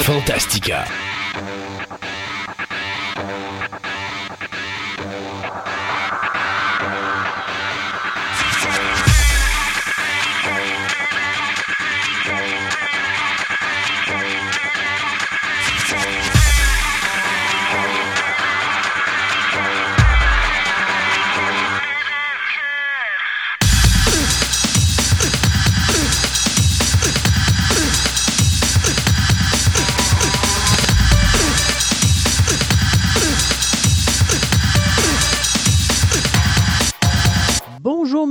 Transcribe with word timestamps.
Fantastica. 0.00 0.86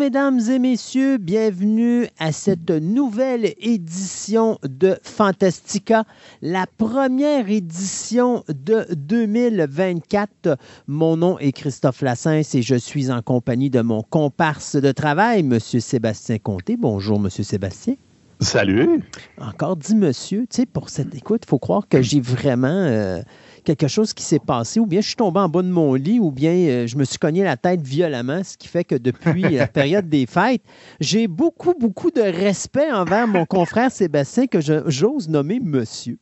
Mesdames 0.02 0.40
et 0.50 0.58
messieurs, 0.58 1.20
bienvenue 1.20 2.08
à 2.18 2.32
cette 2.32 2.72
nouvelle 2.72 3.54
édition 3.60 4.58
de 4.64 4.98
Fantastica, 5.04 6.06
la 6.42 6.66
première 6.66 7.48
édition 7.52 8.44
de 8.48 8.88
2024. 8.96 10.58
Mon 10.88 11.18
nom 11.18 11.38
est 11.38 11.52
Christophe 11.52 12.02
Lassens 12.02 12.56
et 12.56 12.64
je 12.64 12.74
suis 12.74 13.12
en 13.12 13.22
compagnie 13.22 13.70
de 13.70 13.82
mon 13.82 14.02
comparse 14.02 14.76
de 14.76 14.92
travail, 14.92 15.42
M. 15.42 15.60
Sébastien 15.60 16.40
Comté. 16.40 16.78
Bonjour, 16.78 17.18
M. 17.18 17.30
Sébastien. 17.30 17.94
Salut. 18.40 19.04
Encore 19.40 19.78
dit 19.78 19.94
monsieur, 19.94 20.48
tu 20.50 20.62
sais, 20.62 20.66
pour 20.66 20.90
cette 20.90 21.14
écoute, 21.14 21.44
il 21.46 21.48
faut 21.48 21.60
croire 21.60 21.88
que 21.88 22.02
j'ai 22.02 22.22
vraiment... 22.22 22.70
Euh, 22.70 23.22
quelque 23.64 23.88
chose 23.88 24.14
qui 24.14 24.24
s'est 24.24 24.40
passé, 24.40 24.80
ou 24.80 24.86
bien 24.86 25.02
je 25.02 25.08
suis 25.08 25.16
tombé 25.16 25.40
en 25.40 25.50
bas 25.50 25.62
de 25.62 25.70
mon 25.70 25.94
lit, 25.94 26.20
ou 26.20 26.32
bien 26.32 26.52
euh, 26.52 26.88
je 26.88 26.98
me 26.98 27.04
suis 27.04 27.18
cogné 27.18 27.44
la 27.44 27.58
tête 27.58 27.82
violemment, 27.82 28.44
ce 28.44 28.58
qui 28.58 28.68
fait 28.68 28.84
que 28.84 28.96
depuis 28.96 29.42
la 29.42 29.68
période 29.68 30.10
des 30.10 30.26
fêtes, 30.26 30.64
j'ai 31.00 31.28
beaucoup, 31.28 31.74
beaucoup 31.80 32.12
de 32.12 32.22
respect 32.22 32.92
envers 32.92 33.28
mon 33.28 33.46
confrère 33.46 33.92
Sébastien 33.92 34.48
que 34.48 34.60
j'ose 34.62 35.30
nommer 35.30 35.60
monsieur. 35.60 36.18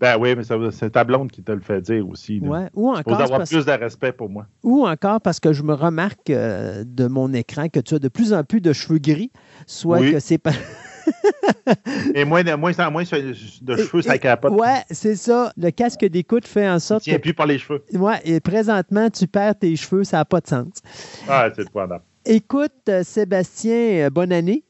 Ben 0.00 0.16
oui, 0.18 0.34
mais 0.36 0.44
c'est 0.70 0.90
ta 0.90 1.02
blonde 1.02 1.30
qui 1.30 1.42
te 1.42 1.50
le 1.50 1.60
fait 1.60 1.80
dire 1.80 2.08
aussi. 2.08 2.38
Ouais. 2.38 2.68
Ou 2.74 2.90
encore. 2.90 3.20
Avoir 3.20 3.44
plus 3.44 3.66
de 3.66 3.72
respect 3.72 4.12
pour 4.12 4.30
moi. 4.30 4.46
Ou 4.62 4.86
encore 4.86 5.20
parce 5.20 5.40
que 5.40 5.52
je 5.52 5.64
me 5.64 5.74
remarque 5.74 6.30
euh, 6.30 6.84
de 6.86 7.08
mon 7.08 7.32
écran 7.32 7.68
que 7.68 7.80
tu 7.80 7.96
as 7.96 7.98
de 7.98 8.08
plus 8.08 8.32
en 8.32 8.44
plus 8.44 8.60
de 8.60 8.72
cheveux 8.72 9.00
gris, 9.00 9.32
soit 9.66 9.98
que 10.00 10.20
c'est 10.20 10.38
pas. 10.38 10.52
et 12.14 12.24
moins, 12.24 12.42
moins, 12.56 12.72
moins 12.90 13.02
de 13.02 13.76
cheveux, 13.76 14.02
ça 14.02 14.18
capote. 14.18 14.52
Ouais, 14.52 14.82
c'est 14.90 15.16
ça. 15.16 15.52
Le 15.56 15.70
casque 15.70 16.04
d'écoute 16.04 16.46
fait 16.46 16.68
en 16.68 16.78
sorte. 16.78 17.04
Tu 17.04 17.10
tiens 17.10 17.18
plus 17.18 17.34
par 17.34 17.46
les 17.46 17.58
cheveux. 17.58 17.82
Ouais, 17.92 18.20
et 18.24 18.40
présentement, 18.40 19.10
tu 19.10 19.26
perds 19.26 19.58
tes 19.58 19.74
cheveux, 19.76 20.04
ça 20.04 20.18
n'a 20.18 20.24
pas 20.24 20.40
de 20.40 20.46
sens. 20.46 20.68
Ah, 21.28 21.48
c'est 21.54 21.62
le 21.62 21.70
point 21.70 21.88
Écoute, 22.24 22.72
euh, 22.88 23.02
Sébastien, 23.04 24.06
euh, 24.06 24.10
bonne 24.10 24.32
année. 24.32 24.64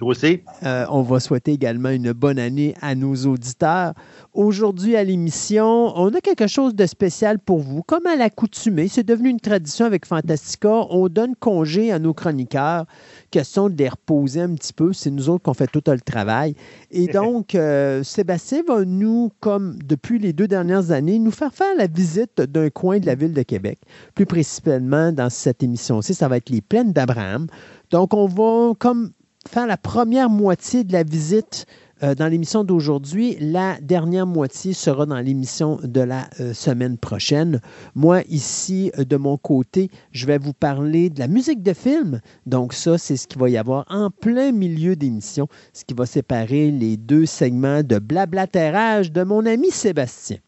Toi 0.00 0.08
aussi. 0.08 0.40
Euh, 0.62 0.86
on 0.88 1.02
va 1.02 1.20
souhaiter 1.20 1.52
également 1.52 1.90
une 1.90 2.12
bonne 2.12 2.38
année 2.38 2.74
à 2.80 2.94
nos 2.94 3.14
auditeurs. 3.26 3.92
Aujourd'hui 4.32 4.96
à 4.96 5.04
l'émission, 5.04 5.92
on 5.94 6.08
a 6.14 6.22
quelque 6.22 6.46
chose 6.46 6.74
de 6.74 6.86
spécial 6.86 7.38
pour 7.38 7.58
vous. 7.58 7.82
Comme 7.82 8.06
à 8.06 8.16
l'accoutumée, 8.16 8.88
c'est 8.88 9.02
devenu 9.02 9.28
une 9.28 9.40
tradition 9.40 9.84
avec 9.84 10.06
Fantastica. 10.06 10.86
On 10.88 11.10
donne 11.10 11.36
congé 11.36 11.92
à 11.92 11.98
nos 11.98 12.14
chroniqueurs. 12.14 12.86
Question 13.30 13.68
de 13.68 13.76
les 13.76 13.90
reposer 13.90 14.40
un 14.40 14.54
petit 14.54 14.72
peu. 14.72 14.94
C'est 14.94 15.10
nous 15.10 15.28
autres 15.28 15.42
qu'on 15.42 15.52
fait 15.52 15.66
tout 15.66 15.82
le 15.86 16.00
travail. 16.00 16.54
Et 16.90 17.06
donc, 17.12 17.54
euh, 17.54 18.02
Sébastien 18.02 18.62
va 18.66 18.86
nous, 18.86 19.30
comme 19.40 19.76
depuis 19.84 20.18
les 20.18 20.32
deux 20.32 20.48
dernières 20.48 20.92
années, 20.92 21.18
nous 21.18 21.30
faire 21.30 21.52
faire 21.52 21.76
la 21.76 21.88
visite 21.88 22.40
d'un 22.40 22.70
coin 22.70 23.00
de 23.00 23.04
la 23.04 23.16
ville 23.16 23.34
de 23.34 23.42
Québec. 23.42 23.78
Plus 24.14 24.24
précisément, 24.24 25.12
dans 25.12 25.28
cette 25.28 25.62
émission-ci, 25.62 26.14
ça 26.14 26.26
va 26.26 26.38
être 26.38 26.48
les 26.48 26.62
plaines 26.62 26.94
d'Abraham. 26.94 27.48
Donc, 27.90 28.14
on 28.14 28.26
va 28.26 28.72
comme 28.78 29.10
faire 29.50 29.66
la 29.66 29.76
première 29.76 30.30
moitié 30.30 30.84
de 30.84 30.92
la 30.92 31.02
visite 31.02 31.66
euh, 32.04 32.14
dans 32.14 32.28
l'émission 32.28 32.62
d'aujourd'hui. 32.62 33.36
La 33.40 33.78
dernière 33.80 34.26
moitié 34.26 34.72
sera 34.72 35.06
dans 35.06 35.18
l'émission 35.18 35.80
de 35.82 36.00
la 36.00 36.30
euh, 36.38 36.54
semaine 36.54 36.96
prochaine. 36.96 37.60
Moi, 37.96 38.22
ici, 38.28 38.92
euh, 38.96 39.04
de 39.04 39.16
mon 39.16 39.36
côté, 39.36 39.90
je 40.12 40.26
vais 40.26 40.38
vous 40.38 40.52
parler 40.52 41.10
de 41.10 41.18
la 41.18 41.26
musique 41.26 41.64
de 41.64 41.72
film. 41.72 42.20
Donc 42.46 42.74
ça, 42.74 42.96
c'est 42.96 43.16
ce 43.16 43.26
qu'il 43.26 43.40
va 43.40 43.50
y 43.50 43.56
avoir 43.56 43.86
en 43.90 44.10
plein 44.10 44.52
milieu 44.52 44.94
d'émission, 44.94 45.48
ce 45.72 45.84
qui 45.84 45.94
va 45.94 46.06
séparer 46.06 46.70
les 46.70 46.96
deux 46.96 47.26
segments 47.26 47.82
de 47.82 47.98
blablatérage 47.98 49.10
de 49.10 49.24
mon 49.24 49.44
ami 49.46 49.72
Sébastien. 49.72 50.38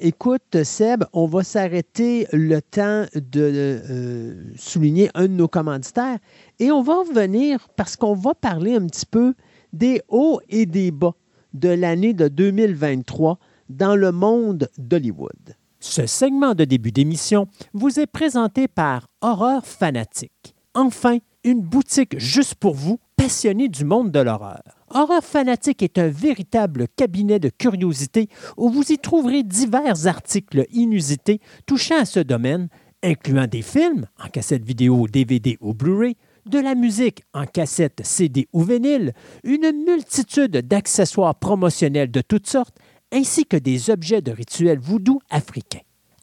Écoute, 0.00 0.62
Seb, 0.62 1.04
on 1.12 1.26
va 1.26 1.42
s'arrêter 1.42 2.28
le 2.32 2.62
temps 2.62 3.06
de 3.16 4.36
souligner 4.56 5.10
un 5.14 5.22
de 5.22 5.32
nos 5.32 5.48
commanditaires 5.48 6.18
et 6.60 6.70
on 6.70 6.82
va 6.82 7.00
revenir 7.00 7.68
parce 7.74 7.96
qu'on 7.96 8.14
va 8.14 8.34
parler 8.34 8.76
un 8.76 8.86
petit 8.86 9.06
peu 9.06 9.34
des 9.72 10.00
hauts 10.08 10.40
et 10.48 10.66
des 10.66 10.92
bas 10.92 11.14
de 11.52 11.68
l'année 11.68 12.14
de 12.14 12.28
2023 12.28 13.38
dans 13.70 13.96
le 13.96 14.12
monde 14.12 14.68
d'Hollywood. 14.78 15.56
Ce 15.80 16.06
segment 16.06 16.54
de 16.54 16.64
début 16.64 16.92
d'émission 16.92 17.48
vous 17.72 17.98
est 17.98 18.06
présenté 18.06 18.68
par 18.68 19.08
Horreur 19.20 19.66
Fanatique. 19.66 20.54
Enfin, 20.74 21.18
une 21.42 21.60
boutique 21.60 22.18
juste 22.20 22.54
pour 22.54 22.74
vous, 22.74 23.00
passionnés 23.16 23.68
du 23.68 23.84
monde 23.84 24.12
de 24.12 24.20
l'horreur. 24.20 24.77
Horreur 24.90 25.22
Fanatique 25.22 25.82
est 25.82 25.98
un 25.98 26.08
véritable 26.08 26.86
cabinet 26.96 27.38
de 27.38 27.50
curiosité 27.50 28.28
où 28.56 28.70
vous 28.70 28.90
y 28.90 28.98
trouverez 28.98 29.42
divers 29.42 30.06
articles 30.06 30.66
inusités 30.72 31.40
touchant 31.66 32.00
à 32.00 32.04
ce 32.06 32.20
domaine, 32.20 32.68
incluant 33.02 33.46
des 33.46 33.60
films 33.62 34.06
en 34.18 34.28
cassette 34.28 34.64
vidéo, 34.64 35.06
DVD 35.06 35.58
ou 35.60 35.74
Blu-ray, 35.74 36.16
de 36.46 36.58
la 36.58 36.74
musique 36.74 37.22
en 37.34 37.44
cassette, 37.44 38.00
CD 38.02 38.48
ou 38.54 38.62
vinyle, 38.62 39.12
une 39.44 39.70
multitude 39.86 40.56
d'accessoires 40.56 41.34
promotionnels 41.34 42.10
de 42.10 42.22
toutes 42.22 42.48
sortes, 42.48 42.78
ainsi 43.12 43.44
que 43.44 43.58
des 43.58 43.90
objets 43.90 44.22
de 44.22 44.32
rituels 44.32 44.78
voodoo 44.78 45.20
africains. 45.28 45.80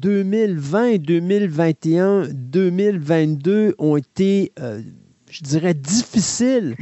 2020, 0.00 0.98
2021, 0.98 2.28
2022 2.30 3.74
ont 3.78 3.96
été, 3.96 4.52
euh, 4.60 4.82
je 5.30 5.42
dirais, 5.42 5.72
difficiles 5.72 6.76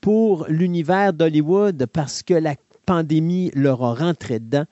pour 0.00 0.46
l'univers 0.48 1.12
d'Hollywood 1.12 1.86
parce 1.92 2.22
que 2.22 2.32
la 2.32 2.54
pandémie 2.86 3.50
leur 3.54 3.82
a 3.84 3.94
rentré 3.94 4.38
dedans, 4.38 4.64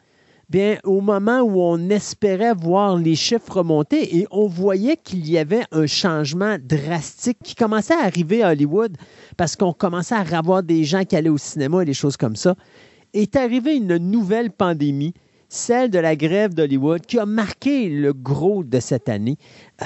bien, 0.48 0.78
au 0.84 1.02
moment 1.02 1.40
où 1.40 1.60
on 1.60 1.90
espérait 1.90 2.54
voir 2.54 2.96
les 2.96 3.16
chiffres 3.16 3.58
remonter 3.58 4.16
et 4.16 4.26
on 4.30 4.46
voyait 4.46 4.96
qu'il 4.96 5.28
y 5.28 5.36
avait 5.36 5.64
un 5.70 5.86
changement 5.86 6.56
drastique 6.58 7.38
qui 7.44 7.54
commençait 7.54 7.94
à 7.94 8.04
arriver 8.04 8.42
à 8.42 8.52
Hollywood 8.52 8.96
parce 9.36 9.56
qu'on 9.56 9.74
commençait 9.74 10.14
à 10.14 10.20
avoir 10.20 10.62
des 10.62 10.84
gens 10.84 11.04
qui 11.04 11.16
allaient 11.16 11.28
au 11.28 11.36
cinéma 11.36 11.82
et 11.82 11.86
des 11.86 11.92
choses 11.92 12.16
comme 12.16 12.36
ça, 12.36 12.54
est 13.12 13.36
arrivée 13.36 13.76
une 13.76 13.98
nouvelle 13.98 14.50
pandémie, 14.50 15.12
celle 15.54 15.90
de 15.90 15.98
la 15.98 16.16
grève 16.16 16.52
d'Hollywood, 16.52 17.02
qui 17.02 17.18
a 17.18 17.26
marqué 17.26 17.88
le 17.88 18.12
gros 18.12 18.64
de 18.64 18.80
cette 18.80 19.08
année. 19.08 19.36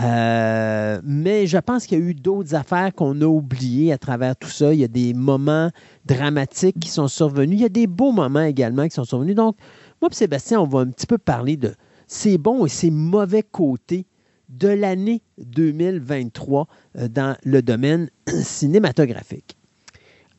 Euh, 0.02 1.00
mais 1.04 1.46
je 1.46 1.58
pense 1.58 1.86
qu'il 1.86 1.98
y 1.98 2.02
a 2.02 2.04
eu 2.04 2.14
d'autres 2.14 2.54
affaires 2.54 2.94
qu'on 2.94 3.20
a 3.20 3.26
oubliées 3.26 3.92
à 3.92 3.98
travers 3.98 4.34
tout 4.34 4.48
ça. 4.48 4.72
Il 4.72 4.80
y 4.80 4.84
a 4.84 4.88
des 4.88 5.12
moments 5.12 5.70
dramatiques 6.06 6.80
qui 6.80 6.88
sont 6.88 7.08
survenus. 7.08 7.58
Il 7.58 7.62
y 7.62 7.66
a 7.66 7.70
des 7.70 7.86
beaux 7.86 8.12
moments 8.12 8.42
également 8.42 8.88
qui 8.88 8.94
sont 8.94 9.04
survenus. 9.04 9.34
Donc, 9.34 9.56
moi 10.00 10.08
Sébastien, 10.10 10.60
on 10.60 10.66
va 10.66 10.80
un 10.80 10.88
petit 10.88 11.06
peu 11.06 11.18
parler 11.18 11.56
de 11.56 11.74
ces 12.06 12.38
bons 12.38 12.64
et 12.64 12.70
ces 12.70 12.90
mauvais 12.90 13.42
côtés 13.42 14.06
de 14.48 14.68
l'année 14.68 15.22
2023 15.36 16.66
euh, 16.96 17.08
dans 17.08 17.36
le 17.44 17.60
domaine 17.60 18.08
cinématographique. 18.42 19.58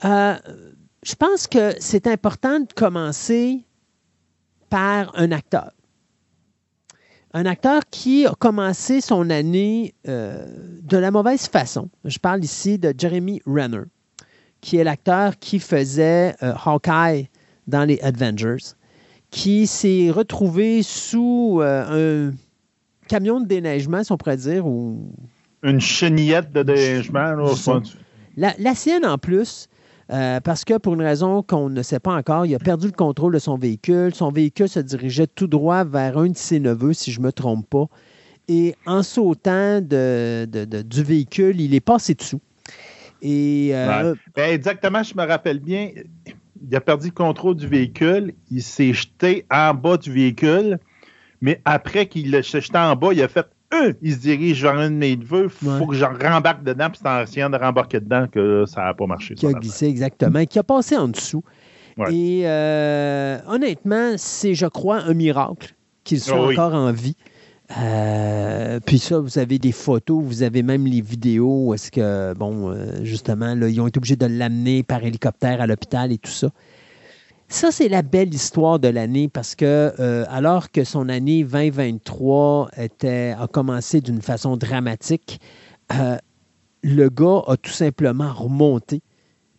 Euh, 0.05 0.35
je 1.03 1.13
pense 1.13 1.45
que 1.45 1.75
c'est 1.79 2.07
important 2.07 2.61
de 2.61 2.73
commencer 2.73 3.63
par 4.69 5.11
un 5.15 5.31
acteur. 5.31 5.71
Un 7.33 7.45
acteur 7.45 7.83
qui 7.91 8.25
a 8.25 8.33
commencé 8.33 9.01
son 9.01 9.29
année 9.29 9.93
euh, 10.07 10.47
de 10.81 10.97
la 10.97 11.11
mauvaise 11.11 11.47
façon. 11.47 11.89
Je 12.05 12.17
parle 12.17 12.43
ici 12.43 12.79
de 12.79 12.93
Jeremy 12.97 13.41
Renner, 13.45 13.83
qui 14.61 14.77
est 14.77 14.83
l'acteur 14.83 15.37
qui 15.37 15.59
faisait 15.59 16.35
Hawkeye 16.41 17.29
dans 17.67 17.85
les 17.85 17.99
Avengers 18.01 18.73
qui 19.31 19.67
s'est 19.67 20.11
retrouvé 20.11 20.83
sous 20.83 21.59
euh, 21.61 22.29
un 22.31 22.33
camion 23.07 23.39
de 23.39 23.45
déneigement, 23.45 24.03
si 24.03 24.11
on 24.11 24.17
pourrait 24.17 24.37
dire, 24.37 24.65
ou 24.65 25.13
Une 25.63 25.79
chenillette 25.79 26.51
de 26.51 26.63
déneigement. 26.63 27.35
là, 28.37 28.53
la 28.57 28.75
sienne 28.75 29.05
en 29.05 29.17
plus, 29.17 29.67
euh, 30.11 30.39
parce 30.39 30.65
que 30.65 30.77
pour 30.77 30.93
une 30.95 31.01
raison 31.01 31.43
qu'on 31.43 31.69
ne 31.69 31.81
sait 31.81 31.99
pas 31.99 32.13
encore, 32.15 32.45
il 32.45 32.55
a 32.55 32.59
perdu 32.59 32.87
le 32.87 32.93
contrôle 32.93 33.33
de 33.33 33.39
son 33.39 33.57
véhicule. 33.57 34.13
Son 34.15 34.31
véhicule 34.31 34.67
se 34.69 34.79
dirigeait 34.79 35.27
tout 35.27 35.47
droit 35.47 35.83
vers 35.83 36.17
un 36.17 36.27
de 36.29 36.37
ses 36.37 36.59
neveux, 36.59 36.93
si 36.93 37.11
je 37.11 37.19
ne 37.19 37.25
me 37.25 37.31
trompe 37.31 37.69
pas. 37.69 37.85
Et 38.47 38.75
en 38.87 39.03
sautant 39.03 39.79
de- 39.81 40.45
du 40.81 41.03
véhicule, 41.03 41.61
il 41.61 41.75
est 41.75 41.79
passé 41.79 42.15
dessous. 42.15 42.41
Et 43.21 43.69
euh, 43.73 44.15
Ben, 44.35 44.51
exactement, 44.53 45.03
je 45.03 45.13
me 45.15 45.25
rappelle 45.27 45.59
bien. 45.59 45.91
Il 46.67 46.75
a 46.75 46.81
perdu 46.81 47.07
le 47.07 47.13
contrôle 47.13 47.55
du 47.55 47.67
véhicule. 47.67 48.33
Il 48.49 48.63
s'est 48.63 48.93
jeté 48.93 49.45
en 49.51 49.73
bas 49.73 49.97
du 49.97 50.11
véhicule. 50.11 50.79
Mais 51.41 51.61
après 51.65 52.07
qu'il 52.07 52.31
s'est 52.43 52.61
jeté 52.61 52.77
en 52.77 52.95
bas, 52.95 53.09
il 53.13 53.21
a 53.21 53.27
fait 53.27 53.45
Euh, 53.73 53.93
il 54.01 54.13
se 54.13 54.19
dirige 54.19 54.63
vers 54.63 54.75
un 54.77 54.89
de 54.89 54.95
mes 54.95 55.15
neveux. 55.15 55.43
Il 55.43 55.49
faut 55.49 55.69
Ouais. 55.71 55.87
que 55.87 55.93
j'en 55.93 56.11
rembarque 56.19 56.63
dedans. 56.63 56.89
Puis 56.89 56.99
c'est 57.03 57.09
en 57.09 57.21
essayant 57.21 57.49
de 57.49 57.57
rembarquer 57.57 57.99
dedans 57.99 58.25
que 58.31 58.63
ça 58.67 58.83
n'a 58.85 58.93
pas 58.93 59.05
marché. 59.05 59.35
qui 59.35 59.45
a 59.45 59.51
glissé 59.53 59.85
exactement, 59.87 60.43
qui 60.45 60.57
a 60.59 60.63
passé 60.63 60.97
en 60.97 61.07
dessous. 61.07 61.43
Ouais. 61.97 62.13
Et 62.13 62.41
euh, 62.47 63.37
honnêtement, 63.47 64.13
c'est, 64.17 64.55
je 64.55 64.65
crois, 64.65 65.01
un 65.01 65.13
miracle 65.13 65.75
qu'il 66.03 66.19
soit 66.19 66.37
Ah 66.37 66.45
oui. 66.47 66.53
encore 66.57 66.73
en 66.73 66.91
vie. 66.91 67.15
Euh, 67.77 68.79
puis 68.85 68.97
ça, 68.97 69.19
vous 69.19 69.37
avez 69.37 69.59
des 69.59 69.71
photos, 69.71 70.23
vous 70.23 70.41
avez 70.43 70.63
même 70.63 70.85
les 70.85 71.01
vidéos 71.01 71.67
où 71.67 71.73
est-ce 71.75 71.91
que, 71.91 72.33
bon, 72.33 72.71
euh, 72.71 73.03
justement, 73.03 73.53
là, 73.53 73.67
ils 73.69 73.79
ont 73.79 73.87
été 73.87 73.97
obligés 73.99 74.15
de 74.15 74.25
l'amener 74.25 74.81
par 74.83 75.03
hélicoptère 75.03 75.61
à 75.61 75.67
l'hôpital 75.67 76.11
et 76.11 76.17
tout 76.17 76.31
ça. 76.31 76.49
Ça, 77.51 77.71
c'est 77.71 77.89
la 77.89 78.03
belle 78.03 78.31
histoire 78.31 78.77
de 78.79 78.87
l'année 78.87 79.27
parce 79.27 79.55
que, 79.55 79.91
euh, 79.99 80.23
alors 80.29 80.69
que 80.69 80.83
son 80.83 81.09
année 81.09 81.43
2023 81.43 82.69
était, 82.77 83.35
a 83.37 83.47
commencé 83.47 84.01
d'une 84.01 84.21
façon 84.21 84.55
dramatique, 84.55 85.41
euh, 85.91 86.17
le 86.83 87.09
gars 87.09 87.41
a 87.47 87.57
tout 87.57 87.71
simplement 87.71 88.31
remonté. 88.31 89.01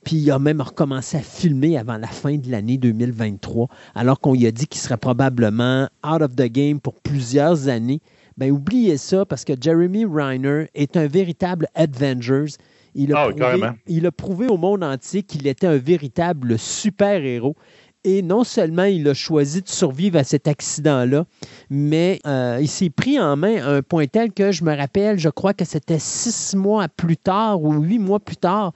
Puis 0.04 0.16
il 0.16 0.30
a 0.30 0.38
même 0.38 0.60
recommencé 0.60 1.16
à 1.16 1.20
filmer 1.20 1.76
avant 1.76 1.98
la 1.98 2.06
fin 2.06 2.36
de 2.36 2.48
l'année 2.48 2.78
2023, 2.78 3.66
alors 3.96 4.20
qu'on 4.20 4.34
lui 4.34 4.46
a 4.46 4.52
dit 4.52 4.68
qu'il 4.68 4.80
serait 4.80 4.96
probablement 4.96 5.88
out 6.06 6.22
of 6.22 6.36
the 6.36 6.44
game 6.46 6.80
pour 6.80 6.94
plusieurs 6.94 7.66
années. 7.68 8.00
Ben 8.38 8.52
oubliez 8.52 8.96
ça 8.98 9.26
parce 9.26 9.44
que 9.44 9.52
Jeremy 9.60 10.06
Reiner 10.06 10.66
est 10.74 10.96
un 10.96 11.08
véritable 11.08 11.66
Avengers. 11.74 12.52
Il 12.94 13.12
a, 13.12 13.24
Ah, 13.24 13.30
prouvé, 13.30 13.68
il 13.88 14.06
a 14.06 14.12
prouvé 14.12 14.46
au 14.46 14.56
monde 14.56 14.82
entier 14.82 15.22
qu'il 15.22 15.46
était 15.46 15.66
un 15.66 15.76
véritable 15.76 16.58
super-héros. 16.58 17.56
Et 18.04 18.22
non 18.22 18.44
seulement 18.44 18.84
il 18.84 19.06
a 19.08 19.14
choisi 19.14 19.60
de 19.60 19.68
survivre 19.68 20.18
à 20.18 20.24
cet 20.24 20.48
accident-là, 20.48 21.26
mais 21.68 22.18
euh, 22.26 22.58
il 22.60 22.68
s'est 22.68 22.88
pris 22.88 23.20
en 23.20 23.36
main 23.36 23.62
à 23.62 23.76
un 23.76 23.82
point 23.82 24.06
tel 24.06 24.32
que 24.32 24.52
je 24.52 24.64
me 24.64 24.74
rappelle, 24.74 25.18
je 25.18 25.28
crois 25.28 25.52
que 25.52 25.66
c'était 25.66 25.98
six 25.98 26.56
mois 26.56 26.88
plus 26.88 27.18
tard 27.18 27.62
ou 27.62 27.74
huit 27.74 27.98
mois 27.98 28.18
plus 28.20 28.36
tard, 28.36 28.72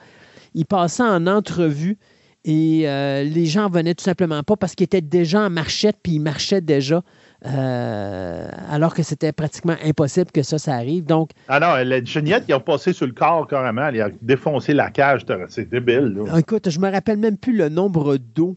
il 0.53 0.67
passait 0.67 1.03
en 1.03 1.27
entrevue 1.27 1.97
et 2.45 2.83
euh, 2.85 3.23
les 3.23 3.47
gens 3.47 3.71
venaient 3.71 3.95
tout 3.95 4.05
simplement 4.05 4.43
pas 4.43 4.57
parce 4.57 4.75
qu'il 4.75 4.85
était 4.85 5.01
déjà 5.01 5.41
en 5.41 5.51
marchette 5.51 5.97
puis 6.03 6.17
il 6.17 6.21
marchait 6.21 6.61
déjà 6.61 7.03
euh, 7.47 8.49
alors 8.71 8.95
que 8.95 9.03
c'était 9.03 9.33
pratiquement 9.33 9.77
impossible 9.85 10.31
que 10.33 10.43
ça, 10.43 10.59
ça 10.59 10.75
arrive. 10.75 11.05
Donc, 11.05 11.31
Ah 11.49 11.61
non, 11.61 11.75
la 11.85 12.03
chenillette, 12.05 12.45
ils 12.49 12.55
ont 12.55 12.61
passé 12.61 12.93
sur 12.93 13.07
le 13.07 13.13
corps 13.13 13.47
carrément. 13.47 13.89
Il 13.89 14.01
a 14.01 14.09
défoncé 14.23 14.73
la 14.73 14.91
cage. 14.91 15.23
C'est 15.49 15.69
débile. 15.69 16.15
là. 16.17 16.39
écoute, 16.39 16.71
je 16.71 16.81
me 16.81 16.91
rappelle 16.91 17.19
même 17.19 17.37
plus 17.37 17.55
le 17.55 17.69
nombre 17.69 18.17
d'os, 18.17 18.55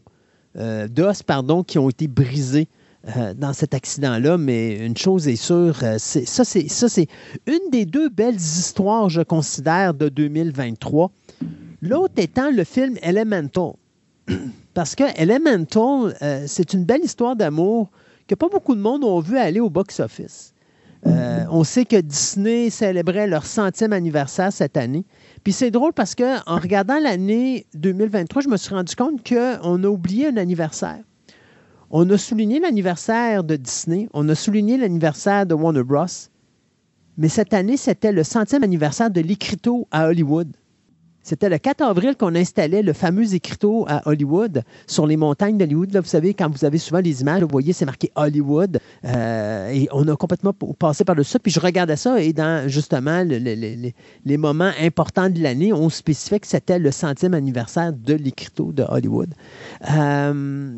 euh, 0.58 0.88
d'os, 0.88 1.22
pardon, 1.22 1.62
qui 1.62 1.78
ont 1.78 1.88
été 1.88 2.08
brisés 2.08 2.68
euh, 3.16 3.32
dans 3.32 3.52
cet 3.52 3.74
accident-là, 3.74 4.38
mais 4.38 4.84
une 4.84 4.96
chose 4.96 5.28
est 5.28 5.36
sûre, 5.36 5.78
euh, 5.84 5.98
ça, 5.98 6.44
c'est, 6.44 6.68
c'est 6.68 7.06
une 7.46 7.70
des 7.70 7.86
deux 7.86 8.08
belles 8.08 8.34
histoires, 8.34 9.08
je 9.08 9.22
considère, 9.22 9.94
de 9.94 10.08
2023. 10.08 11.12
L'autre 11.80 12.14
étant 12.16 12.50
le 12.50 12.64
film 12.64 12.96
Elemental. 13.02 13.74
Parce 14.74 14.96
que 14.96 15.04
Elemental, 15.20 16.14
c'est 16.46 16.72
une 16.72 16.84
belle 16.84 17.04
histoire 17.04 17.34
d'amour 17.34 17.90
que 18.26 18.34
pas 18.34 18.48
beaucoup 18.48 18.74
de 18.74 18.80
monde 18.80 19.02
ont 19.02 19.20
vu 19.20 19.38
aller 19.38 19.58
au 19.58 19.70
box-office. 19.70 20.52
On 21.04 21.64
sait 21.64 21.84
que 21.84 22.00
Disney 22.00 22.70
célébrait 22.70 23.26
leur 23.26 23.44
centième 23.44 23.92
anniversaire 23.92 24.52
cette 24.52 24.76
année. 24.76 25.04
C'est 25.52 25.70
drôle 25.70 25.92
parce 25.92 26.14
que 26.14 26.38
en 26.48 26.58
regardant 26.58 26.98
l'année 26.98 27.66
2023, 27.74 28.42
je 28.42 28.48
me 28.48 28.56
suis 28.56 28.74
rendu 28.74 28.94
compte 28.94 29.26
qu'on 29.26 29.84
a 29.84 29.86
oublié 29.86 30.28
un 30.28 30.36
anniversaire. 30.36 31.02
On 31.90 32.08
a 32.10 32.18
souligné 32.18 32.60
l'anniversaire 32.60 33.44
de 33.44 33.56
Disney, 33.56 34.08
on 34.12 34.28
a 34.28 34.34
souligné 34.34 34.76
l'anniversaire 34.76 35.46
de 35.46 35.54
Warner 35.54 35.82
Bros. 35.82 36.06
Mais 37.16 37.28
cette 37.28 37.54
année, 37.54 37.76
c'était 37.76 38.12
le 38.12 38.24
centième 38.24 38.62
anniversaire 38.62 39.10
de 39.10 39.20
l'écriteau 39.20 39.88
à 39.90 40.08
Hollywood. 40.08 40.54
C'était 41.28 41.50
le 41.50 41.58
4 41.58 41.82
avril 41.82 42.16
qu'on 42.16 42.34
installait 42.34 42.80
le 42.80 42.94
fameux 42.94 43.34
écriteau 43.34 43.84
à 43.86 44.00
Hollywood, 44.08 44.62
sur 44.86 45.06
les 45.06 45.18
montagnes 45.18 45.58
d'Hollywood. 45.58 45.94
Vous 45.94 46.02
savez, 46.04 46.32
quand 46.32 46.48
vous 46.50 46.64
avez 46.64 46.78
souvent 46.78 47.00
les 47.00 47.20
images, 47.20 47.42
vous 47.42 47.48
voyez, 47.52 47.74
c'est 47.74 47.84
marqué 47.84 48.10
Hollywood. 48.16 48.78
Euh, 49.04 49.68
et 49.68 49.88
on 49.92 50.08
a 50.08 50.16
complètement 50.16 50.54
passé 50.78 51.04
par-dessus 51.04 51.32
ça. 51.32 51.38
Puis 51.38 51.52
je 51.52 51.60
regardais 51.60 51.96
ça 51.96 52.18
et 52.18 52.32
dans, 52.32 52.66
justement, 52.66 53.24
le- 53.24 53.38
le- 53.38 53.54
le- 53.54 53.74
le- 53.82 53.90
les 54.24 54.36
moments 54.38 54.70
importants 54.80 55.28
de 55.28 55.42
l'année, 55.42 55.70
on 55.70 55.90
spécifiait 55.90 56.40
que 56.40 56.46
c'était 56.46 56.78
le 56.78 56.90
centième 56.90 57.34
anniversaire 57.34 57.92
de 57.92 58.14
l'écriteau 58.14 58.72
de 58.72 58.84
Hollywood. 58.88 59.34
Euh, 59.94 60.72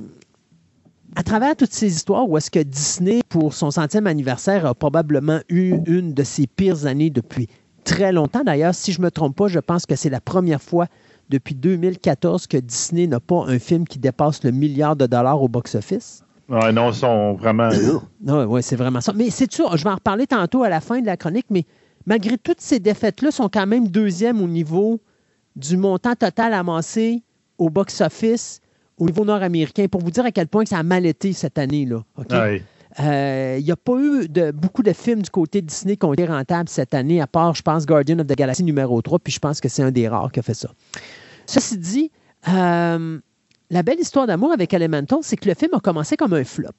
à 1.17 1.23
travers 1.23 1.55
toutes 1.57 1.73
ces 1.73 1.95
histoires 1.95 2.29
où 2.29 2.37
est-ce 2.39 2.51
que 2.51 2.61
Disney, 2.61 3.21
pour 3.29 3.55
son 3.55 3.71
centième 3.71 4.07
anniversaire, 4.09 4.67
a 4.67 4.75
probablement 4.75 5.41
eu 5.49 5.77
une 5.87 6.13
de 6.13 6.23
ses 6.25 6.47
pires 6.49 6.87
années 6.87 7.11
depuis 7.11 7.49
très 7.85 8.13
longtemps. 8.13 8.45
D'ailleurs, 8.45 8.75
si 8.75 8.93
je 8.93 9.01
ne 9.01 9.07
me 9.07 9.11
trompe 9.11 9.37
pas, 9.37 9.49
je 9.49 9.59
pense 9.59 9.87
que 9.87 9.97
c'est 9.97 10.11
la 10.11 10.21
première 10.21 10.63
fois 10.63 10.87
depuis 11.29 11.55
2014 11.55 12.47
que 12.47 12.57
Disney 12.57 13.07
n'a 13.07 13.21
pas 13.21 13.45
un 13.47 13.59
film 13.59 13.87
qui 13.87 13.99
dépasse 13.99 14.43
le 14.45 14.51
milliard 14.51 14.97
de 14.97 15.07
dollars 15.07 15.43
au 15.43 15.49
box-office. 15.49 16.23
Ouais, 16.49 16.73
non, 16.73 16.91
ils 16.91 16.97
sont 16.97 17.35
vraiment. 17.35 17.71
Oui, 18.23 18.45
ouais, 18.45 18.63
c'est 18.63 18.77
vraiment 18.77 19.01
ça. 19.01 19.13
Mais 19.15 19.31
c'est 19.31 19.51
sûr, 19.53 19.77
je 19.77 19.85
vais 19.85 19.91
en 19.91 19.95
reparler 19.95 20.27
tantôt 20.27 20.65
à 20.65 20.69
la 20.69 20.81
fin 20.81 21.01
de 21.01 21.07
la 21.07 21.17
chronique, 21.17 21.47
mais 21.51 21.65
malgré 22.07 22.37
toutes 22.37 22.61
ces 22.61 22.81
défaites-là, 22.81 23.31
sont 23.31 23.49
quand 23.49 23.67
même 23.67 23.87
deuxième 23.87 24.43
au 24.43 24.49
niveau 24.49 25.01
du 25.55 25.77
montant 25.77 26.15
total 26.15 26.53
amassé 26.55 27.23
au 27.59 27.71
box-office 27.71 28.61
au 28.99 29.07
niveau 29.07 29.25
nord-américain, 29.25 29.87
pour 29.91 30.03
vous 30.03 30.11
dire 30.11 30.27
à 30.27 30.31
quel 30.31 30.47
point 30.47 30.63
que 30.65 30.69
ça 30.69 30.79
a 30.79 30.83
mal 30.83 31.07
été 31.07 31.33
cette 31.33 31.57
année-là. 31.57 32.03
Ouais. 32.99 33.05
Euh, 33.05 33.57
Il 33.59 33.65
n'y 33.65 33.71
a 33.71 33.77
pas 33.77 33.97
eu 33.99 34.29
beaucoup 34.53 34.83
de 34.83 34.93
films 34.93 35.23
du 35.23 35.31
côté 35.31 35.63
Disney 35.63 35.97
qui 35.97 36.05
ont 36.07 36.13
été 36.13 36.27
rentables 36.27 36.69
cette 36.69 36.95
année, 36.95 37.21
à 37.21 37.27
part, 37.27 37.55
je 37.55 37.63
pense, 37.63 37.87
Guardian 37.87 38.19
of 38.19 38.27
the 38.27 38.37
Galaxy 38.37 38.65
numéro 38.65 39.01
3, 39.01 39.19
puis 39.19 39.33
je 39.33 39.39
pense 39.39 39.61
que 39.61 39.69
c'est 39.69 39.83
un 39.83 39.91
des 39.91 40.09
rares 40.09 40.33
qui 40.33 40.41
a 40.41 40.43
fait 40.43 40.55
ça. 40.55 40.71
Ceci 41.47 41.79
dit, 41.79 42.11
euh, 42.49 43.19
la 43.71 43.83
belle 43.83 44.01
histoire 44.01 44.27
d'amour 44.27 44.53
avec 44.53 44.73
Elemental, 44.75 45.19
c'est 45.23 45.37
que 45.37 45.49
le 45.49 45.55
film 45.55 45.75
a 45.75 45.81
commencé 45.81 46.17
comme 46.17 46.33
un 46.33 46.45
flop. 46.45 46.71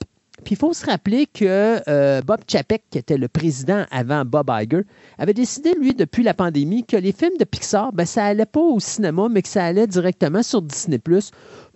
Puis 0.44 0.56
il 0.56 0.58
faut 0.58 0.74
se 0.74 0.86
rappeler 0.86 1.28
que 1.28 1.82
euh, 1.88 2.22
Bob 2.22 2.40
Chapek, 2.48 2.84
qui 2.90 2.98
était 2.98 3.18
le 3.18 3.28
président 3.28 3.86
avant 3.92 4.26
Bob 4.26 4.50
Iger, 4.50 4.82
avait 5.20 5.34
décidé, 5.34 5.74
lui, 5.80 5.94
depuis 5.94 6.24
la 6.24 6.34
pandémie, 6.34 6.84
que 6.84 6.98
les 6.98 7.12
films 7.12 7.38
de 7.40 7.44
Pixar, 7.44 7.94
ben, 7.94 8.06
ça 8.06 8.26
allait 8.26 8.46
pas 8.46 8.62
au 8.62 8.80
cinéma, 8.80 9.28
mais 9.30 9.44
que 9.44 9.50
ça 9.50 9.64
allait 9.64 9.88
directement 9.88 10.42
sur 10.42 10.62
Disney 10.62 11.00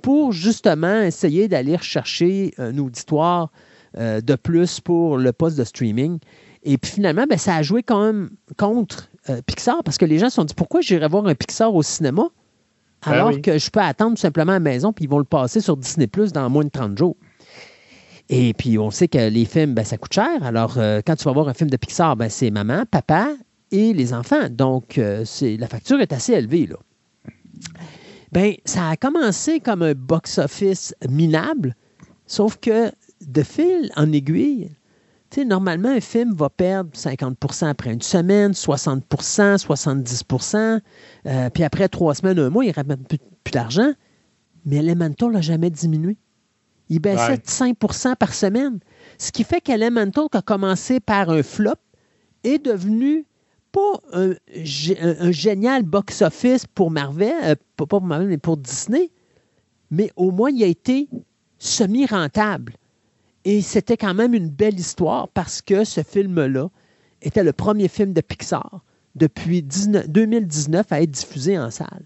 pour 0.01 0.31
justement 0.31 1.01
essayer 1.01 1.47
d'aller 1.47 1.75
rechercher 1.75 2.53
un 2.57 2.77
auditoire 2.77 3.51
euh, 3.97 4.21
de 4.21 4.35
plus 4.35 4.79
pour 4.79 5.17
le 5.17 5.31
poste 5.31 5.57
de 5.57 5.63
streaming. 5.63 6.19
Et 6.63 6.77
puis 6.77 6.91
finalement, 6.91 7.25
ben, 7.29 7.37
ça 7.37 7.55
a 7.55 7.61
joué 7.61 7.83
quand 7.83 8.03
même 8.03 8.29
contre 8.57 9.09
euh, 9.29 9.41
Pixar 9.45 9.83
parce 9.83 9.97
que 9.97 10.05
les 10.05 10.17
gens 10.17 10.29
se 10.29 10.35
sont 10.35 10.45
dit 10.45 10.55
pourquoi 10.55 10.81
j'irais 10.81 11.07
voir 11.07 11.25
un 11.27 11.35
Pixar 11.35 11.73
au 11.73 11.83
cinéma 11.83 12.23
Ben 13.05 13.11
alors 13.11 13.29
oui. 13.29 13.41
que 13.41 13.57
je 13.57 13.69
peux 13.69 13.79
attendre 13.79 14.15
tout 14.15 14.21
simplement 14.21 14.53
à 14.53 14.55
la 14.55 14.59
maison 14.59 14.91
puis 14.91 15.05
ils 15.05 15.09
vont 15.09 15.19
le 15.19 15.25
passer 15.25 15.61
sur 15.61 15.77
Disney 15.77 16.07
Plus 16.07 16.31
dans 16.31 16.49
moins 16.49 16.63
de 16.63 16.69
30 16.69 16.97
jours. 16.97 17.15
Et 18.29 18.53
puis 18.55 18.79
on 18.79 18.89
sait 18.89 19.07
que 19.07 19.29
les 19.29 19.45
films, 19.45 19.75
ben, 19.75 19.85
ça 19.85 19.97
coûte 19.97 20.13
cher. 20.13 20.43
Alors 20.43 20.77
euh, 20.77 21.01
quand 21.05 21.15
tu 21.15 21.25
vas 21.25 21.31
voir 21.31 21.47
un 21.47 21.53
film 21.53 21.69
de 21.69 21.77
Pixar, 21.77 22.15
ben, 22.15 22.29
c'est 22.29 22.49
maman, 22.49 22.83
papa 22.89 23.29
et 23.71 23.93
les 23.93 24.13
enfants. 24.13 24.49
Donc 24.49 24.97
euh, 24.97 25.23
c'est, 25.23 25.57
la 25.57 25.67
facture 25.67 26.01
est 26.01 26.13
assez 26.13 26.33
élevée. 26.33 26.65
Là. 26.65 26.77
Ben, 28.31 28.55
ça 28.65 28.89
a 28.89 28.97
commencé 28.97 29.59
comme 29.59 29.83
un 29.83 29.93
box-office 29.93 30.95
minable, 31.07 31.75
sauf 32.25 32.57
que 32.57 32.91
de 33.21 33.43
fil 33.43 33.91
en 33.95 34.11
aiguille, 34.11 34.69
tu 35.29 35.41
sais, 35.41 35.45
normalement, 35.45 35.89
un 35.89 35.99
film 36.01 36.33
va 36.33 36.49
perdre 36.49 36.91
50% 36.95 37.67
après 37.67 37.91
une 37.91 38.01
semaine, 38.01 38.51
60% 38.51 39.57
70% 39.65 40.79
euh, 41.25 41.49
puis 41.49 41.63
après 41.63 41.87
trois 41.89 42.13
semaines, 42.15 42.39
un 42.39 42.49
mois, 42.49 42.63
il 42.65 42.69
ne 42.69 42.73
ramène 42.73 43.03
plus, 43.03 43.17
plus 43.43 43.51
d'argent. 43.51 43.91
Mais 44.65 44.77
Elemental 44.77 45.31
n'a 45.31 45.41
jamais 45.41 45.69
diminué. 45.69 46.17
Il 46.89 46.99
baissait 46.99 47.29
Ouais. 47.31 47.37
de 47.37 47.43
5% 47.43 48.15
par 48.15 48.33
semaine. 48.33 48.79
Ce 49.17 49.31
qui 49.31 49.43
fait 49.43 49.61
qu'Elemental, 49.61 50.25
qui 50.31 50.37
a 50.37 50.41
commencé 50.41 50.99
par 50.99 51.29
un 51.29 51.41
flop, 51.43 51.73
est 52.43 52.63
devenu 52.63 53.25
pas 53.71 53.99
un, 54.13 54.31
gé- 54.55 54.97
un- 55.01 55.27
un 55.27 55.31
génial 55.31 55.83
box-office 55.83 56.65
pour 56.67 56.91
Marvel, 56.91 57.33
euh, 57.43 57.55
pas 57.75 57.85
pour 57.87 58.01
Marvel, 58.01 58.27
mais 58.27 58.37
pour 58.37 58.57
Disney, 58.57 59.09
mais 59.91 60.11
au 60.15 60.31
moins 60.31 60.49
il 60.51 60.63
a 60.63 60.67
été 60.67 61.09
semi-rentable. 61.57 62.73
Et 63.45 63.61
c'était 63.61 63.95
quand 63.95 64.15
même 64.15 64.33
une 64.33 64.49
belle 64.49 64.79
histoire 64.79 65.29
parce 65.29 65.61
que 65.61 65.83
ce 65.83 66.01
film-là 66.01 66.67
était 67.21 67.43
le 67.43 67.53
premier 67.53 67.87
film 67.87 68.11
de 68.11 68.21
Pixar 68.21 68.81
depuis 69.13 69.61
2019 69.61 70.91
à 70.91 71.01
être 71.01 71.11
diffusé 71.11 71.57
en 71.57 71.69
salle. 71.69 72.05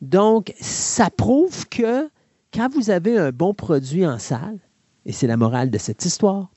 Donc, 0.00 0.54
ça 0.60 1.10
prouve 1.10 1.68
que 1.68 2.08
quand 2.54 2.72
vous 2.72 2.90
avez 2.90 3.18
un 3.18 3.32
bon 3.32 3.52
produit 3.54 4.06
en 4.06 4.18
salle, 4.18 4.58
et 5.04 5.12
c'est 5.12 5.26
la 5.26 5.36
morale 5.36 5.70
de 5.70 5.78
cette 5.78 6.04
histoire, 6.04 6.50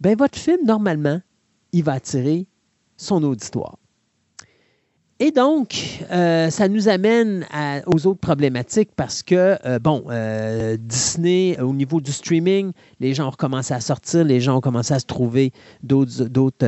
ben 0.00 0.16
votre 0.16 0.38
film, 0.38 0.64
normalement, 0.64 1.20
il 1.72 1.82
va 1.82 1.94
attirer 1.94 2.46
son 2.96 3.22
auditoire. 3.24 3.78
Et 5.18 5.30
donc, 5.30 6.04
euh, 6.10 6.50
ça 6.50 6.68
nous 6.68 6.88
amène 6.88 7.46
aux 7.86 8.06
autres 8.06 8.20
problématiques 8.20 8.90
parce 8.94 9.22
que, 9.22 9.56
euh, 9.64 9.78
bon, 9.78 10.04
euh, 10.10 10.76
Disney, 10.78 11.58
au 11.58 11.72
niveau 11.72 12.02
du 12.02 12.12
streaming, 12.12 12.72
les 13.00 13.14
gens 13.14 13.28
ont 13.28 13.30
recommencé 13.30 13.72
à 13.72 13.80
sortir, 13.80 14.24
les 14.24 14.40
gens 14.40 14.58
ont 14.58 14.60
commencé 14.60 14.92
à 14.92 14.98
se 14.98 15.06
trouver 15.06 15.52
d'autres 15.82 16.66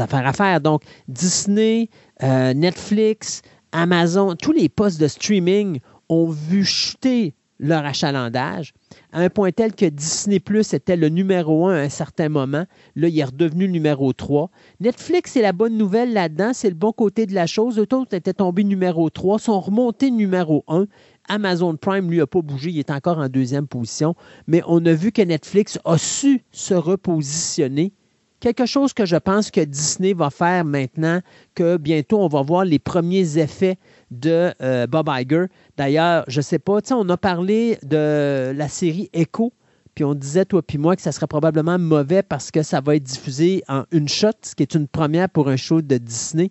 affaires 0.00 0.26
à 0.26 0.32
faire. 0.34 0.60
Donc, 0.60 0.82
Disney, 1.08 1.88
Netflix, 2.22 3.40
Amazon, 3.72 4.36
tous 4.36 4.52
les 4.52 4.68
postes 4.68 5.00
de 5.00 5.08
streaming 5.08 5.80
ont 6.10 6.28
vu 6.28 6.62
chuter 6.62 7.34
leur 7.58 7.84
achalandage 7.84 8.74
à 9.12 9.20
un 9.20 9.30
point 9.30 9.50
tel 9.50 9.74
que 9.74 9.86
Disney 9.86 10.40
Plus 10.40 10.74
était 10.74 10.96
le 10.96 11.08
numéro 11.08 11.66
un 11.66 11.74
à 11.74 11.80
un 11.80 11.88
certain 11.88 12.28
moment. 12.28 12.64
Là, 12.94 13.08
il 13.08 13.18
est 13.18 13.24
redevenu 13.24 13.68
numéro 13.68 14.12
3. 14.12 14.50
Netflix, 14.80 15.32
c'est 15.32 15.42
la 15.42 15.52
bonne 15.52 15.76
nouvelle 15.76 16.12
là-dedans, 16.12 16.52
c'est 16.52 16.68
le 16.68 16.74
bon 16.74 16.92
côté 16.92 17.26
de 17.26 17.34
la 17.34 17.46
chose. 17.46 17.78
Eux 17.78 17.88
autres 17.94 18.14
étaient 18.14 18.34
tombés 18.34 18.64
numéro 18.64 19.08
3, 19.10 19.38
sont 19.38 19.60
remontés 19.60 20.10
numéro 20.10 20.64
1. 20.68 20.86
Amazon 21.28 21.76
Prime, 21.76 22.10
lui, 22.10 22.18
n'a 22.18 22.26
pas 22.26 22.40
bougé, 22.40 22.70
il 22.70 22.78
est 22.78 22.90
encore 22.90 23.18
en 23.18 23.28
deuxième 23.28 23.66
position. 23.66 24.14
Mais 24.46 24.62
on 24.66 24.84
a 24.86 24.92
vu 24.92 25.10
que 25.10 25.22
Netflix 25.22 25.78
a 25.84 25.98
su 25.98 26.42
se 26.52 26.74
repositionner 26.74 27.92
quelque 28.40 28.66
chose 28.66 28.92
que 28.92 29.06
je 29.06 29.16
pense 29.16 29.50
que 29.50 29.60
Disney 29.60 30.12
va 30.12 30.30
faire 30.30 30.64
maintenant, 30.64 31.20
que 31.54 31.76
bientôt 31.76 32.20
on 32.20 32.28
va 32.28 32.42
voir 32.42 32.64
les 32.64 32.78
premiers 32.78 33.38
effets 33.38 33.76
de 34.10 34.52
euh, 34.62 34.86
Bob 34.86 35.08
Iger. 35.10 35.46
D'ailleurs, 35.76 36.24
je 36.28 36.38
ne 36.38 36.42
sais 36.42 36.58
pas, 36.58 36.78
on 36.92 37.08
a 37.08 37.16
parlé 37.16 37.78
de 37.82 38.52
la 38.54 38.68
série 38.68 39.10
Echo, 39.12 39.52
puis 39.94 40.04
on 40.04 40.14
disait, 40.14 40.44
toi 40.44 40.62
puis 40.62 40.78
moi, 40.78 40.96
que 40.96 41.02
ça 41.02 41.12
serait 41.12 41.26
probablement 41.26 41.78
mauvais 41.78 42.22
parce 42.22 42.50
que 42.50 42.62
ça 42.62 42.80
va 42.80 42.96
être 42.96 43.02
diffusé 43.02 43.62
en 43.68 43.84
une 43.92 44.08
shot, 44.08 44.30
ce 44.42 44.54
qui 44.54 44.62
est 44.62 44.74
une 44.74 44.88
première 44.88 45.28
pour 45.28 45.48
un 45.48 45.56
show 45.56 45.82
de 45.82 45.98
Disney. 45.98 46.50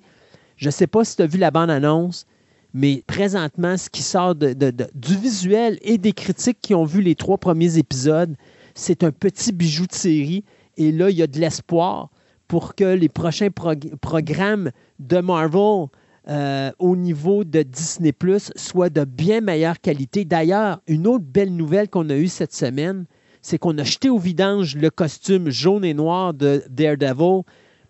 Je 0.57 0.67
ne 0.67 0.71
sais 0.71 0.87
pas 0.87 1.03
si 1.03 1.15
tu 1.15 1.21
as 1.21 1.27
vu 1.27 1.37
la 1.37 1.51
bande-annonce, 1.51 2.25
mais 2.73 3.03
présentement, 3.07 3.77
ce 3.77 3.89
qui 3.89 4.03
sort 4.03 4.35
du 4.35 5.15
visuel 5.15 5.79
et 5.81 5.97
des 5.97 6.13
critiques 6.13 6.59
qui 6.61 6.75
ont 6.75 6.85
vu 6.85 7.01
les 7.01 7.15
trois 7.15 7.37
premiers 7.37 7.77
épisodes, 7.77 8.35
c'est 8.73 9.03
un 9.03 9.11
petit 9.11 9.51
bijou 9.51 9.87
de 9.87 9.93
série. 9.93 10.43
Et 10.77 10.91
là, 10.91 11.09
il 11.09 11.15
y 11.15 11.23
a 11.23 11.27
de 11.27 11.39
l'espoir 11.39 12.09
pour 12.47 12.75
que 12.75 12.83
les 12.83 13.09
prochains 13.09 13.49
programmes 13.49 14.71
de 14.99 15.19
Marvel 15.19 15.87
euh, 16.27 16.71
au 16.79 16.95
niveau 16.95 17.43
de 17.43 17.61
Disney 17.61 18.11
Plus 18.11 18.51
soient 18.55 18.89
de 18.89 19.05
bien 19.05 19.41
meilleure 19.41 19.79
qualité. 19.79 20.25
D'ailleurs, 20.25 20.81
une 20.87 21.05
autre 21.05 21.25
belle 21.25 21.55
nouvelle 21.55 21.87
qu'on 21.87 22.09
a 22.09 22.15
eue 22.15 22.27
cette 22.27 22.53
semaine, 22.53 23.05
c'est 23.43 23.59
qu'on 23.59 23.77
a 23.77 23.83
jeté 23.83 24.09
au 24.09 24.17
vidange 24.17 24.75
le 24.75 24.89
costume 24.89 25.51
jaune 25.51 25.85
et 25.85 25.93
noir 25.93 26.33
de 26.33 26.63
Daredevil, 26.69 27.43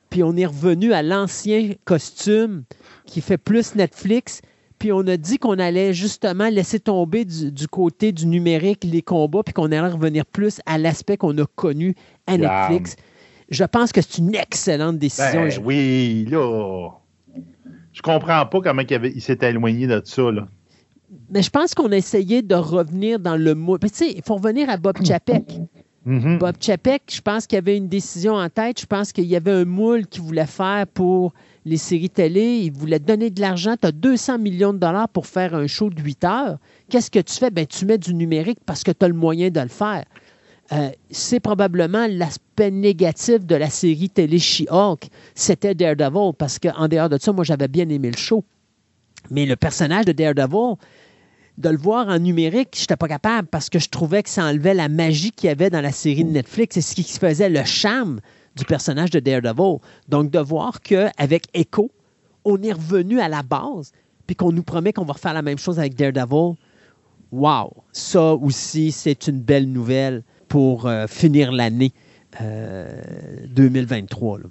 puis 0.10 0.22
on 0.22 0.36
est 0.36 0.46
revenu 0.46 0.92
à 0.92 1.02
l'ancien 1.02 1.74
costume 1.86 2.64
qui 3.06 3.22
fait 3.22 3.38
plus 3.38 3.76
Netflix. 3.76 4.42
Puis 4.80 4.92
on 4.92 5.08
a 5.08 5.16
dit 5.16 5.38
qu'on 5.38 5.58
allait 5.58 5.94
justement 5.94 6.50
laisser 6.50 6.82
tomber 6.82 7.24
du, 7.24 7.68
côté 7.70 8.12
du 8.12 8.26
numérique 8.28 8.84
les 8.84 9.02
combats, 9.02 9.44
puis 9.44 9.54
qu'on 9.54 9.66
allait 9.66 9.88
revenir 9.88 10.26
plus 10.26 10.60
à 10.66 10.78
l'aspect 10.78 11.16
qu'on 11.16 11.38
a 11.38 11.46
connu 11.56 11.96
à 12.28 12.38
Netflix. 12.38 12.98
Je 13.50 13.64
pense 13.64 13.94
que 13.94 14.02
c'est 14.02 14.18
une 14.18 14.36
excellente 14.36 14.98
décision. 14.98 15.44
Ben 15.44 15.62
oui, 15.64 16.26
là. 16.30 16.90
Je 17.96 18.02
comprends 18.02 18.46
pas 18.46 18.60
comment 18.62 18.82
il, 18.88 19.22
s'était 19.22 19.52
éloigné 19.52 19.88
de 19.88 20.02
ça. 20.04 20.30
Là. 20.30 20.48
Mais 21.30 21.42
je 21.42 21.50
pense 21.50 21.74
qu'on 21.74 21.92
a 21.94 21.96
essayé 21.96 22.42
de 22.42 22.56
revenir 22.56 23.20
dans 23.20 23.38
le 23.38 23.56
mot. 23.56 23.78
Tu 23.78 23.88
sais, 23.88 24.12
il 24.12 24.22
faut 24.22 24.36
revenir 24.36 24.70
à 24.70 24.76
Bob 24.76 24.98
Chapek. 25.02 25.62
Mm-hmm. 26.06 26.38
Bob 26.38 26.56
Chapek, 26.60 27.04
je 27.10 27.22
pense 27.22 27.48
qu'il 27.48 27.56
y 27.56 27.60
avait 27.60 27.78
une 27.78 27.88
décision 27.88 28.34
en 28.34 28.50
tête. 28.50 28.82
Je 28.82 28.86
pense 28.86 29.14
qu'il 29.14 29.24
y 29.24 29.36
avait 29.38 29.52
un 29.52 29.64
moule 29.64 30.08
qu'il 30.08 30.24
voulait 30.24 30.46
faire 30.46 30.86
pour 30.88 31.34
les 31.64 31.78
séries 31.78 32.10
télé. 32.10 32.64
Il 32.66 32.74
voulait 32.74 33.00
donner 33.00 33.30
de 33.30 33.40
l'argent. 33.40 33.76
Tu 33.80 33.88
as 33.88 33.94
200 33.94 34.40
millions 34.40 34.74
de 34.74 34.80
dollars 34.80 35.08
pour 35.08 35.26
faire 35.26 35.56
un 35.56 35.66
show 35.66 35.90
de 35.90 36.02
8 36.02 36.24
heures. 36.26 36.58
Qu'est-ce 36.90 37.10
que 37.10 37.20
tu 37.20 37.34
fais? 37.34 37.50
Ben, 37.50 37.66
tu 37.66 37.86
mets 37.86 37.98
du 37.98 38.14
numérique 38.14 38.60
parce 38.66 38.84
que 38.84 38.92
tu 38.92 39.06
as 39.06 39.08
le 39.08 39.16
moyen 39.16 39.50
de 39.50 39.62
le 39.62 39.70
faire. 39.70 40.04
Euh, 40.72 40.90
c'est 41.12 41.40
probablement 41.40 42.08
l'aspect 42.10 42.72
négatif 42.72 43.46
de 43.46 43.56
la 43.56 43.70
série 43.70 44.10
télé 44.10 44.40
She-Hulk. 44.40 45.10
C'était 45.36 45.76
Daredevil 45.76 46.34
parce 46.38 46.58
qu'en 46.58 46.88
dehors 46.88 47.10
de 47.10 47.20
ça, 47.20 47.32
moi, 47.32 47.44
j'avais 47.44 47.68
bien 47.68 47.88
aimé 47.90 48.10
le 48.10 48.18
show. 48.18 48.44
Mais 49.30 49.46
le 49.46 49.56
personnage 49.56 50.06
de 50.06 50.12
Daredevil, 50.12 50.76
de 51.58 51.70
le 51.70 51.78
voir 51.78 52.08
en 52.10 52.20
numérique, 52.20 52.70
je 52.76 52.82
n'étais 52.82 52.96
pas 52.96 53.08
capable 53.08 53.48
parce 53.48 53.70
que 53.70 53.80
je 53.80 53.90
trouvais 53.90 54.24
que 54.24 54.30
ça 54.30 54.44
enlevait 54.44 54.74
la 54.74 54.90
magie 54.90 55.32
qu'il 55.32 55.48
y 55.48 55.52
avait 55.52 55.70
dans 55.70 55.82
la 55.82 55.92
série 55.92 56.24
de 56.24 56.32
Netflix 56.32 56.78
et 56.78 56.82
ce 56.82 56.96
qui 56.96 57.04
faisait 57.04 57.50
le 57.50 57.64
charme 57.64 58.20
du 58.56 58.66
personnage 58.66 59.12
de 59.12 59.20
Daredevil. 59.20 59.78
Donc, 60.10 60.32
de 60.32 60.40
voir 60.40 60.82
qu'avec 60.82 61.46
Echo, 61.54 61.92
on 62.44 62.62
est 62.64 62.74
revenu 62.74 63.20
à 63.20 63.30
la 63.30 63.44
base, 63.44 63.92
puis 64.26 64.36
qu'on 64.36 64.52
nous 64.52 64.64
promet 64.64 64.94
qu'on 64.94 65.06
va 65.06 65.14
refaire 65.14 65.34
la 65.34 65.42
même 65.42 65.58
chose 65.58 65.78
avec 65.80 65.96
Daredevil, 65.96 66.56
wow! 67.32 67.72
Ça 67.92 68.34
aussi, 68.34 68.92
c'est 68.92 69.28
une 69.28 69.40
belle 69.40 69.72
nouvelle 69.72 70.24
pour 70.56 70.88
euh, 70.88 71.06
finir 71.06 71.52
l'année 71.52 71.92
2023. 72.40 74.40
Euh, 74.40 74.44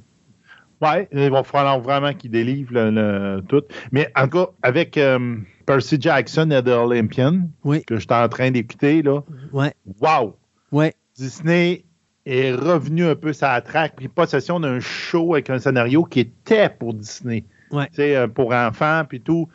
oui, 0.82 1.06
il 1.12 1.30
va 1.30 1.42
falloir 1.42 1.80
vraiment 1.80 2.12
qu'il 2.12 2.30
délivre 2.30 3.40
tout. 3.48 3.62
Mais 3.90 4.12
en 4.14 4.28
cas, 4.28 4.48
avec 4.62 4.98
euh, 4.98 5.36
Percy 5.64 5.96
Jackson 5.98 6.50
et 6.50 6.62
The 6.62 6.68
Olympian, 6.68 7.48
que 7.86 7.96
j'étais 7.96 8.14
en 8.14 8.28
train 8.28 8.50
d'écouter, 8.50 9.00
là, 9.00 9.22
ouais. 9.54 9.72
wow! 10.02 10.36
Ouais. 10.72 10.92
Disney 11.16 11.86
est 12.26 12.52
revenu 12.52 13.06
un 13.06 13.16
peu 13.16 13.32
sa 13.32 13.58
traque, 13.62 13.96
pris 13.96 14.08
possession 14.08 14.60
d'un 14.60 14.80
show 14.80 15.32
avec 15.32 15.48
un 15.48 15.58
scénario 15.58 16.04
qui 16.04 16.20
était 16.20 16.68
pour 16.68 16.92
Disney. 16.92 17.44
Ouais. 17.70 18.28
pour 18.28 18.52
enfants, 18.52 19.04
puis 19.08 19.22
tout. 19.22 19.48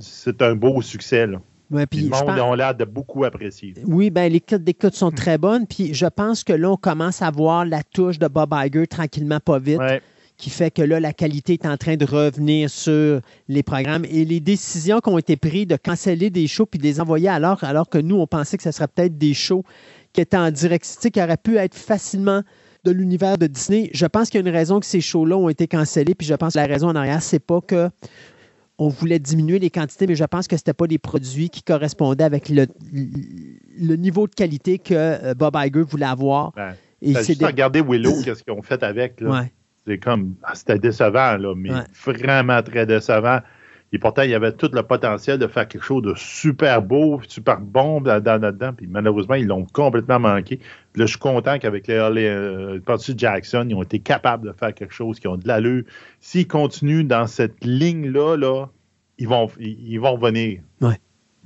C'est 0.00 0.42
un 0.42 0.56
beau 0.56 0.82
succès, 0.82 1.28
là. 1.28 1.38
Ouais, 1.72 1.86
puis 1.86 2.02
le 2.02 2.10
monde 2.10 2.28
a 2.28 2.56
l'air 2.56 2.74
de 2.74 2.84
beaucoup 2.84 3.24
apprécier. 3.24 3.74
Oui, 3.86 4.10
ben 4.10 4.30
les 4.30 4.40
cotes 4.40 4.62
d'écoute 4.62 4.94
sont 4.94 5.10
très 5.10 5.38
bonnes. 5.38 5.66
Puis 5.66 5.94
je 5.94 6.06
pense 6.06 6.44
que 6.44 6.52
là, 6.52 6.70
on 6.70 6.76
commence 6.76 7.22
à 7.22 7.30
voir 7.30 7.64
la 7.64 7.82
touche 7.82 8.18
de 8.18 8.28
Bob 8.28 8.52
Iger 8.52 8.86
tranquillement, 8.86 9.40
pas 9.40 9.58
vite. 9.58 9.80
Qui 10.36 10.50
fait 10.50 10.70
que 10.70 10.82
là, 10.82 10.98
la 10.98 11.12
qualité 11.12 11.52
est 11.52 11.66
en 11.66 11.76
train 11.76 11.96
de 11.96 12.04
revenir 12.04 12.68
sur 12.68 13.20
les 13.48 13.62
programmes. 13.62 14.04
Et 14.04 14.24
les 14.24 14.40
décisions 14.40 15.00
qui 15.00 15.08
ont 15.08 15.18
été 15.18 15.36
prises 15.36 15.66
de 15.66 15.76
canceller 15.76 16.30
des 16.30 16.46
shows 16.46 16.66
puis 16.66 16.78
de 16.78 16.84
les 16.84 17.00
envoyer 17.00 17.28
alors, 17.28 17.62
alors 17.64 17.88
que 17.88 17.98
nous, 17.98 18.16
on 18.16 18.26
pensait 18.26 18.56
que 18.56 18.62
ce 18.62 18.72
serait 18.72 18.88
peut-être 18.88 19.16
des 19.16 19.34
shows 19.34 19.64
qui 20.12 20.20
étaient 20.20 20.36
en 20.36 20.50
direct, 20.50 21.10
qui 21.12 21.22
auraient 21.22 21.36
pu 21.36 21.56
être 21.56 21.76
facilement 21.76 22.42
de 22.84 22.90
l'univers 22.90 23.38
de 23.38 23.46
Disney. 23.46 23.90
Je 23.94 24.06
pense 24.06 24.30
qu'il 24.30 24.40
y 24.40 24.44
a 24.44 24.48
une 24.48 24.54
raison 24.54 24.80
que 24.80 24.86
ces 24.86 25.00
shows-là 25.00 25.36
ont 25.36 25.48
été 25.48 25.68
cancellés. 25.68 26.14
Puis 26.14 26.26
je 26.26 26.34
pense 26.34 26.54
que 26.54 26.58
la 26.58 26.66
raison 26.66 26.88
en 26.88 26.96
arrière, 26.96 27.22
c'est 27.22 27.38
pas 27.38 27.60
que 27.60 27.88
on 28.82 28.88
voulait 28.88 29.18
diminuer 29.20 29.58
les 29.58 29.70
quantités, 29.70 30.06
mais 30.06 30.16
je 30.16 30.24
pense 30.24 30.48
que 30.48 30.56
ce 30.56 30.62
n'était 30.62 30.72
pas 30.72 30.86
des 30.86 30.98
produits 30.98 31.50
qui 31.50 31.62
correspondaient 31.62 32.24
avec 32.24 32.48
le, 32.48 32.66
niveau 33.96 34.26
de 34.26 34.34
qualité 34.34 34.78
que 34.78 34.94
euh, 34.94 35.34
Bob 35.34 35.56
Iger 35.56 35.82
voulait 35.82 36.06
avoir. 36.06 36.52
Ben, 36.52 36.74
et 37.00 37.14
c'est 37.14 37.34
juste 37.34 37.44
regarder 37.44 37.80
Willow, 37.80 38.20
qu'est-ce 38.24 38.42
qu'ils 38.42 38.52
ont 38.52 38.62
fait 38.62 38.82
avec. 38.82 39.22
C'est 39.86 39.98
comme, 39.98 40.34
ah, 40.44 40.54
c'était 40.54 40.78
décevant, 40.78 41.36
là, 41.36 41.54
mais 41.56 41.70
vraiment 42.04 42.62
très 42.62 42.86
décevant. 42.86 43.40
Et 43.94 43.98
pourtant, 43.98 44.22
il 44.22 44.30
y 44.30 44.34
avait 44.34 44.52
tout 44.52 44.70
le 44.72 44.82
potentiel 44.82 45.38
de 45.38 45.46
faire 45.46 45.68
quelque 45.68 45.84
chose 45.84 46.02
de 46.02 46.14
super 46.16 46.80
beau, 46.80 47.20
super 47.28 47.60
bon 47.60 48.00
là-dedans. 48.00 48.72
Puis 48.74 48.86
malheureusement, 48.86 49.34
ils 49.34 49.46
l'ont 49.46 49.66
complètement 49.66 50.18
manqué. 50.18 50.60
Là, 50.96 51.04
je 51.04 51.10
suis 51.10 51.18
content 51.18 51.58
qu'avec 51.58 51.86
les, 51.86 52.10
les 52.14 52.26
euh, 52.26 52.80
Jackson, 53.16 53.66
ils 53.68 53.74
ont 53.74 53.82
été 53.82 53.98
capables 53.98 54.46
de 54.48 54.52
faire 54.52 54.74
quelque 54.74 54.94
chose 54.94 55.20
qui 55.20 55.28
ont 55.28 55.36
de 55.36 55.46
l'allure. 55.46 55.84
S'ils 56.20 56.48
continuent 56.48 57.06
dans 57.06 57.26
cette 57.26 57.62
ligne-là, 57.64 58.36
là, 58.36 58.66
ils 59.18 59.28
vont, 59.28 59.50
ils, 59.58 59.98
revenir. 59.98 60.62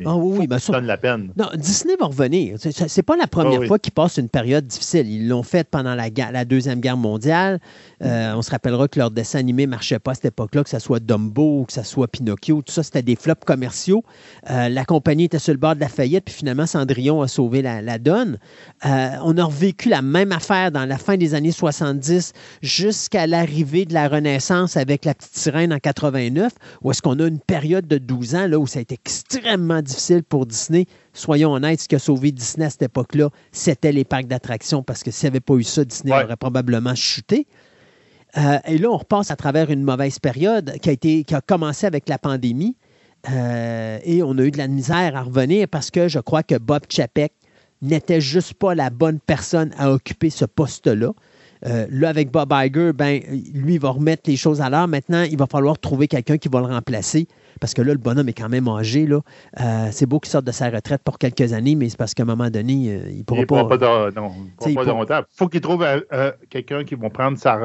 Ah 0.05 0.17
oui, 0.17 0.39
oui, 0.41 0.47
ben 0.47 0.59
ça 0.59 0.73
donne 0.73 0.87
la 0.87 0.99
peine. 0.99 1.33
Non, 1.37 1.49
Disney 1.55 1.95
va 1.99 2.07
revenir. 2.07 2.59
C'est 2.59 3.03
pas 3.03 3.17
la 3.17 3.27
première 3.27 3.61
ah 3.63 3.67
fois 3.67 3.79
qu'ils 3.79 3.93
passent 3.93 4.19
une 4.19 4.29
période 4.29 4.67
difficile. 4.67 5.09
Ils 5.09 5.27
l'ont 5.27 5.43
fait 5.43 5.69
pendant 5.69 5.95
la, 5.95 6.09
la, 6.33 6.45
Deuxième 6.45 6.81
Guerre 6.81 6.99
mondiale. 6.99 7.61
Euh, 8.03 8.35
on 8.35 8.43
se 8.43 8.51
rappellera 8.51 8.89
que 8.89 8.99
leur 8.99 9.11
dessin 9.11 9.39
animé 9.39 9.65
ne 9.65 9.71
marchait 9.71 9.99
pas 9.99 10.11
à 10.11 10.15
cette 10.15 10.27
époque-là, 10.27 10.65
que 10.65 10.71
ce 10.71 10.79
soit 10.79 11.01
Dumbo, 11.01 11.65
que 11.65 11.73
ce 11.73 11.83
soit 11.83 12.09
Pinocchio, 12.09 12.61
tout 12.63 12.73
ça, 12.73 12.83
c'était 12.83 13.03
des 13.03 13.17
flops 13.17 13.45
commerciaux. 13.45 14.05
Euh, 14.51 14.69
la 14.69 14.85
compagnie 14.85 15.25
était 15.25 15.39
sur 15.39 15.55
le 15.55 15.59
bord 15.59 15.75
de 15.75 15.81
la 15.81 15.89
faillite, 15.89 16.25
puis 16.27 16.35
finalement, 16.35 16.67
Cendrillon 16.67 17.23
a 17.23 17.29
sauvé 17.29 17.63
la, 17.63 17.99
donne. 17.99 18.39
Euh, 18.85 19.09
on 19.23 19.39
a 19.39 19.45
revécu 19.45 19.89
la 19.89 20.03
même 20.03 20.33
affaire 20.33 20.71
dans 20.71 20.85
la 20.85 20.99
fin 20.99 21.17
des 21.17 21.35
années 21.35 21.53
70 21.53 22.33
jusqu'à 22.61 23.27
l'arrivée 23.27 23.87
de 23.87 23.95
la 23.95 24.09
Renaissance 24.09 24.77
avec 24.77 25.05
la 25.07 25.15
petite 25.15 25.37
sirène 25.37 25.73
en 25.73 25.79
89, 25.79 26.53
où 26.83 26.91
est-ce 26.91 27.01
qu'on 27.01 27.19
a 27.19 27.27
une 27.27 27.41
période 27.41 27.87
de 27.87 27.97
12 27.97 28.35
ans 28.35 28.47
là, 28.47 28.59
où 28.59 28.67
ça 28.67 28.79
a 28.79 28.83
été 28.83 28.95
extrêmement 28.95 29.83
difficile 29.87 30.23
pour 30.23 30.45
Disney. 30.47 30.87
Soyons 31.15 31.53
honnêtes, 31.53 31.81
ce 31.81 31.89
qui 31.89 31.95
a 31.95 31.99
sauvé 31.99 32.33
Disney 32.33 32.67
à 32.67 32.71
cette 32.71 32.83
époque-là, 32.83 33.31
c'était 33.53 33.93
les 33.93 34.05
parcs 34.05 34.27
d'attractions 34.27 34.83
parce 34.83 35.03
que 35.03 35.11
s'il 35.11 35.27
n'y 35.29 35.33
avait 35.33 35.41
pas 35.41 35.55
eu 35.55 35.63
ça, 35.63 35.85
Disney 35.85 36.13
Ouais. 36.13 36.25
aurait 36.25 36.37
probablement 36.37 36.95
chuté. 36.95 37.47
Euh, 38.37 38.59
et 38.67 38.77
là, 38.79 38.91
on 38.91 38.97
repasse 38.99 39.31
à 39.31 39.37
travers 39.37 39.71
une 39.71 39.83
mauvaise 39.83 40.19
période 40.19 40.77
qui 40.83 40.89
a, 40.91 40.93
été, 40.93 41.25
qui 41.25 41.35
a 41.35 41.41
commencé 41.41 41.87
avec 41.87 42.09
la 42.09 42.19
pandémie. 42.19 42.77
Euh, 43.31 43.99
et 44.05 44.23
on 44.23 44.37
a 44.39 44.43
eu 44.43 44.51
de 44.51 44.59
la 44.59 44.69
misère 44.69 45.17
à 45.17 45.23
revenir 45.23 45.67
parce 45.69 45.91
que 45.91 46.07
je 46.09 46.19
crois 46.19 46.43
que 46.43 46.57
Bob 46.59 46.83
Chapek 46.89 47.33
n'était 47.83 48.21
juste 48.21 48.55
pas 48.55 48.75
la 48.75 48.91
bonne 48.91 49.21
personne 49.21 49.73
à 49.79 49.91
occuper 49.91 50.31
ce 50.31 50.45
poste-là. 50.45 51.13
Euh, 51.65 51.87
là, 51.91 52.09
avec 52.11 52.31
Bob 52.31 52.53
Iger, 52.53 52.93
ben, 52.93 53.21
lui, 53.55 53.75
il 53.75 53.81
va 53.81 53.91
remettre 53.91 54.25
les 54.27 54.37
choses 54.37 54.61
à 54.61 54.69
l'heure. 54.69 54.89
Maintenant, 54.89 55.23
il 55.23 55.39
va 55.39 55.47
falloir 55.47 55.79
trouver 55.79 56.07
quelqu'un 56.09 56.37
qui 56.37 56.49
va 56.49 56.61
le 56.61 56.67
remplacer. 56.67 57.27
Parce 57.59 57.73
que 57.73 57.81
là, 57.81 57.93
le 57.95 57.99
bonhomme 57.99 58.29
est 58.29 58.35
quand 58.35 58.51
même 58.51 58.69
âgé. 58.69 59.07
Là. 59.07 59.21
Euh, 59.61 59.89
c'est 59.91 60.05
beau 60.05 60.21
qu'il 60.21 60.31
sorte 60.31 60.45
de 60.45 60.53
sa 60.53 60.69
retraite 60.69 61.01
pour 61.03 61.19
quelques 61.19 61.55
années, 61.55 61.75
mais 61.75 61.89
c'est 61.89 61.97
parce 61.97 62.13
qu'à 62.13 62.25
un 62.25 62.27
moment 62.27 62.51
donné, 62.51 62.89
euh, 62.91 63.09
il 63.11 63.19
ne 63.19 63.23
pourra 63.23 63.41
Il 63.41 63.47
pas. 63.47 63.65
pourra 63.65 63.69
pas, 63.69 64.11
de- 64.11 64.15
non, 64.15 64.31
il 64.37 64.51
pourra 64.53 64.57
T'sais, 64.59 64.75
pas 64.75 64.83
il 64.83 64.85
pour- 64.89 64.99
longtemps. 64.99 65.21
faut 65.35 65.49
qu'il 65.49 65.61
trouve 65.63 65.83
euh, 65.83 66.33
quelqu'un 66.51 66.85
qui 66.85 66.95
va 66.97 67.09
prendre 67.09 67.39
sa, 67.39 67.59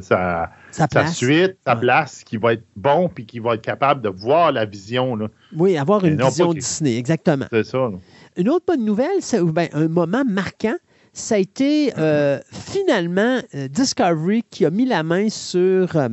sa 0.00 0.50
sa 0.70 0.88
place. 0.88 1.16
suite, 1.16 1.56
sa 1.66 1.74
Ouais. 1.74 1.80
place, 1.80 2.24
qui 2.24 2.38
va 2.38 2.54
être 2.54 2.64
bon 2.76 3.10
puis 3.14 3.26
qui 3.26 3.38
va 3.38 3.54
être 3.56 3.62
capable 3.62 4.00
de 4.00 4.08
voir 4.08 4.52
la 4.52 4.64
vision. 4.64 5.14
là. 5.16 5.28
Oui, 5.54 5.76
avoir 5.76 6.02
Mais 6.02 6.08
une 6.08 6.16
non, 6.16 6.28
vision 6.28 6.54
Disney, 6.54 6.96
exactement. 6.96 7.44
C'est 7.52 7.64
ça. 7.66 7.76
là. 7.78 7.92
Une 8.38 8.48
autre 8.48 8.64
bonne 8.66 8.84
nouvelle, 8.86 9.20
c'est 9.20 9.42
ben, 9.42 9.68
un 9.74 9.88
moment 9.88 10.22
marquant, 10.26 10.76
ça 11.16 11.36
a 11.36 11.38
été 11.38 11.92
euh, 11.98 12.38
finalement 12.52 13.40
euh, 13.54 13.68
Discovery 13.68 14.44
qui 14.50 14.66
a 14.66 14.70
mis 14.70 14.84
la 14.84 15.02
main 15.02 15.28
sur 15.30 15.96
euh, 15.96 16.08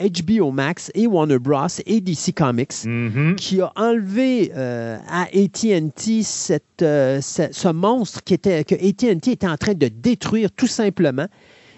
HBO 0.00 0.50
Max 0.50 0.90
et 0.94 1.06
Warner 1.06 1.38
Bros. 1.38 1.66
et 1.84 2.00
DC 2.00 2.34
Comics. 2.34 2.84
Mhm. 2.86 3.36
qui 3.36 3.60
a 3.60 3.70
enlevé 3.76 4.50
euh, 4.56 4.96
à 5.08 5.24
AT&T 5.24 6.22
cette, 6.22 6.80
euh, 6.80 7.20
ce, 7.20 7.42
ce 7.52 7.68
monstre 7.68 8.24
qui 8.24 8.32
était, 8.32 8.64
que 8.64 8.74
AT&T 8.74 9.30
était 9.30 9.46
en 9.46 9.58
train 9.58 9.74
de 9.74 9.88
détruire 9.88 10.50
tout 10.52 10.66
simplement. 10.66 11.26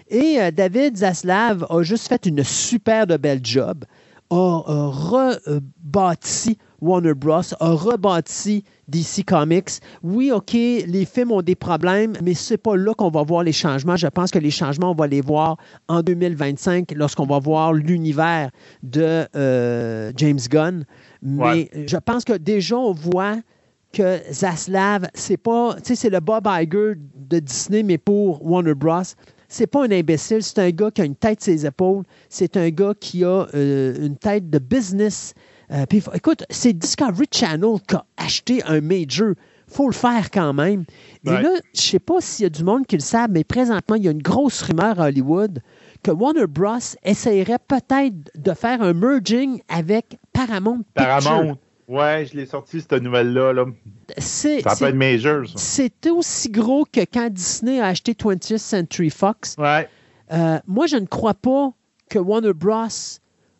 Et 0.09 0.37
euh, 0.39 0.51
David 0.51 0.97
Zaslav 0.97 1.65
a 1.69 1.81
juste 1.83 2.07
fait 2.07 2.25
une 2.25 2.43
super 2.45 3.07
de 3.07 3.17
belle 3.17 3.41
job, 3.43 3.83
a, 4.29 4.35
a 4.35 4.87
rebâti 4.87 6.57
Warner 6.83 7.13
Bros., 7.13 7.41
a 7.59 7.69
rebâti 7.71 8.63
DC 8.89 9.23
Comics. 9.25 9.79
Oui, 10.03 10.31
OK, 10.31 10.53
les 10.53 11.05
films 11.05 11.31
ont 11.31 11.41
des 11.41 11.55
problèmes, 11.55 12.13
mais 12.21 12.33
c'est 12.33 12.57
pas 12.57 12.75
là 12.75 12.93
qu'on 12.93 13.09
va 13.09 13.23
voir 13.23 13.43
les 13.43 13.53
changements. 13.53 13.95
Je 13.95 14.07
pense 14.07 14.29
que 14.31 14.39
les 14.39 14.51
changements, 14.51 14.91
on 14.91 14.95
va 14.95 15.07
les 15.07 15.21
voir 15.21 15.57
en 15.87 16.01
2025 16.01 16.91
lorsqu'on 16.95 17.25
va 17.25 17.39
voir 17.39 17.73
l'univers 17.73 18.49
de 18.83 19.25
euh, 19.35 20.11
James 20.17 20.39
Gunn. 20.49 20.85
Mais 21.21 21.43
Ouais. 21.43 21.69
je 21.87 21.97
pense 21.97 22.23
que 22.25 22.33
déjà, 22.33 22.77
on 22.77 22.91
voit 22.91 23.37
que 23.93 24.19
Zaslav, 24.31 25.07
c'est 25.13 25.37
pas, 25.37 25.75
tu 25.75 25.81
sais, 25.89 25.95
c'est 25.95 26.09
le 26.09 26.19
Bob 26.19 26.47
Iger 26.47 26.93
de 27.15 27.39
Disney, 27.39 27.83
mais 27.83 27.97
pour 27.97 28.45
Warner 28.45 28.73
Bros. 28.73 29.03
C'est 29.47 29.67
pas 29.67 29.83
un 29.85 29.91
imbécile, 29.91 30.41
c'est 30.41 30.57
un 30.57 30.71
gars 30.71 30.89
qui 30.89 31.01
a 31.01 31.05
une 31.05 31.15
tête 31.15 31.43
sur 31.43 31.53
ses 31.53 31.65
épaules. 31.65 32.03
C'est 32.27 32.57
un 32.57 32.69
gars 32.69 32.93
qui 32.99 33.23
a 33.23 33.47
euh, 33.53 34.05
une 34.05 34.17
tête 34.17 34.49
de 34.49 34.57
business. 34.57 35.35
Euh, 35.71 35.85
puis, 35.87 36.03
écoute, 36.13 36.43
c'est 36.49 36.73
Discovery 36.73 37.27
Channel 37.31 37.77
qui 37.87 37.95
a 37.95 38.05
acheté 38.17 38.63
un 38.63 38.81
major. 38.81 39.33
faut 39.67 39.87
le 39.87 39.93
faire 39.93 40.29
quand 40.29 40.53
même. 40.53 40.85
Et 41.25 41.31
là, 41.31 41.49
je 41.73 41.81
sais 41.81 41.99
pas 41.99 42.19
s'il 42.19 42.43
y 42.43 42.45
a 42.45 42.49
du 42.49 42.63
monde 42.63 42.85
qui 42.85 42.95
le 42.95 43.01
savent, 43.01 43.31
mais 43.31 43.43
présentement, 43.43 43.95
il 43.95 44.03
y 44.03 44.07
a 44.07 44.11
une 44.11 44.21
grosse 44.21 44.61
rumeur 44.61 44.99
à 44.99 45.07
Hollywood 45.07 45.61
que 46.03 46.11
Warner 46.11 46.47
Bros. 46.47 46.77
essayerait 47.03 47.59
peut-être 47.67 48.15
de 48.35 48.53
faire 48.53 48.81
un 48.81 48.93
merging 48.93 49.61
avec 49.69 50.17
Paramount 50.33 50.83
Pictures. 50.93 51.19
Paramount. 51.23 51.57
Ouais, 51.87 52.25
je 52.25 52.37
l'ai 52.37 52.45
sorti, 52.45 52.81
cette 52.81 53.01
nouvelle-là. 53.01 53.53
Là. 53.53 53.65
Ça 54.17 54.75
peut 54.77 54.85
être 54.85 54.95
major, 54.95 55.47
ça. 55.47 55.53
c'est 55.57 56.09
aussi 56.09 56.49
gros 56.49 56.85
que 56.85 57.01
quand 57.01 57.29
Disney 57.29 57.79
a 57.79 57.87
acheté 57.87 58.13
20th 58.13 58.57
Century 58.57 59.09
Fox. 59.09 59.55
Ouais. 59.57 59.87
Euh, 60.31 60.59
moi, 60.67 60.87
je 60.87 60.97
ne 60.97 61.05
crois 61.05 61.33
pas 61.33 61.71
que 62.09 62.19
Warner 62.19 62.53
Bros. 62.53 62.87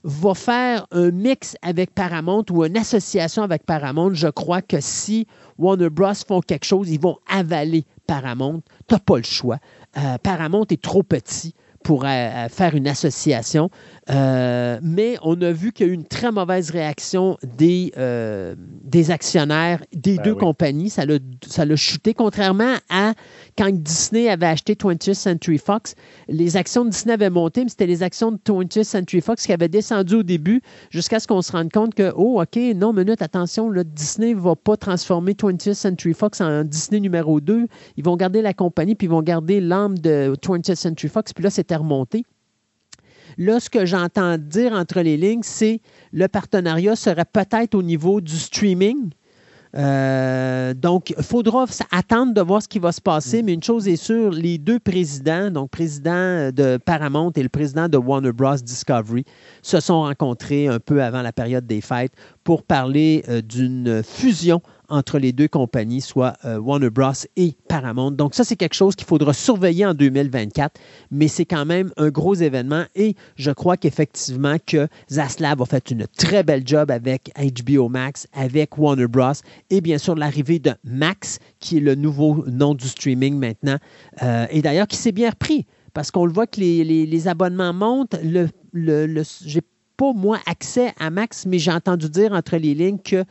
Va 0.03 0.33
faire 0.33 0.85
un 0.91 1.11
mix 1.11 1.55
avec 1.61 1.93
Paramount 1.93 2.43
ou 2.51 2.65
une 2.65 2.77
association 2.77 3.43
avec 3.43 3.65
Paramount. 3.65 4.13
Je 4.13 4.27
crois 4.27 4.61
que 4.61 4.77
si 4.79 5.27
Warner 5.57 5.89
Bros. 5.89 6.13
font 6.27 6.41
quelque 6.41 6.65
chose, 6.65 6.89
ils 6.89 6.99
vont 6.99 7.17
avaler 7.29 7.85
Paramount. 8.07 8.61
Tu 8.87 8.95
n'as 8.95 8.99
pas 8.99 9.17
le 9.17 9.23
choix. 9.23 9.59
Euh, 9.97 10.17
Paramount 10.17 10.65
est 10.69 10.81
trop 10.81 11.03
petit 11.03 11.53
pour 11.83 12.05
euh, 12.05 12.07
euh, 12.07 12.49
faire 12.49 12.75
une 12.75 12.87
association. 12.87 13.69
Euh, 14.09 14.79
mais 14.81 15.15
on 15.21 15.41
a 15.41 15.51
vu 15.53 15.71
qu'il 15.71 15.87
y 15.87 15.89
a 15.89 15.91
eu 15.93 15.95
une 15.95 16.05
très 16.05 16.31
mauvaise 16.31 16.71
réaction 16.71 17.37
des, 17.41 17.93
euh, 17.97 18.53
des 18.57 19.11
actionnaires 19.11 19.81
des 19.93 20.17
Ben 20.17 20.23
deux 20.23 20.31
oui. 20.31 20.37
compagnies. 20.39 20.89
Ça 20.89 21.05
l'a 21.05 21.19
ça 21.47 21.63
l'a 21.63 21.75
chuté, 21.77 22.13
contrairement 22.13 22.75
à 22.89 23.13
quand 23.57 23.71
Disney 23.71 24.29
avait 24.29 24.47
acheté 24.47 24.75
20th 24.75 25.13
Century 25.13 25.57
Fox. 25.57 25.95
Les 26.27 26.57
actions 26.57 26.83
de 26.83 26.89
Disney 26.89 27.13
avaient 27.13 27.29
monté, 27.29 27.63
mais 27.63 27.69
c'était 27.69 27.85
les 27.85 28.03
actions 28.03 28.31
de 28.33 28.37
20th 28.37 28.83
Century 28.83 29.21
Fox 29.21 29.45
qui 29.45 29.53
avaient 29.53 29.69
descendu 29.69 30.15
au 30.15 30.23
début 30.23 30.61
jusqu'à 30.89 31.19
ce 31.19 31.27
qu'on 31.27 31.41
se 31.41 31.53
rende 31.53 31.71
compte 31.71 31.95
que, 31.95 32.11
oh, 32.15 32.41
OK, 32.41 32.57
non, 32.75 32.91
minute, 32.91 33.21
attention, 33.21 33.69
là, 33.69 33.83
Disney 33.83 34.33
ne 34.33 34.39
va 34.39 34.55
pas 34.55 34.75
transformer 34.75 35.33
20th 35.33 35.73
Century 35.73 36.13
Fox 36.13 36.41
en 36.41 36.63
Disney 36.63 36.99
numéro 36.99 37.39
2. 37.39 37.67
Ils 37.95 38.03
vont 38.03 38.17
garder 38.17 38.41
la 38.41 38.53
compagnie, 38.53 38.95
puis 38.95 39.07
ils 39.07 39.11
vont 39.11 39.21
garder 39.21 39.61
l'âme 39.61 39.97
de 39.97 40.35
20th 40.41 40.75
Century 40.75 41.09
Fox. 41.09 41.31
Puis 41.33 41.43
là, 41.43 41.49
c'était 41.49 41.75
remonté. 41.75 42.25
Là, 43.37 43.59
ce 43.59 43.69
que 43.69 43.85
j'entends 43.85 44.37
dire 44.37 44.73
entre 44.73 45.01
les 45.01 45.17
lignes, 45.17 45.43
c'est 45.43 45.81
le 46.11 46.27
partenariat 46.27 46.95
serait 46.95 47.25
peut-être 47.25 47.75
au 47.75 47.83
niveau 47.83 48.21
du 48.21 48.37
streaming. 48.37 49.11
Euh, 49.75 50.73
donc, 50.75 51.13
il 51.17 51.23
faudra 51.23 51.65
attendre 51.91 52.33
de 52.33 52.41
voir 52.41 52.61
ce 52.61 52.67
qui 52.67 52.77
va 52.77 52.91
se 52.91 53.01
passer, 53.01 53.41
mais 53.41 53.53
une 53.53 53.63
chose 53.63 53.87
est 53.87 53.95
sûre, 53.95 54.31
les 54.31 54.59
deux 54.59 54.79
présidents, 54.79 55.49
donc 55.49 55.71
président 55.71 56.51
de 56.51 56.77
Paramount 56.77 57.31
et 57.35 57.41
le 57.41 57.49
président 57.49 57.89
de 57.89 57.97
Warner 57.97 58.31
Bros. 58.31 58.55
Discovery, 58.55 59.25
se 59.63 59.79
sont 59.79 60.01
rencontrés 60.01 60.67
un 60.67 60.79
peu 60.79 61.01
avant 61.01 61.23
la 61.23 61.31
période 61.31 61.65
des 61.65 61.81
fêtes 61.81 62.13
pour 62.43 62.63
parler 62.63 63.23
euh, 63.29 63.41
d'une 63.41 64.03
fusion 64.03 64.61
entre 64.89 65.19
les 65.19 65.31
deux 65.31 65.47
compagnies, 65.47 66.01
soit 66.01 66.33
euh, 66.45 66.57
Warner 66.57 66.89
Bros. 66.89 67.11
et 67.35 67.55
Paramount. 67.67 68.11
Donc 68.11 68.35
ça, 68.35 68.43
c'est 68.43 68.55
quelque 68.55 68.75
chose 68.75 68.95
qu'il 68.95 69.07
faudra 69.07 69.33
surveiller 69.33 69.85
en 69.85 69.93
2024, 69.93 70.79
mais 71.11 71.27
c'est 71.27 71.45
quand 71.45 71.65
même 71.65 71.91
un 71.97 72.09
gros 72.09 72.35
événement 72.35 72.83
et 72.95 73.15
je 73.35 73.51
crois 73.51 73.77
qu'effectivement 73.77 74.57
que 74.65 74.87
Zaslav 75.11 75.61
a 75.61 75.65
fait 75.65 75.91
une 75.91 76.05
très 76.17 76.43
belle 76.43 76.63
job 76.65 76.91
avec 76.91 77.31
HBO 77.37 77.89
Max, 77.89 78.27
avec 78.33 78.77
Warner 78.77 79.07
Bros. 79.07 79.33
et 79.69 79.81
bien 79.81 79.97
sûr 79.97 80.15
l'arrivée 80.15 80.59
de 80.59 80.73
Max, 80.83 81.39
qui 81.59 81.77
est 81.77 81.81
le 81.81 81.95
nouveau 81.95 82.43
nom 82.47 82.75
du 82.75 82.87
streaming 82.87 83.37
maintenant, 83.37 83.77
euh, 84.21 84.45
et 84.49 84.61
d'ailleurs 84.61 84.87
qui 84.87 84.97
s'est 84.97 85.11
bien 85.11 85.29
repris 85.29 85.65
parce 85.93 86.11
qu'on 86.11 86.25
le 86.25 86.33
voit 86.33 86.47
que 86.47 86.59
les, 86.59 87.27
abonnements 87.27 87.73
montent. 87.73 88.15
Le, 88.23 88.49
le, 88.71 89.05
le- 89.05 89.23
j'ai 89.45 89.61
pas, 89.95 90.11
moi, 90.13 90.39
accès 90.47 90.91
à 90.99 91.09
Max, 91.09 91.45
mais 91.45 91.59
j'ai 91.59 91.71
entendu 91.71 92.09
dire 92.09 92.33
entre 92.33 92.57
les 92.57 92.73
lignes 92.73 92.99
que 92.99 93.23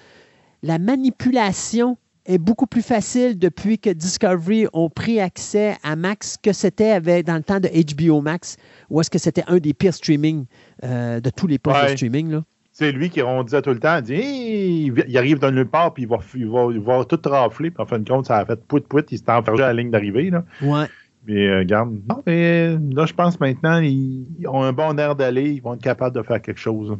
la 0.62 0.78
manipulation 0.78 1.96
est 2.24 2.38
beaucoup 2.38 2.66
plus 2.66 2.82
facile 2.82 3.36
depuis 3.38 3.78
que 3.78 3.90
Discovery 3.90 4.66
ont 4.72 4.88
pris 4.88 5.18
accès 5.20 5.76
à 5.82 5.96
Max 5.96 6.36
que 6.40 6.52
c'était 6.52 6.90
avec- 6.90 7.26
dans 7.26 7.34
le 7.34 7.42
temps 7.42 7.58
de 7.58 7.68
HBO 7.68 8.20
Max, 8.20 8.56
où 8.90 9.00
est-ce 9.00 9.10
que 9.10 9.18
c'était 9.18 9.42
un 9.48 9.58
des 9.58 9.74
pires 9.74 9.92
streamings 9.94 10.44
euh, 10.84 11.20
de 11.20 11.30
tous 11.30 11.48
les 11.48 11.58
postes 11.58 11.82
de 11.82 11.88
streaming. 11.96 12.30
Là. 12.30 12.44
C'est 12.70 12.92
lui 12.92 13.10
qui, 13.10 13.22
on 13.22 13.42
disait 13.42 13.60
tout 13.60 13.70
le 13.70 13.80
temps, 13.80 13.96
il 13.98 14.02
dit, 14.02 14.14
Hey, 14.14 14.92
il 15.08 15.18
arrive 15.18 15.40
dans 15.40 15.50
nulle 15.50 15.68
part, 15.68 15.92
puis 15.92 16.04
il 16.04 16.08
va, 16.08 16.18
il 16.34 16.48
va, 16.48 16.68
il 16.72 16.80
va 16.80 17.04
tout 17.04 17.20
rafler, 17.28 17.70
puis 17.70 17.82
en 17.82 17.86
fin 17.86 17.98
de 17.98 18.08
compte, 18.08 18.26
ça 18.26 18.38
a 18.38 18.46
fait 18.46 18.64
pouit, 18.66 18.82
il 19.10 19.18
s'est 19.18 19.30
enfergé 19.30 19.62
à 19.64 19.66
la 19.72 19.82
ligne 19.82 19.90
d'arrivée. 19.90 20.30
Là. 20.30 20.44
Ouais. 20.62 20.86
Mais 21.26 21.46
euh, 21.48 21.58
regarde, 21.58 21.90
non, 22.08 22.22
mais 22.26 22.76
là, 22.92 23.04
je 23.04 23.12
pense 23.12 23.38
maintenant, 23.40 23.78
ils, 23.80 24.26
ils 24.38 24.48
ont 24.48 24.62
un 24.62 24.72
bon 24.72 24.96
air 24.98 25.16
d'aller, 25.16 25.50
ils 25.52 25.60
vont 25.62 25.74
être 25.74 25.82
capables 25.82 26.16
de 26.16 26.22
faire 26.22 26.40
quelque 26.40 26.58
chose. 26.60 26.96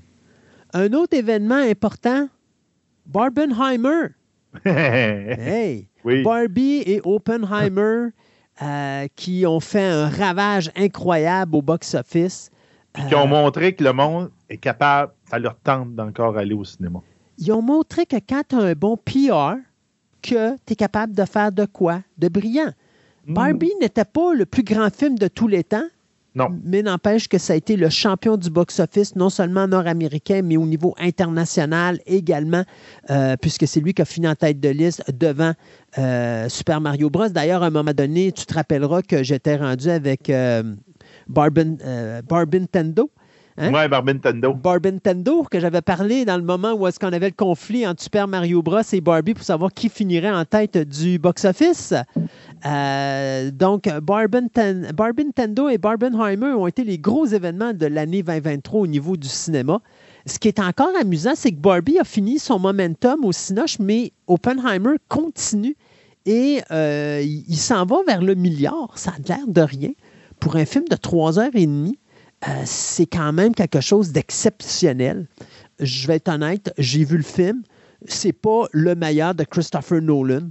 Un 0.75 0.92
autre 0.92 1.16
événement 1.16 1.57
important, 1.57 2.29
Barbenheimer. 3.07 4.15
Hey! 4.65 5.88
oui. 6.05 6.23
Barbie 6.23 6.83
et 6.85 7.01
Oppenheimer 7.05 8.09
euh, 8.62 9.07
qui 9.17 9.47
ont 9.47 9.61
fait 9.61 9.85
un 9.85 10.09
ravage 10.09 10.71
incroyable 10.77 11.57
au 11.57 11.62
box-office. 11.62 12.51
Puis 12.93 13.03
qui 13.07 13.15
ont 13.15 13.27
montré 13.27 13.75
que 13.75 13.83
le 13.83 13.95
monde 13.95 14.31
est 14.51 14.59
capable, 14.59 15.12
ça 15.31 15.38
leur 15.38 15.57
tente 15.57 15.95
d'encore 15.95 16.37
aller 16.37 16.55
au 16.55 16.65
cinéma. 16.65 17.01
Ils 17.38 17.51
ont 17.53 17.62
montré 17.62 18.05
que 18.05 18.17
quand 18.17 18.43
tu 18.47 18.57
as 18.57 18.59
un 18.59 18.73
bon 18.75 18.99
PR, 18.99 19.55
que 20.21 20.55
tu 20.67 20.73
es 20.73 20.77
capable 20.77 21.15
de 21.15 21.25
faire 21.25 21.51
de 21.51 21.65
quoi? 21.65 22.03
De 22.19 22.29
brillant. 22.29 22.73
Barbie 23.27 23.73
n'était 23.81 24.05
pas 24.05 24.35
le 24.35 24.45
plus 24.47 24.65
grand 24.65 24.93
film 24.95 25.19
de 25.19 25.29
tous 25.29 25.49
les 25.49 25.65
temps, 25.65 25.87
Non. 26.35 26.49
mais 26.64 26.83
n'empêche 26.83 27.29
que 27.29 27.37
ça 27.37 27.53
a 27.53 27.57
été 27.57 27.77
le 27.77 27.90
champion 27.90 28.38
du 28.38 28.49
box-office, 28.49 29.16
non 29.16 29.29
seulement 29.29 29.68
nord-américain, 29.68 30.40
mais 30.42 30.57
au 30.57 30.64
niveau 30.64 30.95
international 30.99 32.01
également, 32.07 32.64
euh, 33.11 33.37
puisque 33.40 33.66
c'est 33.66 33.81
lui 33.81 33.92
qui 33.92 34.01
a 34.01 34.07
fini 34.07 34.27
en 34.27 34.35
tête 34.35 34.59
de 34.59 34.71
liste 34.71 35.05
devant 35.12 35.53
euh, 35.99 36.49
Super 36.49 36.81
Mario 36.81 37.11
Bros. 37.11 37.29
D'ailleurs, 37.29 37.62
à 37.62 37.66
un 37.66 37.71
moment 37.71 37.92
donné, 37.92 38.33
tu 38.33 38.47
te 38.47 38.55
rappelleras 38.55 39.03
que 39.03 39.23
j'étais 39.23 39.57
rendu 39.57 39.90
avec 39.90 40.31
euh, 40.31 40.75
Barbin, 41.29 41.77
euh, 41.85 42.23
Barbintendo. 42.23 43.11
Hein? 43.59 43.73
Ouais, 43.73 43.88
Barbintendo. 43.88 44.55
Barbintendo, 44.55 45.45
que 45.51 45.61
j'avais 45.61 45.83
parlé 45.83 46.25
dans 46.25 46.37
le 46.37 46.43
moment 46.43 46.73
où 46.73 46.87
est-ce 46.87 46.99
qu'on 46.99 47.12
avait 47.12 47.29
le 47.29 47.35
conflit 47.35 47.87
entre 47.87 48.03
Super 48.03 48.27
Mario 48.27 48.62
Bros. 48.62 48.81
et 48.93 49.01
Barbie 49.01 49.35
pour 49.35 49.45
savoir 49.45 49.73
qui 49.73 49.88
finirait 49.88 50.31
en 50.31 50.45
tête 50.45 50.79
du 50.79 51.19
box-office. 51.19 51.95
Euh, 52.65 53.51
donc, 53.51 53.88
Barbintendo 54.01 55.69
et 55.69 55.79
Barbenheimer 55.79 56.53
ont 56.53 56.67
été 56.67 56.85
les 56.85 56.99
gros 56.99 57.27
événements 57.27 57.73
de 57.73 57.87
l'année 57.87 58.23
2023 58.23 58.81
au 58.81 58.87
niveau 58.87 59.17
du 59.17 59.29
cinéma. 59.29 59.81
Ce 60.25 60.38
qui 60.38 60.49
est 60.49 60.61
encore 60.61 60.93
amusant, 61.01 61.33
c'est 61.35 61.51
que 61.51 61.61
Barbie 61.61 61.99
a 61.99 62.05
fini 62.05 62.38
son 62.38 62.59
momentum 62.59 63.25
au 63.25 63.33
Cinoche, 63.33 63.79
mais 63.81 64.12
Oppenheimer 64.29 64.97
continue 65.09 65.77
et 66.27 66.61
euh, 66.71 67.23
il 67.25 67.57
s'en 67.57 67.85
va 67.85 67.97
vers 68.07 68.23
le 68.23 68.35
milliard. 68.35 68.93
Ça 68.97 69.11
a 69.11 69.29
l'air 69.29 69.47
de 69.47 69.61
rien. 69.61 69.91
Pour 70.38 70.57
un 70.57 70.65
film 70.65 70.85
de 70.88 70.97
trois 70.97 71.38
heures 71.38 71.55
et 71.55 71.67
demie, 71.67 71.99
euh, 72.48 72.62
c'est 72.64 73.07
quand 73.07 73.33
même 73.33 73.55
quelque 73.55 73.81
chose 73.81 74.12
d'exceptionnel. 74.12 75.26
Je 75.78 76.07
vais 76.07 76.16
être 76.16 76.28
honnête, 76.28 76.72
j'ai 76.78 77.05
vu 77.05 77.16
le 77.16 77.22
film. 77.22 77.62
C'est 78.07 78.33
pas 78.33 78.64
le 78.72 78.94
meilleur 78.94 79.35
de 79.35 79.44
Christopher 79.44 80.02
Nolan. 80.02 80.50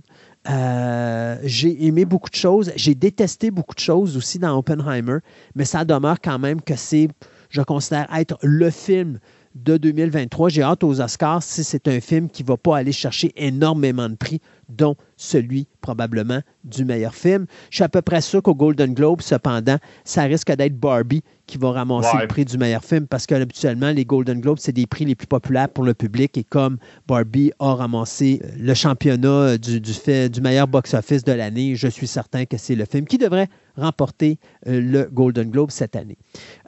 Euh, 0.50 1.38
j'ai 1.44 1.86
aimé 1.86 2.06
beaucoup 2.06 2.30
de 2.30 2.36
choses. 2.36 2.72
J'ai 2.76 2.96
détesté 2.96 3.52
beaucoup 3.52 3.76
de 3.76 3.82
choses 3.82 4.16
aussi 4.16 4.40
dans 4.40 4.58
Oppenheimer, 4.58 5.18
mais 5.56 5.66
ça 5.66 5.84
demeure 5.84 6.20
quand 6.22 6.40
même 6.40 6.62
que 6.62 6.76
c'est, 6.76 7.10
je 7.50 7.62
considère 7.62 8.08
être 8.16 8.38
le 8.42 8.70
film 8.70 9.20
de 9.56 9.78
2023. 9.78 10.50
J'ai 10.50 10.62
hâte 10.62 10.84
aux 10.84 11.02
Oscars 11.02 11.44
si 11.44 11.64
c'est 11.64 11.88
un 11.88 12.00
film 12.00 12.30
qui 12.30 12.44
ne 12.44 12.48
va 12.48 12.58
pas 12.58 12.78
aller 12.78 12.92
chercher 12.92 13.32
énormément 13.36 14.10
de 14.10 14.16
prix, 14.16 14.42
dont 14.70 14.96
celui 15.18 15.68
probablement 15.82 16.40
du 16.64 16.86
meilleur 16.86 17.14
film. 17.14 17.46
Je 17.70 17.76
suis 17.76 17.84
à 17.84 17.90
peu 17.90 18.02
près 18.02 18.22
sûr 18.22 18.42
qu'au 18.42 18.56
Golden 18.56 18.94
Globe, 18.94 19.22
cependant, 19.22 19.78
ça 20.06 20.24
risque 20.24 20.52
d'être 20.52 20.80
Barbie 20.80 21.24
qui 21.48 21.58
va 21.58 21.72
ramasser 21.72 22.18
le 22.22 22.28
prix 22.28 22.46
du 22.46 22.58
meilleur 22.58 22.84
film 22.84 23.08
parce 23.08 23.26
que 23.26 23.36
habituellement, 23.36 23.92
les 23.92 24.06
Golden 24.06 24.40
Globes, 24.40 24.60
c'est 24.60 24.72
des 24.72 24.88
prix 24.88 25.04
les 25.04 25.16
plus 25.16 25.28
populaires 25.28 25.68
pour 25.68 25.84
le 25.84 25.94
public 25.94 26.38
et 26.38 26.44
comme 26.46 26.78
Barbie 27.08 27.52
a 27.60 27.76
ramassé 27.76 28.42
le 28.58 28.74
championnat 28.74 29.58
du, 29.58 29.82
fait, 29.94 30.30
du 30.30 30.40
meilleur 30.40 30.68
box-office 30.68 31.26
de 31.26 31.34
l'année, 31.34 31.76
je 31.76 31.88
suis 31.88 32.08
certain 32.08 32.46
que 32.46 32.58
c'est 32.58 32.76
le 32.76 32.86
film 32.86 33.06
qui 33.06 33.18
devrait 33.18 33.50
remporter 33.78 34.38
euh, 34.68 34.82
le 34.82 35.10
Golden 35.12 35.50
Globe 35.50 35.72
cette 35.72 35.96
année. 35.96 36.18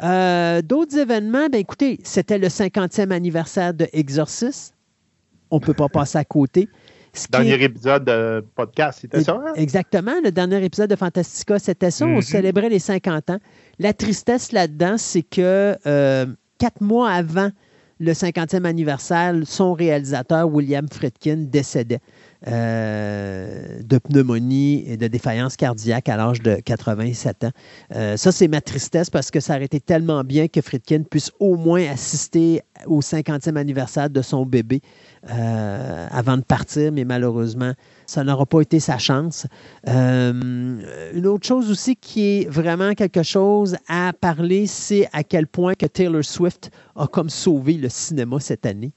Euh, 0.04 0.62
d'autres 0.62 0.98
événements, 0.98 1.48
ben 1.52 1.60
écoutez, 1.60 2.00
c'était 2.04 2.38
le 2.38 2.48
50e 2.48 3.12
anniversaire 3.12 3.74
de 3.74 3.88
Exorcist. 3.94 4.74
On 5.52 5.58
ne 5.58 5.62
peut 5.62 5.74
pas 5.74 5.90
passer 5.90 6.18
à 6.18 6.26
côté. 6.26 6.68
Dernier 7.30 7.64
épisode 7.64 8.06
de 8.06 8.44
podcast, 8.56 9.00
c'était 9.02 9.24
ça? 9.24 9.34
Hein? 9.34 9.54
Exactement. 9.56 10.14
Le 10.24 10.32
dernier 10.32 10.64
épisode 10.66 10.90
de 10.90 10.96
Fantastica, 10.96 11.60
c'était 11.60 11.92
ça. 11.92 12.06
On 12.06 12.20
mm-hmm. 12.20 12.22
célébrait 12.24 12.70
les 12.70 12.80
50 12.80 13.30
ans. 13.30 13.40
La 13.78 13.94
tristesse 13.94 14.52
là-dedans, 14.52 14.96
c'est 14.98 15.22
que 15.22 15.78
euh, 15.86 16.26
quatre 16.58 16.82
mois 16.82 17.12
avant 17.12 17.52
le 18.00 18.14
50e 18.14 18.66
anniversaire, 18.66 19.36
son 19.46 19.74
réalisateur, 19.74 20.52
William 20.52 20.88
Friedkin, 20.92 21.46
décédait. 21.50 22.00
Euh, 22.46 23.80
de 23.82 23.98
pneumonie 23.98 24.84
et 24.86 24.98
de 24.98 25.08
défaillance 25.08 25.56
cardiaque 25.56 26.10
à 26.10 26.18
l'âge 26.18 26.42
de 26.42 26.56
87 26.56 27.46
ans. 27.46 27.52
Euh, 27.96 28.18
ça, 28.18 28.34
c'est 28.34 28.50
ma 28.50 28.60
tristesse 28.60 29.10
parce 29.10 29.32
que 29.32 29.40
ça 29.40 29.56
aurait 29.56 29.64
été 29.64 29.80
tellement 29.80 30.26
bien 30.26 30.50
que 30.50 30.60
Friedkin 30.60 31.04
puisse 31.04 31.32
au 31.40 31.56
moins 31.56 31.90
assister 31.90 32.62
au 32.86 33.02
50e 33.02 33.56
anniversaire 33.56 34.10
de 34.10 34.22
son 34.22 34.46
bébé 34.46 34.82
euh, 35.30 36.08
avant 36.12 36.38
de 36.38 36.44
partir, 36.44 36.92
mais 36.92 37.06
malheureusement, 37.06 37.74
ça 38.06 38.24
n'aura 38.24 38.46
pas 38.46 38.62
été 38.62 38.80
sa 38.80 38.98
chance. 38.98 39.48
une 39.88 41.28
autre 41.28 41.48
chose 41.48 41.72
aussi 41.72 41.96
qui 41.96 42.22
est 42.22 42.50
vraiment 42.50 42.94
quelque 42.94 43.24
chose 43.24 43.78
à 43.88 44.12
parler, 44.14 44.68
c'est 44.68 45.08
à 45.14 45.24
quel 45.24 45.48
point 45.48 45.74
que 45.76 45.86
Taylor 45.86 46.24
Swift 46.24 46.72
a 46.96 47.08
comme 47.08 47.30
sauvé 47.30 47.74
le 47.74 47.90
cinéma 47.90 48.40
cette 48.40 48.66
année. 48.66 48.92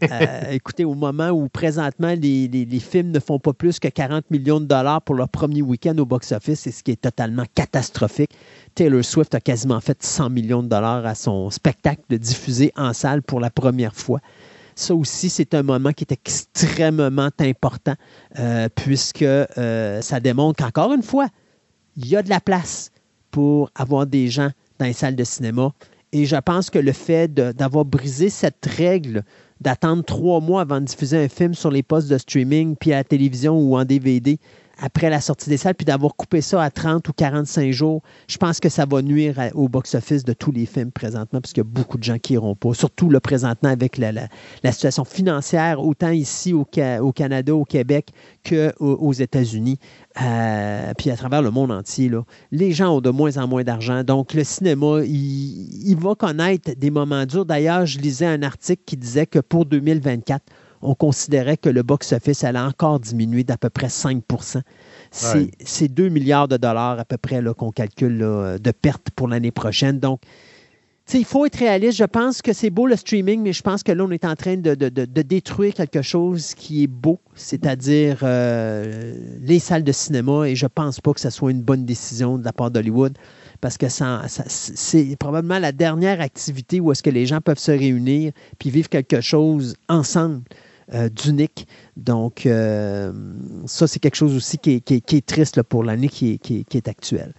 écoutez, 0.50 0.84
au 0.84 0.94
moment 0.94 1.30
où 1.30 1.48
présentement 1.48 2.14
les, 2.20 2.48
les, 2.48 2.80
films 2.80 3.10
ne 3.10 3.20
font 3.20 3.38
pas 3.38 3.52
plus 3.52 3.78
que 3.78 3.88
40 3.88 4.30
millions 4.30 4.60
de 4.60 4.66
dollars 4.66 5.02
pour 5.02 5.14
leur 5.14 5.28
premier 5.28 5.62
week-end 5.62 5.96
au 5.98 6.06
box-office, 6.06 6.70
ce 6.70 6.82
qui 6.82 6.92
est 6.92 7.00
totalement 7.00 7.44
catastrophique. 7.54 8.30
Taylor 8.74 9.04
Swift 9.04 9.34
a 9.34 9.40
quasiment 9.40 9.80
fait 9.80 10.02
100 10.02 10.30
millions 10.30 10.62
de 10.62 10.68
dollars 10.68 11.04
à 11.06 11.14
son 11.14 11.50
spectacle 11.50 12.02
diffusé 12.18 12.72
en 12.76 12.92
salle 12.92 13.22
pour 13.22 13.40
la 13.40 13.50
première 13.50 13.94
fois. 13.94 14.20
Ça 14.74 14.94
aussi, 14.94 15.28
c'est 15.28 15.54
un 15.54 15.62
moment 15.62 15.92
qui 15.92 16.04
est 16.04 16.12
extrêmement 16.12 17.28
important 17.38 17.94
euh, 18.38 18.68
puisque 18.74 19.22
euh, 19.22 20.00
ça 20.00 20.20
démontre 20.20 20.64
qu'encore 20.64 20.94
une 20.94 21.02
fois, 21.02 21.28
il 21.96 22.08
y 22.08 22.16
a 22.16 22.22
de 22.22 22.30
la 22.30 22.40
place 22.40 22.90
pour 23.30 23.70
avoir 23.74 24.06
des 24.06 24.28
gens 24.28 24.50
dans 24.78 24.86
les 24.86 24.92
salles 24.94 25.16
de 25.16 25.24
cinéma. 25.24 25.72
Et 26.12 26.24
je 26.26 26.36
pense 26.36 26.70
que 26.70 26.78
le 26.78 26.92
fait 26.92 27.32
d'avoir 27.32 27.84
brisé 27.84 28.28
cette 28.30 28.66
règle 28.66 29.24
d'attendre 29.60 30.04
trois 30.04 30.40
mois 30.40 30.62
avant 30.62 30.80
de 30.80 30.86
diffuser 30.86 31.24
un 31.24 31.28
film 31.28 31.54
sur 31.54 31.70
les 31.70 31.82
postes 31.82 32.08
de 32.08 32.18
streaming, 32.18 32.74
puis 32.76 32.92
à 32.92 32.96
la 32.96 33.04
télévision 33.04 33.58
ou 33.58 33.76
en 33.76 33.84
DVD 33.84 34.38
après 34.82 35.10
la 35.10 35.20
sortie 35.20 35.48
des 35.48 35.56
salles, 35.56 35.76
puis 35.76 35.84
d'avoir 35.84 36.16
coupé 36.16 36.40
ça 36.40 36.60
à 36.60 36.68
30 36.68 37.08
ou 37.08 37.12
45 37.12 37.70
jours, 37.70 38.02
je 38.26 38.36
pense 38.36 38.58
que 38.58 38.68
ça 38.68 38.84
va 38.84 39.00
nuire 39.00 39.36
au 39.54 39.68
box-office 39.68 40.24
de 40.24 40.32
tous 40.32 40.50
les 40.50 40.66
films 40.66 40.90
présentement, 40.90 41.40
parce 41.40 41.52
qu'il 41.52 41.62
y 41.62 41.66
a 41.66 41.70
beaucoup 41.70 41.98
de 41.98 42.02
gens 42.02 42.18
qui 42.18 42.32
n'iront 42.32 42.56
pas, 42.56 42.74
surtout 42.74 43.08
le 43.08 43.20
présentement 43.20 43.70
avec 43.70 43.96
la, 43.96 44.12
situation 44.72 45.04
financière, 45.04 45.80
autant 45.80 46.10
ici 46.10 46.52
au, 46.52 46.64
Canada, 46.64 47.54
au 47.54 47.64
Québec, 47.64 48.08
qu'aux 48.44 49.12
États-Unis. 49.12 49.78
Euh, 50.20 50.92
puis 50.98 51.10
à 51.10 51.16
travers 51.16 51.42
le 51.42 51.50
monde 51.50 51.70
entier. 51.70 52.10
Les 52.50 52.72
gens 52.72 52.96
ont 52.96 53.00
de 53.00 53.08
moins 53.08 53.38
en 53.38 53.46
moins 53.46 53.62
d'argent. 53.62 54.02
Donc, 54.02 54.34
le 54.34 54.44
cinéma, 54.44 55.00
il, 55.04 55.96
va 55.96 56.14
connaître 56.16 56.72
des 56.76 56.90
moments 56.90 57.24
durs. 57.24 57.46
D'ailleurs, 57.46 57.86
je 57.86 57.98
lisais 57.98 58.26
un 58.26 58.42
article 58.42 58.82
qui 58.84 58.96
disait 58.96 59.26
que 59.26 59.38
pour 59.38 59.64
2024, 59.64 60.44
on 60.82 60.94
considérait 60.94 61.56
que 61.56 61.68
le 61.68 61.82
box-office 61.82 62.44
allait 62.44 62.58
encore 62.58 63.00
diminuer 63.00 63.44
d'à 63.44 63.56
peu 63.56 63.70
près 63.70 63.86
5% 63.86 64.60
C'est 65.10 65.88
2 65.88 66.08
milliards 66.08 66.48
de 66.48 66.56
dollars 66.56 66.98
à 66.98 67.04
peu 67.04 67.16
près 67.16 67.42
qu'on 67.56 67.70
calcule 67.70 68.18
de 68.18 68.70
pertes 68.70 69.10
pour 69.14 69.28
l'année 69.28 69.50
prochaine. 69.50 69.98
Donc, 70.00 70.20
il 71.14 71.24
faut 71.24 71.44
être 71.46 71.56
réaliste. 71.56 71.98
Je 71.98 72.04
pense 72.04 72.42
que 72.42 72.52
c'est 72.52 72.70
beau 72.70 72.86
le 72.86 72.96
streaming, 72.96 73.42
mais 73.42 73.52
je 73.52 73.62
pense 73.62 73.82
que 73.82 73.92
là, 73.92 74.04
on 74.04 74.10
est 74.10 74.24
en 74.24 74.34
train 74.34 74.56
de, 74.56 74.74
détruire 74.74 75.74
quelque 75.74 76.02
chose 76.02 76.54
qui 76.54 76.84
est 76.84 76.88
beau, 76.88 77.20
c'est-à-dire 77.34 78.18
euh, 78.22 79.14
les 79.40 79.58
salles 79.58 79.84
de 79.84 79.92
cinéma. 79.92 80.48
Et 80.48 80.56
je 80.56 80.64
ne 80.64 80.68
pense 80.68 81.00
pas 81.00 81.12
que 81.12 81.20
ce 81.20 81.30
soit 81.30 81.50
une 81.50 81.62
bonne 81.62 81.84
décision 81.84 82.38
de 82.38 82.44
la 82.44 82.52
part 82.52 82.70
d'Hollywood 82.70 83.16
parce 83.60 83.78
que 83.78 83.86
c'est 83.88 85.16
probablement 85.20 85.60
la 85.60 85.70
dernière 85.70 86.20
activité 86.20 86.80
où 86.80 86.90
est-ce 86.90 87.02
que 87.02 87.10
les 87.10 87.26
gens 87.26 87.40
peuvent 87.40 87.60
se 87.60 87.70
réunir 87.70 88.32
puis 88.58 88.70
vivre 88.70 88.88
quelque 88.88 89.20
chose 89.20 89.76
ensemble. 89.88 90.42
Euh, 90.94 91.08
d'unique. 91.08 91.66
Donc, 91.96 92.44
euh, 92.44 93.12
ça, 93.64 93.86
c'est 93.86 93.98
quelque 93.98 94.14
chose 94.14 94.36
aussi 94.36 94.58
qui 94.58 94.82
est, 94.86 95.26
triste 95.26 95.62
pour 95.62 95.84
l'année 95.84 96.08
qui, 96.08 96.38
est 96.70 96.88
actuelle. 96.88 97.32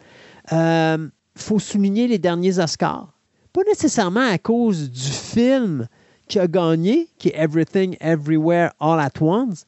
Il 0.52 1.10
faut 1.36 1.60
souligner 1.60 2.08
les 2.08 2.18
derniers 2.18 2.58
Oscars 2.58 3.14
pas 3.54 3.62
nécessairement 3.68 4.28
à 4.28 4.40
cause 4.40 4.90
du 4.90 5.12
film 5.12 5.88
qui 6.28 6.40
a 6.40 6.48
gagné, 6.48 7.08
qui 7.20 7.30
est 7.30 7.36
Everything 7.38 7.96
Everywhere 8.02 8.72
All 8.80 9.00
at 9.00 9.22
Once, 9.22 9.66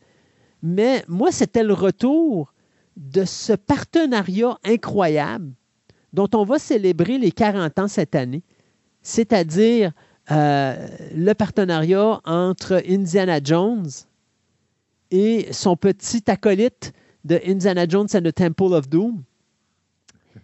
mais 0.64 1.06
moi, 1.08 1.32
c'était 1.32 1.64
le 1.64 1.74
retour 1.74 2.52
de 2.98 3.24
ce 3.26 3.54
partenariat 3.54 4.58
incroyable 4.64 5.54
dont 6.14 6.30
on 6.34 6.44
va 6.44 6.58
célébrer 6.58 7.20
les 7.20 7.32
40 7.32 7.78
ans 7.78 7.88
cette 7.88 8.16
année, 8.16 8.42
c'est-à-dire 9.04 9.92
euh, 10.32 10.88
le 11.16 11.34
partenariat 11.34 12.20
entre 12.26 12.82
Indiana 12.90 13.40
Jones 13.44 13.88
et 15.12 15.52
son 15.54 15.76
petit 15.76 16.24
acolyte 16.28 16.94
de 17.24 17.40
Indiana 17.46 17.88
Jones 17.88 18.08
and 18.14 18.22
the 18.22 18.34
Temple 18.34 18.74
of 18.74 18.88
Doom, 18.90 19.24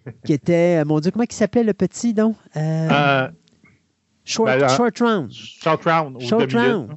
qui 0.25 0.33
était, 0.33 0.81
euh, 0.81 0.85
mon 0.85 0.99
Dieu, 0.99 1.11
comment 1.11 1.25
il 1.29 1.33
s'appelait 1.33 1.63
le 1.63 1.73
petit, 1.73 2.13
donc? 2.13 2.35
Euh, 2.57 2.89
euh, 2.89 3.29
short, 4.25 4.47
ben, 4.47 4.67
short, 4.67 4.99
Round. 4.99 5.31
Short 5.31 5.83
Round. 5.83 6.21
Short 6.21 6.51
Round. 6.53 6.89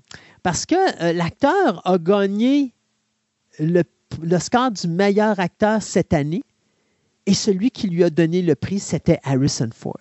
Parce 0.43 0.67
que 0.67 1.13
l'acteur 1.13 1.81
a 1.87 1.99
gagné 1.99 2.75
le, 3.59 3.83
le, 4.23 4.39
score 4.39 4.71
du 4.71 4.89
meilleur 4.89 5.41
acteur 5.41 5.83
cette 5.83 6.13
année 6.13 6.43
et 7.27 7.35
celui 7.35 7.71
qui 7.71 7.89
lui 7.89 8.05
a 8.05 8.11
donné 8.11 8.43
le 8.43 8.55
prix, 8.55 8.79
c'était 8.79 9.21
Harrison 9.25 9.71
Ford. 9.73 9.95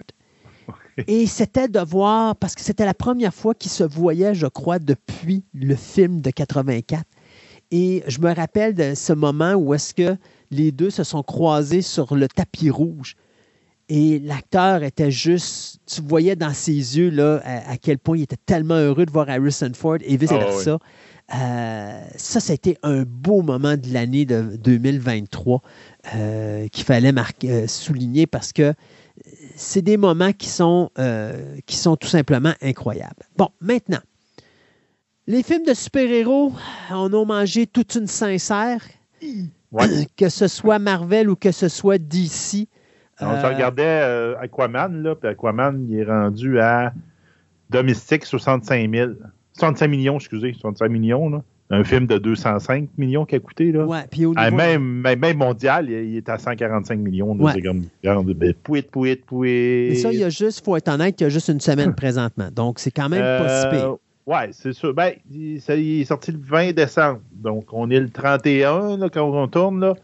Et 1.08 1.26
c'était 1.28 1.68
de 1.68 1.80
voir, 1.80 2.36
parce 2.36 2.56
que 2.56 2.62
c'était 2.62 2.86
la 2.86 2.94
première 2.94 3.34
fois 3.34 3.54
qu'il 3.54 3.72
se 3.72 3.84
voyait, 3.84 4.36
je 4.36 4.48
crois, 4.48 4.80
depuis 4.80 5.44
le 5.54 5.76
film 5.76 6.22
de 6.22 6.30
84. 6.30 7.04
Et 7.72 8.04
je 8.08 8.20
me 8.20 8.34
rappelle 8.34 8.76
de 8.76 8.94
ce 8.94 9.14
moment 9.14 9.54
où 9.54 9.74
est-ce 9.74 9.94
que 9.94 10.16
les 10.52 10.72
deux 10.72 10.92
se 10.92 11.04
sont 11.04 11.24
croisés 11.24 11.82
sur 11.82 12.16
le 12.16 12.28
tapis 12.28 12.70
rouge. 12.70 13.16
Et 13.90 14.20
l'acteur 14.20 14.84
était 14.84 15.12
juste, 15.12 15.80
tu 15.86 16.02
voyais 16.02 16.36
dans 16.36 16.54
ses 16.54 16.72
yeux 16.72 17.10
là, 17.10 17.42
à, 17.44 17.78
quel 17.78 17.98
point 17.98 18.18
il 18.18 18.24
était 18.24 18.38
tellement 18.46 18.76
heureux 18.76 19.06
de 19.06 19.12
voir 19.12 19.30
Harrison 19.30 19.72
Ford 19.74 19.98
et 20.02 20.16
vice-versa. 20.16 20.78
Ah 20.80 20.86
euh, 21.36 22.04
ça, 22.16 22.40
c'était 22.40 22.78
un 22.84 23.04
beau 23.04 23.42
moment 23.42 23.76
de 23.76 23.92
l'année 23.92 24.26
de 24.26 24.58
2023 24.58 25.62
euh, 26.16 26.68
qu'il 26.68 26.84
fallait 26.84 27.14
euh, 27.46 27.68
souligner 27.68 28.28
parce 28.28 28.54
que 28.54 28.74
c'est 29.56 29.82
des 29.82 29.98
moments 29.98 30.34
qui 30.34 30.50
sont, 30.50 30.90
euh, 31.00 31.58
qui 31.66 31.76
sont 31.76 31.96
tout 31.96 32.08
simplement 32.08 32.54
incroyables. 32.62 33.24
Bon, 33.38 33.50
maintenant, 33.62 34.00
les 35.28 35.44
films 35.44 35.66
de 35.66 35.74
super-héros, 35.74 36.54
on 36.92 37.14
a 37.14 37.26
mangé 37.26 37.68
toute 37.68 37.96
une 37.96 38.08
sincère, 38.08 38.82
Ouais. 39.72 39.88
que 40.18 40.30
ce 40.30 40.48
soit 40.48 40.80
Marvel 40.80 41.30
ou 41.30 41.36
que 41.36 41.52
ce 41.52 41.68
soit 41.68 41.98
DC. 41.98 42.68
On 43.20 43.26
Euh, 43.28 43.48
regardait 43.50 43.84
euh, 44.04 44.38
Aquaman, 44.40 45.02
là, 45.02 45.16
puis 45.16 45.30
Aquaman, 45.30 45.88
il 45.90 46.00
est 46.00 46.04
rendu 46.04 46.60
à 46.60 46.94
domestique 47.70 48.26
65 48.26 48.92
000. 48.94 49.12
65 49.54 49.88
millions, 49.88 50.16
excusez, 50.18 50.54
65 50.54 50.90
millions, 50.90 51.30
là. 51.30 51.44
Un 51.74 51.84
film 51.84 52.06
de 52.08 52.18
205 52.18 52.90
millions 52.98 53.26
qui 53.26 53.36
a 53.36 53.40
coûté, 53.40 53.72
là. 53.72 53.86
ouais, 53.86 54.06
puis 54.12 54.26
au 54.26 54.34
Ah, 54.36 54.46
niveau- 54.52 54.58
même, 54.58 54.84
même, 55.02 55.20
même 55.20 55.38
mondial, 55.38 55.90
il 55.90 56.10
il 56.12 56.18
est 56.18 56.30
à 56.30 56.38
145 56.38 57.00
millions. 57.00 57.32
Ouais. 57.36 57.54
C'est 57.56 57.62
comme, 57.62 57.84
ben, 58.34 58.54
pouit, 58.64 58.82
pouit, 58.84 59.16
pouit. 59.16 59.88
Mais 59.90 59.96
ça, 59.96 60.12
il 60.14 60.20
y 60.20 60.24
a 60.24 60.30
juste, 60.30 60.64
faut 60.64 60.76
être 60.78 60.90
honnête, 60.90 61.20
il 61.20 61.24
y 61.24 61.28
a 61.28 61.30
juste 61.30 61.48
une 61.50 61.60
semaine 61.60 61.94
présentement. 61.96 62.50
Donc, 62.54 62.80
c'est 62.80 62.92
quand 62.92 63.10
même 63.10 63.22
pas 63.22 63.62
si 63.64 63.68
pire. 63.70 63.90
Euh, 63.92 63.96
Ouais, 64.26 64.50
c'est 64.54 64.72
sûr. 64.72 64.94
Ben, 64.94 65.12
il, 65.30 65.60
ça, 65.60 65.76
il 65.76 66.00
est 66.02 66.06
sorti 66.06 66.32
le 66.32 66.40
20 66.42 66.72
décembre. 66.74 67.20
Donc, 67.34 67.66
on 67.74 67.90
est 67.90 68.00
le 68.00 68.10
31, 68.10 68.96
là, 68.98 69.10
quand 69.10 69.24
on 69.30 69.48
tourne, 69.50 69.82
là. 69.82 69.96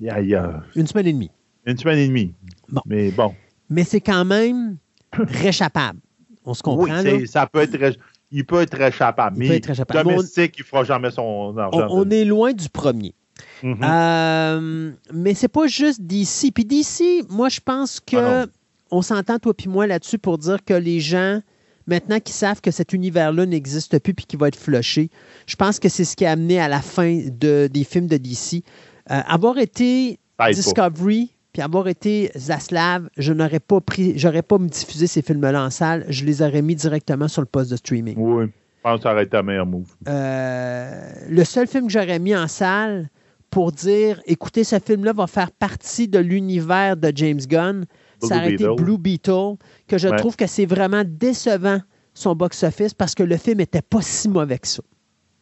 Il 0.00 0.06
y 0.06 0.10
a, 0.10 0.20
il 0.20 0.28
y 0.28 0.34
a 0.34 0.60
Une 0.74 0.88
semaine 0.88 1.06
et 1.06 1.12
demie. 1.12 1.30
une 1.64 1.78
semaine 1.78 1.98
et 1.98 2.08
demie. 2.08 2.32
Bon. 2.68 2.80
Mais 2.86 3.10
bon. 3.12 3.32
Mais 3.70 3.84
c'est 3.84 4.00
quand 4.00 4.24
même 4.24 4.76
réchappable. 5.12 6.00
On 6.44 6.52
se 6.54 6.62
comprend, 6.64 7.00
oui, 7.04 7.20
là? 7.20 7.26
ça 7.26 7.46
peut 7.46 7.60
être, 7.60 7.96
il 8.36 8.44
peut 8.44 8.60
être 8.60 8.76
réchappable. 8.76 9.36
Il 9.36 9.40
mais 9.40 9.48
peut 9.48 9.54
être 9.54 9.66
réchappable. 9.66 10.06
Mais 10.08 10.14
on- 10.14 10.16
domestique, 10.16 10.54
il 10.58 10.62
ne 10.62 10.66
fera 10.66 10.84
jamais 10.84 11.10
son 11.10 11.22
On, 11.22 11.56
argent. 11.56 11.86
on 11.90 12.10
est 12.10 12.24
loin 12.24 12.52
du 12.52 12.68
premier. 12.68 13.14
Mhm. 13.62 13.78
Euh, 13.82 14.90
mais 15.12 15.34
c'est 15.34 15.48
pas 15.48 15.66
juste 15.68 16.02
DC. 16.02 16.50
Puis 16.52 16.64
DC, 16.64 17.24
moi, 17.30 17.48
je 17.48 17.60
pense 17.64 18.00
que 18.00 18.16
Ah 18.16 18.46
on 18.90 19.02
s'entend, 19.02 19.38
toi 19.38 19.54
puis 19.54 19.68
moi, 19.68 19.86
là-dessus 19.86 20.18
pour 20.18 20.38
dire 20.38 20.58
que 20.64 20.74
les 20.74 21.00
gens, 21.00 21.40
maintenant 21.86 22.20
qu'ils 22.20 22.34
savent 22.34 22.60
que 22.60 22.70
cet 22.70 22.92
univers-là 22.92 23.46
n'existe 23.46 23.98
plus 23.98 24.14
puis 24.14 24.24
qu'il 24.26 24.38
va 24.38 24.48
être 24.48 24.58
flushé, 24.58 25.10
je 25.46 25.56
pense 25.56 25.78
que 25.78 25.88
c'est 25.88 26.04
ce 26.04 26.14
qui 26.16 26.24
a 26.26 26.32
amené 26.32 26.60
à 26.60 26.68
la 26.68 26.80
fin 26.80 27.22
de, 27.26 27.68
des 27.72 27.84
films 27.84 28.06
de 28.08 28.16
DC. 28.16 28.62
Euh, 29.10 29.20
avoir 29.26 29.58
été. 29.58 30.18
Discovery 30.52 31.30
puis 31.54 31.62
avoir 31.62 31.88
été 31.88 32.30
Zaslav, 32.36 33.08
je 33.16 33.32
n'aurais 33.32 33.60
pas 33.60 33.80
pris, 33.80 34.18
j'aurais 34.18 34.42
pas 34.42 34.58
diffusé 34.58 35.06
ces 35.06 35.22
films-là 35.22 35.64
en 35.64 35.70
salle, 35.70 36.04
je 36.08 36.24
les 36.26 36.42
aurais 36.42 36.60
mis 36.62 36.74
directement 36.74 37.28
sur 37.28 37.40
le 37.40 37.46
poste 37.46 37.70
de 37.70 37.76
streaming. 37.76 38.16
Oui, 38.18 38.46
je 38.46 38.50
pense 38.82 38.96
que 38.98 39.02
ça 39.04 39.12
aurait 39.12 39.22
été 39.24 39.36
un 39.36 39.42
meilleur 39.42 39.64
move. 39.64 39.86
Euh, 40.08 41.10
le 41.30 41.44
seul 41.44 41.66
film 41.66 41.86
que 41.86 41.92
j'aurais 41.92 42.18
mis 42.18 42.34
en 42.36 42.48
salle 42.48 43.08
pour 43.50 43.70
dire 43.72 44.20
écoutez, 44.26 44.64
ce 44.64 44.78
film-là 44.80 45.12
va 45.12 45.26
faire 45.28 45.52
partie 45.52 46.08
de 46.08 46.18
l'univers 46.18 46.96
de 46.96 47.12
James 47.14 47.40
Gunn, 47.48 47.86
ça 48.20 48.36
aurait 48.38 48.54
été. 48.54 48.66
Blue 48.76 48.98
Beetle, 48.98 49.54
que 49.86 49.96
je 49.96 50.08
Ouais. 50.08 50.16
trouve 50.16 50.34
que 50.36 50.46
c'est 50.48 50.66
vraiment 50.66 51.04
décevant 51.06 51.78
son 52.14 52.34
box-office 52.34 52.94
parce 52.94 53.14
que 53.14 53.22
le 53.22 53.36
film 53.36 53.60
était 53.60 53.82
pas 53.82 54.02
si 54.02 54.28
mauvais 54.28 54.58
que 54.58 54.66
ça. 54.68 54.82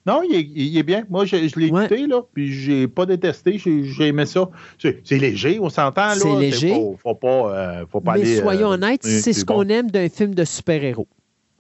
Non, 0.05 0.23
il 0.29 0.35
est, 0.35 0.43
il 0.55 0.77
est 0.77 0.83
bien. 0.83 1.05
Moi, 1.11 1.25
je, 1.25 1.37
je 1.49 1.61
l'ai 1.61 1.71
Ouais. 1.71 1.85
écouté, 1.87 2.07
là, 2.09 2.23
puis 2.35 2.53
j'ai 2.53 2.89
pas 2.89 3.07
détesté. 3.07 3.59
J'ai 3.59 4.07
aimé 4.09 4.27
ça. 4.27 4.49
C'est 4.79 5.19
léger, 5.19 5.59
on 5.61 5.69
s'entend, 5.69 6.07
là. 6.09 6.15
C'est 6.17 6.39
léger. 6.39 6.75
Faut, 6.75 6.97
faut 7.01 7.15
pas, 7.15 7.29
euh, 7.29 7.85
faut 7.89 8.01
pas 8.01 8.15
Mais 8.15 8.23
aller... 8.23 8.37
soyons 8.41 8.71
euh, 8.73 8.75
honnêtes, 8.75 9.05
c'est 9.05 9.33
ce 9.33 9.45
qu'on 9.45 9.69
aime 9.69 9.91
d'un 9.91 10.09
film 10.09 10.35
de 10.35 10.45
super-héros. 10.45 11.07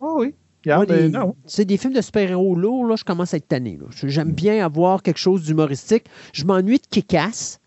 Ah 0.00 0.06
oui. 0.16 0.34
Moi, 0.66 0.86
des- 0.86 0.94
euh, 0.94 1.08
non. 1.08 1.34
C'est 1.46 1.64
des 1.64 1.76
films 1.76 1.92
de 1.92 2.00
super-héros 2.00 2.54
lourds, 2.56 2.86
là, 2.86 2.96
je 2.96 3.04
commence 3.04 3.32
à 3.34 3.36
être 3.36 3.48
tanné. 3.48 3.78
J'aime 4.04 4.32
bien 4.32 4.64
avoir 4.64 5.02
quelque 5.02 5.18
chose 5.18 5.42
d'humoristique. 5.44 6.04
Je 6.32 6.44
m'ennuie 6.44 6.78
de 6.78 6.86
Kick-Ass. 6.90 7.58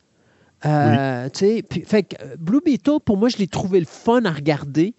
Euh, 0.65 1.29
fait 1.33 2.03
que, 2.03 2.35
Blue 2.37 2.61
Beetle, 2.65 2.99
pour 3.03 3.17
moi, 3.17 3.29
je 3.29 3.37
l'ai 3.37 3.47
trouvé 3.47 3.79
le 3.79 3.85
fun 3.85 4.23
à 4.25 4.31
regarder. 4.31 4.93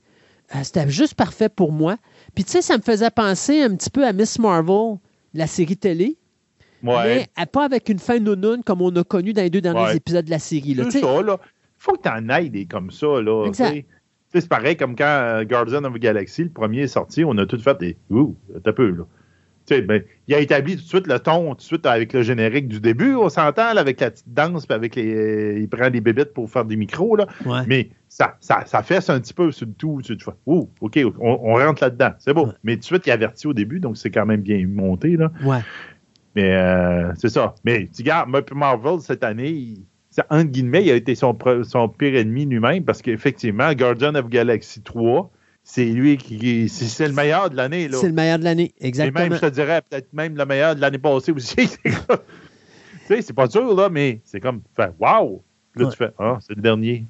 C'était 0.63 0.89
juste 0.89 1.15
parfait 1.15 1.49
pour 1.49 1.73
moi. 1.73 1.97
Puis, 2.35 2.45
tu 2.45 2.53
sais, 2.53 2.63
ça 2.63 2.77
me 2.77 2.83
faisait 2.83 3.11
penser 3.11 3.63
un 3.63 3.75
petit 3.75 3.91
peu 3.91 4.07
à 4.07 4.13
Miss 4.13 4.39
Marvel, 4.39 4.97
la 5.37 5.47
série 5.47 5.77
télé, 5.77 6.17
Ouais. 6.83 7.27
mais 7.37 7.43
euh, 7.43 7.47
pas 7.47 7.65
avec 7.65 7.89
une 7.89 7.99
fin 7.99 8.19
nounoune 8.19 8.63
comme 8.65 8.83
on 8.83 8.95
a 8.97 9.03
connu 9.05 9.33
dans 9.33 9.43
les 9.43 9.51
deux 9.51 9.61
derniers 9.61 9.81
Ouais. 9.81 9.97
épisodes 9.97 10.25
de 10.25 10.31
la 10.31 10.39
série. 10.39 10.75
là. 10.75 10.85
C'est 10.91 11.01
ça, 11.01 11.23
là. 11.23 11.39
faut 11.79 11.93
que 11.93 12.03
tu 12.03 12.09
en 12.09 12.29
ailles 12.29 12.51
des 12.51 12.67
comme 12.67 12.91
ça, 12.91 13.21
là. 13.21 13.51
C'est 14.33 14.49
pareil 14.49 14.77
comme 14.77 14.95
quand 14.97 15.05
euh, 15.05 15.45
Guardian 15.45 15.85
of 15.85 15.95
the 15.95 15.99
Galaxy, 15.99 16.45
le 16.45 16.51
premier 16.51 16.83
est 16.83 16.89
sorti, 16.89 17.25
on 17.25 17.37
a 17.39 17.47
tout 17.47 17.59
fait 17.59 17.79
des. 17.79 17.97
Ouh, 18.11 18.37
t'as 18.63 18.73
peu, 18.73 18.91
là. 18.91 19.05
Ben, 19.69 20.03
il 20.29 20.35
a 20.35 20.41
établi 20.41 20.77
tout 20.77 20.83
de 20.83 20.87
suite 20.89 21.07
le 21.07 21.19
ton, 21.19 21.51
tout 21.51 21.57
de 21.57 21.63
suite 21.63 21.87
avec 21.87 22.13
le 22.13 22.23
générique 22.23 22.69
du 22.69 22.81
début, 22.81 23.15
on 23.17 23.29
s'entend, 23.29 23.77
avec 23.77 24.01
la 24.01 24.11
petite 24.11 24.33
danse, 24.33 24.67
puis 24.67 24.75
avec 24.75 24.95
les. 24.97 25.15
euh, 25.15 25.59
il 25.59 25.69
prend 25.69 25.91
des 25.91 26.01
bébites 26.01 26.33
pour 26.35 26.49
faire 26.51 26.65
des 26.65 26.77
micros, 26.77 27.17
là. 27.17 27.27
ouais. 27.45 27.61
Mais 27.67 27.89
ça, 28.09 28.37
ça, 28.41 28.63
ça 28.67 28.83
fesse 28.83 29.11
un 29.11 29.19
petit 29.21 29.35
peu 29.35 29.51
sur 29.51 29.67
le 29.67 29.73
tout. 29.73 30.01
Tu 30.05 30.17
fais, 30.19 30.31
ouh, 30.47 30.69
OK, 30.81 30.99
on, 31.21 31.39
on 31.43 31.55
rentre 31.55 31.83
là-dedans. 31.83 32.11
C'est 32.19 32.33
beau. 32.33 32.47
Ouais. 32.47 32.53
Mais 32.65 32.75
tout 32.77 32.81
de 32.81 32.85
suite, 32.85 33.07
il 33.07 33.11
avertit 33.11 33.47
au 33.49 33.53
début, 33.53 33.81
donc 33.81 33.97
c'est 33.97 34.11
quand 34.11 34.25
même 34.27 34.41
bien 34.43 34.65
monté, 34.69 35.17
là. 35.17 35.31
ouais. 35.45 35.59
Mais 36.35 36.55
euh, 36.55 37.13
c'est 37.17 37.31
ça. 37.31 37.55
Mais 37.65 37.89
tu 37.95 38.03
regardes, 38.03 38.29
Marvel, 38.55 39.01
cette 39.01 39.25
année, 39.25 39.49
il- 39.51 39.85
c'est, 40.11 40.23
entre 40.31 40.51
guillemets, 40.51 40.85
il 40.85 40.91
a 40.91 40.95
été 40.95 41.15
son, 41.15 41.37
son 41.65 41.89
pire 41.89 42.15
ennemi 42.15 42.47
lui-même 42.47 42.85
parce 42.85 43.03
qu'effectivement, 43.03 43.73
Guardian 43.75 44.15
of 44.15 44.29
Galaxy 44.29 44.81
3, 44.83 45.31
c'est 45.69 45.85
lui 45.85 46.17
qui. 46.17 46.69
c'est, 46.69 47.09
le 47.09 47.13
meilleur 47.13 47.51
de 47.51 47.57
l'année. 47.57 47.89
Là. 47.89 47.99
C'est 48.01 48.07
le 48.07 48.13
meilleur 48.13 48.39
de 48.39 48.45
l'année. 48.45 48.73
Et 48.79 48.87
Exactement. 48.87 49.21
même, 49.29 49.35
je 49.35 49.41
te 49.41 49.47
dirais, 49.47 49.83
peut-être 49.83 50.13
même 50.13 50.37
le 50.37 50.47
meilleur 50.47 50.77
de 50.77 50.81
l'année 50.81 50.99
passée 50.99 51.33
aussi. 51.33 51.57
tu 51.85 51.93
sais, 53.09 53.21
c'est 53.21 53.33
pas 53.33 53.49
dur, 53.49 53.75
là, 53.75 53.89
mais 53.89 54.21
c'est 54.25 54.39
comme, 54.41 54.63
fait, 54.77 54.93
wow! 55.01 55.43
Puis 55.73 55.83
Là, 55.83 55.87
Ouais. 55.89 55.93
tu 55.93 55.99
fais, 55.99 56.11
ah, 56.21 56.39
c'est 56.41 56.55
le 56.55 56.63
dernier. 56.63 57.05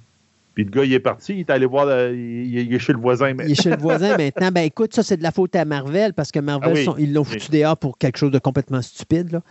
Puis 0.54 0.64
le 0.64 0.70
gars, 0.70 0.84
il 0.84 0.92
est 0.94 1.00
parti, 1.00 1.34
il 1.34 1.40
est 1.40 1.50
allé 1.50 1.66
voir, 1.66 1.84
le- 1.84 2.16
il, 2.16 2.58
il 2.58 2.74
est 2.74 2.78
chez 2.78 2.94
le 2.94 2.98
voisin. 2.98 3.34
Mais... 3.34 3.44
Il 3.44 3.52
est 3.52 3.62
chez 3.62 3.68
le 3.68 3.76
voisin 3.76 4.16
maintenant. 4.16 4.50
Ben 4.50 4.62
écoute, 4.62 4.94
ça, 4.94 5.02
c'est 5.02 5.18
de 5.18 5.22
la 5.22 5.32
faute 5.32 5.54
à 5.54 5.66
Marvel 5.66 6.14
parce 6.14 6.32
que 6.32 6.38
Marvel, 6.40 6.70
Ah 6.72 6.74
oui. 6.74 6.84
sont- 6.84 6.96
ils 6.96 7.12
l'ont 7.12 7.24
foutu 7.24 7.50
dehors 7.50 7.76
pour 7.76 7.98
quelque 7.98 8.16
chose 8.16 8.30
de 8.30 8.38
complètement 8.38 8.80
stupide. 8.80 9.32
Là. 9.32 9.42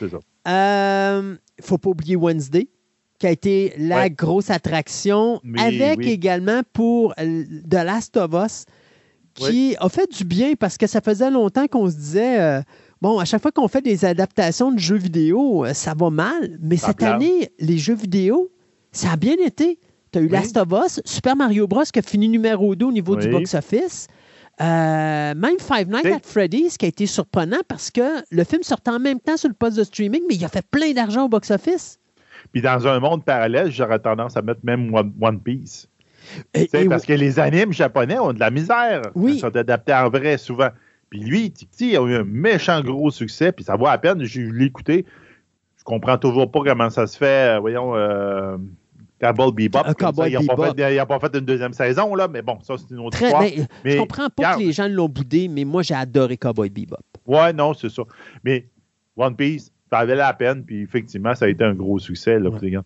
c'est 0.00 0.08
ça. 0.10 0.18
Euh, 0.48 1.36
faut 1.60 1.78
pas 1.78 1.90
oublier 1.90 2.16
Wednesday, 2.16 2.66
qui 3.18 3.26
a 3.26 3.30
été 3.30 3.74
la 3.78 4.02
Ouais. 4.02 4.10
grosse 4.10 4.50
attraction, 4.50 5.40
avec 5.58 5.98
oui. 5.98 6.08
également 6.10 6.60
pour 6.72 7.14
The 7.16 7.74
Last 7.74 8.16
of 8.16 8.30
Us, 8.34 8.64
qui 9.34 9.76
a 9.78 9.88
fait 9.88 10.10
du 10.12 10.24
bien 10.24 10.54
parce 10.58 10.76
que 10.76 10.86
ça 10.86 11.00
faisait 11.00 11.30
longtemps 11.30 11.66
qu'on 11.66 11.88
se 11.90 11.96
disait, 11.96 12.40
euh, 12.40 12.60
bon, 13.00 13.18
à 13.18 13.24
chaque 13.24 13.42
fois 13.42 13.52
qu'on 13.52 13.68
fait 13.68 13.82
des 13.82 14.04
adaptations 14.04 14.72
de 14.72 14.78
jeux 14.78 14.96
vidéo, 14.96 15.64
euh, 15.64 15.74
ça 15.74 15.94
va 15.96 16.10
mal, 16.10 16.58
mais 16.60 16.76
cette 16.76 17.02
année, 17.02 17.50
les 17.58 17.78
jeux 17.78 17.94
vidéo, 17.94 18.50
ça 18.92 19.12
a 19.12 19.16
bien 19.16 19.36
été. 19.44 19.78
Tu 20.12 20.18
as 20.18 20.22
eu 20.22 20.24
Oui. 20.26 20.30
Last 20.32 20.56
of 20.56 20.68
Us, 20.84 21.00
Super 21.04 21.36
Mario 21.36 21.66
Bros. 21.66 21.84
qui 21.92 21.98
a 21.98 22.02
fini 22.02 22.28
numéro 22.28 22.74
2 22.74 22.86
au 22.86 22.92
niveau 22.92 23.14
du 23.16 23.28
box-office. 23.28 24.06
Euh, 24.60 25.34
même 25.36 25.56
Five 25.60 25.88
Nights 25.88 26.06
at 26.06 26.20
Freddy's 26.24 26.76
qui 26.76 26.86
a 26.86 26.88
été 26.88 27.06
surprenant 27.06 27.60
parce 27.68 27.92
que 27.92 28.00
le 28.30 28.42
film 28.42 28.64
sortait 28.64 28.90
en 28.90 28.98
même 28.98 29.20
temps 29.20 29.36
sur 29.36 29.48
le 29.48 29.54
poste 29.54 29.76
de 29.76 29.84
streaming, 29.84 30.22
mais 30.28 30.34
il 30.34 30.44
a 30.44 30.48
fait 30.48 30.66
plein 30.68 30.92
d'argent 30.92 31.26
au 31.26 31.28
box-office. 31.28 31.98
Puis 32.52 32.62
dans 32.62 32.86
un 32.86 33.00
monde 33.00 33.24
parallèle, 33.24 33.70
j'aurais 33.70 33.98
tendance 33.98 34.36
à 34.36 34.42
mettre 34.42 34.60
même 34.62 34.92
One, 34.94 35.12
One 35.20 35.40
Piece. 35.40 35.88
Et- 36.54 36.68
et- 36.72 36.88
parce 36.88 37.06
que 37.06 37.12
les 37.14 37.38
animes 37.38 37.72
japonais 37.72 38.18
ont 38.18 38.32
de 38.32 38.40
la 38.40 38.50
misère. 38.50 39.02
Oui. 39.14 39.34
Ils 39.34 39.38
sont 39.40 39.54
adaptés 39.56 39.94
en 39.94 40.10
vrai 40.10 40.36
souvent. 40.38 40.68
Puis 41.10 41.20
lui, 41.20 41.50
Titi 41.50 41.96
a 41.96 42.02
eu 42.02 42.14
un 42.16 42.24
méchant 42.24 42.82
gros 42.82 43.10
succès, 43.10 43.50
puis 43.52 43.64
ça 43.64 43.76
vaut 43.76 43.86
à 43.86 43.96
peine. 43.96 44.22
Je 44.24 44.40
l'ai 44.42 44.66
écouté. 44.66 45.06
Je 45.78 45.84
comprends 45.84 46.18
toujours 46.18 46.50
pas 46.50 46.60
comment 46.64 46.90
ça 46.90 47.06
se 47.06 47.16
fait. 47.16 47.56
euh, 47.56 47.60
voyons, 47.60 47.96
euh, 47.96 48.58
Cowboy 49.20 49.52
Bebop. 49.52 49.78
Ça. 49.86 49.94
Cowboy 49.94 50.30
Ils 50.30 50.34
n'ont 50.38 50.44
pas, 51.06 51.18
pas 51.18 51.28
fait 51.30 51.38
une 51.38 51.44
deuxième 51.46 51.72
saison, 51.72 52.14
là, 52.14 52.28
mais 52.28 52.42
bon, 52.42 52.58
ça, 52.62 52.74
c'est 52.76 52.90
une 52.94 53.00
autre 53.00 53.16
Très, 53.16 53.26
histoire. 53.26 53.42
ben, 53.42 53.66
Mais 53.84 53.92
je 53.92 53.98
comprends 53.98 54.28
pas 54.28 54.32
regarde. 54.36 54.60
que 54.60 54.66
les 54.66 54.72
gens 54.72 54.86
l'ont 54.86 55.08
boudé, 55.08 55.48
mais 55.48 55.64
moi, 55.64 55.82
j'ai 55.82 55.94
adoré 55.94 56.36
Cowboy 56.36 56.68
Bebop. 56.68 56.98
Ouais, 57.26 57.52
non, 57.54 57.72
c'est 57.74 57.88
ça. 57.90 58.02
Mais 58.44 58.66
One 59.16 59.34
Piece, 59.34 59.72
ça 59.90 59.98
avait 59.98 60.14
la 60.16 60.32
peine, 60.34 60.64
puis 60.64 60.82
effectivement, 60.82 61.34
ça 61.34 61.46
a 61.46 61.48
été 61.48 61.64
un 61.64 61.74
gros 61.74 61.98
succès. 61.98 62.38
Là, 62.38 62.50
Ouais. 62.50 62.58
puis, 62.58 62.76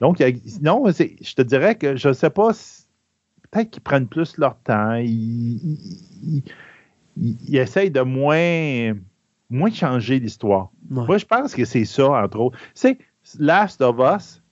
Donc, 0.00 0.20
a- 0.20 0.30
non, 0.60 0.84
je 0.88 1.34
te 1.34 1.42
dirais 1.42 1.76
que 1.76 1.96
je 1.96 2.08
ne 2.08 2.12
sais 2.12 2.28
pas, 2.30 2.52
si- 2.52 2.84
peut-être 3.50 3.70
qu'ils 3.70 3.82
prennent 3.82 4.08
plus 4.08 4.36
leur 4.38 4.56
temps. 4.58 4.94
Ils, 4.94 5.06
ils- 5.06 5.78
ils- 6.22 6.42
ils- 7.16 7.36
ils 7.48 7.56
essayent 7.56 7.90
de 7.92 8.00
moins, 8.00 8.92
moins 9.50 9.70
changer 9.70 10.18
l'histoire. 10.18 10.70
Ouais. 10.90 11.06
Moi, 11.06 11.18
je 11.18 11.24
pense 11.24 11.54
que 11.54 11.64
c'est 11.64 11.84
ça, 11.84 12.10
entre 12.10 12.38
autres. 12.40 12.58
C'est 12.74 12.98
Last 13.38 13.80
of 13.80 13.96
Us, 14.00 14.42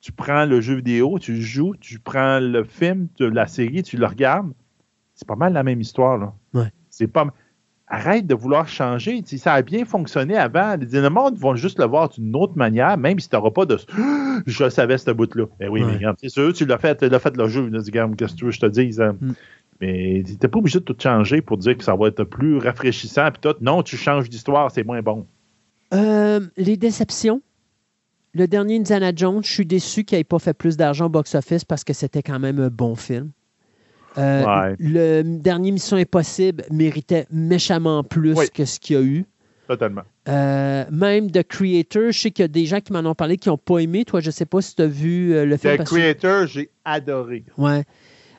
tu 0.00 0.12
prends 0.12 0.44
le 0.46 0.60
jeu 0.60 0.76
vidéo, 0.76 1.18
tu 1.18 1.42
joues, 1.42 1.74
tu 1.76 1.98
prends 1.98 2.38
le 2.40 2.64
film, 2.64 3.08
tu- 3.16 3.28
la 3.30 3.46
série, 3.46 3.82
tu 3.82 3.96
le 3.96 4.06
regardes. 4.06 4.52
C'est 5.14 5.26
pas 5.28 5.36
mal 5.36 5.52
la 5.52 5.62
même 5.64 5.80
histoire. 5.80 6.16
Là. 6.18 6.32
Ouais. 6.54 6.72
C'est 6.90 7.06
pas. 7.08 7.26
Arrête 7.94 8.26
de 8.26 8.34
vouloir 8.34 8.66
changer. 8.68 9.20
Tu 9.22 9.36
sais, 9.36 9.36
ça 9.36 9.52
a 9.52 9.60
bien 9.62 9.84
fonctionné 9.84 10.36
avant. 10.38 10.76
Les 10.80 11.00
le 11.00 11.10
monde 11.10 11.36
vont 11.38 11.54
juste 11.56 11.78
le 11.78 11.84
voir 11.84 12.08
d'une 12.08 12.34
autre 12.34 12.56
manière, 12.56 12.96
même 12.96 13.18
si 13.20 13.28
tu 13.28 13.36
n'auras 13.36 13.50
pas 13.50 13.66
de. 13.66 13.76
Je 14.46 14.70
savais 14.70 14.96
ce 14.96 15.10
bout-là. 15.10 15.44
Ben 15.60 15.68
oui, 15.68 15.84
Ouais. 15.84 15.98
mais 16.00 16.06
c'est 16.18 16.30
sûr, 16.30 16.52
tu 16.54 16.64
l'as 16.64 16.78
fait, 16.78 16.96
tu 16.96 17.08
l'as 17.08 17.18
fait 17.18 17.36
le 17.36 17.46
jeu. 17.48 17.70
Qu'est-ce 17.70 18.32
que 18.32 18.38
tu 18.38 18.44
veux 18.46 18.50
que 18.50 18.56
je 18.56 18.60
te 18.60 18.66
dise? 18.66 19.00
hein? 19.00 19.14
Mm. 19.20 19.32
Mais 19.82 20.22
tu 20.24 20.32
n'es 20.40 20.48
pas 20.48 20.58
obligé 20.58 20.78
de 20.78 20.84
tout 20.84 20.96
changer 20.98 21.42
pour 21.42 21.58
dire 21.58 21.76
que 21.76 21.84
ça 21.84 21.94
va 21.94 22.08
être 22.08 22.24
plus 22.24 22.56
rafraîchissant. 22.58 23.30
Puis 23.30 23.40
tout. 23.42 23.54
Non, 23.60 23.82
tu 23.82 23.96
changes 23.98 24.30
d'histoire, 24.30 24.70
c'est 24.70 24.84
moins 24.84 25.02
bon. 25.02 25.26
Euh, 25.92 26.40
les 26.56 26.78
déceptions. 26.78 27.42
Le 28.32 28.46
dernier 28.46 28.76
Indiana 28.78 29.12
Jones, 29.14 29.42
je 29.44 29.52
suis 29.52 29.66
déçu 29.66 30.04
qu'il 30.04 30.16
n'ait 30.16 30.24
pas 30.24 30.38
fait 30.38 30.54
plus 30.54 30.78
d'argent 30.78 31.06
au 31.06 31.10
box-office 31.10 31.66
parce 31.66 31.84
que 31.84 31.92
c'était 31.92 32.22
quand 32.22 32.38
même 32.38 32.58
un 32.58 32.68
bon 32.70 32.94
film. 32.94 33.30
Euh, 34.18 34.44
Ouais. 34.44 34.76
Le 34.78 35.22
dernier 35.22 35.72
Mission 35.72 35.96
Impossible 35.96 36.64
méritait 36.70 37.26
méchamment 37.30 38.02
plus 38.04 38.34
Oui. 38.34 38.46
que 38.52 38.64
ce 38.64 38.78
qu'il 38.78 38.96
y 38.96 38.98
a 38.98 39.02
eu. 39.02 39.24
Totalement. 39.68 40.02
Euh, 40.28 40.84
même 40.90 41.30
The 41.30 41.42
Creator, 41.42 42.10
je 42.12 42.18
sais 42.18 42.30
qu'il 42.30 42.42
y 42.42 42.44
a 42.44 42.48
des 42.48 42.66
gens 42.66 42.80
qui 42.80 42.92
m'en 42.92 43.00
ont 43.08 43.14
parlé 43.14 43.36
qui 43.38 43.48
n'ont 43.48 43.56
pas 43.58 43.78
aimé. 43.78 44.04
Toi, 44.04 44.20
je 44.20 44.26
ne 44.26 44.32
sais 44.32 44.44
pas 44.44 44.60
si 44.60 44.74
tu 44.74 44.82
as 44.82 44.86
vu 44.86 45.34
euh, 45.34 45.46
le 45.46 45.56
film. 45.56 45.74
The 45.74 45.76
parce 45.78 45.90
Creator, 45.90 46.46
j'ai 46.46 46.70
adoré. 46.84 47.44
Ouais, 47.56 47.84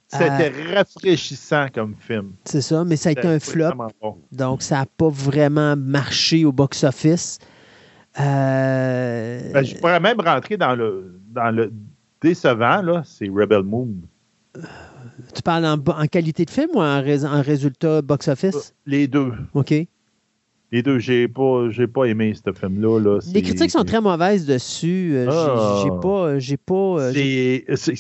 C'était 0.08 0.52
rafraîchissant 0.76 1.68
comme 1.74 1.96
film. 1.98 2.34
c'est 2.46 2.62
ça, 2.62 2.84
mais 2.86 2.96
ça 2.98 3.10
a 3.10 3.12
été 3.14 3.28
un 3.28 3.40
flop. 3.40 3.72
bon. 4.02 4.18
Donc, 4.32 4.62
ça 4.62 4.80
n'a 4.80 4.86
pas 4.86 5.10
vraiment 5.10 5.76
marché 5.76 6.46
au 6.46 6.52
box-office. 6.52 7.40
Ben, 8.16 9.64
je 9.66 9.76
pourrais 9.78 10.00
même 10.00 10.20
rentrer 10.20 10.58
dans 10.58 10.76
le, 10.76 11.20
dans 11.32 11.50
le 11.56 11.74
décevant, 12.22 12.82
là, 12.82 13.02
c'est 13.06 13.28
Rebel 13.30 13.64
Moon. 13.64 13.90
Tu 15.34 15.42
parles 15.42 15.66
en, 15.66 16.06
qualité 16.08 16.46
de 16.46 16.50
film 16.50 16.70
ou 16.74 16.82
en, 16.82 17.02
rés- 17.02 17.26
en 17.26 17.42
résultat 17.42 18.02
box-office? 18.02 18.74
Les 18.86 19.08
deux. 19.08 19.32
OK. 19.54 19.74
Les 20.72 20.82
deux, 20.82 20.98
j'ai 20.98 21.28
pas, 21.28 21.70
j'ai 21.70 21.86
pas 21.86 22.06
aimé 22.06 22.34
ce 22.34 22.52
film-là. 22.52 23.00
Là. 23.00 23.20
Les 23.32 23.42
critiques 23.44 23.70
sont 23.70 23.84
très 23.84 24.02
mauvaises 24.02 24.46
dessus. 24.48 25.12
Euh, 25.16 25.26
j'ai- 25.30 25.38
Ah. 25.38 25.80
J'ai 25.84 25.90
pas. 26.02 26.40
J'ai 26.40 26.58
pas. 26.58 26.74
euh, 26.74 27.12
j'ai- 27.14 27.66
C'est, 27.76 27.96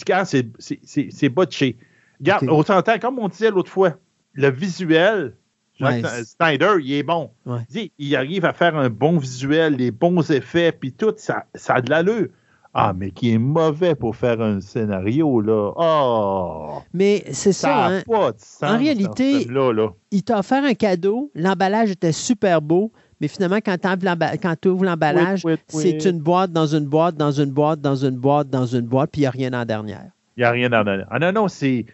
c'est, 0.83 1.09
c'est, 1.11 1.29
botché. 1.29 1.77
Regarde, 2.19 2.47
on 2.49 2.63
s'entend, 2.63 2.97
comme 2.99 3.19
on 3.19 3.27
disait 3.27 3.51
l'autre 3.51 3.69
fois, 3.69 3.97
le 4.33 4.49
visuel, 4.49 5.35
Jack 5.79 6.03
Ouais, 6.03 6.23
Snyder, 6.23 6.75
il 6.81 6.93
est 6.93 7.03
bon. 7.03 7.29
Ouais. 7.45 7.59
Il, 7.73 7.89
il 7.99 8.15
arrive 8.15 8.45
à 8.45 8.53
faire 8.53 8.75
un 8.75 8.89
bon 8.89 9.17
visuel, 9.17 9.75
les 9.75 9.91
bons 9.91 10.29
effets, 10.31 10.71
puis 10.71 10.93
tout, 10.93 11.13
ça, 11.17 11.45
ça 11.55 11.75
a 11.75 11.81
de 11.81 11.89
l'allure. 11.89 12.27
Ah, 12.75 12.91
mais 12.97 13.11
qui 13.11 13.31
est 13.31 13.37
mauvais 13.37 13.93
pour 13.93 14.15
faire 14.15 14.41
un 14.41 14.59
scénario, 14.59 15.41
là. 15.41 15.71
Oh! 15.75 16.79
Mais 16.93 17.23
c'est 17.31 17.53
ça, 17.53 17.67
Ça 17.67 17.85
hein. 17.87 18.01
pas 18.07 18.31
de 18.31 18.39
sens. 18.39 18.63
En 18.63 18.77
réalité- 18.77 19.45
Là, 19.45 19.71
là. 19.71 19.89
il 20.09 20.23
t'a 20.23 20.39
offert 20.39 20.63
un 20.63 20.73
cadeau, 20.73 21.29
l'emballage 21.35 21.91
était 21.91 22.11
super 22.11 22.61
beau, 22.63 22.91
mais 23.21 23.27
finalement, 23.27 23.59
quand 23.63 24.55
tu 24.59 24.67
ouvres 24.69 24.85
l'emballage, 24.85 25.41
Oui, 25.45 25.53
oui, 25.53 25.59
oui. 25.75 25.81
c'est 25.99 26.09
une 26.09 26.19
boîte 26.19 26.51
dans 26.51 26.65
une 26.65 26.85
boîte, 26.85 27.15
dans 27.15 27.31
une 27.31 27.51
boîte, 27.51 27.79
dans 27.79 27.95
une 27.95 28.17
boîte, 28.17 28.49
dans 28.49 28.65
une 28.65 28.87
boîte, 28.87 29.11
puis 29.11 29.21
il 29.21 29.23
n'y 29.23 29.27
a 29.27 29.31
rien 29.31 29.53
en 29.53 29.65
dernière. 29.65 30.09
Il 30.35 30.39
n'y 30.39 30.45
a 30.45 30.51
rien 30.51 30.69
dans 30.69 30.81
le. 30.83 31.03
Ah 31.11 31.19
non, 31.19 31.31
non, 31.31 31.47
c'est, 31.47 31.85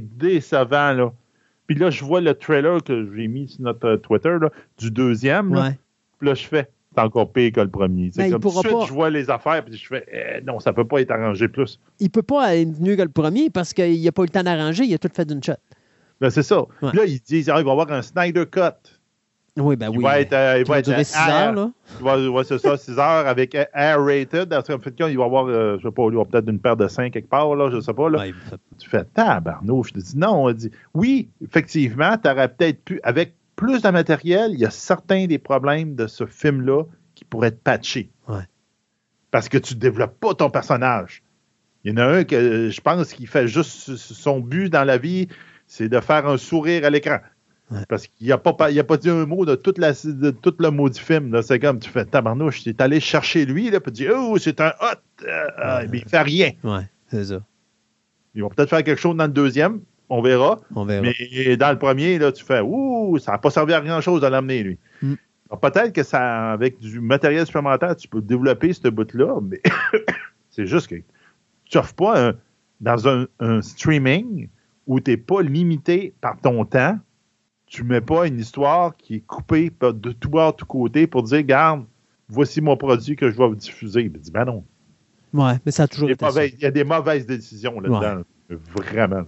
décevant, 0.00 0.92
là. 0.92 1.10
Puis 1.66 1.76
là, 1.76 1.90
je 1.90 2.04
vois 2.04 2.20
le 2.20 2.34
trailer 2.34 2.82
que 2.82 3.10
j'ai 3.16 3.28
mis 3.28 3.48
sur 3.48 3.62
notre 3.62 3.86
euh, 3.86 3.96
Twitter, 3.96 4.36
là, 4.40 4.50
du 4.78 4.90
deuxième, 4.90 5.54
là. 5.54 5.62
Ouais. 5.62 5.78
Puis 6.18 6.28
là, 6.28 6.34
je 6.34 6.46
fais, 6.46 6.68
c'est 6.98 7.04
encore 7.06 7.32
pire 7.32 7.52
que 7.52 7.60
le 7.60 7.68
premier. 7.70 8.10
C'est 8.12 8.22
Ben, 8.24 8.32
comme 8.32 8.40
tout 8.42 8.48
de 8.48 8.54
suite, 8.66 8.72
pas- 8.72 8.86
je 8.86 8.92
vois 8.92 9.10
les 9.10 9.30
affaires, 9.30 9.64
puis 9.64 9.76
je 9.76 9.86
fais, 9.86 10.04
eh, 10.12 10.44
non, 10.44 10.58
ça 10.60 10.72
peut 10.72 10.84
pas 10.86 11.00
être 11.00 11.10
arrangé 11.10 11.48
plus. 11.48 11.78
Il 12.00 12.10
peut 12.10 12.22
pas 12.22 12.56
être 12.56 12.80
mieux 12.80 12.96
que 12.96 13.02
le 13.02 13.08
premier 13.08 13.50
parce 13.50 13.72
qu'il 13.72 14.02
n'a 14.02 14.12
pas 14.12 14.22
eu 14.22 14.26
le 14.26 14.30
temps 14.30 14.42
d'arranger, 14.42 14.84
il 14.84 14.94
a 14.94 14.98
tout 14.98 15.08
fait 15.14 15.24
d'une 15.24 15.42
shot. 15.42 15.52
Ben, 16.20 16.30
c'est 16.30 16.42
ça. 16.42 16.60
Ouais. 16.82 16.90
Là, 16.94 17.04
ils 17.06 17.20
disent, 17.20 17.48
ah, 17.48 17.58
il 17.58 17.64
va 17.64 17.70
y 17.70 17.72
avoir 17.72 17.90
un 17.92 18.02
Snyder 18.02 18.44
Cut. 18.50 18.60
Oui, 19.60 19.74
ben 19.74 19.90
il 19.92 19.98
oui. 19.98 20.04
va 20.04 20.20
être, 20.20 20.32
euh, 20.32 20.58
il 20.60 20.64
va 20.66 20.80
durer 20.82 21.02
6 21.02 21.16
heures, 21.18 21.52
là. 21.52 21.70
Il 21.98 22.04
va, 22.04 22.30
ouais, 22.30 22.44
c'est 22.44 22.58
ça, 22.58 22.76
6 22.76 22.92
heures 22.96 23.26
avec 23.26 23.56
Air 23.56 24.04
Rated. 24.04 24.54
En 24.54 24.62
fait, 24.62 24.94
il 25.00 25.02
va 25.04 25.10
y 25.10 25.14
avoir, 25.20 25.46
euh, 25.48 25.76
je 25.82 25.88
sais 25.88 25.92
pas, 25.92 26.06
il 26.08 26.16
va 26.16 26.24
peut-être 26.24 26.48
une 26.48 26.60
paire 26.60 26.76
de 26.76 26.86
5 26.86 27.12
quelque 27.12 27.28
part, 27.28 27.56
là, 27.56 27.68
je 27.72 27.80
sais 27.80 27.92
pas. 27.92 28.08
Là. 28.08 28.18
Ouais, 28.20 28.34
Tu 28.78 28.88
fais 28.88 29.02
tabarnouche. 29.14 29.88
Je 29.88 29.94
te 29.94 29.98
dis 29.98 30.16
non. 30.16 30.44
On 30.44 30.52
dit 30.52 30.70
oui, 30.94 31.28
effectivement, 31.42 32.16
tu 32.22 32.30
aurais 32.30 32.48
peut-être 32.48 32.84
pu, 32.84 33.00
avec 33.02 33.34
plus 33.58 33.82
de 33.82 33.88
matériel, 33.88 34.52
il 34.52 34.60
y 34.60 34.64
a 34.64 34.70
certains 34.70 35.26
des 35.26 35.38
problèmes 35.38 35.96
de 35.96 36.06
ce 36.06 36.26
film-là 36.26 36.84
qui 37.16 37.24
pourraient 37.24 37.48
être 37.48 37.60
patchés. 37.60 38.08
Ouais. 38.28 38.44
Parce 39.32 39.48
que 39.48 39.58
tu 39.58 39.74
ne 39.74 39.80
développes 39.80 40.18
pas 40.20 40.32
ton 40.32 40.48
personnage. 40.48 41.24
Il 41.82 41.90
y 41.90 41.94
en 41.94 41.96
a 41.96 42.04
un 42.06 42.24
que 42.24 42.70
je 42.70 42.80
pense 42.80 43.12
qu'il 43.12 43.26
fait 43.26 43.48
juste 43.48 43.96
son 43.96 44.38
but 44.38 44.70
dans 44.70 44.84
la 44.84 44.96
vie, 44.96 45.26
c'est 45.66 45.88
de 45.88 45.98
faire 45.98 46.28
un 46.28 46.38
sourire 46.38 46.84
à 46.84 46.90
l'écran. 46.90 47.18
Ouais. 47.72 47.80
Parce 47.88 48.06
qu'il 48.06 48.28
n'a 48.28 48.38
pas, 48.38 48.70
il 48.70 48.78
a 48.78 48.84
pas 48.84 48.96
dit 48.96 49.10
un 49.10 49.26
mot 49.26 49.44
de, 49.44 49.56
toute 49.56 49.78
la, 49.78 49.92
de 49.92 50.30
tout 50.30 50.54
le 50.60 50.70
mot 50.70 50.88
du 50.88 51.00
film. 51.00 51.42
C'est 51.42 51.58
comme, 51.58 51.80
tu 51.80 51.90
fais 51.90 52.04
tabarnouche, 52.04 52.62
tu 52.62 52.70
es 52.70 52.80
allé 52.80 53.00
chercher 53.00 53.44
lui, 53.44 53.70
là, 53.70 53.80
puis 53.80 53.92
tu 53.92 54.04
dis, 54.04 54.08
oh, 54.08 54.38
c'est 54.38 54.60
un 54.60 54.72
hot, 54.80 55.24
euh, 55.24 55.46
euh, 55.58 55.86
mais 55.90 55.98
il 55.98 56.08
fait 56.08 56.22
rien. 56.22 56.52
ouais, 56.62 56.88
c'est 57.08 57.24
ça. 57.24 57.40
Ils 58.36 58.42
vont 58.42 58.50
peut-être 58.50 58.70
faire 58.70 58.84
quelque 58.84 59.00
chose 59.00 59.16
dans 59.16 59.26
le 59.26 59.32
deuxième, 59.32 59.80
on 60.10 60.22
verra. 60.22 60.60
On 60.74 60.84
verra. 60.84 61.02
Mais 61.02 61.56
dans 61.56 61.70
le 61.70 61.78
premier, 61.78 62.18
là, 62.18 62.32
tu 62.32 62.44
fais 62.44 62.60
Ouh, 62.60 63.18
ça 63.18 63.32
n'a 63.32 63.38
pas 63.38 63.50
servi 63.50 63.74
à 63.74 63.80
grand 63.80 64.00
chose 64.00 64.20
de 64.22 64.26
l'amener, 64.26 64.62
lui. 64.62 64.78
Mm. 65.02 65.14
Alors, 65.50 65.60
Peut-être 65.60 65.92
que 65.92 66.02
ça, 66.02 66.52
avec 66.52 66.78
du 66.78 67.00
matériel 67.00 67.46
supplémentaire, 67.46 67.96
tu 67.96 68.08
peux 68.08 68.20
développer 68.20 68.72
ce 68.72 68.88
bout-là, 68.88 69.38
mais 69.42 69.60
c'est 70.50 70.66
juste 70.66 70.88
que 70.88 70.96
tu 71.64 71.76
n'offres 71.78 71.94
pas 71.94 72.28
un- 72.28 72.34
dans 72.80 73.08
un, 73.08 73.26
un 73.40 73.60
streaming 73.62 74.48
où 74.86 75.00
tu 75.00 75.10
n'es 75.10 75.16
pas 75.16 75.42
limité 75.42 76.14
par 76.20 76.38
ton 76.40 76.64
temps. 76.64 76.98
Tu 77.66 77.82
ne 77.82 77.88
mets 77.88 78.00
pas 78.00 78.26
une 78.26 78.38
histoire 78.38 78.96
qui 78.96 79.16
est 79.16 79.20
coupée 79.20 79.70
de 79.80 80.12
tout 80.12 80.30
bord, 80.30 80.52
de 80.52 80.56
tout 80.58 80.64
côté 80.66 81.06
pour 81.06 81.22
dire 81.22 81.42
Garde, 81.42 81.84
voici 82.28 82.60
mon 82.62 82.76
produit 82.78 83.14
que 83.16 83.30
je 83.30 83.36
vais 83.36 83.46
vous 83.46 83.54
diffuser. 83.56 84.02
Il 84.02 84.12
dit 84.12 84.30
Ben 84.30 84.44
non. 84.46 84.64
Ouais, 85.34 85.54
mais 85.66 85.72
ça 85.72 85.82
a 85.82 85.88
toujours 85.88 86.08
été 86.14 86.24
mauvais- 86.24 86.48
il 86.56 86.60
y 86.62 86.64
a 86.66 86.70
des 86.70 86.84
mauvaises 86.84 87.26
décisions 87.26 87.78
là-dedans. 87.80 88.22
Vraiment. 88.76 89.24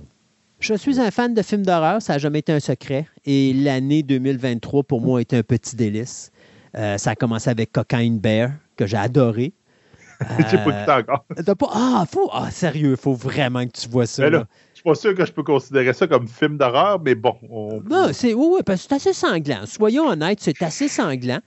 Je 0.60 0.74
suis 0.74 1.00
un 1.00 1.10
fan 1.10 1.32
de 1.34 1.42
films 1.42 1.64
d'horreur, 1.64 2.02
ça 2.02 2.14
n'a 2.14 2.18
jamais 2.18 2.40
été 2.40 2.52
un 2.52 2.60
secret. 2.60 3.06
Et 3.24 3.52
l'année 3.54 4.02
2023, 4.02 4.82
pour 4.82 5.00
moi, 5.00 5.18
a 5.18 5.22
été 5.22 5.36
un 5.36 5.42
petit 5.42 5.74
délice. 5.74 6.30
Euh, 6.76 6.98
ça 6.98 7.10
a 7.12 7.14
commencé 7.16 7.48
avec 7.50 7.72
Cocaine 7.72 8.18
Bear, 8.18 8.50
que 8.76 8.86
j'ai 8.86 8.96
adoré. 8.98 9.52
J'ai 10.50 10.58
pas 10.58 10.66
Euh, 10.66 10.82
écouté 10.82 10.92
encore. 10.92 11.24
T'as 11.46 11.54
pas... 11.54 11.68
Ah, 11.72 12.04
faut... 12.10 12.28
ah, 12.30 12.50
sérieux, 12.50 12.90
il 12.90 12.96
faut 12.98 13.14
vraiment 13.14 13.64
que 13.64 13.70
tu 13.72 13.88
vois 13.88 14.04
ça. 14.04 14.22
Mais 14.24 14.28
là, 14.30 14.38
là. 14.40 14.46
Je 14.74 14.80
suis 14.80 14.84
pas 14.84 14.94
sûr 14.94 15.14
que 15.14 15.24
je 15.24 15.32
peux 15.32 15.42
considérer 15.42 15.94
ça 15.94 16.06
comme 16.06 16.28
film 16.28 16.58
d'horreur, 16.58 17.00
mais 17.02 17.14
bon. 17.14 17.36
on- 17.50 17.80
Non, 17.88 18.10
c'est 18.12 18.34
oui, 18.34 18.46
oui, 18.50 18.60
parce 18.66 18.82
que 18.82 18.88
c'est 18.90 18.94
assez 18.96 19.12
sanglant. 19.14 19.64
Soyons 19.64 20.08
honnêtes, 20.08 20.40
c'est 20.42 20.62
assez 20.62 20.88
sanglant. 20.88 21.40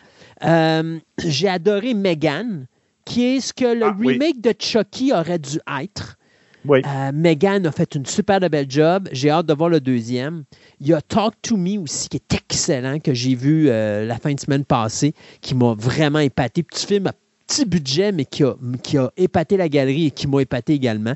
Euh, 0.44 0.98
j'ai 1.24 1.50
adoré 1.50 1.94
Megan, 1.94 2.66
qui 3.06 3.24
est 3.36 3.42
ce 3.42 3.54
que 3.54 3.66
le 3.76 3.86
Ah, 3.86 3.96
oui. 4.00 4.14
remake 4.14 4.42
de 4.42 4.54
Chucky 4.58 5.14
aurait 5.14 5.38
dû 5.40 5.60
être. 5.80 6.18
Oui. 6.66 6.82
Euh, 6.86 7.12
Megan 7.14 7.66
a 7.66 7.72
fait 7.72 7.96
une 7.96 8.06
super 8.06 8.40
belle 8.40 8.70
job. 8.70 9.10
J'ai 9.12 9.30
hâte 9.30 9.46
de 9.46 9.54
voir 9.54 9.70
le 9.70 9.82
deuxième. 9.82 10.44
Il 10.80 10.88
y 10.88 10.94
a 10.94 11.02
Talk 11.02 11.34
to 11.42 11.58
Me 11.58 11.78
aussi, 11.78 12.10
qui 12.10 12.18
est 12.18 12.34
excellent, 12.34 13.00
que 13.00 13.14
j'ai 13.14 13.36
vu 13.36 13.70
euh, 13.70 14.06
la 14.06 14.18
fin 14.18 14.34
de 14.34 14.40
semaine 14.40 14.66
passée, 14.66 15.14
qui 15.42 15.56
m'a 15.56 15.74
vraiment 15.74 16.20
épaté. 16.20 16.64
Petit 16.64 16.86
film 16.86 17.12
petit 17.54 17.66
budget, 17.66 18.12
mais 18.12 18.26
qui 18.26 18.44
a, 18.44 18.56
qui 18.82 18.98
a 18.98 19.12
épaté 19.18 19.58
la 19.58 19.70
galerie 19.70 20.08
et 20.08 20.12
qui 20.12 20.28
m'a 20.28 20.42
épaté 20.42 20.74
également. 20.74 21.14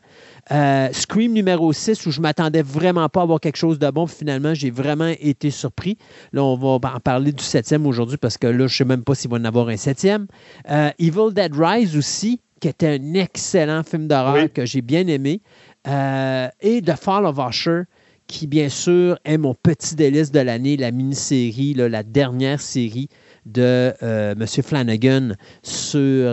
Euh, 0.51 0.89
Scream 0.91 1.33
numéro 1.33 1.73
6, 1.73 2.05
où 2.05 2.11
je 2.11 2.21
m'attendais 2.21 2.61
vraiment 2.61 3.09
pas 3.09 3.21
à 3.21 3.23
avoir 3.23 3.39
quelque 3.39 3.57
chose 3.57 3.79
de 3.79 3.89
bon. 3.89 4.05
puis 4.05 4.15
Finalement, 4.17 4.53
j'ai 4.53 4.69
vraiment 4.69 5.13
été 5.19 5.49
surpris. 5.49 5.97
Là, 6.33 6.43
on 6.43 6.55
va 6.55 6.89
en 6.89 6.99
parler 6.99 7.31
du 7.31 7.43
septième 7.43 7.85
aujourd'hui 7.85 8.17
parce 8.17 8.37
que 8.37 8.47
là, 8.47 8.67
je 8.67 8.75
sais 8.75 8.85
même 8.85 9.03
pas 9.03 9.15
s'il 9.15 9.31
va 9.31 9.37
en 9.37 9.45
avoir 9.45 9.69
un 9.69 9.77
septième. 9.77 10.27
Euh, 10.69 10.89
Evil 10.99 11.33
Dead 11.33 11.53
Rise 11.55 11.97
aussi, 11.97 12.39
qui 12.59 12.67
était 12.67 12.99
un 12.99 13.13
excellent 13.13 13.83
film 13.83 14.07
d'horreur 14.07 14.43
Oui. 14.43 14.49
que 14.51 14.65
j'ai 14.65 14.81
bien 14.81 15.07
aimé. 15.07 15.41
Euh, 15.87 16.49
et 16.61 16.81
The 16.81 16.95
Fall 16.95 17.25
of 17.25 17.37
Usher, 17.37 17.83
qui 18.27 18.45
bien 18.45 18.69
sûr 18.69 19.17
est 19.25 19.37
mon 19.37 19.55
petit 19.55 19.95
délice 19.95 20.31
de 20.31 20.39
l'année, 20.39 20.77
la 20.77 20.91
mini-série, 20.91 21.73
la 21.73 22.03
dernière 22.03 22.61
série 22.61 23.07
de 23.47 23.93
euh, 24.03 24.35
M. 24.39 24.45
Flanagan 24.63 25.29
sur 25.63 25.91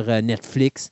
euh, 0.09 0.21
Netflix. 0.21 0.91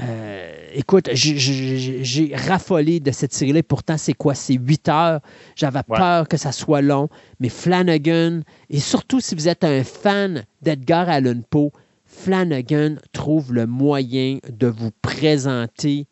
Euh, 0.00 0.50
écoute, 0.74 1.10
j'ai- 1.12 2.32
raffolé 2.34 2.98
de 2.98 3.10
cette 3.10 3.32
série-là. 3.32 3.62
Pourtant, 3.62 3.98
c'est 3.98 4.14
quoi? 4.14 4.34
C'est 4.34 4.54
8 4.54 4.88
heures. 4.88 5.20
J'avais 5.54 5.80
Ouais. 5.88 5.98
peur 5.98 6.28
que 6.28 6.36
ça 6.36 6.50
soit 6.50 6.80
long. 6.80 7.08
Mais 7.40 7.48
Flanagan, 7.50 8.40
et 8.70 8.80
surtout 8.80 9.20
si 9.20 9.34
vous 9.34 9.48
êtes 9.48 9.64
un 9.64 9.84
fan 9.84 10.44
d'Edgar 10.62 11.08
Allan 11.08 11.42
Poe, 11.48 11.70
Flanagan 12.06 12.96
trouve 13.12 13.52
le 13.52 13.66
moyen 13.66 14.38
de 14.48 14.66
vous 14.66 14.90
présenter 15.02 16.06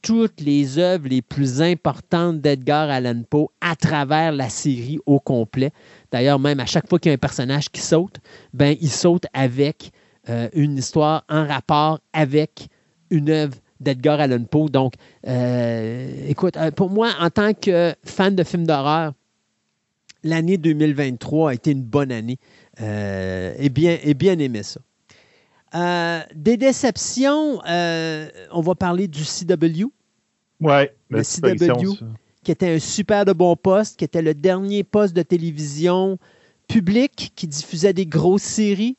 toutes 0.00 0.40
les 0.40 0.78
œuvres 0.78 1.08
les 1.08 1.22
plus 1.22 1.60
importantes 1.60 2.40
d'Edgar 2.40 2.88
Allan 2.88 3.22
Poe 3.28 3.48
à 3.60 3.74
travers 3.74 4.32
la 4.32 4.48
série 4.48 4.98
au 5.06 5.18
complet. 5.18 5.70
D'ailleurs, 6.10 6.38
même 6.38 6.60
à 6.60 6.66
chaque 6.66 6.88
fois 6.88 6.98
qu'il 6.98 7.10
y 7.10 7.12
a 7.12 7.14
un 7.14 7.18
personnage 7.18 7.70
qui 7.70 7.80
saute, 7.80 8.16
ben, 8.54 8.76
il 8.80 8.90
saute 8.90 9.26
avec 9.32 9.92
euh, 10.28 10.48
une 10.54 10.76
histoire 10.76 11.24
en 11.28 11.46
rapport 11.46 12.00
avec 12.12 12.68
une 13.10 13.30
œuvre 13.30 13.54
d'Edgar 13.80 14.20
Allan 14.20 14.44
Poe. 14.44 14.68
Donc, 14.68 14.94
euh, 15.26 16.28
écoute, 16.28 16.56
euh, 16.56 16.70
pour 16.70 16.90
moi, 16.90 17.10
en 17.20 17.30
tant 17.30 17.54
que 17.54 17.94
fan 18.04 18.34
de 18.34 18.42
films 18.42 18.66
d'horreur, 18.66 19.12
l'année 20.24 20.58
2023 20.58 21.50
a 21.50 21.54
été 21.54 21.70
une 21.70 21.82
bonne 21.82 22.10
année 22.10 22.38
euh, 22.80 23.54
et, 23.58 23.68
bien, 23.68 23.98
et 24.02 24.14
bien 24.14 24.38
aimé 24.38 24.62
ça. 24.62 24.80
Euh, 25.74 26.20
des 26.34 26.56
déceptions, 26.56 27.60
on 27.64 28.60
va 28.60 28.74
parler 28.74 29.06
du 29.06 29.22
CW, 29.24 29.90
Ouais, 30.60 30.92
Le 31.10 31.22
CW. 31.22 31.96
Qui 32.48 32.52
était 32.52 32.70
un 32.76 32.78
super 32.78 33.26
de 33.26 33.34
bon 33.34 33.56
poste, 33.56 33.98
qui 33.98 34.06
était 34.06 34.22
le 34.22 34.32
dernier 34.32 34.82
poste 34.82 35.14
de 35.14 35.20
télévision 35.20 36.16
public 36.66 37.30
qui 37.36 37.46
diffusait 37.46 37.92
des 37.92 38.06
grosses 38.06 38.40
séries. 38.40 38.96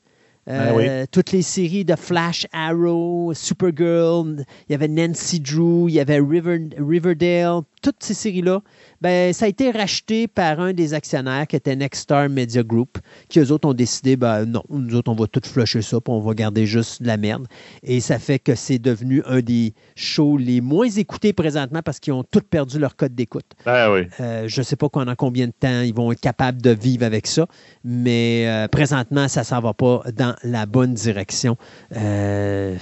Euh, 0.48 1.02
Ah 1.02 1.06
Toutes 1.10 1.32
les 1.32 1.42
séries 1.42 1.84
de 1.84 1.96
Flash 1.96 2.46
Arrow, 2.52 3.32
Supergirl, 3.34 4.44
il 4.68 4.72
y 4.72 4.74
avait 4.76 4.86
Nancy 4.86 5.40
Drew, 5.40 5.88
il 5.88 5.94
y 5.94 5.98
avait 6.00 6.20
River- 6.20 6.68
Riverdale, 6.78 7.62
toutes 7.80 8.02
ces 8.02 8.14
séries-là. 8.14 8.60
Ben, 9.00 9.32
ça 9.32 9.46
a 9.46 9.48
été 9.48 9.70
racheté 9.70 10.28
par 10.28 10.60
un 10.60 10.72
des 10.72 10.94
actionnaires 10.94 11.46
qui 11.46 11.56
était 11.56 11.74
Nexstar 11.74 12.28
Media 12.28 12.62
Group, 12.62 12.98
qui 13.28 13.40
eux 13.40 13.50
autres 13.50 13.68
ont 13.68 13.74
décidé, 13.74 14.16
ben 14.16 14.44
non, 14.44 14.62
nous 14.68 14.94
autres, 14.94 15.10
on 15.10 15.14
va 15.14 15.26
tout 15.26 15.40
flusher 15.44 15.82
ça, 15.82 16.00
puis 16.00 16.12
on 16.12 16.20
va 16.20 16.34
garder 16.34 16.66
juste 16.66 17.02
de 17.02 17.06
la 17.06 17.16
merde. 17.16 17.46
Et 17.82 18.00
ça 18.00 18.18
fait 18.18 18.38
que 18.38 18.54
c'est 18.54 18.78
devenu 18.78 19.22
un 19.26 19.40
des 19.40 19.72
shows 19.96 20.36
les 20.36 20.60
moins 20.60 20.88
écoutés 20.88 21.32
présentement 21.32 21.80
parce 21.82 21.98
qu'ils 21.98 22.12
ont 22.12 22.24
tous 22.24 22.42
perdu 22.42 22.78
leur 22.78 22.96
code 22.96 23.14
d'écoute. 23.14 23.46
Ben 23.64 23.92
oui. 23.92 24.00
Euh, 24.20 24.44
je 24.46 24.60
ne 24.60 24.64
sais 24.64 24.76
pas 24.76 24.88
pendant 24.88 25.14
combien 25.14 25.46
de 25.46 25.52
temps 25.58 25.80
ils 25.80 25.94
vont 25.94 26.12
être 26.12 26.20
capables 26.20 26.60
de 26.60 26.70
vivre 26.70 27.04
avec 27.04 27.26
ça, 27.26 27.46
mais 27.84 28.46
euh, 28.46 28.68
présentement, 28.68 29.28
ça 29.28 29.40
ne 29.40 29.46
s'en 29.46 29.60
va 29.60 29.74
pas 29.74 30.02
dans 30.14 30.34
la 30.42 30.66
bonne 30.66 30.94
direction. 30.94 31.56
Euh, 31.96 32.76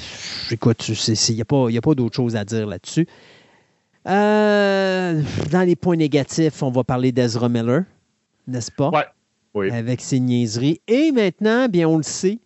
écoute, 0.51 0.89
il 0.89 1.35
n'y 1.35 1.41
a 1.41 1.45
pas, 1.45 1.71
y 1.71 1.79
a 1.79 1.81
pas 1.81 1.95
d'autre 1.95 2.17
chose 2.17 2.37
à 2.37 2.45
dire 2.45 2.67
là-dessus. 2.67 3.07
Euh, 4.09 5.23
dans 5.51 5.63
les 5.63 5.77
points 5.77 5.97
négatifs, 5.97 6.63
on 6.63 6.71
va 6.71 6.83
parler 6.83 7.13
d'Ezra 7.13 7.49
Miller, 7.49 7.85
n'est-ce 8.47 8.73
pas? 8.73 8.89
Ouais. 8.91 9.05
Oui. 9.55 9.71
Avec 9.71 10.01
ses 10.01 10.21
niaiseries. 10.21 10.81
Et 10.89 11.13
maintenant, 11.13 11.69
bien, 11.69 11.89
on 11.89 11.99
le 11.99 12.03
sait, 12.03 12.39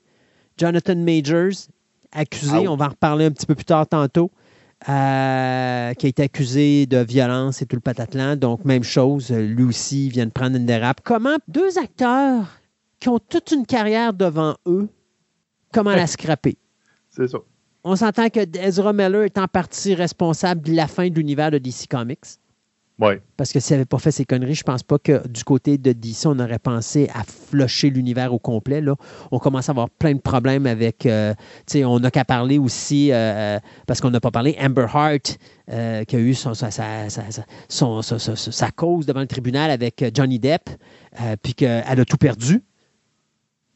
Jonathan 0.56 0.96
Majors, 0.96 1.68
accusé, 2.10 2.68
on 2.68 2.76
va 2.76 2.86
en 2.86 2.90
reparler 2.90 3.26
un 3.26 3.30
petit 3.30 3.46
peu 3.46 3.54
plus 3.54 3.64
tard 3.64 3.86
tantôt, 3.86 4.30
euh, 4.88 5.94
qui 5.94 6.06
a 6.06 6.08
été 6.08 6.22
accusé 6.22 6.86
de 6.86 6.98
violence 6.98 7.62
et 7.62 7.66
tout 7.66 7.76
le 7.76 7.80
patatlan. 7.80 8.36
Donc, 8.36 8.64
même 8.64 8.82
chose, 8.82 9.30
lui 9.30 9.64
aussi 9.64 10.08
vient 10.08 10.26
de 10.26 10.32
prendre 10.32 10.56
une 10.56 10.66
dérape. 10.66 11.00
Comment 11.04 11.36
deux 11.48 11.78
acteurs 11.78 12.46
qui 12.98 13.08
ont 13.08 13.18
toute 13.18 13.52
une 13.52 13.66
carrière 13.66 14.12
devant 14.12 14.56
eux, 14.66 14.88
comment 15.72 15.90
la 15.90 16.06
scraper? 16.06 16.56
C'est 17.10 17.28
ça. 17.28 17.38
On 17.84 17.96
s'entend 17.96 18.28
que 18.28 18.40
Ezra 18.58 18.92
Miller 18.92 19.22
est 19.24 19.38
en 19.38 19.48
partie 19.48 19.94
responsable 19.94 20.62
de 20.62 20.72
la 20.72 20.86
fin 20.86 21.08
de 21.08 21.14
l'univers 21.14 21.50
de 21.50 21.58
DC 21.58 21.86
Comics. 21.90 22.20
Oui. 23.00 23.14
Parce 23.36 23.52
que 23.52 23.58
s'il 23.58 23.74
n'avait 23.74 23.86
pas 23.86 23.98
fait 23.98 24.12
ces 24.12 24.24
conneries, 24.24 24.54
je 24.54 24.62
pense 24.62 24.84
pas 24.84 24.98
que 24.98 25.26
du 25.26 25.42
côté 25.42 25.78
de 25.78 25.92
DC, 25.92 26.26
on 26.26 26.38
aurait 26.38 26.60
pensé 26.60 27.10
à 27.14 27.24
flusher 27.24 27.90
l'univers 27.90 28.32
au 28.32 28.38
complet. 28.38 28.80
Là. 28.80 28.94
On 29.32 29.40
commence 29.40 29.68
à 29.68 29.72
avoir 29.72 29.90
plein 29.90 30.14
de 30.14 30.20
problèmes 30.20 30.66
avec. 30.66 31.06
euh, 31.06 31.34
tu 31.66 31.78
sais, 31.78 31.84
on 31.84 31.98
n'a 31.98 32.12
qu'à 32.12 32.24
parler 32.24 32.58
aussi, 32.58 33.08
euh, 33.10 33.58
parce 33.88 34.00
qu'on 34.00 34.10
n'a 34.10 34.20
pas 34.20 34.30
parlé, 34.30 34.56
Amber 34.60 34.86
Hart, 34.92 35.36
euh, 35.70 36.04
qui 36.04 36.14
a 36.14 36.18
eu 36.20 36.34
son, 36.34 36.54
sa, 36.54 36.70
sa- 36.70 37.08
sa- 37.08 37.28
sa- 37.32 37.44
son- 37.68 38.02
sa- 38.02 38.18
sa- 38.20 38.36
sa 38.36 38.70
cause 38.70 39.06
devant 39.06 39.20
le 39.20 39.26
tribunal 39.26 39.72
avec 39.72 40.02
euh, 40.02 40.10
Johnny 40.14 40.38
Depp, 40.38 40.68
euh, 41.20 41.34
puis 41.42 41.54
qu'elle 41.54 41.82
a 42.00 42.04
tout 42.04 42.18
perdu. 42.18 42.62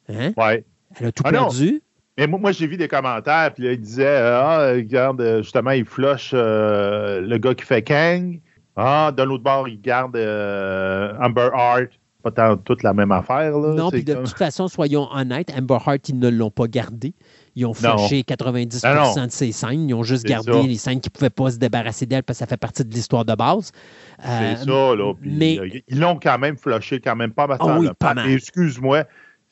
Hein? 0.09 0.33
Ouais. 0.37 0.65
Elle 1.01 1.07
a 1.07 1.13
tout 1.13 1.25
Ah 1.27 1.33
perdu. 1.33 1.83
Mais 2.19 2.27
moi, 2.27 2.39
moi, 2.41 2.53
j'ai 2.53 2.67
vu 2.67 2.77
des 2.77 2.89
commentaires, 2.89 3.53
puis 3.53 3.64
là, 3.64 3.73
ils 3.73 3.81
disaient 3.81 4.07
euh, 4.07 4.41
Ah, 4.41 4.73
regarde, 4.73 5.21
euh, 5.21 5.43
justement, 5.43 5.73
il 5.73 5.85
flush 5.85 6.31
euh, 6.35 7.21
le 7.21 7.37
gars 7.39 7.55
qui 7.55 7.64
fait 7.64 7.83
Kang. 7.83 8.41
Ah, 8.75 9.12
de 9.17 9.23
l'autre 9.23 9.43
bord, 9.45 9.69
il 9.69 9.81
garde 9.81 10.17
euh, 10.17 11.12
Amber 11.21 11.49
Hart. 11.53 11.89
Pas 12.23 12.31
tant 12.33 12.57
toute 12.57 12.83
la 12.83 12.93
même 12.93 13.12
affaire, 13.12 13.57
là. 13.57 13.75
Non, 13.75 13.91
puis 13.91 14.03
de 14.03 14.14
comme- 14.14 14.25
toute 14.25 14.37
façon, 14.37 14.67
soyons 14.67 15.09
honnêtes, 15.12 15.53
Amber 15.57 15.79
Hart, 15.87 16.09
ils 16.09 16.19
ne 16.19 16.29
l'ont 16.29 16.51
pas 16.51 16.67
gardé. 16.67 17.14
Ils 17.55 17.64
ont 17.64 17.69
Non. 17.69 17.75
flashé 17.75 18.23
90 18.25 18.81
Ah 18.85 18.95
non. 19.17 19.27
de 19.27 19.31
ses 19.31 19.53
scènes. 19.53 19.89
Ils 19.89 19.95
ont 19.95 20.03
juste 20.03 20.25
gardé 20.27 20.53
ça. 20.53 20.62
les 20.62 20.75
scènes 20.77 21.01
qui 21.01 21.09
ne 21.09 21.12
pouvaient 21.12 21.31
pas 21.31 21.51
se 21.53 21.57
débarrasser 21.59 22.05
d'elle 22.05 22.23
parce 22.25 22.39
que 22.39 22.45
ça 22.45 22.47
fait 22.49 22.57
partie 22.57 22.85
de 22.85 22.93
l'histoire 22.93 23.25
de 23.25 23.35
base. 23.35 23.71
C'est 24.21 24.57
ça, 24.57 24.95
là. 24.97 25.14
Puis, 25.21 25.31
mais- 25.33 25.83
ils 25.89 26.01
l'ont 26.01 26.19
quand 26.21 26.39
même 26.39 26.57
flushé 26.57 27.01
quand 27.01 27.14
même 27.17 27.33
pas 27.33 27.47
mal. 27.47 27.59
Ah 27.61 27.79
oui, 27.79 27.89
pas 27.99 28.12
mal. 28.14 28.29
Excuse-moi, 28.31 29.05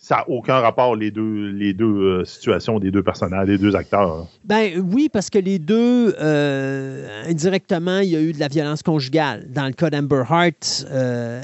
ça 0.06 0.16
n'a 0.16 0.28
aucun 0.28 0.58
rapport, 0.60 0.96
les 0.96 1.10
deux, 1.10 1.48
les 1.52 1.72
deux 1.72 1.86
euh, 1.86 2.24
situations 2.26 2.78
des 2.78 2.90
deux 2.90 3.02
personnages, 3.02 3.46
des 3.46 3.56
deux 3.56 3.74
acteurs. 3.74 4.10
hein. 4.12 4.26
Ben 4.44 4.72
oui, 4.92 5.08
parce 5.10 5.30
que 5.30 5.38
les 5.38 5.58
deux, 5.58 6.14
euh, 6.20 7.24
indirectement, 7.26 8.00
il 8.00 8.10
y 8.10 8.16
a 8.16 8.20
eu 8.20 8.34
de 8.34 8.38
la 8.38 8.48
violence 8.48 8.82
conjugale. 8.82 9.46
Dans 9.50 9.64
le 9.64 9.72
cas 9.72 9.88
d'Amber 9.88 10.24
Hart, 10.28 10.84
euh, 10.90 11.40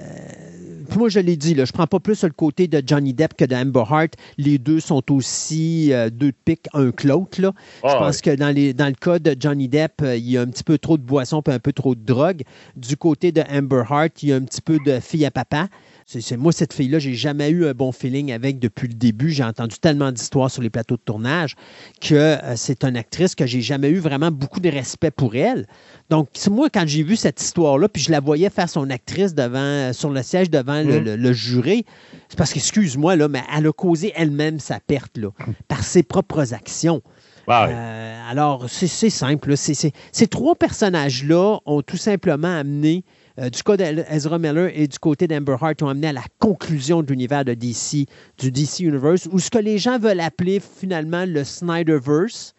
moi 0.95 1.09
je 1.09 1.21
l'ai 1.21 1.37
dit, 1.37 1.55
là, 1.55 1.65
je 1.65 1.73
prends 1.73 1.87
pas 1.87 2.01
plus 2.01 2.23
le 2.23 2.31
côté 2.31 2.69
de 2.69 2.83
Johnny 2.87 3.15
Depp 3.15 3.33
que 3.35 3.47
d'Amber 3.47 3.85
Hart. 3.89 4.11
Les 4.37 4.59
deux 4.59 4.81
sont 4.81 5.11
aussi 5.11 5.89
deux 6.13 6.27
de 6.31 6.35
pique, 6.45 6.67
un 6.75 6.91
que 6.91 7.09
l'autre. 7.09 7.41
là. 7.41 7.53
Je 7.83 7.89
Ah, 7.89 7.97
pense 7.99 8.21
que 8.21 8.35
dans, 8.37 8.55
les, 8.55 8.75
dans 8.75 8.89
le 8.89 8.93
cas 8.95 9.19
de 9.19 9.35
Johnny 9.41 9.69
Depp, 9.69 10.03
il 10.05 10.29
y 10.31 10.37
a 10.37 10.43
un 10.43 10.47
petit 10.49 10.65
peu 10.65 10.77
trop 10.77 10.99
de 10.99 11.03
boissons 11.03 11.41
et 11.49 11.51
un 11.53 11.59
peu 11.61 11.73
trop 11.73 11.95
de 11.95 12.05
drogue. 12.05 12.43
Du 12.77 12.99
côté 12.99 13.33
de 13.33 13.41
Amber 13.51 13.85
Hart, 13.89 14.23
il 14.23 14.29
y 14.29 14.33
a 14.35 14.37
un 14.37 14.43
petit 14.43 14.61
peu 14.61 14.79
de 14.85 15.01
fille 15.01 15.25
à 15.25 15.31
papa. 15.31 15.69
C'est, 16.13 16.37
moi, 16.37 16.51
cette 16.51 16.73
fille-là, 16.73 16.99
j'ai 16.99 17.15
jamais 17.15 17.51
eu 17.51 17.67
un 17.69 17.73
bon 17.73 17.93
feeling 17.93 18.33
avec 18.33 18.59
depuis 18.59 18.89
le 18.89 18.95
début. 18.95 19.31
J'ai 19.31 19.45
entendu 19.45 19.77
tellement 19.79 20.11
d'histoires 20.11 20.51
sur 20.51 20.61
les 20.61 20.69
plateaux 20.69 20.97
de 20.97 21.03
tournage 21.03 21.55
que 22.01 22.15
euh, 22.17 22.57
c'est 22.57 22.83
une 22.83 22.97
actrice 22.97 23.37
que 23.37 23.47
j'ai 23.47 23.61
jamais 23.61 23.91
eu 23.91 23.99
vraiment 24.01 24.33
beaucoup 24.33 24.59
de 24.59 24.69
respect 24.69 25.13
pour 25.13 25.37
elle. 25.37 25.69
Donc, 26.09 26.29
moi, 26.51 26.69
quand 26.69 26.83
j'ai 26.85 27.05
vu 27.05 27.15
cette 27.15 27.41
histoire-là, 27.41 27.89
puis 27.89 28.03
je 28.03 28.11
la 28.11 28.19
voyais 28.19 28.51
faire 28.51 28.69
son 28.69 28.91
actrice 28.91 29.37
devant, 29.37 29.59
euh, 29.61 29.93
sur 29.93 30.11
le 30.11 30.21
siège 30.25 30.51
devant 30.51 30.83
le, 30.83 30.99
Mhm. 30.99 31.05
le- 31.05 31.17
le 31.17 31.33
juré, 31.33 31.85
c'est 32.29 32.37
parce 32.37 32.53
qu'excuse-moi, 32.53 33.15
là, 33.15 33.29
mais 33.29 33.43
elle 33.57 33.69
a 33.69 33.73
causé 33.73 34.13
elle-même 34.17 34.59
sa 34.59 34.81
perte 34.81 35.17
là, 35.17 35.29
par 35.69 35.85
ses 35.85 36.03
propres 36.03 36.53
actions. 36.55 37.03
Euh, 37.71 38.21
alors, 38.29 38.69
c'est 38.69 38.87
c'est 38.89 39.11
simple. 39.11 39.51
là. 39.51 39.57
C'est- 39.57 39.75
c'est- 39.75 39.93
ces 40.11 40.27
trois 40.27 40.57
personnages-là 40.57 41.59
ont 41.67 41.83
tout 41.83 41.97
simplement 41.97 42.53
amené, 42.59 43.05
euh, 43.41 43.49
du 43.51 43.62
côté 43.62 43.93
d'Ezra 43.95 44.38
Miller 44.38 44.70
et 44.74 44.86
du 44.86 44.99
côté 44.99 45.26
d'Amber 45.26 45.57
Hart, 45.61 45.82
ont 45.82 45.88
amené 45.88 46.09
à 46.09 46.12
la 46.12 46.24
conclusion 46.38 47.03
de 47.03 47.11
l'univers 47.11 47.45
de 47.45 47.55
DC, 47.55 48.07
du 48.38 48.51
DC 48.53 48.80
Universe, 48.80 49.28
ou 49.32 49.38
ce 49.38 49.51
que 49.51 49.59
les 49.59 49.78
gens 49.78 49.99
veulent 49.99 50.20
appeler 50.20 50.61
finalement 50.61 51.24
le 51.26 51.43
Snyderverse. 51.45 52.55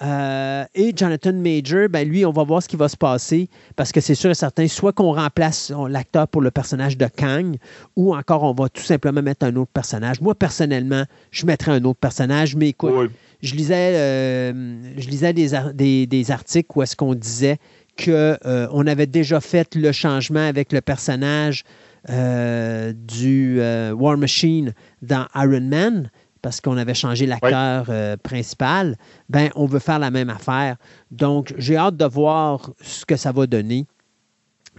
Euh, 0.00 0.64
et 0.76 0.92
Jonathan 0.96 1.32
Major, 1.32 1.88
ben 1.88 2.08
lui, 2.08 2.24
on 2.24 2.30
va 2.30 2.44
voir 2.44 2.62
ce 2.62 2.68
qui 2.68 2.76
va 2.76 2.88
se 2.88 2.96
passer 2.96 3.48
parce 3.74 3.90
que 3.90 4.00
c'est 4.00 4.14
sûr 4.14 4.30
et 4.30 4.34
certain, 4.34 4.68
soit 4.68 4.92
qu'on 4.92 5.12
remplace 5.12 5.72
l'acteur 5.88 6.28
pour 6.28 6.40
le 6.40 6.52
personnage 6.52 6.96
de 6.96 7.06
Kang, 7.06 7.56
ou 7.96 8.14
encore 8.14 8.44
on 8.44 8.52
va 8.54 8.68
tout 8.68 8.82
simplement 8.84 9.22
mettre 9.22 9.44
un 9.46 9.56
autre 9.56 9.72
personnage. 9.72 10.20
Moi, 10.20 10.36
personnellement, 10.36 11.02
je 11.32 11.46
mettrais 11.46 11.72
un 11.72 11.84
autre 11.84 11.98
personnage, 11.98 12.54
mais 12.54 12.68
écoute, 12.68 12.92
Oui. 12.96 13.06
je 13.42 13.56
lisais, 13.56 13.94
euh, 13.96 14.52
je 14.96 15.08
lisais 15.08 15.32
des, 15.32 15.48
des- 15.74 16.06
des 16.06 16.30
articles 16.30 16.68
où 16.76 16.82
est-ce 16.82 16.94
qu'on 16.94 17.16
disait 17.16 17.58
qu'on 18.02 18.86
avait 18.86 19.06
déjà 19.06 19.40
fait 19.40 19.74
le 19.74 19.92
changement 19.92 20.46
avec 20.46 20.72
le 20.72 20.80
personnage 20.80 21.64
euh, 22.10 22.92
du 22.96 23.60
euh, 23.60 23.92
War 23.92 24.16
Machine 24.16 24.72
dans 25.02 25.26
Iron 25.34 25.60
Man, 25.62 26.10
parce 26.40 26.60
qu'on 26.60 26.76
avait 26.76 26.94
changé 26.94 27.26
l'acteur 27.26 27.86
euh, 27.88 28.16
principal. 28.16 28.96
Ben, 29.28 29.50
on 29.56 29.66
veut 29.66 29.80
faire 29.80 29.98
la 29.98 30.10
même 30.10 30.30
affaire. 30.30 30.76
Donc, 31.10 31.52
j'ai 31.58 31.76
hâte 31.76 31.96
de 31.96 32.04
voir 32.04 32.70
ce 32.80 33.04
que 33.04 33.16
ça 33.16 33.32
va 33.32 33.46
donner. 33.46 33.86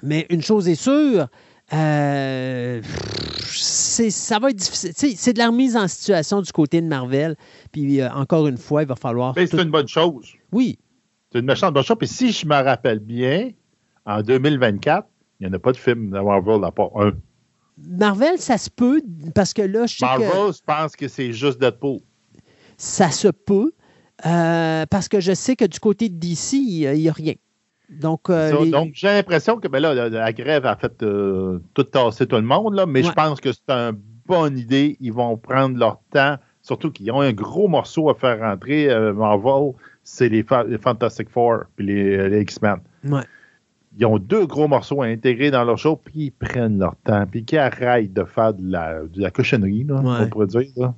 Mais 0.01 0.25
une 0.29 0.41
chose 0.41 0.69
est 0.69 0.75
sûre, 0.81 1.27
euh, 1.73 2.81
c'est, 3.51 4.09
ça 4.09 4.39
va 4.39 4.49
être 4.51 4.55
difficile. 4.55 4.91
C'est 4.95 5.33
de 5.33 5.39
la 5.39 5.47
remise 5.47 5.75
en 5.75 5.87
situation 5.87 6.41
du 6.41 6.51
côté 6.51 6.79
de 6.81 6.87
Marvel. 6.87 7.35
Puis 7.71 7.99
euh, 8.01 8.09
encore 8.11 8.47
une 8.47 8.57
fois, 8.57 8.83
il 8.83 8.87
va 8.87 8.95
falloir. 8.95 9.33
Mais 9.35 9.45
tout- 9.47 9.57
c'est 9.57 9.63
une 9.63 9.69
bonne 9.71 9.87
chose. 9.87 10.29
Oui, 10.53 10.79
C'est 11.31 11.39
une 11.39 11.45
méchante 11.45 11.73
bonne 11.73 11.83
chose. 11.83 11.97
Puis 11.97 12.07
si 12.07 12.31
je 12.31 12.45
me 12.45 12.55
rappelle 12.63 12.99
bien, 12.99 13.51
en 14.05 14.21
2024, 14.21 15.07
il 15.39 15.47
n'y 15.47 15.53
en 15.53 15.55
a 15.55 15.59
pas 15.59 15.71
de 15.71 15.77
film 15.77 16.09
de 16.09 16.19
Marvel 16.19 16.63
à 16.63 16.71
part 16.71 16.89
un. 16.95 17.11
Marvel, 17.77 18.37
ça 18.39 18.57
se 18.57 18.69
peut, 18.69 19.01
parce 19.33 19.53
que 19.53 19.61
là, 19.61 19.85
je 19.85 19.97
sais 19.97 20.05
Marvel, 20.05 20.29
que 20.29 20.51
je 20.57 20.61
pense 20.65 20.95
que 20.95 21.07
c'est 21.07 21.31
juste 21.31 21.59
Deadpool. 21.61 21.99
ça 22.77 23.09
se 23.11 23.29
peut, 23.29 23.71
euh, 24.25 24.85
parce 24.89 25.07
que 25.07 25.19
je 25.21 25.33
sais 25.33 25.55
que 25.55 25.65
du 25.65 25.79
côté 25.79 26.09
de 26.09 26.15
DC, 26.15 26.53
il 26.57 26.91
n'y 26.93 27.07
a 27.09 27.13
rien. 27.13 27.33
Donc, 27.89 28.29
euh, 28.29 28.51
Ça, 28.51 28.63
les- 28.63 28.69
Donc, 28.71 28.91
j'ai 28.93 29.07
l'impression 29.07 29.57
que 29.57 29.67
ben 29.67 29.79
là, 29.79 29.93
la, 29.93 30.09
la 30.09 30.33
grève 30.33 30.65
a 30.65 30.75
fait 30.75 31.01
euh, 31.03 31.59
tout 31.73 31.83
tasser 31.83 32.27
tout 32.27 32.35
le 32.35 32.41
monde, 32.41 32.73
là, 32.75 32.85
mais 32.85 33.01
Ouais. 33.01 33.07
je 33.07 33.13
pense 33.13 33.39
que 33.39 33.51
c'est 33.53 33.69
une 33.69 33.97
bonne 34.25 34.57
idée. 34.57 34.97
Ils 34.99 35.13
vont 35.13 35.37
prendre 35.37 35.77
leur 35.77 35.99
temps, 36.11 36.35
surtout 36.61 36.91
qu'ils 36.91 37.11
ont 37.11 37.21
un 37.21 37.31
gros 37.33 37.67
morceau 37.67 38.09
à 38.09 38.13
faire 38.15 38.39
rentrer. 38.41 38.87
Marvel, 39.13 39.71
c'est 40.11 40.29
les, 40.29 40.43
Fa- 40.43 40.63
les 40.63 40.77
Fantastic 40.77 41.29
Four 41.29 41.63
et 41.77 41.83
les, 41.83 42.29
les 42.29 42.41
X-Men. 42.41 42.77
ouais. 43.05 43.21
Ils 43.97 44.05
ont 44.05 44.19
deux 44.19 44.45
gros 44.45 44.67
morceaux 44.67 45.01
à 45.01 45.07
intégrer 45.07 45.49
dans 45.49 45.63
leur 45.63 45.77
show, 45.77 45.95
puis 45.95 46.13
ils 46.25 46.31
prennent 46.31 46.77
leur 46.77 46.95
temps, 46.97 47.25
puis 47.29 47.43
qu'ils 47.43 47.57
arrêtent 47.57 48.13
de 48.13 48.23
faire 48.23 48.53
de 48.53 48.61
la, 48.71 49.01
de 49.01 49.19
la 49.19 49.31
cochonnerie, 49.31 49.83
là, 49.83 49.95
Ouais. 49.95 50.17
on 50.21 50.27
pourrait 50.29 50.45
dire. 50.47 50.61
là. 50.77 50.93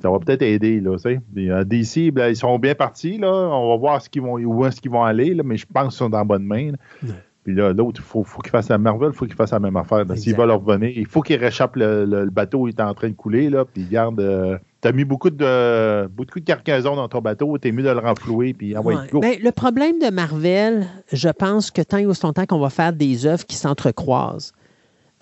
Ça 0.00 0.10
va 0.10 0.18
peut-être 0.18 0.42
aider, 0.42 0.80
là, 0.80 0.92
tu 0.96 1.02
sais. 1.02 1.20
Puis, 1.34 1.50
euh, 1.50 1.64
DC, 1.64 2.10
ben, 2.12 2.28
ils 2.28 2.36
sont 2.36 2.58
bien 2.58 2.74
partis, 2.74 3.16
là. 3.18 3.28
On 3.32 3.70
va 3.70 3.76
voir 3.76 4.02
ce 4.02 4.10
qu'ils 4.10 4.20
vont, 4.22 4.34
où 4.34 4.66
est-ce 4.66 4.80
qu'ils 4.80 4.90
vont 4.90 5.02
aller, 5.04 5.32
là, 5.32 5.42
mais 5.42 5.56
je 5.56 5.64
pense 5.66 5.94
qu'ils 5.94 5.98
sont 5.98 6.10
dans 6.10 6.24
bonne 6.24 6.44
main. 6.44 6.72
Ouais. 7.02 7.08
Puis 7.44 7.54
là, 7.54 7.72
l'autre, 7.72 8.00
il 8.00 8.06
faut, 8.06 8.22
faut 8.24 8.42
qu'il 8.42 8.50
fasse 8.50 8.68
la 8.68 8.78
Marvel, 8.78 9.08
il 9.12 9.16
faut 9.16 9.24
qu'il 9.26 9.34
fasse 9.34 9.52
la 9.52 9.58
même 9.60 9.76
affaire. 9.76 10.04
S'ils 10.16 10.36
veulent 10.36 10.50
revenir, 10.50 10.90
il 10.96 11.06
faut 11.06 11.22
qu'ils 11.22 11.40
réchappent 11.40 11.76
le, 11.76 12.04
le- 12.04 12.24
le 12.24 12.30
bateau, 12.30 12.68
il 12.68 12.72
est 12.72 12.80
en 12.80 12.92
train 12.94 13.08
de 13.08 13.14
couler, 13.14 13.48
là, 13.48 13.64
puis 13.64 13.84
garde. 13.84 14.20
euh, 14.20 14.58
T'as 14.82 14.90
mis 14.92 15.04
beaucoup 15.04 15.30
de, 15.30 16.08
beaucoup 16.08 16.40
de 16.40 16.44
cargaison 16.44 16.96
dans 16.96 17.08
ton 17.08 17.20
bateau, 17.20 17.56
t'es 17.56 17.70
mieux 17.70 17.84
de 17.84 17.88
le 17.90 18.00
renflouer, 18.00 18.52
puis 18.52 18.76
envoie 18.76 18.96
Ouais. 18.96 19.06
go. 19.12 19.20
Ben, 19.20 19.38
le 19.40 19.52
problème 19.52 20.00
de 20.00 20.10
Marvel, 20.10 20.86
je 21.12 21.28
pense 21.28 21.70
que 21.70 21.80
tant 21.82 21.98
et 21.98 22.04
aussi 22.06 22.22
longtemps 22.24 22.46
qu'on 22.46 22.58
va 22.58 22.68
faire 22.68 22.92
des 22.92 23.24
œuvres 23.24 23.46
qui 23.46 23.54
s'entrecroisent, 23.56 24.52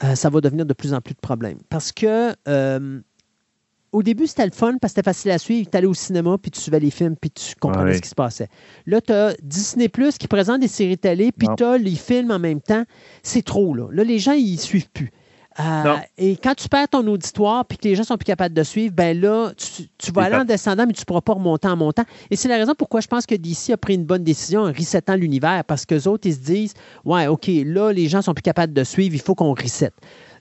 euh, 0.02 0.14
ça 0.14 0.30
va 0.30 0.40
devenir 0.40 0.64
de 0.64 0.72
plus 0.72 0.94
en 0.94 1.02
plus 1.02 1.12
de 1.12 1.20
problèmes. 1.20 1.58
Parce 1.68 1.92
que 1.92 2.34
euh, 2.48 3.00
au 3.92 4.02
début, 4.02 4.26
c'était 4.26 4.46
le 4.46 4.52
fun 4.52 4.78
parce 4.80 4.94
que 4.94 5.00
c'était 5.00 5.02
facile 5.10 5.30
à 5.32 5.36
suivre. 5.38 5.68
Tu 5.70 5.76
allais 5.76 5.86
au 5.86 5.92
cinéma, 5.92 6.38
puis 6.40 6.50
tu 6.50 6.58
suivais 6.58 6.80
les 6.80 6.90
films, 6.90 7.16
puis 7.20 7.30
tu 7.30 7.54
comprenais 7.56 7.90
Ouais. 7.90 7.96
ce 7.96 8.00
qui 8.02 8.08
se 8.08 8.14
passait. 8.14 8.48
Là, 8.86 9.02
tu 9.02 9.12
as 9.12 9.34
Disney 9.42 9.88
Plus 9.90 10.16
qui 10.16 10.26
présente 10.26 10.60
des 10.60 10.68
séries 10.68 10.96
télé, 10.96 11.32
puis 11.32 11.48
tu 11.58 11.64
as 11.64 11.76
les 11.76 11.96
films 11.96 12.30
en 12.30 12.38
même 12.38 12.62
temps. 12.62 12.84
C'est 13.22 13.44
trop, 13.44 13.74
là. 13.74 13.88
Là, 13.92 14.04
les 14.04 14.18
gens, 14.20 14.32
ils 14.32 14.58
suivent 14.58 14.88
plus. 14.90 15.10
Euh, 15.60 15.96
et 16.18 16.36
quand 16.36 16.54
tu 16.54 16.68
perds 16.68 16.88
ton 16.88 17.06
auditoire 17.06 17.64
puis 17.64 17.78
que 17.78 17.88
les 17.88 17.94
gens 17.94 18.04
sont 18.04 18.16
plus 18.16 18.24
capables 18.24 18.54
de 18.54 18.62
suivre, 18.62 18.94
ben 18.94 19.18
là, 19.18 19.50
tu, 19.56 19.84
tu 19.98 20.12
vas 20.12 20.22
aller 20.22 20.36
en 20.36 20.44
descendant, 20.44 20.86
mais 20.86 20.92
tu 20.92 21.02
ne 21.02 21.04
pourras 21.04 21.20
pas 21.20 21.34
remonter 21.34 21.68
en 21.68 21.76
montant. 21.76 22.04
Et 22.30 22.36
c'est 22.36 22.48
la 22.48 22.56
raison 22.56 22.74
pourquoi 22.76 23.00
je 23.00 23.08
pense 23.08 23.26
que 23.26 23.34
DC 23.34 23.70
a 23.70 23.76
pris 23.76 23.94
une 23.94 24.04
bonne 24.04 24.24
décision 24.24 24.62
en 24.62 24.72
resettant 24.72 25.14
l'univers, 25.14 25.64
parce 25.64 25.86
que 25.86 26.08
autres, 26.08 26.26
ils 26.26 26.34
se 26.34 26.40
disent 26.40 26.74
Ouais, 27.04 27.26
OK, 27.26 27.48
là, 27.48 27.92
les 27.92 28.08
gens 28.08 28.22
sont 28.22 28.34
plus 28.34 28.42
capables 28.42 28.72
de 28.72 28.84
suivre, 28.84 29.14
il 29.14 29.20
faut 29.20 29.34
qu'on 29.34 29.54
reset. 29.54 29.92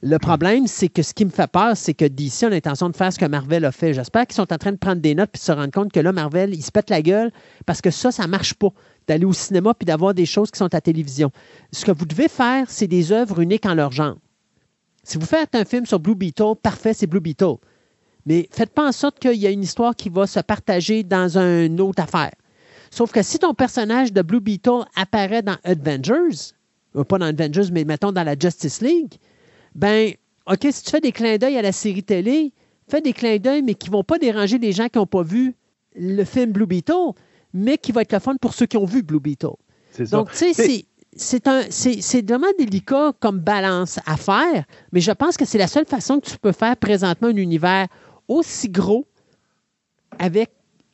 Le 0.01 0.17
problème, 0.17 0.65
c'est 0.65 0.88
que 0.88 1.01
ce 1.01 1.13
qui 1.13 1.26
me 1.26 1.30
fait 1.30 1.51
peur, 1.51 1.76
c'est 1.76 1.93
que 1.93 2.05
DC 2.05 2.43
a 2.43 2.49
l'intention 2.49 2.89
de 2.89 2.95
faire 2.95 3.11
ce 3.11 3.20
que 3.20 3.26
Marvel 3.26 3.65
a 3.65 3.72
fait. 3.74 3.93
J'espère 3.93 4.26
qu'ils 4.28 4.36
sont 4.36 4.53
en 4.53 4.57
train 4.57 4.72
de 4.72 4.78
prendre 4.78 5.01
des 5.01 5.13
notes 5.13 5.32
puis 5.34 5.39
de 5.41 5.43
se 5.43 5.51
rendre 5.51 5.72
compte 5.72 5.91
que 5.91 5.99
là, 5.99 6.13
Marvel, 6.13 6.55
ils 6.55 6.63
se 6.63 6.72
pètent 6.72 6.89
la 6.89 7.01
gueule 7.01 7.32
parce 7.65 7.82
que 7.82 7.91
ça, 7.91 8.09
ça 8.11 8.24
ne 8.24 8.30
marche 8.30 8.53
pas 8.53 8.70
d'aller 9.07 9.26
au 9.26 9.34
cinéma 9.34 9.74
puis 9.74 9.86
d'avoir 9.86 10.13
des 10.13 10.26
choses 10.26 10.51
qui 10.51 10.57
sont 10.57 10.74
à 10.74 10.80
télévision. 10.80 11.32
Ce 11.74 11.84
que 11.84 11.91
vous 11.91 12.05
devez 12.05 12.30
faire, 12.30 12.65
c'est 12.70 12.88
des 12.88 13.11
œuvres 13.11 13.41
uniques 13.41 13.65
en 13.65 13.74
leur 13.74 13.91
genre. 13.91 14.15
Si 15.10 15.18
vous 15.18 15.26
faites 15.26 15.55
un 15.55 15.66
film 15.66 15.88
sur 15.88 15.99
Blue 15.99 16.14
Beetle, 16.14 16.53
parfait, 16.62 16.93
c'est 16.93 17.07
Blue 17.07 17.20
Beetle. 17.20 17.55
Mais 18.28 18.47
faites 18.51 18.70
pas 18.70 18.88
en 18.88 18.91
sorte 18.91 19.18
qu'il 19.18 19.38
y 19.38 19.47
a 19.47 19.49
une 19.49 19.64
histoire 19.64 19.95
qui 19.95 20.07
va 20.07 20.28
se 20.28 20.39
partager 20.39 21.01
dans 21.01 21.36
une 21.36 21.82
autre 21.82 22.03
affaire. 22.03 22.30
Sauf 22.91 23.12
que 23.12 23.24
si 23.24 23.39
ton 23.39 23.55
personnage 23.55 24.14
de 24.14 24.22
Blue 24.22 24.39
Beetle 24.39 24.86
apparaît 24.95 25.41
dans 25.41 25.57
Avengers, 25.64 26.53
ou 26.93 27.03
pas 27.05 27.18
dans 27.18 27.26
Avengers, 27.26 27.72
mais 27.72 27.86
mettons 27.86 28.12
dans 28.12 28.22
la 28.22 28.38
Justice 28.38 28.82
League, 28.82 29.16
ben, 29.74 30.14
OK, 30.45 30.68
si 30.70 30.84
tu 30.84 30.91
fais 30.91 31.01
des 31.01 31.12
clins 31.12 31.38
d'œil 31.38 31.57
à 31.57 31.64
la 31.64 31.72
série 31.72 32.03
télé, 32.03 32.53
fais 32.88 33.01
des 33.01 33.14
clins 33.14 33.38
d'œil, 33.38 33.64
mais 33.64 33.74
qui 33.74 33.89
ne 33.89 33.93
vont 33.93 34.03
pas 34.03 34.20
déranger 34.20 34.60
les 34.60 34.74
gens 34.74 34.89
qui 34.89 34.99
n'ont 34.99 35.07
pas 35.07 35.24
vu 35.24 35.55
le 35.95 36.24
film 36.24 36.51
Blue 36.51 36.68
Beetle, 36.68 37.14
mais 37.51 37.80
qui 37.80 37.91
va 37.91 38.03
être 38.03 38.14
le 38.14 38.20
fun 38.20 38.36
pour 38.39 38.53
ceux 38.53 38.68
qui 38.68 38.78
ont 38.78 38.86
vu 38.86 39.01
Blue 39.01 39.20
Beetle. 39.20 39.57
C'est 39.89 40.05
ça. 40.05 40.18
Donc, 40.18 40.32
tu 40.34 40.53
sais, 40.53 40.86
C'est- 41.22 41.47
un- 41.49 41.63
c'est 41.70 42.26
vraiment 42.26 42.47
délicat 42.57 43.11
comme 43.20 43.39
balance 43.39 43.99
à 44.05 44.15
faire, 44.15 44.63
mais 44.93 45.01
je 45.01 45.11
pense 45.11 45.36
que 45.36 45.43
c'est 45.43 45.57
la 45.57 45.67
seule 45.67 45.86
façon 45.86 46.22
que 46.22 46.30
tu 46.30 46.38
peux 46.38 46.53
faire 46.53 46.78
présentement 46.78 47.28
un 47.28 47.36
univers 47.36 47.88
aussi 48.30 48.70
gros 48.70 49.05
avec 50.17 50.51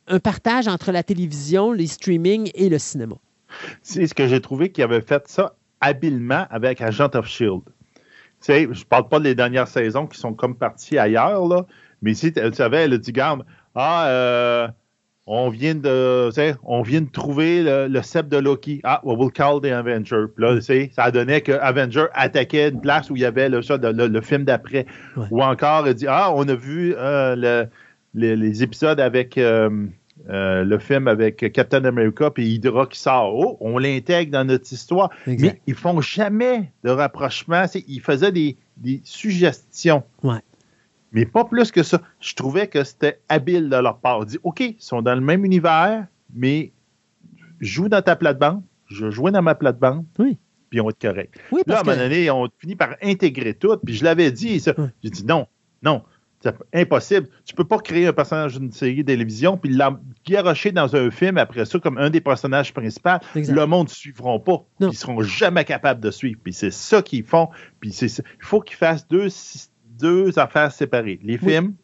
un 0.08 0.18
partage 0.18 0.66
entre 0.66 0.90
la 0.90 1.04
télévision, 1.04 1.70
les 1.70 1.86
streaming 1.86 2.50
et 2.54 2.68
le 2.68 2.78
cinéma. 2.78 3.14
C'est 3.82 4.06
ce 4.06 4.14
que 4.14 4.26
j'ai 4.26 4.40
trouvé 4.40 4.72
qu'il 4.72 4.82
avait 4.82 5.00
fait 5.00 5.28
ça 5.28 5.54
habilement 5.80 6.46
avec 6.50 6.80
Agent 6.80 7.10
of 7.14 7.28
Shield. 7.28 7.62
Tu 7.64 7.72
sais, 8.40 8.68
je 8.70 8.84
parle 8.84 9.08
pas 9.08 9.20
des 9.20 9.36
dernières 9.36 9.68
saisons 9.68 10.08
qui 10.08 10.18
sont 10.18 10.34
comme 10.34 10.56
parties 10.56 10.98
ailleurs, 10.98 11.46
là, 11.46 11.66
mais 12.02 12.14
si 12.14 12.32
tu 12.32 12.40
savais, 12.54 12.84
elle 12.84 12.94
a 12.94 12.98
dit, 12.98 13.12
garde, 13.12 13.44
ah, 13.76 14.08
euh, 14.08 14.68
on 15.26 15.48
vient 15.48 15.74
de, 15.74 16.30
on 16.64 16.82
vient 16.82 17.00
de 17.00 17.10
trouver 17.10 17.62
le, 17.62 17.88
le 17.88 18.02
sceptre 18.02 18.28
de 18.30 18.36
Loki. 18.36 18.80
Ah, 18.84 19.00
we 19.04 19.16
will 19.18 19.32
call 19.32 19.60
the 19.60 19.66
Avenger. 19.72 20.26
Puis 20.34 20.44
là, 20.44 20.60
ça 20.94 21.10
donnait 21.10 21.40
que 21.40 21.52
Avenger 21.52 22.06
attaquait 22.14 22.68
une 22.68 22.80
place 22.80 23.10
où 23.10 23.16
il 23.16 23.22
y 23.22 23.24
avait 23.24 23.48
le, 23.48 23.60
ça, 23.62 23.76
le, 23.76 24.06
le 24.06 24.20
film 24.20 24.44
d'après. 24.44 24.86
Ouais. 25.16 25.26
Ou 25.32 25.42
encore, 25.42 25.88
elle 25.88 25.94
dit, 25.94 26.06
ah, 26.08 26.32
on 26.32 26.46
a 26.48 26.54
vu 26.54 26.94
euh, 26.96 27.34
le- 27.36 27.68
les, 28.14 28.36
les 28.36 28.62
épisodes 28.62 29.00
avec 29.00 29.36
euh, 29.36 29.68
euh, 30.30 30.64
le 30.64 30.78
film 30.78 31.06
avec 31.08 31.52
Captain 31.52 31.84
America 31.84 32.30
puis 32.30 32.48
Hydra 32.54 32.86
qui 32.86 32.98
sort. 32.98 33.34
Oh, 33.34 33.56
on 33.60 33.78
l'intègre 33.78 34.30
dans 34.32 34.44
notre 34.44 34.72
histoire. 34.72 35.10
Exact. 35.26 35.54
Mais 35.54 35.60
ils 35.66 35.74
font 35.74 36.00
jamais 36.00 36.70
de 36.84 36.90
rapprochement. 36.90 37.64
Ils 37.88 38.00
faisaient 38.00 38.32
des, 38.32 38.56
des 38.76 39.00
suggestions. 39.04 40.02
Ouais. 40.22 40.38
Mais 41.16 41.24
pas 41.26 41.44
plus 41.44 41.72
que 41.72 41.82
ça. 41.82 42.00
Je 42.20 42.34
trouvais 42.34 42.68
que 42.68 42.84
c'était 42.84 43.20
habile 43.28 43.68
de 43.68 43.76
leur 43.76 43.98
part. 43.98 44.18
On 44.20 44.24
dit, 44.24 44.38
OK, 44.44 44.60
ils 44.60 44.76
sont 44.78 45.02
dans 45.02 45.14
le 45.14 45.20
même 45.20 45.44
univers, 45.44 46.06
mais 46.34 46.72
joue 47.60 47.88
dans 47.88 48.02
ta 48.02 48.14
plate-bande, 48.16 48.62
je 48.86 49.10
jouais 49.10 49.32
dans 49.32 49.42
ma 49.42 49.54
plate-bande, 49.54 50.04
Oui. 50.18 50.38
puis 50.70 50.80
on 50.80 50.84
va 50.84 50.90
être 50.90 51.00
correct. 51.00 51.34
Oui, 51.50 51.62
Là, 51.66 51.78
à 51.78 51.80
un 51.80 51.84
moment 51.84 51.96
donné, 51.96 52.30
on 52.30 52.48
finit 52.58 52.76
par 52.76 52.96
intégrer 53.02 53.54
tout, 53.54 53.76
puis 53.84 53.94
je 53.94 54.04
l'avais 54.04 54.30
dit, 54.30 54.60
ça. 54.60 54.74
J'ai 55.02 55.10
dit 55.10 55.24
non, 55.24 55.46
non, 55.82 56.02
c'est 56.40 56.54
impossible. 56.74 57.28
Tu 57.46 57.54
peux 57.54 57.64
pas 57.64 57.78
créer 57.78 58.06
un 58.06 58.12
personnage 58.12 58.58
d'une 58.58 58.70
série 58.70 59.02
de 59.02 59.10
télévision, 59.10 59.56
puis 59.56 59.72
l'engarocher 59.72 60.70
dans 60.70 60.94
un 60.94 61.10
film 61.10 61.38
après 61.38 61.64
ça 61.64 61.78
comme 61.78 61.96
un 61.98 62.10
des 62.10 62.20
personnages 62.20 62.74
principaux. 62.74 63.08
Le 63.34 63.64
monde 63.64 63.86
ne 63.88 63.92
suivront 63.92 64.38
pas. 64.38 64.62
Non. 64.78 64.90
Ils 64.90 64.96
seront 64.96 65.22
jamais 65.22 65.64
capables 65.64 66.00
de 66.00 66.10
suivre. 66.10 66.38
Puis 66.44 66.52
c'est 66.52 66.70
ça 66.70 67.00
qu'ils 67.00 67.24
font. 67.24 67.48
Puis 67.80 67.90
c'est. 67.92 68.06
Il 68.18 68.22
faut 68.44 68.60
qu'ils 68.60 68.76
fassent 68.76 69.08
deux, 69.08 69.30
sy- 69.30 69.70
deux 69.98 70.38
affaires 70.38 70.72
séparées. 70.72 71.18
Les 71.22 71.38
Oui. 71.42 71.50
films, 71.52 71.74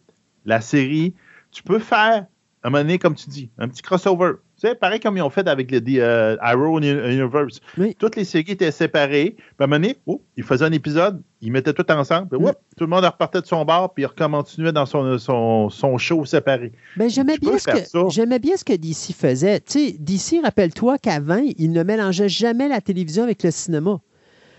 la 0.45 0.61
série. 0.61 1.15
Tu 1.51 1.63
peux 1.63 1.79
faire, 1.79 2.27
à 2.63 2.69
un 2.69 2.71
moment 2.71 2.83
donné, 2.83 2.99
comme 2.99 3.15
tu 3.15 3.29
dis, 3.29 3.51
un 3.59 3.69
petit 3.69 3.83
crossover. 3.83 4.33
Tu 4.61 4.69
sais, 4.69 4.75
pareil 4.77 5.01
comme 5.01 5.17
ils 5.17 5.23
ont 5.23 5.29
fait 5.31 5.47
avec 5.49 5.71
le 5.73 5.81
euh, 5.99 6.37
Arrow 6.41 6.79
Uni- 6.79 6.89
Universe. 6.91 7.61
Oui. 7.77 7.97
Toutes 7.99 8.15
les 8.17 8.25
séries 8.25 8.53
étaient 8.53 8.71
séparées. 8.71 9.35
Puis 9.37 9.45
à 9.59 9.65
un 9.65 9.67
moment 9.67 9.81
donné, 9.81 9.97
oh, 10.07 10.23
ils 10.37 10.45
faisaient 10.45 10.65
un 10.65 10.73
épisode, 10.73 11.21
ils 11.41 11.51
mettaient 11.51 11.73
tout 11.73 11.91
ensemble. 11.91 12.29
Puis, 12.29 12.39
whoop, 12.39 12.55
tout 12.77 12.85
le 12.85 12.91
monde 12.91 13.05
repartait 13.05 13.41
de 13.41 13.47
son 13.47 13.65
bar, 13.65 13.93
puis 13.93 14.05
il 14.05 14.09
continuait 14.31 14.71
dans 14.73 14.87
son, 14.87 15.19
son, 15.19 15.69
son 15.69 15.99
show 15.99 16.25
séparé. 16.25 16.73
Ben, 16.97 17.11
j'aimais 17.11 17.39
bien, 17.39 17.59
ce 17.59 17.65
que, 17.67 18.09
j'aimais 18.11 18.39
bien 18.39 18.57
ce 18.57 18.65
que 18.65 18.73
DC 18.75 19.13
faisait. 19.13 19.59
Tu 19.61 19.89
sais, 19.89 19.97
DC, 19.99 20.41
rappelle-toi 20.45 20.99
qu'avant, 20.99 21.43
il 21.59 21.73
ne 21.73 21.83
mélangeait 21.83 22.29
jamais 22.29 22.69
la 22.69 22.81
télévision 22.81 23.25
avec 23.25 23.43
le 23.43 23.51
cinéma. 23.51 24.01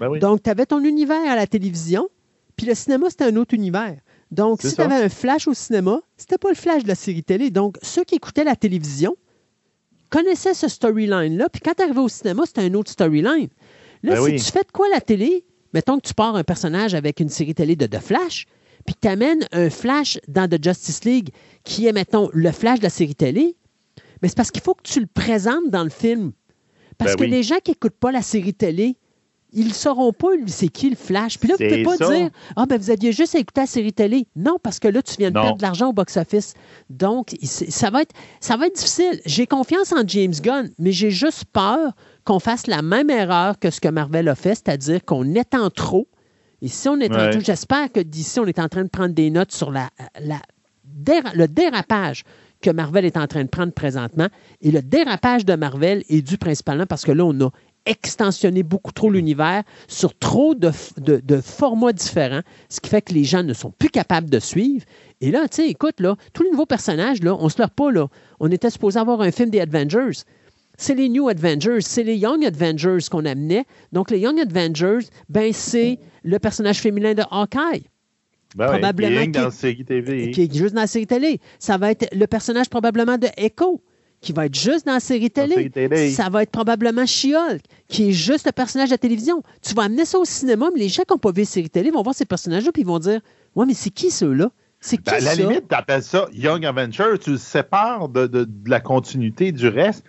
Ben 0.01 0.09
oui. 0.09 0.19
Donc, 0.19 0.43
tu 0.43 0.49
avais 0.49 0.65
ton 0.65 0.83
univers 0.83 1.31
à 1.31 1.35
la 1.37 1.47
télévision, 1.47 2.09
puis 2.55 2.65
le 2.65 2.75
cinéma, 2.75 3.09
c'était 3.09 3.25
un 3.25 3.35
autre 3.35 3.53
univers. 3.53 3.97
Donc, 4.31 4.61
si 4.61 4.73
tu 4.73 4.81
avais 4.81 4.95
un 4.95 5.09
flash 5.09 5.47
au 5.47 5.53
cinéma, 5.53 6.01
c'était 6.17 6.37
pas 6.37 6.49
le 6.49 6.55
flash 6.55 6.83
de 6.83 6.87
la 6.87 6.95
série 6.95 7.23
télé. 7.23 7.51
Donc, 7.51 7.77
ceux 7.83 8.03
qui 8.03 8.15
écoutaient 8.15 8.43
la 8.43 8.55
télévision 8.55 9.15
connaissaient 10.09 10.53
ce 10.53 10.67
storyline-là, 10.67 11.49
puis 11.49 11.61
quand 11.61 11.73
tu 11.75 11.83
arrivais 11.83 11.99
au 11.99 12.09
cinéma, 12.09 12.43
c'était 12.45 12.61
un 12.61 12.73
autre 12.73 12.91
storyline. 12.91 13.49
Là, 14.03 14.15
Ben 14.15 14.17
si 14.17 14.21
oui. 14.23 14.35
tu 14.35 14.51
fais 14.51 14.63
de 14.63 14.71
quoi 14.71 14.87
la 14.89 15.01
télé, 15.01 15.45
mettons 15.73 15.99
que 15.99 16.07
tu 16.07 16.13
pars 16.13 16.35
un 16.35 16.43
personnage 16.43 16.93
avec 16.93 17.19
une 17.19 17.29
série 17.29 17.55
télé 17.55 17.75
de, 17.75 17.87
de 17.87 17.97
Flash, 17.97 18.45
puis 18.85 18.95
que 18.95 18.99
tu 19.01 19.07
amènes 19.07 19.45
un 19.51 19.69
Flash 19.69 20.19
dans 20.27 20.47
The 20.49 20.63
Justice 20.63 21.03
League 21.05 21.29
qui 21.63 21.87
est, 21.87 21.93
mettons, 21.93 22.29
le 22.33 22.51
Flash 22.51 22.79
de 22.79 22.83
la 22.83 22.89
série 22.89 23.15
télé, 23.15 23.55
mais 24.21 24.27
c'est 24.29 24.37
parce 24.37 24.51
qu'il 24.51 24.61
faut 24.61 24.73
que 24.73 24.83
tu 24.83 24.99
le 24.99 25.07
présentes 25.07 25.69
dans 25.69 25.83
le 25.83 25.89
film. 25.89 26.31
Parce 26.97 27.11
Ben 27.11 27.17
que 27.17 27.23
oui. 27.23 27.29
les 27.29 27.43
gens 27.43 27.57
qui 27.63 27.71
n'écoutent 27.71 27.97
pas 27.99 28.11
la 28.11 28.21
série 28.21 28.53
télé, 28.53 28.97
ils 29.53 29.67
ne 29.67 29.73
sauront 29.73 30.11
pas 30.13 30.35
lui, 30.35 30.49
c'est 30.49 30.67
qui 30.67 30.89
le 30.89 30.95
Flash? 30.95 31.37
Puis 31.39 31.49
là, 31.49 31.55
vous 31.57 31.63
ne 31.63 31.69
pouvez 31.69 31.83
pas 31.83 31.97
ça. 31.97 32.13
dire 32.15 32.29
Ah, 32.55 32.65
ben 32.65 32.77
vous 32.79 32.89
aviez 32.89 33.11
juste 33.11 33.35
à 33.35 33.39
écouter 33.39 33.61
la 33.61 33.67
série 33.67 33.93
télé. 33.93 34.27
Non, 34.35 34.57
parce 34.61 34.79
que 34.79 34.87
là, 34.87 35.01
tu 35.01 35.15
viens 35.19 35.29
de 35.31 35.35
Non. 35.35 35.41
perdre 35.43 35.57
de 35.57 35.61
l'argent 35.63 35.89
au 35.89 35.93
box-office. 35.93 36.53
Donc, 36.89 37.35
ça 37.43 37.89
va, 37.89 38.01
être, 38.01 38.13
ça 38.39 38.57
va 38.57 38.67
être 38.67 38.75
difficile. 38.75 39.21
J'ai 39.25 39.47
confiance 39.47 39.91
en 39.93 40.07
James 40.07 40.33
Gunn, 40.41 40.69
mais 40.79 40.91
j'ai 40.91 41.11
juste 41.11 41.45
peur 41.53 41.93
qu'on 42.25 42.39
fasse 42.39 42.67
la 42.67 42.81
même 42.81 43.09
erreur 43.09 43.59
que 43.59 43.69
ce 43.69 43.79
que 43.81 43.89
Marvel 43.89 44.27
a 44.29 44.35
fait, 44.35 44.55
c'est-à-dire 44.55 45.03
qu'on 45.05 45.35
étend 45.35 45.69
trop. 45.69 46.07
Et 46.61 46.67
si 46.69 46.87
on 46.87 46.97
est 46.99 47.11
en 47.11 47.15
Ouais. 47.15 47.29
trop, 47.31 47.41
j'espère 47.41 47.91
que 47.91 47.99
d'ici, 47.99 48.39
on 48.39 48.45
est 48.45 48.59
en 48.59 48.69
train 48.69 48.83
de 48.83 48.89
prendre 48.89 49.13
des 49.13 49.29
notes 49.29 49.51
sur 49.51 49.69
la, 49.71 49.89
la 50.21 50.39
déra- 50.87 51.33
le 51.35 51.47
dérapage 51.47 52.23
que 52.61 52.69
Marvel 52.71 53.03
est 53.03 53.17
en 53.17 53.27
train 53.27 53.43
de 53.43 53.49
prendre 53.49 53.73
présentement. 53.73 54.27
Et 54.61 54.71
le 54.71 54.81
dérapage 54.81 55.43
de 55.45 55.53
Marvel 55.55 56.03
est 56.07 56.21
dû 56.21 56.37
principalement 56.37 56.85
parce 56.85 57.03
que 57.03 57.11
là, 57.11 57.25
on 57.25 57.37
a 57.41 57.49
extensionné 57.85 58.63
beaucoup 58.63 58.91
trop 58.91 59.09
l'univers 59.09 59.63
sur 59.87 60.17
trop 60.17 60.55
de, 60.55 60.69
f- 60.69 60.99
de- 60.99 61.21
de 61.23 61.41
formats 61.41 61.93
différents, 61.93 62.41
ce 62.69 62.79
qui 62.79 62.89
fait 62.89 63.01
que 63.01 63.13
les 63.13 63.23
gens 63.23 63.43
ne 63.43 63.53
sont 63.53 63.71
plus 63.71 63.89
capables 63.89 64.29
de 64.29 64.39
suivre. 64.39 64.85
Et 65.21 65.31
là, 65.31 65.47
tu 65.47 65.57
sais, 65.63 65.67
écoute, 65.69 65.99
là, 65.99 66.15
tous 66.33 66.43
les 66.43 66.51
nouveaux 66.51 66.65
personnages, 66.65 67.21
là, 67.21 67.35
on 67.39 67.49
se 67.49 67.57
leurre 67.59 67.71
pas, 67.71 67.91
là. 67.91 68.07
On 68.39 68.51
était 68.51 68.69
supposé 68.69 68.99
avoir 68.99 69.21
un 69.21 69.31
film 69.31 69.49
des 69.49 69.59
Avengers. 69.61 70.21
C'est 70.77 70.95
les 70.95 71.07
New 71.07 71.29
Avengers, 71.29 71.81
c'est 71.81 72.03
les 72.03 72.15
Young 72.17 72.43
Avengers 72.45 72.97
qu'on 73.11 73.25
amenait. 73.25 73.65
Donc, 73.91 74.09
les 74.09 74.19
Young 74.19 74.39
Avengers, 74.39 75.05
ben, 75.29 75.53
c'est 75.53 75.99
le 76.23 76.39
personnage 76.39 76.79
féminin 76.79 77.13
de 77.13 77.21
Hawkeye 77.29 77.83
Ben 78.55 78.67
probablement 78.67 79.27
dans 79.33 79.41
la 79.45 79.51
série 79.51 79.85
TV. 79.85 80.31
qui 80.31 80.41
est 80.43 80.53
juste 80.53 80.73
dans 80.73 80.81
la 80.81 80.87
série 80.87 81.05
télé. 81.07 81.39
Ça 81.59 81.77
va 81.77 81.91
être 81.91 82.07
le 82.13 82.25
personnage 82.27 82.69
probablement 82.69 83.17
de 83.17 83.27
Echo, 83.37 83.81
qui 84.23 84.33
va 84.33 84.45
être 84.47 84.55
juste 84.55 84.85
dans 84.87 84.93
la 84.93 84.99
série 84.99 85.29
télé. 85.29 85.53
série 85.55 85.69
télé. 85.71 86.09
Ça 86.11 86.29
va 86.29 86.41
être 86.43 86.51
probablement 86.51 87.05
She-Hulk, 87.05 87.61
qui 87.87 88.09
est 88.09 88.13
juste 88.13 88.45
le 88.47 88.51
personnage 88.51 88.89
de 88.89 88.93
la 88.95 88.97
télévision. 88.97 89.43
Tu 89.61 89.73
vas 89.75 89.83
amener 89.83 90.05
ça 90.05 90.17
au 90.17 90.25
cinéma, 90.25 90.69
mais 90.73 90.79
les 90.79 90.89
gens 90.89 91.03
qui 91.03 91.13
n'ont 91.13 91.19
pas 91.19 91.31
vu 91.31 91.41
la 91.41 91.45
série 91.45 91.69
télé 91.69 91.91
vont 91.91 92.01
voir 92.01 92.15
ces 92.15 92.25
personnages-là, 92.25 92.71
puis 92.71 92.81
ils 92.81 92.87
vont 92.87 92.99
dire 92.99 93.19
Ouais, 93.55 93.65
mais 93.67 93.73
c'est 93.75 93.91
qui 93.91 94.09
ceux-là? 94.09 94.49
C'est 94.79 94.97
qui 94.97 95.03
Ben, 95.03 95.13
à 95.13 95.19
la 95.19 95.35
ça 95.35 95.41
limite, 95.41 95.67
tu 95.69 95.75
appelles 95.75 96.01
ça 96.03 96.27
Young 96.33 96.65
Adventure, 96.65 97.19
tu 97.19 97.31
le 97.31 97.37
sépares 97.37 98.09
de, 98.09 98.25
de- 98.27 98.45
de 98.45 98.69
la 98.69 98.79
continuité 98.79 99.51
du 99.51 99.67
reste. 99.67 100.03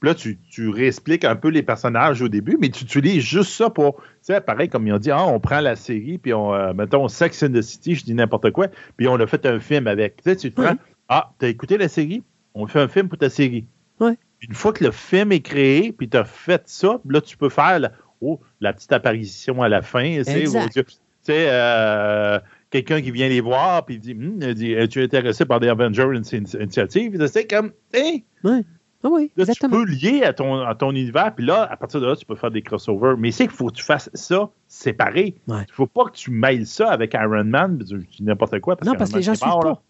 Puis 0.00 0.08
là, 0.10 0.14
tu, 0.14 0.38
tu 0.50 0.68
réexpliques 0.68 1.24
un 1.24 1.36
peu 1.36 1.48
les 1.48 1.62
personnages 1.62 2.20
au 2.22 2.28
début, 2.28 2.58
mais 2.60 2.68
tu 2.68 2.84
utilises 2.84 3.22
juste 3.22 3.50
ça 3.52 3.70
pour. 3.70 3.96
Tu 3.96 4.02
sais, 4.22 4.40
pareil, 4.40 4.68
comme 4.68 4.86
ils 4.86 4.92
ont 4.92 4.98
dit, 4.98 5.10
ah, 5.10 5.26
on 5.26 5.40
prend 5.40 5.60
la 5.60 5.74
série, 5.74 6.18
puis 6.18 6.34
on, 6.34 6.52
euh, 6.54 6.72
mettons, 6.74 7.08
Sex 7.08 7.42
and 7.42 7.52
the 7.52 7.62
City, 7.62 7.94
je 7.94 8.04
dis 8.04 8.14
n'importe 8.14 8.50
quoi, 8.50 8.66
puis 8.96 9.08
on 9.08 9.14
a 9.14 9.26
fait 9.26 9.46
un 9.46 9.58
film 9.58 9.86
avec. 9.86 10.16
Tu 10.22 10.30
sais, 10.30 10.36
tu 10.36 10.52
te 10.52 10.60
prends, 10.60 10.74
ah, 11.08 11.32
t'as 11.38 11.48
écouté 11.48 11.78
la 11.78 11.88
série, 11.88 12.22
on 12.56 12.66
fait 12.66 12.80
un 12.80 12.88
film 12.88 13.08
pour 13.08 13.18
ta 13.18 13.28
série. 13.30 13.66
Ouais. 14.00 14.18
Une 14.40 14.54
fois 14.54 14.72
que 14.72 14.84
le 14.84 14.90
film 14.90 15.32
est 15.32 15.40
créé, 15.40 15.92
puis 15.92 16.08
tu 16.08 16.16
as 16.16 16.24
fait 16.24 16.62
ça, 16.66 17.00
là, 17.08 17.20
tu 17.20 17.36
peux 17.36 17.48
faire 17.48 17.78
la, 17.78 17.92
oh, 18.20 18.40
la 18.60 18.72
petite 18.72 18.92
apparition 18.92 19.62
à 19.62 19.68
la 19.68 19.82
fin. 19.82 20.16
tu 20.18 20.24
sais, 20.24 20.40
Exact. 20.40 20.76
ou- 20.76 20.82
tu 20.82 20.92
sais, 21.22 21.48
euh, 21.50 22.38
quelqu'un 22.70 23.00
qui 23.02 23.10
vient 23.10 23.28
les 23.28 23.40
voir, 23.40 23.84
puis 23.84 23.96
il 23.96 24.00
dit, 24.00 24.16
il 24.18 24.54
dit 24.54 24.72
Es-tu 24.72 25.02
intéressé 25.02 25.44
par 25.44 25.60
des 25.60 25.68
Avengers 25.68 26.06
Initiative? 26.14 27.26
C'est 27.26 27.46
comme, 27.46 27.72
hey, 27.92 28.24
Ouais. 28.44 28.62
Ah 29.04 29.08
oui, 29.12 29.30
Là, 29.36 29.44
tu 29.46 29.68
peux 29.68 29.84
lier 29.84 30.24
à 30.24 30.32
ton, 30.32 30.62
à 30.62 30.74
ton 30.74 30.90
univers, 30.90 31.32
puis 31.34 31.44
là, 31.46 31.62
à 31.70 31.76
partir 31.76 32.00
de 32.00 32.06
là, 32.06 32.16
tu 32.16 32.24
peux 32.26 32.34
faire 32.34 32.50
des 32.50 32.62
crossovers. 32.62 33.14
Mais 33.16 33.30
c'est 33.30 33.46
qu'il 33.46 33.54
faut 33.56 33.68
que 33.68 33.74
tu 33.74 33.84
fasses 33.84 34.10
ça 34.14 34.50
séparé. 34.66 35.36
Ouais. 35.46 35.62
Il 35.68 35.72
faut 35.72 35.86
pas 35.86 36.06
que 36.06 36.12
tu 36.16 36.30
mêles 36.32 36.66
ça 36.66 36.90
avec 36.90 37.14
Iron 37.14 37.44
Man, 37.44 37.78
n'importe 38.20 38.58
quoi. 38.60 38.76
Non, 38.84 38.94
parce 38.94 39.10
que 39.12 39.16
les 39.16 39.22
gens 39.22 39.32
Man, 39.32 39.36
suivent 39.36 39.50
c'est 39.62 39.80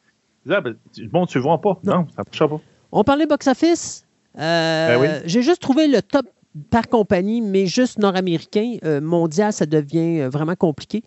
Ah, 0.49 0.61
ben, 0.61 0.77
Bon, 1.11 1.27
tu 1.27 1.39
le 1.39 1.43
vois 1.43 1.61
pas. 1.61 1.79
Non, 1.85 2.07
ça 2.15 2.23
ne 2.23 2.25
marchera 2.27 2.49
pas. 2.49 2.61
On 2.93 3.05
parlait 3.05 3.27
box-office. 3.27 4.05
Euh, 4.39 4.89
Ben 4.89 5.01
oui. 5.01 5.23
J'ai 5.27 5.43
juste 5.43 5.61
trouvé 5.61 5.89
le 5.89 6.03
top 6.03 6.27
par 6.71 6.89
compagnie, 6.89 7.41
mais 7.43 7.67
juste 7.67 7.99
nord-américain. 7.99 8.77
Euh, 8.85 9.01
mondial, 9.01 9.53
ça 9.53 9.67
devient 9.67 10.21
euh, 10.23 10.29
vraiment 10.29 10.55
compliqué. 10.55 11.03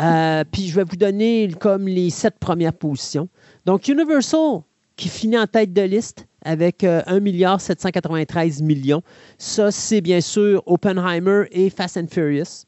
Euh, 0.00 0.44
puis 0.50 0.68
je 0.68 0.74
vais 0.74 0.84
vous 0.84 0.96
donner 0.96 1.50
comme 1.58 1.88
les 1.88 2.10
sept 2.10 2.38
premières 2.38 2.74
positions. 2.74 3.28
Donc, 3.64 3.88
Universal, 3.88 4.60
qui 4.96 5.08
finit 5.08 5.38
en 5.38 5.46
tête 5.46 5.72
de 5.72 5.82
liste 5.82 6.26
avec 6.44 6.84
euh, 6.84 7.02
1 7.06 7.20
milliard 7.20 7.60
793 7.60 8.62
millions. 8.62 9.02
Ça, 9.38 9.70
c'est 9.70 10.00
bien 10.00 10.20
sûr 10.20 10.62
Oppenheimer 10.66 11.44
et 11.52 11.70
Fast 11.70 11.96
and 11.96 12.08
Furious. 12.10 12.64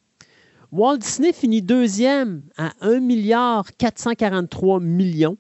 Walt 0.73 0.99
Disney 0.99 1.33
finit 1.33 1.63
deuxième 1.63 2.43
à 2.57 2.73
1 2.81 3.01
milliard 3.01 3.67
443 3.79 4.81
millions. 4.81 5.37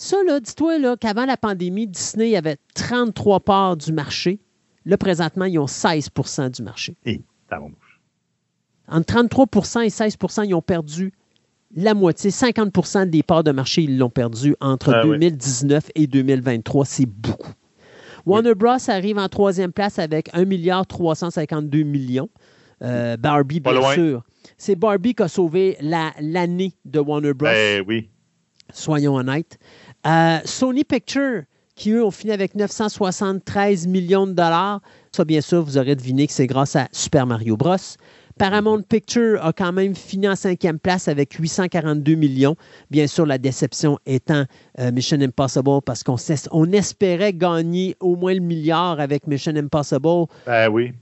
Ça, 0.00 0.16
là, 0.26 0.38
dis-toi 0.40 0.78
là, 0.78 0.96
qu'avant 0.96 1.26
la 1.26 1.36
pandémie, 1.36 1.88
Disney 1.88 2.36
avait 2.36 2.56
33 2.74 3.40
parts 3.40 3.76
du 3.76 3.92
marché. 3.92 4.38
Là, 4.84 4.96
présentement, 4.96 5.44
ils 5.44 5.58
ont 5.58 5.66
16% 5.66 6.50
du 6.56 6.62
marché. 6.62 6.96
Et, 7.04 7.20
t'as 7.50 7.58
mon 7.58 7.68
bouche. 7.70 8.00
Entre 8.86 9.12
33% 9.12 9.82
et 9.84 9.88
16% 9.88 10.44
ils 10.46 10.54
ont 10.54 10.62
perdu 10.62 11.12
la 11.74 11.92
moitié. 11.94 12.30
50% 12.30 13.10
des 13.10 13.22
parts 13.22 13.44
de 13.44 13.50
marché, 13.50 13.82
ils 13.82 13.98
l'ont 13.98 14.08
perdu 14.08 14.54
entre 14.60 14.94
Ah 14.94 15.02
oui. 15.04 15.10
2019 15.18 15.90
et 15.94 16.06
2023. 16.06 16.84
C'est 16.86 17.04
beaucoup. 17.04 17.52
Warner 18.24 18.54
Bros. 18.54 18.76
arrive 18.88 19.18
en 19.18 19.28
troisième 19.28 19.72
place 19.72 19.98
avec 19.98 20.30
1 20.32 20.44
milliard 20.44 20.86
352 20.86 21.82
millions. 21.82 22.30
Euh, 22.82 23.16
Barbie, 23.16 23.58
bien 23.60 23.92
sûr. 23.92 24.22
C'est 24.56 24.76
Barbie 24.76 25.14
qui 25.14 25.22
a 25.24 25.28
sauvé 25.28 25.76
la- 25.80 26.12
l'année 26.20 26.72
de 26.84 27.00
Warner 27.00 27.34
Bros 27.34 27.48
Ben 27.48 27.84
oui. 27.86 28.08
soyons 28.72 29.16
honnêtes. 29.16 29.58
Euh, 30.08 30.38
Sony 30.44 30.84
Pictures, 30.84 31.42
qui 31.74 31.90
eux 31.90 32.04
ont 32.04 32.10
fini 32.10 32.32
avec 32.32 32.54
973 32.54 33.86
millions 33.86 34.26
de 34.26 34.32
dollars. 34.32 34.80
Ça, 35.12 35.24
bien 35.24 35.40
sûr, 35.40 35.62
vous 35.62 35.76
aurez 35.76 35.94
deviné 35.96 36.26
que 36.26 36.32
c'est 36.32 36.46
grâce 36.46 36.76
à 36.76 36.88
Super 36.92 37.26
Mario 37.26 37.56
Bros. 37.56 37.76
Paramount 38.38 38.82
Pictures 38.82 39.44
a 39.44 39.52
quand 39.52 39.72
même 39.72 39.94
fini 39.94 40.28
en 40.28 40.36
cinquième 40.36 40.78
place 40.78 41.08
avec 41.08 41.32
842 41.32 42.14
millions. 42.14 42.56
Bien 42.90 43.06
sûr, 43.06 43.26
la 43.26 43.36
déception 43.36 43.98
étant 44.06 44.44
euh, 44.78 44.92
Mission 44.92 45.20
Impossible 45.20 45.82
parce 45.84 46.04
qu'on 46.04 46.16
on 46.52 46.72
espérait 46.72 47.32
gagner 47.32 47.96
au 48.00 48.14
moins 48.16 48.34
le 48.34 48.40
milliard 48.40 49.00
avec 49.00 49.26
Mission 49.26 49.56
Impossible 49.56 50.26
Ben 50.46 50.68
oui. 50.70 50.92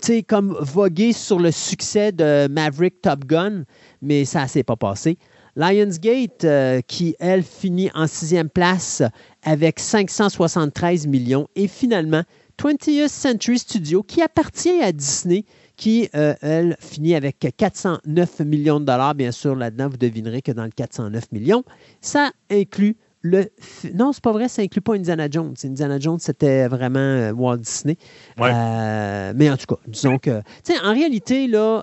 tu 0.00 0.06
sais, 0.06 0.22
comme 0.22 0.56
voguer 0.60 1.12
sur 1.12 1.40
le 1.40 1.50
succès 1.50 2.12
de 2.12 2.46
Maverick 2.48 3.02
Top 3.02 3.24
Gun, 3.26 3.64
mais 4.00 4.24
ça 4.24 4.44
ne 4.44 4.48
s'est 4.48 4.62
pas 4.62 4.76
passé. 4.76 5.18
Lionsgate, 5.56 6.44
euh, 6.44 6.80
qui, 6.80 7.16
elle, 7.18 7.42
finit 7.42 7.90
en 7.94 8.06
sixième 8.06 8.48
place 8.48 9.02
avec 9.42 9.78
573 9.78 11.06
millions. 11.06 11.48
Et 11.54 11.68
finalement, 11.68 12.22
20th 12.58 13.08
Century 13.08 13.58
Studio, 13.58 14.02
qui 14.02 14.22
appartient 14.22 14.80
à 14.82 14.92
Disney, 14.92 15.44
qui, 15.76 16.08
euh, 16.14 16.34
elle, 16.40 16.76
finit 16.80 17.14
avec 17.14 17.46
409 17.56 18.40
millions 18.40 18.80
de 18.80 18.84
dollars. 18.84 19.14
Bien 19.14 19.32
sûr, 19.32 19.54
là-dedans, 19.54 19.88
vous 19.88 19.96
devinerez 19.96 20.42
que 20.42 20.52
dans 20.52 20.64
le 20.64 20.70
409 20.70 21.32
millions, 21.32 21.64
ça 22.00 22.30
inclut 22.50 22.96
le... 23.22 23.46
Non, 23.94 24.12
c'est 24.12 24.22
pas 24.22 24.32
vrai, 24.32 24.48
ça 24.48 24.62
inclut 24.62 24.82
pas 24.82 24.94
Indiana 24.94 25.28
Jones. 25.30 25.54
Indiana 25.64 25.98
Jones, 25.98 26.18
c'était 26.20 26.68
vraiment 26.68 26.98
euh, 26.98 27.32
Walt 27.32 27.56
Disney. 27.56 27.96
Ouais. 28.38 28.50
Euh, 28.52 29.32
mais 29.34 29.50
en 29.50 29.56
tout 29.56 29.66
cas, 29.66 29.80
disons 29.88 30.18
que... 30.18 30.40
Tu 30.62 30.74
sais, 30.74 30.78
en 30.80 30.92
réalité, 30.92 31.48
là... 31.48 31.82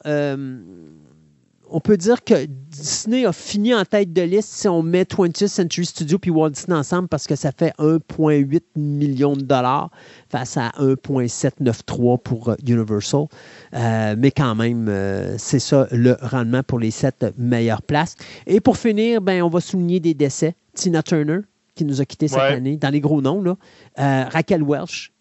on 1.72 1.80
peut 1.80 1.98
dire 1.98 2.24
que 2.24 2.46
Disney 2.46 3.26
a 3.26 3.34
fini 3.34 3.74
en 3.74 3.86
tête 3.86 4.14
de 4.14 4.22
liste 4.22 4.50
si 4.50 4.68
on 4.68 4.84
met 4.84 5.04
20th 5.04 5.48
Century 5.48 5.86
Studio 5.86 6.20
puis 6.20 6.30
Walt 6.32 6.52
Disney 6.52 6.76
ensemble 6.78 7.08
parce 7.08 7.28
que 7.28 7.36
ça 7.36 7.52
fait 7.52 7.74
1,8 7.80 8.62
million 8.76 9.36
de 9.36 9.42
dollars 9.42 9.90
face 10.30 10.58
à 10.58 10.72
1,793 10.80 12.18
pour 12.24 12.50
euh, 12.50 12.56
Universal. 12.68 13.26
Euh, 13.74 14.16
mais 14.18 14.32
quand 14.32 14.56
même, 14.56 14.88
euh, 14.90 15.36
c'est 15.38 15.60
ça 15.60 15.88
le 15.92 16.18
rendement 16.22 16.64
pour 16.64 16.80
les 16.80 16.92
sept 16.92 17.26
meilleures 17.38 17.82
places. 17.82 18.16
Et 18.48 18.60
pour 18.62 18.78
finir, 18.78 19.22
ben, 19.22 19.42
on 19.42 19.50
va 19.50 19.62
souligner 19.62 20.00
des 20.00 20.14
décès. 20.14 20.56
Tina 20.74 21.02
Turner, 21.04 21.40
qui 21.76 21.86
nous 21.86 22.02
a 22.02 22.06
quittés 22.06 22.28
cette 22.28 22.38
Ouais. 22.40 22.54
année, 22.54 22.78
dans 22.78 22.90
les 22.90 23.02
gros 23.02 23.22
noms, 23.22 23.42
là. 23.42 23.56
Euh, 24.00 24.24
Raquel 24.30 24.64
Welch, 24.64 25.12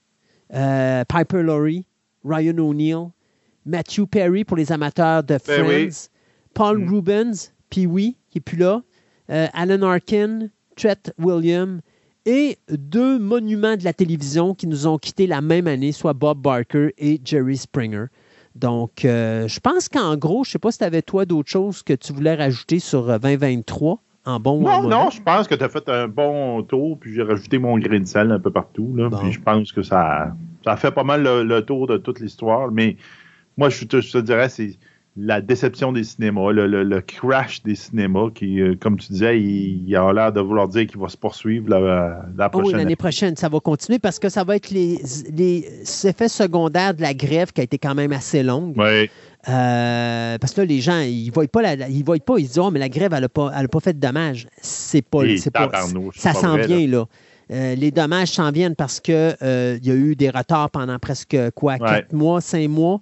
Piper 0.51 1.43
Laurie, 1.43 1.87
Ryan 2.25 2.59
O'Neill, 2.59 3.09
Matthew 3.67 4.07
Perry 4.11 4.45
pour 4.45 4.57
les 4.57 4.73
amateurs 4.73 5.23
de 5.23 5.39
Friends, 5.39 5.65
Ben 5.65 5.87
oui. 5.89 5.93
Paul 6.61 6.79
Mm. 6.79 6.89
Rubens, 6.95 7.53
Pee 7.71 7.87
Wee, 7.87 8.17
qui 8.29 8.37
n'est 8.37 8.43
plus 8.43 8.59
là, 8.59 8.83
euh, 9.31 9.47
Alan 9.55 9.81
Arkin, 9.81 10.49
Tret 10.77 10.99
William 11.19 11.81
et 12.27 12.59
deux 12.69 13.19
monuments 13.19 13.79
de 13.79 13.85
la 13.85 13.95
télévision 13.95 14.55
qui 14.55 14.67
nous 14.67 14.87
ont 14.87 14.99
quittés 14.99 15.27
la 15.27 15.41
même 15.41 15.67
année, 15.67 15.91
soit 15.93 16.13
Bob 16.13 16.43
Barker 16.43 16.93
et 16.99 17.19
Jerry 17.25 17.57
Springer. 17.57 18.07
Donc, 18.57 19.07
euh, 19.07 19.49
je 19.49 19.59
pense 19.59 19.89
qu'en 19.89 20.19
gros, 20.19 20.45
je 20.45 20.51
ne 20.51 20.53
sais 20.53 20.59
pas 20.59 20.71
si 20.71 20.77
tu 20.79 20.85
avais 20.85 21.01
toi 21.01 21.25
d'autres 21.25 21.49
choses 21.49 21.83
que 21.83 21.95
tu 21.95 22.13
voulais 22.13 22.35
rajouter 22.35 22.79
sur 22.79 23.09
euh, 23.09 23.19
2023 23.19 23.99
en 24.27 24.39
bon 24.39 24.61
ou 24.63 24.69
en 24.69 24.83
Non, 24.83 24.89
non, 24.91 25.11
je 25.11 25.23
pense 25.23 25.49
que 25.49 25.55
tu 25.55 25.65
as 25.65 25.69
fait 25.71 25.89
un 25.89 26.09
bon 26.09 26.63
tour, 26.65 26.99
puis 27.01 27.15
j'ai 27.15 27.23
rajouté 27.23 27.59
mon 27.59 27.79
grain 27.79 28.01
de 28.01 28.05
sel 28.05 28.31
un 28.31 28.39
peu 28.39 28.51
partout. 28.51 28.93
Là, 28.97 29.09
Bon. 29.09 29.17
Puis 29.17 29.33
je 29.33 29.41
pense 29.41 29.73
que 29.73 29.81
ça, 29.83 30.35
ça 30.63 30.77
fait 30.77 30.91
pas 30.91 31.05
mal 31.05 31.23
le, 31.23 31.43
le 31.43 31.65
tour 31.65 31.87
de 31.87 31.97
toute 31.97 32.21
l'histoire. 32.21 32.71
Mais 32.71 32.99
moi, 33.57 33.71
je 33.71 33.87
te, 33.87 34.03
je 34.03 34.13
te 34.13 34.19
dirais, 34.19 34.51
c'est 34.51 34.77
la 35.23 35.41
déception 35.43 35.93
des 35.93 36.03
cinémas, 36.05 36.51
le, 36.53 36.67
le- 36.67 36.83
le 36.83 37.01
crash 37.03 37.63
des 37.63 37.75
cinémas 37.75 38.31
qui, 38.35 38.61
euh, 38.61 38.75
comme 38.81 38.97
tu 38.97 39.13
disais, 39.13 39.39
il, 39.39 39.85
il 39.87 39.95
a 39.97 40.13
l'air 40.13 40.33
de 40.33 40.41
vouloir 40.41 40.67
dire 40.69 40.87
qu'il 40.87 40.99
va 40.99 41.09
se 41.09 41.17
poursuivre 41.17 41.69
la, 41.69 42.25
la 42.37 42.47
oui, 42.47 42.51
prochaine 42.51 42.79
l'année 42.79 42.97
prochaine, 42.97 43.37
ça 43.37 43.49
va 43.49 43.61
continuer 43.61 43.99
parce 43.99 44.19
que 44.19 44.29
ça 44.31 44.45
va 44.45 44.57
être 44.57 44.71
les, 44.71 44.99
les 45.37 45.65
effets 46.07 46.29
secondaires 46.29 46.95
de 46.95 47.03
la 47.03 47.13
grève 47.13 47.53
qui 47.53 47.61
a 47.61 47.65
été 47.65 47.77
quand 47.77 47.95
même 47.95 48.13
assez 48.13 48.43
longue. 48.43 48.75
Oui, 48.79 49.11
Euh, 49.49 50.39
parce 50.39 50.53
que 50.55 50.61
là, 50.61 50.67
les 50.67 50.81
gens, 50.81 51.01
ils 51.01 51.27
ne 51.29 51.33
voient 51.33 51.47
pas, 51.49 51.63
la- 51.63 51.89
ils 51.89 52.05
voient 52.05 52.17
pas, 52.19 52.39
ils 52.39 52.45
se 52.45 52.49
disent, 52.53 52.59
oh, 52.59 52.71
mais 52.71 52.79
la 52.79 52.89
grève, 52.89 53.13
elle 53.15 53.23
n'a 53.23 53.29
pas, 53.29 53.51
elle 53.57 53.65
a 53.65 53.69
pas 53.69 53.81
fait 53.81 53.95
de 53.95 54.01
dommages. 54.01 54.47
C'est 54.61 55.03
pas, 55.03 55.21
c'est 55.39 55.51
pas, 55.51 55.69
ça 56.15 56.33
s'en 56.35 56.57
vient, 56.57 56.87
là. 56.87 57.05
Euh, 57.53 57.75
les 57.75 57.91
dommages 57.91 58.29
s'en 58.31 58.53
viennent 58.53 58.77
parce 58.77 59.01
que 59.01 59.35
il 59.79 59.85
y 59.87 59.91
a 59.91 59.95
eu 59.95 60.15
des 60.15 60.31
retards 60.31 60.71
pendant 60.71 60.99
presque, 60.99 61.37
quoi, 61.55 61.79
quatre 61.79 62.13
mois, 62.13 62.41
cinq 62.41 62.69
mois 62.69 63.01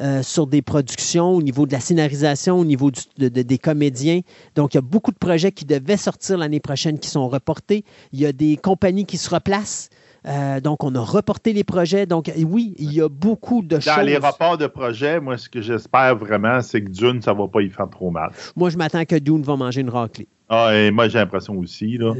euh, 0.00 0.22
sur 0.22 0.46
des 0.46 0.62
productions 0.62 1.30
au 1.30 1.42
niveau 1.42 1.66
de 1.66 1.72
la 1.72 1.80
scénarisation, 1.80 2.58
au 2.58 2.64
niveau 2.64 2.90
du- 2.90 3.00
de- 3.18 3.28
de- 3.28 3.42
des 3.42 3.58
comédiens. 3.58 4.20
Donc, 4.54 4.74
il 4.74 4.76
y 4.76 4.78
a 4.78 4.82
beaucoup 4.82 5.10
de 5.10 5.18
projets 5.18 5.52
qui 5.52 5.64
devaient 5.64 5.96
sortir 5.96 6.38
l'année 6.38 6.60
prochaine 6.60 6.98
qui 6.98 7.08
sont 7.08 7.28
reportés. 7.28 7.84
Il 8.12 8.20
y 8.20 8.26
a 8.26 8.32
des 8.32 8.56
compagnies 8.56 9.06
qui 9.06 9.16
se 9.16 9.28
replacent. 9.34 9.90
Euh, 10.26 10.60
donc, 10.60 10.82
on 10.84 10.94
a 10.94 11.00
reporté 11.00 11.52
les 11.52 11.64
projets. 11.64 12.04
Donc, 12.04 12.30
oui, 12.44 12.74
il 12.78 12.92
y 12.92 13.00
a 13.00 13.08
beaucoup 13.08 13.62
de 13.62 13.76
Dans 13.76 13.80
choses. 13.80 14.04
les 14.04 14.18
rapports 14.18 14.58
de 14.58 14.66
projet, 14.66 15.20
moi, 15.20 15.38
ce 15.38 15.48
que 15.48 15.62
j'espère 15.62 16.16
vraiment, 16.16 16.60
c'est 16.60 16.82
que 16.82 16.90
Dune, 16.90 17.22
ça 17.22 17.32
va 17.32 17.46
pas 17.48 17.62
y 17.62 17.68
faire 17.70 17.88
trop 17.88 18.10
mal. 18.10 18.30
Moi, 18.56 18.68
je 18.70 18.76
m'attends 18.76 19.04
que 19.04 19.16
Dune 19.16 19.42
va 19.42 19.56
manger 19.56 19.80
une 19.80 19.90
raclée. 19.90 20.26
Ah, 20.50 20.74
et 20.74 20.90
moi, 20.90 21.08
j'ai 21.08 21.18
l'impression 21.18 21.56
aussi, 21.58 21.98
là. 21.98 22.14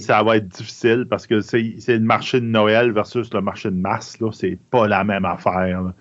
Ça 0.00 0.22
va 0.22 0.36
être 0.36 0.48
difficile 0.48 1.06
parce 1.08 1.26
que 1.26 1.40
c'est 1.40 1.76
c'est 1.78 1.94
le 1.94 2.04
marché 2.04 2.38
de 2.40 2.44
Noël 2.46 2.92
versus 2.92 3.32
le 3.32 3.40
marché 3.40 3.70
de 3.70 3.76
mars, 3.76 4.18
là. 4.20 4.30
C'est 4.32 4.58
pas 4.70 4.86
la 4.86 5.02
même 5.02 5.24
affaire. 5.24 5.82
là. 5.82 5.94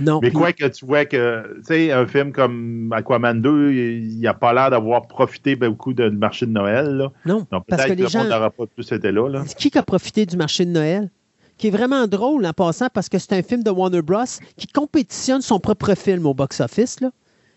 Non. 0.00 0.20
Mais 0.22 0.30
quoi 0.30 0.52
que 0.52 0.66
tu 0.66 0.84
vois 0.86 1.04
que, 1.04 1.54
tu 1.58 1.64
sais, 1.64 1.92
un 1.92 2.06
film 2.06 2.32
comme 2.32 2.92
Aquaman 2.94 3.40
2, 3.40 3.72
il 3.72 4.20
n'a 4.20 4.34
pas 4.34 4.52
l'air 4.52 4.70
d'avoir 4.70 5.06
profité 5.06 5.56
beaucoup 5.56 5.92
du 5.92 6.10
marché 6.10 6.46
de 6.46 6.50
Noël, 6.52 6.86
là. 6.96 7.12
non, 7.26 7.46
Donc 7.50 7.64
parce 7.68 7.84
que 7.86 7.92
les 7.92 8.02
le 8.02 8.08
gens. 8.08 8.20
monde 8.20 8.28
n'aura 8.28 8.50
pas 8.50 8.66
plus 8.66 8.90
été 8.92 9.12
là, 9.12 9.28
là. 9.28 9.44
Qui 9.56 9.70
a 9.78 9.82
profité 9.82 10.26
du 10.26 10.36
marché 10.36 10.64
de 10.64 10.70
Noël? 10.70 11.10
Qui 11.56 11.68
est 11.68 11.70
vraiment 11.70 12.06
drôle 12.08 12.44
en 12.46 12.52
passant 12.52 12.88
parce 12.92 13.08
que 13.08 13.18
c'est 13.18 13.32
un 13.32 13.42
film 13.42 13.62
de 13.62 13.70
Warner 13.70 14.02
Bros. 14.02 14.24
qui 14.56 14.66
compétitionne 14.66 15.40
son 15.40 15.60
propre 15.60 15.94
film 15.94 16.26
au 16.26 16.34
box-office. 16.34 17.00
là. 17.00 17.10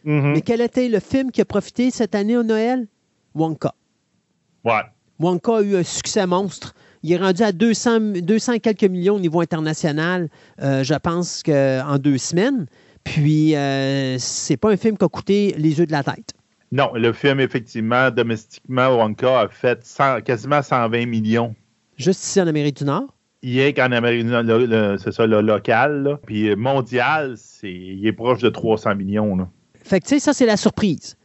Mhm. 0.04 0.34
Mais 0.34 0.42
quel 0.42 0.62
était 0.62 0.88
le 0.88 1.00
film 1.00 1.32
qui 1.32 1.42
a 1.42 1.46
profité 1.46 1.90
cette 1.90 2.14
année 2.14 2.38
au 2.38 2.44
Noël? 2.44 2.88
Wonka. 3.34 3.74
Ouais. 4.64 4.84
Wonka 5.20 5.58
a 5.58 5.62
eu 5.64 5.76
un 5.78 5.84
succès 5.84 6.28
monstre. 6.28 6.76
Il 7.04 7.12
est 7.12 7.18
rendu 7.18 7.43
à 7.43 7.52
200, 7.52 8.22
200 8.22 8.54
et 8.54 8.60
quelques 8.60 8.84
millions 8.84 9.16
au 9.16 9.20
niveau 9.20 9.41
international, 9.41 10.30
euh, 10.62 10.84
je 10.84 10.93
pense, 10.95 11.43
que, 11.43 11.82
en 11.82 11.98
deux 11.98 12.18
semaines. 12.18 12.66
Puis, 13.04 13.56
euh, 13.56 14.18
c'est 14.20 14.58
pas 14.58 14.72
un 14.72 14.78
film 14.78 14.98
qui 14.98 15.06
a 15.06 15.08
coûté 15.08 15.56
les 15.58 15.80
yeux 15.80 15.86
de 15.86 15.91
la 15.91 16.04
tête. 16.04 16.34
Non, 16.72 16.91
le 16.93 17.14
film, 17.14 17.39
effectivement, 17.39 18.12
domestiquement, 18.12 18.98
Wonka 18.98 19.41
a 19.41 19.48
fait 19.48 19.86
100 19.86 20.22
quasiment 20.22 20.62
120 20.62 21.06
millions. 21.06 21.56
Juste 21.95 22.24
ici 22.24 22.41
en 22.41 22.48
Amérique 22.48 22.78
du 22.78 22.84
Nord? 22.84 23.16
Il 23.41 23.58
est 23.60 23.74
qu'en 23.74 23.91
Amérique 23.91 24.26
du 24.26 24.32
Nord, 24.32 25.00
c'est 25.00 25.14
ça, 25.14 25.26
le 25.26 25.39
local, 25.41 26.04
là. 26.04 26.20
Puis 26.26 26.50
euh, 26.50 26.56
mondial, 26.56 27.36
c'est, 27.38 27.72
il 27.72 28.06
est 28.06 28.12
proche 28.12 28.41
de 28.41 28.50
300 28.50 28.95
millions, 28.95 29.38
là. 29.38 29.48
Fait 29.84 30.02
que, 30.02 30.06
tu 30.06 30.16
sais, 30.16 30.20
ça, 30.20 30.34
c'est 30.34 30.45
la 30.45 30.58
surprise. 30.58 31.16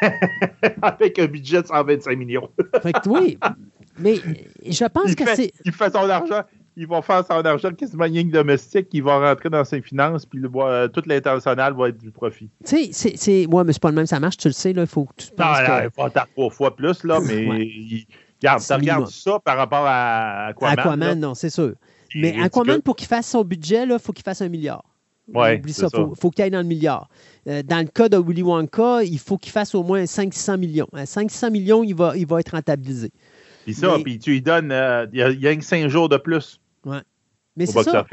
Avec 0.82 1.18
un 1.18 1.26
budget 1.26 1.60
de 1.60 1.66
125 1.66 2.16
millions. 2.16 2.48
Fait 2.82 2.92
que 2.92 3.08
oui, 3.08 3.38
mais 3.98 4.16
je 4.66 4.84
pense 4.86 5.14
que 5.14 5.24
c'est. 5.34 5.52
Il 5.64 5.72
fait 5.72 5.92
son 5.92 6.08
argent. 6.08 6.42
Ils 6.74 6.86
vont 6.86 7.02
faire 7.02 7.22
son 7.26 7.34
argent 7.44 7.70
quasiment 7.72 8.04
rien 8.04 8.24
que 8.24 8.30
domestique. 8.32 8.88
Ils 8.92 9.02
vont 9.02 9.20
rentrer 9.20 9.50
dans 9.50 9.62
ses 9.62 9.82
finances, 9.82 10.24
puis 10.24 10.38
le, 10.38 10.50
euh, 10.54 10.88
tout 10.88 11.02
l'international 11.04 11.74
va 11.74 11.88
être 11.90 11.98
du 11.98 12.10
profit. 12.10 12.48
Tu 12.64 12.90
sais, 12.92 13.12
c'est-. 13.16 13.46
Ouais, 13.46 13.62
mais 13.64 13.74
c'est 13.74 13.82
pas 13.82 13.90
le 13.90 13.94
même, 13.96 14.06
ça 14.06 14.18
marche, 14.18 14.38
tu 14.38 14.48
le 14.48 14.54
sais, 14.54 14.72
là. 14.72 14.82
Il 14.82 14.88
faut 14.88 15.04
que 15.04 15.12
tu 15.18 15.26
Non, 15.38 15.44
penses 15.44 15.58
non, 15.60 15.64
que. 15.66 15.90
faut 15.94 16.08
faire 16.10 16.26
trois 16.34 16.50
fois 16.50 16.74
plus, 16.74 17.04
là, 17.04 17.20
mais 17.26 17.46
Ouais. 17.46 17.66
il- 17.66 18.06
regarde, 18.42 18.62
tu 18.66 18.72
regardes 18.72 19.08
ça 19.08 19.38
par 19.38 19.58
rapport 19.58 19.84
à 19.84 20.46
Aquaman. 20.46 20.78
Aquaman, 20.78 21.08
là, 21.08 21.14
non, 21.14 21.34
c'est 21.34 21.50
sûr. 21.50 21.74
Mais. 22.14 22.40
Aquaman, 22.42 22.80
pour 22.80 22.96
qu'il 22.96 23.06
fasse 23.08 23.26
son 23.26 23.44
budget, 23.44 23.84
il 23.84 23.98
faut 24.02 24.12
qu'il 24.14 24.24
fasse 24.24 24.40
un 24.40 24.48
milliard. 24.48 24.82
Ouais, 25.32 25.58
Oublie 25.58 25.72
ça, 25.72 25.88
ça. 25.88 25.96
faut, 25.98 26.14
faut 26.18 26.30
qu'il 26.30 26.42
aille 26.44 26.50
dans 26.50 26.58
le 26.62 26.66
milliard. 26.66 27.08
Euh, 27.48 27.62
dans 27.62 27.78
le 27.78 27.86
cas 27.86 28.08
de 28.08 28.16
Willy 28.18 28.42
Wonka, 28.42 29.02
il 29.04 29.18
faut 29.18 29.38
qu'il 29.38 29.52
fasse 29.52 29.74
au 29.74 29.82
moins 29.82 30.04
500 30.04 30.58
millions. 30.58 30.88
À 30.92 31.06
500 31.06 31.50
millions, 31.50 31.82
il 31.84 31.94
va, 31.94 32.16
il 32.16 32.26
va 32.26 32.40
être 32.40 32.50
rentabilisé. 32.50 33.12
Puis 33.64 33.74
ça, 33.74 33.96
Mais- 33.96 34.02
puis 34.02 34.18
tu 34.18 34.30
lui 34.30 34.42
donnes, 34.42 34.72
euh, 34.72 35.06
il 35.12 35.18
y 35.18 35.22
a, 35.22 35.30
il 35.30 35.40
y 35.40 35.46
a 35.48 35.54
que 35.56 35.64
cinq 35.64 35.88
jours 35.88 36.08
de 36.08 36.16
plus 36.16 36.60
Mais 37.56 37.68
au 37.68 37.82
c'est 37.82 37.84
ça. 37.84 38.04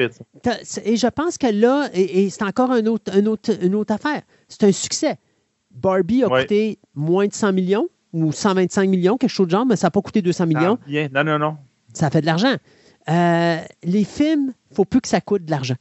Et 0.86 0.96
je 0.98 1.08
pense 1.08 1.38
que 1.38 1.48
là, 1.48 1.90
et, 1.94 2.24
et 2.26 2.30
c'est 2.30 2.44
encore 2.44 2.72
un 2.72 2.86
autre, 2.88 3.12
un 3.16 3.26
autre- 3.26 3.58
une 3.64 3.76
autre 3.76 3.94
affaire. 3.94 4.22
C'est 4.48 4.64
un 4.66 4.72
succès. 4.72 5.18
Barbie 5.72 6.24
a 6.24 6.28
Ouais. 6.30 6.42
coûté 6.42 6.80
moins 6.96 7.26
de 7.28 7.34
100 7.34 7.54
millions 7.54 7.88
ou 8.12 8.32
125 8.32 8.90
millions, 8.90 9.18
quelque 9.18 9.30
chose 9.30 9.46
de 9.48 9.52
genre, 9.52 9.66
mais 9.66 9.76
ça 9.76 9.88
n'a 9.88 9.92
pas 9.92 10.02
coûté 10.02 10.22
200 10.22 10.46
millions. 10.48 10.78
Ah, 10.82 10.86
bien. 10.88 11.10
Non, 11.14 11.24
non, 11.24 11.40
non. 11.40 11.58
Ça 11.94 12.10
fait 12.10 12.22
de 12.22 12.26
l'argent. 12.26 12.56
Euh, 13.10 13.58
les 13.84 14.04
films, 14.04 14.54
il 14.72 14.76
faut 14.76 14.86
plus 14.86 15.00
que 15.02 15.08
ça 15.08 15.22
coûte 15.22 15.46
de 15.46 15.52
l'argent. 15.52 15.76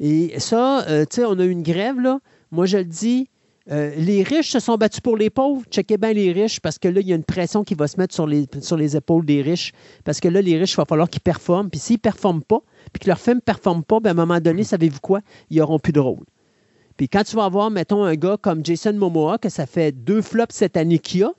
Et 0.00 0.38
ça, 0.40 0.84
euh, 0.88 1.04
tu 1.04 1.16
sais, 1.16 1.24
on 1.24 1.38
a 1.38 1.44
eu 1.44 1.50
une 1.50 1.62
grève, 1.62 2.00
là. 2.00 2.20
Moi, 2.50 2.66
je 2.66 2.78
le 2.78 2.84
dis, 2.84 3.28
euh, 3.70 3.94
les 3.96 4.22
riches 4.22 4.50
se 4.50 4.58
sont 4.60 4.76
battus 4.76 5.00
pour 5.00 5.16
les 5.16 5.30
pauvres. 5.30 5.62
Checkez 5.70 5.96
bien 5.96 6.12
les 6.12 6.32
riches 6.32 6.58
parce 6.60 6.78
que 6.78 6.88
là, 6.88 7.00
il 7.00 7.06
y 7.06 7.12
a 7.12 7.16
une 7.16 7.24
pression 7.24 7.62
qui 7.62 7.74
va 7.74 7.86
se 7.86 7.96
mettre 7.98 8.14
sur 8.14 8.26
les, 8.26 8.46
sur 8.60 8.76
les 8.76 8.96
épaules 8.96 9.24
des 9.24 9.40
riches. 9.42 9.72
Parce 10.04 10.18
que 10.20 10.28
là, 10.28 10.42
les 10.42 10.58
riches, 10.58 10.72
il 10.72 10.76
va 10.76 10.84
falloir 10.84 11.08
qu'ils 11.08 11.20
performent. 11.20 11.70
Puis 11.70 11.78
s'ils 11.78 11.96
ne 11.96 12.00
performent 12.00 12.42
pas, 12.42 12.60
puis 12.92 13.00
que 13.00 13.08
leur 13.08 13.18
film 13.20 13.36
ne 13.36 13.40
performe 13.40 13.84
pas, 13.84 14.00
ben, 14.00 14.10
à 14.10 14.12
un 14.12 14.26
moment 14.26 14.40
donné, 14.40 14.64
savez-vous 14.64 15.00
quoi? 15.00 15.20
Ils 15.50 15.58
n'auront 15.58 15.78
plus 15.78 15.92
de 15.92 16.00
rôle. 16.00 16.24
Puis 16.96 17.08
quand 17.08 17.22
tu 17.24 17.36
vas 17.36 17.44
avoir, 17.44 17.70
mettons, 17.70 18.04
un 18.04 18.14
gars 18.16 18.36
comme 18.40 18.64
Jason 18.64 18.92
Momoa, 18.94 19.38
que 19.38 19.48
ça 19.48 19.66
fait 19.66 19.92
deux 19.92 20.22
flops 20.22 20.54
cette 20.54 20.76
année 20.76 20.98
qu'il 20.98 21.24
a, 21.24 21.32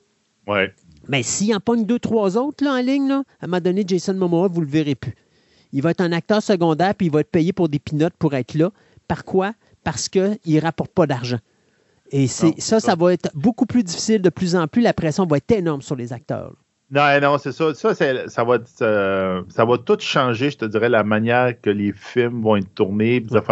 Ouais. 0.46 0.72
mais 1.08 1.22
s'il 1.22 1.54
en 1.54 1.60
pogne 1.60 1.84
deux, 1.84 1.98
trois 1.98 2.36
autres 2.36 2.64
là, 2.64 2.74
en 2.74 2.80
ligne, 2.82 3.08
là, 3.08 3.22
à 3.40 3.44
un 3.44 3.46
moment 3.48 3.60
donné, 3.60 3.84
Jason 3.86 4.14
Momoa, 4.14 4.48
vous 4.48 4.60
ne 4.60 4.66
le 4.66 4.70
verrez 4.70 4.94
plus. 4.94 5.14
Il 5.72 5.82
va 5.82 5.90
être 5.90 6.00
un 6.00 6.12
acteur 6.12 6.42
secondaire, 6.42 6.94
puis 6.94 7.06
il 7.06 7.12
va 7.12 7.20
être 7.20 7.30
payé 7.30 7.52
pour 7.52 7.68
des 7.68 7.78
pinottes 7.78 8.14
pour 8.18 8.34
être 8.34 8.54
là. 8.54 8.70
Par 9.08 9.24
quoi? 9.24 9.52
Parce 9.84 10.08
qu'il 10.08 10.38
ne 10.46 10.60
rapporte 10.60 10.92
pas 10.92 11.06
d'argent. 11.06 11.38
Et 12.16 12.26
c'est, 12.28 12.54
ça, 12.60 12.78
ça 12.78 12.90
ça. 12.90 12.94
va 12.94 13.12
être 13.12 13.30
beaucoup 13.34 13.66
plus 13.66 13.82
difficile 13.82 14.22
de 14.22 14.30
plus 14.30 14.54
en 14.54 14.68
plus. 14.68 14.80
La 14.82 14.92
pression 14.92 15.26
va 15.26 15.38
être 15.38 15.50
énorme 15.50 15.82
sur 15.82 15.96
les 15.96 16.12
acteurs. 16.12 16.52
Non, 16.90 17.20
non, 17.20 17.38
c'est 17.38 17.50
ça. 17.50 17.74
Ça, 17.74 17.92
c'est- 17.94 18.28
ça, 18.28 18.44
va, 18.44 18.56
être, 18.56 18.70
euh, 18.82 19.42
ça 19.48 19.64
va 19.64 19.78
tout 19.78 19.96
changer, 19.98 20.50
je 20.50 20.58
te 20.58 20.64
dirais, 20.64 20.88
la 20.88 21.02
manière 21.02 21.60
que 21.60 21.70
les 21.70 21.92
films 21.92 22.42
vont 22.42 22.54
être 22.56 22.72
tournés. 22.74 23.20
Puis, 23.20 23.30
ça 23.32 23.42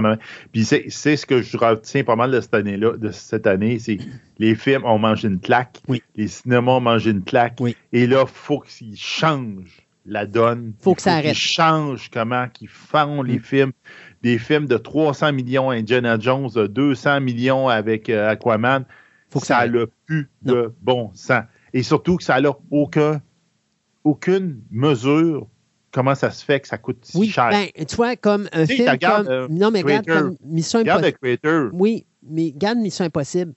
puis 0.53 0.65
c'est, 0.65 0.85
c'est 0.91 1.17
ce 1.17 1.27
que 1.27 1.43
je 1.43 1.57
retiens 1.57 2.05
pas 2.05 2.15
mal 2.15 2.31
de 2.31 2.41
cette 2.41 2.55
année-là, 2.55 2.97
de 2.97 3.11
cette 3.11 3.49
année, 3.49 3.81
c'est 3.81 3.99
les 4.39 4.55
films 4.55 4.85
ont 4.85 4.99
mangé 4.99 5.27
une 5.27 5.41
claque, 5.41 5.81
Oui. 5.89 6.03
les 6.15 6.29
cinémas 6.29 6.73
ont 6.73 6.81
mangé 6.81 7.11
une 7.11 7.25
claque, 7.25 7.57
Oui. 7.59 7.75
et 7.93 8.07
là, 8.07 8.25
il 8.29 8.31
faut 8.33 8.61
qu'ils 8.61 8.97
changent 8.97 9.83
la 10.07 10.27
donne. 10.27 10.75
Faut 10.81 10.95
que 10.95 11.03
ça 11.03 11.13
arrête. 11.15 11.25
qu'ils 11.25 11.35
changent 11.37 12.11
comment 12.13 12.47
qu'ils 12.49 12.69
font 12.69 13.23
les 13.23 13.39
Mm. 13.39 13.43
films. 13.43 13.73
Des 14.23 14.39
films 14.39 14.67
de 14.67 14.77
300 14.77 15.33
millions 15.33 15.71
Indiana 15.71 16.17
Jones, 16.19 16.49
de 16.55 16.67
200 16.67 17.21
millions 17.21 17.69
avec 17.69 18.09
euh, 18.09 18.29
Aquaman. 18.31 18.85
Faut 19.31 19.41
que 19.41 19.47
ça 19.47 19.59
arrête. 19.59 19.73
n'a 19.73 19.87
plus 20.07 20.31
de 20.43 20.73
bon 20.81 21.11
sens. 21.15 21.45
Et 21.73 21.83
surtout 21.83 22.17
que 22.19 22.23
ça 22.23 22.41
n'a 22.41 22.51
aucun, 22.71 23.21
aucune 24.05 24.61
mesure 24.71 25.47
comment 25.91 26.15
ça 26.15 26.31
se 26.31 26.45
fait 26.45 26.61
que 26.61 26.69
ça 26.69 26.79
coûte 26.79 26.99
si 27.05 27.17
Oui, 27.19 27.29
cher. 27.29 27.51
ben, 27.51 27.69
tu 27.87 27.97
vois, 27.97 28.17
comme 28.17 28.49
un 28.53 28.65
Tu 28.67 28.77
film 28.77 28.89
regarde, 28.91 29.27
comme... 29.27 29.33
euh, 29.35 29.47
non, 29.51 29.71
mais 29.71 29.83
regarde, 29.83 30.07
Creator. 30.07 30.29
comme 30.29 30.37
Mission 30.45 30.79
Regarde 30.81 31.05
Impossible. 31.05 31.39
le. 31.43 31.71
Oui, 31.75 32.07
mais 32.23 32.53
regarde 32.55 32.79
Mission 32.79 33.05
Impossible. 33.05 33.53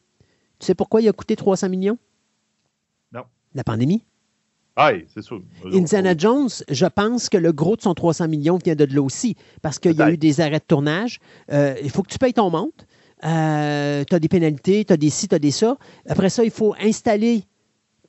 Tu 0.60 0.66
sais 0.66 0.76
pourquoi 0.76 1.02
il 1.02 1.08
a 1.08 1.14
coûté 1.14 1.36
300 1.36 1.70
millions? 1.70 1.98
Non. 3.14 3.24
La 3.54 3.64
pandémie. 3.64 4.04
C'est 5.14 5.22
sûr. 5.22 5.42
Indiana 5.72 6.14
Jones, 6.18 6.50
je 6.70 6.86
pense 6.86 7.30
que 7.30 7.38
le 7.38 7.52
gros 7.54 7.76
de 7.76 7.82
son 7.82 7.94
300 7.94 8.28
millions 8.28 8.58
vient 8.64 8.76
de 8.76 8.86
là 8.86 9.02
aussi, 9.02 9.36
parce 9.62 9.80
qu'il 9.80 9.94
y 9.96 10.02
a 10.02 10.12
eu 10.12 10.18
des 10.18 10.42
arrêts 10.42 10.60
de 10.60 10.66
tournage. 10.68 11.20
Euh, 11.52 11.76
il 11.84 11.90
faut 11.90 12.04
que 12.04 12.12
tu 12.12 12.18
payes 12.18 12.34
ton 12.34 12.50
monte. 12.50 12.86
tu 13.22 13.28
as 13.28 14.20
des 14.20 14.28
pénalités, 14.28 14.84
tu 14.86 14.94
as 14.94 14.98
des 14.98 15.10
ci, 15.10 15.28
tu 15.28 15.36
as 15.36 15.40
des 15.40 15.52
ça. 15.52 15.78
Après 16.08 16.30
ça, 16.30 16.44
il 16.44 16.52
faut 16.52 16.76
installer 16.82 17.44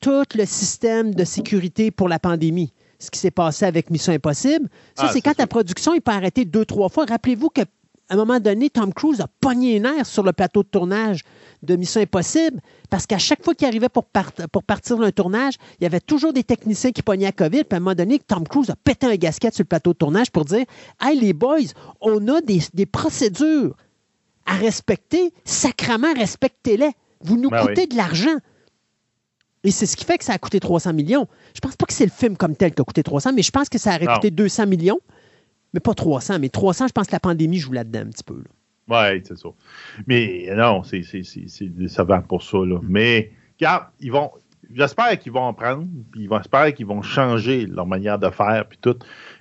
tout 0.01 0.25
le 0.35 0.45
système 0.45 1.15
de 1.15 1.25
sécurité 1.25 1.91
pour 1.91 2.09
la 2.09 2.19
pandémie. 2.19 2.73
Ce 2.99 3.11
qui 3.11 3.19
s'est 3.19 3.31
passé 3.31 3.65
avec 3.67 3.91
Mission 3.91 4.13
Impossible. 4.13 4.69
Ça, 4.95 5.05
Ah, 5.07 5.11
c'est 5.13 5.21
quand 5.21 5.35
ta 5.35 5.47
production 5.47 5.95
il 5.95 6.01
peut 6.01 6.13
arrêter 6.13 6.45
deux, 6.45 6.65
trois 6.65 6.89
fois. 6.89 7.05
Rappelez-vous 7.05 7.51
qu'à 7.51 7.65
un 8.09 8.17
moment 8.17 8.41
donné, 8.41 8.71
Tom 8.71 8.93
Cruise 8.93 9.21
a 9.21 9.27
pogné 9.41 9.75
les 9.75 9.81
nerfs 9.81 10.07
sur 10.07 10.23
le 10.23 10.33
plateau 10.33 10.63
de 10.63 10.69
tournage 10.69 11.21
de 11.63 11.77
Mission 11.77 12.01
Impossible 12.01 12.61
parce 12.91 13.07
qu'à 13.07 13.19
chaque 13.19 13.43
fois 13.45 13.55
qu'il 13.55 13.67
arrivait 13.67 13.89
pour, 13.89 14.05
part- 14.05 14.33
pour 14.53 14.63
partir 14.63 14.97
d'un 14.99 15.11
tournage, 15.11 15.55
il 15.81 15.85
y 15.85 15.87
avait 15.87 16.01
toujours 16.01 16.33
des 16.33 16.45
techniciens 16.45 16.93
qui 16.93 17.03
pognaient 17.03 17.27
la 17.27 17.33
COVID. 17.33 17.65
Puis 17.65 17.75
à 17.75 17.77
un 17.77 17.81
moment 17.81 17.95
donné, 17.95 18.19
Tom 18.19 18.47
Cruise 18.47 18.71
a 18.71 18.77
pété 18.77 19.07
un 19.07 19.17
gasket 19.17 19.55
sur 19.55 19.63
le 19.63 19.69
plateau 19.69 19.93
de 19.93 19.99
tournage 19.99 20.31
pour 20.31 20.45
dire 20.45 20.65
Hey, 21.01 21.19
les 21.19 21.33
boys, 21.33 21.59
on 22.01 22.27
a 22.29 22.41
des, 22.41 22.61
des 22.75 22.87
procédures 22.87 23.75
à 24.47 24.55
respecter. 24.55 25.33
Sacrement, 25.45 26.13
respectez-les. 26.15 26.91
Vous 27.23 27.37
nous 27.37 27.51
Ben 27.51 27.61
coûtez 27.67 27.83
oui. 27.83 27.89
de 27.89 27.97
l'argent. 27.97 28.37
Et 29.65 29.71
c'est 29.73 29.87
ce 29.87 29.97
qui 29.97 30.05
fait 30.05 30.19
que 30.19 30.25
ça 30.25 30.33
a 30.35 30.39
coûté 30.39 30.61
300 30.61 30.93
millions. 30.93 31.27
Je 31.55 31.61
pense 31.61 31.75
pas 31.75 31.87
que 31.87 31.93
c'est 31.93 32.05
le 32.05 32.13
film 32.13 32.37
comme 32.37 32.55
tel 32.55 32.73
qui 32.73 32.81
a 32.81 32.85
coûté 32.85 33.03
300, 33.03 33.33
mais 33.35 33.43
je 33.43 33.51
pense 33.51 33.69
que 33.69 33.79
ça 33.79 33.97
aurait 33.97 34.05
Non. 34.05 34.15
coûté 34.15 34.31
200 34.31 34.67
millions. 34.67 35.01
Mais 35.75 35.81
pas 35.81 35.95
300. 35.95 36.39
Mais 36.39 36.49
300, 36.49 36.87
je 36.87 36.93
pense 36.93 37.09
que 37.09 37.13
la 37.13 37.19
pandémie 37.21 37.59
joue 37.59 37.73
là-dedans 37.73 38.01
un 38.01 38.11
petit 38.11 38.23
peu. 38.23 38.35
là. 38.37 38.45
Oui, 38.89 39.23
c'est 39.25 39.37
ça. 39.37 39.49
Mais 40.07 40.49
non, 40.57 40.83
c'est, 40.85 41.03
c'est, 41.03 41.23
c'est, 41.23 41.49
c'est 41.49 41.69
décevant 41.69 42.21
pour 42.23 42.43
ça. 42.43 42.59
Là. 42.59 42.79
Mais, 42.83 43.31
regarde, 43.59 43.87
ils 44.01 44.13
vont. 44.13 44.31
J'espère 44.73 45.17
qu'ils 45.19 45.31
vont 45.33 45.43
en 45.43 45.55
prendre, 45.55 45.87
puis 46.11 46.23
ils 46.23 46.29
vont, 46.29 46.39
j'espère 46.39 46.75
qu'ils 46.75 46.87
vont 46.87 47.01
changer 47.03 47.67
leur 47.67 47.87
manière 47.87 48.19
de 48.19 48.29
faire, 48.31 48.67
puis 48.69 48.79
tout. 48.81 48.97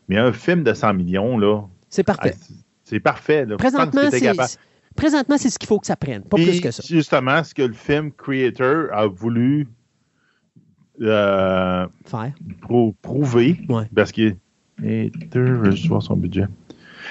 Mais 0.08 0.18
un 0.18 0.32
film 0.32 0.64
de 0.64 0.72
100 0.74 0.94
millions, 0.94 1.38
là, 1.40 1.62
C'est 1.90 2.08
ah, 2.10 2.14
parfait. 2.14 2.36
c'est, 2.40 2.54
c'est 2.84 3.00
parfait. 3.00 3.46
Là. 3.46 3.58
Présentement, 3.58 4.02
c'est, 4.12 4.58
présentement, 4.96 5.38
c'est 5.40 5.50
ce 5.50 5.58
qu'il 5.58 5.68
faut 5.68 5.80
que 5.80 5.88
ça 5.88 5.96
prenne. 5.96 6.22
Pas 6.24 6.38
Puis, 6.38 6.46
plus 6.46 6.62
que 6.62 6.70
ça. 6.72 6.84
Justement, 6.88 7.44
ce 7.44 7.56
que 7.56 7.64
le 7.64 7.74
film 7.74 8.12
Creator 8.12 8.88
a 8.94 9.08
voulu 9.08 9.68
euh, 11.02 11.88
Faire. 12.06 12.32
prou- 12.62 12.94
prouver, 13.02 13.60
Ouais. 13.70 13.84
parce 13.96 14.12
que. 14.12 14.36
Creator, 14.78 15.66
je 15.72 15.82
vais 15.84 15.88
voir 15.88 16.04
son 16.04 16.18
budget. 16.18 16.46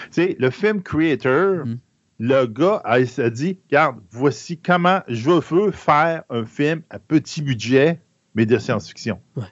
Tu 0.04 0.22
sais, 0.22 0.36
le 0.38 0.50
film 0.50 0.82
Creator, 0.82 1.66
Mm. 1.66 1.78
Le 2.18 2.46
gars 2.46 2.80
a, 2.84 3.00
dit 3.30 3.58
Regarde, 3.68 4.00
voici 4.10 4.58
comment 4.58 5.00
je 5.08 5.30
veux 5.30 5.70
faire 5.72 6.22
un 6.30 6.44
film 6.44 6.82
à 6.90 6.98
petit 6.98 7.42
budget, 7.42 8.00
mais 8.34 8.46
de 8.46 8.58
science-fiction. 8.58 9.20
Ouais. 9.36 9.44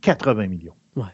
80 0.00 0.46
millions. 0.48 0.74
Ouais. 0.96 1.04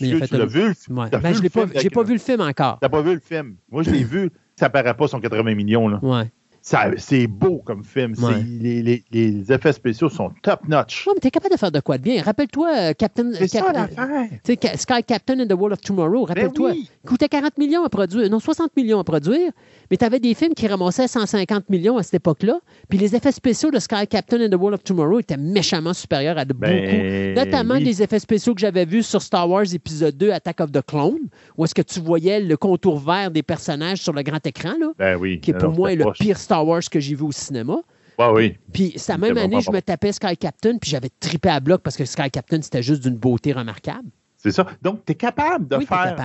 Mais 0.00 0.20
tu 0.20 0.34
l'as 0.36 0.42
un- 0.42 0.46
vu? 0.46 0.74
Ouais. 0.90 1.10
T'as 1.10 1.18
Ben, 1.18 1.28
vu 1.30 1.34
je 1.34 1.38
le 1.38 1.42
l'ai 1.44 1.50
pas, 1.50 1.62
avec- 1.62 2.06
vu 2.06 2.12
le 2.14 2.18
film 2.18 2.40
encore. 2.40 2.78
T'as 2.80 2.88
pas 2.88 3.02
vu 3.02 3.14
le 3.14 3.20
film? 3.20 3.56
Moi, 3.70 3.82
je 3.82 3.90
l'ai 3.90 4.04
vu. 4.04 4.30
Ça 4.56 4.68
paraît 4.70 4.94
pas 4.94 5.08
son 5.08 5.20
80 5.20 5.54
millions. 5.54 5.88
Là. 5.88 5.98
Ouais. 6.02 6.30
Ça- 6.62 6.90
C'est 6.96 7.26
beau 7.26 7.58
comme 7.64 7.82
film. 7.84 8.14
Ouais. 8.22 8.42
Les, 8.60 8.82
les- 8.82 9.04
les 9.12 9.52
effets 9.52 9.72
spéciaux 9.72 10.08
sont 10.08 10.30
top-notch. 10.42 11.06
Ouais, 11.06 11.12
mais 11.16 11.20
t'es 11.20 11.30
capable 11.30 11.52
de 11.54 11.58
faire 11.58 11.72
de 11.72 11.80
quoi 11.80 11.98
de 11.98 12.02
bien. 12.04 12.22
Rappelle-toi, 12.22 12.68
euh, 12.74 12.92
Captain. 12.96 13.32
C'est 13.34 13.48
ça 13.48 13.60
Cap- 13.62 13.74
l'affaire. 13.96 14.28
Ca- 14.60 14.76
Sky 14.76 15.02
Captain 15.04 15.40
and 15.40 15.48
the 15.48 15.52
World 15.58 15.72
of 15.72 15.80
Tomorrow. 15.80 16.24
Rappelle-toi. 16.24 16.70
Ben 16.70 16.76
oui. 16.76 16.88
Il 17.04 17.08
coûtait 17.08 17.28
40 17.28 17.58
millions 17.58 17.84
à 17.84 17.88
produire. 17.88 18.30
Non, 18.30 18.38
60 18.38 18.76
millions 18.76 19.00
à 19.00 19.04
produire. 19.04 19.50
Mais 19.90 19.96
tu 19.96 20.04
avais 20.04 20.20
des 20.20 20.34
films 20.34 20.54
qui 20.54 20.66
ramassaient 20.68 21.08
150 21.08 21.68
millions 21.68 21.98
à 21.98 22.02
cette 22.04 22.14
époque-là. 22.14 22.60
Puis 22.88 22.96
les 22.98 23.14
effets 23.16 23.32
spéciaux 23.32 23.70
de 23.72 23.78
Sky 23.80 24.06
Captain 24.08 24.40
and 24.46 24.48
the 24.50 24.54
World 24.54 24.74
of 24.74 24.84
Tomorrow 24.84 25.18
étaient 25.18 25.36
méchamment 25.36 25.92
supérieurs 25.92 26.38
à 26.38 26.44
de 26.44 26.52
Ben, 26.52 27.34
beaucoup. 27.34 27.40
Notamment 27.44 27.74
oui. 27.74 27.84
des 27.84 28.02
effets 28.02 28.20
spéciaux 28.20 28.54
que 28.54 28.60
j'avais 28.60 28.84
vus 28.84 29.02
sur 29.02 29.20
Star 29.20 29.50
Wars 29.50 29.64
épisode 29.74 30.16
2, 30.16 30.30
Attack 30.30 30.60
of 30.60 30.70
the 30.70 30.80
Clone, 30.86 31.18
où 31.58 31.64
est-ce 31.64 31.74
que 31.74 31.82
tu 31.82 31.98
voyais 32.00 32.40
le 32.40 32.56
contour 32.56 32.98
vert 33.00 33.30
des 33.32 33.42
personnages 33.42 33.98
sur 33.98 34.12
le 34.12 34.22
grand 34.22 34.46
écran, 34.46 34.74
là, 34.80 34.92
Ben 34.96 35.16
oui. 35.16 35.40
qui 35.40 35.50
est 35.50 35.54
pour 35.54 35.72
moi 35.72 35.90
c'était 35.90 36.04
le 36.04 36.12
pire 36.12 36.38
Star 36.38 36.51
Wars 36.60 36.82
que 36.90 37.00
j'ai 37.00 37.14
vu 37.14 37.24
au 37.24 37.32
cinéma. 37.32 37.78
Ouais, 38.18 38.28
oui. 38.32 38.58
Puis, 38.72 38.92
cette 38.96 39.00
C'était 39.16 39.18
même 39.18 39.38
année, 39.38 39.60
je 39.60 39.70
me 39.70 39.80
tapais 39.80 40.12
Sky 40.12 40.36
Captain, 40.36 40.76
puis 40.78 40.90
j'avais 40.90 41.08
trippé 41.20 41.48
à 41.48 41.60
bloc 41.60 41.80
parce 41.82 41.96
que 41.96 42.04
Sky 42.04 42.30
Captain, 42.30 42.60
c'était 42.60 42.82
juste 42.82 43.02
d'une 43.02 43.16
beauté 43.16 43.52
remarquable. 43.52 44.08
C'est 44.36 44.50
ça. 44.50 44.66
Donc, 44.82 45.04
tu 45.06 45.12
es 45.12 45.14
capable 45.14 45.68
de 45.68 45.76
Oui, 45.76 45.86
faire. 45.86 46.16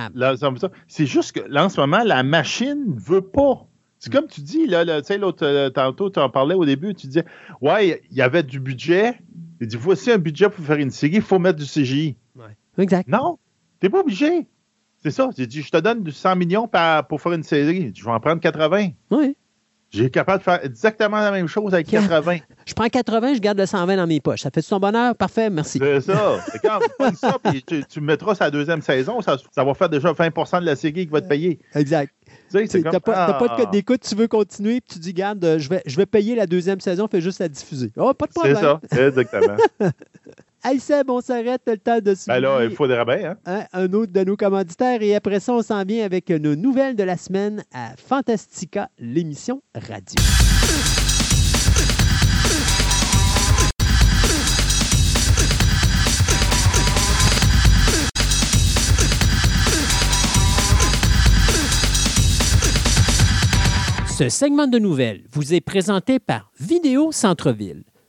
C'est 0.86 1.06
juste 1.06 1.32
que 1.32 1.40
là, 1.48 1.64
en 1.64 1.68
ce 1.68 1.80
moment, 1.80 2.02
la 2.04 2.22
machine 2.22 2.94
ne 2.94 3.00
veut 3.00 3.22
pas. 3.22 3.64
C'est 4.00 4.12
comme 4.12 4.26
tu 4.26 4.40
dis, 4.42 4.66
là, 4.66 4.84
là, 4.84 5.00
tu 5.00 5.08
sais, 5.08 5.18
l'autre, 5.18 5.44
euh, 5.46 5.70
tantôt, 5.70 6.10
tu 6.10 6.20
en 6.20 6.28
parlais 6.28 6.54
au 6.54 6.64
début, 6.64 6.94
tu 6.94 7.06
disais, 7.06 7.24
ouais, 7.60 8.02
il 8.10 8.16
y 8.16 8.22
avait 8.22 8.42
du 8.42 8.60
budget. 8.60 9.14
Il 9.60 9.66
dit, 9.66 9.76
voici 9.76 10.10
un 10.12 10.18
budget 10.18 10.48
pour 10.50 10.64
faire 10.64 10.76
une 10.78 10.90
série, 10.90 11.16
il 11.16 11.22
faut 11.22 11.38
mettre 11.38 11.58
du 11.58 11.64
CGI. 11.64 12.16
Exact. 12.76 13.08
Non, 13.08 13.38
t'es 13.80 13.88
pas 13.88 14.00
obligé. 14.00 14.46
C'est 15.02 15.10
ça. 15.10 15.30
J'ai 15.36 15.46
dit, 15.48 15.62
je 15.62 15.70
te 15.70 15.78
donne 15.78 16.02
du 16.04 16.12
100 16.12 16.36
millions 16.36 16.68
par- 16.68 17.06
pour 17.08 17.20
faire 17.20 17.32
une 17.32 17.42
série. 17.42 17.92
Je 17.94 18.04
vais 18.04 18.10
en 18.10 18.20
prendre 18.20 18.40
80. 18.40 18.90
Oui. 19.10 19.36
J'ai 19.90 20.10
capable 20.10 20.38
de 20.38 20.44
faire 20.44 20.64
exactement 20.64 21.18
la 21.18 21.30
même 21.30 21.48
chose 21.48 21.72
avec 21.72 21.86
80. 21.86 22.38
Je 22.66 22.74
prends 22.74 22.88
80, 22.88 23.34
je 23.34 23.38
garde 23.38 23.58
le 23.58 23.64
120 23.64 23.96
dans 23.96 24.06
mes 24.06 24.20
poches. 24.20 24.40
Ça 24.40 24.50
fait 24.50 24.60
son 24.60 24.78
bonheur? 24.78 25.14
Parfait, 25.14 25.48
merci. 25.48 25.78
C'est 25.78 26.00
ça. 26.02 26.38
Quand 26.62 26.78
ça, 27.14 27.38
puis 27.42 27.62
tu, 27.62 27.82
tu 27.84 28.00
mettras 28.00 28.34
sa 28.34 28.50
deuxième 28.50 28.82
saison, 28.82 29.22
ça, 29.22 29.38
ça, 29.50 29.64
va 29.64 29.72
faire 29.72 29.88
déjà 29.88 30.12
20% 30.12 30.60
de 30.60 30.66
la 30.66 30.76
série 30.76 31.06
qui 31.06 31.12
va 31.12 31.22
te 31.22 31.28
payer. 31.28 31.58
Exact. 31.74 32.12
Tu 32.50 32.80
n'as 32.80 32.92
pas, 32.92 33.00
pas, 33.00 33.32
de 33.32 33.38
code 33.38 33.66
ah. 33.68 33.70
d'écoute, 33.70 34.00
tu 34.06 34.14
veux 34.14 34.28
continuer, 34.28 34.80
puis 34.80 34.94
tu 34.94 34.98
dis, 34.98 35.14
garde, 35.14 35.44
euh, 35.44 35.58
je 35.58 35.68
vais, 35.68 35.82
je 35.86 35.96
vais 35.96 36.06
payer 36.06 36.34
la 36.34 36.46
deuxième 36.46 36.80
saison, 36.80 37.08
fais 37.10 37.20
juste 37.20 37.40
la 37.40 37.48
diffuser. 37.48 37.92
Oh, 37.96 38.12
pas 38.14 38.26
de 38.26 38.32
problème. 38.32 38.56
C'est 38.56 38.96
ça, 38.96 39.06
exactement. 39.06 39.56
Hey 40.64 40.80
Seb, 40.80 41.08
on 41.08 41.20
s'arrête, 41.20 41.62
le 41.68 41.78
temps 41.78 42.00
de 42.00 42.14
suivre. 42.14 42.34
Ben 42.34 42.40
là, 42.40 42.64
il 42.64 42.70
faut 42.74 42.88
des 42.88 42.96
rabais, 42.96 43.24
hein? 43.24 43.36
hein? 43.46 43.64
Un 43.72 43.92
autre 43.92 44.12
de 44.12 44.24
nos 44.24 44.36
commanditaires. 44.36 45.00
Et 45.02 45.14
après 45.14 45.38
ça, 45.38 45.52
on 45.52 45.62
s'en 45.62 45.84
vient 45.84 46.04
avec 46.04 46.30
nos 46.30 46.56
nouvelles 46.56 46.96
de 46.96 47.04
la 47.04 47.16
semaine 47.16 47.62
à 47.72 47.92
Fantastica, 47.96 48.88
l'émission 48.98 49.62
radio. 49.74 50.20
Ce 64.18 64.28
segment 64.28 64.66
de 64.66 64.80
nouvelles 64.80 65.22
vous 65.30 65.54
est 65.54 65.60
présenté 65.60 66.18
par 66.18 66.50
Vidéo 66.58 67.12
Centre-Ville, 67.12 67.84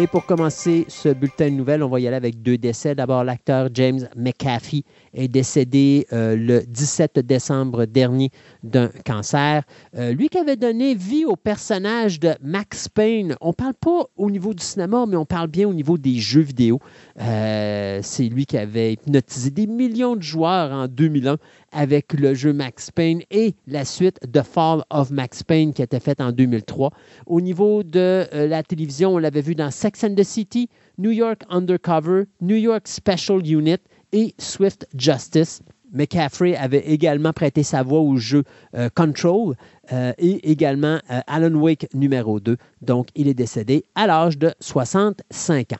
Et 0.00 0.06
pour 0.06 0.24
commencer 0.24 0.86
ce 0.88 1.10
bulletin 1.10 1.50
de 1.50 1.56
nouvelles, 1.56 1.82
on 1.82 1.90
va 1.90 2.00
y 2.00 2.06
aller 2.06 2.16
avec 2.16 2.40
deux 2.40 2.56
décès. 2.56 2.94
D'abord, 2.94 3.22
l'acteur 3.22 3.68
James 3.74 4.08
McAfee 4.16 4.82
est 5.12 5.28
décédé 5.28 6.06
euh, 6.14 6.36
le 6.36 6.62
17 6.66 7.18
décembre 7.18 7.84
dernier 7.84 8.30
d'un 8.62 8.88
cancer. 9.04 9.62
Euh, 9.96 10.12
lui 10.12 10.28
qui 10.28 10.38
avait 10.38 10.56
donné 10.56 10.94
vie 10.94 11.24
au 11.24 11.36
personnage 11.36 12.20
de 12.20 12.34
Max 12.42 12.88
Payne. 12.88 13.36
On 13.40 13.48
ne 13.48 13.52
parle 13.52 13.74
pas 13.74 14.06
au 14.16 14.30
niveau 14.30 14.54
du 14.54 14.62
cinéma, 14.62 15.04
mais 15.08 15.16
on 15.16 15.24
parle 15.24 15.48
bien 15.48 15.68
au 15.68 15.74
niveau 15.74 15.98
des 15.98 16.16
jeux 16.16 16.40
vidéo. 16.40 16.80
Euh, 17.20 18.00
c'est 18.02 18.24
lui 18.24 18.46
qui 18.46 18.58
avait 18.58 18.94
hypnotisé 18.94 19.50
des 19.50 19.66
millions 19.66 20.16
de 20.16 20.22
joueurs 20.22 20.72
en 20.72 20.88
2001 20.88 21.36
avec 21.72 22.12
le 22.12 22.34
jeu 22.34 22.52
Max 22.52 22.90
Payne 22.90 23.22
et 23.30 23.54
la 23.66 23.84
suite 23.84 24.18
The 24.32 24.42
Fall 24.42 24.82
of 24.90 25.10
Max 25.10 25.42
Payne 25.42 25.72
qui 25.72 25.82
été 25.82 26.00
faite 26.00 26.20
en 26.20 26.32
2003. 26.32 26.90
Au 27.26 27.40
niveau 27.40 27.82
de 27.82 28.26
euh, 28.34 28.46
la 28.48 28.62
télévision, 28.62 29.14
on 29.14 29.18
l'avait 29.18 29.40
vu 29.40 29.54
dans 29.54 29.70
Sex 29.70 30.04
and 30.04 30.14
the 30.14 30.24
City, 30.24 30.68
New 30.98 31.10
York 31.10 31.42
Undercover, 31.48 32.24
New 32.40 32.56
York 32.56 32.86
Special 32.88 33.46
Unit 33.46 33.78
et 34.12 34.34
Swift 34.38 34.86
Justice. 34.96 35.62
McCaffrey 35.92 36.56
avait 36.56 36.86
également 36.86 37.32
prêté 37.32 37.62
sa 37.62 37.82
voix 37.82 38.00
au 38.00 38.16
jeu 38.16 38.44
euh, 38.74 38.88
Control 38.94 39.54
euh, 39.92 40.12
et 40.18 40.50
également 40.50 41.00
Alan 41.26 41.54
Wake 41.54 41.86
numéro 41.94 42.40
2. 42.40 42.56
Donc, 42.82 43.08
il 43.14 43.28
est 43.28 43.34
décédé 43.34 43.84
à 43.94 44.06
l'âge 44.06 44.38
de 44.38 44.52
65 44.60 45.72
ans. 45.72 45.76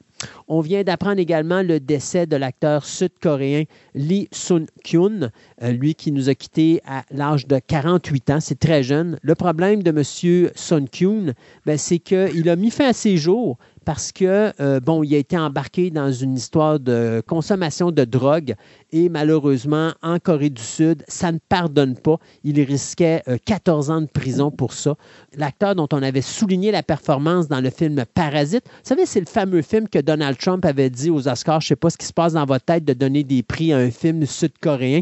On 0.48 0.60
vient 0.60 0.82
d'apprendre 0.82 1.18
également 1.18 1.62
le 1.62 1.80
décès 1.80 2.26
de 2.26 2.36
l'acteur 2.36 2.84
sud-coréen 2.84 3.64
Lee 3.94 4.28
Sun-kyun, 4.32 5.30
euh, 5.62 5.72
lui 5.72 5.94
qui 5.94 6.12
nous 6.12 6.28
a 6.28 6.34
quittés 6.34 6.80
à 6.86 7.04
l'âge 7.10 7.46
de 7.46 7.58
48 7.58 8.30
ans. 8.30 8.40
C'est 8.40 8.58
très 8.58 8.82
jeune. 8.82 9.18
Le 9.22 9.34
problème 9.34 9.82
de 9.82 9.90
M. 9.90 10.50
Sun-kyun, 10.54 11.32
ben, 11.66 11.78
c'est 11.78 11.98
qu'il 11.98 12.48
a 12.48 12.56
mis 12.56 12.70
fin 12.70 12.88
à 12.88 12.92
ses 12.92 13.16
jours 13.16 13.58
parce 13.84 14.12
que, 14.12 14.52
euh, 14.60 14.80
bon, 14.80 15.02
il 15.02 15.14
a 15.14 15.18
été 15.18 15.38
embarqué 15.38 15.90
dans 15.90 16.12
une 16.12 16.36
histoire 16.36 16.78
de 16.78 17.22
consommation 17.26 17.90
de 17.90 18.04
drogue 18.04 18.54
et 18.92 19.08
malheureusement, 19.08 19.92
en 20.02 20.18
Corée 20.18 20.50
du 20.50 20.62
Sud, 20.62 21.04
ça 21.08 21.32
ne 21.32 21.38
pardonne 21.48 21.96
pas. 21.96 22.16
Il 22.44 22.60
risquait 22.60 23.22
14 23.44 23.90
euh, 23.90 23.94
ans 23.94 24.00
de 24.00 24.06
prison 24.06 24.50
pour 24.50 24.72
ça. 24.72 24.96
L'acteur 25.36 25.74
dont 25.74 25.88
on 25.92 26.02
avait 26.02 26.22
souligné 26.22 26.72
la 26.72 26.82
performance 26.82 27.48
dans 27.48 27.60
le 27.60 27.70
film 27.70 28.04
Parasite, 28.14 28.64
vous 28.66 28.80
savez, 28.82 29.06
c'est 29.06 29.20
le 29.20 29.26
fameux 29.26 29.62
film 29.62 29.88
que 29.88 29.98
Donald 29.98 30.36
Trump 30.38 30.64
avait 30.64 30.90
dit 30.90 31.10
aux 31.10 31.28
Oscars, 31.28 31.60
je 31.60 31.66
ne 31.66 31.68
sais 31.68 31.76
pas 31.76 31.90
ce 31.90 31.96
qui 31.96 32.06
se 32.06 32.12
passe 32.12 32.32
dans 32.34 32.44
votre 32.44 32.64
tête 32.64 32.84
de 32.84 32.92
donner 32.92 33.24
des 33.24 33.42
prix 33.42 33.72
à 33.72 33.78
un 33.78 33.90
film 33.90 34.26
sud-coréen. 34.26 35.00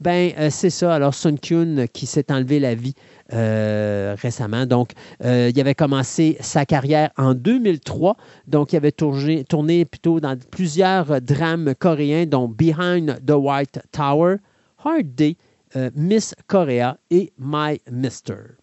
Ben, 0.00 0.32
euh, 0.38 0.48
c'est 0.50 0.70
ça. 0.70 0.94
Alors, 0.94 1.14
Sun 1.14 1.38
Kyun 1.38 1.86
qui 1.92 2.06
s'est 2.06 2.30
enlevé 2.30 2.60
la 2.60 2.74
vie 2.74 2.94
euh, 3.32 4.16
récemment. 4.20 4.66
Donc, 4.66 4.92
euh, 5.24 5.52
il 5.54 5.60
avait 5.60 5.76
commencé 5.76 6.36
sa 6.40 6.66
carrière 6.66 7.10
en 7.16 7.34
2003. 7.34 8.16
Donc, 8.48 8.72
il 8.72 8.76
avait 8.76 8.90
tourné, 8.90 9.84
plutôt 9.84 10.18
dans 10.18 10.36
plusieurs 10.50 11.20
drames 11.20 11.74
coréens, 11.78 12.26
dont 12.26 12.48
Behind 12.48 13.24
the 13.24 13.34
White 13.36 13.80
Tower, 13.92 14.36
Hard 14.84 15.14
Day, 15.14 15.36
euh, 15.76 15.90
Miss 15.94 16.34
Korea 16.48 16.96
et 17.10 17.32
My 17.38 17.80
Mister. 17.88 18.56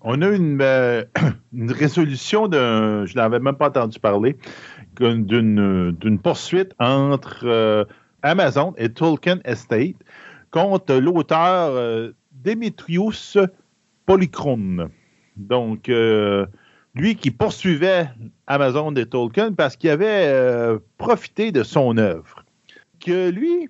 On 0.00 0.22
a 0.22 0.28
une, 0.28 0.58
une 1.52 1.72
résolution 1.72 2.48
de, 2.48 3.04
je 3.04 3.14
n'avais 3.16 3.40
même 3.40 3.56
pas 3.56 3.68
entendu 3.68 3.98
parler, 3.98 4.38
d'une 4.98 6.18
poursuite 6.22 6.72
entre 6.78 7.86
Amazon 8.22 8.72
et 8.78 8.88
Tolkien 8.88 9.40
Estate 9.44 9.96
contre 10.50 10.94
l'auteur 10.94 12.12
Demetrius 12.32 13.38
Polychrome. 14.06 14.90
Donc, 15.36 15.88
euh, 15.88 16.46
lui 16.94 17.16
qui 17.16 17.30
poursuivait 17.30 18.08
Amazon 18.46 18.94
et 18.94 19.06
Tolkien 19.06 19.52
parce 19.52 19.76
qu'il 19.76 19.90
avait 19.90 20.26
euh, 20.26 20.78
profité 20.98 21.52
de 21.52 21.62
son 21.62 21.96
œuvre. 21.98 22.44
Que 23.00 23.30
lui 23.30 23.68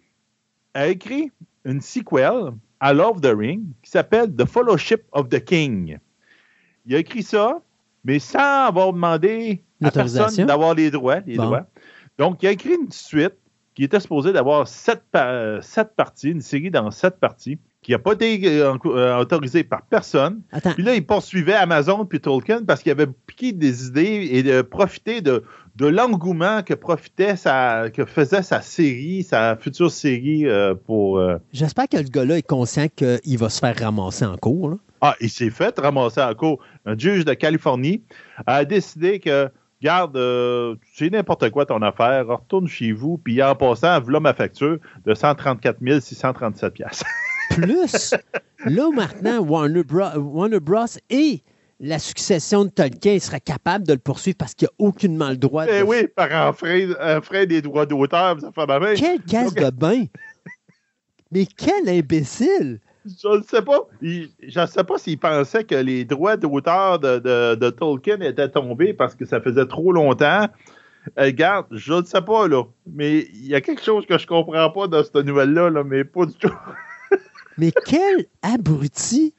a 0.75 0.89
écrit 0.89 1.31
une 1.65 1.81
sequel 1.81 2.53
à 2.81 2.93
Love 2.93 3.21
the 3.21 3.33
Ring 3.37 3.63
qui 3.83 3.91
s'appelle 3.91 4.35
The 4.35 4.45
Fellowship 4.45 5.03
of 5.13 5.29
the 5.29 5.43
King. 5.43 5.99
Il 6.87 6.95
a 6.95 6.99
écrit 6.99 7.23
ça, 7.23 7.61
mais 8.05 8.19
sans 8.19 8.67
avoir 8.67 8.93
demandé 8.93 9.63
à 9.83 9.91
personne 9.91 10.47
d'avoir 10.47 10.75
les 10.75 10.91
droits, 10.91 11.21
les 11.21 11.37
droits. 11.37 11.67
Donc, 12.19 12.43
il 12.43 12.49
a 12.49 12.51
écrit 12.51 12.75
une 12.75 12.91
suite 12.91 13.35
qui 13.75 13.85
était 13.85 14.01
supposée 14.01 14.33
d'avoir 14.33 14.69
sept, 14.69 15.03
sept 15.63 15.97
parties, 15.97 16.31
une 16.31 16.43
série 16.43 16.71
dans 16.71 16.91
sept 16.91 17.19
parties 17.19 17.59
qui 17.85 17.93
n'a 17.93 17.99
pas 17.99 18.15
été 18.15 18.41
euh, 18.47 18.75
euh, 18.87 19.19
autorisé 19.19 19.63
par 19.63 19.83
personne. 19.83 20.41
Puis 20.75 20.83
là, 20.83 20.95
il 20.95 21.07
poursuivait 21.07 21.53
Amazon 21.53 22.07
puis 22.07 22.19
Tolkien 22.19 22.65
parce 22.65 22.83
qu'il 22.83 22.91
avait 22.91 23.07
piqué 23.27 23.53
des 23.53 23.87
idées 23.87 24.29
et 24.33 24.43
de 24.43 24.63
profiter 24.63 25.21
de, 25.21 25.45
de 25.77 25.87
l'engouement 25.87 26.63
que 26.63 26.73
profitait 26.73 27.37
sa, 27.37 27.91
que 27.91 28.07
faisait 28.07 28.43
sa 28.43 28.63
série, 28.63 29.23
sa 29.23 29.57
future 29.57 29.91
série 29.91 30.47
euh, 30.47 30.75
pour. 30.75 31.23
J'espère 31.53 31.89
que 31.89 31.99
le 31.99 32.05
gars-là 32.05 32.39
est 32.39 32.47
conscient 32.47 32.87
qu'il 32.89 33.39
va 33.39 33.51
se 33.51 33.61
faire 33.61 33.77
ramasser 33.79 34.25
en 34.25 34.39
cours. 34.39 34.79
Ah, 35.03 35.15
il 35.21 35.29
s'est 35.29 35.51
fait 35.51 35.79
ramasser 35.79 36.23
en 36.23 36.35
cours. 36.35 36.61
Un 36.87 36.97
juge 36.97 37.27
de 37.27 37.35
Californie 37.35 38.03
a 38.47 38.65
décidé 38.65 39.21
que 39.21 39.51
garde, 39.83 40.19
c'est 40.95 41.11
n'importe 41.11 41.51
quoi 41.51 41.67
ton 41.67 41.83
affaire, 41.83 42.27
retourne 42.27 42.67
chez 42.67 42.93
vous, 42.93 43.19
puis 43.19 43.43
en 43.43 43.55
passant, 43.55 44.01
voilà 44.01 44.21
ma 44.21 44.33
facture 44.33 44.79
de 45.05 45.13
134 45.15 45.77
637 46.01 46.73
pièces. 46.73 47.05
Plus, 47.51 48.15
là 48.67 48.91
maintenant, 48.95 49.41
Warner, 49.41 49.83
Bros, 49.85 50.17
Warner 50.19 50.61
Bros. 50.61 50.87
et 51.11 51.43
la 51.81 51.99
succession 51.99 52.65
de 52.65 52.71
Tolkien 52.71 53.19
sera 53.19 53.41
capable 53.41 53.87
de 53.87 53.93
le 53.95 53.99
poursuivre 53.99 54.37
parce 54.39 54.55
qu'il 54.55 54.69
n'y 54.79 54.85
a 54.85 54.89
aucunement 54.89 55.31
le 55.31 55.37
droit 55.37 55.67
Eh 55.69 55.81
de... 55.81 55.85
oui, 55.85 56.07
par 56.09 56.33
un 56.33 56.53
frais, 56.53 56.87
un 57.01 57.21
frais 57.21 57.47
des 57.47 57.61
droits 57.63 57.85
d'auteur, 57.87 58.41
ça 58.41 58.51
fait 58.53 58.67
la 58.67 58.81
même. 58.81 58.97
Quelle 58.97 59.21
caisse 59.21 59.55
de 59.55 59.71
bain! 59.71 60.05
Mais 61.31 61.47
quel 61.47 61.89
imbécile! 61.89 62.81
Je 63.05 63.37
ne 63.37 63.43
sais 63.43 63.61
pas. 63.61 63.87
Il- 64.01 64.31
je 64.47 64.61
ne 64.61 64.67
sais 64.67 64.85
pas 64.85 64.97
s'il 64.99 65.19
pensait 65.19 65.65
que 65.65 65.75
les 65.75 66.05
droits 66.07 66.37
d'auteur 66.39 66.99
de, 67.01 67.19
de- 67.19 67.55
de 67.57 67.71
Tolkien 67.71 68.21
étaient 68.21 68.49
tombés 68.49 68.95
parce 68.95 69.15
que 69.15 69.27
ça 69.27 69.41
faisait 69.43 69.67
trop 69.67 69.93
longtemps. 69.93 70.47
Euh, 71.19 71.25
regarde, 71.25 71.67
je 71.71 71.93
ne 71.93 72.03
sais 72.05 72.23
pas, 72.23 72.49
là. 72.49 72.63
Mais 72.87 73.27
il 73.35 73.47
y 73.47 73.55
a 73.55 73.61
quelque 73.61 73.83
chose 73.83 74.07
que 74.07 74.17
je 74.17 74.27
comprends 74.27 74.71
pas 74.71 74.87
dans 74.87 75.03
cette 75.05 75.17
nouvelle-là, 75.17 75.69
là, 75.69 75.85
mais 75.85 76.03
pas 76.05 76.25
du 76.25 76.33
tout. 76.35 76.49
Mais 77.59 77.73
quel 77.87 78.27
abruti! 78.43 79.35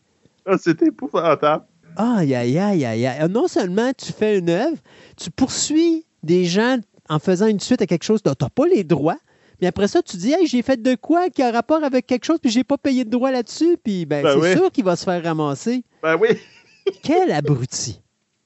Ah, 0.45 0.57
C'est 0.59 0.81
épouvantable. 0.83 1.65
Aïe, 1.97 2.35
aïe, 2.35 2.57
aïe, 2.59 2.85
aïe, 2.85 3.05
aïe. 3.05 3.29
Non 3.29 3.47
seulement 3.47 3.91
tu 3.97 4.11
fais 4.11 4.37
une 4.37 4.49
œuvre, 4.49 4.77
tu 5.17 5.31
poursuis 5.31 6.05
des 6.23 6.45
gens 6.45 6.77
en 7.09 7.19
faisant 7.19 7.47
une 7.47 7.59
suite 7.59 7.81
à 7.81 7.85
quelque 7.87 8.03
chose 8.03 8.21
dont 8.23 8.33
tu 8.37 8.43
n'as 8.43 8.49
pas 8.49 8.67
les 8.67 8.83
droits, 8.83 9.17
mais 9.61 9.67
après 9.67 9.87
ça, 9.87 10.01
tu 10.01 10.17
dis, 10.17 10.33
hey, 10.33 10.45
j'ai 10.47 10.61
fait 10.61 10.81
de 10.81 10.95
quoi 10.95 11.29
qui 11.29 11.41
a 11.41 11.51
rapport 11.51 11.83
avec 11.83 12.05
quelque 12.07 12.25
chose, 12.25 12.39
puis 12.41 12.51
j'ai 12.51 12.63
pas 12.65 12.77
payé 12.77 13.05
de 13.05 13.09
droits 13.09 13.31
là-dessus, 13.31 13.77
puis 13.81 14.05
ben, 14.05 14.23
Ben 14.23 14.33
c'est 14.41 14.49
oui. 14.49 14.57
sûr 14.57 14.71
qu'il 14.71 14.83
va 14.83 14.95
se 14.95 15.05
faire 15.05 15.23
ramasser. 15.23 15.83
Ben 16.03 16.17
oui. 16.19 16.29
Quel 17.03 17.31
abruti! 17.31 18.01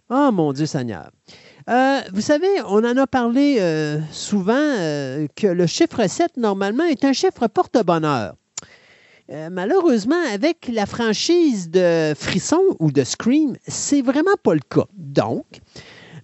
Oh 0.09 0.29
mon 0.31 0.53
Dieu 0.53 0.65
Seigneur! 0.65 1.09
Euh, 1.69 1.99
vous 2.13 2.21
savez, 2.21 2.47
on 2.67 2.83
en 2.83 2.97
a 2.97 3.07
parlé 3.07 3.57
euh, 3.59 3.99
souvent 4.11 4.53
euh, 4.57 5.27
que 5.35 5.47
le 5.47 5.65
chiffre 5.67 6.05
7, 6.07 6.37
normalement, 6.37 6.83
est 6.85 7.03
un 7.05 7.13
chiffre 7.13 7.47
porte-bonheur. 7.47 8.35
Euh, 9.31 9.49
malheureusement, 9.51 10.21
avec 10.33 10.69
la 10.73 10.87
franchise 10.87 11.69
de 11.69 12.13
Frisson 12.15 12.61
ou 12.79 12.91
de 12.91 13.03
Scream, 13.03 13.55
c'est 13.67 14.01
vraiment 14.01 14.35
pas 14.41 14.55
le 14.55 14.61
cas. 14.67 14.87
Donc, 14.95 15.45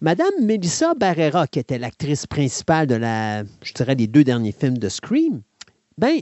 Madame 0.02 0.34
Melissa 0.42 0.96
Barrera, 0.96 1.46
qui 1.46 1.60
était 1.60 1.78
l'actrice 1.78 2.26
principale 2.26 2.88
de 2.88 2.96
la, 2.96 3.44
je 3.62 3.74
dirais, 3.74 3.96
des 3.96 4.08
deux 4.08 4.24
derniers 4.24 4.52
films 4.52 4.80
de 4.80 4.90
Scream, 4.90 5.42
ben, 6.00 6.20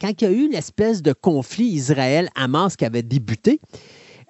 quand 0.00 0.12
il 0.22 0.24
y 0.24 0.26
a 0.28 0.30
eu 0.30 0.48
l'espèce 0.48 1.02
de 1.02 1.12
conflit 1.12 1.66
Israël-Hamas 1.66 2.76
qui 2.76 2.84
avait 2.84 3.02
débuté, 3.02 3.60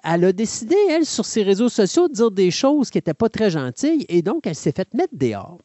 elle 0.03 0.25
a 0.25 0.33
décidé, 0.33 0.75
elle, 0.89 1.05
sur 1.05 1.25
ses 1.25 1.43
réseaux 1.43 1.69
sociaux, 1.69 2.07
de 2.07 2.13
dire 2.13 2.31
des 2.31 2.49
choses 2.49 2.89
qui 2.89 2.97
n'étaient 2.97 3.13
pas 3.13 3.29
très 3.29 3.51
gentilles 3.51 4.05
et 4.09 4.23
donc 4.23 4.47
elle 4.47 4.55
s'est 4.55 4.73
faite 4.75 4.95
mettre 4.95 5.13
dehors. 5.13 5.59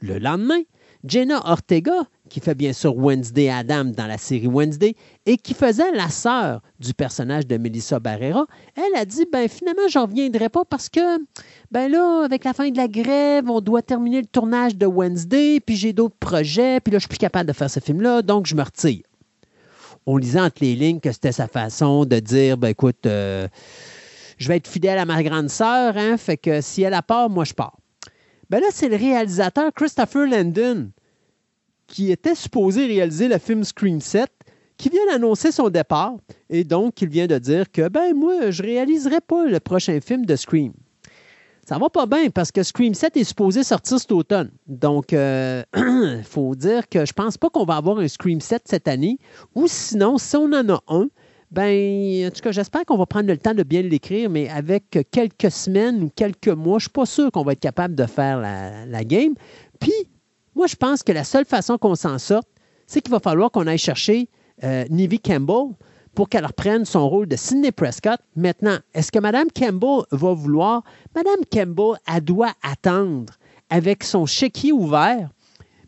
Le 0.00 0.18
lendemain, 0.18 0.60
Jenna 1.04 1.40
Ortega, 1.48 2.06
qui 2.28 2.40
fait 2.40 2.54
bien 2.54 2.72
sûr 2.72 2.96
Wednesday 2.96 3.48
Adam 3.48 3.84
dans 3.86 4.06
la 4.06 4.18
série 4.18 4.46
Wednesday 4.46 4.94
et 5.26 5.36
qui 5.36 5.54
faisait 5.54 5.90
la 5.92 6.08
sœur 6.08 6.62
du 6.78 6.94
personnage 6.94 7.46
de 7.46 7.56
Melissa 7.56 7.98
Barrera, 7.98 8.46
elle 8.76 9.00
a 9.00 9.04
dit 9.04 9.26
ben 9.32 9.48
finalement 9.48 9.88
j'en 9.88 10.06
reviendrai 10.06 10.48
pas 10.48 10.64
parce 10.64 10.88
que 10.88 11.00
ben 11.70 11.90
là 11.90 12.24
avec 12.24 12.44
la 12.44 12.52
fin 12.52 12.70
de 12.70 12.76
la 12.76 12.88
grève, 12.88 13.50
on 13.50 13.60
doit 13.60 13.82
terminer 13.82 14.20
le 14.20 14.26
tournage 14.26 14.76
de 14.76 14.86
Wednesday, 14.86 15.60
puis 15.60 15.76
j'ai 15.76 15.92
d'autres 15.92 16.16
projets, 16.20 16.80
puis 16.80 16.92
là 16.92 16.98
je 16.98 17.02
suis 17.02 17.08
plus 17.08 17.18
capable 17.18 17.48
de 17.48 17.54
faire 17.54 17.70
ce 17.70 17.80
film 17.80 18.00
là, 18.00 18.22
donc 18.22 18.46
je 18.46 18.54
me 18.54 18.62
retire 18.62 19.02
on 20.08 20.16
lisait 20.16 20.40
entre 20.40 20.62
les 20.62 20.74
lignes 20.74 21.00
que 21.00 21.12
c'était 21.12 21.32
sa 21.32 21.48
façon 21.48 22.06
de 22.06 22.18
dire 22.18 22.56
ben 22.56 22.68
écoute, 22.68 23.04
euh, 23.04 23.46
je 24.38 24.48
vais 24.48 24.56
être 24.56 24.66
fidèle 24.66 24.98
à 24.98 25.04
ma 25.04 25.22
grande 25.22 25.50
sœur, 25.50 25.98
hein, 25.98 26.16
fait 26.16 26.38
que 26.38 26.62
si 26.62 26.82
elle 26.82 26.94
a 26.94 27.02
part, 27.02 27.28
moi 27.28 27.44
je 27.44 27.52
pars. 27.52 27.76
Ben 28.48 28.60
là, 28.60 28.68
c'est 28.72 28.88
le 28.88 28.96
réalisateur 28.96 29.70
Christopher 29.74 30.26
Landon 30.26 30.90
qui 31.88 32.12
était 32.12 32.36
supposé 32.36 32.86
réaliser 32.86 33.26
le 33.26 33.38
film 33.38 33.64
Scream 33.64 34.00
7 34.00 34.30
qui 34.76 34.90
vient 34.90 35.06
d'annoncer 35.10 35.50
son 35.50 35.70
départ 35.70 36.14
et 36.48 36.62
donc 36.62 37.02
il 37.02 37.08
vient 37.08 37.26
de 37.26 37.38
dire 37.38 37.70
que 37.72 37.88
ben 37.88 38.14
moi, 38.14 38.52
je 38.52 38.62
réaliserai 38.62 39.20
pas 39.20 39.46
le 39.46 39.58
prochain 39.58 40.00
film 40.00 40.24
de 40.24 40.36
Scream. 40.36 40.72
Ça 41.66 41.76
va 41.76 41.90
pas 41.90 42.06
bien 42.06 42.30
parce 42.30 42.50
que 42.50 42.62
Scream 42.62 42.94
7 42.94 43.16
est 43.18 43.24
supposé 43.24 43.62
sortir 43.62 43.98
cet 43.98 44.12
automne. 44.12 44.50
Donc, 44.66 45.12
il 45.12 45.64
faut 46.24 46.54
dire 46.54 46.88
que 46.88 47.04
je 47.04 47.12
pense 47.12 47.36
pas 47.36 47.50
qu'on 47.50 47.66
va 47.66 47.76
avoir 47.76 47.98
un 47.98 48.08
Scream 48.08 48.40
7 48.40 48.62
cette 48.64 48.88
année. 48.88 49.18
Ou 49.54 49.66
sinon, 49.66 50.16
si 50.16 50.34
on 50.36 50.44
en 50.46 50.66
a 50.70 50.80
un, 50.88 51.08
ben, 51.50 52.26
en 52.26 52.30
tout 52.30 52.40
cas, 52.40 52.52
j'espère 52.52 52.86
qu'on 52.86 52.96
va 52.96 53.04
prendre 53.04 53.26
le 53.26 53.36
temps 53.36 53.52
de 53.52 53.62
bien 53.64 53.82
l'écrire, 53.82 54.30
mais 54.30 54.48
avec 54.48 54.98
quelques 55.10 55.50
semaines 55.50 56.02
ou 56.02 56.10
quelques 56.14 56.48
mois, 56.48 56.78
je 56.78 56.84
suis 56.84 56.90
pas 56.90 57.04
sûr 57.04 57.30
qu'on 57.30 57.42
va 57.42 57.52
être 57.52 57.60
capable 57.60 57.94
de 57.94 58.06
faire 58.06 58.38
la 58.40 59.04
game. 59.04 59.34
Puis, 59.78 59.92
moi, 60.58 60.66
je 60.66 60.74
pense 60.74 61.04
que 61.04 61.12
la 61.12 61.22
seule 61.22 61.44
façon 61.44 61.78
qu'on 61.78 61.94
s'en 61.94 62.18
sorte, 62.18 62.48
c'est 62.88 63.00
qu'il 63.00 63.12
va 63.12 63.20
falloir 63.20 63.52
qu'on 63.52 63.68
aille 63.68 63.78
chercher 63.78 64.28
euh, 64.64 64.84
Campbell 65.24 65.76
pour 66.16 66.28
qu'elle 66.28 66.44
reprenne 66.44 66.84
son 66.84 67.08
rôle 67.08 67.28
de 67.28 67.36
Sidney 67.36 67.70
Prescott. 67.70 68.18
Maintenant, 68.34 68.78
est-ce 68.92 69.12
que 69.12 69.20
Mme 69.20 69.52
Campbell 69.54 70.02
va 70.10 70.32
vouloir? 70.32 70.82
Mme 71.14 71.44
Campbell, 71.52 72.00
elle 72.12 72.22
doit 72.22 72.52
attendre 72.62 73.34
avec 73.70 74.02
son 74.02 74.26
chéquier 74.26 74.72
ouvert, 74.72 75.30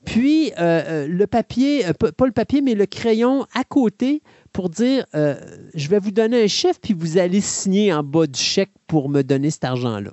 puis 0.05 0.53
euh, 0.53 0.55
euh, 0.61 1.07
le 1.09 1.27
papier, 1.27 1.85
euh, 1.87 1.93
pas 1.93 2.27
le 2.27 2.33
papier, 2.33 2.61
mais 2.62 2.75
le 2.75 2.87
crayon 2.87 3.47
à 3.55 3.64
côté 3.64 4.23
pour 4.53 4.68
dire 4.68 5.05
je 5.12 5.89
vais 5.89 5.99
vous 5.99 6.11
donner 6.11 6.45
un 6.45 6.47
chèque, 6.49 6.79
puis 6.83 6.95
vous 6.95 7.18
allez 7.18 7.41
signer 7.41 7.93
en 7.93 8.03
bas 8.03 8.27
du 8.27 8.41
chèque 8.41 8.73
pour 8.87 9.09
me 9.09 9.23
donner 9.23 9.51
cet 9.51 9.64
argent-là. 9.64 10.11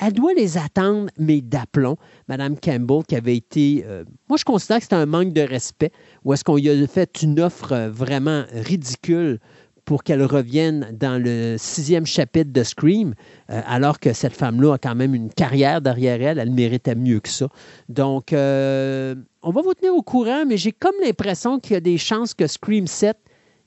Elle 0.00 0.12
doit 0.12 0.34
les 0.34 0.56
attendre, 0.56 1.10
mais 1.18 1.40
d'aplomb. 1.40 1.96
Mme 2.28 2.58
Campbell, 2.58 3.02
qui 3.06 3.16
avait 3.16 3.36
été. 3.36 3.84
euh, 3.86 4.04
moi, 4.28 4.36
je 4.38 4.44
considère 4.44 4.78
que 4.78 4.84
c'était 4.84 4.96
un 4.96 5.06
manque 5.06 5.32
de 5.32 5.40
respect, 5.40 5.92
ou 6.24 6.32
est-ce 6.32 6.44
qu'on 6.44 6.56
lui 6.56 6.70
a 6.70 6.86
fait 6.86 7.22
une 7.22 7.40
offre 7.40 7.72
euh, 7.72 7.90
vraiment 7.90 8.44
ridicule 8.52 9.40
pour 9.84 10.04
qu'elle 10.04 10.22
revienne 10.22 10.90
dans 10.92 11.20
le 11.22 11.56
sixième 11.58 12.04
chapitre 12.04 12.52
de 12.52 12.62
Scream, 12.62 13.14
euh, 13.50 13.62
alors 13.66 13.98
que 13.98 14.12
cette 14.12 14.34
femme-là 14.34 14.74
a 14.74 14.78
quand 14.78 14.94
même 14.94 15.14
une 15.14 15.30
carrière 15.30 15.80
derrière 15.80 16.20
elle, 16.20 16.38
elle 16.38 16.50
méritait 16.50 16.94
mieux 16.94 17.20
que 17.20 17.30
ça. 17.30 17.48
Donc, 17.88 18.28
on 18.32 19.50
va 19.50 19.62
vous 19.62 19.72
tenir 19.72 19.94
au 19.94 20.02
courant, 20.02 20.44
mais 20.46 20.58
j'ai 20.58 20.72
comme 20.72 20.94
l'impression 21.02 21.58
qu'il 21.58 21.72
y 21.72 21.76
a 21.76 21.80
des 21.80 21.96
chances 21.96 22.34
que 22.34 22.46
Scream 22.46 22.86
7, 22.86 23.16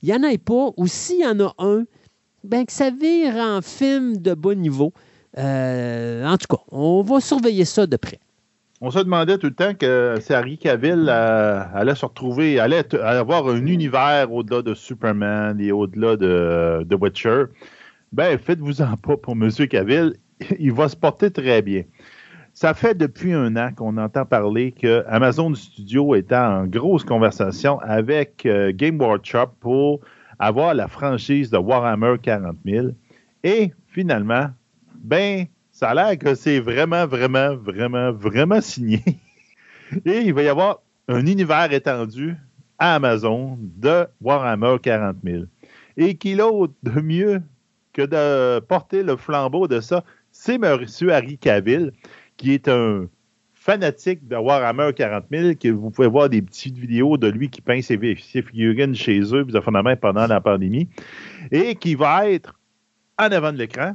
il 0.02 0.10
n'y 0.10 0.14
en 0.14 0.22
ait 0.22 0.38
pas, 0.38 0.70
ou 0.76 0.86
s'il 0.86 1.20
y 1.20 1.26
en 1.26 1.40
a 1.40 1.52
un, 1.58 1.84
ben 2.44 2.66
que 2.66 2.72
ça 2.72 2.90
vire 2.90 3.34
en 3.36 3.60
film 3.60 4.16
de 4.16 4.34
bas 4.34 4.54
niveau. 4.54 4.92
Euh, 5.38 6.26
en 6.26 6.36
tout 6.36 6.56
cas, 6.56 6.62
on 6.70 7.02
va 7.02 7.20
surveiller 7.20 7.64
ça 7.64 7.86
de 7.86 7.96
près. 7.96 8.18
On 8.80 8.90
se 8.90 8.98
demandait 8.98 9.38
tout 9.38 9.46
le 9.46 9.54
temps 9.54 9.74
que 9.74 10.16
si 10.20 10.32
Harry 10.32 10.58
Cavill 10.58 11.08
allait 11.08 11.94
se 11.94 12.04
retrouver, 12.04 12.58
allait 12.58 12.94
avoir 12.96 13.48
un 13.48 13.64
univers 13.66 14.32
au-delà 14.32 14.62
de 14.62 14.74
Superman 14.74 15.60
et 15.60 15.70
au-delà 15.70 16.16
de, 16.16 16.82
de 16.82 16.96
Witcher. 16.96 17.44
Ben, 18.10 18.36
faites-vous-en 18.38 18.96
pas 18.96 19.16
pour 19.16 19.34
M. 19.34 19.50
Cavill. 19.68 20.14
Il 20.58 20.72
va 20.72 20.88
se 20.88 20.96
porter 20.96 21.30
très 21.30 21.62
bien. 21.62 21.84
Ça 22.54 22.74
fait 22.74 22.94
depuis 22.94 23.32
un 23.32 23.56
an 23.56 23.70
qu'on 23.74 23.96
entend 23.96 24.26
parler 24.26 24.72
que 24.72 25.04
Amazon 25.08 25.54
Studio 25.54 26.14
est 26.14 26.32
en 26.32 26.66
grosse 26.66 27.04
conversation 27.04 27.78
avec 27.80 28.44
euh, 28.44 28.72
Game 28.74 29.00
Workshop 29.00 29.52
pour 29.60 30.00
avoir 30.38 30.74
la 30.74 30.88
franchise 30.88 31.50
de 31.50 31.56
Warhammer 31.56 32.16
40 32.20 32.56
000. 32.66 32.88
Et 33.44 33.72
finalement, 33.86 34.48
ben, 35.02 35.46
ça 35.70 35.90
a 35.90 35.94
l'air 35.94 36.18
que 36.18 36.34
c'est 36.34 36.60
vraiment, 36.60 37.06
vraiment, 37.06 37.56
vraiment, 37.56 38.12
vraiment 38.12 38.60
signé. 38.60 39.02
Et 40.04 40.20
il 40.20 40.32
va 40.32 40.42
y 40.42 40.48
avoir 40.48 40.82
un 41.08 41.26
univers 41.26 41.72
étendu 41.72 42.36
à 42.78 42.94
Amazon 42.94 43.58
de 43.60 44.06
Warhammer 44.20 44.76
40 44.82 45.16
000. 45.24 45.44
Et 45.96 46.16
qui 46.16 46.34
l'autre 46.34 46.74
de 46.82 47.00
mieux 47.00 47.42
que 47.92 48.02
de 48.02 48.60
porter 48.60 49.02
le 49.02 49.16
flambeau 49.16 49.68
de 49.68 49.80
ça, 49.80 50.04
c'est 50.30 50.54
M. 50.54 50.86
Harry 51.10 51.36
Cavill, 51.36 51.92
qui 52.36 52.54
est 52.54 52.68
un 52.68 53.08
fanatique 53.54 54.26
de 54.26 54.36
Warhammer 54.36 54.92
40 54.96 55.24
000, 55.30 55.54
que 55.54 55.68
vous 55.68 55.90
pouvez 55.90 56.08
voir 56.08 56.28
des 56.28 56.42
petites 56.42 56.76
vidéos 56.76 57.16
de 57.16 57.28
lui 57.28 57.50
qui 57.50 57.60
peint 57.60 57.80
ses, 57.82 57.98
figurines 58.16 58.94
chez 58.94 59.20
eux, 59.34 59.44
puis 59.44 59.54
pendant 60.00 60.26
la 60.26 60.40
pandémie, 60.40 60.88
et 61.50 61.76
qui 61.76 61.94
va 61.94 62.28
être 62.28 62.58
en 63.18 63.26
avant 63.26 63.52
de 63.52 63.58
l'écran, 63.58 63.94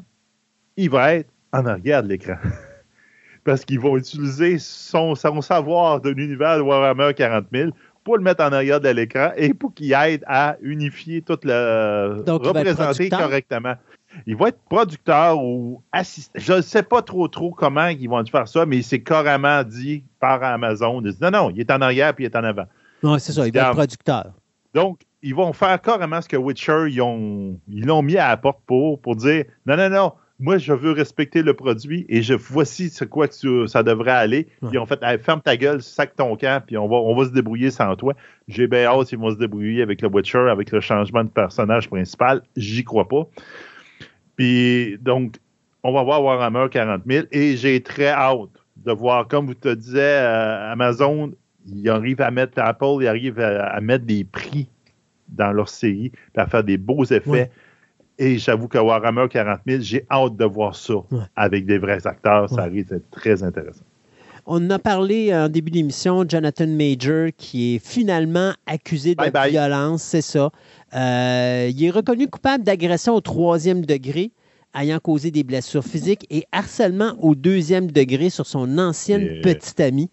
il 0.77 0.89
va 0.89 1.15
être 1.15 1.29
en 1.51 1.65
arrière 1.65 2.03
de 2.03 2.07
l'écran. 2.09 2.35
Parce 3.43 3.63
qu'ils 3.65 3.79
vont 3.79 3.97
utiliser 3.97 4.57
son, 4.59 5.15
son 5.15 5.41
savoir 5.41 6.01
de 6.01 6.09
l'univers 6.09 6.57
de 6.57 6.61
Warhammer 6.61 7.13
40 7.13 7.45
000 7.53 7.71
pour 8.03 8.17
le 8.17 8.23
mettre 8.23 8.43
en 8.43 8.51
arrière 8.51 8.79
de 8.81 8.89
l'écran 8.89 9.31
et 9.37 9.53
pour 9.53 9.73
qu'il 9.73 9.93
aide 9.93 10.23
à 10.27 10.57
unifier 10.61 11.21
toute 11.21 11.45
le. 11.45 12.23
Donc, 12.25 12.41
il 12.43 12.53
va 12.53 12.61
être 12.61 12.69
représenter 12.69 13.09
correctement. 13.23 13.73
Il 14.25 14.35
va 14.35 14.47
être 14.49 14.59
producteur 14.69 15.41
ou 15.41 15.81
assistant. 15.91 16.39
Je 16.39 16.53
ne 16.53 16.61
sais 16.61 16.83
pas 16.83 17.01
trop 17.01 17.27
trop 17.27 17.51
comment 17.51 17.87
ils 17.87 18.07
vont 18.09 18.25
faire 18.25 18.47
ça, 18.47 18.65
mais 18.65 18.81
c'est 18.81 19.01
carrément 19.01 19.63
dit 19.63 20.03
par 20.19 20.41
Amazon. 20.43 21.01
Ils 21.01 21.11
disent, 21.11 21.21
non, 21.21 21.31
non, 21.31 21.49
il 21.49 21.59
est 21.61 21.71
en 21.71 21.81
arrière 21.81 22.13
puis 22.13 22.25
il 22.25 22.27
est 22.27 22.35
en 22.35 22.43
avant. 22.43 22.65
Oui, 23.03 23.19
c'est 23.19 23.31
ça, 23.31 23.45
il 23.47 23.53
va 23.53 23.59
être 23.67 23.71
producteur. 23.75 24.31
Donc, 24.73 25.01
ils 25.21 25.35
vont 25.35 25.53
faire 25.53 25.79
carrément 25.81 26.21
ce 26.21 26.27
que 26.27 26.37
Witcher, 26.37 26.85
ils 26.89 27.01
ont- 27.01 27.59
ils 27.67 27.85
l'ont 27.85 28.01
mis 28.01 28.17
à 28.17 28.29
la 28.29 28.37
porte 28.37 28.59
pour, 28.65 28.99
pour 29.01 29.15
dire 29.15 29.45
non, 29.65 29.77
non, 29.77 29.89
non, 29.89 30.13
moi, 30.39 30.59
je 30.59 30.71
veux 30.71 30.91
respecter 30.91 31.41
le 31.41 31.53
produit 31.55 32.05
et 32.09 32.21
je 32.21 32.35
voici 32.35 32.89
ce 32.89 33.03
quoi 33.03 33.27
ça 33.67 33.81
devrait 33.81 34.11
aller. 34.11 34.47
Ils 34.71 34.77
ont 34.77 34.85
fait 34.85 34.99
ferme 35.19 35.41
ta 35.41 35.57
gueule, 35.57 35.81
sac 35.81 36.15
ton 36.15 36.35
camp, 36.35 36.63
puis 36.65 36.77
on 36.77 36.87
va, 36.87 36.97
on 36.97 37.15
va 37.15 37.25
se 37.25 37.31
débrouiller 37.31 37.71
sans 37.71 37.95
toi. 37.95 38.13
J'ai 38.47 38.67
bien 38.67 38.85
hâte 38.85 39.07
qu'ils 39.07 39.17
vont 39.17 39.31
se 39.31 39.37
débrouiller 39.37 39.81
avec 39.81 40.01
le 40.01 40.09
Witcher, 40.09 40.49
avec 40.49 40.71
le 40.71 40.79
changement 40.79 41.23
de 41.23 41.29
personnage 41.29 41.89
principal. 41.89 42.43
J'y 42.55 42.83
crois 42.83 43.07
pas. 43.07 43.27
Puis 44.35 44.97
donc, 45.01 45.37
on 45.83 45.91
va 45.91 46.03
voir 46.03 46.23
Warhammer 46.23 46.67
40 46.69 47.01
000 47.07 47.25
et 47.31 47.57
j'ai 47.57 47.81
très 47.81 48.09
hâte 48.09 48.49
de 48.85 48.91
voir, 48.91 49.27
comme 49.27 49.47
vous 49.47 49.55
te 49.55 49.73
disais, 49.73 49.99
euh, 50.01 50.71
Amazon, 50.71 51.31
ils 51.65 51.89
arrivent 51.89 52.21
à 52.21 52.29
mettre 52.29 52.59
Apple, 52.59 53.01
ils 53.01 53.07
arrivent 53.07 53.39
à, 53.39 53.81
mettre 53.81 54.05
des 54.05 54.23
prix 54.23 54.69
dans 55.29 55.51
leur 55.51 55.67
série, 55.67 56.11
puis 56.11 56.41
à 56.41 56.45
faire 56.45 56.63
des 56.63 56.77
beaux 56.77 57.03
effets. 57.05 57.51
Et 58.19 58.37
j'avoue 58.39 58.67
que 58.67 58.77
Warhammer 58.77 59.27
40 59.29 59.59
000, 59.67 59.81
j'ai 59.81 60.05
hâte 60.09 60.35
de 60.35 60.45
voir 60.45 60.75
ça 60.75 60.95
avec 61.35 61.65
des 61.65 61.77
vrais 61.77 62.05
acteurs. 62.07 62.49
Ça 62.49 62.63
risque 62.63 62.89
d'être 62.89 63.09
très 63.11 63.43
intéressant. 63.43 63.83
On 64.49 64.69
a 64.69 64.79
parlé 64.79 65.35
en 65.35 65.49
début 65.49 65.71
d'émission, 65.71 66.23
Jonathan 66.27 66.67
Major, 66.67 67.31
qui 67.37 67.75
est 67.75 67.85
finalement 67.85 68.53
accusé 68.65 69.13
de 69.13 69.49
violence, 69.49 70.01
c'est 70.01 70.21
ça. 70.21 70.51
Euh, 70.95 71.69
il 71.69 71.83
est 71.83 71.89
reconnu 71.89 72.29
coupable 72.29 72.63
d'agression 72.63 73.13
au 73.13 73.19
troisième 73.19 73.85
degré, 73.85 74.31
ayant 74.73 74.99
causé 74.99 75.31
des 75.31 75.43
blessures 75.43 75.83
physiques, 75.83 76.25
et 76.29 76.45
harcèlement 76.53 77.17
au 77.19 77.35
deuxième 77.35 77.91
degré 77.91 78.29
sur 78.29 78.47
son 78.47 78.77
ancienne 78.77 79.41
petite 79.41 79.81
amie. 79.81 80.09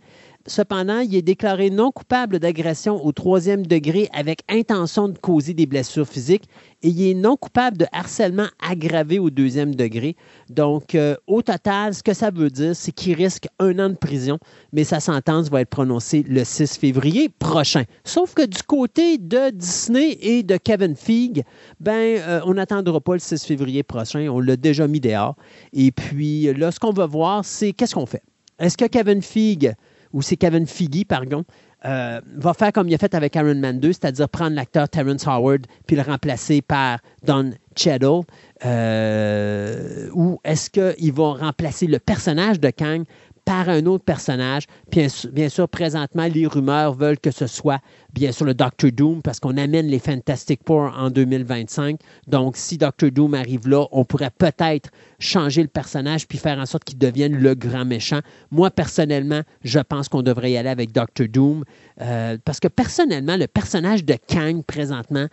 Cependant, 0.47 1.01
il 1.01 1.15
est 1.15 1.23
déclaré 1.23 1.71
non 1.71 1.91
coupable 1.91 2.39
d'agression 2.39 3.03
au 3.03 3.13
troisième 3.13 3.67
degré 3.67 4.11
avec 4.13 4.43
intention 4.51 5.09
de 5.09 5.17
causer 5.17 5.55
des 5.55 5.65
blessures 5.65 6.07
physiques 6.07 6.45
et 6.83 6.89
il 6.89 7.03
est 7.11 7.15
non 7.15 7.39
coupable 7.39 7.79
de 7.79 7.87
harcèlement 7.93 8.49
aggravé 8.61 9.19
au 9.19 9.31
deuxième 9.31 9.75
degré. 9.75 10.17
Donc, 10.51 10.95
euh, 10.95 11.17
au 11.27 11.41
total, 11.41 11.95
ce 11.95 12.03
que 12.03 12.13
ça 12.13 12.31
veut 12.31 12.51
dire, 12.51 12.77
c'est 12.77 12.93
qu'il 12.93 13.15
risque 13.15 13.49
un 13.59 13.79
an 13.79 13.89
de 13.89 13.95
prison, 13.95 14.39
mais 14.75 14.85
sa 14.85 15.01
sentence 15.01 15.49
va 15.49 15.63
être 15.63 15.71
prononcée 15.71 16.23
le 16.29 16.45
6 16.45 16.77
février 16.77 17.31
prochain. 17.31 17.85
Sauf 18.05 18.35
que 18.35 18.45
du 18.45 18.63
côté 18.63 19.17
de 19.17 19.49
Disney 19.49 20.19
et 20.21 20.43
de 20.43 20.59
Kevin 20.59 20.95
Feige, 20.95 21.43
ben, 21.81 22.19
euh, 22.19 22.41
on 22.45 22.53
n'attendra 22.53 23.01
pas 23.01 23.15
le 23.15 23.19
6 23.19 23.47
février 23.47 23.83
prochain. 23.83 24.29
On 24.29 24.41
l'a 24.41 24.57
déjà 24.57 24.87
mis 24.87 25.01
dehors. 25.01 25.37
Et 25.73 25.91
puis, 25.91 26.53
là, 26.53 26.71
ce 26.71 26.79
qu'on 26.79 26.93
va 26.93 27.07
voir, 27.07 27.47
c'est 27.47 27.73
qu'est-ce 27.73 27.95
qu'on 27.95 28.05
fait? 28.05 28.23
Est-ce 28.59 28.77
que 28.77 28.85
Kevin 28.85 29.23
Feige 29.23 29.73
ou 30.15 30.23
c'est 30.23 30.37
Kevin 30.37 30.67
Feige, 30.67 31.05
pardon, 31.07 31.45
euh, 31.85 32.21
va 32.37 32.55
faire 32.55 32.73
comme 32.73 32.89
il 32.89 32.95
a 32.95 32.99
fait 32.99 33.15
avec 33.15 33.35
Iron 33.35 33.57
Man 33.57 33.79
2, 33.79 33.93
c'est-à-dire 33.93 34.29
prendre 34.29 34.55
l'acteur 34.57 34.89
Terrence 34.89 35.27
Howard 35.27 35.67
puis 35.87 35.97
le 35.97 36.03
remplacer 36.03 36.63
par 36.63 37.01
Don 37.27 37.51
Cheadle, 37.77 38.23
euh, 38.65 40.09
ou 40.15 40.39
est-ce 40.45 40.71
qu'il 40.71 41.13
va 41.13 41.33
remplacer 41.35 41.87
le 41.87 41.99
personnage 41.99 42.59
de 42.59 42.71
Kang 42.71 43.05
par 43.45 43.69
un 43.69 43.87
autre 43.87 44.05
personnage. 44.05 44.65
Bien, 44.91 45.49
sûr, 45.49 45.69
présentement, 45.69 46.27
les 46.27 46.47
rumeurs 46.47 46.95
veulent 46.95 47.19
que 47.19 47.31
ce 47.31 47.47
soit, 47.47 47.81
bien 48.13 48.33
sûr, 48.33 48.47
le 48.47 48.55
Doctor 48.55 48.91
Doom, 48.91 49.23
parce 49.23 49.41
qu'on 49.41 49.57
amène 49.57 49.87
les 49.87 49.99
Fantastic 49.99 50.61
Four 50.67 50.93
en 50.97 51.11
2025. 51.11 51.99
Donc, 52.27 52.57
si 52.57 52.79
Doctor 52.79 53.11
Doom 53.11 53.35
arrive 53.35 53.69
là, 53.69 53.87
on 53.93 54.05
pourrait 54.05 54.31
peut-être 54.31 54.91
changer 55.19 55.63
le 55.63 55.69
personnage 55.69 56.27
puis 56.27 56.39
faire 56.39 56.59
en 56.59 56.67
sorte 56.67 56.85
qu'il 56.85 56.99
devienne 56.99 57.37
le 57.37 57.55
grand 57.55 57.85
méchant. 57.85 58.21
Moi, 58.51 58.71
personnellement, 58.71 59.43
je 59.63 59.81
pense 59.81 60.09
qu'on 60.09 60.23
devrait 60.23 60.53
y 60.53 60.57
aller 60.57 60.71
avec 60.71 60.93
Doctor 60.93 61.29
Doom, 61.29 61.65
euh, 62.01 62.39
parce 62.45 62.61
que 62.61 62.69
personnellement, 62.69 63.37
le 63.37 63.47
personnage 63.47 64.05
de 64.05 64.17
Kang, 64.29 64.63
présentement, 64.65 65.27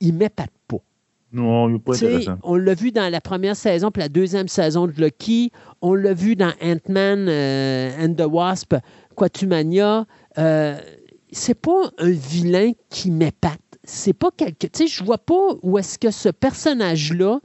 il 0.00 0.14
m'épate 0.14 0.50
pas. 0.68 0.78
Non, 1.32 1.70
il 1.70 1.80
pas 1.80 1.94
intéressant. 1.94 2.38
On 2.42 2.56
l'a 2.56 2.74
vu 2.74 2.92
dans 2.92 3.10
la 3.10 3.20
première 3.20 3.56
saison 3.56 3.90
puis 3.90 4.02
la 4.02 4.08
deuxième 4.08 4.48
saison 4.48 4.86
de 4.86 4.92
Lucky. 4.92 5.50
On 5.80 5.94
l'a 5.94 6.12
vu 6.12 6.36
dans 6.36 6.52
Ant-Man 6.62 7.26
euh, 7.28 7.90
and 7.98 8.14
the 8.14 8.26
Wasp, 8.26 8.74
Quatumania. 9.16 10.04
Euh, 10.38 10.78
c'est 11.32 11.58
pas 11.58 11.90
un 11.98 12.10
vilain 12.10 12.72
qui 12.90 13.10
m'épate. 13.10 13.60
C'est 13.84 14.12
pas 14.12 14.30
quelque. 14.36 14.66
Tu 14.66 14.70
sais, 14.74 14.86
je 14.86 15.02
vois 15.02 15.18
pas 15.18 15.56
où 15.62 15.78
est-ce 15.78 15.98
que 15.98 16.10
ce 16.10 16.28
personnage-là 16.28 17.40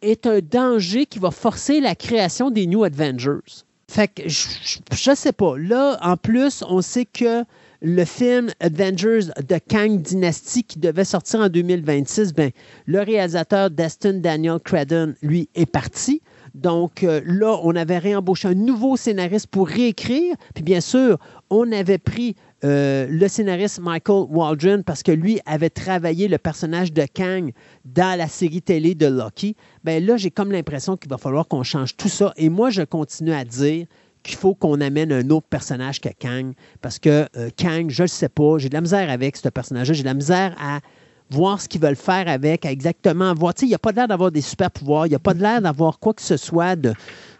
est 0.00 0.26
un 0.26 0.40
danger 0.40 1.06
qui 1.06 1.18
va 1.18 1.30
forcer 1.30 1.80
la 1.80 1.94
création 1.94 2.50
des 2.50 2.66
New 2.66 2.84
Avengers. 2.84 3.40
Fait 3.88 4.08
que 4.08 4.28
je, 4.28 4.48
je 4.92 5.14
sais 5.14 5.32
pas. 5.32 5.56
Là, 5.58 5.98
en 6.02 6.16
plus, 6.16 6.64
on 6.68 6.80
sait 6.80 7.04
que 7.04 7.44
le 7.84 8.06
film 8.06 8.50
Avengers 8.60 9.28
de 9.46 9.58
Kang 9.68 10.00
Dynasty 10.00 10.64
qui 10.64 10.78
devait 10.78 11.04
sortir 11.04 11.40
en 11.40 11.48
2026, 11.50 12.32
ben, 12.32 12.50
le 12.86 13.00
réalisateur 13.00 13.70
Destin 13.70 14.14
Daniel 14.14 14.58
Credden, 14.58 15.14
lui, 15.20 15.50
est 15.54 15.66
parti. 15.66 16.22
Donc 16.54 17.02
euh, 17.02 17.20
là, 17.26 17.58
on 17.62 17.76
avait 17.76 17.98
réembauché 17.98 18.48
un 18.48 18.54
nouveau 18.54 18.96
scénariste 18.96 19.48
pour 19.48 19.68
réécrire. 19.68 20.34
Puis 20.54 20.64
bien 20.64 20.80
sûr, 20.80 21.18
on 21.50 21.70
avait 21.72 21.98
pris 21.98 22.36
euh, 22.64 23.06
le 23.10 23.28
scénariste 23.28 23.80
Michael 23.80 24.28
Waldron 24.30 24.82
parce 24.82 25.02
que 25.02 25.12
lui 25.12 25.40
avait 25.44 25.68
travaillé 25.68 26.26
le 26.28 26.38
personnage 26.38 26.90
de 26.90 27.04
Kang 27.12 27.52
dans 27.84 28.16
la 28.18 28.28
série 28.28 28.62
télé 28.62 28.94
de 28.94 29.06
Loki. 29.06 29.56
Ben 29.82 30.02
là, 30.04 30.16
j'ai 30.16 30.30
comme 30.30 30.52
l'impression 30.52 30.96
qu'il 30.96 31.10
va 31.10 31.18
falloir 31.18 31.46
qu'on 31.48 31.64
change 31.64 31.96
tout 31.98 32.08
ça. 32.08 32.32
Et 32.38 32.48
moi, 32.48 32.70
je 32.70 32.80
continue 32.80 33.34
à 33.34 33.44
dire 33.44 33.86
qu'il 34.24 34.36
faut 34.36 34.54
qu'on 34.54 34.80
amène 34.80 35.12
un 35.12 35.30
autre 35.30 35.46
personnage 35.48 36.00
que 36.00 36.08
Kang. 36.18 36.54
Parce 36.80 36.98
que 36.98 37.26
euh, 37.36 37.50
Kang, 37.56 37.90
je 37.90 38.02
ne 38.02 38.08
sais 38.08 38.28
pas, 38.28 38.58
j'ai 38.58 38.68
de 38.68 38.74
la 38.74 38.80
misère 38.80 39.10
avec 39.10 39.36
ce 39.36 39.48
personnage-là. 39.48 39.94
J'ai 39.94 40.02
de 40.02 40.08
la 40.08 40.14
misère 40.14 40.56
à 40.60 40.80
voir 41.30 41.60
ce 41.60 41.68
qu'ils 41.68 41.80
veulent 41.80 41.96
faire 41.96 42.26
avec, 42.26 42.64
exactement 42.64 43.32
voir. 43.34 43.54
Il 43.62 43.68
n'y 43.68 43.74
a 43.74 43.78
pas 43.78 43.92
l'air 43.92 44.08
d'avoir 44.08 44.32
des 44.32 44.40
super 44.40 44.70
pouvoirs, 44.70 45.06
il 45.06 45.10
n'y 45.10 45.14
a 45.14 45.20
pas 45.20 45.34
l'air 45.34 45.62
d'avoir 45.62 45.98
quoi 45.98 46.14
que 46.14 46.22
ce 46.22 46.36
soit 46.36 46.76
de, 46.76 46.92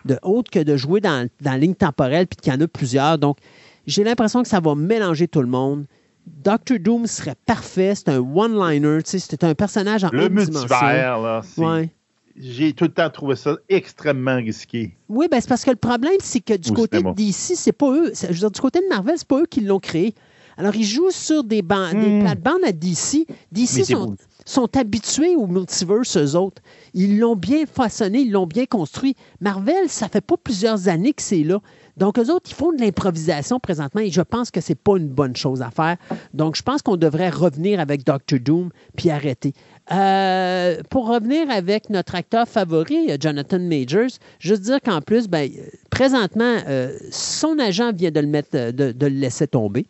de 0.04 0.18
autre 0.22 0.50
que 0.50 0.60
de 0.60 0.76
jouer 0.76 1.00
dans, 1.00 1.28
dans 1.40 1.52
la 1.52 1.58
ligne 1.58 1.74
temporelle 1.74 2.26
puis 2.26 2.36
qu'il 2.36 2.52
y 2.52 2.56
en 2.56 2.60
a 2.60 2.68
plusieurs. 2.68 3.18
Donc, 3.18 3.38
j'ai 3.86 4.04
l'impression 4.04 4.42
que 4.42 4.48
ça 4.48 4.60
va 4.60 4.74
mélanger 4.74 5.28
tout 5.28 5.42
le 5.42 5.48
monde. 5.48 5.86
Doctor 6.26 6.78
Doom 6.78 7.06
serait 7.06 7.34
parfait, 7.44 7.94
c'est 7.94 8.08
un 8.08 8.18
one-liner, 8.18 9.00
c'est 9.04 9.44
un 9.44 9.54
personnage 9.54 10.04
en 10.04 10.10
Le 10.10 10.30
multivers, 10.30 11.18
là, 11.18 11.42
ouais 11.58 11.90
j'ai 12.36 12.72
tout 12.72 12.84
le 12.84 12.92
temps 12.92 13.10
trouvé 13.10 13.36
ça 13.36 13.56
extrêmement 13.68 14.36
risqué. 14.36 14.96
Oui, 15.08 15.26
ben 15.30 15.40
c'est 15.40 15.48
parce 15.48 15.64
que 15.64 15.70
le 15.70 15.76
problème, 15.76 16.16
c'est 16.20 16.40
que 16.40 16.54
du 16.54 16.72
côté 16.72 17.02
de 17.02 17.12
DC, 17.12 17.56
c'est 17.56 17.72
pas 17.72 17.90
eux. 17.92 18.12
Je 18.14 18.26
veux 18.26 18.34
dire, 18.34 18.50
du 18.50 18.60
côté 18.60 18.80
de 18.80 18.88
Marvel, 18.88 19.14
c'est 19.16 19.28
pas 19.28 19.40
eux 19.40 19.46
qui 19.46 19.60
l'ont 19.60 19.80
créé. 19.80 20.14
Alors, 20.56 20.74
ils 20.76 20.84
jouent 20.84 21.10
sur 21.10 21.42
des, 21.42 21.62
bandes, 21.62 21.94
des 21.94 22.10
hmm. 22.10 22.20
plates-bandes 22.20 22.64
à 22.64 22.72
DC. 22.72 23.26
DC 23.50 23.84
sont, 23.84 24.16
sont, 24.44 24.76
habitués 24.76 25.34
au 25.34 25.46
multiverse, 25.46 26.16
eux 26.16 26.36
autres. 26.36 26.62
Ils 26.92 27.18
l'ont 27.18 27.34
bien 27.36 27.66
façonné, 27.66 28.20
ils 28.20 28.30
l'ont 28.30 28.46
bien 28.46 28.66
construit. 28.66 29.16
Marvel, 29.40 29.88
ça 29.88 30.08
fait 30.08 30.20
pas 30.20 30.36
plusieurs 30.36 30.88
années 30.88 31.12
que 31.12 31.22
c'est 31.22 31.42
là. 31.42 31.60
Donc, 31.96 32.18
eux 32.18 32.30
autres, 32.30 32.50
ils 32.50 32.54
font 32.54 32.72
de 32.72 32.80
l'improvisation 32.80 33.60
présentement 33.60 34.00
et 34.00 34.10
je 34.10 34.20
pense 34.20 34.50
que 34.50 34.60
c'est 34.60 34.74
pas 34.74 34.96
une 34.96 35.08
bonne 35.08 35.36
chose 35.36 35.62
à 35.62 35.70
faire. 35.70 35.96
Donc, 36.32 36.56
je 36.56 36.62
pense 36.62 36.82
qu'on 36.82 36.96
devrait 36.96 37.30
revenir 37.30 37.78
avec 37.78 38.04
Doctor 38.04 38.40
Doom 38.40 38.70
puis 38.96 39.10
arrêter. 39.10 39.52
Euh, 39.92 40.80
pour 40.88 41.08
revenir 41.08 41.50
avec 41.50 41.90
notre 41.90 42.14
acteur 42.14 42.48
favori, 42.48 43.10
Jonathan 43.20 43.58
Majors, 43.58 44.18
juste 44.38 44.62
dire 44.62 44.80
qu'en 44.80 45.02
plus, 45.02 45.28
ben, 45.28 45.50
présentement, 45.90 46.56
euh, 46.66 46.96
son 47.10 47.58
agent 47.58 47.92
vient 47.92 48.10
de 48.10 48.20
le, 48.20 48.26
mettre, 48.26 48.70
de, 48.70 48.94
le 48.98 49.08
laisser 49.08 49.46
tomber. 49.46 49.84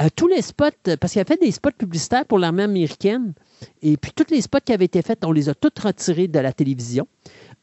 Euh, 0.00 0.08
tous 0.14 0.28
les 0.28 0.42
spots, 0.42 0.96
parce 1.00 1.12
qu'il 1.12 1.22
a 1.22 1.24
fait 1.24 1.40
des 1.40 1.52
spots 1.52 1.70
publicitaires 1.76 2.26
pour 2.26 2.38
l'armée 2.38 2.64
américaine, 2.64 3.32
et 3.82 3.96
puis 3.96 4.12
tous 4.14 4.30
les 4.30 4.42
spots 4.42 4.58
qui 4.64 4.74
avaient 4.74 4.84
été 4.84 5.00
faits, 5.00 5.24
on 5.24 5.32
les 5.32 5.48
a 5.48 5.54
tous 5.54 5.82
retirés 5.82 6.28
de 6.28 6.38
la 6.38 6.52
télévision. 6.52 7.06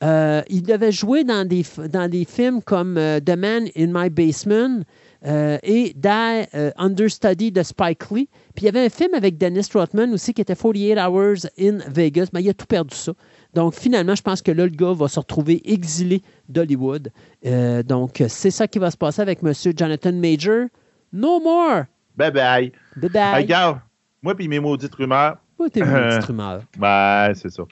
il 0.01 0.63
devait 0.63 0.91
jouer 0.91 1.23
dans 1.23 1.47
des, 1.47 1.63
dans 1.91 2.09
des 2.09 2.25
films 2.25 2.61
comme 2.63 2.95
The 2.95 3.37
Man 3.37 3.67
in 3.75 3.87
My 3.93 4.09
Basement 4.09 4.81
et 5.27 5.93
Die 5.95 6.71
Understudy 6.77 7.51
de 7.51 7.63
Spike 7.63 8.09
Lee. 8.11 8.29
Puis 8.55 8.63
il 8.63 8.65
y 8.65 8.69
avait 8.69 8.85
un 8.85 8.89
film 8.89 9.13
avec 9.13 9.37
Dennis 9.37 9.67
Rothman 9.73 10.13
aussi 10.13 10.33
qui 10.33 10.41
était 10.41 10.55
48 10.55 10.97
Hours 10.99 11.47
in 11.59 11.77
Vegas, 11.89 12.27
mais 12.33 12.41
il 12.41 12.49
a 12.49 12.53
tout 12.53 12.65
perdu 12.65 12.95
ça. 12.95 13.13
Donc 13.53 13.73
finalement, 13.73 14.15
je 14.15 14.21
pense 14.21 14.41
que 14.41 14.51
là, 14.51 14.65
le 14.65 14.71
gars 14.71 14.93
va 14.93 15.07
se 15.07 15.19
retrouver 15.19 15.61
exilé 15.65 16.21
d'Hollywood. 16.49 17.11
Euh, 17.45 17.83
donc 17.83 18.23
c'est 18.27 18.51
ça 18.51 18.67
qui 18.67 18.79
va 18.79 18.91
se 18.91 18.97
passer 18.97 19.21
avec 19.21 19.39
M. 19.43 19.53
Jonathan 19.75 20.13
Major. 20.13 20.67
No 21.11 21.39
more! 21.39 21.85
Bye 22.15 22.31
bye. 22.31 22.71
Bye 22.95 23.09
bye. 23.09 23.41
Regarde, 23.43 23.79
moi 24.21 24.35
puis 24.35 24.47
mes 24.47 24.59
maudites 24.59 24.93
rumeurs. 24.95 25.37
Oui, 25.59 25.69
tes 25.69 25.83
maudites 25.83 26.23
rumeurs. 26.25 26.61
Ben, 26.77 27.33
c'est 27.33 27.49
ça. 27.49 27.63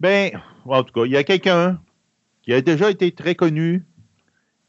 Ben, 0.00 0.30
en 0.64 0.82
tout 0.82 0.92
cas, 0.92 1.04
il 1.06 1.12
y 1.12 1.16
a 1.16 1.24
quelqu'un 1.24 1.80
qui 2.42 2.52
a 2.52 2.60
déjà 2.60 2.90
été 2.90 3.10
très 3.12 3.34
connu, 3.34 3.84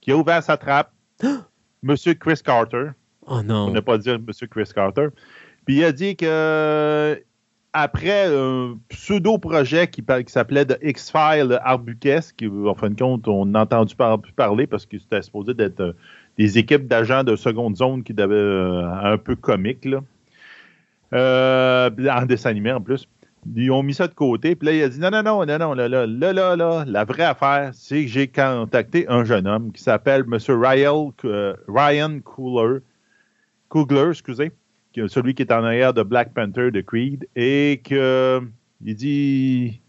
qui 0.02 0.12
a 0.12 0.18
ouvert 0.18 0.42
sa 0.42 0.58
trappe, 0.58 0.92
M. 1.88 1.96
Chris 2.16 2.40
Carter. 2.44 2.90
Oh 3.28 3.42
non. 3.44 3.68
On 3.68 3.72
ne 3.72 3.80
pas 3.80 3.98
dire 3.98 4.16
M. 4.16 4.48
Chris 4.50 4.70
Carter. 4.74 5.08
Puis 5.66 5.78
il 5.78 5.84
a 5.84 5.92
dit 5.92 6.16
que 6.16 7.22
après 7.74 8.28
un 8.28 8.78
pseudo-projet 8.88 9.88
qui, 9.88 10.02
s'appelait 10.28 10.66
The 10.66 10.78
X-File 10.82 11.60
Arbukesque, 11.62 12.38
qui, 12.38 12.48
en 12.48 12.74
fin 12.74 12.90
de 12.90 12.98
compte, 12.98 13.28
on 13.28 13.46
n'a 13.46 13.62
entendu 13.62 13.96
parler 14.36 14.66
parce 14.66 14.86
que 14.86 14.98
c'était 14.98 15.22
supposé 15.22 15.54
d'être 15.54 15.82
euh, 15.82 15.94
des 16.38 16.58
équipes 16.58 16.88
d'agents 16.88 17.26
de 17.26 17.36
seconde 17.36 17.76
zone 17.76 18.04
qui 18.04 18.14
devaient 18.14 18.36
euh, 18.36 19.14
un 19.14 19.18
peu 19.18 19.36
comique, 19.36 19.84
là. 19.84 20.00
Euh, 21.14 21.90
en 22.10 22.26
dessin 22.26 22.50
animé 22.50 22.72
en 22.72 22.82
plus. 22.82 23.08
Ils 23.56 23.72
ont 23.72 23.84
mis 23.84 23.94
ça 23.94 24.08
de 24.08 24.14
côté. 24.14 24.56
Puis 24.56 24.68
là, 24.68 24.74
il 24.74 24.84
a 24.84 24.90
dit 24.90 25.00
non, 25.00 25.12
non, 25.12 25.24
non, 25.24 25.46
non, 25.46 25.60
non, 25.60 25.74
là, 25.74 25.88
là, 25.88 26.06
là, 26.06 26.34
là, 26.34 26.56
là 26.56 26.86
la 26.88 27.06
vraie 27.06 27.24
affaire, 27.24 27.72
c'est 27.74 28.04
que 28.04 28.08
j'ai 28.10 28.28
contacté 28.28 29.06
un 29.08 29.24
jeune 29.24 29.48
homme 29.48 29.72
qui 29.72 29.84
s'appelle 29.84 30.26
M. 30.32 30.38
Ryan, 30.48 31.14
euh, 31.26 31.54
Ryan 31.68 32.20
Coogler, 32.24 32.80
Coogler, 33.70 34.10
excusez, 34.10 34.52
celui 35.08 35.36
qui 35.36 35.44
est 35.44 35.52
en 35.52 35.64
arrière 35.64 35.94
de 35.94 36.04
Black 36.04 36.34
Panther 36.34 36.72
de 36.72 36.82
Creed, 36.82 37.28
et 37.36 37.82
que 37.84 38.42
il 38.84 38.96
dit 38.96 39.82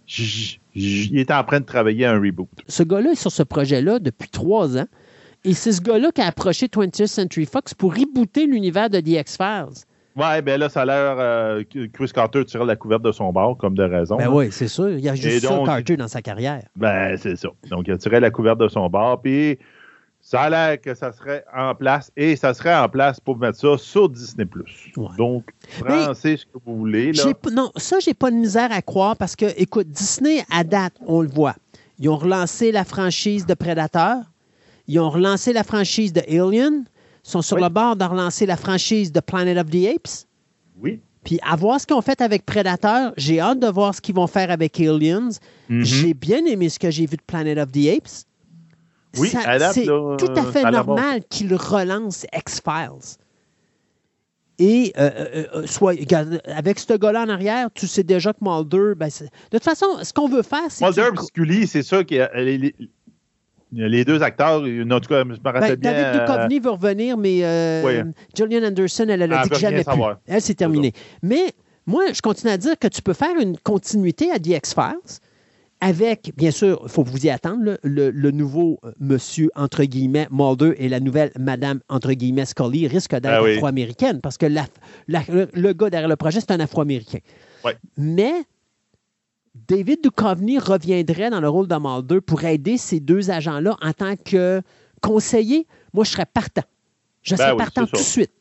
il 0.75 1.19
est 1.19 1.31
en 1.31 1.43
train 1.45 1.61
de 1.61 1.65
travailler 1.65 2.07
un 2.07 2.21
reboot. 2.21 2.49
Ce 2.69 2.83
gars-là 2.83 3.13
est 3.13 3.21
sur 3.21 3.33
ce 3.33 3.43
projet-là 3.43 3.99
depuis 3.99 4.29
trois 4.29 4.77
ans. 4.77 4.87
Et 5.45 5.55
c'est 5.55 5.73
ce 5.73 5.81
gars-là 5.81 6.11
qui 6.13 6.21
a 6.21 6.27
approché 6.27 6.67
20th 6.67 7.07
Century 7.07 7.47
Fox 7.47 7.73
pour 7.73 7.95
rebooter 7.95 8.47
l'univers 8.47 8.91
de 8.91 9.01
The 9.01 9.21
X-Files. 9.21 9.85
Ouais, 10.17 10.41
ben 10.41 10.59
là, 10.59 10.71
ça 10.71 10.83
a 10.83 10.85
l'air 10.87 11.17
euh, 11.19 11.63
que 11.63 11.87
Chris 11.87 12.11
Carter 12.15 12.43
tirait 12.47 12.65
la 12.65 12.77
couverte 12.77 13.03
de 13.03 13.13
son 13.13 13.33
bord, 13.33 13.59
comme 13.59 13.75
de 13.75 13.83
raison. 13.83 14.17
Ben 14.17 14.29
oui, 14.29 14.49
c'est 14.51 14.69
sûr. 14.69 14.89
Il 14.89 15.01
y 15.01 15.11
a 15.11 15.15
juste 15.15 15.47
ça, 15.47 15.61
Carter, 15.65 15.97
dans 15.99 16.09
sa 16.09 16.23
carrière. 16.23 16.63
Ben, 16.75 17.19
c'est 17.19 17.37
ça. 17.37 17.49
Donc, 17.71 17.85
il 17.87 17.93
a 17.93 17.99
tiré 17.99 18.19
la 18.19 18.31
couverte 18.31 18.59
de 18.59 18.69
son 18.69 18.89
bord, 18.89 19.21
puis 19.21 19.59
ça 20.23 20.43
a 20.43 20.51
l'air 20.51 20.81
que 20.81 20.95
ça 20.95 21.13
serait 21.13 21.45
en 21.55 21.75
place, 21.75 22.11
et 22.17 22.35
ça 22.35 22.55
serait 22.55 22.75
en 22.75 22.89
place 22.89 23.21
pour 23.21 23.37
mettre 23.37 23.59
ça 23.59 23.77
sur 23.77 24.09
Disney+. 24.09 24.47
Donc, 25.19 25.51
pensez 25.87 26.39
ce 26.39 26.47
que 26.47 26.59
vous 26.65 26.79
voulez. 26.79 27.13
Là. 27.13 27.25
Non, 27.53 27.71
ça, 27.77 27.99
j'ai 28.01 28.15
pas 28.15 28.31
de 28.31 28.37
misère 28.37 28.73
à 28.73 28.81
croire, 28.81 29.17
parce 29.17 29.37
que, 29.37 29.47
écoute, 29.61 29.89
Disney, 29.89 30.45
à 30.51 30.65
date, 30.65 30.95
on 31.07 31.21
le 31.21 31.29
voit, 31.29 31.57
ils 31.99 32.09
ont 32.09 32.17
relancé 32.17 32.73
la 32.73 32.85
franchise 32.85 33.45
de 33.45 33.53
Predator, 33.53 34.23
ils 34.89 34.99
ont 34.99 35.11
relancé 35.11 35.53
la 35.53 35.63
franchise 35.63 36.15
de 36.15 36.23
Alien, 36.23 36.85
sont 37.27 37.43
sur 37.43 37.57
le 37.57 37.69
bord 37.69 37.97
de 37.97 38.05
relancer 38.05 38.47
la 38.47 38.57
franchise 38.57 39.11
de 39.11 39.21
Planet 39.21 39.59
of 39.59 39.71
the 39.71 39.87
Apes. 39.95 40.27
Oui. 40.81 41.01
Puis 41.25 41.41
à 41.43 41.57
voir 41.57 41.81
ce 41.81 41.87
qu'ils 41.87 41.97
ont 41.97 42.03
fait 42.03 42.21
avec 42.21 42.47
Predator, 42.47 43.13
j'ai 43.17 43.41
hâte 43.41 43.59
de 43.59 43.67
voir 43.67 43.95
ce 43.95 44.01
qu'ils 44.01 44.15
vont 44.15 44.29
faire 44.29 44.51
avec 44.51 44.79
Aliens. 44.79 45.31
Mm-hmm. 45.69 45.85
J'ai 45.85 46.15
bien 46.15 46.45
aimé 46.47 46.69
ce 46.69 46.79
que 46.79 46.91
j'ai 46.91 47.05
vu 47.07 47.17
de 47.17 47.23
Planet 47.27 47.59
of 47.59 47.73
the 47.73 47.89
Apes. 47.89 48.27
Oui, 49.19 49.31
c'est 49.31 49.87
tout 49.87 50.33
à 50.37 50.45
fait 50.53 50.71
normal 50.71 51.23
qu'ils 51.29 51.55
relancent 51.55 52.27
X-Files. 52.33 53.17
Et 54.59 54.93
euh, 54.97 55.11
euh, 55.15 55.47
euh, 55.55 55.67
soit, 55.67 55.95
avec 56.47 56.79
ce 56.79 56.95
gars-là 56.95 57.25
en 57.25 57.29
arrière, 57.29 57.69
tu 57.75 57.87
sais 57.87 58.03
déjà 58.03 58.33
que 58.33 58.39
Mulder. 58.41 58.95
Ben, 58.97 59.09
de 59.09 59.29
toute 59.51 59.65
façon, 59.65 59.87
ce 60.03 60.13
qu'on 60.13 60.29
veut 60.29 60.43
faire, 60.43 60.71
c'est. 60.71 60.85
Mulder 60.85 61.11
et 61.13 61.25
Scully, 61.25 61.67
c'est 61.67 61.83
ça 61.83 62.05
qui 62.05 62.19
les 62.37 62.75
deux 63.73 64.23
acteurs, 64.23 64.63
en 64.63 65.01
tout 65.01 65.09
cas, 65.09 65.23
je 65.23 65.29
me 65.29 65.37
rappelle 65.45 65.77
ben, 65.77 65.81
bien. 65.81 65.93
David 65.93 66.21
Duchovny 66.21 66.61
veut 66.61 66.71
revenir, 66.71 67.17
mais 67.17 67.41
euh, 67.43 68.05
Anderson, 68.41 69.07
elle, 69.09 69.23
a 69.23 69.43
dit 69.43 69.49
que 69.49 69.59
jamais 69.59 69.85
plus. 69.85 70.03
Elle, 70.27 70.41
c'est 70.41 70.55
terminé. 70.55 70.93
Mais 71.23 71.53
moi, 71.87 72.05
je 72.13 72.21
continue 72.21 72.53
à 72.53 72.59
dire 72.59 72.79
que 72.79 72.89
tu 72.89 73.03
peux 73.03 73.13
faire 73.13 73.37
une 73.41 73.57
continuité 73.59 74.31
à 74.31 74.39
The 74.39 74.49
X-Files 74.49 75.21
avec, 75.81 76.33
bien 76.37 76.51
sûr, 76.51 76.81
il 76.85 76.89
faut 76.89 77.03
vous 77.03 77.27
y 77.27 77.31
attendre, 77.31 77.79
le, 77.83 78.31
nouveau 78.31 78.79
euh, 78.85 78.93
monsieur, 78.99 79.51
entre 79.55 79.85
guillemets, 79.85 80.27
Mulder 80.31 80.75
et 80.79 80.89
la 80.89 81.01
nouvelle 81.01 81.31
madame, 81.39 81.81
entre 81.89 82.13
guillemets, 82.13 82.47
Scully 82.47 82.89
risque 82.89 83.13
d'être 83.13 83.27
ah 83.27 83.45
afro-américaine 83.45 84.21
parce 84.21 84.39
que 84.39 84.47
le, 84.47 85.73
gars 85.73 85.91
derrière 85.91 86.09
le 86.09 86.17
projet, 86.17 86.41
c'est 86.41 86.51
un 86.51 86.61
afro-américain. 86.61 87.19
Mais 87.99 88.33
David 89.69 90.01
Duchovny 90.03 90.59
reviendrait 90.59 91.31
dans 91.31 91.41
le 91.41 91.49
rôle 91.49 91.69
de 91.69 91.77
Mulder 91.77 92.21
pour 92.21 92.45
aider 92.45 92.77
ces 92.77 93.01
deux 93.01 93.31
agents-là 93.31 93.77
en 93.83 93.93
tant 93.93 94.17
que 94.17 94.63
conseiller. 95.01 95.67
Moi, 95.93 96.05
je 96.05 96.11
serais 96.11 96.27
partant. 96.27 96.65
Je 97.23 97.35
ben 97.35 97.45
serais 97.45 97.57
partant 97.57 97.87
tout 97.87 97.97
de 97.97 97.99
suite. 97.99 98.33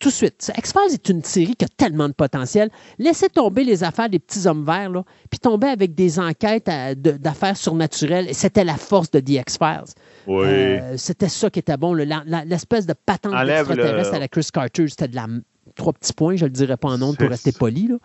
Tout 0.00 0.10
de 0.10 0.14
suite. 0.14 0.52
X-Files 0.56 0.92
est 0.92 1.08
une 1.08 1.24
série 1.24 1.56
qui 1.56 1.64
a 1.64 1.68
tellement 1.68 2.08
de 2.08 2.12
potentiel. 2.12 2.70
Laissez 2.98 3.28
tomber 3.28 3.64
les 3.64 3.82
affaires 3.82 4.08
des 4.08 4.20
petits 4.20 4.46
hommes 4.46 4.64
verts, 4.64 4.90
là, 4.90 5.02
puis 5.28 5.40
tomber 5.40 5.66
avec 5.66 5.96
des 5.96 6.20
enquêtes 6.20 6.70
d'affaires 6.96 7.56
surnaturelles. 7.56 8.32
C'était 8.32 8.62
la 8.62 8.76
force 8.76 9.10
de 9.10 9.18
The 9.18 9.30
X-Files. 9.30 9.94
Oui. 10.28 10.46
Euh, 10.46 10.96
c'était 10.96 11.28
ça 11.28 11.50
qui 11.50 11.58
était 11.58 11.76
bon. 11.76 11.94
L'espèce 11.94 12.86
de 12.86 12.92
patente 12.92 13.34
extraterrestre 13.34 14.14
à 14.14 14.18
la 14.20 14.28
Chris 14.28 14.48
Carter, 14.52 14.86
c'était 14.86 15.08
de 15.08 15.16
la 15.16 15.26
trois 15.78 15.92
petits 15.92 16.12
points, 16.12 16.36
je 16.36 16.44
ne 16.44 16.48
le 16.48 16.52
dirais 16.52 16.76
pas 16.76 16.88
en 16.88 16.98
nom 16.98 17.14
pour 17.14 17.28
rester 17.28 17.52
poli. 17.52 17.88
Là. 17.88 17.96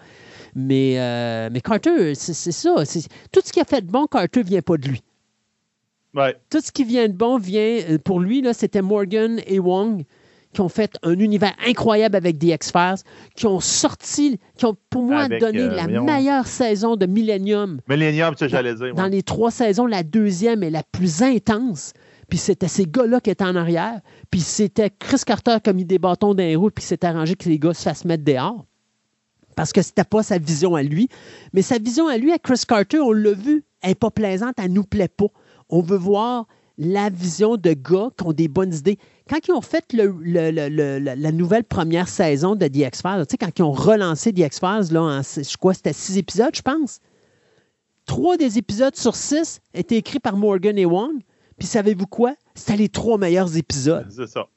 Mais, 0.55 0.95
euh, 0.97 1.49
mais 1.51 1.61
Carter, 1.61 2.15
c'est 2.15 2.33
ça. 2.33 2.75
Tout 3.31 3.41
ce 3.43 3.51
qui 3.51 3.59
a 3.59 3.65
fait 3.65 3.81
de 3.81 3.91
bon, 3.91 4.05
Carter 4.07 4.41
ne 4.41 4.45
vient 4.45 4.61
pas 4.61 4.77
de 4.77 4.87
lui. 4.87 5.01
Tout 6.49 6.61
ce 6.61 6.71
qui 6.71 6.83
vient 6.83 7.07
de 7.07 7.13
bon 7.13 7.37
vient, 7.37 7.79
euh, 7.89 7.97
pour 7.97 8.19
lui, 8.19 8.45
c'était 8.53 8.81
Morgan 8.81 9.41
et 9.47 9.59
Wong 9.59 10.03
qui 10.53 10.61
ont 10.61 10.69
fait 10.69 10.97
un 11.01 11.17
univers 11.17 11.53
incroyable 11.65 12.15
avec 12.15 12.37
The 12.37 12.43
X-Files, 12.43 13.03
qui 13.35 13.47
ont 13.47 13.59
sorti, 13.59 14.39
qui 14.55 14.65
ont 14.65 14.77
pour 14.89 15.01
moi 15.01 15.27
donné 15.27 15.61
euh, 15.61 15.75
la 15.75 15.87
meilleure 15.87 16.45
saison 16.45 16.95
de 16.95 17.07
Millennium. 17.07 17.79
Millennium, 17.89 18.35
ça 18.37 18.47
j'allais 18.47 18.75
dire. 18.75 18.93
Dans 18.93 19.07
les 19.07 19.23
trois 19.23 19.49
saisons, 19.49 19.87
la 19.87 20.03
deuxième 20.03 20.61
est 20.61 20.69
la 20.69 20.83
plus 20.83 21.23
intense. 21.23 21.93
Puis 22.29 22.37
c'était 22.37 22.67
ces 22.67 22.85
gars-là 22.85 23.19
qui 23.19 23.31
étaient 23.31 23.43
en 23.43 23.55
arrière. 23.55 23.99
Puis 24.29 24.41
c'était 24.41 24.91
Chris 24.91 25.21
Carter 25.25 25.57
qui 25.63 25.71
a 25.71 25.73
mis 25.73 25.85
des 25.85 25.99
bâtons 25.99 26.33
dans 26.33 26.43
les 26.43 26.55
roues, 26.55 26.69
puis 26.69 26.83
s'est 26.83 27.03
arrangé 27.03 27.35
que 27.35 27.49
les 27.49 27.59
gars 27.59 27.73
se 27.73 27.81
fassent 27.81 28.05
mettre 28.05 28.23
dehors 28.23 28.65
parce 29.55 29.71
que 29.71 29.81
c'était 29.81 30.03
pas 30.03 30.23
sa 30.23 30.37
vision 30.37 30.75
à 30.75 30.83
lui. 30.83 31.09
Mais 31.53 31.61
sa 31.61 31.77
vision 31.77 32.07
à 32.07 32.17
lui, 32.17 32.31
à 32.31 32.39
Chris 32.39 32.61
Carter, 32.67 32.99
on 32.99 33.11
l'a 33.11 33.33
vu, 33.33 33.63
elle 33.81 33.89
n'est 33.89 33.95
pas 33.95 34.11
plaisante, 34.11 34.55
elle 34.57 34.73
nous 34.73 34.83
plaît 34.83 35.07
pas. 35.07 35.27
On 35.69 35.81
veut 35.81 35.97
voir 35.97 36.47
la 36.77 37.09
vision 37.09 37.55
de 37.55 37.73
gars 37.73 38.09
qui 38.17 38.25
ont 38.25 38.33
des 38.33 38.47
bonnes 38.47 38.73
idées. 38.73 38.97
Quand 39.29 39.37
ils 39.47 39.51
ont 39.51 39.61
fait 39.61 39.85
la 39.93 41.31
nouvelle 41.31 41.63
première 41.63 42.07
saison 42.07 42.55
de 42.55 42.67
The 42.67 42.77
X-Files, 42.77 43.25
quand 43.39 43.59
ils 43.59 43.61
ont 43.63 43.71
relancé 43.71 44.33
The 44.33 44.39
X-Files, 44.39 44.87
je 44.89 45.57
crois 45.57 45.73
que 45.73 45.77
c'était 45.77 45.93
six 45.93 46.17
épisodes, 46.17 46.55
je 46.55 46.61
pense. 46.61 46.99
Trois 48.05 48.37
des 48.37 48.57
épisodes 48.57 48.95
sur 48.95 49.15
six 49.15 49.61
étaient 49.73 49.97
écrits 49.97 50.19
par 50.19 50.35
Morgan 50.35 50.77
et 50.77 50.85
Wong. 50.85 51.21
Puis 51.57 51.67
savez-vous 51.67 52.07
quoi? 52.07 52.35
C'était 52.55 52.75
les 52.75 52.89
trois 52.89 53.17
meilleurs 53.17 53.55
épisodes. 53.55 54.07
C'est 54.09 54.27
ça. 54.27 54.47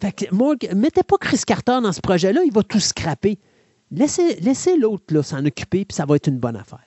Fait 0.00 0.12
que 0.12 0.32
Morgan, 0.32 0.78
mettez 0.78 1.02
pas 1.02 1.16
Chris 1.18 1.40
Carter 1.44 1.80
dans 1.82 1.92
ce 1.92 2.00
projet-là, 2.00 2.42
il 2.44 2.52
va 2.52 2.62
tout 2.62 2.78
scraper. 2.78 3.38
Laissez, 3.90 4.76
l'autre 4.78 5.22
s'en 5.22 5.44
occuper, 5.44 5.84
puis 5.84 5.94
ça 5.94 6.04
va 6.04 6.16
être 6.16 6.26
une 6.26 6.38
bonne 6.38 6.56
affaire. 6.56 6.84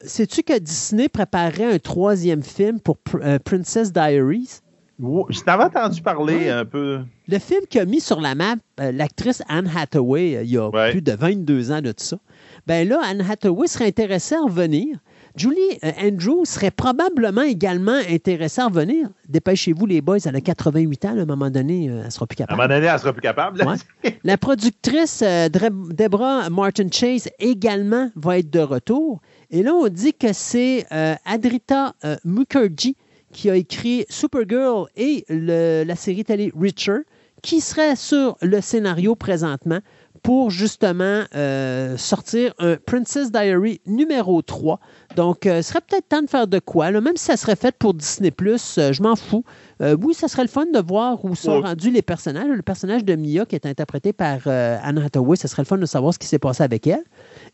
Sais-tu 0.00 0.42
que 0.42 0.58
Disney 0.58 1.08
préparait 1.08 1.74
un 1.74 1.78
troisième 1.78 2.42
film 2.42 2.78
pour 2.80 2.98
euh, 3.14 3.38
Princess 3.38 3.92
Diaries? 3.92 4.60
Je 5.00 5.40
t'avais 5.40 5.64
entendu 5.64 6.00
parler 6.02 6.50
un 6.50 6.64
peu. 6.64 7.00
Le 7.26 7.38
film 7.38 7.62
qui 7.68 7.80
a 7.80 7.84
mis 7.84 8.00
sur 8.00 8.20
la 8.20 8.34
map 8.34 8.54
euh, 8.80 8.92
l'actrice 8.92 9.42
Anne 9.48 9.70
Hathaway 9.74 10.36
euh, 10.36 10.42
il 10.44 10.50
y 10.50 10.58
a 10.58 10.70
plus 10.90 11.02
de 11.02 11.12
22 11.12 11.72
ans 11.72 11.80
de 11.80 11.90
tout 11.90 12.04
ça. 12.04 12.18
Ben 12.66 12.88
là, 12.88 13.00
Anne 13.04 13.24
Hathaway 13.28 13.66
serait 13.66 13.86
intéressée 13.86 14.36
à 14.36 14.42
revenir. 14.42 14.98
Julie 15.36 15.58
euh, 15.82 15.90
Andrews 16.00 16.44
serait 16.44 16.70
probablement 16.70 17.42
également 17.42 17.98
intéressée 18.08 18.60
à 18.60 18.66
revenir. 18.66 19.08
Dépêchez-vous, 19.28 19.84
les 19.84 20.00
boys, 20.00 20.18
elle 20.24 20.36
a 20.36 20.40
88 20.40 21.04
ans. 21.06 21.08
à 21.08 21.22
un 21.22 21.24
moment 21.24 21.50
donné, 21.50 21.88
euh, 21.88 22.02
elle 22.04 22.12
sera 22.12 22.26
plus 22.26 22.36
capable. 22.36 22.60
À 22.60 22.64
un 22.64 22.68
moment 22.68 22.74
donné, 22.76 22.86
elle 22.86 22.98
sera 23.00 23.12
plus 23.12 23.20
capable. 23.20 23.64
La 24.24 24.38
productrice 24.38 25.22
euh, 25.22 25.48
Deborah 25.48 26.48
Martin 26.50 26.86
Chase 26.90 27.28
également 27.40 28.10
va 28.14 28.38
être 28.38 28.50
de 28.50 28.60
retour. 28.60 29.20
Et 29.50 29.64
là, 29.64 29.74
on 29.74 29.88
dit 29.88 30.14
que 30.14 30.32
c'est 30.32 30.86
Adrita 31.24 31.94
Mukherjee 32.24 32.96
qui 33.32 33.50
a 33.50 33.56
écrit 33.56 34.04
Supergirl 34.08 34.86
et 34.96 35.24
la 35.28 35.96
série 35.96 36.24
télé 36.24 36.52
Richer 36.58 36.98
qui 37.42 37.60
serait 37.60 37.94
sur 37.94 38.36
le 38.40 38.60
scénario 38.60 39.14
présentement 39.14 39.80
pour 40.24 40.50
justement 40.50 41.24
euh, 41.34 41.98
sortir 41.98 42.54
un 42.58 42.76
Princess 42.76 43.30
Diary 43.30 43.82
numéro 43.86 44.40
3. 44.40 44.80
Donc, 45.16 45.44
euh, 45.44 45.60
ce 45.60 45.68
serait 45.68 45.82
peut-être 45.86 46.08
temps 46.08 46.22
de 46.22 46.30
faire 46.30 46.46
de 46.46 46.58
quoi. 46.58 46.90
Même 46.90 47.16
si 47.16 47.26
ça 47.26 47.36
serait 47.36 47.56
fait 47.56 47.76
pour 47.76 47.92
Disney, 47.92 48.32
euh, 48.40 48.92
je 48.92 49.02
m'en 49.02 49.16
fous. 49.16 49.44
oui, 49.80 50.14
ça 50.14 50.28
serait 50.28 50.42
le 50.42 50.48
fun 50.48 50.64
de 50.64 50.80
voir 50.80 51.22
où 51.26 51.34
sont 51.34 51.60
rendus 51.60 51.90
les 51.90 52.00
personnages. 52.00 52.48
Le 52.48 52.62
personnage 52.62 53.04
de 53.04 53.14
Mia, 53.14 53.44
qui 53.44 53.54
est 53.54 53.66
interprété 53.66 54.14
par 54.14 54.48
Anne 54.48 54.98
Hathaway, 54.98 55.36
ce 55.36 55.46
serait 55.46 55.62
le 55.62 55.66
fun 55.66 55.76
de 55.76 55.86
savoir 55.86 56.14
ce 56.14 56.18
qui 56.18 56.26
s'est 56.26 56.38
passé 56.38 56.62
avec 56.62 56.86
elle. 56.86 57.04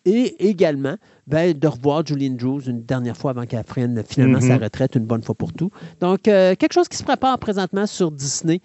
Et 0.04 0.48
également, 0.48 0.96
ben, 1.26 1.56
de 1.56 1.68
revoir 1.68 2.06
Julian 2.06 2.34
Drews 2.34 2.68
une 2.68 2.82
dernière 2.82 3.16
fois 3.16 3.32
avant 3.32 3.44
qu'elle 3.44 3.64
prenne 3.64 4.02
finalement 4.06 4.40
sa 4.40 4.56
mm-hmm. 4.56 4.62
retraite 4.62 4.94
une 4.94 5.04
bonne 5.04 5.22
fois 5.22 5.34
pour 5.34 5.52
tout. 5.52 5.70
Donc, 6.00 6.22
quelque 6.22 6.72
chose 6.72 6.88
qui 6.88 6.96
se 6.96 7.04
prépare 7.04 7.38
présentement 7.38 7.86
sur 7.86 8.10
Disney. 8.10 8.60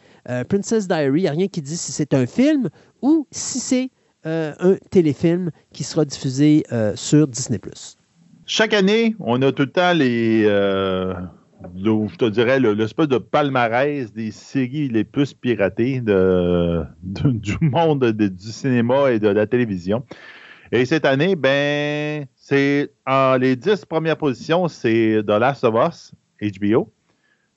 Princess 0.47 0.87
Diary, 0.87 1.19
il 1.19 1.23
n'y 1.23 1.27
a 1.27 1.31
rien 1.31 1.47
qui 1.47 1.61
dit 1.61 1.77
si 1.77 1.91
c'est 1.91 2.13
un 2.13 2.25
film 2.25 2.69
ou 3.01 3.27
si 3.31 3.59
c'est 3.59 3.89
euh, 4.25 4.53
un 4.59 4.75
téléfilm 4.89 5.51
qui 5.71 5.83
sera 5.83 6.03
diffusé 6.03 6.63
euh, 6.71 6.95
sur 6.95 7.27
Disney+. 7.27 7.59
Chaque 8.47 8.73
année, 8.73 9.15
on 9.19 9.39
a 9.43 9.51
tout 9.51 9.63
le 9.63 9.71
temps 9.71 9.93
les, 9.93 10.45
euh, 10.45 11.13
je 11.75 12.15
te 12.15 12.25
dirais, 12.25 12.59
l'espèce 12.59 13.07
de 13.07 13.19
palmarès 13.19 14.11
des 14.13 14.31
séries 14.31 14.87
les 14.87 15.03
plus 15.03 15.35
piratées 15.35 16.01
du 17.03 17.57
monde 17.61 18.03
du 18.13 18.51
cinéma 18.51 19.11
et 19.11 19.19
de 19.19 19.27
la 19.27 19.45
télévision. 19.45 20.03
Et 20.71 20.85
cette 20.85 21.05
année, 21.05 21.35
ben, 21.35 22.25
c'est 22.35 22.91
les 23.39 23.55
dix 23.55 23.85
premières 23.85 24.17
positions, 24.17 24.67
c'est 24.67 25.21
The 25.25 25.31
Last 25.31 25.63
of 25.63 25.75
Us, 25.75 26.11
HBO, 26.41 26.91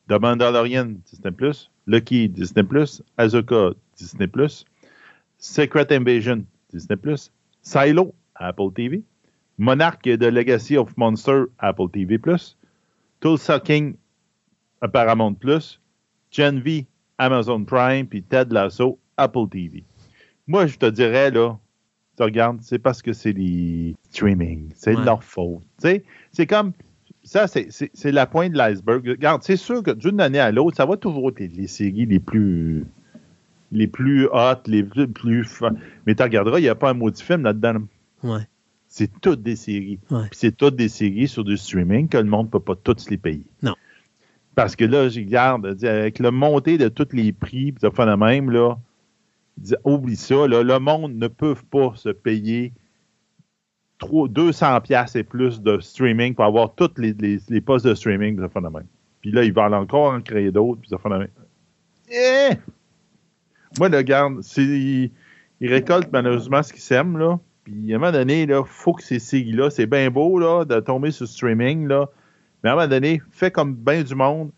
The 0.09 0.21
Mandalorian, 0.21 0.97
Disney+, 1.11 1.33
Lucky, 1.87 2.29
Disney+, 2.29 2.65
Azuka, 3.17 3.73
Disney+, 3.97 4.29
Secret 5.39 5.87
Invasion, 5.91 6.45
Disney+, 6.71 6.97
Silo, 7.63 8.15
Apple 8.35 8.73
TV, 8.75 9.03
Monarch 9.57 10.03
de 10.03 10.27
Legacy 10.27 10.77
of 10.77 10.97
Monster, 10.97 11.45
Apple 11.59 11.89
TV+, 11.91 12.19
Tulsa 13.21 13.59
King, 13.61 13.97
Paramount+, 14.93 15.37
Gen 16.31 16.61
V, 16.61 16.87
Amazon 17.19 17.65
Prime, 17.65 18.07
puis 18.07 18.23
Ted 18.23 18.53
Lasso, 18.53 18.99
Apple 19.17 19.49
TV. 19.51 19.83
Moi, 20.47 20.67
je 20.67 20.77
te 20.77 20.87
dirais, 20.87 21.31
là, 21.31 21.59
tu 22.19 22.23
regardes, 22.25 22.59
c'est 22.63 22.79
parce 22.81 23.01
que 23.01 23.13
c'est 23.13 23.33
les 23.33 23.95
streaming. 24.11 24.69
C'est 24.75 24.93
de 24.93 24.99
Ouais. 24.99 25.05
leur 25.05 25.23
faute. 25.25 25.63
C'est 25.79 26.47
comme. 26.47 26.73
Ça, 27.23 27.47
c'est- 27.47 27.91
la 28.11 28.27
pointe 28.27 28.53
de 28.53 28.59
l'iceberg. 28.59 29.07
Regarde, 29.07 29.43
c'est 29.43 29.57
sûr 29.57 29.83
que 29.83 29.91
d'une 29.91 30.21
année 30.21 30.39
à 30.39 30.51
l'autre, 30.51 30.77
ça 30.79 30.87
va 30.87 30.97
toujours 30.97 31.29
être 31.31 31.41
les, 31.41 31.67
séries 31.67 32.07
les 32.07 32.21
plus. 32.21 32.85
les 33.71 33.87
plus 33.87 34.27
hot, 34.33 34.63
les 34.67 34.83
plus. 34.83 35.61
Mais 36.07 36.15
tu 36.15 36.23
regarderas, 36.23 36.59
il 36.59 36.63
n'y 36.63 36.69
a 36.69 36.75
pas 36.75 36.91
un 36.91 36.95
maudit 36.95 37.23
film 37.23 37.43
là-dedans. 37.43 37.81
Ouais. 38.23 38.41
C'est 38.87 39.11
toutes 39.21 39.43
des 39.43 39.57
séries. 39.57 39.99
Ouais. 40.11 40.23
Puis 40.31 40.39
c'est 40.39 40.57
toutes 40.57 40.75
des 40.77 40.89
séries 40.89 41.29
sur 41.29 41.45
du 41.45 41.57
streaming 41.59 42.09
que 42.09 42.17
le 42.17 42.25
monde 42.25 42.47
ne 42.47 42.51
peut 42.51 42.61
pas 42.61 42.75
toutes 42.77 43.09
les 43.11 43.19
payer. 43.19 43.45
Non. 43.63 43.75
Parce 44.55 44.75
que 44.75 44.87
là, 44.87 45.09
je 45.11 45.21
regarde, 45.21 45.67
avec 45.85 46.19
le 46.19 46.31
montée 46.31 46.79
de 46.79 46.89
tous 46.89 47.09
les 47.13 47.31
prix, 47.33 47.73
puis 47.73 47.81
ça 47.83 47.91
fait 47.91 48.07
le 48.07 48.17
même, 48.17 48.51
là, 48.51 48.77
oublie 49.85 50.17
ça, 50.17 50.47
le 50.47 50.79
monde 50.79 51.15
ne 51.15 51.29
peut 51.29 51.55
pas 51.71 51.93
se 51.95 52.09
payer 52.09 52.73
trois- 53.99 54.29
200 54.29 54.81
pièces 54.81 55.17
et 55.17 55.25
plus 55.25 55.61
de 55.61 55.79
streaming 55.81 56.35
pour 56.35 56.45
avoir 56.45 56.75
tous 56.75 56.91
les, 56.97 57.61
postes 57.61 57.87
de 57.87 57.95
streaming, 57.95 58.37
le 58.37 58.71
même. 58.71 58.87
Puis 59.21 59.33
là, 59.33 59.45
ils 59.45 59.53
veulent 59.53 59.75
encore 59.75 60.13
en 60.13 60.21
créer 60.21 60.51
d'autres, 60.51 60.81
puis 60.81 60.91
ça 60.91 61.09
même. 61.09 61.29
Eh! 62.11 62.55
Moi, 63.79 63.89
le 63.89 64.03
garde, 64.03 64.41
ils, 64.57 65.11
ils 65.61 65.69
récoltent 65.69 66.11
malheureusement 66.13 66.63
ce 66.63 66.73
qu'ils 66.73 66.83
sèment, 66.83 67.19
là. 67.19 67.39
Puis 67.65 67.93
à 67.93 67.97
un 67.97 67.99
moment 67.99 68.13
donné, 68.13 68.43
il 68.43 68.63
faut 68.65 68.95
que 68.95 69.03
ces 69.03 69.19
séries-là, 69.19 69.69
c'est 69.71 69.87
bien 69.87 70.11
beau 70.11 70.39
là, 70.39 70.65
de 70.65 70.81
tomber 70.81 71.11
sur 71.11 71.29
streaming, 71.29 71.87
là. 71.87 72.09
Mais 72.63 72.71
à 72.71 72.73
un 72.73 72.77
moment 72.77 72.89
donné, 72.89 73.21
fais 73.31 73.51
comme 73.51 73.75
bien 73.75 74.03
du 74.03 74.15
monde, 74.15 74.51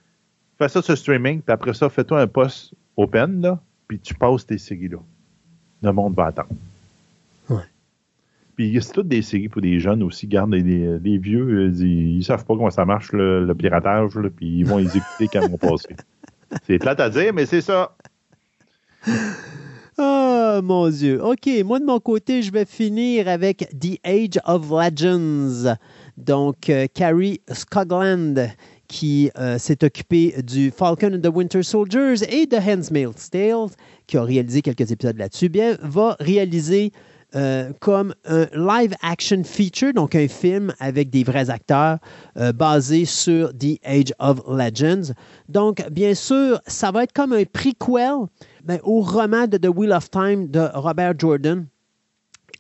fais 0.59 0.69
ça 0.69 0.81
sur 0.81 0.97
streaming, 0.97 1.43
puis 1.43 1.53
après 1.53 1.75
ça, 1.75 1.89
fais-toi 1.89 2.21
un 2.21 2.27
post 2.27 2.75
open, 2.97 3.41
là, 3.41 3.61
puis 3.91 3.99
tu 3.99 4.15
passes 4.15 4.47
tes 4.47 4.57
séries-là. 4.57 4.99
Le 5.83 5.93
monde 5.93 6.15
va 6.15 6.27
attendre. 6.27 6.51
Ouais. 7.49 7.65
Puis 8.55 8.79
c'est 8.81 8.93
toutes 8.93 9.09
des 9.09 9.21
séries 9.21 9.49
pour 9.49 9.63
des 9.63 9.81
jeunes 9.81 10.05
aussi. 10.05 10.29
Garde 10.29 10.55
les 10.55 11.19
vieux, 11.19 11.67
euh, 11.67 11.73
ils, 11.73 12.19
ils 12.19 12.25
savent 12.25 12.45
pas 12.45 12.55
comment 12.55 12.71
ça 12.71 12.85
marche 12.85 13.11
le, 13.11 13.45
le 13.45 13.53
piratage, 13.53 14.15
là, 14.15 14.29
puis 14.31 14.59
ils 14.59 14.65
vont 14.65 14.77
les 14.77 14.97
écouter 14.97 15.27
quand 15.33 15.41
ils 15.43 15.51
vont 15.51 15.57
passer. 15.57 15.97
C'est 16.69 16.79
plate 16.79 17.01
à 17.01 17.11
dire, 17.11 17.33
mais 17.35 17.47
c'est 17.47 17.63
ça. 17.63 17.97
Oh 19.99 20.61
mon 20.63 20.89
Dieu. 20.89 21.21
OK, 21.25 21.49
moi 21.65 21.81
de 21.81 21.85
mon 21.85 21.99
côté, 21.99 22.43
je 22.43 22.53
vais 22.53 22.65
finir 22.65 23.27
avec 23.27 23.69
The 23.77 23.99
Age 24.05 24.41
of 24.45 24.71
Legends. 24.71 25.77
Donc, 26.17 26.69
euh, 26.71 26.87
Carrie 26.93 27.41
Scogland 27.53 28.51
qui 28.91 29.31
euh, 29.39 29.57
s'est 29.57 29.85
occupé 29.85 30.35
du 30.43 30.73
Falcon 30.73 31.15
and 31.15 31.21
the 31.21 31.33
Winter 31.33 31.63
Soldiers 31.63 32.25
et 32.29 32.47
de 32.47 32.57
Handmaid's 32.57 33.31
Tale, 33.31 33.69
qui 34.09 34.17
a 34.17 34.25
réalisé 34.25 34.63
quelques 34.63 34.91
épisodes 34.91 35.17
là-dessus, 35.17 35.49
bien, 35.49 35.77
va 35.81 36.17
réaliser 36.19 36.91
euh, 37.37 37.71
comme 37.79 38.13
un 38.25 38.47
live 38.53 38.93
action 39.01 39.45
feature, 39.45 39.93
donc 39.93 40.17
un 40.17 40.27
film 40.27 40.75
avec 40.81 41.09
des 41.09 41.23
vrais 41.23 41.51
acteurs 41.51 41.99
euh, 42.37 42.53
basé 42.53 43.05
sur 43.05 43.57
The 43.57 43.79
Age 43.85 44.13
of 44.19 44.41
Legends. 44.49 45.15
Donc, 45.49 45.89
bien 45.93 46.15
sûr, 46.17 46.61
ça 46.67 46.91
va 46.91 47.05
être 47.05 47.13
comme 47.13 47.33
un 47.33 47.45
prequel 47.45 48.27
ben, 48.65 48.81
au 48.83 49.03
roman 49.03 49.47
de 49.47 49.57
The 49.57 49.69
Wheel 49.73 49.93
of 49.93 50.11
Time 50.11 50.49
de 50.49 50.69
Robert 50.75 51.15
Jordan. 51.17 51.67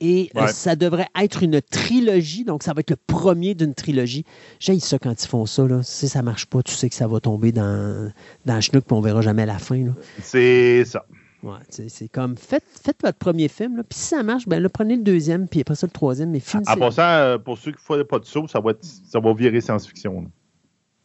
Et 0.00 0.30
euh, 0.36 0.46
ça 0.48 0.76
devrait 0.76 1.08
être 1.20 1.42
une 1.42 1.60
trilogie, 1.60 2.44
donc 2.44 2.62
ça 2.62 2.72
va 2.72 2.80
être 2.80 2.90
le 2.90 2.96
premier 2.96 3.54
d'une 3.54 3.74
trilogie. 3.74 4.24
J'ai 4.58 4.78
ça 4.80 4.98
quand 4.98 5.22
ils 5.22 5.28
font 5.28 5.44
ça. 5.46 5.66
Là. 5.66 5.82
Si 5.82 6.08
ça 6.08 6.22
marche 6.22 6.46
pas, 6.46 6.62
tu 6.62 6.72
sais 6.72 6.88
que 6.88 6.94
ça 6.94 7.06
va 7.06 7.20
tomber 7.20 7.52
dans, 7.52 8.10
dans 8.46 8.54
le 8.54 8.60
schnook, 8.62 8.84
puis 8.84 8.96
on 8.96 9.00
verra 9.02 9.20
jamais 9.20 9.44
la 9.44 9.58
fin. 9.58 9.84
C'est 10.22 10.84
ça. 10.86 11.04
Ouais, 11.42 11.56
c'est 11.68 12.08
comme, 12.08 12.36
faites, 12.36 12.64
faites 12.68 12.98
votre 13.02 13.16
premier 13.18 13.48
film, 13.48 13.78
là, 13.78 13.82
puis 13.82 13.98
si 13.98 14.06
ça 14.08 14.22
marche, 14.22 14.46
ben, 14.46 14.62
là, 14.62 14.68
prenez 14.68 14.96
le 14.96 15.02
deuxième, 15.02 15.48
puis 15.48 15.60
après 15.62 15.74
ça, 15.74 15.86
le 15.86 15.90
troisième, 15.92 16.30
mais 16.30 16.40
finissez. 16.40 16.70
En 16.70 16.76
passant, 16.76 17.02
euh, 17.02 17.38
pour 17.38 17.56
ceux 17.56 17.70
qui 17.72 17.78
ne 17.78 17.96
font 17.98 18.04
pas 18.04 18.18
de 18.18 18.26
saut, 18.26 18.46
ça 18.46 18.60
va, 18.60 18.72
être- 18.72 18.84
ça 18.84 19.20
va 19.20 19.32
virer 19.32 19.58
science-fiction. 19.62 20.30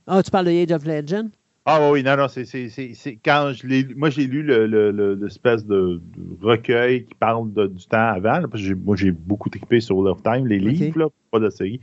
Ah, 0.07 0.21
tu 0.21 0.31
parles 0.31 0.47
de 0.47 0.51
Age 0.51 0.71
of 0.73 0.85
Legend? 0.85 1.29
Ah 1.67 1.89
oui, 1.91 2.03
non, 2.03 2.15
non, 2.15 2.27
c'est, 2.27 2.45
c'est, 2.45 2.69
c'est, 2.69 2.93
c'est- 2.93 3.17
quand 3.25 3.51
je 3.55 3.65
l'ai 3.65 3.87
moi 3.95 4.11
j'ai 4.11 4.27
lu 4.27 4.43
le, 4.43 4.67
le- 4.67 4.91
le- 4.91 5.15
l'espèce 5.15 5.65
de, 5.65 5.99
recueil 6.41 7.05
qui 7.05 7.15
parle 7.15 7.51
de- 7.53 7.65
du 7.67 7.85
temps 7.87 7.97
avant, 8.09 8.39
là, 8.39 8.47
parce 8.47 8.61
que 8.63 8.73
moi 8.73 8.95
j'ai 8.95 9.11
beaucoup 9.11 9.49
trippé 9.49 9.79
sur 9.79 9.99
Love 10.01 10.21
Time, 10.21 10.45
les 10.45 10.59
livres, 10.59 10.99
là, 10.99 11.07
pas 11.31 11.39
de 11.39 11.49
série. 11.49 11.79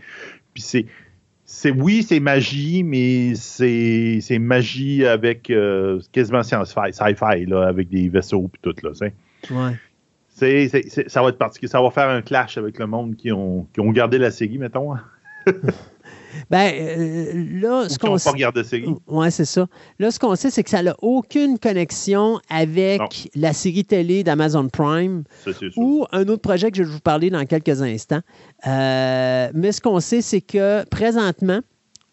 Puis 0.54 0.62
c'est, 0.62 0.86
c'est 1.44 1.72
oui, 1.72 2.04
c'est 2.04 2.20
magie, 2.20 2.84
mais 2.84 3.34
c'est, 3.34 4.18
c'est 4.20 4.38
magie 4.38 5.04
avec 5.04 5.50
euh, 5.50 6.00
quasiment 6.12 6.44
science-fi, 6.44 6.92
sci-fi, 6.92 7.46
là, 7.46 7.66
avec 7.66 7.88
des 7.88 8.08
vaisseaux 8.08 8.48
et 8.54 8.58
tout, 8.62 8.74
là, 8.84 8.90
c'est- 8.94 9.12
ça 11.08 11.22
va 11.22 11.28
être 11.30 11.38
particulier, 11.38 11.68
ça 11.68 11.82
va 11.82 11.90
faire 11.90 12.08
un 12.08 12.22
clash 12.22 12.56
avec 12.56 12.78
le 12.78 12.86
monde 12.86 13.16
qui 13.16 13.32
ont, 13.32 13.66
qui 13.74 13.80
ont 13.80 13.90
gardé 13.90 14.18
la 14.18 14.30
série, 14.30 14.58
mettons, 14.58 14.94
hein, 14.94 15.02
Ben, 16.50 16.72
euh, 16.74 17.60
là, 17.60 17.84
ou 17.84 17.88
ce 17.88 17.98
qu'on 17.98 18.16
pas 18.16 18.30
regardé 18.30 18.62
la 18.62 18.66
série. 18.68 18.86
Oui, 19.06 19.30
c'est 19.30 19.44
ça. 19.44 19.66
Là, 19.98 20.10
ce 20.10 20.18
qu'on 20.18 20.34
sait, 20.36 20.50
c'est 20.50 20.62
que 20.62 20.70
ça 20.70 20.82
n'a 20.82 20.94
aucune 21.02 21.58
connexion 21.58 22.40
avec 22.48 23.00
Non. 23.00 23.08
la 23.34 23.52
série 23.52 23.84
télé 23.84 24.24
d'Amazon 24.24 24.68
Prime 24.68 25.24
Ça, 25.44 25.50
ou 25.76 26.06
un 26.12 26.28
autre 26.28 26.42
projet 26.42 26.70
que 26.70 26.76
je 26.76 26.82
vais 26.82 26.90
vous 26.90 27.00
parler 27.00 27.30
dans 27.30 27.44
quelques 27.44 27.82
instants. 27.82 28.20
Euh, 28.66 29.50
mais 29.54 29.72
ce 29.72 29.80
qu'on 29.80 30.00
sait, 30.00 30.22
c'est 30.22 30.40
que 30.40 30.84
présentement, 30.88 31.60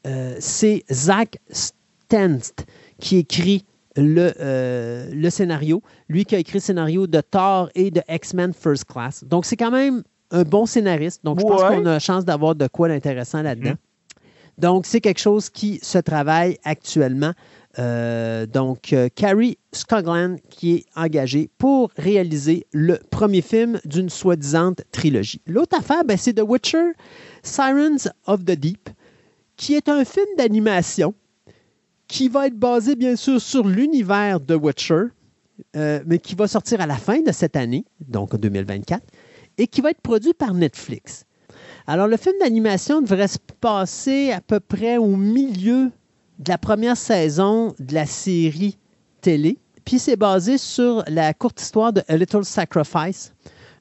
euh, 0.07 0.35
c'est 0.39 0.83
Zach 0.91 1.37
Stenst 1.51 2.65
qui 2.99 3.17
écrit 3.17 3.65
le, 3.95 4.33
euh, 4.39 5.09
le 5.13 5.29
scénario. 5.29 5.81
Lui 6.07 6.25
qui 6.25 6.35
a 6.35 6.39
écrit 6.39 6.55
le 6.55 6.61
scénario 6.63 7.07
de 7.07 7.21
Thor 7.21 7.69
et 7.75 7.91
de 7.91 8.01
X-Men 8.09 8.53
First 8.53 8.85
Class. 8.85 9.23
Donc, 9.25 9.45
c'est 9.45 9.57
quand 9.57 9.71
même 9.71 10.03
un 10.31 10.43
bon 10.43 10.65
scénariste. 10.65 11.23
Donc, 11.25 11.39
je 11.39 11.45
pense 11.45 11.61
qu'on 11.61 11.85
a 11.85 11.91
la 11.93 11.99
chance 11.99 12.23
d'avoir 12.25 12.55
de 12.55 12.67
quoi 12.67 12.87
d'intéressant 12.87 13.41
là-dedans. 13.41 13.73
Donc, 14.59 14.85
c'est 14.85 15.01
quelque 15.01 15.19
chose 15.19 15.49
qui 15.49 15.79
se 15.81 15.97
travaille 15.97 16.57
actuellement. 16.63 17.33
Euh, 17.77 18.45
donc, 18.45 18.93
euh, 18.93 19.07
Carrie 19.13 19.57
Scogland 19.71 20.37
qui 20.49 20.73
est 20.73 20.85
engagée 20.95 21.49
pour 21.57 21.91
réaliser 21.97 22.65
le 22.73 22.99
premier 23.09 23.41
film 23.41 23.79
d'une 23.85 24.09
soi-disant 24.09 24.73
trilogie. 24.91 25.41
L'autre 25.45 25.77
affaire, 25.77 26.03
ben, 26.03 26.17
c'est 26.17 26.33
The 26.33 26.43
Witcher, 26.45 26.91
Sirens 27.43 28.09
of 28.25 28.43
the 28.43 28.51
Deep, 28.51 28.89
qui 29.55 29.75
est 29.75 29.87
un 29.87 30.03
film 30.03 30.27
d'animation 30.37 31.13
qui 32.07 32.27
va 32.27 32.47
être 32.47 32.57
basé, 32.57 32.95
bien 32.95 33.15
sûr, 33.15 33.39
sur 33.39 33.65
l'univers 33.65 34.39
de 34.39 34.55
Witcher, 34.55 35.03
euh, 35.75 36.01
mais 36.05 36.17
qui 36.17 36.35
va 36.35 36.47
sortir 36.47 36.81
à 36.81 36.87
la 36.87 36.97
fin 36.97 37.21
de 37.21 37.31
cette 37.31 37.55
année, 37.55 37.85
donc 38.07 38.33
en 38.33 38.37
2024, 38.37 39.03
et 39.57 39.67
qui 39.67 39.81
va 39.81 39.91
être 39.91 40.01
produit 40.01 40.33
par 40.33 40.53
Netflix. 40.53 41.25
Alors, 41.91 42.05
le 42.05 42.17
film 42.17 42.35
d'animation 42.39 43.01
devrait 43.01 43.27
se 43.27 43.39
passer 43.61 44.31
à 44.31 44.41
peu 44.41 44.59
près 44.59 44.97
au 44.97 45.15
milieu 45.15 45.89
de 46.37 46.49
la 46.49 46.59
première 46.59 46.95
saison 46.95 47.73
de 47.79 47.95
la 47.95 48.05
série 48.05 48.77
télé. 49.21 49.57
Puis 49.85 49.97
c'est 49.97 50.15
basé 50.15 50.59
sur 50.59 51.03
la 51.07 51.33
courte 51.33 51.59
histoire 51.59 51.91
de 51.91 52.03
A 52.07 52.15
Little 52.15 52.45
Sacrifice. 52.45 53.33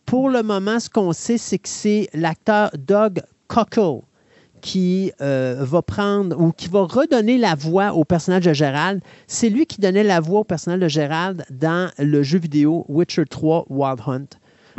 Pour 0.06 0.30
le 0.30 0.42
moment, 0.42 0.80
ce 0.80 0.88
qu'on 0.88 1.12
sait, 1.12 1.36
c'est 1.36 1.58
que 1.58 1.68
c'est 1.68 2.08
l'acteur 2.14 2.70
Doug 2.78 3.20
Cockle 3.46 4.00
qui 4.62 5.12
euh, 5.20 5.58
va 5.60 5.82
prendre 5.82 6.40
ou 6.40 6.52
qui 6.52 6.68
va 6.68 6.84
redonner 6.84 7.36
la 7.36 7.54
voix 7.56 7.92
au 7.92 8.04
personnage 8.04 8.46
de 8.46 8.54
Gérald. 8.54 9.02
C'est 9.26 9.50
lui 9.50 9.66
qui 9.66 9.82
donnait 9.82 10.02
la 10.02 10.20
voix 10.20 10.40
au 10.40 10.44
personnage 10.44 10.80
de 10.80 10.88
Gérald 10.88 11.44
dans 11.50 11.90
le 11.98 12.22
jeu 12.22 12.38
vidéo 12.38 12.86
Witcher 12.88 13.26
3 13.26 13.66
Wild 13.68 14.00
Hunt. 14.06 14.28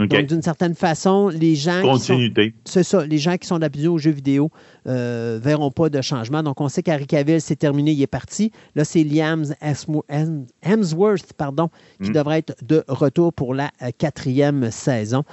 Donc, 0.08 0.26
d'une 0.28 0.42
certaine 0.42 0.76
façon, 0.76 1.28
les 1.30 1.56
gens 1.56 1.82
qui 1.82 1.88
sont, 2.00 2.14
Continuité. 2.14 2.54
c'est 2.66 2.84
ça. 2.84 3.06
Les 3.06 3.18
gens 3.18 3.38
qui 3.38 3.48
sont 3.48 3.62
habitués 3.62 3.88
aux 3.88 3.98
jeux 3.98 4.12
vidéo 4.12 4.50
ne 4.86 5.38
verront 5.42 5.72
pas 5.72 5.90
de 5.90 6.02
changement. 6.02 6.42
Donc, 6.42 6.62
on 6.62 6.70
sait 6.70 6.82
qu'Harry 6.84 7.06
Cavill, 7.06 7.42
c'est 7.42 7.56
terminé, 7.58 7.92
il 7.92 8.02
est 8.02 8.08
parti. 8.08 8.52
Là, 8.76 8.86
c'est 8.86 9.04
Liam 9.04 9.44
Hemswo- 9.62 10.04
Hem- 10.10 10.46
Hemsworth 10.64 11.34
pardon, 11.34 11.70
qui 12.02 12.10
Mm. 12.10 12.14
devrait 12.14 12.38
être 12.40 12.56
de 12.64 12.84
retour 12.88 13.34
pour 13.34 13.54
la 13.54 13.70
euh, 13.82 13.90
quatrième 13.98 14.72
saison. 14.72 15.24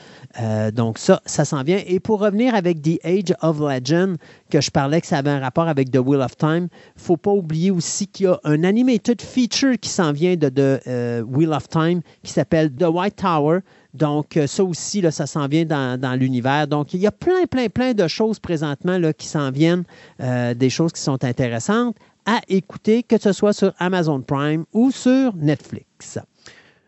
Euh, 0.41 0.71
donc, 0.71 0.99
ça, 0.99 1.21
ça 1.27 1.45
s'en 1.45 1.63
vient. 1.63 1.81
Et 1.87 2.01
pour 2.01 2.21
revenir 2.21 2.55
avec 2.55 2.83
The 2.83 2.99
Age 3.05 3.35
of 3.43 3.61
Legend, 3.61 4.17
que 4.51 4.61
je 4.61 4.71
parlais 4.71 5.01
que 5.01 5.07
ça 5.07 5.19
avait 5.19 5.31
un 5.31 5.41
rapport 5.41 5.69
avec 5.69 5.91
The 5.91 5.99
Wheel 6.05 6.21
of 6.21 6.37
Time, 6.37 6.69
il 6.97 7.01
ne 7.01 7.03
faut 7.03 7.17
pas 7.17 7.31
oublier 7.33 7.71
aussi 7.71 8.07
qu'il 8.07 8.25
y 8.27 8.29
a 8.29 8.39
un 8.45 8.65
animated 8.65 9.23
feature 9.23 9.79
qui 9.81 9.89
s'en 9.91 10.13
vient 10.13 10.37
de, 10.37 10.81
euh, 10.87 11.23
Wheel 11.23 11.53
of 11.53 11.69
Time 11.69 12.01
qui 12.23 12.33
s'appelle 12.33 12.71
The 12.73 12.87
White 12.93 13.17
Tower. 13.17 13.61
Donc, 13.97 14.37
euh, 14.37 14.47
ça 14.47 14.63
aussi, 14.65 15.01
là, 15.01 15.11
ça 15.11 15.27
s'en 15.27 15.49
vient 15.49 15.65
dans, 15.65 15.99
dans 16.01 16.15
l'univers. 16.15 16.67
Donc, 16.69 16.95
il 16.95 17.01
y 17.01 17.07
a 17.07 17.13
plein, 17.13 17.47
plein, 17.51 17.69
plein 17.69 17.95
de 17.95 18.07
choses 18.09 18.39
présentement 18.39 18.99
là, 18.99 19.13
qui 19.13 19.27
s'en 19.27 19.51
viennent, 19.51 19.85
euh, 20.21 20.55
des 20.55 20.71
choses 20.71 20.93
qui 20.93 21.01
sont 21.01 21.23
intéressantes 21.25 21.97
à 22.27 22.41
écouter, 22.49 23.03
que 23.03 23.19
ce 23.19 23.33
soit 23.33 23.53
sur 23.53 23.73
Amazon 23.79 24.21
Prime 24.21 24.65
ou 24.73 24.91
sur 24.91 25.35
Netflix. 25.37 26.19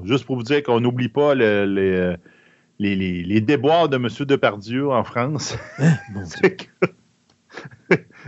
Juste 0.04 0.24
pour 0.24 0.36
vous 0.36 0.42
dire 0.42 0.62
qu'on 0.62 0.80
n'oublie 0.80 1.08
pas 1.08 1.34
le- 1.34 1.64
les, 1.64 2.16
les, 2.78 2.96
les, 2.96 3.24
les 3.24 3.40
déboires 3.40 3.88
de 3.88 3.96
M. 3.96 4.08
Depardieu 4.26 4.90
en 4.90 5.02
France. 5.04 5.56
Mon 6.12 6.22
Dieu. 6.42 6.56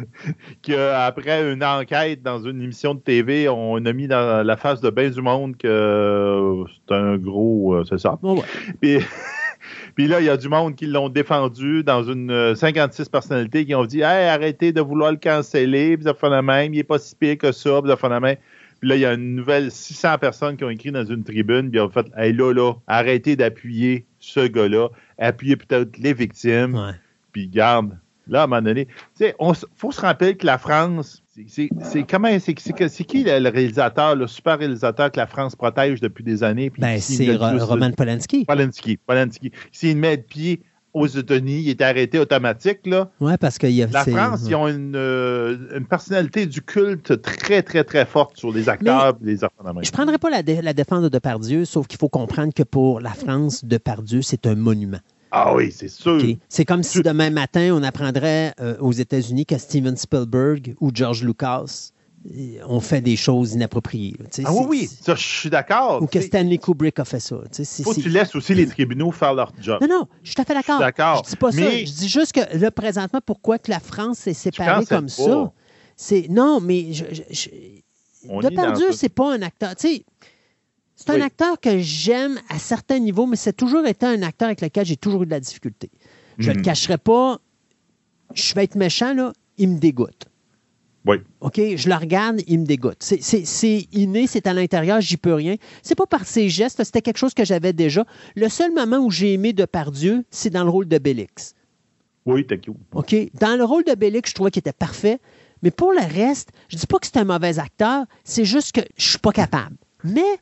qu'après 0.62 1.52
une 1.52 1.64
enquête 1.64 2.22
dans 2.22 2.42
une 2.42 2.60
émission 2.62 2.94
de 2.94 3.00
TV, 3.00 3.48
on 3.48 3.76
a 3.84 3.92
mis 3.92 4.08
dans 4.08 4.44
la 4.46 4.56
face 4.56 4.80
de 4.80 4.90
bien 4.90 5.10
du 5.10 5.22
monde 5.22 5.56
que 5.56 5.68
euh, 5.68 6.64
c'est 6.88 6.94
un 6.94 7.16
gros. 7.16 7.74
euh, 7.74 7.84
c'est 7.88 7.98
ça. 7.98 8.18
Ouais. 8.22 8.42
Puis, 8.80 8.98
puis 9.94 10.06
là, 10.08 10.20
il 10.20 10.26
y 10.26 10.30
a 10.30 10.36
du 10.36 10.48
monde 10.48 10.74
qui 10.74 10.86
l'ont 10.86 11.08
défendu 11.08 11.82
dans 11.84 12.02
une 12.02 12.30
euh, 12.30 12.54
56 12.54 13.08
personnalités 13.08 13.64
qui 13.64 13.74
ont 13.74 13.84
dit 13.84 14.00
Hey, 14.00 14.28
arrêtez 14.28 14.72
de 14.72 14.80
vouloir 14.80 15.12
le 15.12 15.18
canceller, 15.18 15.96
la 16.30 16.42
même, 16.42 16.74
il 16.74 16.78
n'est 16.78 16.84
pas 16.84 16.98
si 16.98 17.14
pire 17.16 17.38
que 17.38 17.52
ça, 17.52 17.80
la 18.08 18.20
même. 18.20 18.36
Puis 18.80 18.88
là, 18.88 18.96
il 18.96 19.00
y 19.02 19.04
a 19.04 19.12
une 19.12 19.34
nouvelle 19.34 19.70
600 19.70 20.16
personnes 20.18 20.56
qui 20.56 20.64
ont 20.64 20.70
écrit 20.70 20.90
dans 20.90 21.04
une 21.04 21.22
tribune, 21.22 21.70
puis 21.70 21.78
ils 21.78 21.82
ont 21.82 21.90
fait 21.90 22.06
Hey, 22.16 22.32
là, 22.32 22.52
là, 22.54 22.72
arrêtez 22.86 23.36
d'appuyer 23.36 24.06
ce 24.18 24.46
gars-là, 24.46 24.88
appuyez 25.18 25.56
peut-être 25.56 25.98
les 25.98 26.14
victimes, 26.14 26.74
Ouais. 26.74 26.92
puis 27.32 27.46
garde. 27.48 27.98
Là, 28.30 28.42
à 28.42 28.44
un 28.44 28.46
moment 28.46 28.62
donné, 28.62 28.86
tu 28.86 28.92
sais, 29.16 29.34
il 29.38 29.54
faut 29.76 29.90
se 29.92 30.00
rappeler 30.00 30.36
que 30.36 30.46
la 30.46 30.56
France, 30.56 31.22
c'est- 31.48 31.68
comment, 32.08 32.28
c'est 32.38 32.54
qui 32.54 33.24
le, 33.24 33.48
réalisateur, 33.50 34.14
le 34.16 34.26
super 34.26 34.58
réalisateur 34.58 35.10
que 35.10 35.18
la 35.18 35.26
France 35.26 35.56
protège 35.56 36.00
depuis 36.00 36.22
des 36.24 36.42
années? 36.44 36.70
Ben, 36.78 36.98
c'est 37.00 37.26
Roman 37.64 37.90
Polanski. 37.96 38.44
Polanski. 38.44 38.96
Polanski. 38.98 39.52
S'il 39.72 39.96
met 39.96 40.16
le 40.16 40.22
pied 40.22 40.62
aux 40.92 41.06
États-Unis, 41.06 41.62
il 41.64 41.70
est 41.70 41.80
arrêté 41.82 42.18
automatique, 42.18 42.80
là. 42.86 43.10
Ouais, 43.20 43.36
parce 43.36 43.58
qu'il 43.58 43.70
y 43.70 43.82
a. 43.82 43.86
La 43.86 44.04
France, 44.12 44.40
ils 44.48 44.54
ont 44.56 44.66
une, 44.68 44.94
euh, 44.96 45.76
une 45.78 45.86
personnalité 45.86 46.46
du 46.46 46.62
culte 46.62 47.20
très, 47.22 47.62
très, 47.62 47.84
très 47.84 48.04
forte 48.06 48.36
sur 48.36 48.52
les 48.52 48.68
acteurs 48.68 49.16
et 49.22 49.24
les 49.26 49.44
enfants 49.44 49.72
de. 49.72 49.84
Je 49.84 49.88
ne 49.90 49.92
prendrais 49.92 50.18
pas 50.18 50.30
la, 50.30 50.42
dé- 50.42 50.62
la 50.62 50.72
défense 50.72 51.02
de 51.04 51.08
Depardieu, 51.08 51.64
sauf 51.64 51.86
qu'il 51.86 51.98
faut 51.98 52.08
comprendre 52.08 52.52
que 52.52 52.62
pour 52.64 53.00
la 53.00 53.10
France, 53.10 53.64
Depardieu, 53.64 54.22
c'est 54.22 54.46
un 54.46 54.54
monument. 54.56 54.98
Ah 55.32 55.54
oui, 55.54 55.70
c'est 55.72 55.88
sûr. 55.88 56.20
C'est 56.48 56.64
comme 56.64 56.82
si 56.82 57.02
demain 57.02 57.30
matin, 57.30 57.70
on 57.74 57.82
apprendrait 57.82 58.54
euh, 58.60 58.76
aux 58.80 58.92
États-Unis 58.92 59.46
que 59.46 59.58
Steven 59.58 59.96
Spielberg 59.96 60.74
ou 60.80 60.90
George 60.92 61.22
Lucas 61.22 61.90
euh, 62.30 62.58
ont 62.66 62.80
fait 62.80 63.00
des 63.00 63.16
choses 63.16 63.52
inappropriées. 63.54 64.16
Ah 64.44 64.52
oui, 64.52 64.66
oui, 64.68 64.86
ça, 65.02 65.14
je 65.14 65.22
suis 65.22 65.48
d'accord. 65.50 66.02
Ou 66.02 66.06
que 66.06 66.20
Stanley 66.20 66.58
Kubrick 66.58 66.98
a 66.98 67.04
fait 67.04 67.20
ça. 67.20 67.36
Faut 67.82 67.94
que 67.94 68.00
tu 68.00 68.08
laisses 68.08 68.34
aussi 68.34 68.54
les 68.54 68.66
tribunaux 68.66 69.10
faire 69.12 69.32
leur 69.34 69.52
job. 69.60 69.78
Non, 69.82 69.88
non, 69.88 70.08
je 70.22 70.28
suis 70.28 70.34
tout 70.34 70.42
à 70.42 70.44
fait 70.44 70.54
d'accord. 70.54 70.78
Je 70.78 70.84
d'accord. 70.84 71.22
Dis 71.22 71.36
pas 71.36 71.52
ça. 71.52 71.60
Mais- 71.60 71.86
Je 71.86 71.92
dis 71.92 72.08
juste 72.08 72.32
que 72.32 72.58
là, 72.58 72.70
présentement, 72.70 73.20
pourquoi 73.24 73.58
que 73.58 73.70
la 73.70 73.80
France 73.80 74.26
est 74.26 74.34
séparée 74.34 74.84
comme 74.84 75.06
pas. 75.06 75.08
ça? 75.08 75.52
C'est 75.96 76.26
non, 76.28 76.60
mais 76.60 76.92
je, 76.92 77.04
je- 77.12 77.22
je- 77.30 77.48
dans- 78.56 78.92
c'est 78.92 79.08
pas 79.08 79.32
un 79.34 79.42
acteur. 79.42 79.76
Tu 79.76 79.88
sais, 79.88 80.04
c'est 81.00 81.10
un 81.10 81.14
Oui. 81.14 81.22
acteur 81.22 81.58
que 81.60 81.78
j'aime 81.78 82.38
à 82.48 82.58
certains 82.58 82.98
niveaux, 82.98 83.26
mais 83.26 83.36
c'est 83.36 83.52
toujours 83.54 83.86
été 83.86 84.04
un 84.06 84.22
acteur 84.22 84.46
avec 84.46 84.60
lequel 84.60 84.84
j'ai 84.84 84.96
toujours 84.96 85.22
eu 85.22 85.26
de 85.26 85.30
la 85.30 85.40
difficulté. 85.40 85.90
Je 86.38 86.50
ne 86.50 86.56
le 86.56 86.62
cacherai 86.62 86.98
pas. 86.98 87.38
Je 88.34 88.54
vais 88.54 88.64
être 88.64 88.74
méchant, 88.76 89.14
là. 89.14 89.32
Il 89.58 89.70
me 89.70 89.78
dégoûte. 89.78 90.26
Oui. 91.06 91.16
OK? 91.40 91.58
Je 91.76 91.88
le 91.88 91.94
regarde, 91.94 92.40
il 92.46 92.60
me 92.60 92.66
dégoûte. 92.66 92.98
C'est- 93.02 93.88
inné, 93.92 94.26
c'est 94.26 94.46
à 94.46 94.52
l'intérieur, 94.52 95.00
j'y 95.00 95.16
peux 95.16 95.32
rien. 95.34 95.56
C'est 95.82 95.94
pas 95.94 96.06
par 96.06 96.26
ses 96.26 96.48
gestes, 96.50 96.84
c'était 96.84 97.00
quelque 97.02 97.16
chose 97.16 97.32
que 97.34 97.44
j'avais 97.44 97.72
déjà. 97.72 98.04
Le 98.36 98.48
seul 98.50 98.72
moment 98.72 98.98
où 98.98 99.10
j'ai 99.10 99.32
aimé 99.32 99.52
Depardieu, 99.54 100.24
c'est 100.30 100.50
dans 100.50 100.64
le 100.64 100.70
rôle 100.70 100.86
de 100.88 100.98
Bélix. 100.98 101.54
Oui, 102.26 102.46
t'es 102.46 102.58
cute. 102.58 102.74
OK? 102.94 103.14
Dans 103.40 103.56
le 103.56 103.64
rôle 103.64 103.84
de 103.84 103.94
Bélix, 103.94 104.30
je 104.30 104.34
trouvais 104.34 104.50
qu'il 104.50 104.60
était 104.60 104.72
parfait. 104.74 105.18
Mais 105.62 105.70
pour 105.70 105.92
le 105.92 106.00
reste, 106.00 106.50
je 106.68 106.76
dis 106.76 106.86
pas 106.86 106.98
que 106.98 107.06
c'est 107.06 107.16
un 107.18 107.24
mauvais 107.24 107.58
acteur, 107.58 108.04
c'est 108.24 108.44
juste 108.44 108.72
que 108.72 108.80
je 108.98 109.08
suis 109.10 109.18
pas 109.18 109.32
capable. 109.32 109.76
Mais 110.04 110.38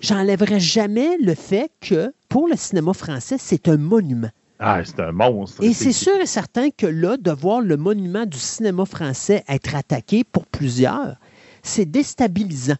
j'enlèverai 0.00 0.60
jamais 0.60 1.16
le 1.18 1.34
fait 1.34 1.70
que 1.80 2.12
pour 2.28 2.48
le 2.48 2.56
cinéma 2.56 2.92
français, 2.92 3.36
c'est 3.38 3.68
un 3.68 3.76
monument. 3.76 4.30
Ah, 4.58 4.82
c'est 4.84 5.00
un 5.00 5.12
monstre. 5.12 5.62
Et 5.64 5.72
c'est 5.72 5.92
sûr 5.92 6.14
et 6.20 6.26
certain 6.26 6.68
que 6.70 6.86
là, 6.86 7.16
de 7.16 7.30
voir 7.30 7.60
le 7.62 7.76
monument 7.76 8.26
du 8.26 8.38
cinéma 8.38 8.84
français 8.84 9.42
être 9.48 9.74
attaqué 9.74 10.22
pour 10.22 10.44
plusieurs, 10.46 11.16
c'est 11.62 11.86
déstabilisant. 11.86 12.76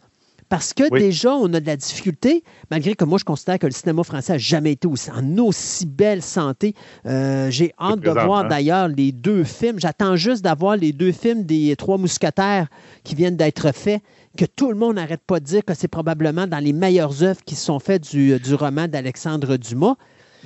Parce 0.47 0.73
que 0.73 0.83
Oui. 0.91 0.99
déjà, 0.99 1.33
on 1.33 1.51
a 1.53 1.61
de 1.61 1.65
la 1.65 1.77
difficulté, 1.77 2.43
malgré 2.69 2.93
que 2.93 3.05
moi, 3.05 3.17
je 3.17 3.23
considère 3.23 3.57
que 3.57 3.65
le 3.67 3.71
cinéma 3.71 4.03
français 4.03 4.33
n'a 4.33 4.37
jamais 4.37 4.73
été 4.73 4.85
aussi- 4.85 5.09
en 5.09 5.37
aussi 5.37 5.85
belle 5.85 6.21
santé. 6.21 6.75
Euh, 7.05 7.49
J'ai 7.49 7.73
hâte 7.79 8.01
de 8.01 8.09
voir 8.11 8.47
d'ailleurs 8.47 8.89
les 8.89 9.13
deux 9.13 9.45
films. 9.45 9.79
J'attends 9.79 10.17
juste 10.17 10.43
d'avoir 10.43 10.75
les 10.75 10.91
deux 10.91 11.13
films 11.13 11.45
des 11.45 11.73
Trois 11.77 11.97
Mousquetaires 11.97 12.67
qui 13.05 13.15
viennent 13.15 13.37
d'être 13.37 13.71
faits, 13.73 14.03
que 14.37 14.45
tout 14.45 14.69
le 14.69 14.77
monde 14.77 14.95
n'arrête 14.95 15.21
pas 15.25 15.39
de 15.39 15.45
dire 15.45 15.65
que 15.65 15.73
c'est 15.73 15.87
probablement 15.87 16.47
dans 16.47 16.59
les 16.59 16.73
meilleures 16.73 17.23
œuvres 17.23 17.41
qui 17.45 17.55
sont 17.55 17.79
faites 17.79 18.09
du, 18.11 18.39
du 18.39 18.55
roman 18.55 18.87
d'Alexandre 18.87 19.57
Dumas. 19.57 19.95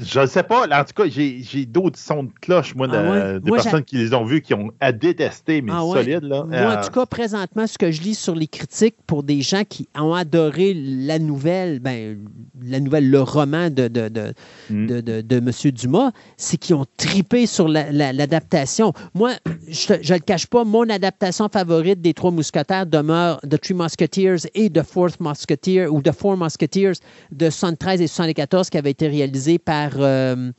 Je 0.02 0.20
ne 0.20 0.26
sais 0.26 0.44
pas. 0.44 0.64
En 0.68 0.84
tout 0.84 0.94
cas, 1.04 1.08
j'ai 1.08 1.66
d'autres 1.66 1.98
sons 1.98 2.24
de 2.24 2.32
cloche, 2.42 2.76
moi, 2.76 2.88
de, 2.88 2.96
Ah 2.98 3.10
ouais? 3.34 3.40
des 3.40 3.50
Moi, 3.50 3.58
personnes 3.62 3.84
qui 3.84 3.98
les 3.98 4.14
ont 4.14 4.26
vus, 4.26 4.42
qui 4.42 4.54
ont 4.54 4.72
à 4.82 4.92
détester, 4.92 5.62
mais 5.62 5.72
Ah 5.74 5.86
ouais? 5.86 5.94
solides. 6.04 6.24
Là. 6.24 6.44
Moi, 6.44 6.58
Euh, 6.58 6.78
en 6.78 6.82
tout 6.84 6.92
cas, 6.92 7.06
présentement, 7.06 7.66
ce 7.66 7.78
que 7.78 7.92
je 7.92 8.02
lis 8.02 8.16
sur 8.16 8.36
les 8.36 8.48
critiques 8.48 8.96
pour 9.08 9.24
des 9.24 9.42
gens 9.42 9.64
qui 9.68 9.88
ont 9.98 10.14
adoré 10.14 10.74
la 10.76 11.18
nouvelle, 11.20 11.80
ben, 11.80 12.18
la 12.62 12.80
nouvelle, 12.80 13.10
le 13.10 13.22
roman 13.22 13.70
de, 13.70 13.88
de, 13.88 14.10
de, 14.10 14.34
Mm. 14.70 14.88
de, 14.88 15.36
M. 15.38 15.52
Dumas, 15.72 16.12
c'est 16.38 16.58
qu'ils 16.58 16.76
ont 16.76 16.86
tripé 16.98 17.46
sur 17.46 17.68
la- 17.68 17.92
la- 17.92 18.12
l'adaptation. 18.12 18.92
Moi, 19.14 19.32
je 19.70 19.94
ne 19.94 19.98
le 20.14 20.20
cache 20.20 20.48
pas, 20.48 20.64
mon 20.66 20.90
adaptation 20.90 21.48
favorite 21.52 22.02
des 22.02 22.14
Trois 22.14 22.32
Mousquetaires 22.32 22.86
demeure 22.86 23.40
The 23.50 23.60
Three 23.62 23.74
Musketeers 23.76 24.48
et 24.56 24.70
The 24.70 24.84
Fourth 24.84 25.20
Musketeer, 25.20 25.88
ou 25.94 26.02
The 26.02 26.12
Four 26.12 26.36
Musketeers 26.38 26.94
de 27.32 27.50
73 27.50 28.02
et 28.02 28.08
74 28.08 28.70
qui 28.70 28.78
avait 28.78 28.92
été 28.92 29.08
réalisé 29.08 29.58
par... 29.58 29.85
euh, 29.98 30.52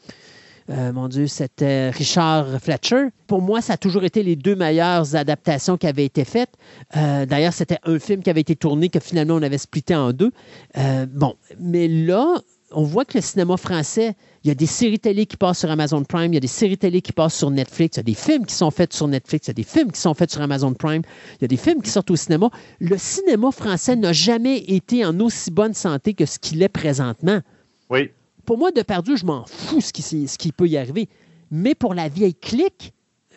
euh, 0.71 0.93
mon 0.93 1.09
Dieu, 1.09 1.27
c'était 1.27 1.91
Richard 1.91 2.61
Fletcher. 2.61 3.09
Pour 3.27 3.41
moi, 3.41 3.61
ça 3.61 3.75
a 3.75 3.77
toujours 3.77 4.05
été 4.05 4.23
les 4.23 4.37
deux 4.37 4.57
meilleures 4.57 5.15
adaptations 5.15 5.77
qui 5.77 5.87
avaient 5.87 6.05
été 6.05 6.25
faites. 6.25 6.51
Euh, 6.97 7.25
D'ailleurs, 7.27 7.53
c'était 7.53 7.79
un 7.85 7.99
film 7.99 8.23
qui 8.23 8.31
avait 8.31 8.41
été 8.41 8.57
tourné 8.57 8.89
que 8.89 8.99
finalement 8.99 9.35
on 9.35 9.43
avait 9.43 9.59
splitté 9.59 9.95
en 9.95 10.13
deux. 10.13 10.33
Euh, 10.77 11.07
bon, 11.07 11.37
mais 11.61 11.87
là, 11.87 12.41
on 12.73 12.83
voit 12.83 13.05
que 13.05 13.17
le 13.17 13.23
cinéma 13.23 13.57
français, 13.57 14.17
il 14.43 14.49
y 14.49 14.51
a 14.51 14.55
des 14.55 14.67
séries 14.67 14.99
télé 14.99 15.27
qui 15.27 15.37
passent 15.37 15.61
sur 15.61 15.71
Amazon 15.71 16.03
Prime, 16.03 16.33
il 16.33 16.35
y 16.35 16.39
a 16.39 16.41
des 16.41 16.49
séries 16.49 16.79
télé 16.79 17.01
qui 17.01 17.13
passent 17.13 17.37
sur 17.37 17.51
Netflix, 17.51 17.97
il 17.97 17.99
y 17.99 18.01
a 18.01 18.03
des 18.03 18.15
films 18.15 18.45
qui 18.45 18.55
sont 18.55 18.73
faits 18.73 18.93
sur 18.93 19.07
Netflix, 19.07 19.47
il 19.47 19.51
y 19.51 19.53
a 19.53 19.55
des 19.55 19.63
films 19.63 19.93
qui 19.93 20.01
sont 20.01 20.15
faits 20.15 20.33
sur 20.33 20.43
Amazon 20.43 20.75
Prime, 20.75 21.03
il 21.35 21.43
y 21.43 21.45
a 21.45 21.49
des 21.49 21.57
films 21.57 21.81
qui 21.81 21.91
sortent 21.91 22.11
au 22.11 22.17
cinéma. 22.17 22.51
Le 22.81 22.99
cinéma 22.99 23.53
français 23.53 23.95
n'a 23.95 24.13
jamais 24.13 24.59
été 24.59 25.05
en 25.05 25.19
aussi 25.21 25.53
bonne 25.53 25.75
santé 25.75 26.15
que 26.15 26.27
ce 26.27 26.41
qu'il 26.41 26.61
est 26.61 26.69
présentement 26.69 27.41
Oui. 27.89 28.11
Pour 28.47 28.57
moi, 28.59 28.71
Depardieu, 28.73 29.17
je 29.17 29.27
m'en 29.27 29.45
fous 29.47 29.81
ce 29.83 29.93
qui, 29.93 30.03
ce 30.03 30.39
qui 30.39 30.53
peut 30.53 30.67
y 30.69 30.77
arriver. 30.79 31.09
Mais 31.51 31.75
pour 31.75 31.93
la 31.95 32.09
vieille 32.09 32.35
clique, 32.35 32.93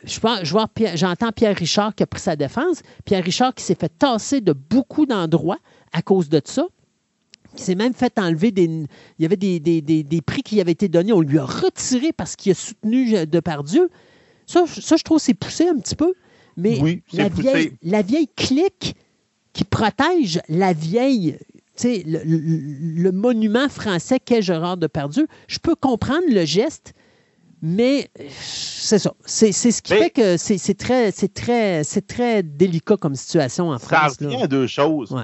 je 0.06 0.20
Pierre- 0.74 0.96
j'entends 0.96 1.32
Pierre 1.34 1.56
Richard 1.58 1.94
qui 1.94 2.04
a 2.04 2.08
pris 2.08 2.22
sa 2.22 2.36
défense. 2.38 2.82
Pierre 3.04 3.24
Richard 3.24 3.54
qui 3.54 3.64
s'est 3.64 3.76
fait 3.76 3.92
tasser 4.00 4.40
de 4.40 4.54
beaucoup 4.54 5.06
d'endroits 5.06 5.60
à 5.92 6.02
cause 6.02 6.30
de 6.30 6.42
ça. 6.46 6.66
Qui 7.56 7.64
s'est 7.64 7.76
même 7.76 7.94
fait 7.94 8.18
enlever 8.20 8.52
des. 8.52 8.64
Il 8.66 8.88
y 9.24 9.26
avait 9.26 9.36
des, 9.36 9.60
des- 9.60 9.82
des- 9.82 10.04
des 10.04 10.22
prix 10.22 10.44
qui 10.44 10.62
avaient 10.62 10.72
été 10.72 10.88
donnés. 10.88 11.12
On 11.12 11.22
lui 11.22 11.40
a 11.40 11.46
retiré 11.46 12.14
parce 12.14 12.36
qu'il 12.36 12.52
a 12.52 12.56
soutenu 12.56 13.16
euh, 13.18 13.26
Depardieu. 13.26 13.90
Ça, 14.46 14.66
je- 14.66 14.80
ça, 14.82 14.96
je 14.98 15.04
trouve, 15.04 15.20
c'est 15.20 15.34
poussé 15.34 15.68
un 15.68 15.78
petit 15.80 15.96
peu. 15.96 16.14
Mais 16.58 16.80
Oui, 16.80 17.02
la, 17.14 17.28
vieille, 17.30 17.72
la 17.84 18.02
vieille 18.04 18.28
clique 18.36 18.96
qui 19.54 19.64
protège 19.64 20.40
la 20.48 20.74
vieille, 20.74 21.40
le, 21.84 22.20
le- 22.26 23.04
le 23.04 23.12
monument 23.12 23.70
français 23.70 24.20
qu'est 24.20 24.42
Gérard 24.42 24.78
Depardieu, 24.78 25.28
je 25.48 25.60
peux 25.60 25.76
comprendre 25.76 26.24
le 26.30 26.46
geste, 26.46 26.94
mais 27.62 28.10
c'est 28.30 29.00
ça. 29.00 29.14
C'est 29.26 29.52
ce 29.52 29.82
qui 29.82 29.94
Mais- 29.94 30.00
fait 30.00 30.10
que 30.10 30.38
c'est 30.38 30.74
très, 30.78 31.12
c'est 31.12 31.34
très, 31.34 31.84
c'est 31.84 32.06
très 32.08 32.44
délicat 32.44 32.98
comme 32.98 33.16
situation 33.16 33.70
en 33.70 33.78
Ça 33.78 33.88
France. 33.98 34.18
revient 34.22 34.38
là. 34.38 34.44
à 34.44 34.48
deux 34.48 34.68
choses. 34.68 35.12
Ouais. 35.12 35.24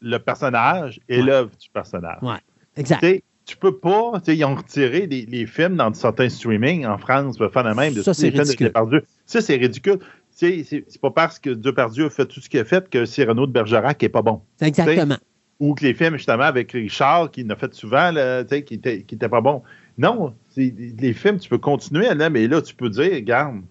Le 0.00 0.18
personnage 0.18 1.00
et 1.08 1.18
Ouais. 1.18 1.22
l'œuvre 1.24 1.50
du 1.60 1.68
personnage. 1.70 2.18
Ouais, 2.22 2.38
exact. 2.76 3.04
Tu 3.44 3.56
peux 3.56 3.76
pas, 3.78 4.20
ils 4.26 4.44
ont 4.44 4.56
retiré 4.56 5.06
les 5.06 5.46
films 5.46 5.76
dans 5.76 5.94
certains 5.94 6.28
streamings 6.28 6.84
en 6.84 6.98
France 6.98 7.38
pour 7.38 7.48
faire 7.52 7.62
la 7.62 7.74
même 7.74 7.94
de 7.94 8.02
Ça, 8.02 8.12
c'est 8.12 8.22
films 8.30 8.38
de 8.38 8.42
ridicule. 8.42 8.66
Depardieu. 8.66 9.02
Ça, 9.24 9.40
c'est 9.40 9.54
ridicule. 9.54 9.98
C'est 10.32 11.00
pas 11.00 11.12
parce 11.12 11.38
que 11.38 11.50
Depardieu 11.50 12.06
a 12.06 12.10
fait 12.10 12.26
tout 12.26 12.40
ce 12.40 12.48
qu'il 12.48 12.58
a 12.60 12.64
fait 12.64 12.90
que 12.90 13.04
Cyrano 13.06 13.46
de 13.46 13.52
Bergerac 13.52 14.02
est 14.02 14.08
pas 14.08 14.20
bon. 14.22 14.42
Exactement. 14.60 15.16
Ou 15.58 15.74
que 15.74 15.84
les 15.84 15.94
films, 15.94 16.16
justement, 16.16 16.42
avec 16.42 16.72
Richard, 16.72 17.30
qui 17.30 17.42
l'a 17.44 17.56
fait 17.56 17.72
souvent, 17.74 18.10
là, 18.10 18.44
qui 18.44 18.74
était, 18.74 19.02
qui 19.02 19.14
était 19.14 19.28
pas 19.28 19.40
bon. 19.40 19.62
Non, 19.98 20.34
les 20.56 21.12
films, 21.14 21.38
tu 21.38 21.48
peux 21.48 21.58
continuer, 21.58 22.12
là, 22.14 22.28
mais 22.28 22.46
là, 22.46 22.60
tu 22.60 22.74
peux 22.74 22.90
dire, 22.90 23.12
regarde, 23.14 23.62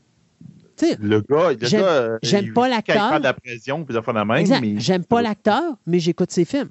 le 1.00 1.22
gars, 1.22 1.52
le 1.52 1.58
J'aime- 1.68 1.84
euh, 1.84 2.54
pas 2.54 2.68
l'acteur. 2.68 3.20
de 3.20 3.24
la 3.24 3.34
pression, 3.34 3.86
puis 3.86 3.96
la 3.96 4.26
même. 4.26 4.46
mais- 4.62 4.80
J'aime 4.80 5.06
pas 5.06 5.22
l'acteur, 5.22 5.76
mais 5.86 6.00
j'écoute 6.00 6.32
ses 6.32 6.46
films. 6.46 6.70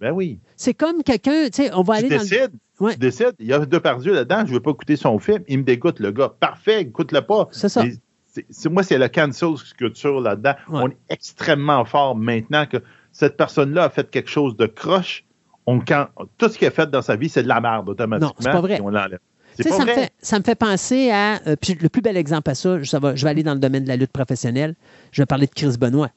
Ben 0.00 0.10
oui. 0.12 0.38
C'est 0.56 0.74
comme 0.74 1.02
quelqu'un, 1.02 1.44
tu 1.46 1.62
sais, 1.64 1.70
on 1.74 1.82
va 1.82 1.98
Tu 1.98 2.06
aller 2.06 2.16
dans 2.16 2.22
le... 2.22 2.28
décides, 2.28 2.52
Ouais. 2.80 2.92
tu 2.94 2.98
décides, 2.98 3.34
il 3.38 3.46
y 3.46 3.52
a 3.52 3.58
Depardieu 3.64 4.12
là-dedans, 4.14 4.44
je 4.46 4.52
veux 4.52 4.60
pas 4.60 4.70
écouter 4.72 4.96
son 4.96 5.18
film, 5.18 5.42
il 5.48 5.58
me 5.58 5.62
dégoûte, 5.64 6.00
le 6.00 6.10
gars. 6.10 6.32
Parfait, 6.40 6.82
écoute-le 6.82 7.22
pas. 7.22 7.48
C'est 7.52 7.68
ça. 7.70 7.82
Mais 7.84 7.92
c'est- 8.26 8.44
c'est- 8.50 8.68
moi, 8.68 8.82
c'est 8.82 8.98
le 8.98 9.08
cancel 9.08 9.50
culture 9.78 10.20
là-dedans. 10.20 10.54
Ouais. 10.68 10.80
On 10.82 10.88
est 10.88 10.96
extrêmement 11.08 11.84
fort 11.86 12.14
maintenant 12.16 12.66
que 12.66 12.78
cette 13.18 13.36
personne-là 13.38 13.84
a 13.84 13.88
fait 13.90 14.10
quelque 14.10 14.28
chose 14.28 14.56
de 14.56 14.66
croche. 14.66 15.24
On, 15.66 15.80
quand, 15.80 16.08
tout 16.36 16.48
ce 16.50 16.58
qu'il 16.58 16.68
a 16.68 16.70
fait 16.70 16.90
dans 16.90 17.00
sa 17.00 17.16
vie, 17.16 17.28
c'est 17.30 17.42
de 17.42 17.48
la 17.48 17.60
merde 17.62 17.88
automatiquement. 17.88 18.28
Non, 18.28 18.34
c'est 18.38 18.52
pas 18.52 18.60
vrai. 18.60 18.78
on 18.82 18.90
l'enlève. 18.90 19.18
C'est 19.54 19.62
Tu 19.62 19.62
sais, 19.62 19.68
pas 19.70 19.76
ça, 19.78 19.84
me 19.86 19.90
fait, 19.90 20.12
ça 20.20 20.38
me 20.38 20.44
fait 20.44 20.54
penser 20.54 21.10
à. 21.10 21.40
euh, 21.48 21.56
puis 21.58 21.74
le 21.80 21.88
plus 21.88 22.02
bel 22.02 22.16
exemple 22.18 22.50
à 22.50 22.54
ça, 22.54 22.84
ça 22.84 22.98
va- 22.98 23.16
je 23.16 23.24
vais 23.24 23.30
aller 23.30 23.42
dans 23.42 23.54
le 23.54 23.58
domaine 23.58 23.84
de 23.84 23.88
la 23.88 23.96
lutte 23.96 24.12
professionnelle. 24.12 24.74
Je 25.12 25.22
vais 25.22 25.26
parler 25.26 25.46
de 25.46 25.52
Chris 25.54 25.76
Benoit. 25.80 26.10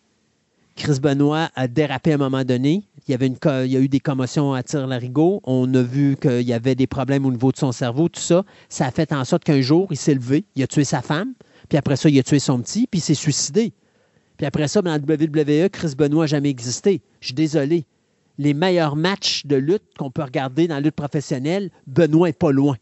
Chris 0.75 0.99
Benoit 1.01 1.49
a 1.55 1.67
dérapé 1.69 2.11
à 2.11 2.15
un 2.15 2.17
moment 2.17 2.43
donné. 2.43 2.83
Il 3.07 3.11
y, 3.11 3.13
avait 3.13 3.27
une, 3.27 3.37
il 3.65 3.71
y 3.71 3.77
a 3.77 3.79
eu 3.79 3.87
des 3.87 4.01
commotions 4.01 4.53
à 4.53 4.61
tire-larigot. 4.61 5.39
On 5.45 5.73
a 5.73 5.81
vu 5.81 6.17
qu'il 6.21 6.41
y 6.41 6.53
avait 6.53 6.75
des 6.75 6.85
problèmes 6.87 7.25
au 7.25 7.31
niveau 7.31 7.51
de 7.53 7.57
son 7.57 7.71
cerveau, 7.71 8.07
tout 8.09 8.19
ça. 8.21 8.43
Ça 8.67 8.85
a 8.85 8.91
fait 8.91 9.11
en 9.13 9.23
sorte 9.25 9.43
qu'un 9.45 9.61
jour, 9.61 9.87
il 9.89 9.97
s'est 9.97 10.13
levé, 10.13 10.43
il 10.55 10.63
a 10.63 10.67
tué 10.67 10.83
sa 10.83 11.01
femme, 11.01 11.33
puis 11.69 11.77
après 11.77 11.95
ça, 11.95 12.09
il 12.09 12.19
a 12.19 12.23
tué 12.23 12.39
son 12.39 12.59
petit, 12.61 12.87
puis 12.87 12.99
il 12.99 13.01
s'est 13.03 13.13
suicidé. 13.15 13.73
Puis 14.39 14.45
après 14.45 14.69
ça, 14.69 14.81
dans 14.81 14.91
la 14.91 14.99
WWE, 14.99 15.67
Chris 15.69 15.95
Benoit 15.97 16.23
n'a 16.23 16.27
jamais 16.27 16.49
existé. 16.49 17.01
Je 17.19 17.27
suis 17.27 17.35
désolé. 17.35 17.85
Les 18.37 18.53
meilleurs 18.53 18.95
matchs 18.95 19.45
de 19.45 19.57
lutte 19.57 19.83
qu'on 19.97 20.11
peut 20.11 20.23
regarder 20.23 20.65
dans 20.65 20.75
la 20.75 20.79
lutte 20.79 20.95
professionnelle, 20.95 21.69
Benoît 21.87 22.29
n'est 22.29 22.33
pas 22.33 22.53
loin. 22.53 22.77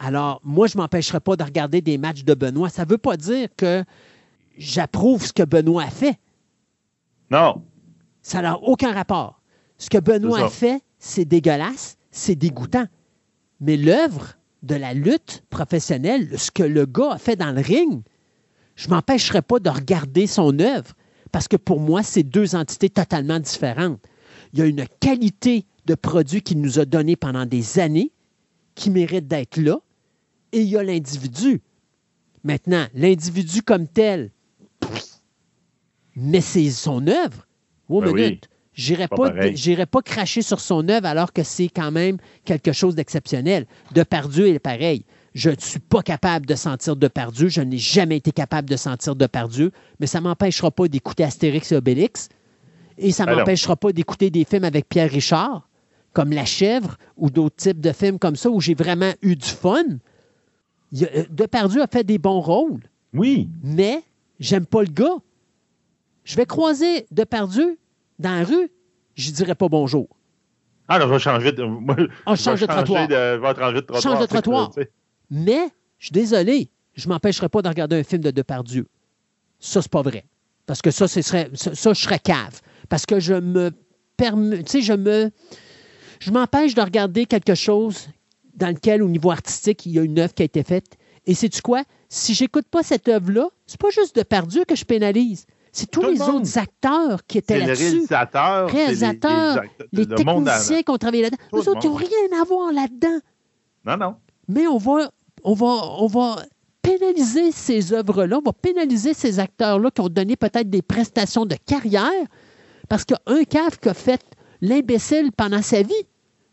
Alors, 0.00 0.40
moi, 0.42 0.66
je 0.66 0.76
ne 0.76 0.82
m'empêcherai 0.82 1.20
pas 1.20 1.36
de 1.36 1.44
regarder 1.44 1.82
des 1.82 1.98
matchs 1.98 2.24
de 2.24 2.34
Benoît. 2.34 2.68
Ça 2.68 2.84
ne 2.84 2.90
veut 2.90 2.98
pas 2.98 3.16
dire 3.16 3.46
que 3.56 3.84
j'approuve 4.58 5.24
ce 5.24 5.32
que 5.32 5.44
Benoît 5.44 5.84
a 5.84 5.90
fait. 5.90 6.18
Non. 7.30 7.62
Ça 8.20 8.42
n'a 8.42 8.58
aucun 8.58 8.92
rapport. 8.92 9.40
Ce 9.78 9.88
que 9.88 9.98
Benoît 9.98 10.46
a 10.46 10.48
fait, 10.48 10.82
c'est 10.98 11.24
dégueulasse, 11.24 11.96
c'est 12.10 12.34
dégoûtant. 12.34 12.86
Mais 13.60 13.76
l'œuvre 13.76 14.34
de 14.64 14.74
la 14.74 14.94
lutte 14.94 15.44
professionnelle, 15.48 16.36
ce 16.36 16.50
que 16.50 16.64
le 16.64 16.86
gars 16.86 17.12
a 17.12 17.18
fait 17.18 17.36
dans 17.36 17.52
le 17.52 17.60
ring, 17.60 18.02
je 18.76 18.88
ne 18.88 18.94
m'empêcherai 18.94 19.42
pas 19.42 19.58
de 19.58 19.70
regarder 19.70 20.26
son 20.26 20.58
œuvre 20.58 20.94
parce 21.30 21.48
que 21.48 21.56
pour 21.56 21.80
moi, 21.80 22.02
c'est 22.02 22.22
deux 22.22 22.54
entités 22.54 22.90
totalement 22.90 23.40
différentes. 23.40 24.00
Il 24.52 24.58
y 24.58 24.62
a 24.62 24.66
une 24.66 24.86
qualité 25.00 25.64
de 25.86 25.94
produit 25.94 26.42
qu'il 26.42 26.60
nous 26.60 26.78
a 26.78 26.84
donné 26.84 27.16
pendant 27.16 27.46
des 27.46 27.78
années 27.78 28.12
qui 28.74 28.90
mérite 28.90 29.26
d'être 29.26 29.56
là 29.56 29.78
et 30.52 30.60
il 30.60 30.68
y 30.68 30.76
a 30.76 30.82
l'individu. 30.82 31.60
Maintenant, 32.44 32.86
l'individu 32.94 33.62
comme 33.62 33.86
tel, 33.86 34.30
mais 36.16 36.40
c'est 36.40 36.70
son 36.70 37.06
œuvre. 37.06 37.46
Oh, 37.88 38.00
Ben 38.00 38.10
oui. 38.12 38.22
minute. 38.22 38.48
J'irai 38.74 39.06
Pas 39.06 39.86
pas, 39.86 40.02
cracher 40.02 40.40
sur 40.40 40.58
son 40.58 40.88
œuvre 40.88 41.06
alors 41.06 41.32
que 41.34 41.42
c'est 41.42 41.68
quand 41.68 41.90
même 41.90 42.16
quelque 42.44 42.72
chose 42.72 42.94
d'exceptionnel. 42.94 43.66
Depardieu 43.94 44.48
est 44.48 44.58
pareil. 44.58 45.04
Je 45.34 45.50
ne 45.50 45.56
suis 45.58 45.78
pas 45.80 46.02
capable 46.02 46.44
de 46.46 46.54
sentir 46.54 46.94
Depardieu. 46.96 47.48
Je 47.48 47.60
n'ai 47.62 47.78
jamais 47.78 48.18
été 48.18 48.32
capable 48.32 48.68
de 48.68 48.76
sentir 48.76 49.16
Depardieu, 49.16 49.72
mais 49.98 50.06
ça 50.06 50.18
ne 50.20 50.24
m'empêchera 50.24 50.70
pas 50.70 50.88
d'écouter 50.88 51.24
Astérix 51.24 51.72
et 51.72 51.76
Obélix. 51.76 52.28
Et 52.98 53.12
ça 53.12 53.24
ne 53.24 53.30
Ben 53.30 53.36
m'empêchera 53.38 53.74
pas 53.76 53.92
d'écouter 53.92 54.28
des 54.30 54.44
films 54.44 54.64
avec 54.64 54.88
Pierre 54.88 55.10
Richard, 55.10 55.68
comme 56.12 56.32
La 56.32 56.44
Chèvre 56.44 56.98
ou 57.16 57.30
d'autres 57.30 57.56
types 57.56 57.80
de 57.80 57.92
films 57.92 58.18
comme 58.18 58.36
ça 58.36 58.50
où 58.50 58.60
j'ai 58.60 58.74
vraiment 58.74 59.12
eu 59.22 59.34
du 59.34 59.48
fun. 59.48 59.82
Euh, 61.00 61.24
Depardieu 61.30 61.80
a 61.82 61.86
fait 61.86 62.04
des 62.04 62.18
bons 62.18 62.40
rôles 62.40 62.82
Oui. 63.14 63.48
mais 63.62 64.02
j'aime 64.38 64.66
pas 64.66 64.82
le 64.82 64.90
gars. 64.90 65.16
Je 66.24 66.36
vais 66.36 66.44
croiser 66.46 67.06
Depardieu 67.10 67.78
dans 68.18 68.34
la 68.38 68.44
rue, 68.44 68.70
je 69.14 69.30
dirais 69.30 69.54
pas 69.54 69.68
bonjour. 69.68 70.06
Ah, 70.88 70.98
non, 70.98 71.06
je 71.08 71.12
vais 71.14 71.18
changer 71.18 71.52
de. 71.52 71.62
moi, 71.64 71.96
On 72.26 72.34
je 72.34 72.42
change 72.42 72.60
vais 72.60 72.66
de 72.66 72.72
trottoir. 72.72 73.08
de- 73.08 73.14
je 73.14 73.40
vais 73.40 73.54
changer 73.54 73.74
de 73.76 73.80
trottoir. 73.80 74.02
Change 74.02 74.20
de 74.20 74.26
trottoir. 74.26 74.70
tu 74.74 74.82
sais. 74.82 74.90
Mais, 75.34 75.70
je 75.98 76.06
suis 76.06 76.12
désolé, 76.12 76.68
je 76.94 77.08
m'empêcherai 77.08 77.48
pas 77.48 77.62
de 77.62 77.68
regarder 77.68 77.96
un 77.96 78.02
film 78.04 78.20
de 78.22 78.30
Depardieu. 78.30 78.86
Ça, 79.58 79.80
c'est 79.80 79.90
pas 79.90 80.02
vrai. 80.02 80.26
Parce 80.66 80.82
que 80.82 80.90
ça, 80.90 81.08
ce 81.08 81.22
serait, 81.22 81.48
ça, 81.54 81.74
ça, 81.74 81.94
je 81.94 82.00
serais 82.02 82.18
cave. 82.18 82.60
Parce 82.90 83.06
que 83.06 83.18
je 83.18 83.32
me 83.34 83.70
permets, 84.18 84.62
tu 84.62 84.70
sais, 84.72 84.82
je 84.82 84.92
me, 84.92 85.30
je 86.20 86.30
m'empêche 86.30 86.74
de 86.74 86.82
regarder 86.82 87.24
quelque 87.24 87.54
chose 87.54 88.08
dans 88.54 88.68
lequel, 88.68 89.02
au 89.02 89.08
niveau 89.08 89.30
artistique, 89.30 89.86
il 89.86 89.92
y 89.92 89.98
a 89.98 90.02
une 90.02 90.18
œuvre 90.18 90.34
qui 90.34 90.42
a 90.42 90.44
été 90.44 90.62
faite. 90.62 90.98
Et 91.24 91.32
sais-tu 91.34 91.62
quoi? 91.62 91.82
Si 92.10 92.34
j'écoute 92.34 92.66
pas 92.70 92.82
cette 92.82 93.08
œuvre-là, 93.08 93.48
c'est 93.66 93.80
pas 93.80 93.88
juste 93.88 94.14
Depardieu 94.14 94.64
que 94.66 94.76
je 94.76 94.84
pénalise. 94.84 95.46
C'est 95.72 95.90
tous 95.90 96.02
Tout 96.02 96.10
les 96.10 96.20
autres 96.20 96.58
acteurs 96.58 97.24
qui 97.26 97.38
étaient 97.38 97.58
là-dessus. 97.58 97.84
les- 97.84 97.90
Réalisateurs, 98.70 99.62
Les 99.92 100.04
le 100.04 100.24
monde 100.24 100.46
en- 100.46 100.52
techniciens 100.52 100.82
qui 100.82 100.90
ont 100.90 100.98
travaillé 100.98 101.22
là-dedans. 101.22 101.42
Eux 101.54 101.68
autres, 101.70 101.80
ils 101.82 101.88
n'ont 101.88 101.94
rien 101.94 102.40
à 102.42 102.44
voir 102.44 102.72
là-dedans. 102.74 103.20
Non, 103.86 103.96
non. 103.96 104.16
Mais 104.48 104.66
on 104.66 104.76
va, 104.76 105.10
on 105.44 105.54
va, 105.54 105.66
on 105.98 106.06
va 106.06 106.36
pénaliser 106.82 107.52
ces 107.52 107.92
œuvres-là, 107.92 108.38
on 108.38 108.42
va 108.42 108.52
pénaliser 108.52 109.14
ces 109.14 109.38
acteurs-là 109.38 109.90
qui 109.90 110.00
ont 110.00 110.08
donné 110.08 110.36
peut-être 110.36 110.68
des 110.68 110.82
prestations 110.82 111.46
de 111.46 111.56
carrière 111.66 112.10
parce 112.88 113.04
qu'un 113.04 113.44
cave 113.48 113.78
qui 113.80 113.88
a 113.88 113.94
fait 113.94 114.20
l'imbécile 114.60 115.30
pendant 115.32 115.62
sa 115.62 115.82
vie. 115.82 115.92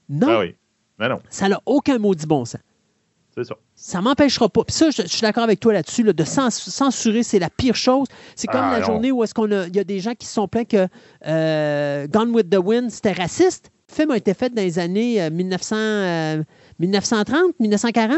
Non, 0.07 0.27
Ah 0.29 0.39
oui. 0.39 0.55
Non, 0.99 1.19
ça 1.29 1.47
n'a 1.49 1.59
aucun 1.65 1.97
maudit 1.97 2.25
bon 2.25 2.43
sens. 2.45 2.59
c'est 3.33 3.43
ça. 3.45 3.55
Ça 3.73 4.01
m'empêchera 4.01 4.49
pas. 4.49 4.63
Puis 4.65 4.75
ça, 4.75 4.89
je, 4.89 5.03
je 5.03 5.07
suis 5.07 5.21
d'accord 5.21 5.43
avec 5.45 5.59
toi 5.61 5.71
là-dessus. 5.71 6.03
là, 6.03 6.11
de 6.13 6.23
cens- 6.25 6.69
censurer, 6.69 7.23
c'est 7.23 7.39
la 7.39 7.49
pire 7.49 7.75
chose. 7.75 8.07
C'est 8.35 8.47
comme 8.47 8.61
Ah, 8.61 8.73
la 8.73 8.79
non. 8.81 8.85
journée 8.85 9.11
où 9.11 9.23
est-ce 9.23 9.33
qu'on 9.33 9.49
a, 9.51 9.67
il 9.67 9.75
y 9.75 9.79
a 9.79 9.83
des 9.85 9.99
gens 10.01 10.13
qui 10.13 10.27
se 10.27 10.33
sont 10.33 10.47
plaints 10.49 10.65
que 10.65 10.87
euh, 11.25 12.05
Gone 12.07 12.31
with 12.31 12.49
the 12.49 12.57
Wind, 12.57 12.89
c'était 12.91 13.13
raciste. 13.13 13.71
Le 13.89 13.95
film 13.95 14.11
a 14.11 14.17
été 14.17 14.33
fait 14.33 14.49
dans 14.53 14.61
les 14.61 14.77
années 14.77 15.21
euh, 15.21 15.29
1900, 15.29 15.75
euh, 15.77 16.43
1930, 16.79 17.57
1940, 17.59 18.17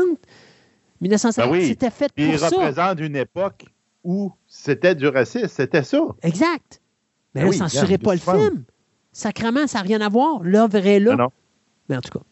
1950. 1.02 1.52
Ben 1.52 1.57
oui. 1.60 1.68
C'était 1.68 1.90
fait 1.90 2.11
Puis 2.15 2.26
pour 2.26 2.34
il 2.34 2.40
ça. 2.40 2.48
représente 2.49 2.99
une 2.99 3.15
époque 3.15 3.65
où 4.03 4.32
c'était 4.48 4.95
du 4.95 5.07
racisme, 5.07 5.48
c'était 5.48 5.84
ça. 5.84 5.99
Exact. 6.23 6.82
Mais 7.36 7.41
Ben 7.41 7.44
là, 7.45 7.49
oui, 7.52 7.57
censurez 7.57 7.98
pas 7.98 8.14
le 8.14 8.19
film. 8.19 8.64
Sacrement, 9.11 9.68
ça 9.68 9.80
n'a 9.80 9.84
rien 9.84 10.02
à 10.02 10.10
voir. 10.10 10.40
L'œuvre 10.44 10.76
est 10.86 10.99
là. 10.99 11.11
Non, 11.11 11.23
non. 11.26 11.30
Mais 11.90 11.98
en 11.98 12.02
tout 12.02 12.18
cas. 12.18 12.23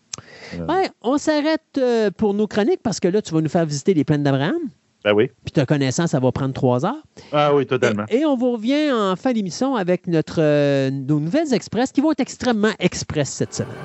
Euh. 0.55 0.65
Ouais, 0.65 0.89
on 1.01 1.17
s'arrête 1.17 1.61
euh, 1.77 2.09
pour 2.11 2.33
nos 2.33 2.47
chroniques 2.47 2.81
parce 2.83 2.99
que 2.99 3.07
là, 3.07 3.21
tu 3.21 3.33
vas 3.33 3.41
nous 3.41 3.49
faire 3.49 3.65
visiter 3.65 3.93
les 3.93 4.03
plaines 4.03 4.23
d'Abraham. 4.23 4.57
Ben 5.05 5.13
oui. 5.13 5.29
Puis 5.45 5.51
te 5.53 5.63
connaissant, 5.63 6.07
ça 6.07 6.19
va 6.19 6.31
prendre 6.31 6.53
trois 6.53 6.85
heures. 6.85 7.03
Ah 7.31 7.53
oui, 7.55 7.65
totalement. 7.65 8.03
Et, 8.09 8.19
et 8.19 8.25
on 8.25 8.35
vous 8.35 8.51
revient 8.51 8.91
en 8.91 9.15
fin 9.15 9.31
d'émission 9.31 9.75
avec 9.75 10.07
notre, 10.07 10.41
euh, 10.41 10.89
nos 10.91 11.19
nouvelles 11.21 11.53
express 11.53 11.91
qui 11.93 12.01
vont 12.01 12.11
être 12.11 12.19
extrêmement 12.19 12.71
express 12.79 13.29
cette 13.29 13.53
semaine. 13.53 13.75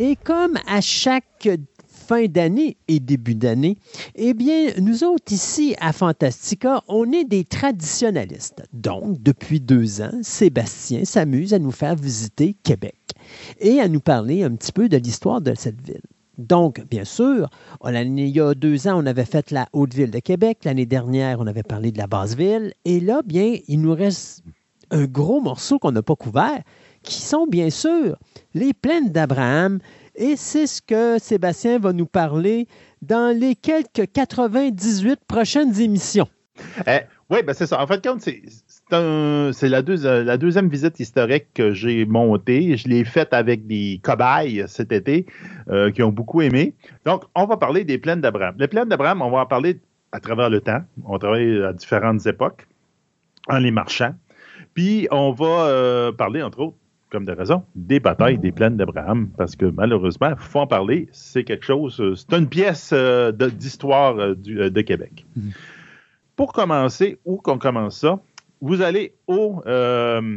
Et 0.00 0.14
comme 0.14 0.56
à 0.68 0.80
chaque 0.80 1.48
fin 1.88 2.26
d'année 2.26 2.76
et 2.86 3.00
début 3.00 3.34
d'année, 3.34 3.76
eh 4.14 4.32
bien, 4.32 4.68
nous 4.80 5.02
autres 5.02 5.32
ici 5.32 5.74
à 5.80 5.92
Fantastica, 5.92 6.82
on 6.86 7.10
est 7.10 7.24
des 7.24 7.44
traditionnalistes. 7.44 8.62
Donc, 8.72 9.20
depuis 9.20 9.60
deux 9.60 10.00
ans, 10.00 10.12
Sébastien 10.22 11.04
s'amuse 11.04 11.52
à 11.52 11.58
nous 11.58 11.72
faire 11.72 11.96
visiter 11.96 12.56
Québec 12.62 12.94
et 13.58 13.80
à 13.80 13.88
nous 13.88 14.00
parler 14.00 14.44
un 14.44 14.54
petit 14.54 14.70
peu 14.70 14.88
de 14.88 14.96
l'histoire 14.96 15.40
de 15.40 15.54
cette 15.56 15.84
ville. 15.84 16.02
Donc, 16.38 16.80
bien 16.88 17.04
sûr, 17.04 17.50
il 17.84 18.28
y 18.28 18.40
a 18.40 18.54
deux 18.54 18.86
ans, 18.86 19.02
on 19.02 19.06
avait 19.06 19.24
fait 19.24 19.50
la 19.50 19.66
Haute-Ville 19.72 20.12
de 20.12 20.20
Québec. 20.20 20.58
L'année 20.64 20.86
dernière, 20.86 21.40
on 21.40 21.46
avait 21.48 21.64
parlé 21.64 21.90
de 21.90 21.98
la 21.98 22.06
Basse-Ville. 22.06 22.72
Et 22.84 23.00
là, 23.00 23.22
bien, 23.26 23.56
il 23.66 23.80
nous 23.80 23.94
reste 23.94 24.44
un 24.92 25.06
gros 25.06 25.40
morceau 25.40 25.80
qu'on 25.80 25.92
n'a 25.92 26.02
pas 26.02 26.16
couvert, 26.16 26.62
qui 27.08 27.20
sont 27.22 27.46
bien 27.46 27.70
sûr 27.70 28.16
les 28.54 28.72
plaines 28.74 29.10
d'Abraham. 29.10 29.78
Et 30.14 30.36
c'est 30.36 30.66
ce 30.66 30.82
que 30.82 31.18
Sébastien 31.18 31.78
va 31.78 31.92
nous 31.92 32.06
parler 32.06 32.66
dans 33.02 33.34
les 33.36 33.54
quelques 33.54 34.10
98 34.12 35.20
prochaines 35.26 35.80
émissions. 35.80 36.28
Eh, 36.86 37.00
oui, 37.30 37.38
ben 37.46 37.54
c'est 37.54 37.66
ça. 37.66 37.80
En 37.80 37.86
fait, 37.86 38.04
c'est 39.52 39.68
la, 39.68 39.82
deux- 39.82 40.22
la 40.24 40.36
deuxième 40.36 40.68
visite 40.68 40.98
historique 40.98 41.46
que 41.54 41.72
j'ai 41.72 42.04
montée. 42.04 42.76
Je 42.76 42.88
l'ai 42.88 43.04
faite 43.04 43.32
avec 43.32 43.66
des 43.66 44.00
cobayes 44.02 44.64
cet 44.66 44.90
été 44.92 45.26
euh, 45.70 45.90
qui 45.92 46.02
ont 46.02 46.10
beaucoup 46.10 46.42
aimé. 46.42 46.74
Donc, 47.04 47.22
on 47.36 47.46
va 47.46 47.56
parler 47.56 47.84
des 47.84 47.98
plaines 47.98 48.20
d'Abraham. 48.20 48.56
Les 48.58 48.66
plaines 48.68 48.88
d'Abraham, 48.88 49.22
on 49.22 49.30
va 49.30 49.38
en 49.42 49.46
parler 49.46 49.78
à 50.10 50.18
travers 50.20 50.50
le 50.50 50.60
temps. 50.60 50.80
On 51.04 51.16
travaille 51.18 51.62
à 51.62 51.72
différentes 51.72 52.26
époques 52.26 52.66
en 53.48 53.58
les 53.58 53.70
marchant. 53.70 54.14
Puis, 54.74 55.06
on 55.12 55.30
va 55.32 55.66
euh, 55.66 56.12
parler, 56.12 56.42
entre 56.42 56.58
autres, 56.60 56.76
comme 57.10 57.24
de 57.24 57.32
raison, 57.32 57.62
des 57.74 58.00
batailles 58.00 58.38
des 58.38 58.52
plaines 58.52 58.76
d'Abraham, 58.76 59.28
parce 59.36 59.56
que 59.56 59.66
malheureusement, 59.66 60.30
il 60.30 60.36
faut 60.38 60.60
en 60.60 60.66
parler. 60.66 61.08
C'est 61.12 61.44
quelque 61.44 61.64
chose, 61.64 62.00
euh, 62.00 62.14
c'est 62.14 62.32
une 62.36 62.48
pièce 62.48 62.90
euh, 62.92 63.32
d'histoire 63.32 64.18
euh, 64.18 64.34
euh, 64.48 64.70
de 64.70 64.80
Québec. 64.82 65.24
Pour 66.36 66.52
commencer, 66.52 67.18
où 67.24 67.36
qu'on 67.36 67.58
commence 67.58 67.98
ça, 67.98 68.20
vous 68.60 68.82
allez 68.82 69.14
au, 69.26 69.62
euh, 69.66 70.36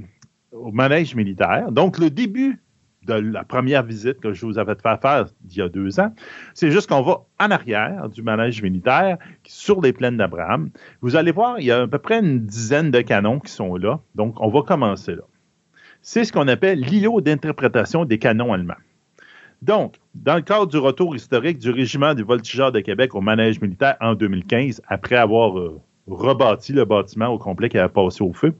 au 0.52 0.72
manège 0.72 1.16
militaire. 1.16 1.72
Donc, 1.72 1.98
le 1.98 2.10
début 2.10 2.60
de 3.08 3.14
la 3.16 3.44
première 3.44 3.84
visite 3.84 4.20
que 4.20 4.32
je 4.32 4.46
vous 4.46 4.60
avais 4.60 4.76
fait 4.76 5.02
faire 5.02 5.26
il 5.50 5.58
y 5.58 5.62
a 5.62 5.70
deux 5.70 6.00
ans. 6.00 6.14
C'est 6.54 6.70
juste 6.70 6.88
qu'on 6.88 7.02
va 7.02 7.22
en 7.40 7.50
arrière 7.50 8.10
du 8.10 8.22
manège 8.22 8.62
militaire 8.62 9.18
sur 9.44 9.82
les 9.82 9.92
plaines 9.92 10.18
d'Abraham. 10.18 10.70
Vous 11.02 11.16
allez 11.16 11.32
voir, 11.32 11.60
il 11.60 11.66
y 11.66 11.72
a 11.72 11.82
à 11.82 11.88
peu 11.88 11.98
près 11.98 12.20
une 12.20 12.46
dizaine 12.46 12.92
de 12.92 13.02
canons 13.02 13.40
qui 13.40 13.52
sont 13.52 13.76
là. 13.76 14.00
Donc, 14.14 14.40
on 14.40 14.50
va 14.50 14.62
commencer 14.62 15.16
là. 15.16 15.24
C'est 16.02 16.26
ce 16.26 16.34
qu'on 16.34 16.48
appelle 16.48 16.80
l'îlot 16.80 17.22
d'interprétation 17.22 18.06
des 18.06 18.18
canons 18.18 18.54
allemands. 18.54 18.74
Donc, 19.62 19.98
dans 20.16 20.36
le 20.36 20.42
cadre 20.42 20.66
du 20.66 20.78
retour 20.78 21.16
historique 21.16 21.60
du 21.60 21.70
régiment 21.70 22.16
du 22.16 22.24
voltigeurs 22.24 22.72
de 22.72 22.80
Québec 22.80 23.14
au 23.14 23.22
manège 23.22 23.62
militaire 23.62 23.96
en 24.02 24.16
2015, 24.16 24.82
après 24.88 25.16
avoir 25.16 25.60
euh, 25.60 25.80
rebâti 26.08 26.74
le 26.74 26.86
bâtiment 26.86 27.28
au 27.28 27.38
complet 27.38 27.70
qui 27.70 27.78
avait 27.78 27.88
passé 27.88 28.24
au 28.24 28.34
feu, 28.34 28.56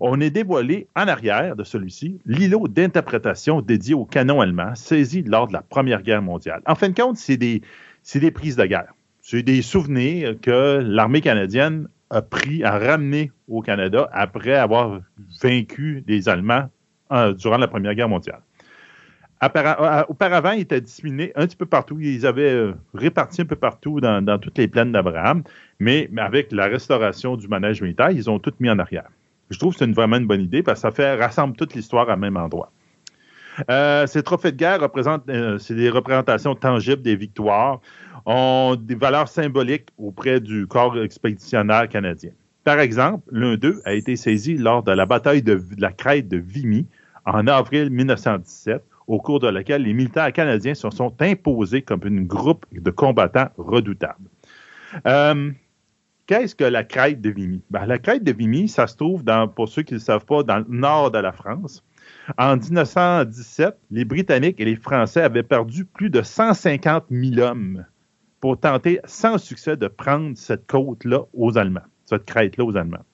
on 0.00 0.18
est 0.18 0.30
dévoilé 0.30 0.88
en 0.96 1.06
arrière 1.08 1.56
de 1.56 1.64
celui-ci 1.64 2.18
l'îlot 2.24 2.68
d'interprétation 2.68 3.60
dédié 3.60 3.92
aux 3.92 4.06
canons 4.06 4.40
allemands 4.40 4.74
saisis 4.74 5.22
lors 5.22 5.48
de 5.48 5.52
la 5.52 5.60
Première 5.60 6.02
Guerre 6.02 6.22
mondiale. 6.22 6.62
En 6.66 6.74
fin 6.74 6.88
de 6.88 6.98
compte, 6.98 7.18
c'est 7.18 7.36
des, 7.36 7.60
des 8.14 8.30
prises 8.30 8.56
de 8.56 8.64
guerre. 8.64 8.94
C'est 9.20 9.42
des 9.42 9.60
souvenirs 9.60 10.34
que 10.40 10.82
l'armée 10.82 11.20
canadienne 11.20 11.88
a 12.10 12.22
pris, 12.22 12.64
a 12.64 12.78
ramené 12.78 13.30
au 13.48 13.62
Canada 13.62 14.08
après 14.12 14.54
avoir 14.54 15.00
vaincu 15.42 16.04
les 16.06 16.28
Allemands 16.28 16.68
euh, 17.12 17.32
durant 17.32 17.56
la 17.56 17.68
Première 17.68 17.94
Guerre 17.94 18.08
mondiale. 18.08 18.40
Euh, 19.42 20.02
auparavant, 20.08 20.50
ils 20.50 20.60
étaient 20.62 20.80
disséminés 20.80 21.32
un 21.34 21.46
petit 21.46 21.56
peu 21.56 21.64
partout. 21.64 21.98
Ils 21.98 22.26
avaient 22.26 22.52
euh, 22.52 22.74
répartis 22.92 23.42
un 23.42 23.46
peu 23.46 23.56
partout 23.56 24.00
dans, 24.00 24.38
toutes 24.38 24.58
les 24.58 24.68
plaines 24.68 24.92
d'Abraham, 24.92 25.42
mais, 25.78 26.10
avec 26.18 26.52
la 26.52 26.66
restauration 26.66 27.36
du 27.36 27.48
manège 27.48 27.80
militaire, 27.80 28.10
ils 28.10 28.28
ont 28.28 28.38
tout 28.38 28.52
mis 28.60 28.68
en 28.68 28.78
arrière. 28.78 29.08
Je 29.48 29.58
trouve 29.58 29.72
que 29.72 29.78
c'est 29.78 29.90
vraiment 29.90 30.18
une 30.18 30.26
bonne 30.26 30.42
idée 30.42 30.62
parce 30.62 30.80
que 30.80 30.82
ça 30.82 30.90
fait 30.90 31.14
rassemble 31.16 31.56
toute 31.56 31.74
l'histoire 31.74 32.10
à 32.10 32.16
même 32.16 32.36
endroit. 32.36 32.70
ces 34.06 34.22
trophées 34.22 34.52
de 34.52 34.56
guerre 34.56 34.80
représentent, 34.80 35.26
des 35.26 35.90
représentations 35.90 36.54
tangibles 36.54 37.02
des 37.02 37.16
victoires, 37.16 37.80
ont 38.26 38.76
des 38.80 38.94
valeurs 38.94 39.28
symboliques 39.28 39.88
auprès 39.98 40.40
du 40.40 40.66
corps 40.66 41.00
expéditionnaire 41.00 41.88
canadien. 41.88 42.30
Par 42.64 42.78
exemple, 42.80 43.24
l'un 43.32 43.56
d'eux 43.56 43.80
a 43.84 43.94
été 43.94 44.16
saisi 44.16 44.56
lors 44.56 44.82
de 44.82 44.92
la 44.92 45.06
bataille 45.06 45.42
de, 45.42 45.62
la 45.78 45.92
crête 45.92 46.28
de 46.28 46.36
Vimy 46.36 46.86
en 47.24 47.46
avril 47.46 47.90
1917 47.90 48.82
au 49.06 49.18
cours 49.18 49.40
de 49.40 49.48
laquelle 49.48 49.82
les 49.82 49.92
militaires 49.92 50.32
canadiens 50.32 50.74
se 50.74 50.88
sont 50.90 51.14
imposés 51.20 51.82
comme 51.82 52.00
un 52.04 52.22
groupe 52.22 52.66
de 52.70 52.90
combattants 52.90 53.48
redoutables. 53.56 54.28
Euh, 55.06 55.50
qu'est-ce 56.26 56.54
que 56.54 56.64
la 56.64 56.84
crête 56.84 57.20
de 57.20 57.30
Vimy? 57.30 57.62
Ben, 57.70 57.86
la 57.86 57.98
crête 57.98 58.22
de 58.22 58.32
Vimy, 58.32 58.68
ça 58.68 58.86
se 58.86 58.96
trouve, 58.96 59.24
dans, 59.24 59.48
pour 59.48 59.68
ceux 59.68 59.82
qui 59.82 59.94
ne 59.94 59.98
le 59.98 60.04
savent 60.04 60.26
pas, 60.26 60.42
dans 60.42 60.58
le 60.58 60.66
nord 60.68 61.10
de 61.10 61.18
la 61.18 61.32
France. 61.32 61.82
En 62.38 62.56
1917, 62.56 63.76
les 63.90 64.04
Britanniques 64.04 64.60
et 64.60 64.64
les 64.64 64.76
Français 64.76 65.22
avaient 65.22 65.42
perdu 65.42 65.84
plus 65.84 66.10
de 66.10 66.22
150 66.22 67.06
000 67.10 67.40
hommes 67.40 67.84
pour 68.40 68.58
tenter 68.58 69.00
sans 69.04 69.38
succès 69.38 69.76
de 69.76 69.88
prendre 69.88 70.36
cette 70.36 70.66
côte-là 70.66 71.24
aux 71.34 71.58
Allemands, 71.58 71.80
cette 72.06 72.24
crête-là 72.24 72.64
aux 72.64 72.76
Allemands. 72.76 73.04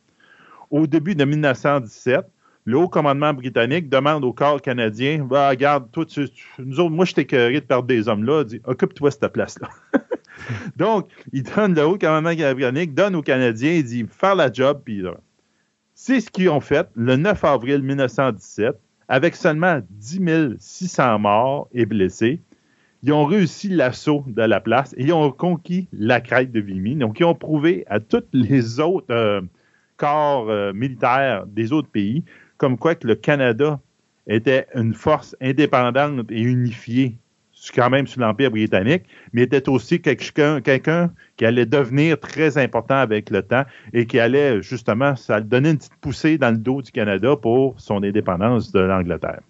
Au 0.71 0.87
début 0.87 1.15
de 1.15 1.25
1917, 1.25 2.27
le 2.67 2.79
haut 2.79 2.89
commandement 2.89 3.33
britannique 3.33 3.89
demande 3.89 4.25
au 4.25 4.33
corps 4.33 4.61
canadien 4.61 5.25
bah, 5.25 5.51
Regarde, 5.51 5.89
toi, 5.93 6.05
nous 6.59 6.81
autres, 6.81 6.91
moi, 6.91 7.05
je 7.05 7.15
t'ai 7.15 7.25
de 7.25 7.61
perdre 7.61 7.87
des 7.87 8.09
hommes 8.09 8.25
là. 8.25 8.43
Dit 8.43 8.61
Occupe-toi 8.65 9.13
cette 9.13 9.29
place-là. 9.29 9.69
Donc, 10.77 11.09
il 11.33 11.45
donne 11.45 11.75
le 11.75 11.87
haut 11.87 11.97
commandement 11.97 12.35
britannique, 12.35 12.93
donne 12.93 13.15
aux 13.15 13.23
Canadiens, 13.23 13.73
il 13.73 13.85
dit 13.85 14.05
Faire 14.11 14.35
la 14.35 14.53
job, 14.53 14.83
puis 14.85 15.05
C'est 15.95 16.21
ce 16.21 16.29
qu'ils 16.29 16.51
ont 16.51 16.61
fait 16.61 16.89
le 16.97 17.15
9 17.17 17.45
avril 17.45 17.83
1917, 17.83 18.77
avec 19.07 19.37
seulement 19.37 19.81
10 19.91 20.57
600 20.59 21.21
morts 21.21 21.69
et 21.73 21.87
blessés. 21.87 22.41
Ils 23.07 23.13
ont 23.13 23.25
réussi 23.25 23.69
l'assaut 23.69 24.25
de 24.27 24.43
la 24.43 24.61
place 24.61 24.93
et 24.97 25.05
ils 25.05 25.13
ont 25.13 25.31
conquis 25.31 25.87
la 25.93 26.21
crête 26.21 26.51
de 26.51 26.59
Vimy. 26.59 26.97
Donc, 26.97 27.21
ils 27.21 27.25
ont 27.25 27.37
prouvé 27.37 27.85
à 27.87 28.01
tous 28.01 28.25
les 28.33 28.81
autres 28.81 29.07
euh, 29.11 29.41
corps 29.97 30.51
euh, 30.51 30.73
militaires 30.73 31.47
des 31.47 31.73
autres 31.73 31.89
pays 31.89 32.25
comme 32.57 32.77
quoi 32.77 32.97
que 32.97 33.07
le 33.07 33.15
Canada 33.15 33.79
était 34.27 34.67
une 34.75 34.93
force 34.93 35.37
indépendante 35.41 36.27
et 36.33 36.43
unifiée, 36.43 37.17
quand 37.77 37.91
même 37.91 38.09
sous 38.09 38.19
l'Empire 38.19 38.51
britannique, 38.51 39.05
mais 39.33 39.43
était 39.43 39.69
aussi 39.69 40.03
quelqu'un 40.03 40.61
qui 41.37 41.45
allait 41.45 41.65
devenir 41.65 42.19
très 42.19 42.59
important 42.59 42.97
avec 42.97 43.31
le 43.31 43.43
temps 43.43 43.65
et 43.93 44.07
qui 44.07 44.19
allait 44.19 44.63
justement, 44.63 45.15
ça 45.15 45.41
donner 45.41 45.71
une 45.71 45.79
petite 45.79 45.95
poussée 46.01 46.39
dans 46.39 46.51
le 46.51 46.59
dos 46.59 46.83
du 46.83 46.91
Canada 46.91 47.37
pour 47.37 47.79
son 47.79 48.03
indépendance 48.03 48.73
de 48.73 48.81
l'Angleterre. 48.81 49.43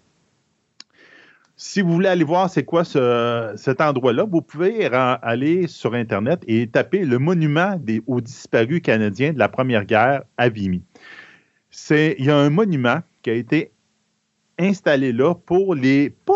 Si 1.57 1.81
vous 1.81 1.91
voulez 1.91 2.07
aller 2.07 2.23
voir 2.23 2.49
c'est 2.49 2.63
quoi 2.63 2.83
cet 2.85 3.81
endroit-là, 3.81 4.23
vous 4.23 4.41
pouvez 4.41 4.85
aller 4.85 5.67
sur 5.67 5.95
Internet 5.95 6.43
et 6.47 6.67
taper 6.67 7.03
le 7.03 7.17
monument 7.19 7.75
des, 7.79 8.01
aux 8.07 8.21
disparus 8.21 8.81
canadiens 8.81 9.33
de 9.33 9.39
la 9.39 9.49
Première 9.49 9.85
Guerre 9.85 10.23
à 10.37 10.49
Vimy 10.49 10.83
il 11.89 12.25
y 12.25 12.29
a 12.29 12.37
un 12.37 12.49
monument 12.49 13.01
qui 13.21 13.29
a 13.29 13.33
été 13.33 13.71
installé 14.57 15.11
là 15.13 15.35
pour 15.35 15.75
les 15.75 16.09
pas 16.09 16.33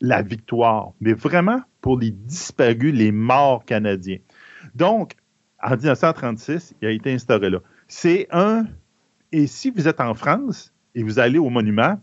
la 0.00 0.22
victoire, 0.22 0.92
mais 1.00 1.14
vraiment 1.14 1.62
pour 1.80 1.98
les 1.98 2.10
disparus, 2.10 2.94
les 2.94 3.12
morts 3.12 3.64
canadiens. 3.64 4.18
Donc, 4.74 5.14
en 5.62 5.70
1936, 5.70 6.74
il 6.82 6.88
a 6.88 6.90
été 6.90 7.12
instauré 7.12 7.50
là. 7.50 7.60
C'est 7.88 8.28
un 8.30 8.66
et 9.32 9.46
si 9.46 9.70
vous 9.70 9.88
êtes 9.88 10.00
en 10.00 10.14
France 10.14 10.72
et 10.94 11.02
vous 11.02 11.18
allez 11.18 11.38
au 11.38 11.50
monument, 11.50 12.00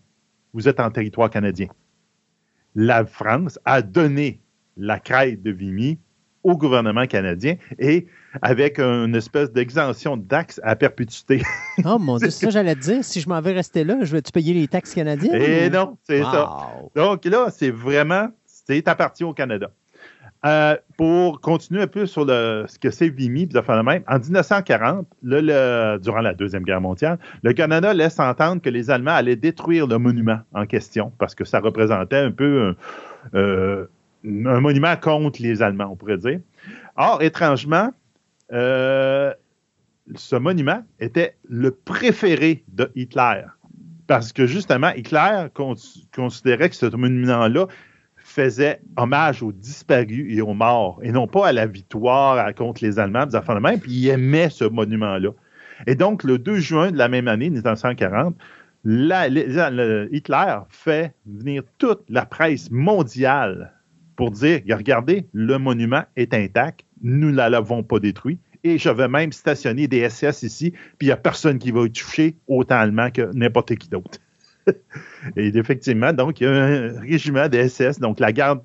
vous 0.54 0.68
êtes 0.68 0.80
en 0.80 0.90
territoire 0.90 1.30
canadien. 1.30 1.68
La 2.76 3.06
France 3.06 3.60
a 3.66 3.82
donné 3.82 4.40
la 4.78 5.00
crête 5.00 5.44
de 5.44 5.52
Vimy 5.52 6.00
au 6.44 6.58
gouvernement 6.58 7.06
canadien 7.08 7.56
et 7.80 8.08
avec 8.42 8.80
une 8.80 9.16
espèce 9.16 9.52
d'exemption 9.52 10.18
de 10.18 10.28
taxes 10.28 10.60
à 10.64 10.76
perpétuité. 10.76 11.42
oh 11.86 11.98
mon 12.00 12.18
Dieu, 12.18 12.30
c'est 12.30 12.46
ça 12.46 12.52
j'allais 12.52 12.76
te 12.76 12.82
dire. 12.82 13.04
Si 13.04 13.22
je 13.22 13.30
m'en 13.30 13.40
vais 13.42 13.54
rester 13.54 13.84
là, 13.84 13.98
je 14.02 14.12
vais-tu 14.12 14.32
payer 14.32 14.54
les 14.54 14.68
taxes 14.68 14.94
canadiennes? 14.94 15.36
Et 15.36 15.66
eh 15.66 15.70
non, 15.70 15.98
c'est 16.04 16.22
ça. 16.22 16.74
Donc 16.96 17.26
là, 17.26 17.48
c'est 17.50 17.72
vraiment, 17.72 18.28
c'est 18.46 18.88
appartient 18.88 19.24
au 19.24 19.34
Canada. 19.34 19.72
Euh, 20.46 20.76
pour 20.98 21.40
continuer 21.40 21.82
un 21.82 21.88
peu 21.88 22.06
sur 22.06 22.26
ce 22.28 22.78
que 22.78 22.92
c'est 22.92 23.08
Vimy, 23.08 23.50
faire 23.50 23.78
le 23.78 23.84
même, 23.84 24.04
en 24.08 24.20
1940, 24.20 25.08
durant 25.22 26.20
la 26.20 26.34
Deuxième 26.34 26.64
Guerre 26.64 26.82
mondiale, 26.82 27.18
le 27.44 27.54
Canada 27.54 27.94
laisse 27.94 28.20
entendre 28.20 28.62
que 28.62 28.70
les 28.70 28.90
Allemands 28.90 29.14
allaient 29.14 29.38
détruire 29.38 29.88
le 29.88 29.98
monument 29.98 30.40
en 30.54 30.66
question 30.66 31.14
parce 31.18 31.34
que 31.34 31.46
ça 31.46 31.62
représentait 31.62 32.18
un 32.18 32.32
peu 32.32 32.76
euh, 33.36 33.86
un 34.26 34.62
monument 34.62 34.96
contre 34.96 35.42
les 35.42 35.62
Allemands, 35.62 35.90
on 35.92 35.96
pourrait 35.96 36.18
dire. 36.18 36.40
Or, 36.96 37.22
étrangement, 37.22 37.92
euh, 38.52 39.34
ce 40.16 40.36
monument 40.36 40.84
était 41.00 41.36
le 41.50 41.72
préféré 41.72 42.64
de 42.70 42.92
Hitler. 42.96 43.44
Parce 44.08 44.34
que 44.34 44.46
justement, 44.46 44.90
Hitler 44.92 45.48
considérait 46.14 46.70
que 46.70 46.76
ce 46.76 46.86
monument-là 46.86 47.68
faisait 48.34 48.82
hommage 48.98 49.44
aux 49.44 49.52
disparus 49.52 50.26
et 50.28 50.42
aux 50.42 50.56
morts, 50.56 51.00
et 51.04 51.12
non 51.12 51.28
pas 51.28 51.48
à 51.48 51.52
la 51.52 51.68
victoire 51.68 52.54
contre 52.56 52.84
les 52.84 52.98
Allemands, 52.98 53.28
des 53.28 53.36
affaires 53.36 53.54
de 53.54 53.62
même, 53.62 53.80
puis 53.80 53.92
il 53.92 54.08
aimait 54.08 54.50
ce 54.50 54.66
monument-là. 54.66 55.30
Et 55.86 55.94
donc, 55.94 56.24
le 56.24 56.40
2 56.40 56.56
juin 56.56 56.92
de 56.92 56.98
la 56.98 57.10
même 57.10 57.28
année, 57.28 57.52
1940, 57.52 58.36
Hitler 60.12 60.56
fait 60.70 61.14
venir 61.28 61.62
toute 61.78 62.02
la 62.10 62.26
presse 62.26 62.72
mondiale 62.72 63.72
pour 64.16 64.32
dire, 64.32 64.62
regardez, 64.68 65.28
le 65.32 65.60
monument 65.60 66.04
est 66.16 66.34
intact, 66.34 66.86
nous 67.04 67.30
ne 67.30 67.36
l'avons 67.36 67.84
pas 67.84 68.00
détruit, 68.00 68.40
et 68.64 68.80
je 68.80 68.90
vais 68.90 69.08
même 69.08 69.32
stationner 69.32 69.88
des 69.88 70.10
SS 70.10 70.42
ici, 70.42 70.72
puis 70.72 71.06
il 71.06 71.08
n'y 71.08 71.12
a 71.12 71.18
personne 71.18 71.60
qui 71.60 71.70
va 71.70 71.86
y 71.86 71.92
toucher 71.92 72.36
autant 72.48 72.78
allemand 72.78 73.12
que 73.12 73.30
n'importe 73.34 73.76
qui 73.76 73.90
d'autre. 73.90 74.18
et 75.36 75.48
effectivement, 75.48 76.14
donc, 76.14 76.42
il 76.42 76.46
y 76.46 76.48
a 76.48 76.52
un 76.52 77.00
régiment 77.00 77.48
des 77.48 77.68
SS, 77.68 78.00
donc 78.00 78.20
la 78.20 78.32
garde, 78.32 78.62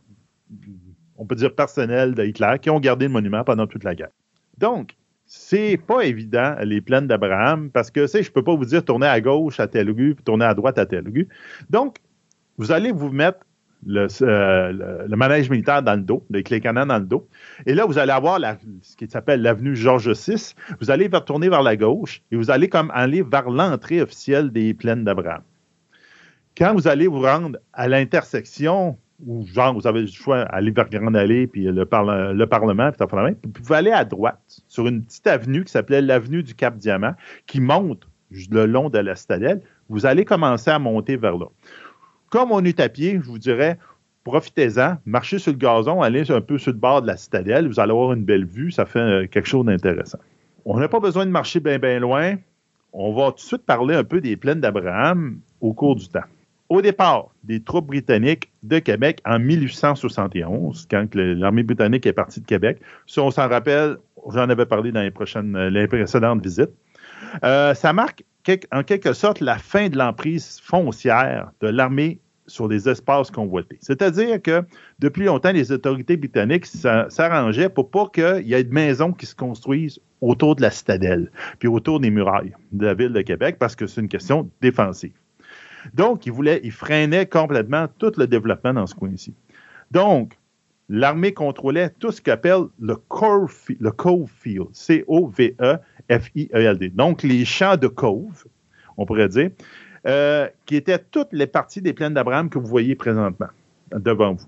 on 1.16 1.26
peut 1.26 1.34
dire 1.34 1.54
personnelle 1.54 2.14
de 2.14 2.24
Hitler, 2.24 2.56
qui 2.60 2.70
ont 2.70 2.80
gardé 2.80 3.06
le 3.06 3.12
monument 3.12 3.44
pendant 3.44 3.66
toute 3.66 3.84
la 3.84 3.94
guerre. 3.94 4.10
Donc, 4.58 4.94
c'est 5.26 5.76
pas 5.76 6.02
évident, 6.02 6.56
les 6.62 6.80
plaines 6.80 7.06
d'Abraham, 7.06 7.70
parce 7.70 7.90
que, 7.90 8.06
je 8.06 8.30
peux 8.30 8.42
pas 8.42 8.54
vous 8.54 8.64
dire 8.64 8.84
tourner 8.84 9.06
à 9.06 9.20
gauche 9.20 9.60
à 9.60 9.66
tel 9.66 9.90
rue, 9.90 10.14
puis 10.14 10.24
tourner 10.24 10.46
à 10.46 10.54
droite 10.54 10.78
à 10.78 10.86
tel 10.86 11.06
rue. 11.06 11.28
Donc, 11.70 11.96
vous 12.56 12.72
allez 12.72 12.92
vous 12.92 13.10
mettre 13.10 13.40
euh, 13.86 15.06
le, 15.06 15.16
manège 15.16 15.48
militaire 15.48 15.82
dans 15.82 15.94
le 15.94 16.02
dos, 16.02 16.24
avec 16.30 16.50
les 16.50 16.60
canons 16.60 16.86
dans 16.86 16.98
le 16.98 17.04
dos. 17.04 17.28
Et 17.64 17.74
là, 17.74 17.86
vous 17.86 17.98
allez 17.98 18.10
avoir 18.10 18.40
ce 18.82 18.96
qui 18.96 19.08
s'appelle 19.08 19.40
l'avenue 19.40 19.76
Georges 19.76 20.10
VI. 20.10 20.54
Vous 20.80 20.90
allez 20.90 21.08
tourner 21.24 21.48
vers 21.48 21.62
la 21.62 21.76
gauche 21.76 22.22
et 22.32 22.36
vous 22.36 22.50
allez 22.50 22.68
comme 22.68 22.90
aller 22.92 23.22
vers 23.22 23.48
l'entrée 23.48 24.02
officielle 24.02 24.50
des 24.50 24.74
plaines 24.74 25.04
d'Abraham. 25.04 25.42
Quand 26.58 26.74
vous 26.74 26.88
allez 26.88 27.06
vous 27.06 27.20
rendre 27.20 27.58
à 27.72 27.86
l'intersection, 27.86 28.98
ou 29.24 29.46
genre 29.46 29.74
vous 29.74 29.86
avez 29.86 30.00
le 30.00 30.06
choix 30.08 30.40
aller 30.42 30.72
vers 30.72 30.90
Grande 30.90 31.16
Allée, 31.16 31.46
puis 31.46 31.64
le, 31.64 31.72
le 31.72 32.46
Parlement, 32.46 32.90
puis 32.90 33.36
vous 33.44 33.50
pouvez 33.50 33.76
aller 33.76 33.92
à 33.92 34.04
droite 34.04 34.40
sur 34.66 34.86
une 34.88 35.04
petite 35.04 35.26
avenue 35.28 35.64
qui 35.64 35.72
s'appelait 35.72 36.02
l'avenue 36.02 36.42
du 36.42 36.54
Cap 36.54 36.76
Diamant, 36.76 37.14
qui 37.46 37.60
monte 37.60 38.08
le 38.50 38.66
long 38.66 38.90
de 38.90 38.98
la 38.98 39.14
citadelle. 39.14 39.62
Vous 39.88 40.04
allez 40.04 40.24
commencer 40.24 40.70
à 40.70 40.78
monter 40.78 41.16
vers 41.16 41.38
là 41.38 41.46
comme 42.30 42.52
on 42.52 42.64
est 42.64 42.80
à 42.80 42.88
pied, 42.88 43.18
je 43.22 43.28
vous 43.28 43.38
dirais, 43.38 43.78
profitez-en, 44.24 44.98
marchez 45.06 45.38
sur 45.38 45.52
le 45.52 45.58
gazon, 45.58 46.02
allez 46.02 46.30
un 46.30 46.40
peu 46.40 46.58
sur 46.58 46.72
le 46.72 46.78
bord 46.78 47.02
de 47.02 47.06
la 47.06 47.16
citadelle, 47.16 47.68
vous 47.68 47.80
allez 47.80 47.92
avoir 47.92 48.12
une 48.12 48.24
belle 48.24 48.44
vue, 48.44 48.70
ça 48.70 48.84
fait 48.84 48.98
euh, 48.98 49.26
quelque 49.26 49.48
chose 49.48 49.64
d'intéressant. 49.64 50.18
On 50.64 50.78
n'a 50.78 50.88
pas 50.88 51.00
besoin 51.00 51.24
de 51.24 51.30
marcher 51.30 51.60
bien, 51.60 51.78
bien 51.78 51.98
loin. 51.98 52.36
On 52.92 53.14
va 53.14 53.30
tout 53.30 53.36
de 53.36 53.40
suite 53.40 53.64
parler 53.64 53.94
un 53.94 54.04
peu 54.04 54.20
des 54.20 54.36
plaines 54.36 54.60
d'Abraham 54.60 55.40
au 55.60 55.72
cours 55.72 55.96
du 55.96 56.08
temps. 56.08 56.24
Au 56.68 56.82
départ 56.82 57.30
des 57.44 57.62
troupes 57.62 57.86
britanniques 57.86 58.52
de 58.62 58.78
Québec 58.78 59.20
en 59.24 59.38
1871, 59.38 60.86
quand 60.90 61.14
l'armée 61.14 61.62
britannique 61.62 62.04
est 62.04 62.12
partie 62.12 62.40
de 62.40 62.46
Québec, 62.46 62.78
si 63.06 63.20
on 63.20 63.30
s'en 63.30 63.48
rappelle, 63.48 63.96
j'en 64.30 64.50
avais 64.50 64.66
parlé 64.66 64.92
dans 64.92 65.00
les, 65.00 65.10
prochaines, 65.10 65.56
les 65.68 65.86
précédentes 65.88 66.42
visites, 66.42 66.72
euh, 67.42 67.72
ça 67.72 67.92
marque 67.94 68.22
en 68.72 68.82
quelque 68.82 69.12
sorte 69.12 69.40
la 69.40 69.58
fin 69.58 69.88
de 69.88 69.96
l'emprise 69.96 70.60
foncière 70.62 71.50
de 71.60 71.68
l'armée 71.68 72.20
sur 72.46 72.68
des 72.68 72.88
espaces 72.88 73.30
convoités. 73.30 73.78
C'est-à-dire 73.80 74.40
que 74.40 74.62
depuis 74.98 75.24
longtemps, 75.24 75.52
les 75.52 75.70
autorités 75.70 76.16
britanniques 76.16 76.66
s'arrangeaient 76.66 77.68
pour 77.68 77.90
pas 77.90 78.08
qu'il 78.12 78.46
y 78.46 78.54
ait 78.54 78.64
de 78.64 78.72
maisons 78.72 79.12
qui 79.12 79.26
se 79.26 79.34
construisent 79.34 80.00
autour 80.20 80.56
de 80.56 80.62
la 80.62 80.70
citadelle, 80.70 81.30
puis 81.58 81.68
autour 81.68 82.00
des 82.00 82.10
murailles 82.10 82.54
de 82.72 82.86
la 82.86 82.94
ville 82.94 83.12
de 83.12 83.20
Québec, 83.22 83.56
parce 83.58 83.76
que 83.76 83.86
c'est 83.86 84.00
une 84.00 84.08
question 84.08 84.50
défensive. 84.60 85.12
Donc, 85.94 86.26
ils 86.26 86.32
voulaient, 86.32 86.60
ils 86.64 86.72
freinaient 86.72 87.26
complètement 87.26 87.86
tout 87.98 88.12
le 88.16 88.26
développement 88.26 88.74
dans 88.74 88.86
ce 88.86 88.94
coin-ci. 88.94 89.34
Donc, 89.90 90.38
l'armée 90.88 91.32
contrôlait 91.32 91.90
tout 91.98 92.12
ce 92.12 92.20
qu'appelle 92.20 92.64
le 92.80 92.96
Cove 92.96 93.54
le 93.80 93.92
Field, 94.26 94.68
C-O-V-E-F-I-E-L-D. 94.72 95.28
Donc, 96.90 97.22
les 97.22 97.44
champs 97.44 97.76
de 97.76 97.88
Cove, 97.88 98.44
on 98.96 99.04
pourrait 99.06 99.28
dire, 99.28 99.50
euh, 100.06 100.48
qui 100.66 100.76
étaient 100.76 100.98
toutes 100.98 101.32
les 101.32 101.46
parties 101.46 101.82
des 101.82 101.92
plaines 101.92 102.14
d'Abraham 102.14 102.48
que 102.48 102.58
vous 102.58 102.66
voyez 102.66 102.94
présentement 102.94 103.48
devant 103.92 104.34
vous. 104.34 104.46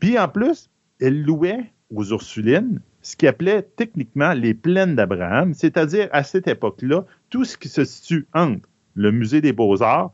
Puis 0.00 0.18
en 0.18 0.28
plus, 0.28 0.68
elle 1.00 1.22
louait 1.22 1.70
aux 1.94 2.04
Ursulines 2.04 2.80
ce 3.02 3.16
qui 3.16 3.26
appelait 3.26 3.62
techniquement 3.62 4.32
les 4.32 4.54
plaines 4.54 4.94
d'Abraham, 4.94 5.54
c'est-à-dire 5.54 6.08
à 6.12 6.22
cette 6.22 6.46
époque-là, 6.46 7.04
tout 7.30 7.44
ce 7.44 7.56
qui 7.58 7.68
se 7.68 7.84
situe 7.84 8.26
entre 8.32 8.68
le 8.94 9.12
musée 9.12 9.40
des 9.40 9.52
beaux-arts 9.52 10.12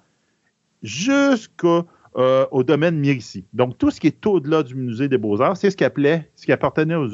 jusqu'au 0.82 1.86
euh, 2.16 2.62
domaine 2.62 2.98
Mirici. 2.98 3.44
Donc, 3.52 3.78
tout 3.78 3.90
ce 3.90 4.00
qui 4.00 4.08
est 4.08 4.26
au-delà 4.26 4.62
du 4.62 4.74
musée 4.74 5.08
des 5.08 5.18
beaux-arts, 5.18 5.56
c'est 5.56 5.70
ce 5.70 5.76
qui 5.76 5.84
appelait, 5.84 6.30
ce 6.36 6.46
qui 6.46 6.52
appartenait 6.52 6.94
aux, 6.94 7.08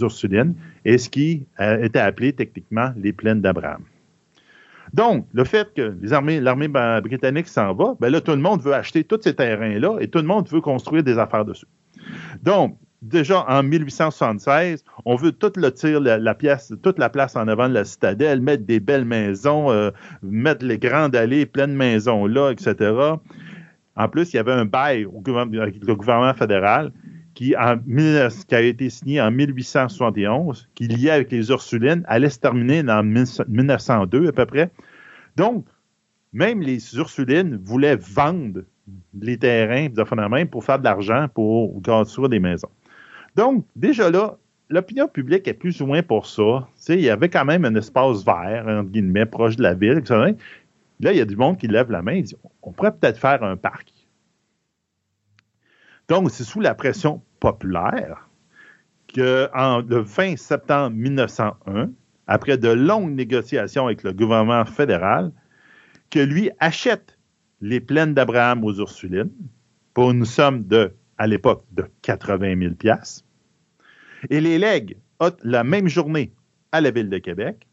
Ursulines 0.00 0.54
et 0.84 0.98
ce 0.98 1.08
qui 1.08 1.46
euh, 1.60 1.82
était 1.82 1.98
appelé 1.98 2.32
techniquement 2.32 2.92
les 2.96 3.12
plaines 3.12 3.40
d'Abraham. 3.40 3.82
Donc, 4.92 5.26
le 5.32 5.44
fait 5.44 5.72
que 5.74 5.96
l'armée 6.02 6.68
britannique 6.68 7.48
s'en 7.48 7.74
va, 7.74 7.96
ben 7.98 8.10
là, 8.10 8.20
tout 8.20 8.30
le 8.30 8.38
monde 8.38 8.60
veut 8.62 8.74
acheter 8.74 9.02
tous 9.02 9.20
ces 9.22 9.34
terrains-là 9.34 9.96
et 10.00 10.08
tout 10.08 10.18
le 10.18 10.26
monde 10.26 10.48
veut 10.48 10.60
construire 10.60 11.02
des 11.02 11.18
affaires 11.18 11.44
dessus. 11.44 11.66
Donc, 12.42 12.78
déjà 13.04 13.44
en 13.48 13.62
1876, 13.62 14.84
on 15.04 15.14
veut 15.14 15.32
tout 15.32 15.52
le 15.56 15.70
tir, 15.70 16.00
la, 16.00 16.34
pièce, 16.34 16.72
toute 16.82 16.98
la 16.98 17.10
place 17.10 17.36
en 17.36 17.46
avant 17.48 17.68
de 17.68 17.74
la 17.74 17.84
citadelle, 17.84 18.40
mettre 18.40 18.64
des 18.64 18.80
belles 18.80 19.04
maisons, 19.04 19.70
euh, 19.70 19.90
mettre 20.22 20.64
les 20.64 20.78
grandes 20.78 21.14
allées 21.14 21.46
pleines 21.46 21.72
de 21.72 21.76
maisons 21.76 22.26
là, 22.26 22.50
etc. 22.50 22.92
En 23.96 24.08
plus, 24.08 24.32
il 24.32 24.36
y 24.36 24.38
avait 24.38 24.52
un 24.52 24.64
bail 24.64 25.04
au 25.04 25.22
avec 25.38 25.84
le 25.84 25.94
gouvernement 25.94 26.34
fédéral 26.34 26.92
qui, 27.34 27.54
a 27.54 27.76
été 28.60 28.90
signé 28.90 29.20
en 29.20 29.30
1871, 29.30 30.68
qui 30.74 30.88
liait 30.88 31.10
avec 31.10 31.30
les 31.30 31.50
Ursulines, 31.50 32.04
allait 32.06 32.30
se 32.30 32.38
terminer 32.38 32.82
en 32.88 33.02
1902 33.02 34.28
à 34.28 34.32
peu 34.32 34.46
près. 34.46 34.70
Donc, 35.36 35.66
même 36.32 36.60
les 36.60 36.96
Ursulines 36.96 37.56
voulaient 37.62 37.96
vendre 37.96 38.62
les 39.20 39.36
terrains 39.36 39.88
pour 40.50 40.64
faire 40.64 40.78
de 40.78 40.84
l'argent 40.84 41.26
pour 41.32 41.80
construire 41.82 42.28
des 42.28 42.40
maisons. 42.40 42.70
Donc, 43.34 43.66
déjà 43.74 44.10
là, 44.10 44.38
l'opinion 44.68 45.08
publique 45.08 45.48
est 45.48 45.54
plus 45.54 45.80
ou 45.80 45.86
moins 45.86 46.02
pour 46.02 46.26
ça. 46.26 46.68
il 46.88 47.00
y 47.00 47.10
avait 47.10 47.28
quand 47.28 47.44
même 47.44 47.64
un 47.64 47.74
espace 47.74 48.24
vert, 48.24 48.66
entre 48.66 48.90
guillemets, 48.90 49.26
proche 49.26 49.56
de 49.56 49.62
la 49.62 49.74
ville. 49.74 50.02
Là, 51.00 51.12
il 51.12 51.18
y 51.18 51.20
a 51.20 51.24
du 51.24 51.36
monde 51.36 51.58
qui 51.58 51.66
lève 51.66 51.90
la 51.90 52.02
main 52.02 52.12
et 52.12 52.22
dit 52.22 52.36
on 52.62 52.72
pourrait 52.72 52.92
peut-être 52.92 53.18
faire 53.18 53.42
un 53.42 53.56
parc. 53.56 53.92
Donc, 56.08 56.30
c'est 56.30 56.44
sous 56.44 56.60
la 56.60 56.74
pression 56.74 57.22
populaire 57.40 58.28
que, 59.12 59.48
le 59.88 59.98
20 60.00 60.36
septembre 60.36 60.96
1901, 60.96 61.90
après 62.26 62.58
de 62.58 62.68
longues 62.68 63.10
négociations 63.10 63.86
avec 63.86 64.02
le 64.02 64.12
gouvernement 64.12 64.64
fédéral, 64.64 65.32
que 66.10 66.20
lui 66.20 66.50
achète 66.58 67.18
les 67.60 67.80
plaines 67.80 68.14
d'Abraham 68.14 68.64
aux 68.64 68.74
Ursulines 68.74 69.32
pour 69.94 70.10
une 70.10 70.24
somme 70.24 70.64
de, 70.64 70.94
à 71.18 71.26
l'époque, 71.26 71.64
de 71.72 71.84
80 72.02 72.58
000 72.58 72.74
et 74.30 74.40
les 74.40 74.58
lègue 74.58 74.96
la 75.42 75.64
même 75.64 75.88
journée 75.88 76.32
à 76.72 76.80
la 76.80 76.90
Ville 76.90 77.08
de 77.08 77.18
Québec, 77.18 77.66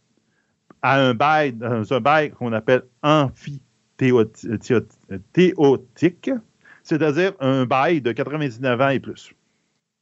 à 0.81 0.99
un 0.99 1.13
bail, 1.13 1.55
un 1.61 1.83
bail 1.99 2.31
qu'on 2.31 2.53
appelle 2.53 2.83
amphithéotique, 3.03 4.71
c'est-à-dire 6.83 7.33
un 7.39 7.65
bail 7.65 8.01
de 8.01 8.11
99 8.11 8.81
ans 8.81 8.89
et 8.89 8.99
plus. 8.99 9.33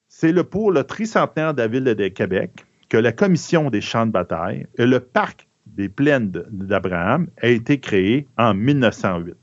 C'est 0.08 0.32
le 0.32 0.44
pour 0.44 0.72
le 0.72 0.84
tricentenaire 0.84 1.54
de 1.54 1.62
la 1.62 1.68
Ville 1.68 1.84
de 1.84 2.08
Québec 2.08 2.66
que 2.90 2.98
la 2.98 3.12
Commission 3.12 3.70
des 3.70 3.82
champs 3.82 4.06
de 4.06 4.12
bataille 4.12 4.66
et 4.78 4.86
le 4.86 5.00
Parc 5.00 5.48
des 5.68 5.90
plaines 5.90 6.32
d'Abraham 6.32 7.28
a 7.42 7.48
été 7.48 7.80
créé 7.80 8.28
en 8.38 8.54
1908. 8.56 9.36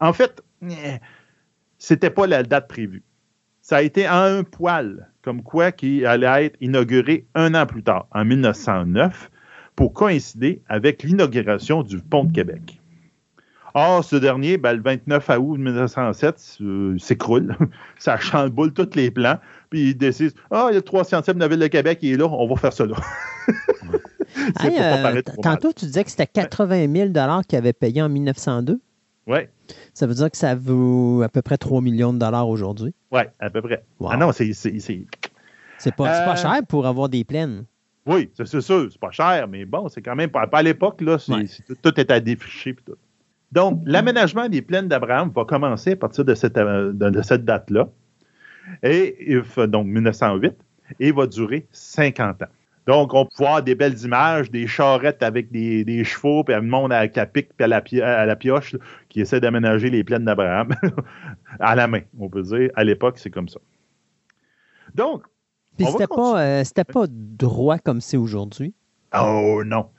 En 0.00 0.12
fait, 0.12 0.42
c'était 1.78 2.10
pas 2.10 2.26
la 2.26 2.42
date 2.42 2.68
prévue. 2.68 3.02
Ça 3.62 3.78
a 3.78 3.82
été 3.82 4.06
à 4.06 4.22
un 4.22 4.44
poil 4.44 5.10
comme 5.26 5.42
quoi 5.42 5.72
qui 5.72 6.06
allait 6.06 6.46
être 6.46 6.56
inauguré 6.60 7.26
un 7.34 7.52
an 7.56 7.66
plus 7.66 7.82
tard, 7.82 8.06
en 8.12 8.24
1909, 8.24 9.28
pour 9.74 9.92
coïncider 9.92 10.62
avec 10.68 11.02
l'inauguration 11.02 11.82
du 11.82 11.98
pont 11.98 12.22
de 12.22 12.32
Québec. 12.32 12.80
Or, 13.74 14.04
ce 14.04 14.14
dernier, 14.14 14.56
ben, 14.56 14.74
le 14.74 14.82
29 14.82 15.28
août 15.40 15.58
1907, 15.58 16.58
euh, 16.60 16.96
s'écroule. 16.98 17.56
ça 17.98 18.18
chamboule 18.18 18.72
tous 18.72 18.94
les 18.94 19.10
plans. 19.10 19.38
Puis 19.68 19.90
il 19.90 19.96
décide 19.96 20.30
Ah, 20.52 20.68
il 20.70 20.74
y 20.74 20.76
a 20.76 20.78
le 20.78 20.82
300e 20.82 21.32
de 21.32 21.40
la 21.40 21.48
ville 21.48 21.58
de 21.58 21.66
Québec, 21.66 21.98
il 22.02 22.12
est 22.12 22.16
là, 22.16 22.26
on 22.26 22.46
va 22.46 22.54
faire 22.54 22.72
ça 22.72 22.86
là. 22.86 22.94
Euh, 24.64 25.22
tantôt, 25.42 25.72
tu 25.72 25.86
disais 25.86 26.04
que 26.04 26.10
c'était 26.10 26.26
80 26.26 26.92
000 26.92 27.08
qu'il 27.48 27.58
avait 27.58 27.72
payé 27.72 28.02
en 28.02 28.08
1902. 28.08 28.80
Oui. 29.26 29.38
Ça 29.94 30.06
veut 30.06 30.14
dire 30.14 30.30
que 30.30 30.36
ça 30.36 30.54
vaut 30.54 31.22
à 31.22 31.28
peu 31.28 31.42
près 31.42 31.56
3 31.56 31.80
millions 31.80 32.12
de 32.12 32.18
dollars 32.18 32.48
aujourd'hui? 32.48 32.94
Oui, 33.10 33.22
à 33.38 33.50
peu 33.50 33.62
près. 33.62 33.84
Ah 34.04 34.16
non, 34.16 34.32
c'est. 34.32 34.52
C'est 35.78 35.94
pas, 35.94 36.04
pas 36.04 36.32
euh, 36.32 36.36
cher 36.36 36.60
pour 36.68 36.86
avoir 36.86 37.08
des 37.08 37.24
plaines. 37.24 37.64
Oui, 38.06 38.30
c'est 38.34 38.60
sûr, 38.60 38.88
c'est 38.90 39.00
pas 39.00 39.10
cher, 39.10 39.48
mais 39.48 39.64
bon, 39.64 39.88
c'est 39.88 40.00
quand 40.00 40.14
même 40.14 40.30
pas, 40.30 40.48
à 40.50 40.62
l'époque, 40.62 41.00
là, 41.00 41.18
tout, 41.82 42.00
est 42.00 42.10
à 42.10 42.20
défricher. 42.20 42.74
Tout. 42.74 42.94
Donc, 43.50 43.82
l'aménagement 43.84 44.48
des 44.48 44.62
plaines 44.62 44.86
d'Abraham 44.86 45.30
va 45.34 45.44
commencer 45.44 45.92
à 45.92 45.96
partir 45.96 46.24
de 46.24 46.34
cette, 46.34 46.56
euh, 46.56 46.92
de, 46.92 47.22
cette 47.22 47.44
date-là, 47.44 47.88
et 48.82 49.36
donc 49.68 49.86
1908, 49.86 50.54
et 51.00 51.10
va 51.10 51.26
durer 51.26 51.66
50 51.72 52.42
ans. 52.42 52.46
Donc, 52.86 53.14
on 53.14 53.24
peut 53.24 53.34
voir 53.38 53.62
des 53.62 53.74
belles 53.74 53.98
images, 54.04 54.50
des 54.50 54.66
charrettes 54.66 55.22
avec 55.22 55.50
des, 55.50 56.04
chevaux, 56.04 56.44
puis 56.44 56.54
un 56.54 56.60
monde 56.60 56.92
avec 56.92 57.16
la 57.16 57.26
pique 57.26 57.50
puis 57.56 57.64
à 57.64 58.26
la, 58.26 58.36
pioche 58.36 58.76
qui 59.08 59.20
essaie 59.20 59.40
d'aménager 59.40 59.90
les 59.90 60.04
plaines 60.04 60.24
d'Abraham 60.24 60.74
à 61.60 61.74
la 61.74 61.88
main, 61.88 62.02
on 62.18 62.28
peut 62.28 62.42
dire. 62.42 62.70
À 62.76 62.84
l'époque, 62.84 63.18
c'est 63.18 63.30
comme 63.30 63.48
ça. 63.48 63.58
Donc, 64.94 65.22
puis 65.76 65.86
c'était 65.86 66.06
pas, 66.06 66.40
euh, 66.40 66.64
pas 66.92 67.06
droit 67.08 67.78
comme 67.78 68.00
c'est 68.00 68.16
aujourd'hui? 68.16 68.72
Oh 69.14 69.62
non. 69.64 69.90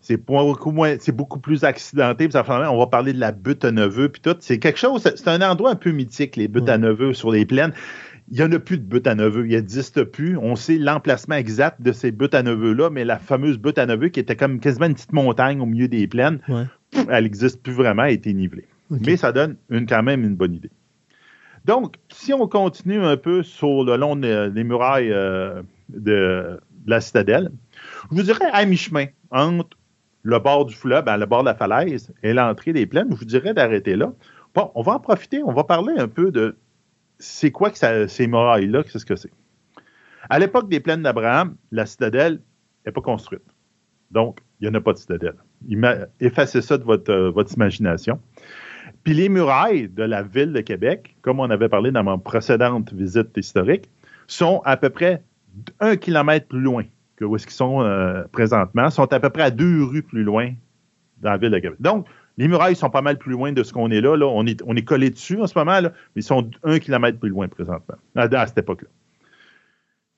C'est 0.00 0.18
beaucoup 0.18 0.70
moins, 0.70 0.96
c'est 1.00 1.16
beaucoup 1.16 1.40
plus 1.40 1.64
accidenté. 1.64 2.28
on 2.34 2.78
va 2.78 2.86
parler 2.86 3.14
de 3.14 3.18
la 3.18 3.32
butte 3.32 3.64
à 3.64 3.72
neveu 3.72 4.10
puis 4.10 4.20
tout. 4.20 4.36
C'est 4.40 4.58
quelque 4.58 4.78
chose, 4.78 5.02
c'est 5.02 5.28
un 5.28 5.40
endroit 5.40 5.70
un 5.70 5.76
peu 5.76 5.92
mythique, 5.92 6.36
les 6.36 6.46
buttes 6.46 6.68
à 6.68 6.76
neveu 6.76 7.14
sur 7.14 7.30
les 7.30 7.46
plaines. 7.46 7.72
Il 8.30 8.38
n'y 8.38 8.42
en 8.42 8.52
a 8.52 8.58
plus 8.58 8.78
de 8.78 8.84
butte 8.84 9.06
à 9.06 9.14
neveu. 9.14 9.46
Il 9.46 9.50
n'existe 9.50 10.04
plus. 10.04 10.38
On 10.38 10.56
sait 10.56 10.78
l'emplacement 10.78 11.34
exact 11.34 11.82
de 11.82 11.92
ces 11.92 12.10
buttes 12.10 12.34
à 12.34 12.42
neveu-là, 12.42 12.90
mais 12.90 13.04
la 13.04 13.18
fameuse 13.18 13.58
butte 13.58 13.78
à 13.78 13.86
neveu 13.86 14.08
qui 14.08 14.20
était 14.20 14.36
comme 14.36 14.60
quasiment 14.60 14.86
une 14.86 14.94
petite 14.94 15.12
montagne 15.12 15.60
au 15.60 15.66
milieu 15.66 15.88
des 15.88 16.06
plaines, 16.06 16.40
elle 17.08 17.24
n'existe 17.24 17.62
plus 17.62 17.72
vraiment, 17.72 18.04
elle 18.04 18.10
a 18.10 18.12
été 18.12 18.32
nivelée. 18.32 18.66
Mais 18.90 19.16
ça 19.16 19.32
donne 19.32 19.56
une, 19.70 19.86
quand 19.86 20.02
même 20.02 20.24
une 20.24 20.36
bonne 20.36 20.54
idée. 20.54 20.70
Donc, 21.64 21.96
si 22.10 22.32
on 22.32 22.46
continue 22.46 23.02
un 23.02 23.16
peu 23.16 23.42
sur 23.42 23.84
le 23.84 23.96
long 23.96 24.16
des 24.16 24.64
murailles 24.64 25.12
euh, 25.12 25.62
de, 25.88 26.60
la 26.86 27.00
citadelle, 27.00 27.50
je 28.10 28.16
vous 28.16 28.22
dirais 28.22 28.50
à 28.52 28.64
mi-chemin 28.66 29.06
entre 29.30 29.76
le 30.22 30.38
bord 30.38 30.66
du 30.66 30.74
fleuve, 30.74 31.04
ben, 31.04 31.16
le 31.16 31.26
bord 31.26 31.42
de 31.42 31.48
la 31.48 31.54
falaise 31.54 32.12
et 32.22 32.32
l'entrée 32.32 32.72
des 32.72 32.86
plaines, 32.86 33.08
je 33.10 33.16
vous 33.16 33.24
dirais 33.24 33.54
d'arrêter 33.54 33.96
là. 33.96 34.12
Bon, 34.54 34.70
on 34.74 34.82
va 34.82 34.92
en 34.92 35.00
profiter, 35.00 35.42
on 35.42 35.52
va 35.52 35.64
parler 35.64 35.94
un 35.96 36.08
peu 36.08 36.30
de 36.30 36.56
c'est 37.18 37.50
quoi 37.50 37.70
que 37.70 38.06
ces 38.06 38.26
murailles-là, 38.26 38.82
qu'est-ce 38.82 39.06
que 39.06 39.16
c'est? 39.16 39.30
À 40.28 40.38
l'époque 40.38 40.68
des 40.68 40.80
plaines 40.80 41.02
d'Abraham, 41.02 41.56
la 41.70 41.86
citadelle 41.86 42.40
n'est 42.84 42.92
pas 42.92 43.00
construite. 43.00 43.42
Donc, 44.10 44.40
il 44.60 44.68
n'y 44.68 44.74
en 44.74 44.78
a 44.78 44.80
pas 44.80 44.92
de 44.92 44.98
citadelle. 44.98 45.36
Effacez 46.20 46.62
ça 46.62 46.78
de 46.78 46.84
votre, 46.84 47.10
euh, 47.10 47.30
votre 47.30 47.52
imagination. 47.54 48.20
Puis 49.02 49.14
les 49.14 49.28
murailles 49.28 49.88
de 49.88 50.02
la 50.02 50.22
ville 50.22 50.52
de 50.52 50.60
Québec, 50.60 51.16
comme 51.22 51.40
on 51.40 51.50
avait 51.50 51.68
parlé 51.68 51.90
dans 51.90 52.04
ma 52.04 52.16
précédente 52.16 52.92
visite 52.92 53.36
historique, 53.36 53.90
sont 54.26 54.62
à 54.64 54.76
peu 54.76 54.90
près 54.90 55.22
un 55.80 55.96
kilomètre 55.96 56.48
plus 56.48 56.60
loin 56.60 56.84
que 57.16 57.24
où 57.24 57.36
est-ce 57.36 57.46
qu'ils 57.46 57.54
sont 57.54 57.82
euh, 57.82 58.24
présentement, 58.32 58.90
sont 58.90 59.12
à 59.12 59.20
peu 59.20 59.30
près 59.30 59.42
à 59.42 59.50
deux 59.50 59.84
rues 59.84 60.02
plus 60.02 60.22
loin 60.24 60.52
dans 61.18 61.30
la 61.30 61.36
ville 61.36 61.50
de 61.50 61.58
Québec. 61.58 61.80
Donc, 61.80 62.06
les 62.36 62.48
murailles 62.48 62.76
sont 62.76 62.90
pas 62.90 63.02
mal 63.02 63.18
plus 63.18 63.32
loin 63.32 63.52
de 63.52 63.62
ce 63.62 63.72
qu'on 63.72 63.90
est 63.90 64.00
là. 64.00 64.16
On, 64.26 64.44
est, 64.46 64.84
collé 64.84 65.10
dessus 65.10 65.40
en 65.40 65.46
ce 65.46 65.56
moment, 65.56 65.80
là, 65.80 65.92
mais 66.14 66.20
ils 66.20 66.24
sont 66.24 66.50
un 66.62 66.78
kilomètre 66.78 67.18
plus 67.18 67.28
loin 67.28 67.48
présentement, 67.48 67.96
à, 68.16 68.46
cette 68.46 68.58
époque-là. 68.58 68.88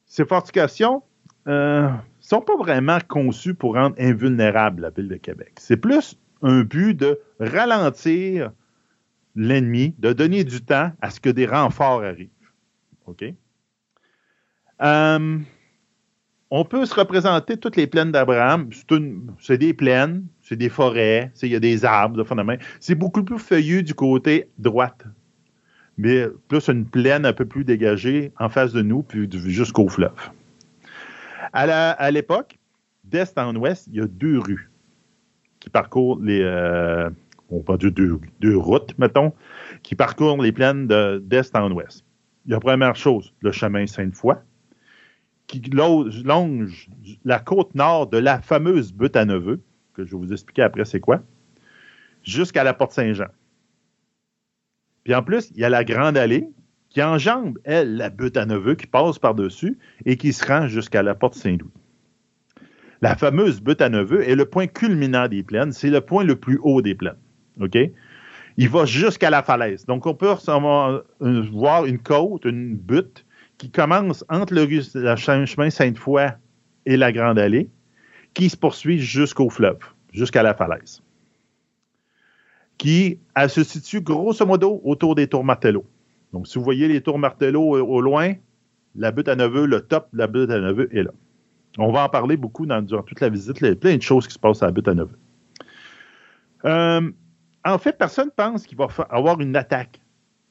Ces 0.06 0.24
fortifications 0.24 1.02
ne 1.46 1.52
euh, 1.52 1.88
sont 2.20 2.40
pas 2.40 2.56
vraiment 2.56 2.98
conçues 3.06 3.54
pour 3.54 3.74
rendre 3.74 3.96
invulnérable 3.98 4.82
la 4.82 4.90
ville 4.90 5.08
de 5.08 5.16
Québec. 5.16 5.52
C'est 5.58 5.76
plus 5.76 6.18
un 6.42 6.62
but 6.62 6.94
de 6.94 7.18
ralentir 7.40 8.52
l'ennemi, 9.34 9.94
de 9.98 10.12
donner 10.12 10.44
du 10.44 10.62
temps 10.62 10.92
à 11.00 11.10
ce 11.10 11.20
que 11.20 11.30
des 11.30 11.46
renforts 11.46 12.02
arrivent. 12.02 12.30
Euh, 14.82 15.38
on 16.50 16.64
peut 16.64 16.86
se 16.86 16.94
représenter 16.94 17.56
toutes 17.56 17.76
les 17.76 17.86
plaines 17.86 18.12
d'Abraham. 18.12 18.70
C'est 19.38 19.58
des 19.58 19.74
plaines, 19.74 20.26
c'est 20.46 20.54
des 20.54 20.68
forêts, 20.68 21.32
il 21.42 21.48
y 21.48 21.56
a 21.56 21.60
des 21.60 21.84
arbres, 21.84 22.22
de 22.22 22.58
C'est 22.78 22.94
beaucoup 22.94 23.24
plus 23.24 23.40
feuillu 23.40 23.82
du 23.82 23.94
côté 23.94 24.48
droite. 24.58 25.04
Mais 25.98 26.28
plus 26.46 26.68
une 26.68 26.86
plaine 26.86 27.26
un 27.26 27.32
peu 27.32 27.46
plus 27.46 27.64
dégagée 27.64 28.30
en 28.38 28.48
face 28.48 28.72
de 28.72 28.80
nous, 28.80 29.02
puis 29.02 29.28
jusqu'au 29.32 29.88
fleuve. 29.88 30.30
À 31.52 32.10
l'époque, 32.12 32.58
d'est 33.02 33.36
en 33.38 33.56
ouest, 33.56 33.88
il 33.90 33.96
y 33.96 34.00
a 34.00 34.06
deux 34.06 34.38
rues 34.38 34.70
qui 35.58 35.68
parcourent 35.68 36.20
les. 36.22 36.42
Euh, 36.42 37.10
on 37.50 37.60
va 37.66 37.76
dire 37.76 37.90
deux, 37.90 38.20
deux, 38.38 38.56
routes, 38.56 38.96
mettons, 38.98 39.32
qui 39.82 39.96
parcourent 39.96 40.40
les 40.40 40.52
plaines 40.52 40.86
d'est 40.86 41.56
en 41.56 41.72
ouest. 41.72 42.04
Il 42.44 42.50
y 42.50 42.54
a 42.54 42.58
la 42.58 42.60
première 42.60 42.94
chose, 42.94 43.34
le 43.40 43.50
chemin 43.50 43.84
Sainte-Foy, 43.88 44.36
qui 45.48 45.60
longe 45.72 46.88
la 47.24 47.40
côte 47.40 47.74
nord 47.74 48.06
de 48.06 48.18
la 48.18 48.40
fameuse 48.42 48.92
butte 48.92 49.16
à 49.16 49.24
Neveu, 49.24 49.60
que 49.96 50.04
je 50.04 50.12
vais 50.12 50.18
vous 50.18 50.32
expliquer 50.32 50.62
après 50.62 50.84
c'est 50.84 51.00
quoi, 51.00 51.22
jusqu'à 52.22 52.64
la 52.64 52.74
porte 52.74 52.92
Saint-Jean. 52.92 53.28
Puis 55.04 55.14
en 55.14 55.22
plus, 55.22 55.50
il 55.54 55.60
y 55.60 55.64
a 55.64 55.68
la 55.68 55.84
Grande 55.84 56.16
Allée 56.16 56.48
qui 56.90 57.02
enjambe, 57.02 57.58
elle, 57.64 57.96
la 57.96 58.10
butte 58.10 58.36
à 58.36 58.46
Neveu, 58.46 58.74
qui 58.74 58.86
passe 58.86 59.18
par-dessus 59.18 59.78
et 60.04 60.16
qui 60.16 60.32
se 60.32 60.46
rend 60.46 60.66
jusqu'à 60.66 61.02
la 61.02 61.14
porte 61.14 61.34
Saint-Louis. 61.34 61.70
La 63.02 63.14
fameuse 63.14 63.60
butte 63.60 63.82
à 63.82 63.88
Neveu 63.88 64.26
est 64.28 64.34
le 64.34 64.46
point 64.46 64.66
culminant 64.66 65.28
des 65.28 65.42
plaines, 65.42 65.72
c'est 65.72 65.90
le 65.90 66.00
point 66.00 66.24
le 66.24 66.36
plus 66.36 66.58
haut 66.62 66.82
des 66.82 66.94
plaines. 66.94 67.18
OK? 67.60 67.76
Il 68.56 68.68
va 68.68 68.86
jusqu'à 68.86 69.28
la 69.28 69.42
falaise. 69.42 69.84
Donc, 69.84 70.06
on 70.06 70.14
peut 70.14 70.34
voir 71.20 71.84
une 71.84 71.98
côte, 71.98 72.44
une 72.46 72.74
butte, 72.76 73.26
qui 73.58 73.70
commence 73.70 74.24
entre 74.28 74.54
le, 74.54 74.66
chemin 75.16 75.70
Sainte-Foy 75.70 76.28
et 76.86 76.96
la 76.96 77.12
Grande 77.12 77.38
Allée, 77.38 77.68
qui 78.36 78.50
se 78.50 78.56
poursuit 78.56 78.98
jusqu'au 78.98 79.48
fleuve, 79.48 79.78
jusqu'à 80.12 80.42
la 80.42 80.52
falaise. 80.52 81.02
Qui 82.76 83.18
se 83.48 83.64
situe 83.64 84.02
grosso 84.02 84.44
modo 84.44 84.82
autour 84.84 85.14
des 85.14 85.26
tours 85.26 85.42
Martello. 85.42 85.86
Donc, 86.34 86.46
si 86.46 86.58
vous 86.58 86.64
voyez 86.64 86.86
les 86.86 87.00
tours 87.00 87.18
Martello 87.18 87.62
au, 87.62 88.00
loin, 88.02 88.34
la 88.94 89.10
butte 89.10 89.28
à 89.28 89.36
Neveu, 89.36 89.64
le 89.64 89.80
top 89.80 90.08
de 90.12 90.18
la 90.18 90.26
butte 90.26 90.50
à 90.50 90.60
Neveu 90.60 90.94
est 90.94 91.04
là. 91.04 91.12
On 91.78 91.90
va 91.90 92.04
en 92.04 92.08
parler 92.10 92.36
beaucoup 92.36 92.66
durant 92.66 93.02
toute 93.02 93.20
la 93.20 93.30
visite. 93.30 93.56
Il 93.62 93.68
y 93.68 93.70
a 93.70 93.74
plein 93.74 93.96
de 93.96 94.02
choses 94.02 94.26
qui 94.26 94.34
se 94.34 94.38
passent 94.38 94.62
à 94.62 94.66
la 94.66 94.72
butte 94.72 94.88
à 94.88 94.94
Neveu. 94.94 95.16
Euh, 96.66 97.10
en 97.64 97.78
fait, 97.78 97.96
personne 97.96 98.26
ne 98.26 98.32
pense 98.32 98.66
qu'il 98.66 98.76
va 98.76 98.88
avoir 99.08 99.40
une 99.40 99.56
attaque 99.56 99.98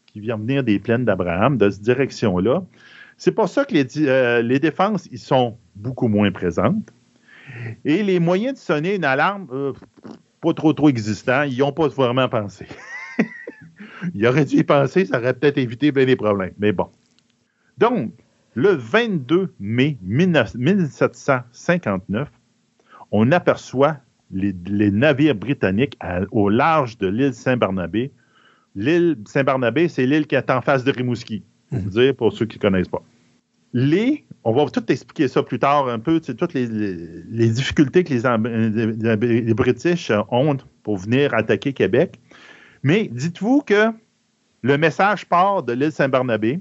qui 0.07 0.21
vient 0.21 0.37
venir 0.37 0.63
des 0.63 0.79
plaines 0.79 1.05
d'Abraham 1.05 1.59
de 1.59 1.69
cette 1.69 1.83
direction-là. 1.83 2.63
C'est 3.17 3.31
pour 3.31 3.47
ça 3.47 3.63
que 3.63 3.75
les, 3.75 3.85
euh, 4.07 4.41
les, 4.41 4.59
défenses 4.59 5.07
ils 5.11 5.19
sont 5.19 5.59
beaucoup 5.75 6.07
moins 6.07 6.31
présentes. 6.31 6.91
Et 7.83 8.03
les 8.03 8.19
moyens 8.19 8.53
de 8.55 8.59
sonner 8.59 8.95
une 8.95 9.05
alarme, 9.05 9.47
euh, 9.51 9.73
pas 10.41 10.53
trop 10.53 10.73
trop 10.73 10.89
existants, 10.89 11.43
ils 11.43 11.59
n'ont 11.59 11.71
pas 11.71 11.87
vraiment 11.87 12.27
pensé. 12.29 12.67
ils 14.13 14.27
auraient 14.27 14.45
dû 14.45 14.57
y 14.57 14.63
penser, 14.63 15.05
ça 15.05 15.19
aurait 15.19 15.33
peut-être 15.33 15.57
évité 15.57 15.91
bien 15.91 16.05
des 16.05 16.15
problèmes. 16.15 16.53
Mais 16.59 16.71
bon. 16.71 16.89
Donc, 17.77 18.11
le 18.53 18.69
22 18.69 19.53
mai 19.59 19.97
1759, 20.01 22.29
on 23.11 23.31
aperçoit 23.31 23.97
les, 24.31 24.91
navires 24.91 25.35
britanniques 25.35 25.97
au 26.31 26.49
large 26.49 26.97
de 26.97 27.07
l'île 27.07 27.33
Saint-Barnabé. 27.33 28.11
L'île 28.75 29.17
Saint-Barnabé, 29.25 29.87
c'est 29.87 30.05
l'île 30.05 30.27
qui 30.27 30.35
est 30.35 30.49
en 30.49 30.61
face 30.61 30.83
de 30.83 30.91
Rimouski 30.91 31.43
pour 31.69 31.79
vous 31.79 31.89
dire, 31.89 32.15
pour 32.15 32.33
ceux 32.33 32.45
qui 32.45 32.57
ne 32.57 32.61
connaissent 32.61 32.87
pas. 32.87 33.03
Les, 33.73 34.24
on 34.45 34.53
va 34.53 34.69
tout 34.69 34.91
expliquer 34.91 35.27
ça 35.27 35.41
plus 35.41 35.57
tard 35.57 35.89
un 35.89 35.97
peu, 35.97 36.21
toutes 36.21 36.53
les, 36.53 36.67
difficultés 37.49 38.03
que 38.03 38.13
les, 38.13 39.41
les, 39.41 39.53
British 39.55 40.11
ont 40.29 40.57
pour 40.83 40.97
venir 40.97 41.33
attaquer 41.33 41.73
Québec. 41.73 42.19
Mais 42.83 43.09
dites-vous 43.11 43.61
que 43.61 43.91
le 44.61 44.77
message 44.77 45.25
part 45.25 45.63
de 45.63 45.73
l'île 45.73 45.91
Saint-Barnabé, 45.91 46.59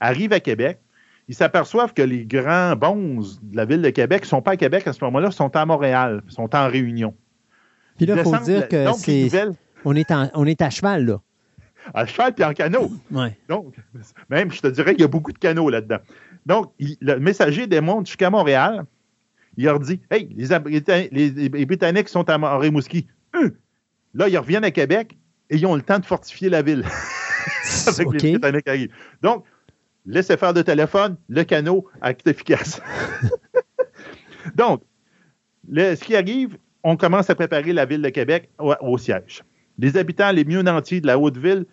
arrive 0.00 0.34
à 0.34 0.40
Québec, 0.40 0.80
ils 1.28 1.34
s'aperçoivent 1.34 1.94
que 1.94 2.02
les 2.02 2.26
grands 2.26 2.76
bons 2.76 3.38
de 3.42 3.56
la 3.56 3.64
ville 3.64 3.82
de 3.82 3.90
Québec 3.90 4.22
ne 4.22 4.26
sont 4.26 4.42
pas 4.42 4.52
à 4.52 4.56
Québec 4.56 4.86
à 4.86 4.92
ce 4.92 5.02
moment-là, 5.04 5.30
sont 5.30 5.54
à 5.56 5.64
Montréal, 5.64 6.22
sont 6.28 6.54
en 6.54 6.68
réunion. 6.68 7.14
Puis 7.96 8.04
là, 8.04 8.16
il 8.18 8.22
faut 8.22 8.36
dire 8.36 8.68
que 8.68 8.92
c'est, 8.96 9.30
on, 9.84 9.94
est 9.96 10.12
on 10.34 10.44
est 10.44 10.60
à 10.60 10.68
cheval, 10.68 11.06
là 11.06 11.20
à 11.94 12.06
cheval 12.06 12.34
puis 12.34 12.44
en 12.44 12.52
canot. 12.52 12.90
Donc, 13.48 13.74
même, 14.28 14.50
je 14.52 14.60
te 14.60 14.68
dirais 14.68 14.92
qu'il 14.92 15.02
y 15.02 15.04
a 15.04 15.08
beaucoup 15.08 15.32
de 15.32 15.38
canaux 15.38 15.70
là-dedans. 15.70 15.98
Donc, 16.48 16.72
le 16.78 17.18
messager 17.18 17.66
démonte 17.66 18.06
jusqu'à 18.06 18.30
Montréal. 18.30 18.86
Il 19.58 19.64
leur 19.66 19.78
dit 19.78 20.00
Hey, 20.10 20.34
les, 20.34 21.66
Britanniques 21.66 22.08
sont 22.08 22.28
à 22.30 22.58
Rimouski. 22.58 23.06
Là, 24.14 24.28
ils 24.28 24.38
reviennent 24.38 24.64
à 24.64 24.70
Québec 24.70 25.18
et 25.50 25.56
ils 25.56 25.66
ont 25.66 25.76
le 25.76 25.82
temps 25.82 25.98
de 25.98 26.06
fortifier 26.06 26.48
la 26.48 26.62
ville. 26.62 26.84
Avec 27.86 28.22
les 28.22 28.32
Britanniques 28.32 28.66
arrivent. 28.66 28.94
Donc, 29.22 29.44
laissez 30.06 30.38
faire 30.38 30.54
de 30.54 30.62
téléphone, 30.62 31.18
le 31.28 31.44
canot, 31.44 31.86
acte 32.00 32.26
efficace. 32.26 32.80
Donc, 34.54 34.80
ce 35.70 36.02
qui 36.02 36.16
arrive, 36.16 36.56
on 36.82 36.96
commence 36.96 37.28
à 37.28 37.34
préparer 37.34 37.74
la 37.74 37.84
ville 37.84 38.00
de 38.00 38.08
Québec 38.08 38.48
au 38.58 38.96
siège. 38.96 39.44
Les 39.78 39.98
habitants 39.98 40.32
les 40.32 40.46
mieux 40.46 40.62
nantis 40.62 41.02
de 41.02 41.06
la 41.06 41.18
Haute-Ville 41.18 41.66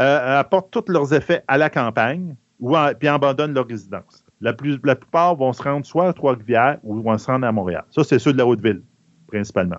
euh, 0.00 0.40
apportent 0.40 0.70
tous 0.70 0.90
leurs 0.90 1.12
effets 1.12 1.44
à 1.48 1.58
la 1.58 1.68
campagne 1.68 2.34
ou 2.62 2.76
puis 2.98 3.08
abandonnent 3.08 3.52
leur 3.52 3.66
résidence. 3.66 4.21
La, 4.42 4.52
plupart 4.52 5.36
vont 5.36 5.52
se 5.52 5.62
rendre 5.62 5.86
soit 5.86 6.08
à 6.08 6.12
Trois-Rivières 6.12 6.78
ou 6.82 7.00
vont 7.00 7.16
se 7.16 7.26
rendre 7.26 7.46
à 7.46 7.52
Montréal. 7.52 7.84
Ça, 7.90 8.04
c'est 8.04 8.18
ceux 8.18 8.32
de 8.32 8.38
la 8.38 8.46
Haute-Ville, 8.46 8.82
principalement. 9.28 9.78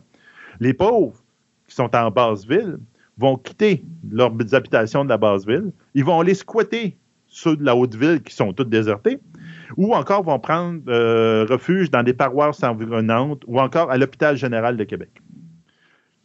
Les 0.59 0.73
pauvres 0.73 1.21
qui 1.67 1.75
sont 1.75 1.93
en 1.95 2.09
basse-ville 2.09 2.77
vont 3.17 3.35
quitter 3.37 3.83
leurs 4.09 4.31
habitations 4.53 5.03
de 5.03 5.09
la 5.09 5.17
basse-ville. 5.17 5.71
Ils 5.93 6.05
vont 6.05 6.19
aller 6.19 6.33
squatter 6.33 6.97
ceux 7.27 7.57
de 7.57 7.65
la 7.65 7.75
Haute-Ville 7.75 8.21
qui 8.23 8.33
sont 8.33 8.53
toutes 8.53 8.69
désertés 8.69 9.19
ou 9.77 9.93
encore 9.93 10.23
vont 10.23 10.39
prendre 10.39 10.81
euh, 10.87 11.45
refuge 11.49 11.89
dans 11.91 12.03
des 12.03 12.13
paroisses 12.13 12.63
environnantes 12.63 13.43
ou 13.47 13.59
encore 13.59 13.91
à 13.91 13.97
l'hôpital 13.97 14.37
général 14.37 14.77
de 14.77 14.83
Québec. 14.83 15.09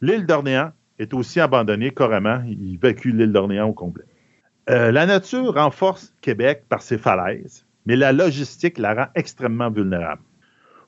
L'île 0.01 0.25
d'Orléans 0.25 0.71
est 0.97 1.13
aussi 1.13 1.39
abandonné 1.39 1.91
carrément. 1.91 2.41
Il 2.47 2.73
évacue 2.73 3.09
l'île 3.09 3.31
d'Orléans 3.31 3.67
au 3.67 3.73
complet. 3.73 4.05
Euh, 4.69 4.91
la 4.91 5.05
nature 5.05 5.55
renforce 5.55 6.13
Québec 6.21 6.65
par 6.69 6.81
ses 6.81 6.97
falaises, 6.97 7.65
mais 7.85 7.95
la 7.95 8.11
logistique 8.11 8.77
la 8.77 8.93
rend 8.93 9.07
extrêmement 9.15 9.69
vulnérable. 9.69 10.21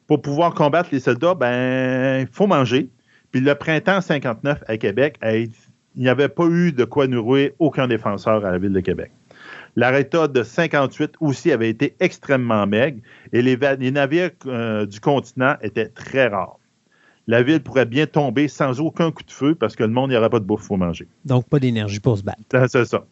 Pour 0.08 0.22
pouvoir 0.22 0.54
combattre 0.54 0.90
les 0.92 1.00
soldats, 1.00 1.36
ben, 1.36 2.22
il 2.22 2.28
faut 2.28 2.48
manger. 2.48 2.90
Puis 3.32 3.42
le 3.42 3.56
printemps 3.56 4.02
59 4.02 4.64
à 4.68 4.78
Québec, 4.78 5.18
il 5.24 5.52
n'y 5.96 6.10
avait 6.10 6.30
pas 6.30 6.46
eu 6.46 6.72
de 6.72 6.84
quoi 6.84 7.08
nourrir 7.08 7.52
aucun 7.60 7.88
défenseur 7.88 8.46
à 8.46 8.52
la 8.52 8.58
ville 8.58 8.74
de 8.74 8.82
Québec. 8.82 9.12
La 9.78 10.04
de 10.04 10.44
58 10.44 11.14
aussi 11.22 11.52
avait 11.52 11.70
été 11.70 11.96
extrêmement 12.02 12.68
maigre 12.68 13.00
et 13.32 13.42
les, 13.42 13.58
navires 13.92 14.32
euh, 14.46 14.86
du 14.86 15.00
continent 15.00 15.56
étaient 15.62 15.88
très 15.88 16.28
rares 16.28 16.58
la 17.28 17.44
ville 17.44 17.62
pourrait 17.62 17.86
bien 17.86 18.08
tomber 18.08 18.48
sans 18.48 18.80
aucun 18.82 19.12
coup 19.12 19.24
de 19.24 19.32
feu 19.32 19.56
parce 19.56 19.76
que 19.76 19.84
le 19.84 19.90
monde 19.90 20.10
n'y 20.10 20.18
aurait 20.18 20.30
pas 20.30 20.40
de 20.40 20.46
bouffe 20.46 20.68
pour 20.68 20.78
manger. 20.78 21.08
Donc, 21.26 21.48
pas 21.48 21.60
d'énergie 21.60 22.00
pour 22.00 22.18
se 22.18 22.24
battre. 22.24 22.42
C'est 22.68 22.86
ça. 22.86 23.06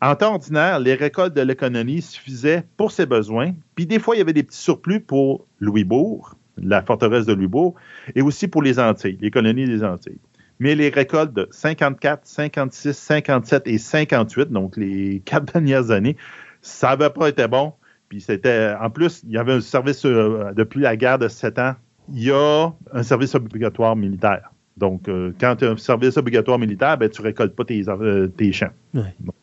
En 0.00 0.14
temps 0.14 0.34
ordinaire, 0.34 0.78
les 0.80 0.94
récoltes 0.94 1.34
de 1.34 1.40
l'économie 1.40 2.02
suffisaient 2.02 2.64
pour 2.76 2.92
ses 2.92 3.06
besoins, 3.06 3.52
puis 3.74 3.86
des 3.86 3.98
fois, 3.98 4.16
il 4.16 4.18
y 4.18 4.22
avait 4.22 4.32
des 4.32 4.42
petits 4.42 4.58
surplus 4.58 5.00
pour 5.00 5.46
Louisbourg, 5.60 6.34
la 6.56 6.82
forteresse 6.82 7.26
de 7.26 7.32
Louisbourg, 7.32 7.74
et 8.14 8.22
aussi 8.22 8.48
pour 8.48 8.62
les 8.62 8.78
Antilles, 8.78 9.18
les 9.20 9.30
colonies 9.30 9.66
des 9.66 9.84
Antilles. 9.84 10.18
Mais 10.60 10.74
les 10.74 10.88
récoltes 10.88 11.32
de 11.32 11.48
54, 11.50 12.22
56, 12.24 12.96
57 12.96 13.62
et 13.66 13.78
58, 13.78 14.50
donc 14.50 14.76
les 14.76 15.20
quatre 15.24 15.52
dernières 15.52 15.90
années, 15.90 16.16
ça 16.60 16.88
n'avait 16.90 17.10
pas 17.10 17.28
été 17.28 17.46
bon. 17.46 17.72
Puis 18.08 18.20
c'était, 18.20 18.74
en 18.80 18.90
plus, 18.90 19.22
il 19.24 19.32
y 19.32 19.38
avait 19.38 19.52
un 19.52 19.60
service 19.60 20.04
euh, 20.04 20.52
depuis 20.56 20.80
la 20.80 20.96
guerre 20.96 21.18
de 21.18 21.28
sept 21.28 21.58
ans 21.58 21.74
il 22.12 22.24
y 22.24 22.30
a 22.30 22.72
un 22.92 23.02
service 23.02 23.34
obligatoire 23.34 23.96
militaire. 23.96 24.50
Donc, 24.76 25.08
euh, 25.08 25.32
quand 25.40 25.56
tu 25.56 25.66
as 25.66 25.70
un 25.70 25.76
service 25.76 26.16
obligatoire 26.16 26.58
militaire, 26.58 26.96
ben, 26.96 27.08
tu 27.08 27.20
ne 27.20 27.26
récoltes 27.26 27.54
pas 27.54 27.64
tes, 27.64 27.84
euh, 27.88 28.28
champs. 28.52 28.70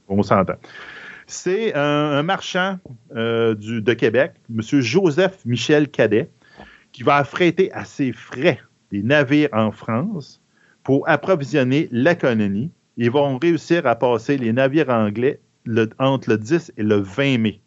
On 0.08 0.24
s'entend. 0.24 0.56
C'est 1.28 1.74
un, 1.76 1.82
un 1.82 2.24
marchand 2.24 2.78
euh, 3.16 3.56
du, 3.56 3.82
de 3.82 3.94
Québec, 3.94 4.34
M. 4.54 4.62
Joseph 4.82 5.40
Michel 5.46 5.90
Cadet, 5.90 6.30
qui 6.92 7.04
va 7.04 7.16
affréter 7.18 7.72
à 7.74 7.84
ses 7.86 8.12
frais 8.12 8.60
des 8.92 9.02
navires 9.02 9.50
en 9.52 9.72
France 9.72 10.42
pour 10.84 11.08
approvisionner 11.10 11.90
la 11.92 12.14
colonie. 12.16 12.72
Ils 12.98 13.10
vont 13.12 13.38
réussir 13.40 13.88
à 13.88 13.96
passer 13.96 14.38
les 14.38 14.54
navires 14.54 14.90
anglais 14.90 15.40
le- 15.66 15.90
entre 16.00 16.30
le 16.30 16.38
10 16.38 16.72
et 16.78 16.84
le 16.84 16.98
20 16.98 17.38
mai. 17.40 17.60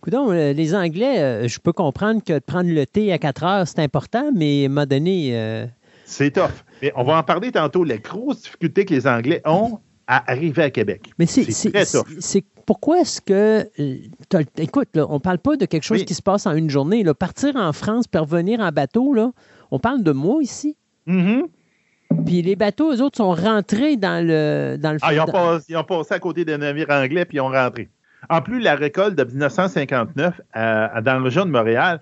Coudon, 0.00 0.30
euh, 0.32 0.52
les 0.54 0.74
Anglais, 0.74 1.18
euh, 1.18 1.48
je 1.48 1.58
peux 1.58 1.72
comprendre 1.74 2.22
que 2.24 2.32
de 2.34 2.38
prendre 2.38 2.70
le 2.70 2.86
thé 2.86 3.12
à 3.12 3.18
4 3.18 3.44
heures, 3.44 3.68
c'est 3.68 3.80
important, 3.80 4.30
mais 4.34 4.62
à 4.62 4.66
un 4.66 4.68
moment 4.68 4.86
donné, 4.86 5.36
euh, 5.36 5.66
C'est 6.06 6.30
tough. 6.30 6.64
Mais 6.80 6.90
on 6.96 7.02
va 7.02 7.18
en 7.18 7.22
parler 7.22 7.52
tantôt, 7.52 7.84
les 7.84 7.98
grosses 7.98 8.40
difficultés 8.42 8.86
que 8.86 8.94
les 8.94 9.06
Anglais 9.06 9.42
ont 9.44 9.78
à 10.12 10.30
arriver 10.32 10.62
à 10.64 10.70
Québec. 10.70 11.10
mais 11.18 11.26
c'est, 11.26 11.50
C'est 11.50 12.44
pourquoi 12.66 13.00
est-ce 13.00 13.20
que. 13.20 13.68
euh, 13.78 14.42
écoute, 14.58 14.88
là, 14.94 15.06
on 15.08 15.20
parle 15.20 15.38
pas 15.38 15.56
de 15.56 15.64
quelque 15.66 15.84
chose 15.84 16.00
Oui. 16.00 16.04
qui 16.04 16.14
se 16.14 16.22
passe 16.22 16.46
en 16.46 16.54
une 16.54 16.68
journée. 16.68 17.02
Là. 17.04 17.14
Partir 17.14 17.54
en 17.56 17.72
France 17.72 18.06
puis 18.08 18.20
revenir 18.20 18.60
en 18.60 18.70
bateau, 18.70 19.12
là, 19.14 19.30
on 19.70 19.78
parle 19.78 20.02
de 20.02 20.12
mois 20.12 20.42
ici. 20.42 20.76
Mhm. 21.06 21.44
Puis 22.26 22.42
les 22.42 22.56
bateaux, 22.56 22.92
eux 22.92 23.00
autres, 23.02 23.16
sont 23.18 23.32
rentrés 23.32 23.96
dans 23.96 24.24
le. 24.26 24.76
Dans 24.78 24.92
le 24.92 24.98
Ah, 25.02 25.14
ils 25.14 25.20
ont, 25.20 25.26
ils 25.68 25.86
passé 25.86 26.14
à 26.14 26.18
côté 26.18 26.44
des 26.44 26.58
navires 26.58 26.90
anglais 26.90 27.24
puis 27.24 27.36
ils 27.36 27.40
ont 27.40 27.50
rentré. 27.50 27.88
En 28.28 28.42
plus, 28.42 28.60
la 28.60 28.74
récolte 28.74 29.14
de 29.16 29.24
1959 29.24 30.40
à- 30.52 30.86
à- 30.96 31.00
dans 31.00 31.14
la 31.14 31.20
région 31.22 31.44
de 31.46 31.50
Montréal 31.50 32.00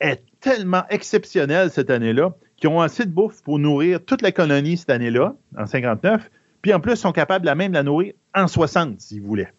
est 0.00 0.22
tellement 0.40 0.82
exceptionnelle 0.90 1.70
cette 1.70 1.90
année-là 1.90 2.34
qu'ils 2.56 2.70
ont 2.70 2.80
assez 2.80 3.04
de 3.04 3.10
bouffe 3.10 3.42
pour 3.42 3.58
nourrir 3.58 4.04
toute 4.04 4.22
la 4.22 4.32
colonie 4.32 4.76
cette 4.76 4.90
année-là, 4.90 5.34
en 5.58 5.66
59. 5.66 6.30
Puis 6.62 6.72
en 6.72 6.80
plus, 6.80 6.92
ils 6.92 6.96
sont 6.96 7.12
capables 7.12 7.46
de 7.46 7.50
même 7.52 7.72
la 7.72 7.82
nourrir 7.82 8.14
en 8.34 8.46
60, 8.46 9.00
s'ils 9.00 9.20
voulaient. 9.20 9.52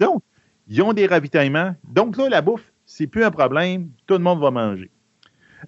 Donc, 0.00 0.22
ils 0.68 0.82
ont 0.82 0.92
des 0.92 1.06
ravitaillements. 1.06 1.74
Donc 1.84 2.16
là, 2.16 2.28
la 2.28 2.40
bouffe, 2.40 2.72
c'est 2.86 3.06
plus 3.06 3.24
un 3.24 3.30
problème. 3.30 3.88
Tout 4.06 4.14
le 4.14 4.20
monde 4.20 4.40
va 4.40 4.50
manger. 4.50 4.90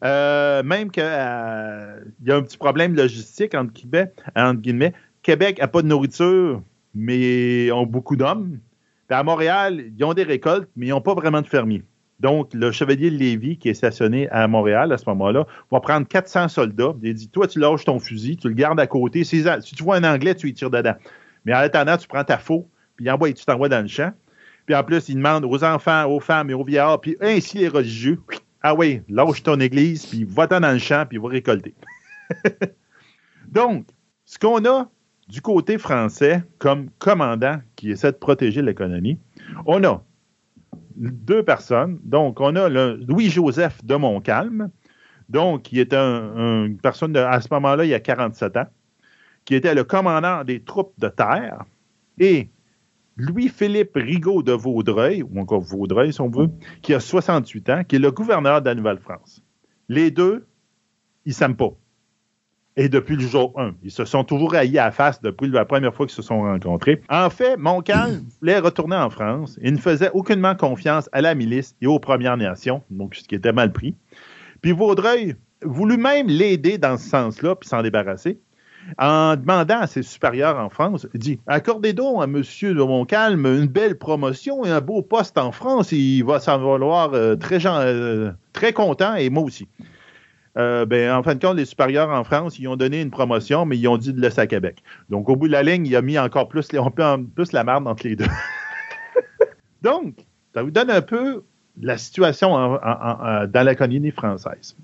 Euh, 0.05 0.63
même 0.63 0.91
qu'il 0.91 1.03
y 1.03 1.07
a 1.07 2.37
un 2.37 2.43
petit 2.43 2.59
problème 2.59 2.95
logistique 2.95 3.55
entre, 3.55 3.73
Québec, 3.73 4.13
entre 4.37 4.61
guillemets. 4.61 4.93
Québec 5.23 5.59
n'a 5.59 5.69
pas 5.69 5.83
de 5.83 5.89
nourriture, 5.89 6.63
mais 6.95 7.67
ils 7.67 7.73
ont 7.73 7.87
beaucoup 7.87 8.17
d'hommes. 8.17 8.59
À 9.09 9.23
Montréal, 9.23 9.85
ils 9.97 10.05
ont 10.05 10.15
des 10.15 10.23
récoltes, 10.23 10.69
mais 10.77 10.87
ils 10.87 10.91
n'ont 10.91 11.01
pas 11.01 11.15
vraiment 11.15 11.41
de 11.41 11.47
fermiers. 11.47 11.83
Donc, 12.21 12.53
le 12.53 12.73
chevalier 12.73 13.11
de 13.11 13.55
qui 13.55 13.69
est 13.69 13.75
stationné 13.75 14.29
à 14.31 14.49
Montréal 14.49 14.93
à 14.93 14.99
ce 14.99 15.05
moment-là, 15.11 15.47
va 15.71 15.81
prendre 15.81 16.07
400 16.07 16.49
soldats. 16.49 16.95
Il 17.03 17.15
dit 17.15 17.29
Toi, 17.29 17.47
tu 17.47 17.61
lâches 17.61 17.85
ton 17.85 18.01
fusil, 18.01 18.37
tu 18.37 18.49
le 18.49 18.55
gardes 18.55 18.81
à 18.81 18.87
côté. 18.87 19.23
Si, 19.23 19.45
tu 19.63 19.83
vois 19.85 19.97
un 19.97 20.05
Anglais, 20.05 20.35
tu 20.35 20.49
y 20.49 20.55
tires 20.55 20.71
dedans. 20.71 20.95
Mais 21.45 21.55
en 21.55 21.59
attendant, 21.59 21.97
tu 21.97 22.09
prends 22.09 22.25
ta 22.25 22.39
faux, 22.39 22.69
puis 22.97 23.07
tu 23.35 23.45
t'envoies 23.45 23.69
dans 23.69 23.83
le 23.83 23.89
champ. 23.89 24.13
Puis 24.67 24.75
en 24.75 24.83
plus, 24.83 25.09
il 25.09 25.15
demande 25.15 25.45
aux 25.45 25.65
enfants, 25.65 26.07
aux 26.07 26.21
femmes 26.21 26.51
et 26.51 26.55
aux 26.55 26.65
vieillards, 26.65 27.01
puis 27.01 27.17
ainsi 27.21 27.59
les 27.59 27.69
religieux 27.69 28.21
Ah 28.63 28.75
oui, 28.75 29.01
lâche 29.09 29.43
ton 29.43 29.61
église, 29.61 30.05
puis 30.05 30.25
va-t'en 30.25 30.61
dans 30.61 30.73
le 30.73 30.79
champ, 30.79 31.07
puis 31.09 31.19
va 31.19 31.29
récolter. 31.29 31.75
Donc, 33.49 33.87
ce 34.27 34.39
qu'on 34.39 34.63
a 34.67 34.91
du 35.29 35.41
côté 35.41 35.79
français 35.79 36.43
comme 36.59 36.91
commandant 36.99 37.61
qui 37.77 37.91
essaie 37.93 38.13
de 38.13 38.17
protéger 38.17 38.61
l'économie, 38.61 39.19
on 39.65 39.83
a 39.85 40.03
deux 40.97 41.43
personnes. 41.43 41.99
Donc, 42.03 42.41
on 42.41 42.55
a 42.57 42.69
Louis-Joseph 42.69 43.85
de 43.85 43.95
Montcalm, 43.97 44.71
donc, 45.29 45.63
qui 45.63 45.81
est 45.81 45.95
un- 45.95 46.65
une 46.67 46.79
personne 46.79 47.17
à 47.17 47.41
ce 47.41 47.49
moment-là, 47.53 47.85
il 47.85 47.91
y 47.91 47.95
a 47.95 48.01
47 48.01 48.57
ans, 48.57 48.67
qui 49.45 49.55
était 49.55 49.75
le 49.75 49.85
commandant 49.85 50.45
des 50.45 50.61
troupes 50.61 50.95
de 50.99 51.09
terre, 51.09 51.65
et 52.19 52.51
Louis-Philippe 53.17 53.93
Rigaud 53.97 54.43
de 54.43 54.53
Vaudreuil, 54.53 55.23
ou 55.23 55.41
encore 55.41 55.61
Vaudreuil, 55.61 56.13
si 56.13 56.21
on 56.21 56.31
veut, 56.31 56.49
qui 56.83 56.95
a 56.95 57.01
68 57.01 57.71
ans, 57.71 57.83
qui 57.85 57.97
est 57.97 57.99
le 57.99 58.13
gouverneur 58.13 58.63
de 58.63 58.67
la 58.67 58.75
Nouvelle-France. 58.75 59.43
Les 59.89 60.11
deux, 60.11 60.47
ils 61.25 61.31
ne 61.31 61.35
s'aiment 61.35 61.57
pas. 61.57 61.73
Et 62.81 62.89
depuis 62.89 63.17
le 63.17 63.23
jour 63.23 63.53
1, 63.57 63.75
ils 63.83 63.91
se 63.91 64.05
sont 64.05 64.23
toujours 64.23 64.55
haïs 64.55 64.79
à 64.79 64.93
face 64.93 65.21
depuis 65.21 65.49
la 65.49 65.65
première 65.65 65.93
fois 65.93 66.07
qu'ils 66.07 66.15
se 66.15 66.23
sont 66.23 66.43
rencontrés. 66.43 67.03
En 67.11 67.29
fait, 67.29 67.57
Montcalm 67.57 68.23
voulait 68.41 68.61
retourner 68.61 68.95
en 68.95 69.11
France 69.11 69.59
et 69.61 69.73
ne 69.73 69.79
faisait 69.79 70.13
aucunement 70.15 70.55
confiance 70.55 71.11
à 71.11 71.21
la 71.21 71.35
milice 71.35 71.75
et 71.83 71.89
aux 71.89 71.99
Premières 71.99 72.37
Nations, 72.37 72.85
donc 72.89 73.17
ce 73.17 73.27
qui 73.27 73.35
était 73.35 73.53
mal 73.53 73.73
pris. 73.73 73.97
Puis 74.63 74.71
Vaudreuil 74.71 75.35
voulut 75.65 75.97
même 75.97 76.29
l'aider 76.29 76.79
dans 76.79 76.97
ce 76.99 77.09
sens-là, 77.09 77.57
puis 77.57 77.69
s'en 77.69 77.83
débarrasser, 77.83 78.39
en 78.97 79.35
demandant 79.35 79.81
à 79.81 79.89
ses 79.89 80.03
supérieurs 80.03 80.57
en 80.57 80.69
France, 80.69 81.09
il 81.15 81.19
dit 81.19 81.41
Accordez 81.49 81.93
donc 81.93 82.23
à 82.23 82.27
M. 82.27 82.35
de 82.35 82.83
Montcalm 82.83 83.45
une 83.45 83.67
belle 83.67 83.99
promotion 83.99 84.65
et 84.65 84.71
un 84.71 84.81
beau 84.81 85.03
poste 85.03 85.37
en 85.37 85.51
France, 85.51 85.91
il 85.91 86.23
va 86.23 86.39
s'en 86.39 86.59
valoir 86.59 87.13
euh, 87.15 87.35
euh, 87.35 88.33
très 88.53 88.73
content, 88.73 89.17
et 89.17 89.31
moi 89.31 89.43
aussi. 89.43 89.67
Euh, 90.59 90.85
ben, 90.87 91.13
en 91.13 91.23
fin 91.23 91.35
de 91.35 91.41
compte, 91.45 91.57
les 91.57 91.65
supérieurs 91.65 92.11
en 92.11 92.25
France, 92.25 92.59
ils 92.59 92.67
ont 92.67 92.77
donné 92.77 93.01
une 93.01 93.11
promotion, 93.11 93.65
mais 93.65 93.79
ils 93.79 93.87
ont 93.87 93.97
dit 93.97 94.13
de 94.13 94.21
laisser 94.21 94.41
à 94.41 94.47
Québec. 94.47 94.83
Donc, 95.09 95.29
au 95.29 95.37
bout 95.37 95.47
de 95.47 95.53
la 95.53 95.63
ligne, 95.63 95.87
il 95.87 95.95
a 95.95 96.03
mis 96.03 96.19
encore 96.19 96.49
plus, 96.49 96.73
la 96.73 97.65
merde 97.65 97.87
entre 97.87 98.07
les 98.07 98.17
deux. 98.17 98.27
Donc, 99.83 100.15
ça 100.55 100.63
vous 100.63 100.73
donne 100.73 100.91
un 100.91 101.03
peu 101.03 101.45
la 101.81 101.97
situation 101.97 102.51
dans 102.51 103.49
la 103.65 103.75
colonie 103.77 104.11
française. 104.11 104.77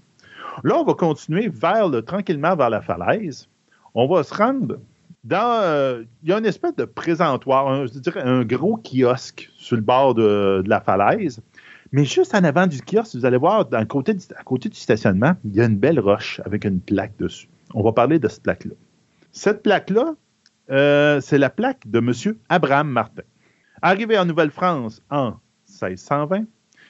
Là, 0.63 0.77
on 0.79 0.85
va 0.85 0.95
continuer 0.95 1.49
vers 1.49 1.89
le, 1.89 2.03
tranquillement 2.03 2.55
vers 2.55 2.71
la 2.71 2.81
falaise. 2.81 3.49
On 3.95 4.07
va 4.07 4.23
se 4.23 4.33
rendre 4.33 4.79
dans. 5.25 5.61
euh, 5.63 6.05
il 6.23 6.31
y 6.31 6.33
a 6.33 6.39
une 6.39 6.47
espèce 6.47 6.77
de 6.77 6.85
présentoir, 6.85 7.67
un, 7.69 7.87
je 7.87 7.99
dirais 7.99 8.23
un 8.23 8.45
gros 8.45 8.77
kiosque 8.77 9.51
sur 9.57 9.75
le 9.75 9.83
bord 9.83 10.15
de 10.15 10.63
la 10.67 10.81
falaise. 10.81 11.41
Mais 11.95 12.05
juste 12.05 12.35
en 12.35 12.43
avant 12.43 12.66
du 12.66 12.81
kiosque, 12.83 13.15
vous 13.15 13.25
allez 13.25 13.37
voir, 13.37 13.69
à 13.71 13.85
côté 13.85 14.15
du 14.15 14.77
stationnement, 14.77 15.35
il 15.45 15.55
y 15.55 15.61
a 15.61 15.65
une 15.66 15.79
belle 15.79 16.01
roche 16.01 16.41
avec 16.45 16.65
une 16.65 16.81
plaque 16.81 17.16
dessus. 17.19 17.49
On 17.73 17.85
va 17.85 17.93
parler 17.93 18.19
de 18.19 18.27
cette 18.27 18.43
plaque-là. 18.43 18.75
Cette 19.31 19.62
plaque-là, 19.62 20.16
euh, 20.71 21.21
c'est 21.21 21.39
la 21.39 21.51
plaque 21.51 21.87
de 21.87 21.99
M. 22.01 22.35
Abraham 22.49 22.89
Martin. 22.89 23.23
Arrivé 23.81 24.19
en 24.19 24.25
Nouvelle-France 24.25 25.03
en 25.09 25.35
1620, 25.69 26.47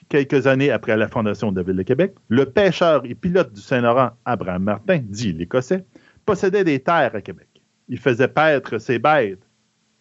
quelques 0.08 0.46
années 0.46 0.70
après 0.70 0.96
la 0.96 1.08
fondation 1.08 1.52
de 1.52 1.58
la 1.58 1.64
Ville 1.64 1.76
de 1.76 1.82
Québec, 1.82 2.14
le 2.28 2.46
pêcheur 2.46 3.02
et 3.04 3.14
pilote 3.14 3.52
du 3.52 3.60
Saint-Laurent, 3.60 4.12
Abraham 4.24 4.62
Martin, 4.62 5.02
dit 5.06 5.34
l'Écossais, 5.34 5.84
possédait 6.24 6.64
des 6.64 6.80
terres 6.80 7.14
à 7.14 7.20
Québec. 7.20 7.48
Il 7.90 7.98
faisait 7.98 8.28
paître 8.28 8.78
ses 8.78 8.98
bêtes 8.98 9.46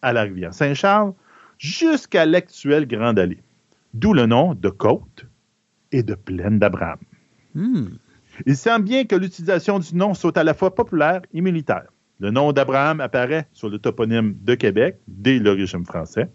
à 0.00 0.14
la 0.14 0.22
rivière 0.22 0.54
Saint-Charles 0.54 1.12
jusqu'à 1.58 2.24
l'actuelle 2.24 2.86
Grande 2.86 3.18
Allée. 3.18 3.43
D'où 3.94 4.12
le 4.12 4.26
nom 4.26 4.54
de 4.54 4.68
Côte 4.70 5.26
et 5.92 6.02
de 6.02 6.16
Plaine 6.16 6.58
d'Abraham. 6.58 6.98
Hmm. 7.54 7.86
Il 8.44 8.56
semble 8.56 8.84
bien 8.84 9.04
que 9.04 9.14
l'utilisation 9.14 9.78
du 9.78 9.94
nom 9.94 10.14
soit 10.14 10.36
à 10.36 10.42
la 10.42 10.52
fois 10.52 10.74
populaire 10.74 11.22
et 11.32 11.40
militaire. 11.40 11.86
Le 12.18 12.32
nom 12.32 12.52
d'Abraham 12.52 13.00
apparaît 13.00 13.46
sur 13.52 13.68
le 13.68 13.78
toponyme 13.78 14.34
de 14.42 14.56
Québec 14.56 14.98
dès 15.06 15.38
le 15.38 15.52
régime 15.52 15.84
français. 15.84 16.28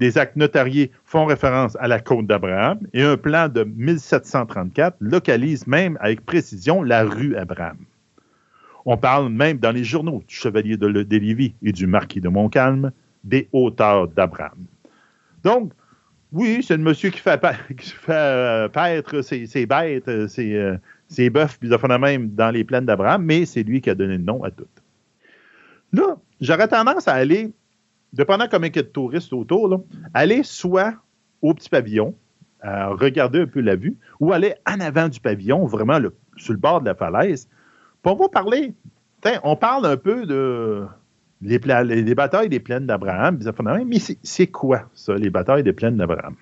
Des 0.00 0.18
actes 0.18 0.34
notariés 0.34 0.90
font 1.04 1.24
référence 1.24 1.76
à 1.78 1.86
la 1.86 2.00
côte 2.00 2.26
d'Abraham 2.26 2.80
et 2.92 3.02
un 3.02 3.16
plan 3.16 3.48
de 3.48 3.62
1734 3.62 4.96
localise 4.98 5.68
même 5.68 5.96
avec 6.00 6.26
précision 6.26 6.82
la 6.82 7.04
rue 7.04 7.36
Abraham. 7.36 7.78
On 8.86 8.96
parle 8.96 9.28
même 9.28 9.58
dans 9.58 9.70
les 9.70 9.84
journaux 9.84 10.24
du 10.26 10.34
chevalier 10.34 10.76
de, 10.76 10.88
de 10.88 11.16
Lévis 11.16 11.54
et 11.62 11.70
du 11.70 11.86
marquis 11.86 12.20
de 12.20 12.28
Montcalm 12.28 12.90
des 13.22 13.48
hauteurs 13.52 14.08
d'Abraham. 14.08 14.66
Donc, 15.44 15.72
oui, 16.34 16.64
c'est 16.66 16.76
le 16.76 16.82
monsieur 16.82 17.10
qui 17.10 17.20
fait, 17.20 17.40
qui 17.78 17.94
euh, 18.08 18.68
paître 18.68 19.22
ses, 19.22 19.66
bêtes, 19.66 20.08
euh, 20.08 20.26
ses, 20.26 20.54
euh, 20.56 20.76
ses 21.08 21.30
bœufs, 21.30 21.56
puis 21.58 21.70
font 21.78 21.98
même 21.98 22.34
dans 22.34 22.50
les 22.50 22.64
plaines 22.64 22.86
d'Abraham, 22.86 23.24
mais 23.24 23.46
c'est 23.46 23.62
lui 23.62 23.80
qui 23.80 23.88
a 23.88 23.94
donné 23.94 24.18
le 24.18 24.24
nom 24.24 24.42
à 24.42 24.50
tout. 24.50 24.66
Là, 25.92 26.16
j'aurais 26.40 26.66
tendance 26.66 27.06
à 27.06 27.14
aller, 27.14 27.52
dépendant 28.12 28.46
combien 28.50 28.68
il 28.68 28.76
y 28.76 28.80
a 28.80 28.82
de 28.82 28.88
touristes 28.88 29.32
autour, 29.32 29.84
aller 30.12 30.42
soit 30.42 30.94
au 31.40 31.54
petit 31.54 31.68
pavillon, 31.68 32.16
regarder 32.62 33.42
un 33.42 33.46
peu 33.46 33.60
la 33.60 33.76
vue, 33.76 33.96
ou 34.18 34.32
aller 34.32 34.54
en 34.66 34.80
avant 34.80 35.08
du 35.08 35.20
pavillon, 35.20 35.66
vraiment 35.66 36.00
sur 36.36 36.52
le 36.52 36.58
bord 36.58 36.80
de 36.80 36.86
la 36.86 36.96
falaise. 36.96 37.48
On 38.02 38.14
va 38.14 38.28
parler, 38.28 38.74
on 39.44 39.54
parle 39.54 39.86
un 39.86 39.96
peu 39.96 40.26
de 40.26 40.84
les, 41.44 42.14
batailles 42.14 42.48
des 42.48 42.60
plaines 42.60 42.86
d'Abraham, 42.86 43.38
mais 43.86 43.98
c'est- 43.98 44.18
c'est 44.22 44.46
quoi 44.46 44.88
ça, 44.94 45.14
les 45.14 45.30
batailles 45.30 45.62
des 45.62 45.72
plaines 45.72 45.96
d'Abraham? 45.96 46.36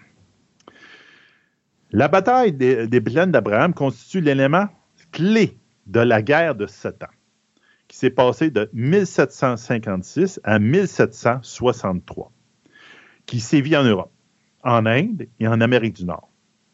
La 1.90 2.08
bataille 2.08 2.52
des, 2.52 2.86
des 2.86 3.00
plaines 3.00 3.32
d'Abraham 3.32 3.74
constitue 3.74 4.20
l'élément 4.20 4.68
clé 5.10 5.58
de 5.86 6.00
la 6.00 6.22
guerre 6.22 6.54
de 6.54 6.66
sept 6.66 7.02
ans, 7.02 7.14
qui 7.88 7.96
s'est 7.98 8.10
passée 8.10 8.50
de 8.50 8.70
1756 8.72 10.40
à 10.44 10.58
1763, 10.58 12.32
qui 13.26 13.40
sévit 13.40 13.76
en 13.76 13.82
Europe, 13.84 14.12
en 14.62 14.86
Inde 14.86 15.26
et 15.40 15.48
en 15.48 15.60
Amérique 15.60 15.96
du 15.96 16.04
Nord. 16.06 16.30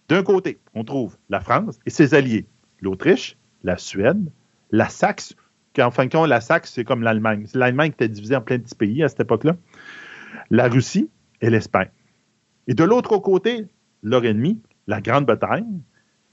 D'un 0.09 0.23
côté, 0.23 0.59
on 0.75 0.85
trouve 0.85 1.17
la 1.31 1.41
France 1.41 1.79
et 1.87 1.91
ses 1.91 2.15
alliés, 2.15 2.47
l'Autriche, 2.81 3.37
la 3.65 3.77
Suède, 3.77 4.31
la 4.71 4.89
Saxe, 4.89 5.35
qu'en 5.75 5.91
fin 5.91 6.07
de 6.07 6.13
compte, 6.13 6.29
la 6.29 6.41
Saxe, 6.41 6.73
c'est 6.73 6.85
comme 6.85 7.03
l'Allemagne. 7.03 7.45
C'est 7.47 7.59
l'Allemagne 7.59 7.91
qui 7.91 7.97
était 7.97 8.09
divisée 8.09 8.37
en 8.37 8.41
plein 8.41 8.59
de 8.59 8.63
petits 8.63 8.75
pays 8.75 9.03
à 9.03 9.09
cette 9.09 9.21
époque-là. 9.21 9.57
La 10.51 10.69
Russie 10.69 11.11
et 11.41 11.51
l'Espagne. 11.51 11.91
Et 12.67 12.75
de 12.75 12.85
l'autre 12.85 13.19
côté, 13.19 13.67
leur 14.03 14.25
ennemi, 14.25 14.61
la 14.87 15.01
Grande-Bretagne, 15.01 15.81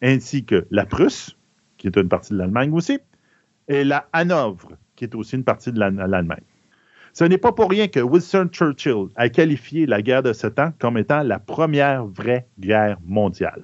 ainsi 0.02 0.46
que 0.46 0.68
la 0.72 0.86
Prusse, 0.86 1.38
qui 1.78 1.88
est 1.88 1.96
une 1.98 2.10
partie 2.10 2.34
de 2.34 2.38
l'Allemagne 2.38 2.74
aussi, 2.74 3.00
et 3.68 3.84
la 3.84 4.08
Hanovre, 4.14 4.74
qui 4.96 5.06
est 5.06 5.16
aussi 5.16 5.36
une 5.36 5.44
partie 5.44 5.72
de 5.72 5.80
l'Allemagne. 5.80 6.44
Ce 7.14 7.24
n'est 7.24 7.38
pas 7.38 7.54
pour 7.54 7.70
rien 7.70 7.88
que 7.88 8.02
Winston 8.02 8.50
Churchill 8.52 9.08
a 9.16 9.30
qualifié 9.30 9.86
la 9.86 10.02
guerre 10.02 10.22
de 10.22 10.34
Sept 10.34 10.60
Ans 10.60 10.74
comme 10.80 10.98
étant 10.98 11.24
la 11.24 11.40
première 11.40 12.06
vraie 12.06 12.46
guerre 12.60 12.98
mondiale. 13.06 13.64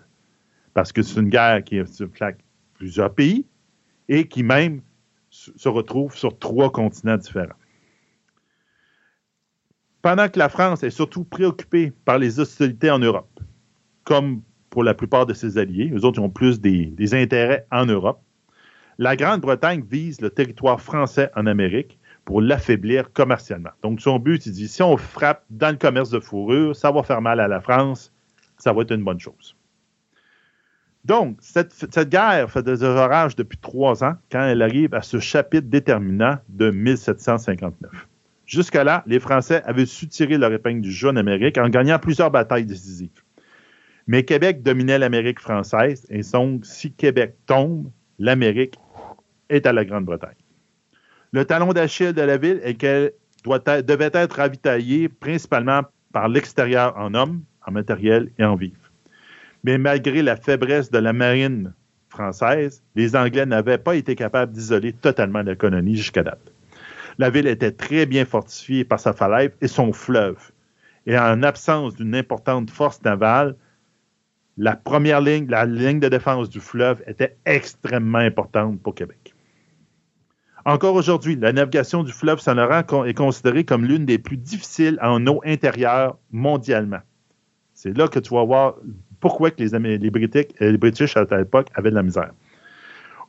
Parce 0.74 0.94
que 0.94 1.02
c'est 1.02 1.20
une 1.20 1.28
guerre 1.28 1.62
qui 1.62 1.82
flaque 2.14 2.40
plusieurs 2.76 3.14
pays 3.14 3.46
et 4.08 4.28
qui 4.28 4.44
même 4.44 4.82
se 5.32 5.70
retrouve 5.70 6.16
sur 6.16 6.38
trois 6.38 6.72
continents 6.72 7.18
différents. 7.18 7.56
Pendant 10.02 10.30
que 10.30 10.38
la 10.40 10.50
France 10.50 10.84
est 10.84 10.90
surtout 10.90 11.24
préoccupée 11.24 11.92
par 12.06 12.18
les 12.18 12.40
hostilités 12.40 12.92
en 12.92 13.00
Europe, 13.00 13.40
comme 14.04 14.42
pour 14.70 14.84
la 14.84 14.94
plupart 14.94 15.26
de 15.26 15.34
ses 15.34 15.58
alliés, 15.58 15.92
eux 15.94 16.06
autres 16.06 16.22
ont 16.22 16.30
plus 16.30 16.60
des, 16.60 16.88
des 16.88 17.14
intérêts 17.14 17.66
en 17.72 17.86
Europe, 17.86 18.22
la 18.98 19.16
Grande-Bretagne 19.16 19.84
vise 19.90 20.22
le 20.22 20.30
territoire 20.30 20.82
français 20.82 21.32
en 21.36 21.46
Amérique 21.46 21.98
pour 22.26 22.42
l'affaiblir 22.42 23.12
commercialement. 23.14 23.72
Donc, 23.82 24.02
son 24.02 24.20
but, 24.20 24.46
il 24.46 24.54
dit, 24.54 24.68
si 24.68 24.84
on 24.84 24.98
frappe 24.98 25.44
dans 25.50 25.72
le 25.72 25.78
commerce 25.78 26.10
de 26.10 26.20
fourrure, 26.20 26.76
ça 26.76 26.92
va 26.92 27.04
faire 27.04 27.22
mal 27.22 27.40
à 27.40 27.48
la 27.48 27.62
France, 27.62 28.14
ça 28.58 28.74
va 28.74 28.84
être 28.84 28.92
une 28.92 29.04
bonne 29.04 29.20
chose. 29.20 29.56
Donc, 31.04 31.38
cette, 31.42 32.10
guerre 32.10 32.52
fait 32.52 32.62
des 32.62 32.84
orages 32.84 33.36
depuis 33.36 33.58
trois 33.58 34.04
ans 34.04 34.14
quand 34.32 34.44
elle 34.44 34.62
arrive 34.62 34.94
à 34.94 35.02
ce 35.02 35.20
chapitre 35.20 35.68
déterminant 35.68 36.38
de 36.50 36.70
1759. 36.70 37.90
Jusque-là, 38.46 39.04
les 39.08 39.20
Français 39.20 39.64
avaient 39.66 39.86
su 39.86 40.08
tirer 40.08 40.38
leur 40.38 40.52
épingle 40.52 40.82
du 40.82 40.92
jeu 40.92 41.10
en 41.10 41.16
Amérique 41.16 41.58
en 41.58 41.70
gagnant 41.70 41.98
plusieurs 41.98 42.30
batailles 42.30 42.66
décisives. 42.66 43.24
Mais 44.08 44.24
Québec 44.24 44.62
dominait 44.62 45.00
l'Amérique 45.00 45.40
française 45.40 46.06
et 46.10 46.22
donc, 46.34 46.66
si 46.66 46.92
Québec 46.92 47.36
tombe, 47.46 47.90
l'Amérique 48.20 48.78
est 49.50 49.66
à 49.66 49.74
la 49.74 49.86
Grande-Bretagne. 49.86 50.36
Le 51.32 51.46
talon 51.46 51.72
d'Achille 51.72 52.14
de 52.14 52.22
la 52.22 52.38
ville 52.38 52.60
est 52.64 52.76
qu'elle 52.76 53.14
devait 53.46 54.12
être 54.14 54.34
ravitaillée 54.34 55.08
principalement 55.08 55.84
par 56.12 56.28
l'extérieur 56.28 56.96
en 56.98 57.14
hommes, 57.14 57.42
en 57.66 57.72
matériel 57.72 58.32
et 58.38 58.44
en 58.44 58.56
vivres. 58.56 58.81
Mais 59.64 59.78
malgré 59.78 60.22
la 60.22 60.36
faiblesse 60.36 60.92
de 60.92 60.98
la 60.98 61.14
marine 61.14 61.74
française, 62.10 62.84
les 62.96 63.16
Anglais 63.16 63.46
n'avaient 63.46 63.78
pas 63.78 63.96
été 63.96 64.16
capables 64.16 64.52
d'isoler 64.52 64.94
totalement 64.94 65.42
la 65.44 65.56
colonie 65.56 65.96
jusqu'à 65.96 66.24
date. 66.24 66.52
La 67.18 67.30
ville 67.30 67.48
était 67.48 67.72
très 67.72 68.06
bien 68.06 68.26
fortifiée 68.26 68.84
par 68.84 69.00
sa 69.00 69.14
falaise 69.14 69.52
et 69.62 69.68
son 69.68 69.94
fleuve. 69.94 70.52
Et 71.06 71.18
en 71.18 71.44
absence 71.44 71.96
d'une 71.96 72.16
importante 72.16 72.70
force 72.70 73.02
navale, 73.04 73.56
la 74.58 74.76
première 74.76 75.22
ligne, 75.22 75.48
la 75.50 75.66
ligne 75.66 76.00
de 76.00 76.10
défense 76.10 76.50
du 76.50 76.60
fleuve 76.60 77.02
était 77.08 77.38
extrêmement 77.46 78.20
importante 78.20 78.82
pour 78.82 78.96
Québec. 78.96 79.34
Encore 80.66 80.94
aujourd'hui, 80.94 81.36
la 81.36 81.54
navigation 81.54 82.04
du 82.04 82.12
fleuve 82.12 82.40
Saint-Laurent 82.40 83.06
est 83.06 83.16
considérée 83.16 83.64
comme 83.64 83.86
l'une 83.86 84.06
des 84.06 84.20
plus 84.20 84.38
difficiles 84.38 85.00
en 85.02 85.26
eau 85.26 85.42
intérieure 85.44 86.20
mondialement. 86.32 87.00
C'est 87.74 87.98
là 87.98 88.08
que 88.08 88.20
tu 88.20 88.36
vas 88.36 88.44
voir 88.44 88.76
pourquoi 89.22 89.52
que 89.52 89.64
les, 89.64 90.10
Britanniques, 90.10 90.56
euh, 90.62 90.72
les 90.72 90.78
British 90.78 91.16
à 91.16 91.26
l'époque 91.38 91.68
avaient 91.76 91.92
de 91.92 91.96
la 91.96 92.04
misère. 92.04 92.32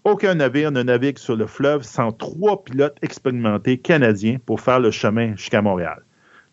Aucun 0.04 0.34
navire 0.34 0.72
ne 0.72 0.82
navigue 0.82 1.18
sur 1.18 1.36
le 1.36 1.46
fleuve 1.46 1.84
sans 1.84 2.10
trois 2.10 2.64
pilotes 2.64 2.96
expérimentés 3.02 3.78
canadiens 3.78 4.38
pour 4.44 4.60
faire 4.60 4.80
le 4.80 4.90
chemin 4.90 5.36
jusqu'à 5.36 5.62
Montréal. 5.62 6.02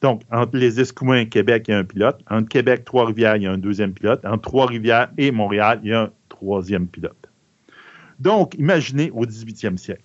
Donc, 0.01 0.21
entre 0.31 0.55
les 0.55 0.79
Escoumins, 0.79 1.25
Québec, 1.25 1.65
il 1.67 1.71
y 1.71 1.73
a 1.73 1.79
un 1.79 1.83
pilote. 1.83 2.21
Entre 2.29 2.47
Québec, 2.47 2.85
Trois-Rivières, 2.85 3.37
il 3.37 3.43
y 3.43 3.47
a 3.47 3.51
un 3.51 3.57
deuxième 3.57 3.93
pilote. 3.93 4.23
Entre 4.23 4.41
Trois-Rivières 4.41 5.09
et 5.17 5.31
Montréal, 5.31 5.79
il 5.83 5.89
y 5.89 5.93
a 5.93 6.03
un 6.03 6.11
troisième 6.29 6.87
pilote. 6.87 7.29
Donc, 8.19 8.53
imaginez 8.55 9.11
au 9.11 9.25
18e 9.25 9.77
siècle. 9.77 10.03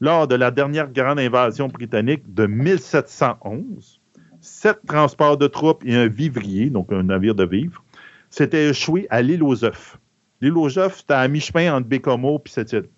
Lors 0.00 0.26
de 0.26 0.34
la 0.34 0.50
dernière 0.50 0.90
grande 0.90 1.20
invasion 1.20 1.68
britannique 1.68 2.22
de 2.34 2.46
1711, 2.46 4.00
sept 4.40 4.78
transports 4.86 5.36
de 5.36 5.46
troupes 5.46 5.84
et 5.86 5.94
un 5.94 6.08
vivrier, 6.08 6.70
donc 6.70 6.90
un 6.92 7.04
navire 7.04 7.34
de 7.34 7.44
vivres, 7.44 7.84
s'était 8.32 8.70
échoué 8.70 9.06
à 9.10 9.22
l'île 9.22 9.42
aux 9.42 9.64
œufs. 9.64 9.98
L'île 10.40 10.56
aux 10.56 10.78
œufs, 10.78 10.96
c'était 10.96 11.14
à 11.14 11.28
mi-chemin 11.28 11.74
entre 11.74 11.86
Bécomo 11.86 12.42
et 12.44 12.48
cette 12.48 12.72
île. 12.72 12.88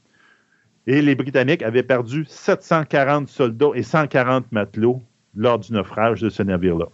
Et 0.87 1.03
les 1.03 1.15
Britanniques 1.15 1.63
avaient 1.63 1.83
perdu 1.83 2.25
740 2.27 3.29
soldats 3.29 3.71
et 3.75 3.83
140 3.83 4.51
matelots 4.53 5.03
lors 5.35 5.59
du 5.59 5.73
naufrage 5.73 6.21
de 6.21 6.31
ce 6.31 6.43
navire-là. 6.43 6.87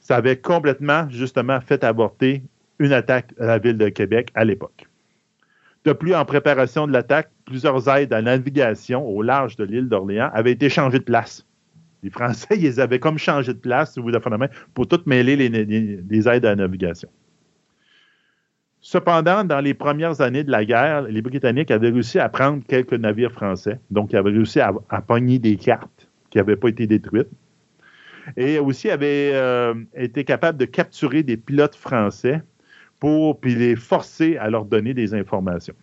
Ça 0.00 0.16
avait 0.16 0.36
complètement, 0.36 1.08
justement, 1.08 1.60
fait 1.60 1.82
avorter 1.82 2.42
une 2.78 2.92
attaque 2.92 3.32
à 3.40 3.46
la 3.46 3.58
ville 3.58 3.78
de 3.78 3.88
Québec 3.88 4.30
à 4.34 4.44
l'époque. 4.44 4.86
De 5.84 5.92
plus, 5.92 6.14
en 6.14 6.24
préparation 6.24 6.86
de 6.86 6.92
l'attaque, 6.92 7.30
plusieurs 7.46 7.88
aides 7.88 8.12
à 8.12 8.20
navigation 8.20 9.06
au 9.06 9.22
large 9.22 9.56
de 9.56 9.64
l'île 9.64 9.88
d'Orléans 9.88 10.30
avaient 10.34 10.52
été 10.52 10.68
changées 10.68 10.98
de 10.98 11.04
place. 11.04 11.46
Les 12.04 12.10
Français, 12.10 12.56
ils 12.60 12.80
avaient 12.80 13.00
comme 13.00 13.18
changé 13.18 13.52
de 13.52 13.58
place 13.58 13.98
pour 14.74 14.86
tout 14.86 15.00
mêler 15.06 15.36
les, 15.36 16.28
aides 16.28 16.44
à 16.44 16.50
la 16.50 16.56
navigation. 16.56 17.08
Cependant, 18.80 19.44
dans 19.44 19.60
les 19.60 19.72
premières 19.72 20.20
années 20.20 20.44
de 20.44 20.50
la 20.50 20.66
guerre, 20.66 21.02
les 21.02 21.22
Britanniques 21.22 21.70
avaient 21.70 21.88
réussi 21.88 22.18
à 22.18 22.28
prendre 22.28 22.62
quelques 22.68 22.92
navires 22.92 23.32
français. 23.32 23.80
Donc, 23.90 24.12
ils 24.12 24.16
avaient 24.16 24.30
réussi 24.30 24.60
à, 24.60 24.72
pogner 25.00 25.38
des 25.38 25.56
cartes 25.56 26.06
qui 26.28 26.36
n'avaient 26.36 26.56
pas 26.56 26.68
été 26.68 26.86
détruites. 26.86 27.30
Et 28.36 28.58
aussi 28.58 28.90
avaient 28.90 29.32
euh, 29.34 29.74
été 29.94 30.24
capables 30.24 30.58
de 30.58 30.66
capturer 30.66 31.22
des 31.22 31.38
pilotes 31.38 31.76
français 31.76 32.42
pour 33.00 33.40
puis 33.40 33.54
les 33.54 33.76
forcer 33.76 34.36
à 34.36 34.50
leur 34.50 34.66
donner 34.66 34.92
des 34.92 35.14
informations. 35.14 35.74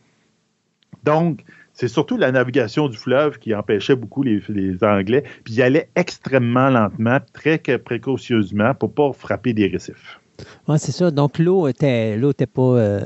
Donc, 1.04 1.44
c'est 1.82 1.88
surtout 1.88 2.16
la 2.16 2.32
navigation 2.32 2.90
du 2.90 2.96
fleuve 2.96 3.40
qui 3.40 3.56
empêchait 3.56 3.96
beaucoup 3.96 4.22
les, 4.22 4.44
Anglais, 4.84 5.24
puis 5.44 5.56
ils 5.56 5.62
allaient 5.64 5.90
extrêmement 5.96 6.70
lentement, 6.70 7.18
très 7.34 7.58
précautionneusement 7.58 8.76
pour 8.76 8.90
ne 8.90 8.94
pas 8.94 9.14
frapper 9.14 9.54
des 9.54 9.66
récifs. 9.66 10.20
Oui, 10.68 10.78
c'est 10.78 10.92
ça. 10.92 11.10
Donc, 11.10 11.40
l'eau 11.40 11.68
était, 11.68 12.18
l'eau 12.18 12.32
était 12.32 12.46
pas. 12.46 12.62
Euh, 12.62 13.02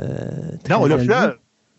non, 0.69 0.85
le 0.87 0.97
fleuve. 0.97 1.37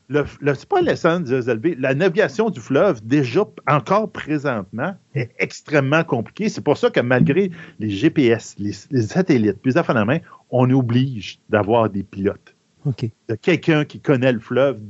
Le, 0.09 0.25
c'est 0.55 0.69
pas 0.69 0.81
l'essence 0.81 1.25
de 1.25 1.75
La 1.79 1.95
navigation 1.95 2.49
du 2.49 2.61
fleuve, 2.61 3.05
déjà 3.05 3.45
encore 3.69 4.11
présentement, 4.11 4.95
est 5.15 5.33
extrêmement 5.39 6.05
compliquée. 6.05 6.49
C'est 6.49 6.63
pour 6.63 6.79
ça 6.79 6.89
que 6.89 7.01
malgré 7.01 7.51
les 7.79 7.91
GPS, 7.91 8.55
les, 8.59 8.73
satellites, 9.03 9.59
puis 9.61 9.73
les 9.73 9.77
affaires 9.77 10.07
main, 10.07 10.21
on 10.49 10.71
oblige 10.71 11.41
d'avoir 11.51 11.91
des 11.91 12.05
pilotes. 12.05 12.55
OK. 12.87 13.11
De 13.29 13.35
quelqu'un 13.35 13.85
qui 13.85 14.01
connaît 14.01 14.33
le 14.33 14.39
fleuve. 14.39 14.81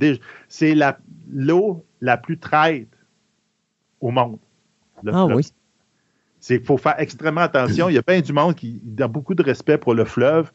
C'est 0.49 0.77
l'eau 1.33 1.86
la 2.01 2.17
plus 2.17 2.39
traite 2.39 2.89
au 4.01 4.11
monde. 4.11 4.39
ah 5.07 5.27
oui. 5.27 5.43
Il 6.49 6.63
faut 6.65 6.77
faire 6.77 6.95
extrêmement 6.99 7.41
attention. 7.41 7.89
Il 7.89 7.95
y 7.95 7.99
a 7.99 8.03
plein 8.03 8.21
du 8.21 8.33
monde 8.33 8.55
qui 8.55 8.81
a 9.01 9.09
beaucoup 9.09 9.35
de 9.35 9.43
respect 9.43 9.79
pour 9.79 9.95
le 9.95 10.05
fleuve, 10.05 10.53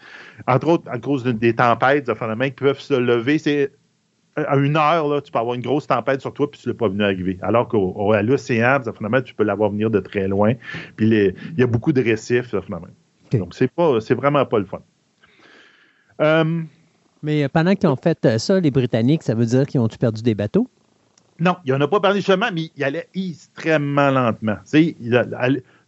entre 0.47 0.67
autres 0.69 0.89
à 0.89 0.99
cause 0.99 1.23
des 1.25 1.55
tempêtes 1.55 2.07
de 2.07 2.43
qui 2.45 2.51
peuvent 2.51 2.79
se 2.79 2.93
lever. 2.93 3.39
C'est 3.39 3.71
à 4.37 4.55
une 4.55 4.77
heure, 4.77 5.07
là, 5.09 5.21
tu 5.21 5.31
peux 5.31 5.39
avoir 5.39 5.55
une 5.55 5.61
grosse 5.61 5.87
tempête 5.87 6.21
sur 6.21 6.33
toi 6.33 6.49
puis 6.49 6.61
tu 6.61 6.69
ne 6.69 6.73
l'as 6.73 6.77
pas 6.77 6.87
venu 6.87 7.03
arriver. 7.03 7.37
Alors 7.41 7.67
qu'à 7.67 8.21
l'océan, 8.21 8.79
tu 9.25 9.35
peux 9.35 9.43
l'avoir 9.43 9.71
venir 9.71 9.89
de 9.89 9.99
très 9.99 10.27
loin. 10.27 10.53
Puis 10.95 11.09
il 11.09 11.59
y 11.59 11.63
a 11.63 11.67
beaucoup 11.67 11.91
de 11.91 12.01
récifs. 12.01 12.55
Donc, 13.31 13.53
c'est 13.53 13.71
pas 13.71 13.99
c'est 13.99 14.15
vraiment 14.15 14.45
pas 14.45 14.59
le 14.59 14.65
fun. 14.65 14.81
Euh, 16.21 16.61
Mais 17.23 17.49
pendant 17.49 17.75
qu'ils 17.75 17.89
ont 17.89 17.97
fait 17.97 18.37
ça, 18.37 18.59
les 18.59 18.71
Britanniques, 18.71 19.23
ça 19.23 19.35
veut 19.35 19.45
dire 19.45 19.65
qu'ils 19.65 19.81
ont 19.81 19.87
perdu 19.87 20.21
des 20.21 20.35
bateaux? 20.35 20.69
Non, 21.41 21.57
il 21.65 21.73
en 21.73 21.81
a 21.81 21.87
pas 21.87 21.99
parlé 21.99 22.19
justement, 22.19 22.49
mais 22.53 22.69
il 22.77 22.83
allait 22.83 23.09
extrêmement 23.15 24.11
lentement. 24.11 24.57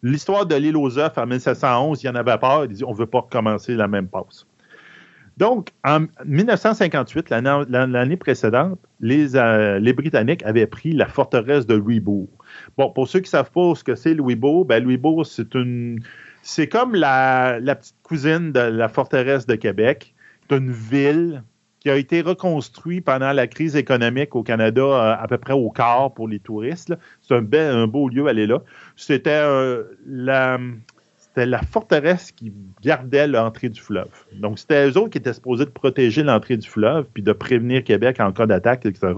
L'histoire 0.02 0.48
de 0.48 0.56
l'île 0.56 0.76
aux 0.76 0.98
œufs 0.98 1.16
en 1.16 1.28
1711, 1.28 2.04
il 2.04 2.08
y 2.08 2.10
en 2.10 2.16
avait 2.16 2.38
peur. 2.40 2.66
Il 2.66 2.70
disait 2.70 2.86
on 2.86 2.92
ne 2.92 2.98
veut 2.98 3.06
pas 3.06 3.20
recommencer 3.20 3.76
la 3.76 3.88
même 3.88 4.08
passe. 4.08 4.48
Donc, 5.38 5.70
en 5.84 6.06
1958, 6.26 7.30
l'année 7.30 8.18
précédente, 8.18 8.80
euh, 9.04 9.80
les, 9.80 9.94
Britanniques 9.94 10.44
avaient 10.44 10.68
pris 10.68 10.92
la 10.92 11.08
forteresse 11.08 11.66
de 11.68 11.76
Louisbourg. 11.76 12.30
Bon, 12.78 12.92
pour 12.92 13.08
ceux 13.08 13.20
qui 13.20 13.28
ne 13.28 13.30
savent 13.30 13.52
pas 13.52 13.74
ce 13.76 13.84
que 13.84 13.96
c'est 13.96 14.16
Louisbourg, 14.16 14.66
ben 14.66 14.84
Louisbourg, 14.84 15.26
c'est 15.26 15.54
une. 15.56 16.00
C'est 16.42 16.68
comme 16.68 16.96
la, 16.96 17.60
petite 17.64 17.96
cousine 18.04 18.52
de 18.52 18.60
la 18.60 18.90
forteresse 18.90 19.46
de 19.46 19.56
Québec. 19.56 20.14
C'est 20.50 20.58
une 20.58 20.72
ville 20.72 21.44
qui 21.84 21.90
a 21.90 21.98
été 21.98 22.22
reconstruit 22.22 23.02
pendant 23.02 23.34
la 23.34 23.46
crise 23.46 23.76
économique 23.76 24.36
au 24.36 24.44
Canada 24.44 24.82
euh, 24.82 25.16
à 25.20 25.28
peu 25.28 25.38
près 25.38 25.52
au 25.52 25.70
quart 25.70 26.14
pour 26.14 26.30
les 26.30 26.40
touristes. 26.40 26.94
C'est 27.22 27.36
un, 27.36 27.88
beau 27.88 28.08
lieu, 28.08 28.26
aller 28.28 28.48
là. 28.48 28.62
C'était 28.96 29.32
euh, 29.32 29.84
la, 30.08 30.60
la 31.36 31.62
forteresse 31.62 32.32
qui 32.32 32.54
gardait 32.82 33.28
l'entrée 33.28 33.68
du 33.68 33.82
fleuve. 33.82 34.08
Donc, 34.32 34.60
c'était 34.60 34.88
eux 34.88 34.98
autres 34.98 35.10
qui 35.10 35.18
étaient 35.18 35.34
supposés 35.34 35.66
de 35.66 35.72
protéger 35.72 36.24
l'entrée 36.24 36.56
du 36.56 36.70
fleuve, 36.70 37.06
puis 37.14 37.22
de 37.22 37.34
prévenir 37.34 37.84
Québec 37.84 38.22
en 38.22 38.32
cas 38.32 38.46
d'attaque, 38.46 38.86
etc. 38.86 39.14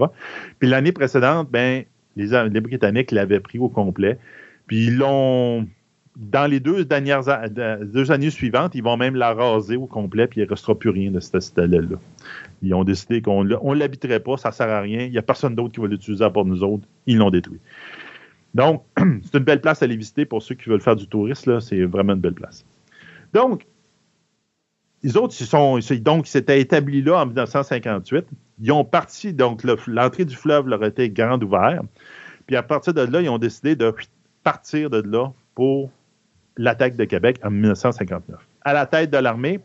Puis 0.58 0.68
l'année 0.68 0.92
précédente, 0.92 1.48
ben, 1.48 1.84
Les, 2.16 2.48
les 2.48 2.60
Britanniques 2.60 3.12
l'avaient 3.12 3.40
pris 3.40 3.60
au 3.60 3.68
complet. 3.68 4.18
Puis 4.66 4.86
ils 4.86 4.96
l'ont 4.96 5.68
dans 6.16 6.50
les 6.50 6.60
deux 6.60 6.84
dernières 6.84 7.22
deux 7.82 8.10
années 8.10 8.30
suivantes, 8.30 8.74
ils 8.74 8.82
vont 8.82 8.96
même 8.96 9.16
la 9.16 9.34
raser 9.34 9.76
au 9.76 9.86
complet, 9.86 10.26
puis 10.26 10.40
il 10.40 10.44
ne 10.44 10.48
restera 10.48 10.74
plus 10.74 10.88
rien 10.88 11.10
de 11.10 11.20
cette 11.20 11.42
citadelle-là. 11.42 11.98
Ils 12.62 12.74
ont 12.74 12.84
décidé 12.84 13.20
qu'on 13.20 13.44
ne 13.44 13.74
l'habiterait 13.74 14.20
pas, 14.20 14.38
ça 14.38 14.48
ne 14.48 14.54
sert 14.54 14.68
à 14.68 14.80
rien, 14.80 15.02
il 15.02 15.12
n'y 15.12 15.18
a 15.18 15.22
personne 15.22 15.54
d'autre 15.54 15.74
qui 15.74 15.80
va 15.80 15.88
l'utiliser 15.88 16.24
à 16.24 16.30
part 16.30 16.46
nous 16.46 16.64
autres, 16.64 16.84
ils 17.06 17.18
l'ont 17.18 17.30
détruit. 17.30 17.60
Donc, 18.54 18.82
c'est 18.96 19.36
une 19.36 19.44
belle 19.44 19.60
place 19.60 19.82
à 19.82 19.84
aller 19.84 19.96
visiter 19.96 20.24
pour 20.24 20.42
ceux 20.42 20.54
qui 20.54 20.70
veulent 20.70 20.80
faire 20.80 20.96
du 20.96 21.06
tourisme, 21.06 21.60
c'est 21.60 21.84
vraiment 21.84 22.14
une 22.14 22.20
belle 22.20 22.34
place. 22.34 22.64
Donc, 23.34 23.66
les 25.02 25.18
autres, 25.18 25.34
ils 25.38 25.46
sont, 25.46 25.78
donc, 26.00 26.26
s'étaient 26.26 26.60
établis 26.60 27.02
là 27.02 27.20
en 27.20 27.26
1958. 27.26 28.24
Ils 28.62 28.72
ont 28.72 28.84
parti, 28.84 29.34
donc 29.34 29.62
l'entrée 29.86 30.24
du 30.24 30.34
fleuve 30.34 30.66
leur 30.66 30.82
était 30.82 31.10
grande 31.10 31.44
ouverte. 31.44 31.84
Puis 32.46 32.56
à 32.56 32.62
partir 32.62 32.94
de 32.94 33.02
là, 33.02 33.20
ils 33.20 33.28
ont 33.28 33.38
décidé 33.38 33.76
de 33.76 33.94
partir 34.42 34.88
de 34.88 35.02
là 35.02 35.32
pour 35.54 35.90
l'attaque 36.56 36.96
de 36.96 37.04
Québec 37.04 37.38
en 37.44 37.50
1959. 37.50 38.36
À 38.62 38.72
la 38.72 38.86
tête 38.86 39.10
de 39.10 39.18
l'armée, 39.18 39.60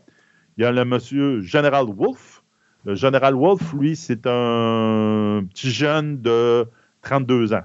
il 0.56 0.64
y 0.64 0.66
a 0.66 0.72
le 0.72 0.84
monsieur 0.84 1.40
Général 1.40 1.86
Wolfe. 1.86 2.42
Le 2.84 2.94
général 2.94 3.34
Wolfe, 3.34 3.72
lui, 3.74 3.96
c'est 3.96 4.26
un 4.26 5.44
petit 5.50 5.70
jeune 5.70 6.20
de 6.20 6.66
32 7.02 7.54
ans. 7.54 7.62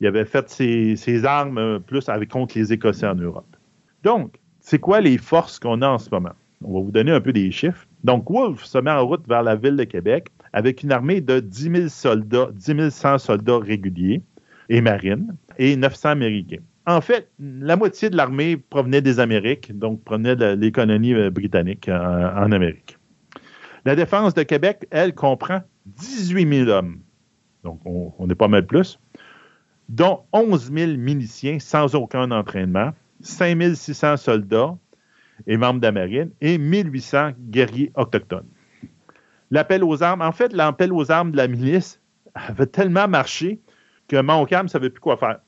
Il 0.00 0.06
avait 0.06 0.24
fait 0.24 0.48
ses, 0.48 1.24
armes 1.24 1.80
plus 1.80 2.08
avec, 2.08 2.30
contre 2.30 2.58
les 2.58 2.72
Écossais 2.72 3.06
en 3.06 3.14
Europe. 3.14 3.56
Donc, 4.02 4.38
c'est 4.60 4.78
quoi 4.78 5.00
les 5.00 5.18
forces 5.18 5.58
qu'on 5.58 5.82
a 5.82 5.88
en 5.88 5.98
ce 5.98 6.08
moment? 6.10 6.32
On 6.62 6.74
va 6.74 6.80
vous 6.80 6.90
donner 6.90 7.12
un 7.12 7.20
peu 7.20 7.32
des 7.32 7.50
chiffres. 7.50 7.86
Donc, 8.04 8.30
Wolfe 8.30 8.64
se 8.64 8.78
met 8.78 8.90
en 8.90 9.06
route 9.06 9.26
vers 9.28 9.42
la 9.42 9.56
ville 9.56 9.76
de 9.76 9.84
Québec 9.84 10.28
avec 10.52 10.82
une 10.82 10.92
armée 10.92 11.20
de 11.20 11.40
10 11.40 11.62
000 11.62 11.88
soldats, 11.88 12.48
10 12.52 12.90
100 12.90 13.18
soldats 13.18 13.58
réguliers 13.58 14.22
et 14.68 14.80
marines 14.80 15.36
et 15.58 15.76
900 15.76 16.10
Américains. 16.10 16.62
En 16.86 17.00
fait, 17.00 17.30
la 17.38 17.76
moitié 17.76 18.10
de 18.10 18.16
l'armée 18.16 18.58
provenait 18.58 19.00
des 19.00 19.18
Amériques, 19.18 19.76
donc 19.76 20.04
provenait 20.04 20.36
de 20.36 20.54
l'économie 20.54 21.14
euh, 21.14 21.30
britannique 21.30 21.88
euh, 21.88 22.30
en, 22.34 22.52
Amérique. 22.52 22.98
La 23.86 23.96
défense 23.96 24.34
de 24.34 24.42
Québec, 24.42 24.86
elle, 24.90 25.14
comprend 25.14 25.62
18 25.86 26.64
000 26.64 26.70
hommes. 26.70 27.00
Donc, 27.62 27.80
on, 27.86 28.28
est 28.28 28.34
pas 28.34 28.48
mal 28.48 28.66
plus, 28.66 29.00
dont 29.88 30.20
11 30.34 30.70
000 30.72 30.92
miliciens 30.98 31.58
sans 31.58 31.94
aucun 31.94 32.30
entraînement, 32.30 32.90
5 33.20 33.74
600 33.74 34.18
soldats 34.18 34.76
et 35.46 35.56
membres 35.56 35.80
de 35.80 35.86
la 35.86 35.92
marine 35.92 36.30
et 36.42 36.58
1800 36.58 37.30
guerriers 37.38 37.90
autochtones. 37.94 38.48
L'appel 39.50 39.82
aux 39.82 40.02
armes, 40.02 40.20
en 40.20 40.32
fait, 40.32 40.52
l'appel 40.52 40.92
aux 40.92 41.10
armes 41.10 41.30
de 41.30 41.38
la 41.38 41.48
milice 41.48 42.02
avait 42.34 42.66
tellement 42.66 43.08
marché 43.08 43.60
que 44.08 44.20
Montcalm 44.20 44.64
ne 44.64 44.70
savait 44.70 44.90
plus 44.90 45.00
quoi 45.00 45.16
faire 45.16 45.38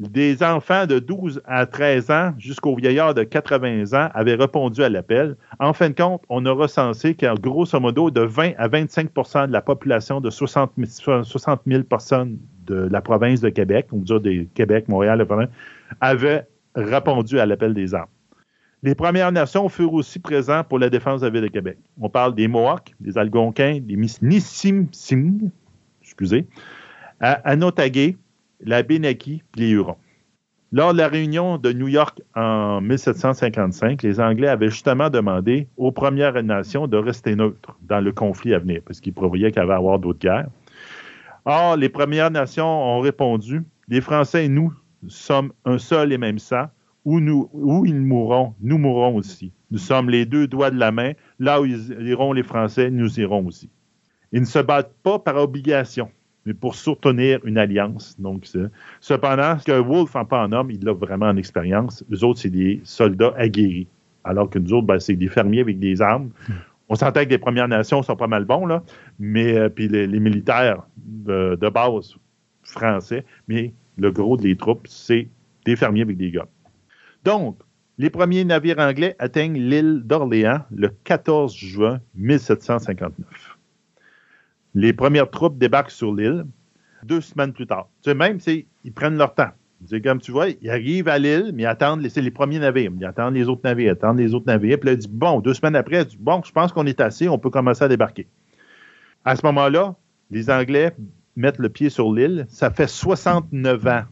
des 0.00 0.42
enfants 0.42 0.86
de 0.86 0.98
12 0.98 1.42
à 1.44 1.66
13 1.66 2.10
ans 2.10 2.32
jusqu'aux 2.38 2.74
vieillards 2.74 3.12
de 3.12 3.22
80 3.22 3.92
ans 3.92 4.08
avaient 4.14 4.34
répondu 4.34 4.82
à 4.82 4.88
l'appel. 4.88 5.36
En 5.58 5.74
fin 5.74 5.90
de 5.90 5.94
compte, 5.94 6.22
on 6.30 6.46
a 6.46 6.50
recensé 6.50 7.14
qu'en 7.14 7.34
grosso 7.34 7.78
modo, 7.78 8.10
de 8.10 8.22
20 8.22 8.52
à 8.56 8.68
25% 8.68 9.48
de 9.48 9.52
la 9.52 9.60
population 9.60 10.22
de 10.22 10.30
60 10.30 10.72
000, 11.66 11.82
personnes 11.82 12.38
de 12.66 12.88
la 12.90 13.02
province 13.02 13.42
de 13.42 13.50
Québec, 13.50 13.88
on 13.92 13.98
veut 13.98 14.04
dire 14.04 14.20
des 14.20 14.48
Québec, 14.54 14.88
Montréal, 14.88 15.26
avaient 16.00 16.46
répondu 16.74 17.38
à 17.38 17.44
l'appel 17.44 17.74
des 17.74 17.94
armes. 17.94 18.08
Les 18.82 18.94
Premières 18.94 19.32
Nations 19.32 19.68
furent 19.68 19.92
aussi 19.92 20.18
présentes 20.18 20.66
pour 20.68 20.78
la 20.78 20.88
défense 20.88 21.20
de 21.20 21.26
la 21.26 21.30
ville 21.30 21.42
de 21.42 21.48
Québec. 21.48 21.76
On 22.00 22.08
parle 22.08 22.34
des 22.34 22.48
Mohawks, 22.48 22.94
des 23.00 23.18
Algonquins, 23.18 23.80
des 23.82 23.96
Nissim, 23.96 24.86
excusez, 26.00 26.46
à 27.20 27.32
Anotagé, 27.50 28.16
la 28.62 28.82
Benaki 28.82 29.42
et. 29.56 29.96
Lors 30.72 30.92
de 30.92 30.98
la 30.98 31.08
réunion 31.08 31.58
de 31.58 31.72
New 31.72 31.88
York 31.88 32.22
en 32.36 32.80
1755, 32.80 34.02
les 34.04 34.20
Anglais 34.20 34.46
avaient 34.46 34.70
justement 34.70 35.10
demandé 35.10 35.66
aux 35.76 35.90
Premières 35.90 36.40
Nations 36.44 36.86
de 36.86 36.96
rester 36.96 37.34
neutres 37.34 37.76
dans 37.82 38.00
le 38.00 38.12
conflit 38.12 38.54
à 38.54 38.60
venir, 38.60 38.80
parce 38.86 39.00
qu'ils 39.00 39.12
prévoyaient 39.12 39.50
qu'il 39.50 39.60
y 39.60 39.64
avait 39.64 39.72
à 39.72 39.78
avoir 39.78 39.98
d'autres 39.98 40.20
guerres. 40.20 40.48
Or, 41.44 41.76
les 41.76 41.88
Premières 41.88 42.30
Nations 42.30 42.66
ont 42.66 43.00
répondu 43.00 43.64
Les 43.88 44.00
Français 44.00 44.44
et 44.44 44.48
nous 44.48 44.72
sommes 45.08 45.52
un 45.64 45.78
seul 45.78 46.12
et 46.12 46.18
même 46.18 46.38
sang. 46.38 46.66
Où, 47.06 47.18
nous, 47.18 47.48
où 47.54 47.86
ils 47.86 48.00
mourront, 48.00 48.54
nous 48.60 48.76
mourrons 48.76 49.16
aussi. 49.16 49.52
Nous 49.70 49.78
sommes 49.78 50.10
les 50.10 50.26
deux 50.26 50.46
doigts 50.46 50.70
de 50.70 50.78
la 50.78 50.92
main. 50.92 51.12
Là 51.38 51.62
où 51.62 51.64
iront 51.64 52.34
les 52.34 52.42
Français, 52.42 52.90
nous 52.90 53.18
irons 53.18 53.46
aussi. 53.46 53.70
Ils 54.32 54.42
ne 54.42 54.46
se 54.46 54.58
battent 54.58 54.94
pas 55.02 55.18
par 55.18 55.36
obligation 55.36 56.10
mais 56.46 56.54
pour 56.54 56.74
soutenir 56.74 57.40
une 57.44 57.58
alliance. 57.58 58.16
Donc, 58.18 58.48
cependant, 59.00 59.58
ce 59.58 59.64
que 59.64 59.78
Wolf 59.78 60.16
en 60.16 60.24
pas 60.24 60.44
en 60.44 60.52
homme, 60.52 60.70
il 60.70 60.88
a 60.88 60.94
vraiment 60.94 61.26
en 61.26 61.36
expérience. 61.36 62.04
Les 62.08 62.24
autres, 62.24 62.40
c'est 62.40 62.50
des 62.50 62.80
soldats 62.84 63.34
aguerris. 63.36 63.86
Alors 64.24 64.48
que 64.48 64.58
nous 64.58 64.72
autres, 64.72 64.86
ben, 64.86 64.98
c'est 64.98 65.16
des 65.16 65.28
fermiers 65.28 65.60
avec 65.60 65.78
des 65.78 66.00
armes. 66.02 66.30
On 66.88 66.94
s'entend 66.94 67.24
que 67.24 67.30
les 67.30 67.38
Premières 67.38 67.68
Nations 67.68 68.02
sont 68.02 68.16
pas 68.16 68.26
mal 68.26 68.44
bons, 68.44 68.66
là, 68.66 68.82
mais 69.18 69.56
euh, 69.56 69.68
puis 69.68 69.88
les, 69.88 70.08
militaires 70.20 70.82
de, 70.96 71.56
base 71.68 72.16
français, 72.62 73.24
mais 73.46 73.72
le 73.96 74.10
gros 74.10 74.36
des 74.36 74.56
troupes, 74.56 74.86
c'est 74.88 75.28
des 75.64 75.76
fermiers 75.76 76.02
avec 76.02 76.16
des 76.16 76.30
gars. 76.30 76.48
Donc, 77.24 77.58
les 77.98 78.10
premiers 78.10 78.44
navires 78.44 78.78
anglais 78.78 79.14
atteignent 79.18 79.58
l'île 79.58 80.02
d'Orléans 80.04 80.62
le 80.70 80.88
14 81.04 81.54
juin 81.54 82.00
1759 82.14 83.49
les 84.74 84.92
premières 84.92 85.30
troupes 85.30 85.58
débarquent 85.58 85.90
sur 85.90 86.14
l'île 86.14 86.44
deux 87.04 87.20
semaines 87.20 87.52
plus 87.52 87.66
tard. 87.66 87.88
Tu 88.02 88.10
sais, 88.10 88.14
même, 88.14 88.38
ils 88.84 88.92
prennent 88.92 89.16
leur 89.16 89.34
temps. 89.34 89.50
Comme 90.04 90.20
tu 90.20 90.30
vois, 90.30 90.48
ils 90.50 90.68
arrivent 90.68 91.08
à 91.08 91.18
l'île, 91.18 91.52
mais 91.54 91.62
ils 91.62 91.66
attendent, 91.66 92.02
les 92.02 92.30
premiers 92.30 92.58
navires. 92.58 92.92
Ils 92.98 93.04
attendent 93.06 93.34
les 93.34 93.48
autres 93.48 93.62
navires, 93.64 93.86
ils 93.86 93.90
attendent 93.90 94.18
les 94.18 94.34
autres 94.34 94.46
navires. 94.46 94.78
Puis 94.78 94.86
là, 94.86 94.92
ils 94.92 94.98
disent, 94.98 95.08
bon, 95.08 95.40
deux 95.40 95.54
semaines 95.54 95.76
après, 95.76 96.04
dit, 96.04 96.18
bon, 96.20 96.42
je 96.44 96.52
pense 96.52 96.72
qu'on 96.72 96.86
est 96.86 97.00
assez, 97.00 97.28
on 97.28 97.38
peut 97.38 97.48
commencer 97.48 97.84
à 97.84 97.88
débarquer. 97.88 98.26
À 99.24 99.36
ce 99.36 99.46
moment-là, 99.46 99.96
les 100.30 100.50
Anglais 100.50 100.94
mettent 101.36 101.58
le 101.58 101.70
pied 101.70 101.88
sur 101.88 102.12
l'île. 102.12 102.46
Ça 102.50 102.70
fait 102.70 102.86
69 102.86 103.86
ans 103.86 104.02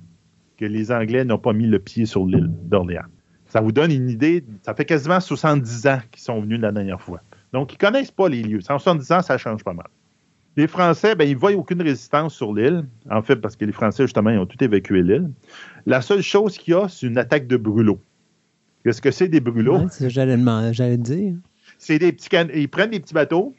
que 0.56 0.64
les 0.64 0.90
Anglais 0.90 1.24
n'ont 1.24 1.38
pas 1.38 1.52
mis 1.52 1.66
le 1.66 1.78
pied 1.78 2.06
sur 2.06 2.24
l'île 2.24 2.48
d'Orléans. 2.48 3.04
Ça 3.46 3.60
vous 3.60 3.72
donne 3.72 3.92
une 3.92 4.08
idée, 4.10 4.44
ça 4.62 4.74
fait 4.74 4.84
quasiment 4.84 5.20
70 5.20 5.86
ans 5.86 6.00
qu'ils 6.10 6.22
sont 6.22 6.40
venus 6.40 6.60
la 6.60 6.72
dernière 6.72 7.00
fois. 7.00 7.20
Donc, 7.52 7.72
ils 7.72 7.76
ne 7.76 7.78
connaissent 7.78 8.10
pas 8.10 8.28
les 8.28 8.42
lieux. 8.42 8.60
170 8.60 9.12
ans, 9.12 9.22
ça 9.22 9.38
change 9.38 9.62
pas 9.64 9.72
mal. 9.72 9.86
Les 10.58 10.66
Français, 10.66 11.14
ben, 11.14 11.22
ils 11.22 11.34
ne 11.34 11.38
voient 11.38 11.52
aucune 11.52 11.80
résistance 11.80 12.34
sur 12.34 12.52
l'île, 12.52 12.84
en 13.08 13.22
fait, 13.22 13.36
parce 13.36 13.54
que 13.54 13.64
les 13.64 13.70
Français, 13.70 14.02
justement, 14.02 14.30
ils 14.30 14.38
ont 14.38 14.46
tout 14.46 14.62
évacué 14.64 15.04
l'île. 15.04 15.30
La 15.86 16.00
seule 16.00 16.20
chose 16.20 16.58
qu'il 16.58 16.74
y 16.74 16.76
a, 16.76 16.88
c'est 16.88 17.06
une 17.06 17.16
attaque 17.16 17.46
de 17.46 17.56
brûlots. 17.56 18.00
Qu'est-ce 18.82 19.00
que 19.00 19.12
c'est 19.12 19.28
des 19.28 19.38
brûlots? 19.38 19.86
c'est 19.88 20.10
j'allais 20.10 20.96
dire. 20.96 21.36
C'est 21.78 22.00
des 22.00 22.10
petits 22.10 22.28
ils 22.56 22.68
prennent 22.68 22.90
des 22.90 22.98
petits 22.98 23.14
bateaux, 23.14 23.54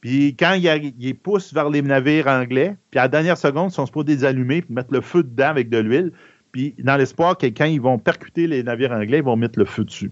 puis 0.00 0.34
quand 0.34 0.54
ils, 0.54 0.94
ils, 0.98 1.14
poussent 1.14 1.54
vers 1.54 1.70
les 1.70 1.80
navires 1.80 2.26
anglais, 2.26 2.76
puis 2.90 2.98
à 2.98 3.02
la 3.02 3.08
dernière 3.08 3.38
seconde, 3.38 3.70
ils 3.70 3.74
sont 3.74 3.86
supposés 3.86 4.16
les 4.16 4.24
allumer, 4.24 4.62
puis 4.62 4.74
mettre 4.74 4.92
le 4.92 5.02
feu 5.02 5.22
dedans 5.22 5.46
avec 5.46 5.70
de 5.70 5.78
l'huile, 5.78 6.10
puis 6.52 6.74
dans 6.78 6.96
l'espoir 6.96 7.38
que 7.38 7.46
quand 7.46 7.64
ils 7.64 7.80
vont 7.80 7.98
percuter 7.98 8.46
les 8.46 8.62
navires 8.62 8.92
anglais, 8.92 9.18
ils 9.18 9.24
vont 9.24 9.36
mettre 9.36 9.58
le 9.58 9.64
feu 9.64 9.84
dessus. 9.84 10.10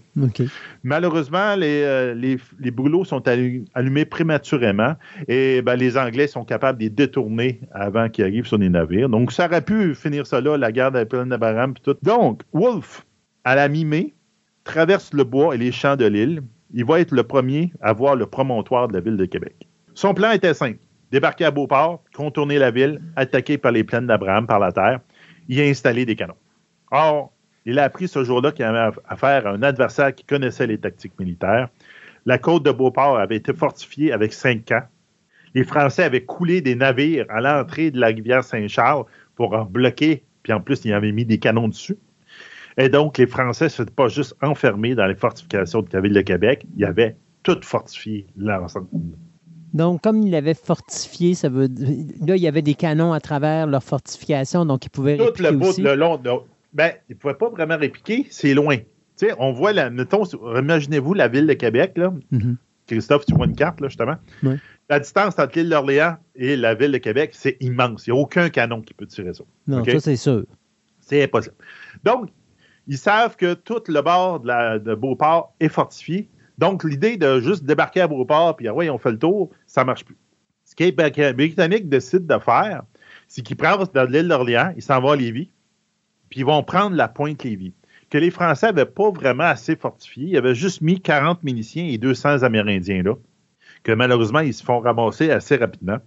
Malheureusement, 0.83 1.57
les, 1.57 1.83
euh, 1.83 2.15
les, 2.15 2.71
brûlots 2.71 3.05
sont 3.05 3.23
allumés 3.75 4.05
prématurément 4.05 4.95
et 5.27 5.63
ben, 5.63 5.77
les 5.77 5.97
Anglais 5.97 6.27
sont 6.27 6.45
capables 6.45 6.79
de 6.79 6.85
les 6.85 6.91
détourner 6.91 7.61
avant 7.73 8.09
qu'ils 8.09 8.25
arrivent 8.25 8.47
sur 8.47 8.59
les 8.59 8.69
navires. 8.69 9.09
Donc, 9.09 9.33
ça 9.33 9.47
aurait 9.47 9.63
pu 9.63 9.95
finir 9.95 10.27
ça 10.27 10.41
là, 10.41 10.57
la 10.57 10.71
guerre 10.71 10.93
d'Abraham 10.93 11.75
et 11.77 11.81
tout. 11.81 11.97
Donc, 12.03 12.43
Wolfe, 12.53 13.05
à 13.45 13.55
la 13.55 13.69
mi-mai, 13.69 14.15
traverse 14.65 15.13
le 15.13 15.25
bois 15.25 15.55
et 15.55 15.59
les 15.59 15.73
champs 15.73 15.97
de 15.97 16.07
l'île. 16.07 16.43
Il 16.73 16.85
va 16.85 17.01
être 17.01 17.13
le 17.13 17.23
premier 17.23 17.73
à 17.81 17.93
voir 17.93 18.15
le 18.15 18.27
promontoire 18.27 18.89
de 18.89 18.93
la 18.93 19.01
ville 19.01 19.17
de 19.17 19.25
Québec. 19.25 19.67
Son 19.95 20.15
plan 20.15 20.31
était 20.31 20.55
simple 20.55 20.79
débarquer 21.11 21.45
à 21.45 21.51
Beauport, 21.51 22.03
contourner 22.15 22.59
la 22.59 22.71
ville, 22.71 23.01
attaquer 23.17 23.59
par 23.59 23.73
les 23.73 23.85
plaines 23.85 24.07
d'Abraham 24.07 24.47
par 24.47 24.59
la 24.59 24.73
terre 24.73 25.01
il 25.49 25.61
a 25.61 25.65
installé 25.65 26.05
des 26.05 26.17
canons. 26.17 26.37
Or, 26.91 27.33
il 27.65 27.79
a 27.79 27.85
appris 27.85 28.09
ce 28.09 28.25
jour-là 28.25 28.53
qu'il 28.53 28.65
avait 28.65 28.97
affaire 29.07 29.47
à 29.47 29.51
un 29.51 29.63
adversaire 29.63 30.15
qui 30.15 30.25
connaissait 30.25 30.67
les 30.67 30.79
tactiques 30.79 31.19
militaires. 31.19 31.69
La 32.25 32.39
côte 32.39 32.63
de 32.63 32.71
Beauport 32.71 33.19
avait 33.19 33.37
été 33.37 33.53
fortifiée 33.53 34.13
avec 34.13 34.33
cinq 34.33 34.67
camps. 34.67 34.87
Les 35.55 35.65
Français 35.65 36.05
avaient 36.05 36.25
coulé 36.25 36.61
des 36.61 36.75
navires 36.75 37.27
à 37.29 37.41
l'entrée 37.41 37.91
de 37.91 37.99
la 37.99 38.09
rivière 38.09 38.45
Saint-Charles 38.45 39.05
pour 39.35 39.55
en 39.55 39.65
bloquer, 39.65 40.23
puis 40.43 40.53
en 40.53 40.61
plus, 40.61 40.85
ils 40.85 40.93
avaient 40.93 41.13
mis 41.13 41.25
des 41.25 41.39
canons 41.39 41.69
dessus. 41.69 41.97
Et 42.77 42.89
donc, 42.89 43.19
les 43.19 43.27
Français 43.27 43.65
ne 43.65 43.71
s'étaient 43.71 43.91
pas 43.91 44.09
juste 44.09 44.37
enfermés 44.41 44.95
dans 44.95 45.07
les 45.07 45.17
fortifications 45.17 45.83
de 45.83 45.89
la 45.93 46.01
ville 46.01 46.13
de 46.13 46.21
Québec, 46.21 46.65
ils 46.77 46.85
avaient 46.85 47.17
tout 47.43 47.59
fortifié 47.63 48.27
l'ensemble. 48.37 48.89
Donc, 49.75 50.03
comme 50.03 50.23
il 50.23 50.35
avait 50.35 50.55
fortifié, 50.55 51.35
ça 51.35 51.49
veut 51.49 51.69
là, 52.27 52.37
il 52.37 52.43
y 52.43 52.49
avait 52.49 52.63
des 52.63 52.75
canons 52.75 53.13
à 53.13 53.21
travers 53.21 53.67
leur 53.67 53.83
fortification, 53.83 54.65
donc 54.65 54.87
ils 54.87 54.91
pouvaient 54.91 55.17
Tout 55.17 55.43
le 55.43 55.53
bout, 55.53 55.77
le 55.79 55.95
long, 55.95 56.21
ben, 56.73 56.93
ils 57.09 57.13
ne 57.15 57.19
pouvaient 57.19 57.35
pas 57.35 57.49
vraiment 57.51 57.77
répliquer, 57.77 58.27
c'est 58.31 58.55
loin. 58.55 58.77
Tu 58.77 58.85
sais, 59.27 59.33
on 59.39 59.53
voit, 59.53 59.73
la, 59.73 59.91
mettons, 59.91 60.25
imaginez-vous 60.25 61.15
la 61.15 61.29
ville 61.29 61.47
de 61.47 61.55
Québec, 61.55 61.93
là. 61.97 62.13
Mm-hmm. 62.33 62.57
Christophe, 62.87 63.27
tu 63.27 63.35
vois 63.35 63.47
une 63.47 63.57
carte, 63.57 63.81
là, 63.81 63.89
justement. 63.89 64.17
la 64.89 65.01
distance 65.01 65.39
entre 65.39 65.59
l'île 65.59 65.69
d'Orléans 65.69 66.17
et 66.35 66.57
la 66.57 66.75
ville 66.75 66.93
de 66.93 66.99
Québec, 66.99 67.31
c'est 67.35 67.57
immense. 67.61 68.07
Il 68.07 68.13
n'y 68.13 68.19
a 68.19 68.23
aucun 68.23 68.49
canon 68.49 68.81
qui 68.81 68.95
peut 68.95 69.07
tirer 69.07 69.35
ça. 69.35 69.45
Non, 69.67 69.85
ça, 69.85 70.01
c'est 70.01 70.17
sûr. 70.17 70.45
C'est 71.01 71.23
impossible. 71.23 71.57
Donc, 72.05 72.31
ils 72.87 72.97
savent 72.97 73.37
que 73.37 73.55
tout 73.55 73.83
le 73.89 74.01
bord 74.01 74.41
de, 74.41 74.47
la- 74.49 74.79
de 74.79 74.95
Beauport 74.95 75.53
est 75.61 75.69
fortifié. 75.69 76.29
Donc, 76.59 76.85
l'idée 76.85 77.17
de 77.17 77.41
juste 77.41 77.65
débarquer 77.65 78.03
à 78.03 78.09
Beauport, 78.09 78.57
puis 78.57 78.69
ah 78.69 78.75
ouais, 78.75 78.91
on 78.91 78.99
fait 78.99 79.13
le 79.13 79.19
tour, 79.19 79.51
ça 79.67 79.85
marche 79.85 80.05
plus. 80.05 80.17
Ce 80.65 80.75
que 80.75 80.85
les 80.85 81.33
Britanniques 81.33 81.89
décident 81.89 82.37
de 82.37 82.43
faire, 82.43 82.83
c'est 83.27 83.43
qu'ils 83.43 83.57
prennent 83.57 83.79
de 83.79 84.01
l'île 84.13 84.29
d'Orléans, 84.29 84.73
ils 84.77 84.83
s'en 84.83 85.01
vont 85.01 85.13
à 85.13 85.17
Lévis, 85.17 85.51
puis 86.29 86.41
ils 86.41 86.47
vont 86.47 86.63
prendre 86.63 86.95
la 86.97 87.09
pointe 87.09 87.45
Lévis, 87.45 87.73
que 88.11 88.19
les 88.19 88.31
Français 88.31 88.67
n'avaient 88.67 88.85
pas 88.87 89.11
vraiment 89.11 89.45
assez 89.45 89.77
fortifié. 89.77 90.27
Ils 90.27 90.37
avaient 90.37 90.55
juste 90.55 90.81
mis 90.81 91.01
40 91.01 91.43
miliciens 91.43 91.87
et 91.87 91.97
200 91.97 92.43
Amérindiens 92.43 93.03
là, 93.03 93.15
que 93.83 93.93
malheureusement, 93.93 94.41
ils 94.41 94.55
se 94.55 94.65
font 94.65 94.81
ramasser 94.81 95.31
assez 95.31 95.57
rapidement. 95.57 95.99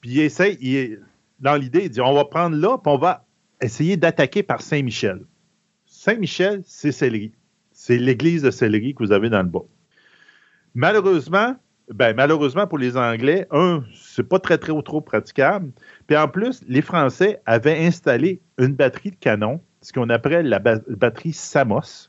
Puis 0.00 0.10
ils 0.10 0.20
essayent, 0.20 0.98
dans 1.40 1.56
l'idée, 1.56 1.84
ils 1.84 1.90
disent 1.90 2.00
on 2.00 2.12
va 2.12 2.24
prendre 2.24 2.56
là, 2.56 2.76
puis 2.76 2.92
on 2.92 2.98
va 2.98 3.24
essayer 3.60 3.96
d'attaquer 3.96 4.42
par 4.42 4.60
Saint-Michel. 4.60 5.24
Saint-Michel, 5.86 6.62
c'est 6.66 6.92
Céleri. 6.92 7.32
C'est 7.86 7.98
l'église 7.98 8.42
de 8.42 8.50
Céleri 8.50 8.96
que 8.96 9.04
vous 9.04 9.12
avez 9.12 9.30
dans 9.30 9.42
le 9.44 9.48
bas. 9.48 9.60
Malheureusement, 10.74 11.54
ben, 11.94 12.16
malheureusement 12.16 12.66
pour 12.66 12.78
les 12.78 12.96
Anglais, 12.96 13.46
un, 13.52 13.84
c'est 13.94 14.28
pas 14.28 14.40
très, 14.40 14.58
très 14.58 14.72
trop 14.82 15.00
praticable. 15.00 15.70
Puis 16.08 16.16
en 16.16 16.26
plus, 16.26 16.64
les 16.66 16.82
Français 16.82 17.40
avaient 17.46 17.86
installé 17.86 18.40
une 18.58 18.74
batterie 18.74 19.12
de 19.12 19.16
canon, 19.20 19.60
ce 19.82 19.92
qu'on 19.92 20.10
appelle 20.10 20.48
la 20.48 20.58
ba- 20.58 20.80
batterie 20.88 21.32
Samos, 21.32 22.08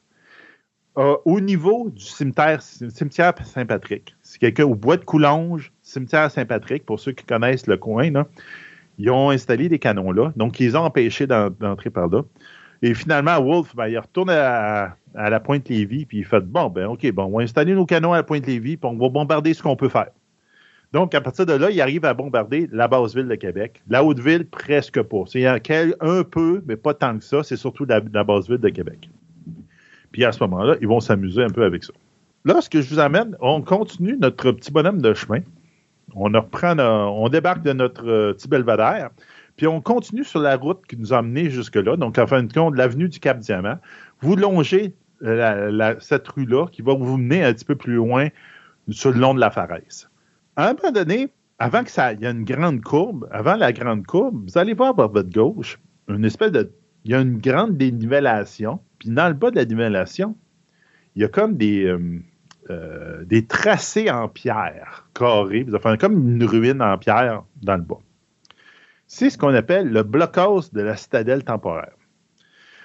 euh, 0.98 1.16
au 1.26 1.40
niveau 1.40 1.92
du 1.92 2.04
cimetière, 2.04 2.60
Saint-Patrick. 2.64 4.16
C'est 4.24 4.40
quelqu'un 4.40 4.66
au 4.66 4.74
bois 4.74 4.98
de 4.98 5.06
Coulonge, 5.06 5.72
cimetière 5.84 6.32
Saint-Patrick, 6.32 6.88
pour 6.88 7.00
ceux 7.00 7.12
qui 7.12 7.24
connaissent 7.24 7.68
le 7.68 7.78
coin. 7.78 8.10
Ils 8.98 9.12
ont 9.12 9.30
installé 9.30 9.70
des 9.70 9.78
canons 9.78 10.12
là, 10.12 10.34
donc 10.38 10.60
ils 10.60 10.76
ont 10.76 10.82
empêché 10.82 11.28
d'en- 11.28 11.52
d'entrer 11.52 11.92
par 11.92 12.08
là. 12.08 12.24
Et 12.82 12.94
finalement, 12.94 13.42
Wolfe, 13.42 13.76
ben, 13.76 13.88
il 13.88 13.98
retourne 13.98 14.30
à, 14.30 14.96
la 15.16 15.40
pointe 15.40 15.68
Lévis, 15.70 16.06
puis 16.06 16.20
il 16.20 16.26
fait 16.26 16.42
Bon, 16.42 16.70
ben, 16.70 16.88
OK, 16.88 17.10
bon, 17.12 17.26
on 17.26 17.38
va 17.38 17.44
installer 17.44 17.74
nos 17.74 17.86
canons 17.86 18.14
à 18.14 18.18
la 18.18 18.24
pointe 18.24 18.46
Lévis, 18.46 18.78
puis 18.78 18.90
on 18.90 18.98
va 18.98 19.10
bombarder 19.10 19.54
ce 19.54 19.64
qu'on 19.64 19.76
peut 19.76 19.90
faire. 19.90 20.10
Donc, 20.94 21.14
à 21.16 21.22
partir 21.22 21.46
de 21.46 21.54
là, 21.54 21.70
il 21.70 21.82
arrive 21.82 22.06
à 22.06 22.14
bombarder 22.14 22.70
la 22.72 22.88
basse 22.88 23.14
ville 23.14 23.28
de 23.28 23.36
Québec. 23.36 23.82
La 23.90 24.04
haute 24.04 24.20
ville, 24.20 24.48
presque 24.48 25.02
pas. 25.02 25.24
C'est 25.28 25.46
un, 25.46 25.60
peu, 26.24 26.64
mais 26.66 26.78
pas 26.78 26.94
tant 26.94 27.18
que 27.18 27.24
ça. 27.24 27.44
C'est 27.44 27.58
surtout 27.58 27.86
la, 27.86 28.02
la 28.14 28.24
basse 28.24 28.48
ville 28.48 28.60
de 28.60 28.70
Québec. 28.70 29.10
Puis 30.12 30.24
à 30.24 30.32
ce 30.32 30.40
moment-là, 30.44 30.76
ils 30.80 30.88
vont 30.88 31.02
s'amuser 31.02 31.44
un 31.44 31.50
peu 31.50 31.66
avec 31.66 31.84
ça. 31.84 31.94
Là, 32.46 32.62
ce 32.62 32.70
que 32.70 32.82
je 32.82 32.90
vous 32.90 33.00
amène, 33.00 33.36
on 33.42 33.62
continue 33.62 34.18
notre 34.18 34.54
petit 34.54 34.72
bonhomme 34.72 35.02
de 35.02 35.14
chemin. 35.14 35.40
On 36.16 36.24
reprend, 36.32 36.76
no- 36.76 36.84
on 36.84 37.28
débarque 37.28 37.64
de 37.64 37.74
notre 37.74 38.08
euh, 38.08 38.34
petit 38.34 38.48
belvédère, 38.48 39.10
puis 39.58 39.68
on 39.68 39.82
continue 39.82 40.24
sur 40.24 40.40
la 40.40 40.56
route 40.56 40.86
qui 40.88 40.96
nous 40.98 41.14
a 41.14 41.18
amenés 41.18 41.50
jusque-là. 41.50 41.98
Donc, 41.98 42.18
en 42.18 42.28
fin 42.28 42.44
de 42.44 42.54
compte, 42.54 42.76
l'avenue 42.76 43.10
du 43.10 43.20
Cap-Diamant. 43.20 43.78
Vous 44.22 44.36
longez 44.36 44.94
euh, 45.24 45.96
cette 46.00 46.28
rue-là 46.28 46.68
qui 46.72 46.84
va 46.84 46.94
vous 46.94 47.18
mener 47.18 47.44
un 47.44 47.54
petit 47.54 47.66
peu 47.66 47.76
plus 47.76 47.96
loin 47.96 48.30
sur 48.90 49.12
le 49.12 49.20
long 49.20 49.34
de 49.34 49.40
la 49.40 49.50
Faraise. 49.50 50.10
À 50.56 50.70
un 50.70 50.74
moment 50.74 50.92
donné, 50.92 51.30
avant 51.60 51.84
que 51.84 51.90
ça, 51.90 52.14
y 52.14 52.26
a 52.26 52.30
une 52.30 52.46
grande 52.46 52.82
courbe, 52.82 53.28
avant 53.32 53.56
la 53.56 53.74
grande 53.74 54.06
courbe, 54.06 54.44
vous 54.48 54.58
allez 54.58 54.74
voir 54.74 54.96
par 54.96 55.12
votre 55.12 55.30
gauche 55.30 55.80
une 56.08 56.24
espèce 56.24 56.52
de, 56.52 56.72
il 57.04 57.12
y 57.12 57.16
a 57.16 57.20
une 57.20 57.40
grande 57.40 57.78
dénivellation, 57.78 58.80
puis 59.00 59.10
dans 59.10 59.28
le 59.28 59.34
bas 59.34 59.50
de 59.50 59.56
la 59.56 59.66
dénivellation, 59.66 60.36
il 61.16 61.24
y 61.24 61.26
a 61.26 61.28
comme 61.28 61.58
des, 61.58 61.86
euh, 61.86 62.22
euh, 62.70 63.26
des 63.26 63.46
tracés 63.46 64.12
en 64.12 64.30
pierre 64.30 65.08
carrés, 65.16 65.66
comme 66.00 66.30
une 66.30 66.44
ruine 66.44 66.82
en 66.82 66.98
pierre 66.98 67.44
dans 67.64 67.76
le 67.76 67.82
bas. 67.82 68.00
C'est 69.08 69.30
ce 69.30 69.38
qu'on 69.38 69.54
appelle 69.54 69.90
le 69.90 70.04
blockhouse 70.04 70.72
de 70.74 70.82
la 70.82 70.98
citadelle 70.98 71.44
temporaire. 71.44 71.94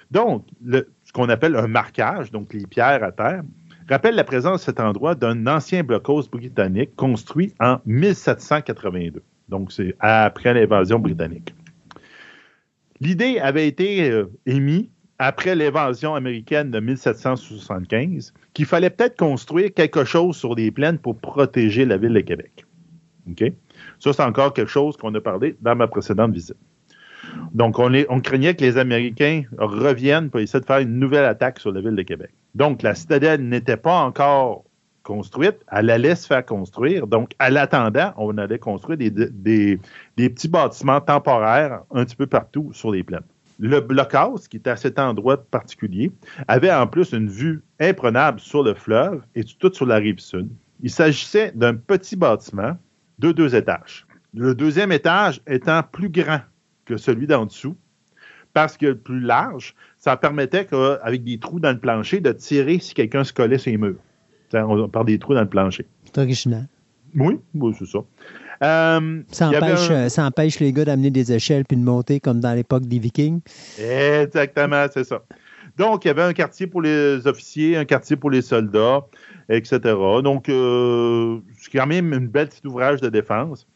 Donc, 0.09 0.45
ce 0.65 1.11
qu'on 1.13 1.29
appelle 1.29 1.55
un 1.55 1.67
marquage, 1.67 2.31
donc 2.31 2.53
les 2.53 2.65
pierres 2.65 3.03
à 3.03 3.11
terre, 3.11 3.43
rappelle 3.89 4.15
la 4.15 4.23
présence 4.23 4.61
de 4.61 4.65
cet 4.65 4.79
endroit 4.79 5.15
d'un 5.15 5.47
ancien 5.47 5.83
blockhouse 5.83 6.29
britannique 6.29 6.95
construit 6.95 7.53
en 7.59 7.79
1782. 7.85 9.21
Donc, 9.49 9.71
c'est 9.71 9.95
après 9.99 10.53
l'invasion 10.53 10.99
britannique. 10.99 11.53
L'idée 13.01 13.39
avait 13.39 13.67
été 13.67 14.09
euh, 14.09 14.31
émise 14.45 14.87
après 15.19 15.55
l'invasion 15.55 16.15
américaine 16.15 16.71
de 16.71 16.79
1775 16.79 18.33
qu'il 18.53 18.65
fallait 18.65 18.89
peut-être 18.89 19.17
construire 19.17 19.73
quelque 19.73 20.05
chose 20.05 20.37
sur 20.37 20.55
les 20.55 20.71
plaines 20.71 20.97
pour 20.97 21.17
protéger 21.17 21.85
la 21.85 21.97
ville 21.97 22.13
de 22.13 22.21
Québec. 22.21 22.65
Ça, 24.03 24.11
c'est 24.11 24.23
encore 24.23 24.53
quelque 24.53 24.69
chose 24.69 24.97
qu'on 24.97 25.15
a 25.15 25.21
parlé 25.21 25.55
dans 25.61 25.77
ma 25.77 25.87
précédente 25.87 26.33
visite. 26.33 26.57
Donc, 27.53 27.79
on, 27.79 28.19
craignait 28.19 28.53
que 28.53 28.61
les 28.61 28.77
Américains 28.77 29.43
reviennent 29.57 30.29
pour 30.29 30.41
essayer 30.41 30.59
de 30.59 30.65
faire 30.65 30.79
une 30.79 30.99
nouvelle 30.99 31.23
attaque 31.23 31.57
sur 31.57 31.71
la 31.71 31.79
ville 31.79 31.95
de 31.95 32.01
Québec. 32.01 32.31
Donc, 32.53 32.81
la 32.81 32.95
citadelle 32.95 33.47
n'était 33.47 33.77
pas 33.77 34.01
encore 34.01 34.65
construite. 35.03 35.55
Elle 35.71 35.89
allait 35.89 36.15
se 36.15 36.27
faire 36.27 36.45
construire. 36.45 37.07
Donc, 37.07 37.31
à 37.39 37.49
l'attendant, 37.49 38.11
on 38.17 38.37
allait 38.37 38.59
construire 38.59 38.97
des 38.97 39.79
petits 40.17 40.49
bâtiments 40.49 40.99
temporaires 40.99 41.83
un 41.91 42.03
petit 42.03 42.17
peu 42.17 42.27
partout 42.27 42.71
sur 42.73 42.91
les 42.91 43.03
plaines. 43.03 43.21
Le 43.57 43.79
blockhouse, 43.79 44.49
qui 44.49 44.57
était 44.57 44.71
à 44.71 44.75
cet 44.75 44.99
endroit 44.99 45.37
particulier, 45.37 46.11
avait 46.49 46.73
en 46.73 46.87
plus 46.87 47.13
une 47.13 47.29
vue 47.29 47.63
imprenable 47.79 48.41
sur 48.41 48.63
le 48.63 48.73
fleuve 48.73 49.21
et 49.33 49.45
tout 49.45 49.73
sur 49.73 49.85
la 49.85 49.95
rive 49.95 50.19
sud. 50.19 50.49
Il 50.81 50.89
s'agissait 50.89 51.53
d'un 51.55 51.75
petit 51.75 52.17
bâtiment 52.17 52.75
de 53.23 53.31
deux 53.31 53.55
étages. 53.55 54.05
Le 54.35 54.53
deuxième 54.53 54.91
étage 54.91 55.41
étant 55.47 55.81
plus 55.83 56.09
grand 56.09 56.41
que 56.85 56.97
celui 56.97 57.25
d'en 57.27 57.45
dessous, 57.45 57.75
parce 58.53 58.77
que 58.77 58.91
plus 58.93 59.19
large, 59.21 59.73
ça 59.97 60.17
permettait, 60.17 60.65
que, 60.65 60.99
avec 61.01 61.23
des 61.23 61.39
trous 61.39 61.59
dans 61.59 61.71
le 61.71 61.79
plancher, 61.79 62.19
de 62.19 62.31
tirer 62.33 62.79
si 62.79 62.93
quelqu'un 62.93 63.23
se 63.23 63.31
collait 63.33 63.57
sur 63.57 63.71
les 63.71 63.77
murs. 63.77 63.95
On- 64.53 64.87
Par 64.89 65.05
des 65.05 65.17
trous 65.17 65.33
dans 65.33 65.41
le 65.41 65.49
plancher. 65.49 65.85
C'est 66.05 66.17
original. 66.19 66.67
Oui, 67.15 67.39
oui, 67.55 67.73
c'est 67.79 67.87
ça. 67.87 67.99
Euh, 68.63 69.21
Ça 69.31 69.47
empêche, 69.49 69.89
un- 69.89 69.93
euh, 69.93 70.09
ça 70.09 70.25
empêche 70.25 70.59
les 70.59 70.71
gars 70.73 70.85
d'amener 70.85 71.09
des 71.09 71.31
échelles 71.33 71.65
puis 71.65 71.77
de 71.77 71.83
monter 71.83 72.19
comme 72.19 72.39
dans 72.39 72.53
l'époque 72.53 72.85
des 72.85 72.99
Vikings. 72.99 73.41
Exactement, 73.79 74.85
c'est 74.93 75.03
ça. 75.03 75.23
Donc, 75.77 76.05
il 76.05 76.09
y 76.09 76.11
avait 76.11 76.21
un 76.23 76.33
quartier 76.33 76.67
pour 76.67 76.81
les 76.81 77.25
officiers, 77.25 77.77
un 77.77 77.85
quartier 77.85 78.15
pour 78.15 78.29
les 78.29 78.41
soldats, 78.43 79.01
etc. 79.49 79.79
Donc, 80.23 80.49
euh, 80.49 81.39
c'est 81.57 81.71
quand 81.71 81.87
même 81.87 82.13
une 82.13 82.27
belle 82.27 82.49
petit 82.49 82.65
ouvrage 82.65 83.01
de 83.01 83.09
défense. 83.09 83.67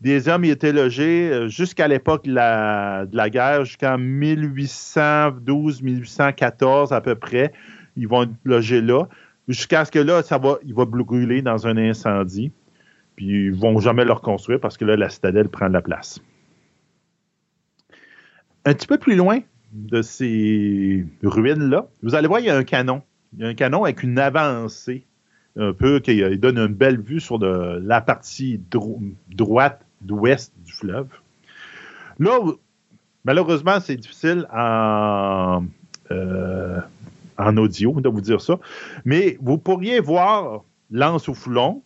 Des 0.00 0.28
hommes 0.28 0.44
y 0.44 0.50
étaient 0.50 0.72
logés 0.72 1.30
euh, 1.30 1.48
jusqu'à 1.48 1.88
l'époque 1.88 2.24
de 2.24 2.32
la, 2.32 3.06
guerre, 3.30 3.64
jusqu'en 3.64 3.98
1812-1814 3.98 6.92
à 6.92 7.00
peu 7.00 7.14
près. 7.14 7.52
Ils 7.96 8.08
vont 8.08 8.24
être 8.24 8.32
logés 8.44 8.80
là. 8.80 9.04
Jusqu'à 9.46 9.84
ce 9.84 9.90
que 9.90 9.98
là, 9.98 10.22
ça 10.22 10.38
va, 10.38 10.56
il 10.64 10.74
va 10.74 10.86
brûler 10.86 11.42
dans 11.42 11.66
un 11.66 11.76
incendie. 11.76 12.50
Puis 13.16 13.26
ils 13.26 13.50
ne 13.50 13.56
vont 13.56 13.78
jamais 13.78 14.04
le 14.04 14.12
reconstruire 14.12 14.58
parce 14.58 14.76
que 14.76 14.84
là, 14.84 14.96
la 14.96 15.08
citadelle 15.08 15.48
prend 15.48 15.68
la 15.68 15.82
place. 15.82 16.20
Un 18.64 18.72
petit 18.72 18.86
peu 18.86 18.98
plus 18.98 19.14
loin 19.14 19.40
de 19.72 20.02
ces 20.02 21.04
ruines-là, 21.22 21.88
vous 22.02 22.14
allez 22.14 22.28
voir, 22.28 22.40
il 22.40 22.46
y 22.46 22.50
a 22.50 22.56
un 22.56 22.64
canon. 22.64 23.02
Il 23.36 23.42
y 23.42 23.44
a 23.44 23.48
un 23.48 23.54
canon 23.54 23.84
avec 23.84 24.02
une 24.02 24.18
avancée 24.18 25.06
un 25.56 25.72
peu 25.72 26.00
qui 26.00 26.22
euh, 26.22 26.36
donne 26.36 26.58
une 26.58 26.74
belle 26.74 27.00
vue 27.00 27.20
sur 27.20 27.38
la 27.38 28.00
partie 28.00 28.60
dro- 28.70 29.00
droite 29.30 29.84
d'ouest 30.00 30.52
du 30.64 30.72
fleuve. 30.72 31.08
Là, 32.18 32.38
malheureusement, 33.24 33.80
c'est 33.80 33.96
difficile 33.96 34.46
en, 34.52 35.64
euh, 36.10 36.80
en 37.38 37.56
audio 37.56 38.00
de 38.00 38.08
vous 38.08 38.20
dire 38.20 38.40
ça, 38.40 38.58
mais 39.04 39.38
vous 39.40 39.58
pourriez 39.58 40.00
voir 40.00 40.62
l'anse 40.90 41.28
au 41.28 41.34
foulon. 41.34 41.82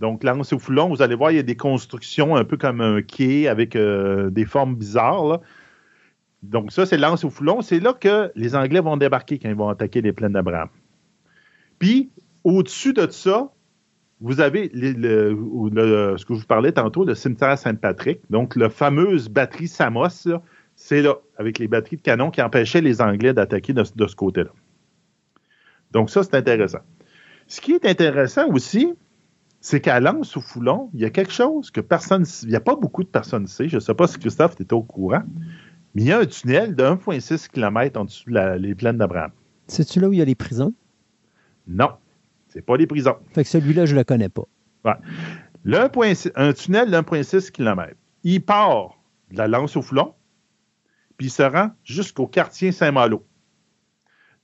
Donc, 0.00 0.24
l'anse 0.24 0.52
au 0.52 0.58
foulon, 0.58 0.88
vous 0.88 1.02
allez 1.02 1.14
voir, 1.14 1.30
il 1.30 1.36
y 1.36 1.40
a 1.40 1.44
des 1.44 1.56
constructions 1.56 2.34
un 2.34 2.44
peu 2.44 2.56
comme 2.56 2.80
un 2.80 3.02
quai 3.02 3.46
avec 3.46 3.76
euh, 3.76 4.30
des 4.30 4.44
formes 4.44 4.74
bizarres. 4.74 5.40
Donc, 6.42 6.72
ça, 6.72 6.86
c'est 6.86 6.98
l'anse 6.98 7.24
au 7.24 7.30
foulon. 7.30 7.62
C'est 7.62 7.78
là 7.78 7.92
que 7.92 8.32
les 8.34 8.56
Anglais 8.56 8.80
vont 8.80 8.96
débarquer 8.96 9.38
quand 9.38 9.48
ils 9.48 9.54
vont 9.54 9.68
attaquer 9.68 10.00
les 10.00 10.12
plaines 10.12 10.32
d'Abraham. 10.32 10.68
Puis, 11.78 12.10
au-dessus 12.44 12.92
de 12.92 13.08
ça, 13.10 13.50
vous 14.20 14.40
avez 14.40 14.70
les- 14.72 14.92
le- 14.92 15.32
ou 15.34 15.68
le- 15.70 16.14
ce 16.16 16.24
que 16.24 16.34
je 16.34 16.40
vous 16.40 16.46
parlais 16.46 16.72
tantôt, 16.72 17.04
le 17.04 17.14
cimetière 17.14 17.58
Saint-Patrick. 17.58 18.20
Donc, 18.30 18.54
la 18.56 18.70
fameuse 18.70 19.28
batterie 19.28 19.68
Samos, 19.68 20.28
c'est 20.76 21.02
là, 21.02 21.16
avec 21.36 21.58
les 21.58 21.66
batteries 21.68 21.96
de 21.96 22.02
canon 22.02 22.30
qui 22.30 22.40
empêchaient 22.40 22.80
les 22.80 23.00
Anglais 23.02 23.34
d'attaquer 23.34 23.72
de, 23.72 23.82
de 23.96 24.06
ce 24.06 24.14
côté-là. 24.16 24.50
Donc, 25.90 26.10
ça, 26.10 26.22
c'est 26.22 26.34
intéressant. 26.34 26.78
Ce 27.48 27.60
qui 27.60 27.72
est 27.72 27.84
intéressant 27.84 28.48
aussi, 28.48 28.94
c'est 29.60 29.80
qu'à 29.80 30.00
Lens 30.00 30.34
ou 30.36 30.40
Foulon, 30.40 30.90
il 30.94 31.00
y 31.00 31.04
a 31.04 31.10
quelque 31.10 31.32
chose 31.32 31.70
que 31.70 31.80
personne, 31.80 32.24
il 32.42 32.48
n'y 32.48 32.56
a 32.56 32.60
pas 32.60 32.76
beaucoup 32.76 33.02
de 33.02 33.08
personnes 33.08 33.46
sait. 33.46 33.68
Je 33.68 33.76
ne 33.76 33.80
sais 33.80 33.94
pas 33.94 34.06
si 34.06 34.18
Christophe 34.18 34.60
était 34.60 34.72
au 34.72 34.82
courant, 34.82 35.22
mais 35.94 36.02
il 36.02 36.08
y 36.08 36.12
a 36.12 36.20
un 36.20 36.26
tunnel 36.26 36.74
de 36.74 36.82
1,6 36.84 37.48
km 37.48 38.00
en 38.00 38.04
dessous 38.06 38.30
des 38.30 38.74
plaines 38.74 38.96
d'Abraham. 38.98 39.32
C'est-tu 39.66 40.00
là 40.00 40.08
où 40.08 40.12
il 40.12 40.18
y 40.18 40.22
a 40.22 40.24
les 40.24 40.34
prisons? 40.34 40.72
Non, 41.68 41.90
c'est 42.52 42.62
pas 42.62 42.76
les 42.76 42.86
prisons. 42.86 43.16
Fait 43.34 43.44
que 43.44 43.48
celui-là, 43.48 43.86
je 43.86 43.94
le 43.94 44.04
connais 44.04 44.28
pas. 44.28 44.42
Le 45.64 45.76
1.6 45.78 46.32
un 46.34 46.52
tunnel 46.52 46.90
de 46.90 46.96
1,6 46.96 47.50
km. 47.50 47.94
Il 48.24 48.44
part 48.44 48.98
de 49.30 49.38
la 49.38 49.48
Lance 49.48 49.76
au 49.76 49.82
Foulon, 49.82 50.14
puis 51.16 51.28
il 51.28 51.30
se 51.30 51.42
rend 51.42 51.70
jusqu'au 51.84 52.26
quartier 52.26 52.72
Saint-Malo. 52.72 53.26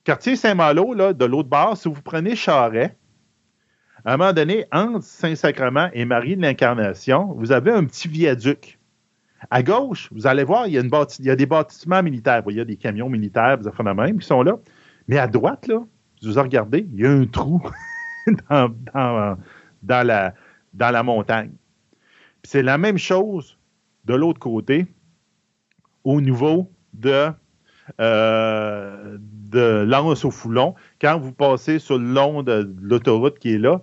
Quartier 0.04 0.36
Saint-Malo, 0.36 0.94
là, 0.94 1.12
de 1.12 1.24
l'autre 1.24 1.48
bord, 1.48 1.76
si 1.76 1.88
vous 1.88 2.00
prenez 2.02 2.34
Charret, 2.34 2.96
à 4.04 4.14
un 4.14 4.16
moment 4.16 4.32
donné, 4.32 4.64
entre 4.72 5.02
Saint-Sacrement 5.04 5.90
et 5.92 6.04
Marie 6.04 6.36
de 6.36 6.42
l'Incarnation, 6.42 7.34
vous 7.36 7.52
avez 7.52 7.72
un 7.72 7.84
petit 7.84 8.08
viaduc. 8.08 8.78
À 9.50 9.62
gauche, 9.62 10.08
vous 10.12 10.26
allez 10.26 10.44
voir, 10.44 10.66
il 10.66 10.72
y 10.72 10.78
a, 10.78 10.80
une 10.80 10.88
bâti- 10.88 11.20
il 11.20 11.26
y 11.26 11.30
a 11.30 11.36
des 11.36 11.46
bâtiments 11.46 12.02
militaires. 12.02 12.42
Il 12.48 12.56
y 12.56 12.60
a 12.60 12.64
des 12.64 12.76
camions 12.76 13.08
militaires, 13.08 13.58
des 13.58 13.66
affaires 13.66 13.84
de 13.84 13.90
même 13.92 14.18
qui 14.18 14.26
sont 14.26 14.42
là. 14.42 14.56
Mais 15.08 15.18
à 15.18 15.26
droite, 15.26 15.66
là, 15.66 15.80
vous 16.22 16.32
regardez, 16.42 16.86
il 16.92 17.00
y 17.00 17.06
a 17.06 17.10
un 17.10 17.26
trou 17.26 17.60
dans, 18.50 20.06
la, 20.06 21.02
montagne. 21.02 21.52
C'est 22.44 22.62
la 22.62 22.78
même 22.78 22.98
chose 22.98 23.58
de 24.04 24.14
l'autre 24.14 24.40
côté 24.40 24.86
au 26.04 26.20
niveau 26.20 26.70
de, 26.94 27.30
euh, 28.00 29.18
de 29.20 29.84
l'Anse 29.86 30.24
au 30.24 30.30
Foulon. 30.30 30.74
Quand 31.00 31.18
vous 31.18 31.32
passez 31.32 31.78
sur 31.78 31.98
le 31.98 32.12
long 32.12 32.42
de, 32.42 32.62
de 32.62 32.76
l'autoroute 32.80 33.38
qui 33.38 33.54
est 33.54 33.58
là, 33.58 33.82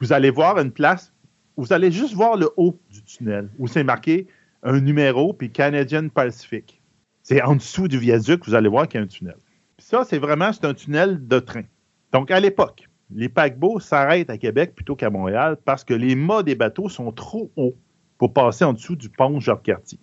vous 0.00 0.12
allez 0.12 0.30
voir 0.30 0.58
une 0.58 0.72
place, 0.72 1.12
vous 1.56 1.72
allez 1.72 1.90
juste 1.90 2.14
voir 2.14 2.36
le 2.36 2.50
haut 2.56 2.78
du 2.90 3.02
tunnel 3.02 3.48
où 3.58 3.66
c'est 3.66 3.84
marqué 3.84 4.26
un 4.62 4.80
numéro 4.80 5.32
puis 5.32 5.50
Canadian 5.50 6.08
Pacific. 6.08 6.82
C'est 7.22 7.42
en 7.42 7.56
dessous 7.56 7.88
du 7.88 7.98
viaduc, 7.98 8.46
vous 8.46 8.54
allez 8.54 8.68
voir 8.68 8.86
qu'il 8.88 9.00
y 9.00 9.02
a 9.02 9.04
un 9.04 9.08
tunnel. 9.08 9.36
Puis 9.76 9.86
ça, 9.86 10.04
c'est 10.04 10.18
vraiment 10.18 10.52
c'est 10.52 10.64
un 10.64 10.74
tunnel 10.74 11.26
de 11.26 11.38
train. 11.38 11.64
Donc, 12.12 12.30
à 12.30 12.40
l'époque, 12.40 12.85
les 13.10 13.28
paquebots 13.28 13.80
s'arrêtent 13.80 14.30
à 14.30 14.38
Québec 14.38 14.74
plutôt 14.74 14.96
qu'à 14.96 15.10
Montréal 15.10 15.56
parce 15.64 15.84
que 15.84 15.94
les 15.94 16.14
mâts 16.14 16.42
des 16.42 16.54
bateaux 16.54 16.88
sont 16.88 17.12
trop 17.12 17.50
hauts 17.56 17.76
pour 18.18 18.32
passer 18.32 18.64
en 18.64 18.72
dessous 18.72 18.96
du 18.96 19.08
pont 19.08 19.40
Jacques-Cartier. 19.40 19.98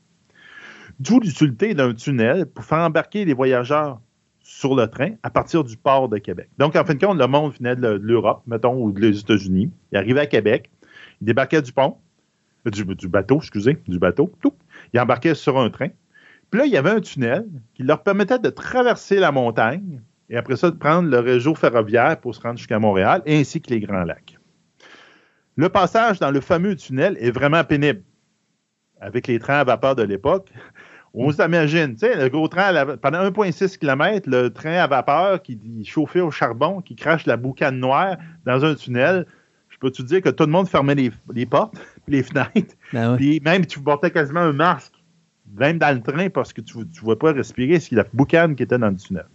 D'où 1.00 1.20
l'utilité 1.20 1.74
d'un 1.74 1.94
tunnel 1.94 2.46
pour 2.46 2.64
faire 2.64 2.80
embarquer 2.80 3.26
les 3.26 3.34
voyageurs 3.34 4.00
sur 4.40 4.76
le 4.76 4.88
train 4.88 5.12
à 5.24 5.30
partir 5.30 5.64
du 5.64 5.78
port 5.78 6.10
de 6.10 6.18
Québec. 6.18 6.50
Donc, 6.58 6.76
en 6.76 6.84
fin 6.84 6.94
de 6.94 7.04
compte, 7.04 7.18
le 7.18 7.28
monde 7.28 7.54
venait 7.54 7.76
de 7.76 7.88
l'Europe, 7.88 8.44
mettons, 8.46 8.76
ou 8.76 8.92
des 8.92 9.20
États-Unis. 9.20 9.72
Il 9.92 9.98
arrivait 9.98 10.22
à 10.22 10.26
Québec, 10.28 10.70
il 11.22 11.26
débarquait 11.26 11.62
du 11.62 11.72
pont, 11.72 11.98
du, 12.66 12.84
du 12.84 13.08
bateau, 13.08 13.38
excusez, 13.38 13.78
du 13.88 14.00
bateau, 14.00 14.32
tout. 14.42 14.54
Il 14.94 15.00
embarquait 15.00 15.34
sur 15.34 15.58
un 15.58 15.70
train. 15.70 15.90
Puis 16.52 16.60
là, 16.60 16.66
il 16.66 16.72
y 16.72 16.78
avait 16.78 16.92
un 16.92 17.02
tunnel 17.02 17.48
qui 17.74 17.84
leur 17.84 18.04
permettait 18.04 18.38
de 18.38 18.50
traverser 18.50 19.16
la 19.16 19.32
montagne 19.32 20.02
et 20.30 20.38
après 20.38 20.56
ça, 20.56 20.72
de 20.72 20.76
prendre 20.78 21.10
le 21.10 21.20
réseau 21.20 21.54
ferroviaire 21.56 22.20
pour 22.20 22.34
se 22.34 22.41
rendre 22.41 22.58
jusqu'à 22.58 22.80
Montréal, 22.80 23.22
ainsi 23.28 23.62
que 23.62 23.70
les 23.70 23.80
Grands 23.80 24.04
Lacs. 24.04 24.38
Le 25.56 25.70
passage 25.70 26.20
dans 26.20 26.32
le 26.32 26.41
fameux 26.41 26.76
tunnel 26.76 27.18
est 27.20 27.32
vraiment 27.32 27.64
pénible. 27.64 28.02
Avec 29.00 29.28
les 29.28 29.38
trains 29.38 29.60
à 29.60 29.64
vapeur 29.64 29.95
de 29.95 30.04
l'époque, 30.04 30.50
on 31.14 31.32
s'imagine, 31.32 31.94
tu 31.94 32.00
sais, 32.00 32.16
le 32.16 32.30
gros 32.30 32.48
train, 32.48 32.72
la- 32.72 32.98
pendant 32.98 33.20
1,6 33.20 33.78
km, 33.78 34.28
le 34.30 34.50
train 34.50 34.76
à 34.78 34.88
vapeur 34.88 35.41
qui 35.44 35.58
qui 35.60 35.86
chauffait 35.86 36.22
au 36.22 36.32
charbon, 36.32 36.82
qui 36.82 36.95
crache 36.95 37.26
la 37.26 37.38
boucane 37.38 37.78
noire 37.80 38.16
dans 38.45 38.64
un 38.66 38.74
tunnel, 38.76 39.28
je 39.70 39.78
peux 39.78 39.91
te 39.91 40.02
dire 40.02 40.22
que 40.22 40.30
tout 40.30 40.45
le 40.45 40.52
monde 40.52 40.68
fermait 40.68 40.95
les, 40.95 41.12
les 41.34 41.45
portes, 41.45 41.76
puis 42.08 42.16
les 42.16 42.24
fenêtres, 42.24 42.76
Ben 42.94 43.16
puis 43.18 43.41
même 43.44 43.66
tu 43.66 43.80
portais 43.80 44.10
quasiment 44.10 44.40
un 44.40 44.54
masque, 44.54 44.94
même 45.56 45.78
dans 45.78 45.94
le 45.95 46.02
train, 46.02 46.30
parce 46.30 46.52
que 46.54 46.62
tu 46.62 46.80
ne 46.80 46.86
vois 47.02 47.20
pas 47.20 47.34
respirer, 47.34 47.80
c'est 47.80 47.94
la 47.95 48.06
boucane 48.12 48.56
qui 48.56 48.64
était 48.64 48.78
dans 48.80 48.90
le 48.90 48.95
tunnel. 48.95 49.26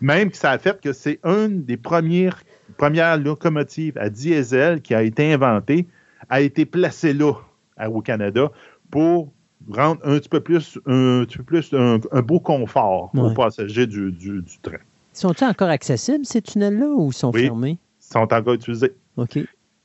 Même 0.00 0.30
que 0.30 0.36
ça 0.36 0.50
a 0.50 0.58
fait 0.58 0.80
que 0.80 0.92
c'est 0.92 1.18
une 1.24 1.64
des 1.64 1.76
premières, 1.76 2.42
premières 2.76 3.16
locomotives 3.18 3.96
à 3.98 4.08
diesel 4.10 4.80
qui 4.82 4.94
a 4.94 5.02
été 5.02 5.32
inventée, 5.32 5.86
a 6.28 6.40
été 6.40 6.64
placée 6.66 7.12
là, 7.12 7.32
à- 7.76 7.90
au 7.90 8.00
Canada, 8.02 8.50
pour 8.90 9.32
rendre 9.70 10.00
un 10.04 10.18
petit 10.18 10.28
peu 10.28 10.40
plus 10.40 10.78
un, 10.86 11.24
petit 11.24 11.38
peu 11.38 11.44
plus 11.44 11.72
un, 11.74 11.98
un 12.12 12.22
beau 12.22 12.40
confort 12.40 13.10
aux 13.14 13.30
passagers 13.30 13.86
du, 13.86 14.12
du- 14.12 14.42
du 14.42 14.58
train. 14.62 14.78
Sont-ils 15.12 15.44
encore 15.44 15.68
accessibles, 15.70 16.24
ces 16.26 16.42
tunnels-là, 16.42 16.86
ou 16.88 17.10
sont 17.12 17.32
Oui. 17.32 17.44
fermés? 17.44 17.78
Ils 18.00 18.12
sont 18.12 18.32
encore 18.32 18.54
utilisés. 18.54 18.92
OK. 19.16 19.38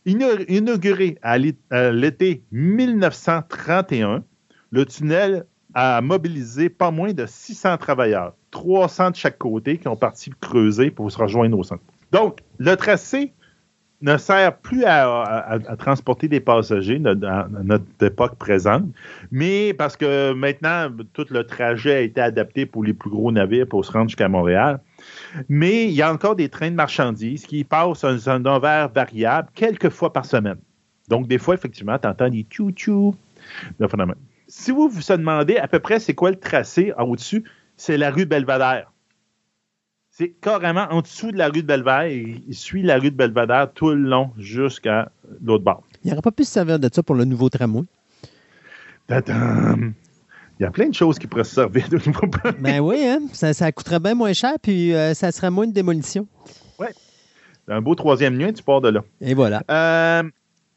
Ina- 0.06 0.44
Inauguré 0.50 1.18
à 1.22 1.38
l'été 1.38 2.44
1931, 2.52 4.24
le 4.72 4.86
tunnel 4.86 5.46
a 5.74 6.02
mobilisé 6.02 6.70
pas 6.70 6.92
moins 6.92 7.14
de 7.14 7.26
600 7.26 7.78
travailleurs, 7.78 8.34
300 8.52 9.11
de 9.11 9.15
chaque 9.15 9.38
côté, 9.38 9.78
qui 9.78 9.88
ont 9.88 9.95
parti 9.95 10.32
creuser 10.40 10.91
pour 10.91 11.11
se 11.11 11.18
rejoindre 11.18 11.57
au 11.57 11.64
centre. 11.64 11.82
Donc, 12.11 12.40
le 12.57 12.76
tracé 12.76 13.34
ne 14.02 14.18
sert 14.18 14.57
plus 14.57 14.84
à, 14.84 15.07
à- 15.22 15.53
à 15.53 15.76
transporter 15.78 16.28
des 16.28 16.40
passagers 16.40 16.98
dans 16.98 17.48
notre 17.64 17.86
époque 18.02 18.36
présente, 18.36 18.86
mais 19.32 19.73
parce 19.76 19.95
que 19.95 20.34
maintenant, 20.34 20.90
tout 21.14 21.26
le 21.30 21.44
trajet 21.45 21.95
a 21.95 21.99
été 22.02 22.19
adapté 22.19 22.65
pour 22.65 22.84
les 22.84 22.94
plus 22.94 23.11
gros 23.11 23.32
navires 23.32 23.68
pour 23.68 23.86
se 23.86 23.91
rendre 23.91 24.10
jusqu'à 24.10 24.28
Montréal. 24.28 24.80
Mais 25.49 25.86
il 25.86 25.91
y 25.91 26.02
a 26.02 26.11
encore 26.11 26.36
des 26.36 26.49
trains 26.49 26.72
de 26.72 26.76
marchandises 26.76 27.45
qui 27.45 27.64
passent 27.64 28.03
un, 28.03 28.18
un 28.28 28.45
horaire 28.45 28.90
variable 28.90 29.49
quelques 29.53 29.90
fois 29.90 30.11
par 30.11 30.26
semaine. 30.26 30.57
Donc, 31.07 31.28
des 31.28 31.38
fois, 31.38 31.53
effectivement, 31.53 31.98
tu 31.99 32.07
entends 32.07 32.30
des 32.30 32.44
tchou-tchou. 32.44 33.14
Si 34.48 34.72
vous 34.72 34.90
vous 34.90 35.02
demandez 35.15 35.57
à 35.57 35.68
peu 35.68 35.80
près 35.80 35.99
c'est 35.99 36.14
quoi 36.15 36.32
le 36.32 36.38
tracé 36.38 36.91
au-dessus, 36.98 37.44
c'est 37.82 37.98
la 37.98 38.12
rue 38.12 38.28
Belvedere. 38.28 38.91
C'est 40.12 40.30
carrément 40.30 40.86
en 40.91 41.02
dessous 41.02 41.32
de 41.32 41.38
la 41.38 41.48
rue 41.48 41.64
de 41.64 41.68
Belvedere 41.68 42.03
et 42.03 42.44
il 42.48 42.53
suit 42.53 42.84
la 42.84 42.99
rue 42.99 43.10
de 43.10 43.16
Belvedere 43.16 43.72
tout 43.74 43.90
le 43.90 43.95
long 43.95 44.30
jusqu'à 44.38 45.12
l'autre 45.44 45.64
bord. 45.64 45.82
Il 46.03 46.12
n'aurait 46.12 46.22
pas 46.22 46.32
pu 46.32 46.44
se 46.44 46.52
servir 46.52 46.78
de 46.78 46.90
ça 46.94 47.02
pour 47.02 47.16
le 47.16 47.26
nouveau 47.26 47.49
tramway? 47.49 47.86
Tadam! 49.08 49.94
Il 50.60 50.64
y 50.64 50.66
a 50.68 50.70
plein 50.70 50.90
de 50.90 50.94
choses 50.94 51.18
qui 51.18 51.26
pourraient 51.26 51.44
se 51.44 51.56
servir 51.56 51.90
de 51.90 51.98
nouveau. 52.06 52.28
Ben 52.60 52.82
oui, 52.82 53.03
hein? 53.03 53.22
ça, 53.34 53.52
ça 53.52 53.72
coûterait 53.72 53.99
bien 53.99 54.14
moins 54.14 54.34
cher, 54.34 54.53
puis 54.62 54.94
euh, 54.94 55.16
ça 55.16 55.32
serait 55.32 55.49
moins 55.49 55.66
de 55.66 55.74
démolition. 55.74 56.28
Un 57.68 57.82
beau 57.82 57.95
troisième 57.95 58.38
lien, 58.38 58.53
tu 58.53 58.62
pars 58.62 58.82
de 58.82 58.90
là. 58.90 59.03
Et 59.22 59.34
voilà. 59.34 59.64
Euh, 59.72 60.24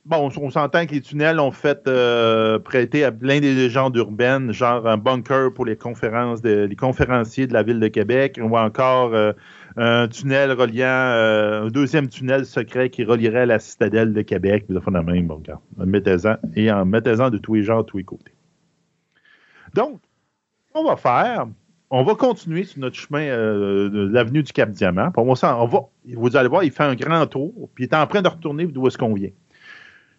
bon, 0.04 0.30
on 0.36 0.50
s'entend 0.50 0.86
que 0.86 0.92
les 0.92 1.00
tunnels 1.00 1.40
ont 1.40 1.50
fait 1.50 1.86
euh, 1.86 2.58
prêter 2.58 3.04
à 3.04 3.12
plein 3.12 3.40
des 3.40 3.54
légendes 3.54 3.96
urbaines, 3.96 4.52
genre 4.52 4.86
un 4.86 4.96
bunker 4.96 5.52
pour 5.54 5.64
les 5.64 5.76
conférences, 5.76 6.42
de, 6.42 6.64
les 6.64 6.76
conférenciers 6.76 7.46
de 7.46 7.52
la 7.52 7.62
ville 7.62 7.80
de 7.80 7.88
Québec, 7.88 8.38
ou 8.42 8.56
encore 8.56 9.14
euh, 9.14 9.32
un 9.76 10.08
tunnel 10.08 10.52
reliant, 10.52 10.86
euh, 10.86 11.64
un 11.64 11.68
deuxième 11.68 12.08
tunnel 12.08 12.44
secret 12.46 12.90
qui 12.90 13.04
relierait 13.04 13.46
la 13.46 13.58
citadelle 13.58 14.12
de 14.12 14.22
Québec. 14.22 14.64
Puis, 14.66 14.74
de 14.74 14.80
même, 15.00 15.26
bon, 15.26 15.36
regarde, 15.36 15.60
mettez-en, 15.78 16.36
et 16.54 16.70
en 16.70 16.84
mettez-en 16.84 17.30
de 17.30 17.38
tous 17.38 17.54
les 17.54 17.62
genres, 17.62 17.84
de 17.84 17.88
tous 17.88 17.98
les 17.98 18.04
côtés. 18.04 18.32
Donc, 19.74 20.00
on 20.74 20.84
va 20.84 20.96
faire, 20.96 21.46
on 21.90 22.02
va 22.04 22.14
continuer 22.14 22.64
sur 22.64 22.80
notre 22.80 22.96
chemin 22.96 23.26
de 23.26 24.08
l'avenue 24.12 24.42
du 24.42 24.52
va, 25.24 25.34
s'en- 25.34 25.62
on 25.62 25.66
va, 25.66 25.80
vous 26.14 26.36
allez 26.36 26.48
voir, 26.48 26.62
il 26.64 26.70
fait 26.70 26.82
un 26.84 26.94
grand 26.94 27.26
tour, 27.26 27.70
puis 27.74 27.84
il 27.84 27.88
est 27.88 27.96
en 27.96 28.06
train 28.06 28.22
de 28.22 28.28
retourner 28.28 28.66
d'où 28.66 28.86
est-ce 28.86 28.98
qu'on 28.98 29.14
vient. 29.14 29.30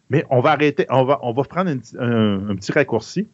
Mais 0.09 0.23
on 0.29 0.39
va 0.39 0.51
arrêter, 0.51 0.85
on 0.89 1.03
va, 1.03 1.19
on 1.23 1.31
va 1.33 1.43
prendre 1.43 1.71
une- 1.71 1.81
un, 1.99 2.49
un 2.49 2.55
petit 2.55 2.71
raccourci. 2.71 3.27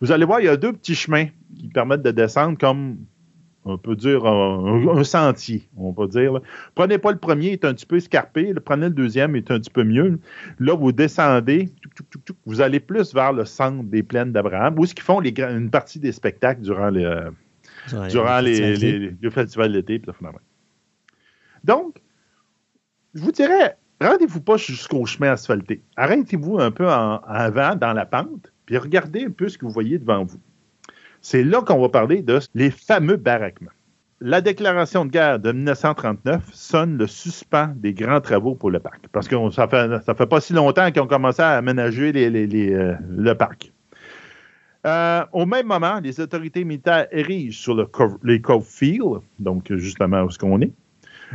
Vous 0.00 0.12
allez 0.12 0.24
voir, 0.24 0.40
il 0.40 0.46
y 0.46 0.48
a 0.48 0.56
deux 0.56 0.72
petits 0.72 0.94
chemins 0.94 1.26
qui 1.58 1.68
permettent 1.68 2.02
de 2.02 2.10
descendre 2.10 2.58
comme, 2.58 2.98
on 3.64 3.76
peut 3.78 3.96
dire, 3.96 4.24
un, 4.26 4.88
un 4.96 5.04
sentier, 5.04 5.68
on 5.76 5.92
peut 5.92 6.06
dire. 6.06 6.34
là. 6.34 6.40
Prenez 6.74 6.98
pas 6.98 7.12
le 7.12 7.18
premier, 7.18 7.46
il 7.48 7.52
est 7.54 7.64
un 7.64 7.74
petit 7.74 7.86
peu 7.86 7.96
escarpé. 7.96 8.52
là. 8.52 8.60
Prenez 8.60 8.86
le 8.88 8.94
deuxième, 8.94 9.34
il 9.36 9.38
est 9.38 9.50
un 9.50 9.58
petit 9.58 9.70
peu 9.70 9.84
mieux. 9.84 10.20
Là, 10.58 10.74
vous 10.76 10.92
descendez, 10.92 11.70
vous 12.46 12.60
allez 12.60 12.80
plus 12.80 13.12
vers 13.14 13.32
le 13.32 13.44
centre 13.44 13.82
des 13.84 14.02
plaines 14.02 14.32
d'Abraham, 14.32 14.78
où 14.78 14.84
est-ce 14.84 14.94
qu'ils 14.94 15.04
font 15.04 15.20
les 15.20 15.34
une 15.40 15.70
partie 15.70 15.98
des 15.98 16.12
spectacles 16.12 16.60
durant 16.62 16.90
les, 16.90 17.04
euh, 17.04 17.30
durant 18.08 18.40
les, 18.40 18.76
les- 18.98 19.14
le 19.20 19.30
festival 19.30 19.72
d'été. 19.72 20.00
le. 20.06 20.12
Donc, 21.64 22.00
je 23.14 23.20
vous 23.22 23.32
dirais, 23.32 23.76
rendez-vous 24.00 24.40
pas 24.40 24.56
jusqu'au 24.56 25.06
chemin 25.06 25.32
asphalté. 25.32 25.82
Arrêtez-vous 25.96 26.58
un 26.58 26.70
peu 26.70 26.88
en, 26.88 27.20
avant, 27.26 27.74
dans 27.76 27.92
la 27.92 28.06
pente, 28.06 28.52
puis 28.66 28.76
regardez 28.78 29.24
un 29.24 29.30
peu 29.30 29.48
ce 29.48 29.58
que 29.58 29.64
vous 29.64 29.72
voyez 29.72 29.98
devant 29.98 30.24
vous. 30.24 30.40
C'est 31.20 31.44
là 31.44 31.62
qu'on 31.62 31.80
va 31.80 31.88
parler 31.88 32.22
de 32.22 32.38
les 32.54 32.70
fameux 32.70 33.16
baraquements. 33.16 33.70
La 34.20 34.40
déclaration 34.40 35.04
de 35.04 35.10
guerre 35.10 35.38
de 35.38 35.52
1939 35.52 36.42
sonne 36.52 36.98
le 36.98 37.06
suspens 37.06 37.72
des 37.76 37.92
grands 37.92 38.20
travaux 38.20 38.56
pour 38.56 38.70
le 38.70 38.80
parc. 38.80 39.06
Parce 39.12 39.28
que 39.28 39.36
ça 39.50 39.68
fait, 39.68 40.02
ça 40.04 40.14
fait 40.14 40.26
pas 40.26 40.40
si 40.40 40.52
longtemps 40.52 40.90
qu'ils 40.90 41.02
ont 41.02 41.06
commencé 41.06 41.40
à 41.40 41.50
aménager 41.50 42.12
euh, 42.16 42.94
le 43.08 43.34
parc. 43.34 43.72
Euh, 44.86 45.24
au 45.32 45.46
même 45.46 45.66
moment, 45.66 46.00
les 46.00 46.20
autorités 46.20 46.64
militaires 46.64 47.06
érigent 47.12 47.60
sur 47.60 47.74
le 47.74 47.88
les 48.24 48.40
Cove 48.40 48.64
Field, 48.64 49.20
donc 49.38 49.72
justement 49.74 50.22
où 50.22 50.30
ce 50.30 50.38
qu'on 50.38 50.60
est, 50.60 50.72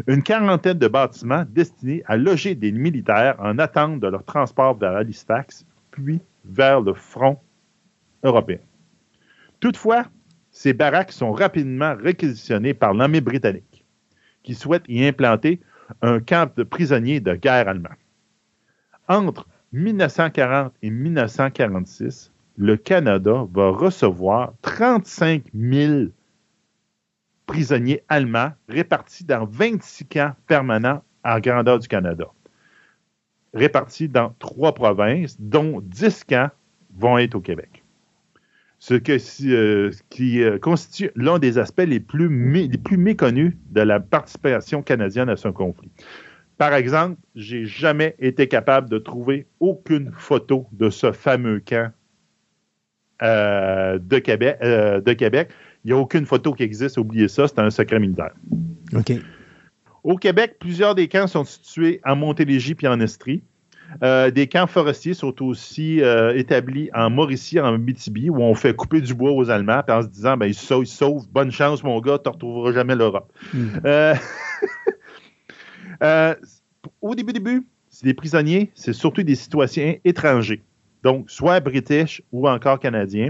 une 0.07 0.23
quarantaine 0.23 0.77
de 0.77 0.87
bâtiments 0.87 1.45
destinés 1.49 2.03
à 2.05 2.17
loger 2.17 2.55
des 2.55 2.71
militaires 2.71 3.35
en 3.39 3.59
attente 3.59 3.99
de 3.99 4.07
leur 4.07 4.23
transport 4.23 4.77
vers 4.77 4.95
Halifax, 4.95 5.65
puis 5.91 6.19
vers 6.45 6.81
le 6.81 6.93
front 6.93 7.39
européen. 8.23 8.59
Toutefois, 9.59 10.05
ces 10.51 10.73
baraques 10.73 11.11
sont 11.11 11.31
rapidement 11.31 11.95
réquisitionnées 11.95 12.73
par 12.73 12.93
l'armée 12.93 13.21
britannique, 13.21 13.85
qui 14.43 14.55
souhaite 14.55 14.83
y 14.87 15.05
implanter 15.05 15.59
un 16.01 16.19
camp 16.19 16.51
de 16.55 16.63
prisonniers 16.63 17.19
de 17.19 17.35
guerre 17.35 17.67
allemand. 17.67 17.89
Entre 19.07 19.47
1940 19.73 20.73
et 20.81 20.89
1946, 20.89 22.31
le 22.57 22.77
Canada 22.77 23.45
va 23.51 23.69
recevoir 23.69 24.53
35 24.61 25.43
000 25.53 26.05
prisonniers 27.45 28.03
allemands 28.09 28.51
répartis 28.69 29.23
dans 29.23 29.45
26 29.45 30.05
camps 30.05 30.33
permanents 30.47 31.03
en 31.23 31.39
grandeur 31.39 31.79
du 31.79 31.87
Canada, 31.87 32.25
répartis 33.53 34.09
dans 34.09 34.35
trois 34.39 34.73
provinces, 34.73 35.39
dont 35.39 35.81
10 35.81 36.23
camps 36.25 36.49
vont 36.95 37.17
être 37.17 37.35
au 37.35 37.41
Québec. 37.41 37.83
Ce, 38.79 38.95
euh, 38.95 39.91
qui 40.09 40.43
euh, 40.43 40.59
constitue 40.59 41.11
l'un 41.15 41.39
des 41.39 41.57
aspects 41.57 41.85
les 41.87 42.01
plus, 42.01 42.27
méconnus 42.27 43.53
de 43.69 43.79
la 43.79 44.01
participation 44.01 44.81
canadienne 44.81 45.29
à 45.29 45.37
ce 45.37 45.47
conflit. 45.47 45.89
Par 46.57 46.73
exemple, 46.73 47.17
j'ai 47.33 47.65
jamais 47.65 48.15
été 48.19 48.49
capable 48.49 48.89
de 48.89 48.97
trouver 48.97 49.47
aucune 49.61 50.11
photo 50.11 50.67
de 50.73 50.89
ce 50.89 51.13
fameux 51.13 51.61
camp 51.61 51.93
euh, 53.21 53.99
de 53.99 54.19
Québec. 54.19 55.49
Il 55.83 55.87
n'y 55.87 55.93
a 55.93 55.97
aucune 55.97 56.25
photo 56.25 56.53
qui 56.53 56.63
existe, 56.63 56.97
oubliez 56.97 57.27
ça, 57.27 57.47
c'est 57.47 57.59
un 57.59 57.69
secret 57.69 57.99
militaire. 57.99 58.31
OK. 58.95 59.11
Au 60.03 60.17
Québec, 60.17 60.57
plusieurs 60.59 60.95
des 60.95 61.07
camps 61.07 61.27
sont 61.27 61.45
situés 61.45 62.01
en 62.05 62.15
Montélégie 62.15 62.75
puis 62.75 62.87
en 62.87 62.99
Estrie. 62.99 63.43
Euh, 64.01 64.31
des 64.31 64.47
camps 64.47 64.65
forestiers 64.65 65.13
sont 65.13 65.43
aussi 65.43 66.01
euh, 66.01 66.35
établis 66.35 66.89
en 66.93 67.09
Mauricie, 67.09 67.59
en 67.59 67.73
Abitibi, 67.73 68.29
où 68.29 68.37
on 68.41 68.55
fait 68.55 68.75
couper 68.75 69.01
du 69.01 69.13
bois 69.13 69.31
aux 69.31 69.49
Allemands, 69.49 69.83
en 69.87 70.01
se 70.01 70.07
disant, 70.07 70.35
ben, 70.35 70.47
ils 70.47 70.55
sauvent, 70.55 70.83
ils 70.83 70.87
sauvent, 70.87 71.27
bonne 71.31 71.51
chance, 71.51 71.83
mon 71.83 71.99
gars, 71.99 72.17
tu 72.17 72.29
ne 72.29 72.33
retrouveras 72.33 72.73
jamais 72.73 72.95
l'Europe. 72.95 73.31
Hmm. 73.53 73.67
Euh, 76.01 76.35
au 77.01 77.15
début, 77.15 77.31
début, 77.31 77.65
c'est 77.87 78.05
des 78.05 78.13
prisonniers, 78.13 78.71
c'est 78.75 78.91
surtout 78.91 79.23
des 79.23 79.35
citoyens 79.35 79.95
étrangers, 80.03 80.61
donc 81.01 81.29
soit 81.29 81.61
british 81.61 82.21
ou 82.33 82.49
encore 82.49 82.79
canadiens, 82.79 83.29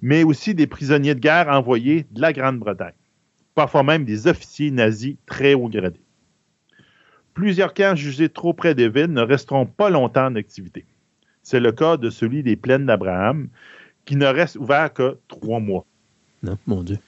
mais 0.00 0.24
aussi 0.24 0.54
des 0.54 0.66
prisonniers 0.66 1.14
de 1.14 1.20
guerre 1.20 1.48
envoyés 1.48 2.06
de 2.10 2.20
la 2.20 2.32
Grande-Bretagne, 2.32 2.94
parfois 3.54 3.82
même 3.82 4.04
des 4.04 4.26
officiers 4.26 4.70
nazis 4.70 5.16
très 5.26 5.54
haut 5.54 5.68
gradés 5.68 6.00
plusieurs 7.34 7.74
camps 7.74 7.94
jugés 7.94 8.28
trop 8.28 8.52
près 8.52 8.74
des 8.74 8.88
villes 8.88 9.12
ne 9.12 9.22
resteront 9.22 9.66
pas 9.66 9.90
longtemps 9.90 10.26
en 10.26 10.36
activité. 10.36 10.84
C'est 11.42 11.60
le 11.60 11.72
cas 11.72 11.96
de 11.96 12.10
celui 12.10 12.42
des 12.42 12.56
plaines 12.56 12.86
d'Abraham, 12.86 13.48
qui 14.04 14.16
ne 14.16 14.26
reste 14.26 14.56
ouvert 14.56 14.92
que 14.92 15.18
trois 15.28 15.60
mois. 15.60 15.84
Non, 16.42 16.58
mon 16.66 16.82
Dieu. 16.82 16.98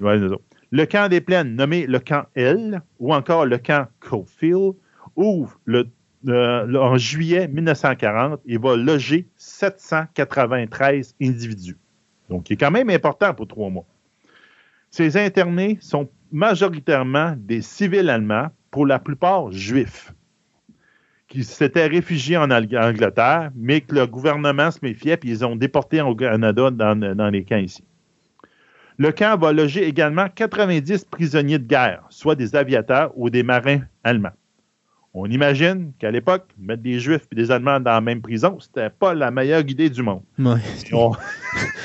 le 0.00 0.86
camp 0.86 1.08
des 1.08 1.20
plaines, 1.20 1.54
nommé 1.54 1.86
le 1.86 1.98
camp 1.98 2.26
L, 2.34 2.82
ou 2.98 3.14
encore 3.14 3.46
le 3.46 3.58
camp 3.58 3.86
Cofield, 4.00 4.74
ouvre 5.16 5.58
euh, 5.68 6.74
en 6.74 6.96
juillet 6.96 7.48
1940 7.48 8.40
et 8.46 8.56
va 8.56 8.76
loger 8.76 9.28
793 9.36 11.14
individus. 11.20 11.76
Donc, 12.28 12.50
il 12.50 12.54
est 12.54 12.56
quand 12.56 12.70
même 12.70 12.90
important 12.90 13.34
pour 13.34 13.46
trois 13.46 13.70
mois. 13.70 13.86
Ces 14.90 15.16
internés 15.16 15.78
sont 15.80 16.08
majoritairement 16.30 17.34
des 17.36 17.62
civils 17.62 18.08
allemands 18.08 18.48
pour 18.70 18.86
la 18.86 18.98
plupart 18.98 19.52
juifs, 19.52 20.12
qui 21.28 21.44
s'étaient 21.44 21.86
réfugiés 21.86 22.36
en 22.36 22.50
Angleterre, 22.50 23.50
mais 23.54 23.80
que 23.80 23.94
le 23.94 24.06
gouvernement 24.06 24.70
se 24.70 24.78
méfiait, 24.82 25.16
puis 25.16 25.30
ils 25.30 25.44
ont 25.44 25.56
déporté 25.56 26.00
au 26.00 26.14
Canada 26.14 26.70
dans, 26.70 27.30
les 27.30 27.44
camps 27.44 27.56
ici. 27.56 27.84
Le 28.96 29.10
camp 29.10 29.36
va 29.36 29.52
loger 29.52 29.86
également 29.86 30.28
90 30.28 31.04
prisonniers 31.06 31.58
de 31.58 31.66
guerre, 31.66 32.04
soit 32.10 32.36
des 32.36 32.54
aviateurs 32.54 33.12
ou 33.16 33.30
des 33.30 33.42
marins 33.42 33.80
allemands. 34.04 34.30
On 35.16 35.30
imagine 35.30 35.92
qu'à 36.00 36.10
l'époque, 36.10 36.48
mettre 36.58 36.82
des 36.82 36.98
Juifs 36.98 37.28
et 37.30 37.36
des 37.36 37.52
Allemands 37.52 37.78
dans 37.78 37.92
la 37.92 38.00
même 38.00 38.20
prison, 38.20 38.58
c'était 38.58 38.90
pas 38.90 39.14
la 39.14 39.30
meilleure 39.30 39.60
idée 39.60 39.88
du 39.88 40.02
monde. 40.02 40.22
Ouais. 40.40 40.56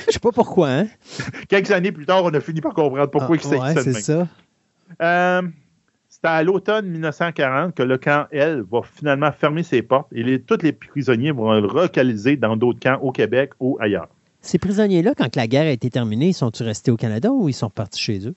Je 0.07 0.11
sais 0.13 0.19
pas 0.19 0.31
pourquoi, 0.31 0.69
hein? 0.69 0.87
Quelques 1.47 1.69
années 1.69 1.91
plus 1.91 2.07
tard, 2.07 2.23
on 2.23 2.33
a 2.33 2.39
fini 2.39 2.59
par 2.59 2.73
comprendre 2.73 3.11
pourquoi 3.11 3.37
ah, 3.61 3.75
s'est 3.75 3.83
c'est 3.83 4.01
ça. 4.01 4.27
Euh, 4.99 5.43
c'est 6.09 6.25
à 6.25 6.41
l'automne 6.41 6.87
1940 6.87 7.75
que 7.75 7.83
le 7.83 7.99
camp 7.99 8.25
L 8.31 8.63
va 8.71 8.81
finalement 8.81 9.31
fermer 9.31 9.61
ses 9.61 9.83
portes 9.83 10.07
et 10.11 10.41
tous 10.41 10.63
les 10.63 10.71
prisonniers 10.71 11.31
vont 11.31 11.55
être 11.55 11.67
relocalisés 11.67 12.35
dans 12.35 12.57
d'autres 12.57 12.79
camps 12.79 12.97
au 12.99 13.11
Québec 13.11 13.51
ou 13.59 13.77
ailleurs. 13.79 14.07
Ces 14.41 14.57
prisonniers-là, 14.57 15.13
quand 15.15 15.35
la 15.35 15.47
guerre 15.47 15.67
a 15.67 15.71
été 15.71 15.91
terminée, 15.91 16.33
sont-ils 16.33 16.65
restés 16.65 16.89
au 16.89 16.97
Canada 16.97 17.29
ou 17.31 17.47
ils 17.47 17.53
sont 17.53 17.69
partis 17.69 18.01
chez 18.01 18.27
eux? 18.27 18.35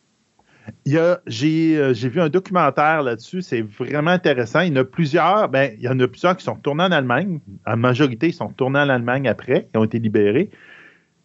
Euh, 0.89 1.17
j'ai, 1.27 1.93
vu 2.09 2.21
un 2.21 2.29
documentaire 2.29 3.03
là-dessus, 3.03 3.43
c'est 3.43 3.63
vraiment 3.63 4.11
intéressant. 4.11 4.61
Il 4.61 4.69
y 4.69 4.73
en 4.73 4.83
a 4.83 4.85
plusieurs, 4.85 5.49
ben, 5.49 5.73
il 5.77 5.83
y 5.83 5.89
en 5.89 5.99
a 6.01 6.09
plusieurs 6.09 6.37
qui 6.37 6.45
sont 6.45 6.55
retournés 6.55 6.85
en 6.85 6.93
Allemagne. 6.93 7.41
En 7.67 7.77
majorité, 7.77 8.29
ils 8.29 8.35
sont 8.35 8.49
retournés 8.49 8.79
en 8.79 8.89
Allemagne 8.89 9.29
après, 9.29 9.69
ils 9.75 9.79
ont 9.79 9.85
été 9.85 9.99
libérés. 9.99 10.51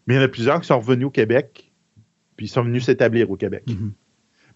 Mais 0.05 0.15
il 0.15 0.18
y 0.18 0.19
en 0.19 0.23
a 0.23 0.27
plusieurs 0.27 0.61
qui 0.61 0.68
sont 0.68 0.80
revenus 0.80 1.07
au 1.07 1.11
Québec, 1.11 1.72
puis 2.35 2.45
ils 2.45 2.49
sont 2.49 2.64
venus 2.64 2.85
s'établir 2.85 3.30
au 3.30 3.35
Québec. 3.35 3.64
Mm-hmm 3.68 3.91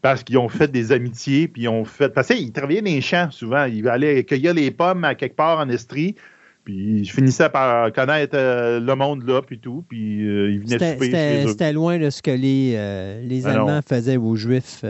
parce 0.01 0.23
qu'ils 0.23 0.37
ont 0.37 0.49
fait 0.49 0.71
des 0.71 0.91
amitiés, 0.91 1.47
puis 1.47 1.63
ils 1.63 1.67
ont 1.67 1.85
fait. 1.85 2.09
Parce 2.09 2.27
qu'ils 2.27 2.51
travaillaient 2.51 2.81
dans 2.81 2.85
les 2.85 3.01
champs 3.01 3.29
souvent. 3.31 3.65
Ils 3.65 3.87
allaient 3.87 4.23
cueillir 4.23 4.53
les 4.53 4.71
pommes 4.71 5.03
à 5.03 5.15
quelque 5.15 5.35
part 5.35 5.59
en 5.59 5.69
Estrie, 5.69 6.15
puis 6.63 7.03
je 7.03 7.13
finissais 7.13 7.49
par 7.49 7.91
connaître 7.91 8.35
euh, 8.35 8.79
le 8.79 8.95
monde 8.95 9.23
là, 9.27 9.41
puis 9.41 9.59
tout. 9.59 9.83
Puis 9.87 10.25
euh, 10.27 10.51
ils 10.51 10.59
venaient 10.59 10.93
souper 10.93 11.47
C'était 11.47 11.73
loin 11.73 11.97
de 11.97 12.09
ce 12.09 12.21
que 12.21 12.31
les, 12.31 12.73
euh, 12.75 13.21
les 13.23 13.41
ben 13.41 13.51
Allemands 13.51 13.79
faisaient 13.87 14.17
aux 14.17 14.35
Juifs. 14.35 14.83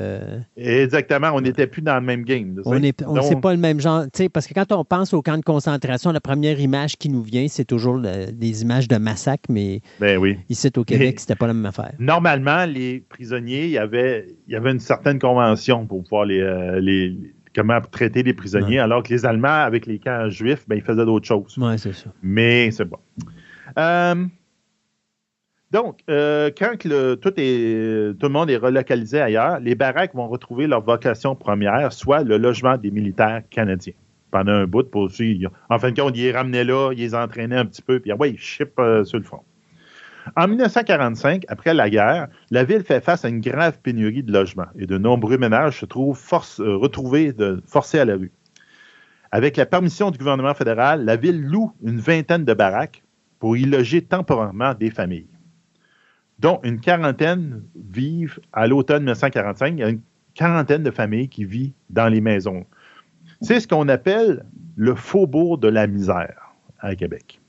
Exactement. 0.58 1.32
On 1.34 1.42
n'était 1.42 1.68
plus 1.68 1.82
dans 1.82 1.96
le 1.96 2.02
même 2.02 2.24
game. 2.24 2.62
On 2.66 2.80
n'est 2.80 2.94
pas 2.94 3.54
le 3.54 3.60
même 3.60 3.80
genre. 3.80 4.06
Parce 4.34 4.48
que 4.48 4.54
quand 4.54 4.72
on 4.72 4.84
pense 4.84 5.14
au 5.14 5.22
camp 5.22 5.38
de 5.38 5.44
concentration, 5.44 6.12
la 6.12 6.22
première 6.22 6.60
image 6.60 6.98
qui 6.98 7.10
nous 7.10 7.24
vient, 7.24 7.48
c'est 7.48 7.66
toujours 7.66 8.00
des 8.00 8.62
images 8.62 8.88
de 8.88 8.98
massacre, 8.98 9.46
mais 9.50 9.82
ben 10.00 10.18
oui. 10.18 10.38
ici 10.50 10.72
au 10.76 10.84
Québec, 10.84 11.20
c'était 11.20 11.36
pas 11.36 11.48
la 11.48 11.54
même 11.54 11.66
affaire. 11.66 11.92
Normalement, 12.00 12.66
les 12.66 13.04
prisonniers, 13.10 13.66
il 13.66 13.72
y 13.72 13.78
avait, 13.78 14.28
il 14.48 14.54
y 14.54 14.56
avait 14.56 14.72
une 14.72 14.80
certaine 14.80 15.20
convention 15.20 15.86
pour 15.86 16.04
pouvoir 16.04 16.26
les, 16.26 16.42
les 16.82 17.16
comment 17.56 17.80
traiter 17.82 18.24
les 18.24 18.34
prisonniers, 18.34 18.80
alors 18.80 19.04
que 19.04 19.10
les 19.10 19.26
Allemands, 19.26 19.48
avec 19.64 19.86
les 19.86 20.00
camps 20.00 20.30
juifs, 20.30 20.68
ben, 20.68 20.76
ils 20.76 20.82
faisaient 20.82 21.06
d'autres 21.06 21.28
choses. 21.28 21.58
Oui, 21.58 21.78
c'est 21.78 21.94
ça. 21.94 22.10
Mais 22.22 22.72
c'est 22.72 22.86
bon. 22.86 22.98
Euh, 23.78 24.26
donc, 25.72 26.02
euh, 26.10 26.50
quand 26.58 26.78
tout, 26.78 27.34
est, 27.38 28.20
tout 28.20 28.26
le 28.28 28.30
monde 28.30 28.50
est 28.50 28.58
relocalisé 28.58 29.22
ailleurs, 29.22 29.60
les 29.60 29.76
baraques 29.76 30.14
vont 30.14 30.28
retrouver 30.28 30.68
leur 30.68 30.82
vocation 30.82 31.36
première, 31.36 31.94
soit 31.94 32.24
le 32.24 32.38
logement 32.38 32.78
des 32.78 32.92
militaires 32.92 33.42
canadiens. 33.50 33.94
Pendant 34.32 34.54
un 34.54 34.66
bout, 34.66 34.90
pour 34.90 35.02
aussi, 35.02 35.46
en 35.70 35.80
fin 35.80 35.92
de 35.92 36.00
compte, 36.00 36.18
ils 36.18 36.24
les 36.24 36.32
ramenaient 36.32 36.64
là, 36.64 36.92
ils 36.94 37.00
les 37.00 37.16
entraînaient 37.16 37.58
un 37.58 37.66
petit 37.66 37.82
peu, 37.82 38.00
puis 38.00 38.14
ouais, 38.14 38.32
ils 38.32 38.40
chipent 38.40 38.80
euh, 38.80 39.04
sur 39.04 39.18
le 39.18 39.26
front. 39.26 39.44
En 40.36 40.48
1945, 40.48 41.46
après 41.48 41.74
la 41.74 41.90
guerre, 41.90 42.28
la 42.52 42.64
ville 42.64 42.84
fait 42.84 43.04
face 43.04 43.26
à 43.26 43.30
une 43.30 43.42
grave 43.42 43.80
pénurie 43.82 44.24
de 44.24 44.32
logements 44.32 44.68
et 44.78 44.86
de 44.86 44.98
nombreux 44.98 45.38
ménages 45.38 45.80
se 45.80 45.86
trouvent 45.86 46.22
euh, 46.60 46.76
retrouvés 46.78 47.34
forcés 47.66 48.00
à 48.00 48.06
la 48.06 48.16
rue. 48.16 48.32
Avec 49.32 49.58
la 49.58 49.66
permission 49.66 50.12
du 50.12 50.18
gouvernement 50.18 50.54
fédéral, 50.54 51.06
la 51.06 51.16
ville 51.16 51.42
loue 51.42 51.74
une 51.84 52.00
vingtaine 52.00 52.46
de 52.46 52.54
baraques 52.54 53.04
pour 53.40 53.58
y 53.58 53.64
loger 53.64 54.04
temporairement 54.04 54.74
des 54.74 54.92
familles, 54.92 55.30
dont 56.40 56.60
une 56.64 56.80
quarantaine 56.80 57.64
vivent 57.76 58.40
à 58.54 58.68
l'automne 58.68 59.04
1945. 59.04 59.74
Il 59.74 59.80
y 59.80 59.84
a 59.84 59.90
une 59.90 60.02
quarantaine 60.36 60.84
de 60.84 60.92
familles 60.92 61.30
qui 61.30 61.46
vivent 61.46 61.74
dans 61.90 62.08
les 62.08 62.22
maisons. 62.22 62.66
C'est 63.42 63.60
ce 63.60 63.68
qu'on 63.68 63.88
appelle 63.90 64.46
le 64.76 64.96
faubourg 64.96 65.58
de 65.58 65.68
la 65.68 65.88
misère 65.88 66.54
à 66.80 66.96
Québec. 66.96 67.41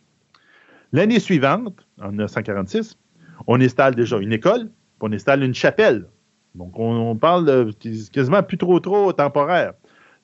L'année 0.93 1.20
suivante, 1.20 1.86
en 2.01 2.09
1946, 2.09 2.98
on 3.47 3.60
installe 3.60 3.94
déjà 3.94 4.19
une 4.19 4.32
école, 4.32 4.69
on 5.01 5.12
installe 5.12 5.43
une 5.43 5.55
chapelle. 5.55 6.06
Donc, 6.55 6.78
on, 6.78 7.16
parle 7.16 7.47
de 7.47 7.70
quasiment 8.12 8.43
plus 8.43 8.59
trop, 8.59 8.78
trop 8.78 9.12
temporaire. 9.12 9.73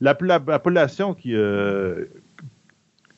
La, 0.00 0.14
population 0.14 1.14
qui, 1.14 1.34
euh, 1.34 2.04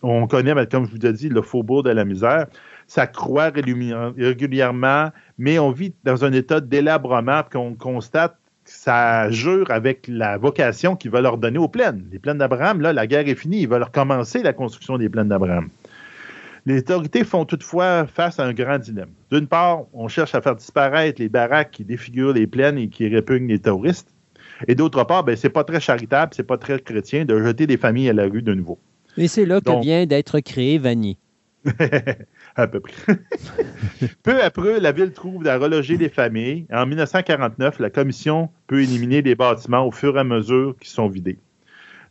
on 0.03 0.27
connaît, 0.27 0.55
comme 0.67 0.87
je 0.87 0.93
vous 0.93 1.07
ai 1.07 1.13
dit, 1.13 1.29
le 1.29 1.43
faubourg 1.43 1.83
de 1.83 1.91
la 1.91 2.05
misère, 2.05 2.47
ça 2.87 3.07
croît 3.07 3.51
régulièrement, 3.51 5.11
mais 5.39 5.59
on 5.59 5.73
vit 5.73 5.93
dans 6.05 6.25
un 6.25 6.33
état 6.33 6.61
d'élabrement 6.61 7.43
qu'on 7.51 7.75
constate 7.75 8.37
ça 8.65 9.31
jure 9.31 9.71
avec 9.71 10.07
la 10.07 10.39
vocation 10.39 10.95
qu'ils 10.95 11.11
veulent 11.11 11.25
leur 11.25 11.39
donner 11.39 11.59
aux 11.59 11.69
plaines. 11.69 12.07
Les 12.13 12.19
plaines 12.19 12.39
d'Abraham, 12.39 12.81
là, 12.81 12.93
la 12.93 13.07
guerre 13.07 13.27
est 13.27 13.35
finie, 13.35 13.63
ils 13.63 13.69
veulent 13.69 13.83
recommencer 13.83 14.43
la 14.43 14.53
construction 14.53 14.97
des 14.97 15.09
plaines 15.09 15.29
d'Abraham. 15.29 15.69
Les 16.67 16.79
autorités 16.79 17.25
font 17.25 17.45
toutefois 17.45 18.07
face 18.07 18.39
à 18.39 18.45
un 18.45 18.53
grand 18.53 18.79
dilemme. 18.79 19.11
D'une 19.31 19.47
part, 19.47 19.85
on 19.93 20.09
cherche 20.09 20.35
à 20.35 20.41
faire 20.41 20.57
disparaître 20.57 21.21
les 21.21 21.29
baraques 21.29 21.71
qui 21.71 21.85
défigurent 21.85 22.33
les 22.33 22.47
plaines 22.47 22.79
et 22.79 22.89
qui 22.89 23.09
répugnent 23.09 23.49
les 23.49 23.59
touristes. 23.59 24.15
Et 24.69 24.75
d'autre 24.75 25.05
part, 25.05 25.25
ben, 25.25 25.37
c'est 25.37 25.51
pas 25.51 25.65
très 25.65 25.81
charitable, 25.81 26.33
c'est 26.35 26.47
pas 26.47 26.59
très 26.59 26.79
chrétien 26.79 27.25
de 27.25 27.43
jeter 27.43 27.67
des 27.67 27.77
familles 27.77 28.11
à 28.11 28.13
la 28.13 28.25
rue 28.25 28.43
de 28.43 28.53
nouveau. 28.53 28.79
Et 29.17 29.27
c'est 29.27 29.47
là 29.47 29.61
que 29.61 29.81
vient 29.81 30.07
d'être 30.07 30.41
créé 30.41 30.79
Vanny. 30.79 31.19
à 32.57 32.67
peu 32.67 32.81
près. 32.81 32.93
peu 34.23 34.43
à 34.43 34.51
peu, 34.51 34.79
la 34.79 34.93
ville 34.93 35.13
trouve 35.13 35.47
à 35.47 35.59
reloger 35.59 35.99
des 35.99 36.09
familles. 36.09 36.67
En 36.73 36.87
1949, 36.87 37.81
la 37.81 37.91
commission 37.91 38.51
peut 38.67 38.83
éliminer 38.83 39.23
les 39.23 39.35
bâtiments 39.35 39.87
au 39.87 39.91
fur 39.91 40.17
et 40.17 40.21
à 40.21 40.25
mesure 40.25 40.75
qu'ils 40.79 40.91
sont 40.91 41.09
vidés. 41.09 41.39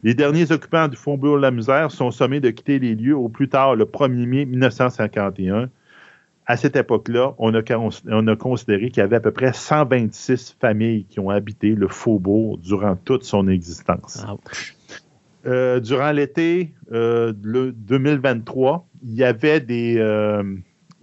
Les 0.03 0.13
derniers 0.13 0.51
occupants 0.51 0.87
du 0.87 0.95
Faubourg 0.95 1.37
de 1.37 1.41
la 1.41 1.51
Misère 1.51 1.91
sont 1.91 2.11
sommés 2.11 2.39
de 2.39 2.49
quitter 2.49 2.79
les 2.79 2.95
lieux 2.95 3.15
au 3.15 3.29
plus 3.29 3.49
tard 3.49 3.75
le 3.75 3.85
1er 3.85 4.25
mai 4.25 4.45
1951. 4.45 5.69
À 6.45 6.57
cette 6.57 6.75
époque-là, 6.75 7.35
on 7.37 7.53
a, 7.53 7.61
on 8.07 8.27
a 8.27 8.35
considéré 8.35 8.89
qu'il 8.89 9.01
y 9.01 9.03
avait 9.03 9.17
à 9.17 9.19
peu 9.19 9.31
près 9.31 9.53
126 9.53 10.57
familles 10.59 11.05
qui 11.05 11.19
ont 11.19 11.29
habité 11.29 11.75
le 11.75 11.87
Faubourg 11.87 12.57
durant 12.57 12.95
toute 12.95 13.23
son 13.23 13.47
existence. 13.47 14.25
Euh, 15.45 15.79
durant 15.79 16.11
l'été 16.11 16.73
euh, 16.91 17.33
2023, 17.33 18.87
il 19.03 19.13
y 19.13 19.23
avait 19.23 19.59
des, 19.59 19.97
euh, 19.97 20.43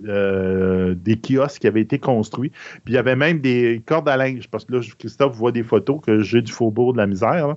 euh, 0.05 0.95
des 0.95 1.17
kiosques 1.17 1.63
qui 1.63 1.67
avaient 1.67 1.81
été 1.81 1.99
construits. 1.99 2.51
Puis 2.85 2.93
il 2.93 2.95
y 2.95 2.99
avait 2.99 3.17
même 3.17 3.41
des 3.41 3.83
cordes 3.87 4.09
à 4.09 4.17
linge, 4.19 4.47
parce 4.51 4.67
que 4.67 4.75
là, 4.75 4.81
Christophe 4.99 5.35
voit 5.35 5.53
des 5.53 5.63
photos 5.63 6.01
que 6.05 6.21
j'ai 6.21 6.43
du 6.43 6.53
faubourg 6.53 6.93
de 6.93 6.99
la 6.99 7.07
misère. 7.07 7.55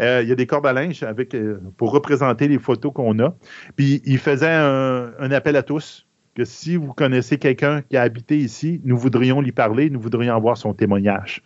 Euh, 0.00 0.20
il 0.22 0.28
y 0.28 0.32
a 0.32 0.34
des 0.34 0.46
cordes 0.46 0.66
à 0.66 0.72
linge 0.72 1.02
avec, 1.02 1.34
euh, 1.34 1.60
pour 1.76 1.92
représenter 1.92 2.48
les 2.48 2.58
photos 2.58 2.92
qu'on 2.94 3.18
a. 3.18 3.34
Puis 3.76 4.00
il 4.06 4.16
faisait 4.16 4.48
un, 4.48 5.30
appel 5.32 5.54
à 5.54 5.62
tous 5.62 6.06
que 6.34 6.46
si 6.46 6.76
vous 6.76 6.94
connaissez 6.94 7.36
quelqu'un 7.36 7.82
qui 7.82 7.98
a 7.98 8.02
habité 8.02 8.38
ici, 8.38 8.80
nous 8.84 8.96
voudrions 8.96 9.42
lui 9.42 9.52
parler, 9.52 9.90
nous 9.90 10.00
voudrions 10.00 10.34
avoir 10.34 10.56
son 10.56 10.72
témoignage. 10.72 11.42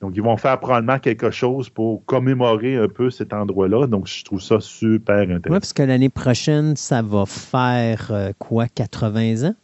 Donc, 0.00 0.12
ils 0.14 0.22
vont 0.22 0.36
faire 0.36 0.60
probablement 0.60 1.00
quelque 1.00 1.32
chose 1.32 1.70
pour 1.70 2.04
commémorer 2.04 2.76
un 2.76 2.86
peu 2.86 3.10
cet 3.10 3.32
endroit-là. 3.32 3.88
Donc, 3.88 4.06
je 4.06 4.24
trouve 4.24 4.40
ça 4.40 4.60
super 4.60 5.22
intéressant. 5.22 5.50
Oui, 5.50 5.58
parce 5.58 5.72
que 5.72 5.82
l'année 5.82 6.08
prochaine, 6.08 6.76
ça 6.76 7.02
va 7.02 7.26
faire 7.26 8.12
quoi, 8.38 8.68
80 8.68 9.48
ans? 9.48 9.54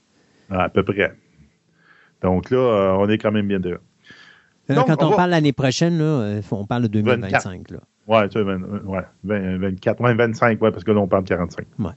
À 0.51 0.69
peu 0.69 0.83
près. 0.83 1.15
Donc 2.23 2.51
là, 2.51 2.57
euh, 2.57 2.97
on 2.99 3.09
est 3.09 3.19
quand 3.19 3.33
même 3.33 3.47
bien 3.47 3.61
dedans. 3.61 3.79
quand 4.69 5.03
on, 5.03 5.15
parle 5.15 5.31
l'année 5.31 5.53
prochaine, 5.53 5.99
là, 5.99 6.05
euh, 6.05 6.43
on 6.51 6.65
parle 6.65 6.85
de 6.85 6.89
2025. 6.89 7.67
Oui, 8.07 8.17
ouais, 8.87 9.03
24, 9.25 10.03
25, 10.03 10.61
ouais, 10.63 10.71
parce 10.71 10.85
que 10.85 10.91
là, 10.91 11.01
on 11.01 11.09
parle 11.09 11.25
de 11.25 11.29
45. 11.29 11.67
Ouais. 11.79 11.91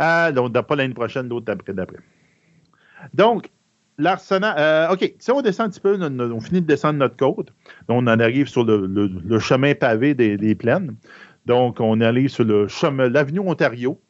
Euh, 0.00 0.32
donc, 0.32 0.52
pas 0.52 0.76
l'année 0.76 0.94
prochaine, 0.94 1.28
l'autre 1.28 1.46
d'après, 1.46 1.72
d'après. 1.72 1.98
Donc, 3.14 3.50
l'arsenal. 3.98 4.92
OK, 4.92 5.14
si 5.18 5.30
on 5.30 5.42
descend 5.42 5.66
un 5.66 5.70
petit 5.70 5.80
peu, 5.80 5.98
on 6.00 6.40
finit 6.40 6.60
de 6.60 6.66
descendre 6.66 6.98
notre 6.98 7.16
côte. 7.16 7.52
Donc, 7.88 8.02
on 8.02 8.06
en 8.06 8.20
arrive 8.20 8.48
sur 8.48 8.64
le, 8.64 9.38
chemin 9.38 9.74
pavé 9.74 10.14
des, 10.14 10.36
des, 10.36 10.54
plaines. 10.54 10.96
Donc, 11.46 11.80
on 11.80 12.00
arrive 12.00 12.28
sur 12.28 12.44
le 12.44 12.68
chemin, 12.68 13.08
l'avenue 13.08 13.40
Ontario. 13.40 14.00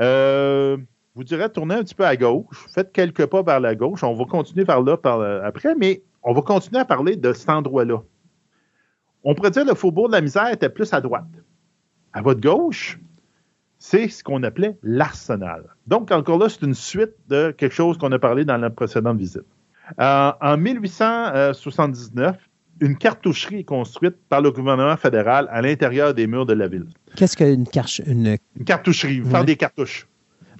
Euh, 0.00 0.76
vous 1.14 1.24
direz 1.24 1.50
tournez 1.50 1.74
un 1.74 1.82
petit 1.82 1.94
peu 1.94 2.06
à 2.06 2.16
gauche, 2.16 2.66
faites 2.72 2.92
quelques 2.92 3.26
pas 3.26 3.42
vers 3.42 3.60
la 3.60 3.74
gauche. 3.74 4.02
On 4.04 4.14
va 4.14 4.24
continuer 4.24 4.64
vers 4.64 4.82
là 4.82 4.96
par, 4.96 5.20
après, 5.44 5.74
mais 5.74 6.02
on 6.22 6.32
va 6.32 6.42
continuer 6.42 6.80
à 6.80 6.84
parler 6.84 7.16
de 7.16 7.32
cet 7.32 7.48
endroit-là. 7.48 8.02
On 9.24 9.34
pourrait 9.34 9.50
dire 9.50 9.64
que 9.64 9.68
le 9.68 9.74
faubourg 9.74 10.08
de 10.08 10.12
la 10.12 10.20
misère 10.20 10.48
était 10.48 10.68
plus 10.68 10.92
à 10.92 11.00
droite. 11.00 11.24
À 12.12 12.22
votre 12.22 12.40
gauche, 12.40 12.98
c'est 13.78 14.08
ce 14.08 14.22
qu'on 14.22 14.42
appelait 14.42 14.78
l'arsenal. 14.82 15.64
Donc, 15.86 16.10
encore 16.12 16.38
là, 16.38 16.48
c'est 16.48 16.62
une 16.62 16.74
suite 16.74 17.14
de 17.28 17.50
quelque 17.50 17.74
chose 17.74 17.98
qu'on 17.98 18.12
a 18.12 18.18
parlé 18.18 18.44
dans 18.44 18.56
la 18.56 18.70
précédente 18.70 19.18
visite. 19.18 19.44
Euh, 20.00 20.32
en 20.40 20.56
1879, 20.56 22.36
une 22.80 22.96
cartoucherie 22.96 23.60
est 23.60 23.64
construite 23.64 24.16
par 24.28 24.40
le 24.40 24.50
gouvernement 24.50 24.96
fédéral 24.96 25.48
à 25.50 25.60
l'intérieur 25.60 26.14
des 26.14 26.26
murs 26.26 26.46
de 26.46 26.54
la 26.54 26.68
ville. 26.68 26.86
Qu'est-ce 27.16 27.36
qu'une 27.36 27.64
une... 28.06 28.36
une 28.56 28.64
cartoucherie? 28.64 29.22
Faire 29.22 29.44
des 29.44 29.56
cartouches. 29.56 30.06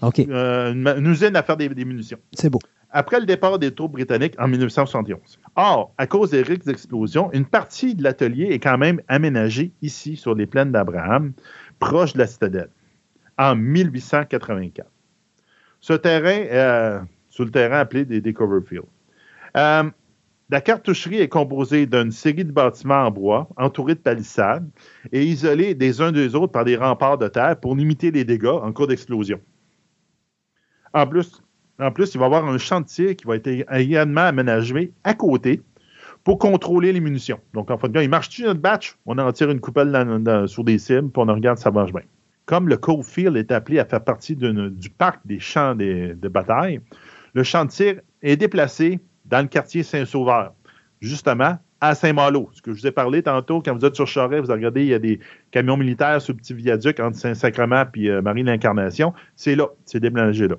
Euh, 0.02 0.72
une, 0.72 1.06
usine 1.06 1.36
à 1.36 1.42
faire 1.42 1.56
des, 1.56 1.68
munitions. 1.68 2.18
C'est 2.32 2.50
beau. 2.50 2.58
Après 2.90 3.20
le 3.20 3.26
départ 3.26 3.58
des 3.58 3.72
troupes 3.72 3.92
britanniques 3.92 4.34
en 4.38 4.48
1971. 4.48 5.38
Or, 5.56 5.94
à 5.98 6.06
cause 6.06 6.30
des 6.30 6.42
risques 6.42 6.64
d'explosion, 6.64 7.30
une 7.32 7.44
partie 7.44 7.94
de 7.94 8.02
l'atelier 8.02 8.48
est 8.50 8.58
quand 8.58 8.78
même 8.78 9.00
aménagée 9.08 9.72
ici, 9.82 10.16
sur 10.16 10.34
les 10.34 10.46
plaines 10.46 10.72
d'Abraham, 10.72 11.32
proche 11.78 12.14
de 12.14 12.18
la 12.18 12.26
citadelle, 12.26 12.70
en 13.38 13.54
1884. 13.54 14.88
Ce 15.80 15.92
terrain, 15.92 16.44
euh, 16.50 17.00
sur 17.28 17.44
le 17.44 17.50
terrain 17.50 17.78
appelé 17.78 18.04
des, 18.04 18.20
des 18.20 18.32
Coverfield. 18.32 18.84
Euh, 19.56 19.90
la 20.50 20.60
cartoucherie 20.60 21.20
est 21.20 21.28
composée 21.28 21.86
d'une 21.86 22.10
série 22.10 22.44
de 22.44 22.50
bâtiments 22.50 23.04
en 23.04 23.10
bois, 23.12 23.48
entourés 23.56 23.94
de 23.94 24.00
palissades 24.00 24.68
et 25.12 25.24
isolés 25.24 25.76
des 25.76 26.00
uns 26.00 26.10
des 26.10 26.34
autres 26.34 26.52
par 26.52 26.64
des 26.64 26.76
remparts 26.76 27.18
de 27.18 27.28
terre 27.28 27.58
pour 27.58 27.76
limiter 27.76 28.10
les 28.10 28.24
dégâts 28.24 28.46
en 28.46 28.72
cas 28.72 28.86
d'explosion. 28.86 29.40
En 30.92 31.06
plus, 31.06 31.42
en 31.78 31.90
plus, 31.90 32.14
il 32.14 32.18
va 32.18 32.24
y 32.24 32.26
avoir 32.26 32.46
un 32.46 32.58
chantier 32.58 33.16
qui 33.16 33.26
va 33.26 33.36
être 33.36 33.48
également 33.72 34.22
aménagé 34.22 34.92
à 35.04 35.14
côté 35.14 35.62
pour 36.24 36.38
contrôler 36.38 36.92
les 36.92 37.00
munitions. 37.00 37.40
Donc, 37.54 37.70
en 37.70 37.78
fait, 37.78 37.90
il 37.94 38.10
marche-tu 38.10 38.42
notre 38.42 38.60
batch? 38.60 38.96
On 39.06 39.16
en 39.18 39.32
tire 39.32 39.50
une 39.50 39.60
coupelle 39.60 39.90
sur 40.46 40.64
des 40.64 40.78
cibles, 40.78 41.10
puis 41.10 41.22
on 41.22 41.32
regarde 41.32 41.58
ça 41.58 41.70
marche 41.70 41.92
bien. 41.92 42.02
Comme 42.44 42.68
le 42.68 42.76
Cofield 42.76 43.36
est 43.36 43.52
appelé 43.52 43.78
à 43.78 43.84
faire 43.84 44.02
partie 44.02 44.36
du 44.36 44.90
parc 44.90 45.20
des 45.24 45.38
champs 45.38 45.74
de 45.74 46.28
bataille, 46.28 46.80
le 47.32 47.42
chantier 47.44 48.00
est 48.22 48.36
déplacé 48.36 48.98
dans 49.24 49.40
le 49.40 49.48
quartier 49.48 49.82
Saint-Sauveur, 49.82 50.52
justement 51.00 51.58
à 51.80 51.94
Saint-Malo. 51.94 52.50
Ce 52.52 52.60
que 52.60 52.74
je 52.74 52.80
vous 52.80 52.86
ai 52.86 52.90
parlé 52.90 53.22
tantôt, 53.22 53.62
quand 53.62 53.74
vous 53.74 53.86
êtes 53.86 53.94
sur 53.94 54.06
Charest, 54.06 54.44
vous 54.44 54.52
regardez, 54.52 54.82
il 54.82 54.88
y 54.88 54.94
a 54.94 54.98
des 54.98 55.20
camions 55.50 55.76
militaires 55.76 56.20
sur 56.20 56.34
le 56.34 56.38
petit 56.38 56.52
viaduc 56.52 57.00
entre 57.00 57.16
Saint-Sacrement 57.16 57.84
et 57.94 58.10
euh, 58.10 58.20
Marie-l'Incarnation. 58.20 59.14
C'est 59.36 59.54
là, 59.54 59.68
c'est 59.86 60.00
déménagé 60.00 60.48
là. 60.48 60.56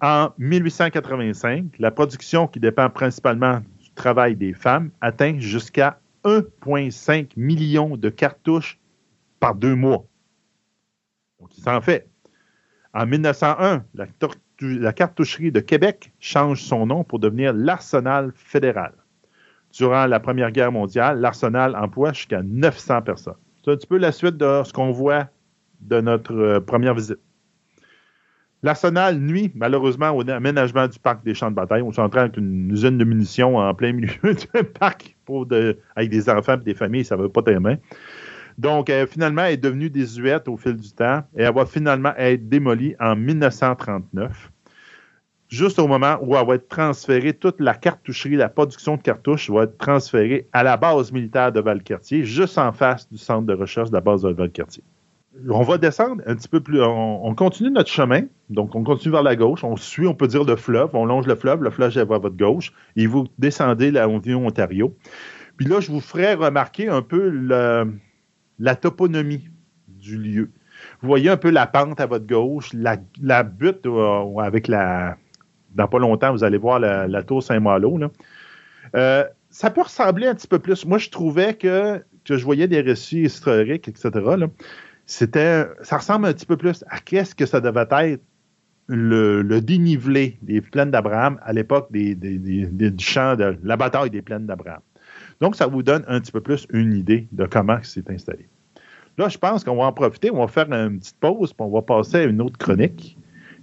En 0.00 0.30
1885, 0.38 1.78
la 1.78 1.90
production 1.90 2.46
qui 2.46 2.60
dépend 2.60 2.90
principalement 2.90 3.60
du 3.80 3.90
travail 3.92 4.36
des 4.36 4.52
femmes 4.52 4.90
atteint 5.00 5.38
jusqu'à 5.38 6.00
1,5 6.24 7.30
million 7.36 7.96
de 7.96 8.08
cartouches 8.08 8.78
par 9.40 9.54
deux 9.54 9.74
mois. 9.74 10.04
Donc, 11.40 11.56
il 11.56 11.62
s'en 11.62 11.80
fait. 11.80 12.08
En 12.94 13.06
1901, 13.06 13.84
la, 13.94 14.92
cartoucherie 14.92 15.52
de 15.52 15.60
Québec 15.60 16.12
change 16.18 16.62
son 16.62 16.86
nom 16.86 17.04
pour 17.04 17.18
devenir 17.18 17.52
l'Arsenal 17.52 18.32
fédéral. 18.34 18.92
Durant 19.72 20.06
la 20.06 20.18
Première 20.18 20.50
Guerre 20.50 20.72
mondiale, 20.72 21.20
l'Arsenal 21.20 21.76
emploie 21.76 22.12
jusqu'à 22.12 22.42
900 22.42 23.02
personnes. 23.02 23.36
C'est 23.64 23.70
un 23.70 23.76
petit 23.76 23.86
peu 23.86 23.98
la 23.98 24.12
suite 24.12 24.36
de 24.36 24.62
ce 24.64 24.72
qu'on 24.72 24.90
voit 24.90 25.28
de 25.80 26.00
notre 26.00 26.34
euh, 26.34 26.60
première 26.60 26.94
visite. 26.94 27.18
L'Arsenal 28.62 29.18
nuit 29.18 29.52
malheureusement 29.54 30.10
au 30.10 30.28
aménagement 30.28 30.88
du 30.88 30.98
parc 30.98 31.24
des 31.24 31.34
champs 31.34 31.50
de 31.50 31.54
bataille. 31.54 31.82
On 31.82 31.92
s'entraîne 31.92 32.24
avec 32.24 32.36
une 32.36 32.70
usine 32.70 32.98
de 32.98 33.04
munitions 33.04 33.56
en 33.56 33.72
plein 33.74 33.92
milieu 33.92 34.10
d'un 34.22 34.64
parc 34.64 35.16
avec 35.94 36.10
des 36.10 36.30
enfants 36.30 36.54
et 36.54 36.64
des 36.64 36.74
familles, 36.74 37.04
ça 37.04 37.16
ne 37.16 37.22
va 37.22 37.28
pas 37.28 37.42
tellement. 37.42 37.76
Donc, 38.56 38.90
finalement, 39.08 39.44
elle 39.44 39.54
est 39.54 39.56
devenue 39.58 39.90
désuète 39.90 40.48
au 40.48 40.56
fil 40.56 40.74
du 40.74 40.90
temps 40.90 41.22
et 41.36 41.42
elle 41.42 41.54
va 41.54 41.66
finalement 41.66 42.12
être 42.16 42.48
démolie 42.48 42.96
en 42.98 43.14
1939. 43.14 44.50
Juste 45.48 45.78
au 45.78 45.86
moment 45.86 46.18
où 46.22 46.36
elle 46.36 46.46
va 46.46 46.54
être 46.54 46.68
transférée, 46.68 47.32
toute 47.32 47.60
la 47.60 47.74
cartoucherie, 47.74 48.36
la 48.36 48.48
production 48.48 48.96
de 48.96 49.02
cartouches 49.02 49.48
va 49.50 49.62
être 49.62 49.78
transférée 49.78 50.48
à 50.52 50.62
la 50.62 50.76
base 50.76 51.12
militaire 51.12 51.52
de 51.52 51.60
Valcartier, 51.60 52.24
juste 52.24 52.58
en 52.58 52.72
face 52.72 53.08
du 53.08 53.16
centre 53.16 53.46
de 53.46 53.54
recherche 53.54 53.90
de 53.90 53.94
la 53.94 54.00
base 54.00 54.22
de 54.22 54.30
Valcartier 54.30 54.82
on 55.48 55.62
va 55.62 55.78
descendre 55.78 56.22
un 56.26 56.34
petit 56.34 56.48
peu 56.48 56.60
plus. 56.60 56.82
On, 56.82 57.34
continue 57.34 57.70
notre 57.70 57.90
chemin. 57.90 58.22
Donc, 58.50 58.74
on 58.74 58.82
continue 58.82 59.12
vers 59.12 59.22
la 59.22 59.36
gauche. 59.36 59.64
On 59.64 59.76
suit, 59.76 60.06
on 60.06 60.14
peut 60.14 60.26
dire, 60.26 60.44
le 60.44 60.56
fleuve. 60.56 60.90
On 60.94 61.04
longe 61.04 61.26
le 61.26 61.34
fleuve. 61.34 61.62
Le 61.62 61.70
fleuve 61.70 61.96
est 61.96 62.00
à 62.00 62.04
votre 62.04 62.36
gauche. 62.36 62.72
Et 62.96 63.06
vous 63.06 63.26
descendez 63.38 63.90
la 63.90 64.08
Ontario. 64.08 64.96
Puis 65.56 65.66
là, 65.66 65.80
je 65.80 65.90
vous 65.90 66.00
ferai 66.00 66.34
remarquer 66.34 66.88
un 66.88 67.02
peu 67.02 67.30
la 68.58 68.74
toponymie 68.76 69.48
du 69.88 70.18
lieu. 70.18 70.50
Vous 71.00 71.08
voyez 71.08 71.28
un 71.28 71.36
peu 71.36 71.50
la 71.50 71.66
pente 71.66 72.00
à 72.00 72.06
votre 72.06 72.26
gauche, 72.26 72.70
la, 72.72 73.42
butte 73.42 73.86
euh, 73.86 74.38
avec 74.38 74.68
la. 74.68 75.16
Dans 75.74 75.88
pas 75.88 75.98
longtemps, 75.98 76.32
vous 76.32 76.44
allez 76.44 76.58
voir 76.58 76.78
la, 76.80 77.22
tour 77.22 77.42
Saint-Malo. 77.42 77.98
Euh, 78.96 79.24
ça 79.50 79.70
peut 79.70 79.82
ressembler 79.82 80.26
un 80.26 80.34
petit 80.34 80.46
peu 80.46 80.58
plus. 80.58 80.86
Moi, 80.86 80.98
je 80.98 81.10
trouvais 81.10 81.54
que, 81.54 82.02
que 82.24 82.36
je 82.36 82.44
voyais 82.44 82.68
des 82.68 82.80
récits 82.80 83.22
historiques, 83.22 83.88
etc. 83.88 84.10
Là 84.36 84.46
c'était, 85.08 85.66
ça 85.82 85.96
ressemble 85.96 86.26
un 86.26 86.34
petit 86.34 86.46
peu 86.46 86.58
plus 86.58 86.84
à 86.88 87.00
qu'est-ce 87.00 87.34
que 87.34 87.46
ça 87.46 87.60
devait 87.60 87.86
être 87.90 88.22
le, 88.88 89.42
dénivelé 89.60 90.38
des 90.42 90.60
plaines 90.60 90.90
d'Abraham 90.90 91.40
à 91.42 91.52
l'époque 91.54 91.90
des, 91.90 92.14
du 92.14 93.04
champ 93.04 93.34
de 93.34 93.58
la 93.62 93.76
bataille 93.76 94.10
des 94.10 94.22
plaines 94.22 94.46
d'Abraham. 94.46 94.80
Donc, 95.40 95.56
ça 95.56 95.66
vous 95.66 95.82
donne 95.82 96.04
un 96.08 96.20
petit 96.20 96.30
peu 96.30 96.42
plus 96.42 96.66
une 96.70 96.92
idée 96.92 97.26
de 97.32 97.46
comment 97.46 97.78
c'est 97.82 98.10
installé. 98.10 98.48
Là, 99.16 99.30
je 99.30 99.38
pense 99.38 99.64
qu'on 99.64 99.76
va 99.76 99.84
en 99.84 99.92
profiter, 99.92 100.30
on 100.30 100.40
va 100.40 100.46
faire 100.46 100.70
une 100.70 100.98
petite 100.98 101.18
pause, 101.18 101.54
puis 101.54 101.66
on 101.66 101.70
va 101.70 101.80
passer 101.80 102.18
à 102.18 102.24
une 102.24 102.42
autre 102.42 102.58
chronique, 102.58 103.16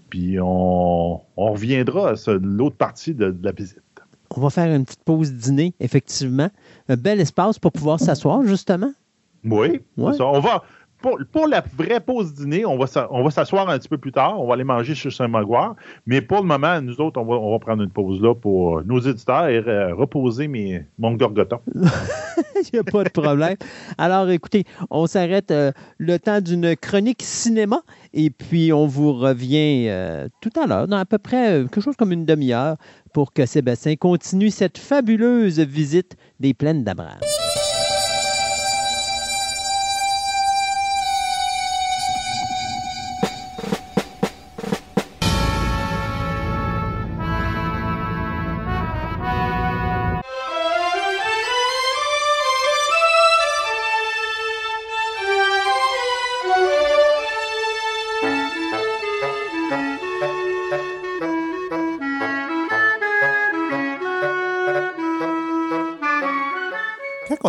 puis 0.10 0.38
on, 0.42 1.22
reviendra 1.38 2.14
à 2.14 2.32
l'autre 2.42 2.76
partie 2.76 3.14
de, 3.14 3.36
la 3.44 3.52
visite. 3.52 3.82
On 4.36 4.42
va 4.42 4.50
faire 4.50 4.74
une 4.76 4.84
petite 4.84 5.04
pause 5.04 5.32
dîner, 5.32 5.76
effectivement. 5.80 6.50
Un 6.90 6.98
bel 6.98 7.22
espace 7.22 7.60
pour 7.60 7.72
pouvoir 7.72 8.00
s'asseoir, 8.00 8.44
justement. 8.44 8.92
Oui, 9.44 9.82
on 9.98 10.40
va 10.40 10.64
pour, 11.02 11.48
la 11.48 11.64
vraie 11.78 12.00
pause 12.00 12.34
dîner, 12.34 12.66
on 12.66 12.78
va, 12.78 12.88
s'asseoir 12.88 13.70
un 13.70 13.78
petit 13.78 13.90
peu 13.90 13.98
plus 13.98 14.12
tard. 14.12 14.40
On 14.40 14.48
va 14.48 14.56
aller 14.56 14.64
manger 14.64 14.96
chez 14.96 15.12
Saint-Magloire. 15.12 15.76
Mais 16.06 16.22
pour 16.22 16.42
le 16.42 16.48
moment, 16.48 16.82
nous 16.82 17.00
autres, 17.00 17.20
on 17.20 17.52
va, 17.52 17.60
prendre 17.60 17.84
une 17.84 17.90
pause 17.90 18.22
là 18.22 18.34
pour 18.34 18.80
euh, 18.80 18.84
nos 18.86 19.00
éditeurs 19.00 19.48
et 19.48 19.58
euh, 19.58 19.94
reposer 19.94 20.48
mes, 20.48 20.86
mon 20.98 21.14
gorgoton. 21.14 21.60
Il 21.76 22.70
n'y 22.74 22.80
a 22.80 22.84
pas 22.84 23.04
de 23.04 23.10
problème. 23.10 23.56
Alors, 23.98 24.30
écoutez, 24.30 24.64
on 24.90 25.06
s'arrête 25.06 25.52
euh, 25.52 25.72
le 25.98 26.18
temps 26.18 26.42
d'une 26.42 26.76
chronique 26.76 27.22
cinéma 27.22 27.82
et 28.14 28.30
puis 28.30 28.74
on 28.74 28.88
vous 28.88 29.14
revient 29.14 29.90
tout 30.42 30.50
à 30.60 30.66
l'heure, 30.66 30.88
dans 30.88 30.98
à 30.98 31.06
peu 31.06 31.18
près 31.18 31.62
quelque 31.62 31.82
chose 31.82 31.96
comme 31.98 32.14
une 32.14 32.26
demi-heure, 32.26 32.78
pour 33.14 33.34
que 33.34 33.46
Sébastien 33.46 33.96
continue 33.98 34.50
cette 34.50 34.78
fabuleuse 34.78 35.60
visite 35.60 36.16
des 36.40 36.54
plaines 36.54 36.84
d'Abraham. 36.84 37.20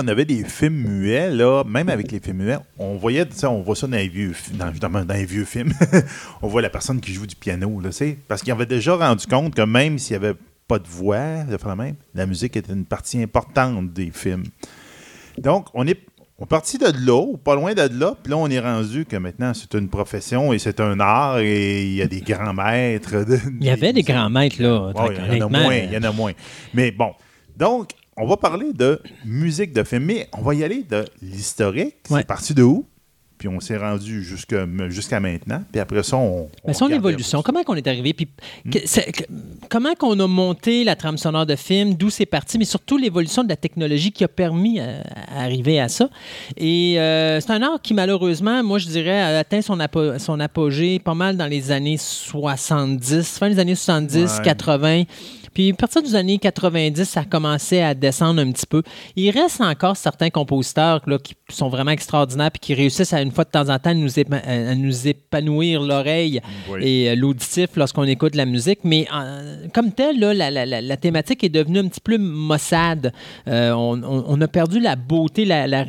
On 0.06 0.08
avait 0.08 0.24
des 0.24 0.44
films 0.44 0.76
muets, 0.86 1.30
là, 1.30 1.64
même 1.64 1.88
avec 1.88 2.12
les 2.12 2.20
films 2.20 2.38
muets, 2.44 2.58
on 2.78 2.94
voyait, 2.94 3.26
on 3.42 3.60
voit 3.60 3.74
ça 3.74 3.88
dans 3.88 3.96
les 3.96 4.06
vieux, 4.08 4.32
dans, 4.54 4.68
évidemment, 4.68 5.04
dans 5.04 5.14
les 5.14 5.24
vieux 5.26 5.44
films. 5.44 5.72
on 6.42 6.46
voit 6.46 6.62
la 6.62 6.70
personne 6.70 7.00
qui 7.00 7.12
joue 7.12 7.26
du 7.26 7.34
piano, 7.34 7.80
là, 7.80 7.90
parce 8.28 8.42
qu'il 8.42 8.52
avait 8.52 8.66
déjà 8.66 8.94
rendu 8.94 9.26
compte 9.26 9.54
que 9.54 9.62
même 9.62 9.98
s'il 9.98 10.16
n'y 10.18 10.24
avait 10.24 10.38
pas 10.68 10.78
de 10.78 10.86
voix, 10.86 11.42
de 11.42 11.56
faire 11.56 11.68
la 11.68 11.76
même, 11.76 11.96
la 12.14 12.26
musique 12.26 12.56
était 12.56 12.72
une 12.72 12.84
partie 12.84 13.20
importante 13.20 13.92
des 13.92 14.12
films. 14.12 14.44
Donc, 15.38 15.66
on 15.74 15.84
est, 15.88 16.00
on 16.38 16.44
est 16.44 16.48
parti 16.48 16.78
de 16.78 16.86
là, 17.04 17.20
ou 17.20 17.36
pas 17.36 17.56
loin 17.56 17.74
de 17.74 17.82
là, 17.98 18.14
puis 18.22 18.30
là, 18.30 18.36
on 18.36 18.48
est 18.48 18.60
rendu 18.60 19.06
que 19.06 19.16
maintenant, 19.16 19.52
c'est 19.54 19.74
une 19.74 19.88
profession 19.88 20.52
et 20.52 20.60
c'est 20.60 20.78
un 20.78 21.00
art 21.00 21.38
et 21.38 21.82
il 21.84 21.94
y 21.94 22.02
a 22.02 22.06
des 22.06 22.20
grands 22.20 22.54
maîtres. 22.54 23.24
de- 23.24 23.38
Il 23.60 23.66
y 23.66 23.70
avait 23.70 23.92
des 23.92 24.02
grands 24.02 24.30
maîtres, 24.30 24.62
là. 24.62 24.92
Ouais, 24.94 25.16
il 25.32 25.38
y 25.38 25.42
en 25.42 25.46
a 25.46 25.48
moins, 25.48 25.74
il 25.74 25.92
y 25.92 25.96
en 25.96 26.02
a 26.04 26.12
moins. 26.12 26.32
Mais 26.74 26.92
bon, 26.92 27.10
donc, 27.56 27.90
on 28.16 28.26
va 28.26 28.36
parler 28.36 28.72
de 28.72 29.00
musique 29.24 29.72
de 29.72 29.82
film, 29.84 30.04
mais 30.04 30.28
on 30.36 30.42
va 30.42 30.54
y 30.54 30.64
aller 30.64 30.82
de 30.88 31.04
l'historique. 31.22 31.96
Ouais. 32.10 32.20
C'est 32.20 32.26
parti 32.26 32.54
de 32.54 32.62
où? 32.62 32.86
Puis 33.38 33.48
on 33.48 33.60
s'est 33.60 33.76
rendu 33.76 34.22
jusqu'à 34.24 35.20
maintenant. 35.20 35.62
Puis 35.70 35.78
après 35.78 36.02
ça, 36.02 36.16
on. 36.16 36.48
Mais 36.64 36.70
on 36.70 36.72
son 36.72 36.88
évolution, 36.88 37.42
comment 37.42 37.62
qu'on 37.64 37.74
est 37.74 37.86
arrivé, 37.86 38.14
puis 38.14 38.28
que- 38.72 38.78
comment 39.68 39.92
qu'on 39.94 40.18
a 40.20 40.26
monté 40.26 40.84
la 40.84 40.96
trame 40.96 41.18
sonore 41.18 41.44
de 41.44 41.54
film, 41.54 41.92
d'où 41.96 42.08
c'est 42.08 42.24
parti, 42.24 42.56
mais 42.56 42.64
surtout 42.64 42.96
l'évolution 42.96 43.44
de 43.44 43.50
la 43.50 43.56
technologie 43.56 44.10
qui 44.10 44.24
a 44.24 44.28
permis 44.28 44.80
euh, 44.80 45.02
à, 45.28 45.42
arriver 45.42 45.78
à 45.78 45.88
ça. 45.88 46.08
Et 46.56 46.98
euh, 46.98 47.38
c'est 47.42 47.50
un 47.50 47.60
art 47.60 47.82
qui, 47.82 47.92
malheureusement, 47.92 48.64
moi, 48.64 48.78
je 48.78 48.86
dirais, 48.86 49.20
a 49.20 49.38
atteint 49.40 49.60
son, 49.60 49.76
apo- 49.80 50.18
son 50.18 50.40
apogée 50.40 50.98
pas 50.98 51.12
mal 51.14 51.36
dans 51.36 51.46
les 51.46 51.70
années 51.70 51.98
70, 51.98 53.38
fin 53.38 53.50
des 53.50 53.58
années 53.58 53.74
70, 53.74 54.16
Ouais. 54.38 54.44
80. 54.44 55.02
Puis 55.56 55.70
à 55.70 55.74
partir 55.74 56.02
des 56.02 56.14
années 56.14 56.36
90, 56.36 57.02
ça 57.04 57.24
commençait 57.24 57.80
à 57.80 57.94
descendre 57.94 58.42
un 58.42 58.52
petit 58.52 58.66
peu. 58.66 58.82
Il 59.16 59.30
reste 59.30 59.62
encore 59.62 59.96
certains 59.96 60.28
compositeurs 60.28 61.00
là, 61.06 61.16
qui 61.16 61.32
sont 61.48 61.70
vraiment 61.70 61.92
extraordinaires 61.92 62.50
puis 62.50 62.60
qui 62.60 62.74
réussissent 62.74 63.14
à 63.14 63.22
une 63.22 63.30
fois 63.30 63.44
de 63.44 63.48
temps 63.48 63.70
en 63.70 63.78
temps 63.78 63.88
à 63.88 63.94
nous, 63.94 64.06
épa- 64.10 64.44
à 64.46 64.74
nous 64.74 65.08
épanouir 65.08 65.80
l'oreille 65.80 66.42
Oui. 66.70 66.80
et 66.82 67.08
euh, 67.10 67.14
l'auditif 67.16 67.70
lorsqu'on 67.76 68.02
écoute 68.04 68.34
la 68.34 68.44
musique. 68.44 68.80
Mais 68.84 69.06
euh, 69.14 69.66
comme 69.72 69.92
tel, 69.92 70.20
là, 70.20 70.34
la, 70.34 70.50
la- 70.50 70.66
la- 70.66 70.82
la 70.82 70.96
thématique 70.98 71.42
est 71.42 71.48
devenue 71.48 71.78
un 71.78 71.88
petit 71.88 72.02
peu 72.02 72.18
maussade. 72.18 73.14
Euh, 73.48 73.70
on, 73.72 74.02
on- 74.02 74.24
on 74.28 74.40
a 74.42 74.48
perdu 74.48 74.78
la 74.78 74.94
beauté, 74.94 75.50
euh, 75.50 75.84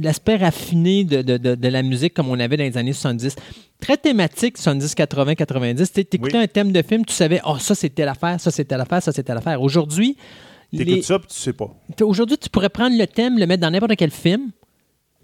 l'aspect 0.00 0.36
raffiné 0.36 1.02
de, 1.02 1.22
de- 1.22 1.36
de- 1.36 1.56
de 1.56 1.68
la 1.68 1.82
musique 1.82 2.14
comme 2.14 2.28
on 2.28 2.38
avait 2.38 2.56
dans 2.56 2.62
les 2.62 2.78
années 2.78 2.92
70. 2.92 3.34
Très 3.80 3.96
thématique, 3.96 4.58
70, 4.58 4.94
80, 4.94 5.34
90. 5.34 5.92
Tu 5.92 6.00
écoutais 6.00 6.36
Oui. 6.36 6.42
un 6.44 6.46
thème 6.46 6.70
de 6.72 6.82
film, 6.82 7.04
tu 7.04 7.14
savais, 7.14 7.40
oh, 7.46 7.56
ça 7.58 7.74
c'était 7.74 8.04
l'affaire, 8.04 8.40
ça 8.40 8.50
c'était 8.50 8.76
l'affaire, 8.76 9.02
ça 9.02 9.12
c'était 9.12 9.34
l'affaire. 9.34 9.60
Aujourd'hui, 9.62 10.16
T'écoutes 10.70 10.86
les- 10.86 11.02
ça, 11.02 11.18
puis 11.18 11.28
tu 11.28 11.34
sais 11.36 11.52
pas. 11.52 11.68
Aujourd'hui, 12.02 12.38
tu 12.38 12.48
pourrais 12.48 12.68
prendre 12.68 12.96
le 12.96 13.06
thème, 13.06 13.38
le 13.38 13.46
mettre 13.46 13.62
dans 13.62 13.70
n'importe 13.70 13.96
quel 13.96 14.10
film, 14.10 14.50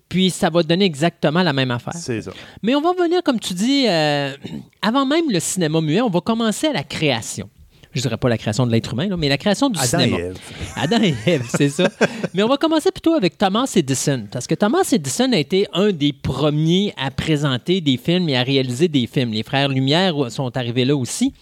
puis 0.08 0.30
ça 0.30 0.50
va 0.50 0.62
te 0.62 0.68
donner 0.68 0.84
exactement 0.84 1.42
la 1.42 1.52
même 1.52 1.70
affaire. 1.70 1.94
C'est 1.94 2.22
ça. 2.22 2.32
Mais 2.62 2.74
on 2.74 2.80
va 2.80 2.92
venir, 2.94 3.22
comme 3.22 3.38
tu 3.38 3.54
dis, 3.54 3.86
euh, 3.88 4.34
avant 4.82 5.04
même 5.06 5.30
le 5.30 5.38
cinéma 5.40 5.80
muet, 5.80 6.00
on 6.00 6.08
va 6.10 6.20
commencer 6.20 6.66
à 6.68 6.72
la 6.72 6.82
création. 6.82 7.48
Je 7.97 8.02
dirais 8.02 8.18
pas 8.18 8.28
la 8.28 8.36
création 8.36 8.66
de 8.66 8.73
l'être 8.73 8.92
humain, 8.92 9.08
là, 9.08 9.16
mais 9.16 9.31
la 9.31 9.39
création 9.39 9.70
du 9.70 9.78
Adam 9.78 10.00
cinéma. 10.00 10.18
et 10.18 10.20
Ève. 10.20 10.39
Adam 10.76 11.02
et 11.02 11.15
Ève, 11.25 11.47
c'est 11.57 11.70
ça. 11.70 11.89
Mais 12.34 12.42
on 12.42 12.49
va 12.49 12.58
commencer 12.58 12.91
plutôt 12.92 13.15
avec 13.15 13.39
Thomas 13.39 13.73
Edison, 13.75 14.26
parce 14.31 14.47
que 14.47 14.55
Thomas 14.55 14.86
Edison 14.92 15.33
a 15.33 15.39
été 15.39 15.66
un 15.73 15.92
des 15.92 16.12
premiers 16.12 16.92
à 16.99 17.10
présenter 17.10 17.81
des 17.81 17.97
films 17.97 18.28
et 18.28 18.36
à 18.36 18.42
réaliser 18.42 18.89
des 18.89 19.07
films. 19.07 19.33
Les 19.33 19.42
frères 19.42 19.70
Lumière 19.70 20.31
sont 20.31 20.55
arrivés 20.58 20.84
là 20.84 20.94
aussi. 20.94 21.33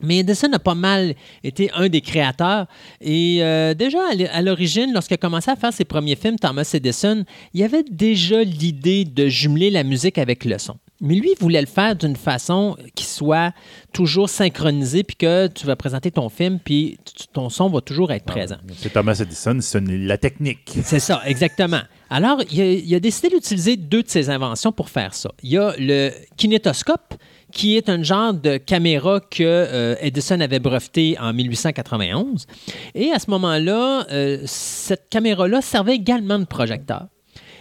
Mais 0.00 0.18
Edison 0.18 0.52
a 0.52 0.60
pas 0.60 0.76
mal 0.76 1.14
été 1.42 1.68
un 1.74 1.88
des 1.88 2.00
créateurs. 2.00 2.66
Et 3.00 3.38
euh, 3.40 3.74
déjà, 3.74 4.00
à 4.32 4.42
l'origine, 4.42 4.92
lorsqu'il 4.92 5.14
a 5.14 5.18
commencé 5.18 5.50
à 5.50 5.56
faire 5.56 5.72
ses 5.72 5.84
premiers 5.84 6.16
films, 6.16 6.38
Thomas 6.38 6.68
Edison, 6.72 7.24
il 7.54 7.60
y 7.60 7.64
avait 7.64 7.84
déjà 7.90 8.42
l'idée 8.44 9.04
de 9.04 9.28
jumeler 9.28 9.70
la 9.70 9.82
musique 9.82 10.18
avec 10.18 10.44
le 10.44 10.58
son. 10.58 10.76
Mais 11.02 11.14
lui, 11.16 11.32
il 11.36 11.42
voulait 11.42 11.60
le 11.60 11.66
faire 11.66 11.96
d'une 11.96 12.16
façon 12.16 12.76
qui 12.94 13.04
soit 13.04 13.52
toujours 13.92 14.28
synchronisée, 14.28 15.02
puis 15.02 15.16
que 15.16 15.48
tu 15.48 15.66
vas 15.66 15.76
présenter 15.76 16.10
ton 16.10 16.28
film, 16.28 16.58
puis 16.64 16.96
ton 17.32 17.50
son 17.50 17.68
va 17.68 17.80
toujours 17.80 18.12
être 18.12 18.24
présent. 18.24 18.56
C'est 18.76 18.92
Thomas 18.92 19.18
Edison, 19.20 19.58
c'est 19.60 19.80
la 19.80 20.16
technique. 20.16 20.78
C'est 20.82 21.00
ça, 21.00 21.20
exactement. 21.26 21.82
Alors, 22.08 22.38
il 22.50 22.60
a, 22.60 22.72
il 22.72 22.94
a 22.94 23.00
décidé 23.00 23.28
d'utiliser 23.28 23.76
deux 23.76 24.02
de 24.02 24.08
ses 24.08 24.30
inventions 24.30 24.72
pour 24.72 24.88
faire 24.88 25.12
ça. 25.12 25.30
Il 25.42 25.50
y 25.50 25.58
a 25.58 25.74
le 25.78 26.10
kinétoscope, 26.36 27.14
qui 27.52 27.76
est 27.76 27.88
un 27.88 28.02
genre 28.02 28.34
de 28.34 28.56
caméra 28.56 29.20
que 29.20 29.42
euh, 29.42 29.94
Edison 30.00 30.40
avait 30.40 30.58
breveté 30.58 31.16
en 31.20 31.32
1891. 31.32 32.46
Et 32.94 33.12
à 33.12 33.18
ce 33.18 33.30
moment-là, 33.30 34.06
euh, 34.10 34.38
cette 34.46 35.08
caméra-là 35.10 35.60
servait 35.60 35.94
également 35.94 36.38
de 36.38 36.46
projecteur. 36.46 37.06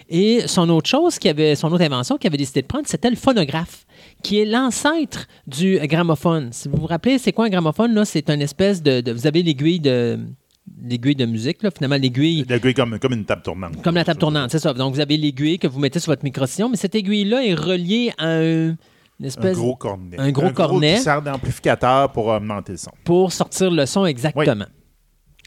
Et 0.09 0.47
son 0.47 0.69
autre 0.69 0.89
chose, 0.89 1.17
qui 1.19 1.29
avait, 1.29 1.55
son 1.55 1.71
autre 1.71 1.83
invention 1.83 2.17
qu'il 2.17 2.27
avait 2.27 2.37
décidé 2.37 2.61
de 2.61 2.67
prendre, 2.67 2.85
c'était 2.87 3.09
le 3.09 3.15
phonographe, 3.15 3.85
qui 4.23 4.39
est 4.39 4.45
l'ancêtre 4.45 5.27
du 5.47 5.79
gramophone. 5.83 6.49
Si 6.51 6.67
vous 6.69 6.77
vous 6.77 6.87
rappelez, 6.87 7.17
c'est 7.17 7.31
quoi 7.31 7.45
un 7.45 7.49
gramophone? 7.49 7.93
là? 7.93 8.05
C'est 8.05 8.29
une 8.29 8.41
espèce 8.41 8.81
de, 8.81 9.01
de- 9.01 9.11
Vous 9.11 9.27
avez 9.27 9.41
l'aiguille 9.43 9.79
de, 9.79 10.19
l'aiguille 10.83 11.15
de 11.15 11.25
musique, 11.25 11.63
là, 11.63 11.69
finalement, 11.71 11.97
l'aiguille 11.97 12.45
L'aiguille 12.47 12.73
comme, 12.73 12.97
comme 12.99 13.13
une 13.13 13.25
table 13.25 13.41
tournante. 13.41 13.81
comme 13.81 13.95
la 13.95 14.03
table 14.03 14.19
tournante, 14.19 14.51
c'est 14.51 14.59
ça. 14.59 14.73
Donc, 14.73 14.93
vous 14.93 14.99
avez 14.99 15.17
l'aiguille 15.17 15.59
que 15.59 15.67
vous 15.67 15.79
mettez 15.79 15.99
sur 15.99 16.11
votre 16.11 16.23
micro-sillon, 16.23 16.69
mais 16.69 16.77
cette 16.77 16.95
aiguille-là 16.95 17.43
est 17.45 17.53
reliée 17.53 18.11
à 18.17 18.27
un- 18.27 18.75
une 19.19 19.25
Un 19.25 19.27
espèce 19.27 19.55
gros 19.55 19.75
cornet. 19.75 20.17
un 20.19 20.31
gros 20.31 20.49
cornet. 20.51 20.95
qui 20.95 21.01
sert 21.01 21.21
d'amplificateur 21.21 22.11
pour 22.11 22.25
augmenter 22.27 22.71
le 22.71 22.77
son. 22.79 22.89
pour 23.03 23.31
sortir 23.31 23.69
le 23.69 23.85
son 23.85 24.05
exactement. 24.07 24.65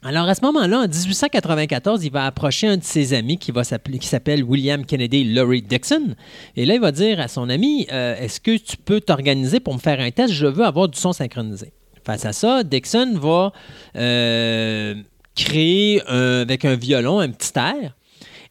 Alors, 0.07 0.29
à 0.29 0.35
ce 0.35 0.43
moment-là, 0.43 0.81
en 0.81 0.87
1894, 0.87 2.05
il 2.05 2.13
va 2.13 2.27
approcher 2.27 2.67
un 2.67 2.77
de 2.77 2.85
ses 2.85 3.15
amis 3.15 3.39
qui, 3.39 3.53
va 3.53 3.65
s'appelle 3.65 4.45
William 4.45 4.85
Kennedy 4.85 5.25
Laurie 5.33 5.63
Dixon. 5.63 6.15
Et 6.57 6.67
là, 6.67 6.75
il 6.75 6.81
va 6.81 6.93
dire 6.93 7.21
à 7.21 7.29
son 7.29 7.49
ami 7.49 7.87
euh, 7.91 8.15
Est-ce 8.17 8.39
que 8.39 8.55
tu 8.59 8.77
peux 8.77 9.01
t'organiser 9.01 9.61
pour 9.61 9.73
me 9.73 9.79
faire 9.79 10.01
un 10.01 10.11
test? 10.11 10.35
Je 10.35 10.47
veux 10.47 10.67
avoir 10.67 10.91
du 10.91 10.99
son 10.99 11.15
synchronisé. 11.15 11.73
Face 12.05 12.27
à 12.27 12.35
ça, 12.35 12.63
Dixon 12.65 13.15
va 13.15 13.53
euh, 13.97 14.95
créer 15.35 16.03
avec 16.07 16.67
un 16.67 16.77
violon 16.77 17.21
un 17.21 17.31
petit 17.31 17.59
air. 17.59 17.95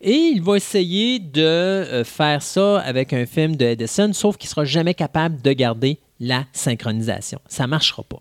Et 0.02 0.32
il 0.34 0.42
va 0.42 0.58
essayer 0.58 1.20
de 1.20 1.42
euh, 1.42 2.04
faire 2.04 2.42
ça 2.42 2.80
avec 2.80 3.14
un 3.14 3.28
film 3.28 3.56
de 3.56 3.66
Edison, 3.66 4.12
sauf 4.12 4.38
qu'il 4.38 4.48
ne 4.48 4.50
sera 4.50 4.66
jamais 4.66 4.96
capable 4.96 5.40
de 5.44 5.54
garder 5.54 6.00
la 6.20 6.46
synchronisation. 6.52 7.40
Ça 7.48 7.64
ne 7.64 7.70
marchera 7.70 8.02
pas. 8.02 8.20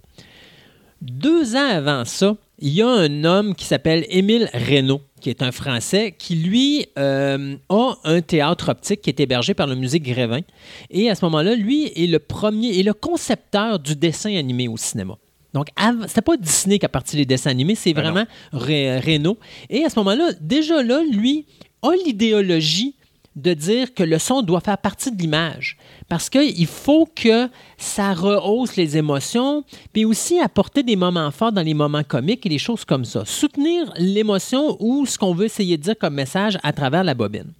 Deux 1.00 1.56
ans 1.56 1.68
avant 1.68 2.04
ça, 2.04 2.36
il 2.62 2.72
y 2.72 2.80
a 2.80 2.88
un 2.88 3.24
homme 3.24 3.56
qui 3.56 3.64
s'appelle 3.64 4.06
Émile 4.08 4.48
Reynaud, 4.54 5.00
qui 5.20 5.30
est 5.30 5.42
un 5.42 5.50
Français, 5.50 6.14
qui 6.16 6.36
lui 6.36 6.86
euh, 6.96 7.56
a 7.68 7.94
un 8.04 8.20
théâtre 8.20 8.68
optique 8.70 9.02
qui 9.02 9.10
est 9.10 9.18
hébergé 9.18 9.52
par 9.52 9.66
le 9.66 9.74
musée 9.74 9.98
Grévin. 9.98 10.40
Et 10.88 11.10
à 11.10 11.16
ce 11.16 11.24
moment-là, 11.24 11.56
lui 11.56 11.86
est 11.86 12.06
le 12.06 12.20
premier 12.20 12.68
et 12.68 12.84
le 12.84 12.94
concepteur 12.94 13.80
du 13.80 13.96
dessin 13.96 14.36
animé 14.36 14.68
au 14.68 14.76
cinéma. 14.76 15.18
Donc, 15.54 15.66
c'était 16.06 16.22
pas 16.22 16.36
Disney 16.36 16.78
qui 16.78 16.86
a 16.86 16.88
parti 16.88 17.16
les 17.16 17.26
dessins 17.26 17.50
animés, 17.50 17.74
c'est 17.74 17.92
non. 17.92 18.00
vraiment 18.00 18.24
Reynaud. 18.52 19.38
Et 19.68 19.84
à 19.84 19.90
ce 19.90 19.98
moment-là, 19.98 20.30
déjà 20.40 20.84
là, 20.84 21.02
lui 21.02 21.46
a 21.82 21.90
l'idéologie 22.06 22.94
de 23.36 23.54
dire 23.54 23.94
que 23.94 24.02
le 24.02 24.18
son 24.18 24.42
doit 24.42 24.60
faire 24.60 24.78
partie 24.78 25.10
de 25.10 25.20
l'image. 25.20 25.76
Parce 26.08 26.28
qu'il 26.28 26.66
faut 26.66 27.06
que 27.06 27.48
ça 27.78 28.12
rehausse 28.12 28.76
les 28.76 28.96
émotions, 28.96 29.64
puis 29.92 30.04
aussi 30.04 30.38
apporter 30.38 30.82
des 30.82 30.96
moments 30.96 31.30
forts 31.30 31.52
dans 31.52 31.62
les 31.62 31.74
moments 31.74 32.04
comiques 32.04 32.44
et 32.46 32.50
des 32.50 32.58
choses 32.58 32.84
comme 32.84 33.04
ça. 33.04 33.24
Soutenir 33.24 33.92
l'émotion 33.96 34.76
ou 34.80 35.06
ce 35.06 35.18
qu'on 35.18 35.34
veut 35.34 35.46
essayer 35.46 35.76
de 35.76 35.82
dire 35.82 35.98
comme 35.98 36.14
message 36.14 36.58
à 36.62 36.72
travers 36.72 37.04
la 37.04 37.14
bobine. 37.14 37.52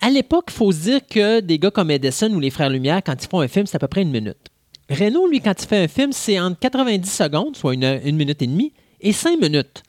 à 0.00 0.10
l'époque, 0.10 0.46
il 0.48 0.54
faut 0.54 0.72
se 0.72 0.80
dire 0.80 1.00
que 1.06 1.40
des 1.40 1.58
gars 1.58 1.70
comme 1.70 1.90
Edison 1.90 2.30
ou 2.32 2.40
les 2.40 2.50
Frères 2.50 2.70
Lumière, 2.70 3.02
quand 3.04 3.22
ils 3.22 3.28
font 3.28 3.40
un 3.40 3.48
film, 3.48 3.66
c'est 3.66 3.76
à 3.76 3.78
peu 3.78 3.86
près 3.86 4.02
une 4.02 4.10
minute. 4.10 4.36
Renault, 4.90 5.28
lui, 5.28 5.40
quand 5.40 5.54
il 5.62 5.66
fait 5.66 5.84
un 5.84 5.88
film, 5.88 6.12
c'est 6.12 6.38
entre 6.40 6.58
90 6.58 7.08
secondes, 7.08 7.56
soit 7.56 7.74
une, 7.74 8.00
une 8.04 8.16
minute 8.16 8.42
et 8.42 8.46
demie, 8.46 8.72
et 9.00 9.12
5 9.12 9.40
minutes. 9.40 9.82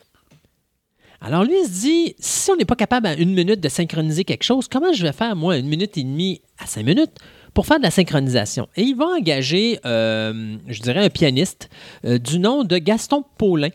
Alors 1.25 1.45
lui, 1.45 1.55
il 1.57 1.65
se 1.65 1.81
dit, 1.81 2.15
si 2.19 2.51
on 2.51 2.57
n'est 2.57 2.65
pas 2.65 2.75
capable 2.75 3.07
à 3.07 3.13
une 3.15 3.33
minute 3.33 3.61
de 3.61 3.69
synchroniser 3.69 4.25
quelque 4.25 4.43
chose, 4.43 4.67
comment 4.67 4.91
je 4.91 5.03
vais 5.03 5.13
faire, 5.13 5.37
moi, 5.37 5.57
une 5.57 5.67
minute 5.67 5.97
et 5.97 6.03
demie 6.03 6.41
à 6.59 6.65
cinq 6.67 6.85
minutes 6.85 7.13
pour 7.53 7.65
faire 7.65 7.77
de 7.77 7.83
la 7.83 7.91
synchronisation? 7.91 8.67
Et 8.75 8.83
il 8.83 8.95
va 8.95 9.05
engager, 9.05 9.79
euh, 9.85 10.57
je 10.67 10.81
dirais, 10.81 10.99
un 11.05 11.09
pianiste 11.09 11.69
euh, 12.03 12.17
du 12.17 12.39
nom 12.39 12.65
de 12.65 12.77
Gaston 12.77 13.23
Paulin. 13.37 13.69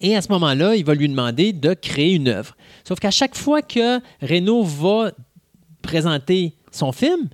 Et 0.00 0.14
à 0.14 0.22
ce 0.22 0.30
moment-là, 0.30 0.76
il 0.76 0.84
va 0.84 0.94
lui 0.94 1.08
demander 1.08 1.52
de 1.52 1.74
créer 1.74 2.14
une 2.14 2.28
œuvre. 2.28 2.56
Sauf 2.84 3.00
qu'à 3.00 3.10
chaque 3.10 3.36
fois 3.36 3.60
que 3.60 3.98
Renault 4.22 4.62
va 4.62 5.10
présenter 5.82 6.52
son 6.70 6.92
film, 6.92 7.30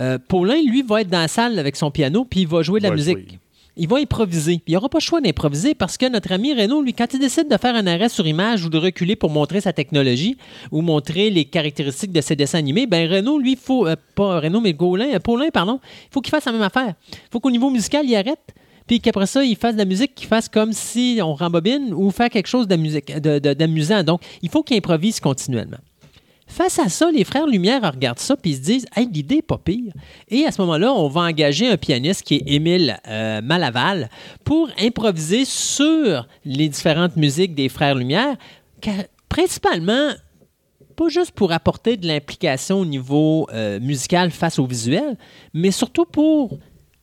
euh, 0.00 0.18
Paulin, 0.18 0.60
lui, 0.66 0.82
va 0.82 1.02
être 1.02 1.08
dans 1.08 1.20
la 1.20 1.28
salle 1.28 1.58
avec 1.60 1.76
son 1.76 1.92
piano, 1.92 2.24
puis 2.24 2.40
il 2.40 2.48
va 2.48 2.62
jouer 2.62 2.80
de 2.80 2.84
la 2.84 2.90
Va 2.90 2.96
musique. 2.96 3.18
jouer. 3.18 3.38
Il 3.78 3.88
va 3.88 3.98
improviser. 3.98 4.62
Il 4.66 4.74
n'aura 4.74 4.88
pas 4.88 4.98
le 4.98 5.02
choix 5.02 5.20
d'improviser 5.20 5.74
parce 5.74 5.98
que 5.98 6.08
notre 6.08 6.32
ami 6.32 6.54
Renault, 6.54 6.80
lui, 6.80 6.94
quand 6.94 7.12
il 7.12 7.20
décide 7.20 7.48
de 7.48 7.56
faire 7.58 7.74
un 7.74 7.86
arrêt 7.86 8.08
sur 8.08 8.26
image 8.26 8.64
ou 8.64 8.70
de 8.70 8.78
reculer 8.78 9.16
pour 9.16 9.30
montrer 9.30 9.60
sa 9.60 9.74
technologie 9.74 10.38
ou 10.70 10.80
montrer 10.80 11.28
les 11.28 11.44
caractéristiques 11.44 12.12
de 12.12 12.22
ses 12.22 12.36
dessins 12.36 12.58
animés, 12.58 12.86
ben 12.86 13.10
Renault, 13.10 13.38
lui, 13.38 13.54
faut, 13.54 13.86
euh, 13.86 13.96
pas 14.14 14.40
Renault, 14.40 14.62
mais 14.62 14.72
Gaulin, 14.72 15.14
euh, 15.14 15.18
Paulin, 15.18 15.48
pardon, 15.52 15.78
il 15.82 16.08
faut 16.10 16.22
qu'il 16.22 16.30
fasse 16.30 16.46
la 16.46 16.52
même 16.52 16.62
affaire. 16.62 16.94
Il 17.12 17.28
faut 17.30 17.40
qu'au 17.40 17.50
niveau 17.50 17.68
musical, 17.68 18.06
il 18.06 18.16
arrête. 18.16 18.54
Puis 18.86 19.00
qu'après 19.00 19.26
ça, 19.26 19.44
il 19.44 19.56
fasse 19.56 19.74
de 19.74 19.78
la 19.78 19.84
musique, 19.84 20.14
qu'il 20.14 20.28
fasse 20.28 20.48
comme 20.48 20.72
si 20.72 21.18
on 21.22 21.34
rembobine 21.34 21.92
ou 21.92 22.10
faire 22.10 22.30
quelque 22.30 22.46
chose 22.46 22.66
d'amusant. 22.68 24.02
Donc, 24.04 24.22
il 24.42 24.48
faut 24.48 24.62
qu'il 24.62 24.76
improvise 24.76 25.20
continuellement. 25.20 25.78
Face 26.46 26.78
à 26.78 26.88
ça, 26.88 27.10
les 27.10 27.24
frères 27.24 27.46
Lumière 27.46 27.82
regardent 27.82 28.20
ça 28.20 28.36
puis 28.36 28.52
ils 28.52 28.56
se 28.56 28.62
disent 28.62 28.86
Hey, 28.94 29.08
l'idée 29.12 29.36
n'est 29.36 29.42
pas 29.42 29.58
pire. 29.58 29.92
Et 30.28 30.46
à 30.46 30.52
ce 30.52 30.60
moment-là, 30.62 30.92
on 30.92 31.08
va 31.08 31.22
engager 31.22 31.68
un 31.68 31.76
pianiste 31.76 32.22
qui 32.22 32.36
est 32.36 32.42
Émile 32.46 32.98
euh, 33.08 33.42
Malaval 33.42 34.08
pour 34.44 34.68
improviser 34.80 35.44
sur 35.44 36.26
les 36.44 36.68
différentes 36.68 37.16
musiques 37.16 37.54
des 37.54 37.68
frères 37.68 37.94
Lumière, 37.94 38.36
principalement 39.28 40.10
pas 40.94 41.08
juste 41.08 41.32
pour 41.32 41.52
apporter 41.52 41.96
de 41.96 42.06
l'implication 42.06 42.80
au 42.80 42.86
niveau 42.86 43.46
euh, 43.52 43.78
musical 43.80 44.30
face 44.30 44.58
au 44.58 44.66
visuel, 44.66 45.18
mais 45.52 45.70
surtout 45.70 46.06
pour 46.06 46.58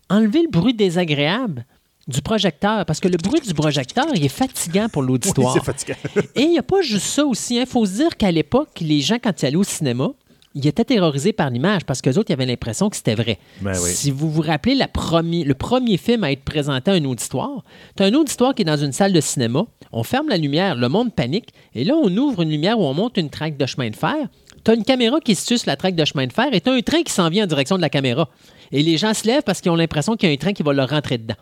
enlever 0.09 0.41
le 0.41 0.49
bruit 0.49 0.73
désagréable 0.73 1.65
du 2.07 2.21
projecteur, 2.21 2.85
parce 2.85 2.99
que 2.99 3.07
le 3.07 3.17
bruit 3.17 3.39
du 3.41 3.53
projecteur, 3.53 4.05
il 4.13 4.23
est 4.25 4.29
fatigant 4.29 4.89
pour 4.89 5.01
Oui, 5.03 5.07
l'auditoire. 5.09 5.53
c'est 5.53 5.63
fatigant. 5.63 5.95
Et 6.35 6.41
il 6.41 6.49
n'y 6.49 6.59
a 6.59 6.63
pas 6.63 6.81
juste 6.81 7.05
ça 7.07 7.25
aussi. 7.25 7.55
Il 7.57 7.65
faut 7.65 7.85
se 7.85 7.93
dire 7.93 8.17
qu'à 8.17 8.31
l'époque, 8.31 8.69
les 8.81 9.01
gens, 9.01 9.17
quand 9.23 9.41
ils 9.41 9.45
allaient 9.45 9.55
au 9.55 9.63
cinéma, 9.63 10.09
ils 10.55 10.67
étaient 10.67 10.83
terrorisés 10.85 11.33
par 11.33 11.49
l'image 11.49 11.83
parce 11.85 12.01
qu'eux 12.01 12.15
autres, 12.17 12.29
ils 12.29 12.33
avaient 12.33 12.45
l'impression 12.45 12.89
que 12.89 12.95
c'était 12.95 13.15
vrai. 13.15 13.39
Ben 13.61 13.71
oui. 13.71 13.89
Si 13.89 14.11
vous 14.11 14.29
vous 14.29 14.41
rappelez 14.41 14.75
la 14.75 14.85
le 14.85 15.53
premier 15.53 15.97
film 15.97 16.23
à 16.23 16.31
être 16.31 16.43
présenté 16.43 16.91
à 16.91 16.93
un 16.93 17.05
auditoire, 17.05 17.63
tu 17.97 18.03
as 18.03 18.05
un 18.07 18.13
auditoire 18.13 18.53
qui 18.53 18.61
est 18.61 18.65
dans 18.65 18.77
une 18.77 18.91
salle 18.91 19.13
de 19.13 19.21
cinéma, 19.21 19.63
on 19.91 20.03
ferme 20.03 20.29
la 20.29 20.37
lumière, 20.37 20.75
le 20.75 20.89
monde 20.89 21.13
panique, 21.13 21.49
et 21.73 21.83
là, 21.83 21.95
on 21.95 22.15
ouvre 22.17 22.41
une 22.43 22.49
lumière 22.49 22.79
où 22.79 22.83
on 22.83 22.93
monte 22.93 23.17
une 23.17 23.29
traque 23.29 23.57
de 23.57 23.65
chemin 23.65 23.89
de 23.89 23.95
fer. 23.95 24.15
Tu 24.63 24.71
as 24.71 24.75
une 24.75 24.83
caméra 24.83 25.19
qui 25.19 25.35
se 25.35 25.57
sur 25.57 25.67
la 25.67 25.75
traque 25.75 25.95
de 25.95 26.05
chemin 26.05 26.27
de 26.27 26.33
fer 26.33 26.47
et 26.53 26.61
tu 26.61 26.69
as 26.69 26.73
un 26.73 26.81
train 26.81 27.01
qui 27.01 27.11
s'en 27.11 27.29
vient 27.29 27.45
en 27.45 27.47
direction 27.47 27.75
de 27.77 27.81
la 27.81 27.89
caméra. 27.89 28.29
Et 28.71 28.83
les 28.83 28.97
gens 28.97 29.13
se 29.13 29.25
lèvent 29.25 29.43
parce 29.43 29.59
qu'ils 29.59 29.71
ont 29.71 29.75
l'impression 29.75 30.15
qu'il 30.15 30.29
y 30.29 30.31
a 30.31 30.33
un 30.33 30.37
train 30.37 30.53
qui 30.53 30.63
va 30.63 30.71
leur 30.73 30.89
rentrer 30.89 31.17
dedans. 31.17 31.35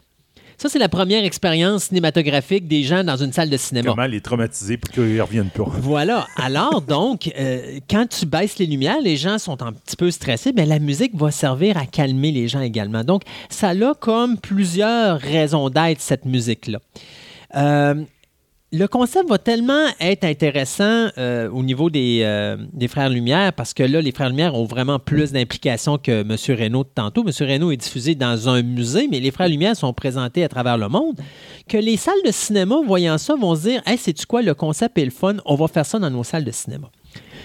Ça, 0.62 0.70
c'est 0.70 0.78
la 0.78 0.90
première 0.90 1.26
expérience 1.26 1.86
cinématographique 1.86 2.68
des 2.68 2.84
gens 2.84 3.04
dans 3.04 3.18
une 3.18 3.34
salle 3.34 3.50
de 3.50 3.58
cinéma. 3.58 3.90
Comment 3.90 4.06
les 4.06 4.22
traumatiser 4.22 4.78
pour 4.78 4.94
qu'ils 4.94 5.16
ne 5.16 5.22
reviennent 5.22 5.50
pas? 5.50 5.64
Voilà. 5.82 6.28
Alors, 6.36 6.84
donc, 6.84 7.32
euh, 7.36 7.80
quand 7.90 8.08
tu 8.08 8.28
baisses 8.28 8.60
les 8.60 8.68
lumières, 8.68 9.02
les 9.02 9.18
gens 9.18 9.40
sont 9.40 9.64
un 9.64 9.74
petit 9.74 9.96
peu 9.96 10.12
stressés, 10.12 10.54
mais 10.56 10.68
la 10.68 10.78
musique 10.78 11.16
va 11.16 11.32
servir 11.32 11.78
à 11.78 11.88
calmer 11.88 12.32
les 12.32 12.48
gens 12.48 12.62
également. 12.62 13.04
Donc, 13.04 13.24
ça 13.50 13.70
a 13.70 13.94
comme 13.96 14.38
plusieurs 14.38 15.20
raisons 15.20 15.72
d'être, 15.72 16.00
cette 16.00 16.26
musique-là. 16.26 16.78
Euh, 17.56 17.96
le 18.74 18.88
concept 18.88 19.28
va 19.28 19.38
tellement 19.38 19.88
être 20.00 20.24
intéressant 20.24 21.10
euh, 21.18 21.50
au 21.50 21.62
niveau 21.62 21.90
des, 21.90 22.22
euh, 22.24 22.56
des 22.72 22.88
Frères 22.88 23.10
Lumière 23.10 23.52
parce 23.52 23.74
que 23.74 23.84
là, 23.84 24.00
les 24.00 24.14
Frères 24.14 24.30
Lumière 24.30 24.56
ont 24.56 24.64
vraiment 24.64 24.98
plus 24.98 25.34
d'implication 25.34 25.98
que 25.98 26.22
M. 26.22 26.38
Reynaud 26.58 26.86
de 26.86 26.90
tantôt. 26.96 27.26
M. 27.26 27.32
Reynaud 27.42 27.72
est 27.72 27.78
diffusé 27.78 28.16
dans 28.16 28.48
un 28.48 28.62
musée, 28.62 29.10
mais 29.12 29.20
les 29.20 29.32
Frères 29.32 29.50
Lumière 29.50 29.76
sont 29.76 29.92
présentés 29.92 30.46
à 30.46 30.48
travers 30.48 30.78
le 30.78 30.88
monde. 30.88 31.20
Que 31.68 31.78
les 31.78 31.98
salles 31.98 32.24
de 32.26 32.32
cinéma, 32.32 32.78
voyant 32.86 33.18
ça, 33.18 33.36
vont 33.36 33.56
se 33.56 33.64
dire 33.64 33.82
Hey, 33.86 33.98
sais-tu 33.98 34.26
quoi, 34.26 34.42
le 34.42 34.54
concept 34.54 34.98
est 34.98 35.06
le 35.06 35.12
fun, 35.12 35.36
on 35.46 35.56
va 35.56 35.68
faire 35.68 35.86
ça 35.86 36.00
dans 36.00 36.10
nos 36.10 36.24
salles 36.24 36.46
de 36.46 36.52
cinéma. 36.52 36.90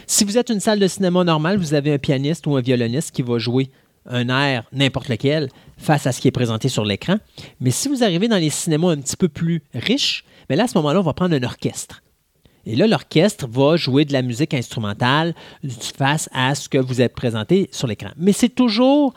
Si 0.06 0.22
vous 0.22 0.38
êtes 0.38 0.50
une 0.50 0.60
salle 0.60 0.78
de 0.78 0.86
cinéma 0.86 1.24
normale, 1.24 1.58
vous 1.58 1.74
avez 1.74 1.92
un 1.92 1.98
pianiste 1.98 2.46
ou 2.46 2.54
un 2.54 2.60
violoniste 2.60 3.10
qui 3.10 3.22
va 3.22 3.38
jouer 3.38 3.68
un 4.08 4.28
air, 4.28 4.62
n'importe 4.72 5.08
lequel, 5.08 5.48
face 5.76 6.06
à 6.06 6.12
ce 6.12 6.20
qui 6.20 6.28
est 6.28 6.32
présenté 6.32 6.68
sur 6.68 6.84
l'écran. 6.84 7.16
Mais 7.60 7.72
si 7.72 7.88
vous 7.88 8.04
arrivez 8.04 8.28
dans 8.28 8.36
les 8.36 8.50
cinémas 8.50 8.92
un 8.92 8.98
petit 8.98 9.16
peu 9.16 9.28
plus 9.28 9.62
riches, 9.74 10.24
mais 10.48 10.56
là, 10.56 10.64
à 10.64 10.68
ce 10.68 10.76
moment-là, 10.78 11.00
on 11.00 11.04
va 11.04 11.12
prendre 11.12 11.34
un 11.34 11.42
orchestre. 11.42 12.02
Et 12.64 12.74
là, 12.74 12.86
l'orchestre 12.86 13.46
va 13.48 13.76
jouer 13.76 14.04
de 14.04 14.12
la 14.12 14.22
musique 14.22 14.52
instrumentale 14.52 15.34
face 15.96 16.28
à 16.32 16.54
ce 16.54 16.68
que 16.68 16.78
vous 16.78 17.00
êtes 17.00 17.14
présenté 17.14 17.68
sur 17.70 17.86
l'écran. 17.86 18.10
Mais 18.16 18.32
c'est 18.32 18.48
toujours 18.48 19.14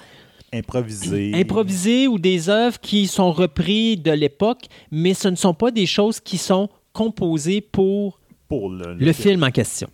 Improviser. 0.53 1.31
improvisé 1.35 2.07
ou 2.07 2.19
des 2.19 2.49
œuvres 2.49 2.79
qui 2.79 3.07
sont 3.07 3.31
reprises 3.31 4.01
de 4.01 4.11
l'époque, 4.11 4.65
mais 4.91 5.13
ce 5.13 5.27
ne 5.27 5.35
sont 5.35 5.53
pas 5.53 5.71
des 5.71 5.85
choses 5.85 6.19
qui 6.19 6.37
sont 6.37 6.69
composées 6.93 7.61
pour 7.61 8.19
Pour 8.47 8.69
le, 8.69 8.93
le 8.93 9.13
film 9.13 9.43
en 9.43 9.51
question. 9.51 9.89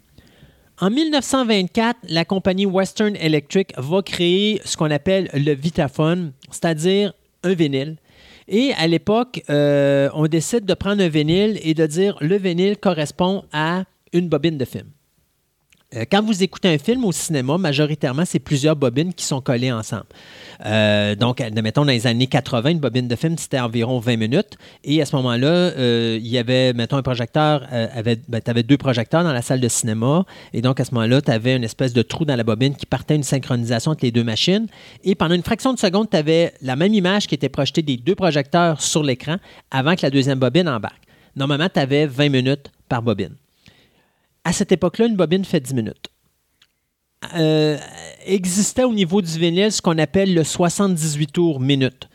En 0.81 0.89
1924, 0.89 1.99
la 2.09 2.25
compagnie 2.25 2.65
Western 2.65 3.15
Electric 3.15 3.73
va 3.77 4.01
créer 4.01 4.61
ce 4.65 4.75
qu'on 4.75 4.91
appelle 4.91 5.29
le 5.33 5.53
Vitaphone, 5.53 6.33
c'est-à-dire 6.51 7.13
un 7.43 7.53
vinyle. 7.53 7.95
Et 8.47 8.73
à 8.73 8.87
l'époque, 8.87 9.43
euh, 9.49 10.09
on 10.13 10.27
décide 10.27 10.65
de 10.65 10.73
prendre 10.73 11.01
un 11.01 11.09
vinyle 11.09 11.59
et 11.63 11.73
de 11.73 11.85
dire 11.85 12.17
le 12.21 12.37
vinyle 12.37 12.77
correspond 12.77 13.43
à 13.51 13.85
une 14.13 14.29
bobine 14.29 14.57
de 14.57 14.65
film. 14.65 14.87
Euh, 15.95 16.05
Quand 16.09 16.23
vous 16.23 16.43
écoutez 16.43 16.73
un 16.73 16.77
film 16.77 17.05
au 17.05 17.11
cinéma, 17.11 17.57
majoritairement, 17.57 18.23
c'est 18.25 18.39
plusieurs 18.39 18.75
bobines 18.75 19.13
qui 19.13 19.23
sont 19.25 19.41
collées 19.41 19.71
ensemble. 19.71 20.05
Euh, 20.65 21.15
donc, 21.15 21.41
mettons, 21.61 21.85
dans 21.85 21.91
les 21.91 22.07
années 22.07 22.27
80, 22.27 22.71
une 22.71 22.79
bobine 22.79 23.07
de 23.07 23.15
film, 23.15 23.37
c'était 23.37 23.59
environ 23.59 23.99
20 23.99 24.17
minutes. 24.17 24.57
Et 24.83 25.01
à 25.01 25.05
ce 25.05 25.15
moment-là, 25.17 25.47
euh, 25.47 26.17
il 26.19 26.27
y 26.27 26.37
avait, 26.37 26.73
mettons, 26.73 26.97
un 26.97 27.03
projecteur, 27.03 27.67
euh, 27.71 27.87
avait, 27.93 28.19
ben, 28.27 28.41
tu 28.43 28.49
avais 28.49 28.63
deux 28.63 28.77
projecteurs 28.77 29.23
dans 29.23 29.33
la 29.33 29.41
salle 29.41 29.59
de 29.59 29.67
cinéma. 29.67 30.25
Et 30.53 30.61
donc, 30.61 30.79
à 30.79 30.85
ce 30.85 30.93
moment-là, 30.93 31.21
tu 31.21 31.31
avais 31.31 31.55
une 31.55 31.63
espèce 31.63 31.93
de 31.93 32.01
trou 32.01 32.25
dans 32.25 32.35
la 32.35 32.43
bobine 32.43 32.75
qui 32.75 32.85
partait 32.85 33.15
une 33.15 33.23
synchronisation 33.23 33.91
entre 33.91 34.03
les 34.03 34.11
deux 34.11 34.23
machines. 34.23 34.67
Et 35.03 35.15
pendant 35.15 35.35
une 35.35 35.43
fraction 35.43 35.73
de 35.73 35.79
seconde, 35.79 36.09
tu 36.09 36.17
avais 36.17 36.53
la 36.61 36.75
même 36.75 36.93
image 36.93 37.27
qui 37.27 37.35
était 37.35 37.49
projetée 37.49 37.81
des 37.81 37.97
deux 37.97 38.15
projecteurs 38.15 38.81
sur 38.81 39.03
l'écran 39.03 39.37
avant 39.71 39.95
que 39.95 40.01
la 40.01 40.09
deuxième 40.09 40.39
bobine 40.39 40.67
embarque. 40.67 41.03
Normalement, 41.35 41.69
tu 41.71 41.79
avais 41.79 42.07
20 42.07 42.29
minutes 42.29 42.71
par 42.87 43.01
bobine. 43.01 43.35
À 44.45 44.53
cette 44.53 44.71
époque-là, 44.71 45.07
une 45.07 45.15
bobine 45.17 45.43
fait 45.43 45.59
10 45.59 45.73
minutes. 45.73 46.07
Euh, 47.35 47.77
existait 48.25 48.83
au 48.83 48.93
niveau 48.93 49.21
du 49.21 49.31
vinyle 49.39 49.71
ce 49.71 49.81
qu'on 49.81 49.97
appelle 49.97 50.33
le 50.33 50.43
78 50.43 51.27
tours 51.31 51.59
minute. 51.59 52.07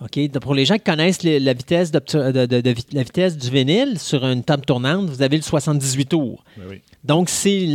Donc, 0.00 0.40
Pour 0.40 0.54
les 0.54 0.64
gens 0.64 0.76
qui 0.76 0.84
connaissent 0.84 1.22
les- 1.22 1.38
la, 1.38 1.52
vitesse 1.52 1.90
de, 1.92 1.98
de- 1.98 2.46
de 2.60 2.70
vi- 2.70 2.86
la 2.92 3.02
vitesse 3.02 3.36
du 3.36 3.50
vinyle 3.50 3.98
sur 3.98 4.24
une 4.24 4.42
table 4.42 4.64
tournante, 4.64 5.10
vous 5.10 5.20
avez 5.22 5.36
le 5.36 5.42
78 5.42 6.06
tours. 6.06 6.42
Ben 6.56 6.64
oui. 6.70 6.80
Donc, 7.04 7.28
c'est 7.28 7.68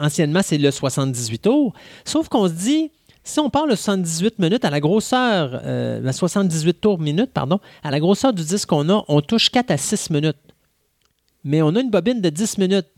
anciennement, 0.00 0.40
c'est 0.42 0.58
le 0.58 0.70
78 0.72 1.38
tours. 1.38 1.72
Sauf 2.04 2.28
qu'on 2.28 2.48
se 2.48 2.52
dit, 2.52 2.90
si 3.22 3.38
on 3.38 3.48
parle 3.48 3.70
de 3.70 3.76
78 3.76 4.40
minutes 4.40 4.64
à 4.64 4.70
la 4.70 4.80
grosseur, 4.80 5.60
euh, 5.64 6.00
la 6.00 6.12
78 6.12 6.80
tours 6.80 6.98
minutes, 6.98 7.30
pardon, 7.32 7.60
à 7.84 7.92
la 7.92 8.00
grosseur 8.00 8.32
du 8.32 8.42
disque 8.42 8.68
qu'on 8.68 8.88
a, 8.90 9.04
on 9.06 9.20
touche 9.20 9.48
4 9.50 9.70
à 9.70 9.76
6 9.76 10.10
minutes. 10.10 10.36
Mais 11.44 11.62
on 11.62 11.74
a 11.76 11.80
une 11.80 11.90
bobine 11.90 12.20
de 12.20 12.28
10 12.28 12.58
minutes. 12.58 12.88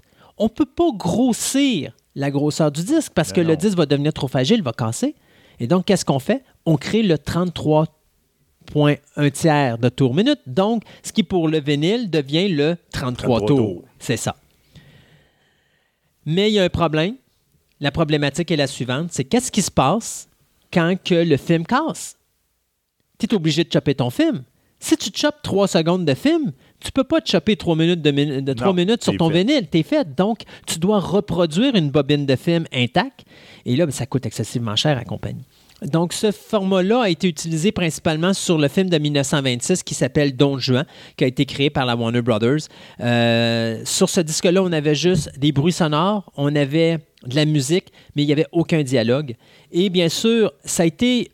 On 0.40 0.46
ne 0.46 0.48
peut 0.48 0.64
pas 0.64 0.90
grossir 0.94 1.94
la 2.16 2.30
grosseur 2.30 2.72
du 2.72 2.82
disque 2.82 3.12
parce 3.14 3.28
Ben 3.28 3.36
que 3.36 3.40
le 3.42 3.56
disque 3.56 3.76
va 3.76 3.86
devenir 3.86 4.12
trop 4.12 4.26
fragile, 4.26 4.62
va 4.62 4.72
casser. 4.72 5.14
Et 5.60 5.68
donc, 5.68 5.84
qu'est-ce 5.84 6.04
qu'on 6.04 6.18
fait? 6.18 6.42
On 6.64 6.76
crée 6.76 7.02
le 7.02 7.16
33,1 7.16 9.30
tiers 9.30 9.78
de 9.78 9.88
tours 9.90 10.14
minute. 10.14 10.40
Donc, 10.46 10.82
ce 11.04 11.12
qui 11.12 11.22
pour 11.22 11.46
le 11.46 11.60
vinyle 11.60 12.10
devient 12.10 12.48
le 12.48 12.76
33, 12.90 13.40
33 13.40 13.46
tours. 13.46 13.84
C'est 13.98 14.16
ça. 14.16 14.34
Mais 16.24 16.50
il 16.50 16.54
y 16.54 16.58
a 16.58 16.64
un 16.64 16.70
problème. 16.70 17.16
La 17.80 17.90
problématique 17.90 18.50
est 18.50 18.56
la 18.56 18.66
suivante, 18.66 19.08
c'est 19.10 19.24
qu'est-ce 19.24 19.52
qui 19.52 19.62
se 19.62 19.70
passe 19.70 20.28
quand 20.72 20.96
que 21.02 21.14
le 21.14 21.36
film 21.36 21.66
casse? 21.66 22.16
Tu 23.18 23.26
es 23.26 23.34
obligé 23.34 23.64
de 23.64 23.72
chopper 23.72 23.94
ton 23.94 24.10
film. 24.10 24.44
Si 24.78 24.96
tu 24.96 25.10
chopes 25.14 25.42
3 25.42 25.68
secondes 25.68 26.06
de 26.06 26.14
film, 26.14 26.52
tu 26.80 26.92
peux 26.92 27.04
pas 27.04 27.20
te 27.20 27.30
chopper 27.30 27.56
3 27.56 27.76
minutes, 27.76 28.02
de, 28.02 28.10
min- 28.10 28.40
de 28.42 28.52
trois 28.52 28.68
Non, 28.68 28.74
minutes 28.74 29.02
sur 29.02 29.12
t'es 29.12 29.18
ton 29.18 29.30
fait. 29.30 29.44
vinyle. 29.44 29.68
Tu 29.70 29.78
es 29.78 29.82
fait. 29.82 30.14
Donc, 30.16 30.40
tu 30.66 30.78
dois 30.78 30.98
reproduire 31.00 31.74
une 31.76 31.90
bobine 31.90 32.26
de 32.26 32.36
film 32.36 32.64
intacte. 32.72 33.20
Et 33.66 33.76
là, 33.76 33.86
ben, 33.86 33.92
ça 33.92 34.06
coûte 34.06 34.26
excessivement 34.26 34.76
cher 34.76 34.92
à 34.92 34.94
la 34.96 35.04
compagnie. 35.04 35.44
Donc, 35.82 36.12
ce 36.12 36.30
format-là 36.30 37.02
a 37.04 37.08
été 37.08 37.26
utilisé 37.26 37.72
principalement 37.72 38.34
sur 38.34 38.58
le 38.58 38.68
film 38.68 38.90
de 38.90 38.98
1926 38.98 39.82
qui 39.82 39.94
s'appelle 39.94 40.36
Don 40.36 40.58
Juan, 40.58 40.84
qui 41.16 41.24
a 41.24 41.26
été 41.26 41.46
créé 41.46 41.70
par 41.70 41.86
la 41.86 41.96
Warner 41.96 42.20
Brothers. 42.20 42.68
Euh, 43.00 43.80
sur 43.84 44.08
ce 44.10 44.20
disque-là, 44.20 44.62
on 44.62 44.72
avait 44.72 44.94
juste 44.94 45.30
des 45.38 45.52
bruits 45.52 45.72
sonores, 45.72 46.30
on 46.36 46.54
avait 46.54 46.98
de 47.26 47.34
la 47.34 47.44
musique, 47.46 47.86
mais 48.14 48.22
il 48.22 48.26
n'y 48.26 48.32
avait 48.32 48.46
aucun 48.52 48.82
dialogue. 48.82 49.34
Et 49.72 49.88
bien 49.88 50.08
sûr, 50.10 50.52
ça 50.64 50.82
a 50.82 50.86
été 50.86 51.30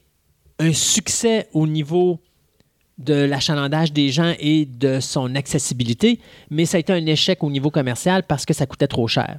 un 0.60 0.72
succès 0.72 1.48
au 1.52 1.66
niveau 1.66 2.20
de 2.98 3.14
l'achalandage 3.14 3.92
des 3.92 4.08
gens 4.10 4.32
et 4.38 4.64
de 4.64 5.00
son 5.00 5.34
accessibilité, 5.34 6.18
mais 6.50 6.64
ça 6.64 6.76
a 6.78 6.80
été 6.80 6.92
un 6.92 7.04
échec 7.06 7.42
au 7.44 7.50
niveau 7.50 7.70
commercial 7.70 8.22
parce 8.22 8.44
que 8.46 8.54
ça 8.54 8.66
coûtait 8.66 8.86
trop 8.88 9.06
cher. 9.08 9.38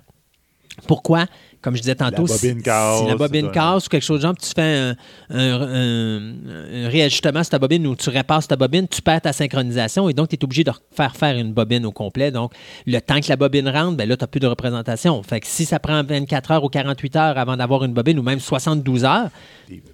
Pourquoi? 0.86 1.26
Comme 1.60 1.76
je 1.76 1.82
disais 1.82 1.96
tantôt, 1.96 2.28
La 2.28 2.38
si, 2.38 2.48
bobine 2.50 2.62
casse, 2.62 3.00
si 3.00 3.08
la 3.08 3.16
bobine 3.16 3.46
un- 3.48 3.50
casse 3.50 3.88
ou 3.88 3.90
quelque 3.90 4.04
chose 4.04 4.20
de 4.20 4.28
genre, 4.28 4.36
tu 4.38 4.48
fais 4.56 4.62
un, 4.62 4.96
un- 5.32 5.62
un- 5.62 6.86
un 6.86 6.90
réajustement 6.90 7.44
sur 7.44 7.50
ta 7.50 7.58
bobine 7.58 7.88
ou 7.88 7.96
tu 7.96 8.12
répares 8.12 8.44
sur 8.44 8.50
ta 8.50 8.56
bobine, 8.58 8.88
tu 8.88 9.02
perds 9.02 9.22
ta 9.22 9.34
synchronisation 9.34 10.08
et 10.08 10.14
donc 10.14 10.30
tu 10.30 10.36
es 10.36 10.44
obligé 10.44 10.64
de 10.64 10.72
faire 10.92 11.16
faire 11.16 11.36
une 11.36 11.52
bobine 11.52 11.84
au 11.88 11.92
complet. 11.92 12.30
Donc, 12.30 12.54
le 12.86 13.00
temps 13.00 13.20
que 13.20 13.28
la 13.28 13.38
bobine 13.38 13.68
rentre, 13.70 13.98
ben 13.98 14.08
là, 14.08 14.16
tu 14.16 14.24
n'as 14.24 14.28
plus 14.28 14.40
de 14.40 14.46
représentation. 14.46 15.24
Fait 15.24 15.40
que 15.40 15.48
si 15.48 15.66
ça 15.66 15.80
prend 15.80 16.04
24 16.04 16.52
heures 16.52 16.64
ou 16.64 16.70
48 16.70 17.16
heures 17.16 17.38
avant 17.40 17.58
d'avoir 17.58 17.84
une 17.84 17.94
bobine 17.94 18.20
ou 18.20 18.24
même 18.24 18.40
72 18.40 19.04
heures, 19.04 19.30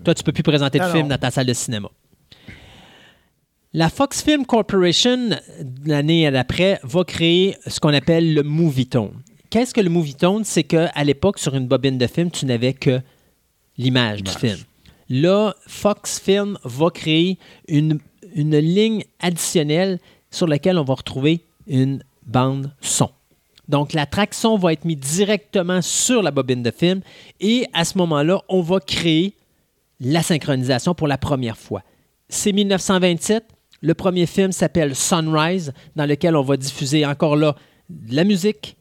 toi, 0.04 0.14
tu 0.14 0.22
peux 0.24 0.34
plus 0.34 0.44
présenter 0.44 0.80
de 0.80 0.84
film 0.92 1.08
dans 1.08 1.18
ta 1.18 1.32
salle 1.32 1.46
de 1.46 1.54
cinéma. 1.54 1.88
La 3.76 3.90
Fox 3.90 4.22
Film 4.22 4.46
Corporation, 4.46 5.32
l'année 5.84 6.30
d'après, 6.30 6.80
va 6.84 7.04
créer 7.04 7.58
ce 7.66 7.80
qu'on 7.80 7.92
appelle 7.92 8.36
le 8.36 8.44
Movietone. 8.44 9.24
Qu'est-ce 9.50 9.74
que 9.74 9.82
le 9.82 9.90
Movietone? 9.90 10.44
C'est 10.44 10.64
qu'à 10.64 11.04
l'époque, 11.04 11.40
sur 11.40 11.56
une 11.56 11.68
bobine 11.68 11.98
de 11.98 12.06
film, 12.06 12.30
tu 12.30 12.46
n'avais 12.46 12.74
que 12.74 13.02
l'image 13.80 14.22
du 14.22 14.32
film. 14.32 14.60
Là, 15.10 15.56
Fox 15.66 16.20
Film 16.20 16.60
va 16.64 16.92
créer 16.92 17.40
une, 17.68 17.98
une 18.36 18.60
ligne 18.60 19.06
additionnelle 19.20 20.00
sur 20.30 20.46
laquelle 20.46 20.78
on 20.78 20.84
va 20.84 20.94
retrouver 20.94 21.42
une 21.66 22.04
bande 22.28 22.72
son. 22.80 23.10
Donc, 23.68 23.94
la 23.94 24.06
track 24.06 24.36
son 24.36 24.56
va 24.56 24.74
être 24.74 24.86
mise 24.86 24.98
directement 24.98 25.82
sur 25.82 26.22
la 26.22 26.30
bobine 26.30 26.62
de 26.62 26.70
film 26.70 27.02
et 27.40 27.66
à 27.74 27.86
ce 27.86 27.98
moment-là, 27.98 28.40
on 28.50 28.62
va 28.62 28.80
créer 28.80 29.34
la 30.00 30.22
synchronisation 30.22 30.94
pour 30.94 31.08
la 31.08 31.18
première 31.18 31.58
fois. 31.58 31.82
C'est 32.30 32.52
1927. 32.52 33.44
Le 33.84 33.94
premier 33.94 34.28
film 34.28 34.54
s'appelle 34.54 34.96
Sunrise, 34.96 35.74
dans 35.98 36.06
lequel 36.06 36.38
on 36.38 36.42
va 36.42 36.56
diffuser 36.56 37.06
encore 37.06 37.36
là 37.36 37.54
de 37.90 38.16
la 38.16 38.24
musique 38.24 38.78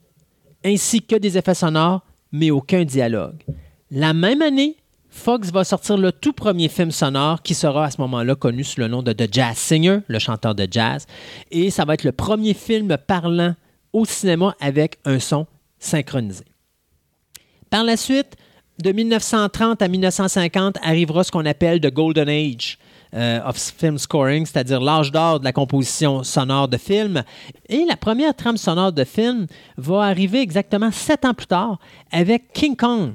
ainsi 0.65 1.03
que 1.03 1.17
des 1.17 1.37
effets 1.37 1.57
sonores, 1.57 2.03
mais 2.31 2.53
aucun 2.53 2.85
dialogue. 2.85 3.43
La 3.91 4.15
même 4.15 4.43
année, 4.43 4.77
Fox 5.11 5.51
va 5.51 5.65
sortir 5.65 5.97
le 5.97 6.13
tout 6.13 6.33
premier 6.33 6.69
film 6.69 6.93
sonore 6.93 7.43
qui 7.43 7.53
sera 7.53 7.87
à 7.87 7.91
ce 7.91 8.01
moment-là 8.01 8.37
connu 8.37 8.63
sous 8.63 8.79
le 8.79 8.87
nom 8.87 9.03
de 9.03 9.13
The 9.13 9.27
Jazz 9.29 9.57
Singer, 9.57 9.99
le 10.07 10.21
chanteur 10.21 10.55
de 10.55 10.69
jazz. 10.71 11.07
Et 11.51 11.71
ça 11.71 11.85
va 11.85 11.95
être 11.95 12.05
le 12.05 12.13
premier 12.13 12.55
film 12.55 12.97
parlant 12.97 13.57
au 13.93 14.05
cinéma 14.05 14.55
avec 14.61 15.01
un 15.05 15.19
son 15.19 15.49
synchronisé. 15.81 16.45
Par 17.71 17.83
la 17.83 17.97
suite, 17.97 18.37
de 18.81 18.93
1930 18.93 19.83
à 19.83 19.89
1950 19.89 20.79
arrivera 20.81 21.25
ce 21.25 21.33
qu'on 21.33 21.45
appelle 21.45 21.81
The 21.81 21.93
Golden 21.93 22.29
Age 22.29 22.79
of 23.15 23.57
Film 23.57 23.99
Scoring, 23.99 24.47
c'est-à-dire 24.47 24.81
l'âge 24.81 25.13
d'or 25.13 25.41
de 25.41 25.45
la 25.45 25.53
composition 25.53 26.23
sonore 26.23 26.69
de 26.69 26.79
film. 26.79 27.23
Et 27.69 27.85
la 27.85 27.97
première 27.97 28.35
trame 28.35 28.57
sonore 28.57 28.93
de 28.93 29.05
film 29.05 29.47
va 29.77 30.05
arriver 30.05 30.41
exactement 30.41 30.91
sept 30.91 31.25
ans 31.25 31.35
plus 31.35 31.47
tard 31.47 31.79
avec 32.11 32.53
King 32.53 32.77
Kong 32.77 33.13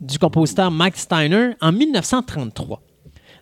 du 0.00 0.18
compositeur 0.18 0.70
Mike 0.70 0.96
Steiner 0.96 1.50
en 1.60 1.72
1933. 1.72 2.82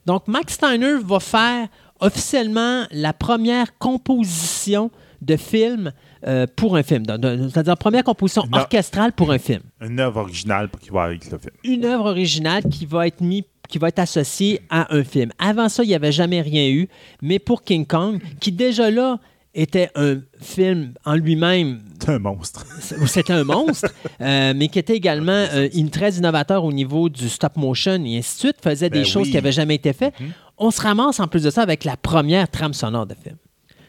Donc, 0.07 0.27
Mike 0.27 0.51
Steiner 0.51 0.97
va 1.03 1.21
faire 1.21 1.69
officiellement 2.01 2.85
la 2.91 3.13
première 3.13 3.79
composition 3.79 4.91
de 5.21 5.37
film 5.37 5.93
euh, 6.27 6.47
pour 6.57 6.77
un 6.77 6.83
film. 6.83 7.05
C'est-à-dire 7.07 7.77
première 7.77 8.05
composition 8.05 8.45
Non. 8.51 8.59
orchestrale 8.59 9.13
pour 9.13 9.31
un 9.33 9.39
film 9.39 9.61
Une 9.81 9.99
œuvre 10.01 10.21
originale 10.21 10.69
qui 10.81 10.91
va 10.91 11.03
avec 11.05 11.31
le 11.31 11.39
film. 11.39 11.51
une 11.65 11.85
œuvre 11.85 12.07
originale 12.11 12.63
qui 12.65 12.87
va 12.87 13.07
être 13.07 13.21
mis 13.21 13.45
qui 13.69 13.79
va 13.79 13.89
être 13.89 14.01
associée 14.01 14.61
à 14.69 14.95
un 14.95 15.03
film. 15.03 15.31
Avant 15.39 15.71
ça, 15.71 15.83
il 15.83 15.87
n'y 15.89 15.95
avait 15.95 16.13
jamais 16.13 16.43
rien 16.43 16.69
eu, 16.69 16.89
mais 17.23 17.39
pour 17.39 17.63
King 17.65 17.87
Kong, 17.87 18.21
qui 18.39 18.53
déjà 18.53 18.91
là 18.91 19.19
était 19.55 19.89
un 19.95 20.19
film 20.41 20.93
en 21.07 21.15
lui-même, 21.15 21.81
C'est 21.99 22.11
un 22.11 22.19
monstre. 22.19 22.67
c'était 23.07 23.33
un 23.33 23.45
monstre, 23.45 23.89
euh, 24.21 24.53
mais 24.55 24.69
qui 24.69 24.79
était 24.79 24.95
également 24.97 25.33
euh, 25.33 25.69
une- 25.75 25.89
très 25.91 26.13
innovateur 26.17 26.65
au 26.65 26.73
niveau 26.73 27.09
du 27.09 27.31
stop 27.31 27.57
motion 27.57 28.03
et 28.05 28.19
ainsi 28.19 28.35
de 28.35 28.41
suite, 28.41 28.57
faisait 28.63 28.91
des 28.91 29.01
Ben 29.01 29.07
choses 29.07 29.29
qui 29.29 29.35
n'avaient 29.35 29.53
jamais 29.53 29.77
été 29.77 29.93
faites. 29.95 30.15
On 30.59 30.71
se 30.71 30.81
ramasse 30.83 31.19
en 31.21 31.27
plus 31.29 31.43
de 31.43 31.49
ça 31.51 31.63
avec 31.63 31.85
la 31.85 31.97
première 31.97 32.51
trame 32.51 32.75
sonore 32.75 33.07
de 33.07 33.15
film. 33.15 33.37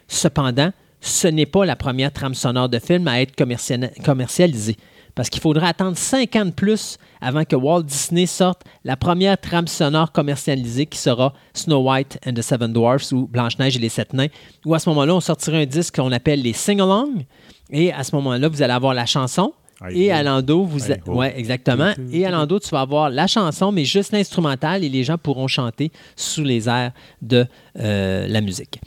Cependant, 0.07 0.71
ce 1.03 1.27
n'est 1.27 1.45
pas 1.45 1.65
la 1.65 1.75
première 1.75 2.13
trame 2.13 2.33
sonore 2.33 2.69
de 2.69 2.79
film 2.79 3.07
à 3.09 3.21
être 3.21 3.35
commercial- 3.35 3.91
commercialisée. 4.05 4.77
Parce 5.15 5.29
qu'il 5.29 5.41
faudra 5.41 5.67
attendre 5.67 5.97
5 5.97 6.35
ans 6.37 6.45
de 6.45 6.51
plus 6.51 6.97
avant 7.21 7.43
que 7.43 7.55
Walt 7.55 7.83
Disney 7.83 8.25
sorte 8.25 8.63
la 8.83 8.95
première 8.95 9.37
trame 9.37 9.67
sonore 9.67 10.11
commercialisée 10.11 10.85
qui 10.85 10.97
sera 10.97 11.33
Snow 11.53 11.87
White 11.87 12.19
and 12.25 12.33
the 12.33 12.41
Seven 12.41 12.71
Dwarfs 12.73 13.11
ou 13.11 13.27
Blanche-Neige 13.27 13.75
et 13.75 13.79
les 13.79 13.89
Sept 13.89 14.13
Nains, 14.13 14.29
où 14.65 14.73
à 14.73 14.79
ce 14.79 14.89
moment-là, 14.89 15.13
on 15.13 15.19
sortira 15.19 15.57
un 15.57 15.65
disque 15.65 15.97
qu'on 15.97 16.11
appelle 16.11 16.41
les 16.41 16.53
Sing-Along. 16.53 17.25
Et 17.69 17.91
à 17.91 18.03
ce 18.03 18.15
moment-là, 18.15 18.47
vous 18.47 18.61
allez 18.61 18.73
avoir 18.73 18.93
la 18.93 19.05
chanson. 19.05 19.53
Et 19.91 20.11
à 20.11 20.23
l'endo, 20.23 20.63
vous... 20.63 20.89
Hey 20.91 21.01
ho. 21.05 21.15
Ouais, 21.15 21.33
exactement. 21.37 21.93
Et 22.11 22.25
à 22.25 22.47
tu 22.47 22.69
vas 22.71 22.79
avoir 22.81 23.09
la 23.09 23.27
chanson, 23.27 23.71
mais 23.73 23.83
juste 23.83 24.13
l'instrumental 24.13 24.83
et 24.83 24.89
les 24.89 25.03
gens 25.03 25.17
pourront 25.17 25.47
chanter 25.47 25.91
sous 26.15 26.43
les 26.43 26.69
airs 26.69 26.91
de 27.21 27.45
euh, 27.79 28.25
la 28.27 28.39
musique. 28.41 28.79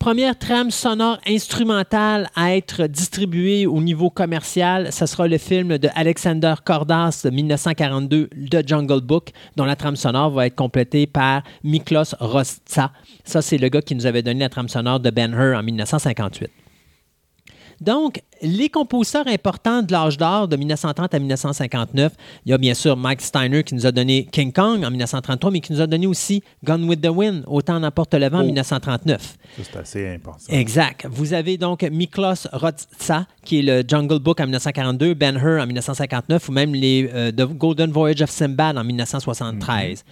Première 0.00 0.38
trame 0.38 0.70
sonore 0.70 1.18
instrumentale 1.26 2.30
à 2.34 2.56
être 2.56 2.86
distribuée 2.86 3.66
au 3.66 3.82
niveau 3.82 4.08
commercial, 4.08 4.90
ce 4.94 5.04
sera 5.04 5.28
le 5.28 5.36
film 5.36 5.76
de 5.76 5.90
Alexander 5.94 6.54
Kordas 6.64 7.20
de 7.22 7.28
1942, 7.28 8.28
The 8.50 8.66
Jungle 8.66 9.02
Book, 9.02 9.28
dont 9.56 9.66
la 9.66 9.76
trame 9.76 9.96
sonore 9.96 10.30
va 10.30 10.46
être 10.46 10.54
complétée 10.54 11.06
par 11.06 11.42
Miklos 11.64 12.14
Rostsa. 12.18 12.92
Ça, 13.24 13.42
c'est 13.42 13.58
le 13.58 13.68
gars 13.68 13.82
qui 13.82 13.94
nous 13.94 14.06
avait 14.06 14.22
donné 14.22 14.40
la 14.40 14.48
trame 14.48 14.70
sonore 14.70 15.00
de 15.00 15.10
Ben 15.10 15.34
Hur 15.34 15.58
en 15.58 15.62
1958. 15.62 16.50
Donc, 17.80 18.20
les 18.42 18.68
compositeurs 18.68 19.26
importants 19.26 19.82
de 19.82 19.90
l'âge 19.92 20.18
d'or 20.18 20.48
de 20.48 20.56
1930 20.56 21.14
à 21.14 21.18
1959, 21.18 22.12
il 22.44 22.50
y 22.50 22.52
a 22.52 22.58
bien 22.58 22.74
sûr 22.74 22.96
Mike 22.96 23.22
Steiner 23.22 23.62
qui 23.64 23.74
nous 23.74 23.86
a 23.86 23.92
donné 23.92 24.26
King 24.30 24.52
Kong 24.52 24.84
en 24.84 24.90
1933, 24.90 25.50
mais 25.50 25.60
qui 25.60 25.72
nous 25.72 25.80
a 25.80 25.86
donné 25.86 26.06
aussi 26.06 26.42
Gone 26.64 26.84
with 26.84 27.00
the 27.00 27.08
Wind, 27.08 27.44
Autant 27.46 27.80
n'emporte 27.80 28.14
le 28.14 28.28
vent 28.28 28.38
en 28.38 28.42
Oh. 28.42 28.46
1939. 28.46 29.20
Ça, 29.20 29.62
c'est 29.62 29.76
assez 29.78 30.08
important. 30.08 30.52
Exact. 30.52 31.06
Vous 31.10 31.32
avez 31.32 31.56
donc 31.56 31.82
Miklos 31.82 32.46
Rotsa, 32.52 33.26
qui 33.44 33.60
est 33.60 33.62
le 33.62 33.82
Jungle 33.86 34.18
Book 34.18 34.40
en 34.40 34.44
1942, 34.44 35.14
Ben 35.14 35.36
Hur 35.36 35.62
en 35.62 35.66
1959, 35.66 36.48
ou 36.48 36.52
même 36.52 36.74
les 36.74 37.08
euh, 37.12 37.32
The 37.32 37.44
Golden 37.46 37.90
Voyage 37.90 38.22
of 38.22 38.30
Sinbad 38.30 38.76
en 38.76 38.84
1973. 38.84 40.04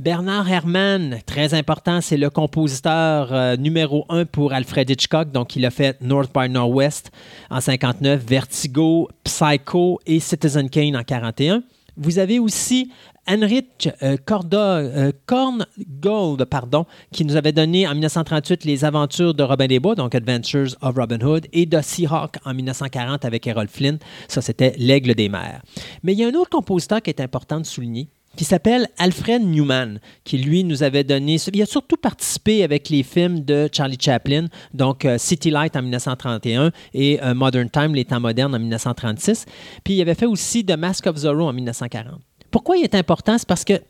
Bernard 0.00 0.50
Herrmann, 0.50 1.18
très 1.26 1.52
important, 1.52 2.00
c'est 2.00 2.16
le 2.16 2.30
compositeur 2.30 3.34
euh, 3.34 3.56
numéro 3.56 4.06
un 4.08 4.24
pour 4.24 4.54
Alfred 4.54 4.88
Hitchcock. 4.88 5.30
Donc, 5.30 5.56
il 5.56 5.66
a 5.66 5.70
fait 5.70 6.00
North 6.00 6.30
by 6.34 6.48
Northwest 6.48 7.10
en 7.50 7.60
59, 7.60 8.24
Vertigo, 8.26 9.10
Psycho 9.24 10.00
et 10.06 10.18
Citizen 10.18 10.70
Kane 10.70 10.96
en 10.96 11.02
41. 11.02 11.62
Vous 11.98 12.18
avez 12.18 12.38
aussi 12.38 12.90
Heinrich 13.26 13.90
euh, 14.02 14.16
euh, 14.26 15.12
Korngold, 15.26 16.44
pardon, 16.46 16.86
qui 17.12 17.26
nous 17.26 17.36
avait 17.36 17.52
donné 17.52 17.86
en 17.86 17.90
1938 17.90 18.64
les 18.64 18.86
aventures 18.86 19.34
de 19.34 19.42
Robin 19.42 19.66
des 19.66 19.80
Bois, 19.80 19.96
donc 19.96 20.14
Adventures 20.14 20.76
of 20.80 20.96
Robin 20.96 21.20
Hood, 21.20 21.46
et 21.52 21.66
de 21.66 21.78
Seahawk 21.78 22.36
en 22.46 22.54
1940 22.54 23.26
avec 23.26 23.46
Errol 23.46 23.68
Flynn. 23.68 23.98
Ça, 24.28 24.40
c'était 24.40 24.74
L'Aigle 24.78 25.14
des 25.14 25.28
mers. 25.28 25.60
Mais 26.02 26.14
il 26.14 26.18
y 26.20 26.24
a 26.24 26.28
un 26.28 26.34
autre 26.34 26.48
compositeur 26.48 27.02
qui 27.02 27.10
est 27.10 27.20
important 27.20 27.60
de 27.60 27.66
souligner, 27.66 28.08
qui 28.36 28.44
s'appelle 28.44 28.88
Alfred 28.98 29.42
Newman, 29.42 29.98
qui 30.24 30.38
lui 30.38 30.64
nous 30.64 30.82
avait 30.82 31.04
donné. 31.04 31.36
Il 31.52 31.62
a 31.62 31.66
surtout 31.66 31.96
participé 31.96 32.62
avec 32.62 32.88
les 32.88 33.02
films 33.02 33.40
de 33.40 33.68
Charlie 33.72 33.98
Chaplin, 34.00 34.46
donc 34.72 35.04
euh, 35.04 35.18
City 35.18 35.50
Light 35.50 35.76
en 35.76 35.82
1931 35.82 36.70
et 36.94 37.22
euh, 37.22 37.34
Modern 37.34 37.68
Time, 37.68 37.94
les 37.94 38.04
temps 38.04 38.20
modernes 38.20 38.54
en 38.54 38.58
1936. 38.58 39.46
Puis 39.84 39.94
il 39.94 40.00
avait 40.00 40.14
fait 40.14 40.26
aussi 40.26 40.64
The 40.64 40.76
Mask 40.76 41.06
of 41.06 41.16
Zorro 41.16 41.48
en 41.48 41.52
1940. 41.52 42.20
Pourquoi 42.50 42.76
il 42.76 42.84
est 42.84 42.94
important? 42.94 43.36
C'est 43.38 43.48
parce 43.48 43.64
que 43.64 43.80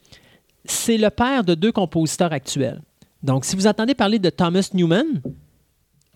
c'est 0.64 0.98
le 0.98 1.10
père 1.10 1.44
de 1.44 1.54
deux 1.54 1.72
compositeurs 1.72 2.32
actuels. 2.32 2.80
Donc, 3.22 3.44
si 3.44 3.56
vous 3.56 3.66
entendez 3.66 3.94
parler 3.94 4.18
de 4.18 4.30
Thomas 4.30 4.68
Newman, 4.72 5.20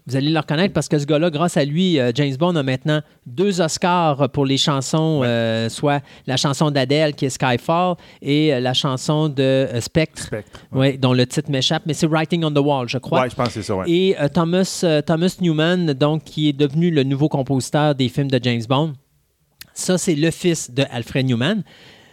vous 0.07 0.17
allez 0.17 0.31
le 0.31 0.39
reconnaître 0.39 0.75
parce 0.75 0.89
que 0.89 0.99
ce 0.99 1.07
gars-là, 1.07 1.31
grâce 1.31 1.57
à 1.57 1.65
lui, 1.65 1.99
euh, 1.99 2.13
James 2.15 2.35
Bond 2.37 2.57
a 2.57 2.63
maintenant 2.63 3.01
deux 3.27 3.61
Oscars 3.63 4.29
pour 4.31 4.45
les 4.45 4.59
chansons, 4.59 5.23
euh, 5.25 5.71
soit 5.71 6.03
la 6.27 6.37
chanson 6.37 6.71
d'Adèle 6.71 7.15
qui 7.15 7.25
est 7.25 7.31
Skyfall 7.31 7.97
et 8.21 8.53
euh, 8.53 8.61
la 8.61 8.75
chanson 8.75 9.31
de 9.31 9.43
euh, 9.43 9.81
Spectre, 9.81 10.25
Spectre. 10.25 10.61
ouais, 10.73 10.99
dont 10.99 11.15
le 11.15 11.27
titre 11.27 11.51
m'échappe, 11.51 11.85
mais 11.87 11.95
c'est 11.95 12.07
Writing 12.07 12.45
on 12.45 12.51
the 12.51 12.59
Wall, 12.59 12.87
je 12.89 12.99
crois. 12.99 13.23
Ouais, 13.23 13.31
je 13.31 13.35
pense 13.35 13.47
que 13.49 13.53
c'est 13.55 13.63
ça. 13.63 13.75
Et 13.87 14.15
euh, 14.21 14.29
Thomas, 14.29 14.85
Thomas 15.07 15.37
Newman, 15.41 15.87
donc, 15.95 16.25
qui 16.25 16.51
est 16.51 16.53
devenu 16.53 16.91
le 16.91 17.03
nouveau 17.03 17.29
compositeur 17.31 17.95
des 17.95 18.11
films 18.11 18.31
de 18.31 18.39
James 18.43 18.63
Bond. 18.69 18.93
Ça, 19.73 19.97
c'est 19.97 20.15
le 20.15 20.31
fils 20.31 20.71
de 20.71 20.85
Alfred 20.91 21.27
Newman. 21.27 21.63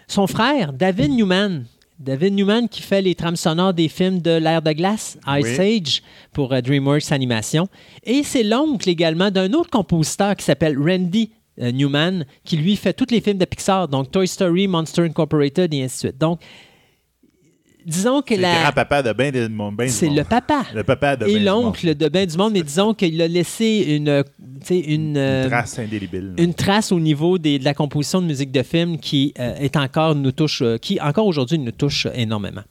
Son 0.08 0.28
frère, 0.28 0.74
David 0.74 1.12
Newman. 1.12 1.66
David 2.02 2.34
Newman 2.34 2.68
qui 2.68 2.82
fait 2.82 3.02
les 3.02 3.14
trames 3.14 3.36
sonores 3.36 3.74
des 3.74 3.88
films 3.88 4.22
de 4.22 4.32
l'ère 4.32 4.62
de 4.62 4.72
glace, 4.72 5.18
Ice 5.28 5.60
Age, 5.60 6.04
pour 6.34 6.52
euh, 6.52 6.62
DreamWorks 6.62 7.12
Animation. 7.12 7.68
Et 8.04 8.24
c'est 8.24 8.44
l'oncle 8.44 8.90
également 8.90 9.30
d'un 9.30 9.54
autre 9.54 9.70
compositeur 9.70 10.36
qui 10.36 10.44
s'appelle 10.44 10.78
Randy 10.78 11.32
euh, 11.60 11.72
Newman, 11.72 12.26
qui 12.44 12.58
lui 12.58 12.76
fait 12.76 12.94
tous 12.94 13.06
les 13.12 13.22
films 13.22 13.38
de 13.38 13.46
Pixar, 13.46 13.88
donc 13.88 14.10
Toy 14.10 14.28
Story, 14.28 14.68
Monster 14.68 15.04
Incorporated 15.04 15.74
et 15.74 15.84
ainsi 15.84 15.96
de 15.96 16.10
suite. 16.10 16.18
Donc, 16.18 16.42
disons 17.86 18.22
que 18.22 18.30
C'est 18.30 18.36
le 18.38 18.42
la. 18.44 18.62
grand-papa 18.64 19.04
de 19.04 19.14
ben 19.14 19.32
du 19.32 19.40
C'est 19.90 20.08
monde. 20.08 20.18
le 20.18 20.24
papa. 20.24 20.64
Le 20.74 20.84
papa 20.84 21.16
de 21.16 21.28
Et 21.28 21.36
ben 21.36 21.46
l'oncle 21.46 21.96
de 21.96 22.10
bien 22.10 22.26
du 22.26 22.38
monde, 22.38 22.54
mais 22.54 22.62
disons 22.64 22.94
qu'il 22.94 23.22
a 23.22 23.28
laissé 23.28 23.86
une, 23.98 24.24
une, 24.70 25.18
euh, 25.18 25.44
Une 25.44 25.50
trace 25.50 25.80
indélébile. 25.80 26.34
une 26.38 26.54
trace 26.54 26.92
au 26.92 27.00
niveau 27.00 27.38
des- 27.38 27.60
de 27.60 27.66
la 27.66 27.74
composition 27.74 28.22
de 28.22 28.28
musique 28.28 28.52
de 28.52 28.64
film 28.64 28.98
qui 28.98 29.34
euh, 29.40 29.56
est 29.56 29.76
encore 29.78 30.16
nous 30.16 30.32
touche, 30.32 30.62
euh, 30.62 30.78
qui 30.78 31.00
encore 31.02 31.26
aujourd'hui 31.28 31.58
nous 31.58 31.72
touche 31.72 32.08
énormément. 32.14 32.62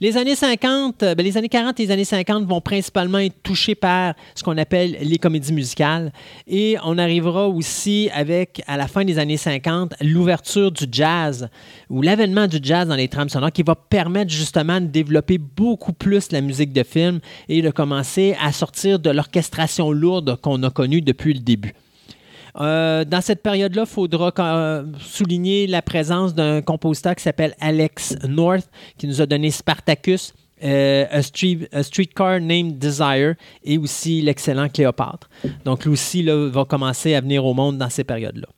Les 0.00 0.16
années 0.16 0.34
50, 0.34 1.02
euh, 1.02 1.14
ben, 1.14 1.24
les 1.24 1.36
années 1.36 1.48
40 1.48 1.78
et 1.80 1.84
les 1.86 1.90
années 1.92 2.04
50 2.04 2.44
vont 2.46 2.60
principalement 2.60 3.18
être 3.18 3.42
touchées 3.42 3.74
par 3.74 4.14
ce 4.34 4.42
qu'on 4.42 4.56
appelle 4.58 4.96
les 5.00 5.18
comédies 5.18 5.52
musicales. 5.52 6.12
Et 6.46 6.76
on 6.84 6.98
arrivera 6.98 7.48
aussi 7.48 8.08
avec, 8.14 8.62
à 8.66 8.76
la 8.76 8.88
fin 8.88 9.04
des 9.04 9.18
années 9.18 9.36
50, 9.36 9.94
l'ouverture 10.02 10.72
du 10.72 10.84
jazz 10.90 11.48
ou 11.90 12.02
l'avènement 12.02 12.46
du 12.46 12.58
jazz 12.62 12.88
dans 12.88 12.96
les 12.96 13.08
trames 13.08 13.28
sonores 13.28 13.52
qui 13.52 13.62
va 13.62 13.74
permettre 13.74 14.30
justement 14.32 14.55
de 14.64 14.86
développer 14.86 15.38
beaucoup 15.38 15.92
plus 15.92 16.32
la 16.32 16.40
musique 16.40 16.72
de 16.72 16.82
film 16.82 17.20
et 17.48 17.62
de 17.62 17.70
commencer 17.70 18.36
à 18.40 18.52
sortir 18.52 18.98
de 18.98 19.10
l'orchestration 19.10 19.90
lourde 19.92 20.40
qu'on 20.40 20.62
a 20.62 20.70
connue 20.70 21.02
depuis 21.02 21.34
le 21.34 21.40
début. 21.40 21.74
Euh, 22.58 23.04
dans 23.04 23.20
cette 23.20 23.42
période-là, 23.42 23.82
il 23.86 23.88
faudra 23.88 24.32
euh, 24.38 24.84
souligner 24.98 25.66
la 25.66 25.82
présence 25.82 26.34
d'un 26.34 26.62
compositeur 26.62 27.14
qui 27.14 27.22
s'appelle 27.22 27.54
Alex 27.60 28.16
North, 28.26 28.70
qui 28.96 29.06
nous 29.06 29.20
a 29.20 29.26
donné 29.26 29.50
Spartacus, 29.50 30.32
euh, 30.64 31.04
a, 31.10 31.20
Street- 31.20 31.68
A 31.70 31.82
Streetcar 31.82 32.40
Named 32.40 32.78
Desire 32.78 33.34
et 33.62 33.76
aussi 33.76 34.22
l'excellent 34.22 34.70
Cléopâtre. 34.70 35.28
Donc, 35.66 35.84
lui 35.84 35.92
aussi 35.92 36.22
va 36.22 36.64
commencer 36.64 37.14
à 37.14 37.20
venir 37.20 37.44
au 37.44 37.52
monde 37.52 37.76
dans 37.76 37.90
ces 37.90 38.04
périodes-là. 38.04 38.48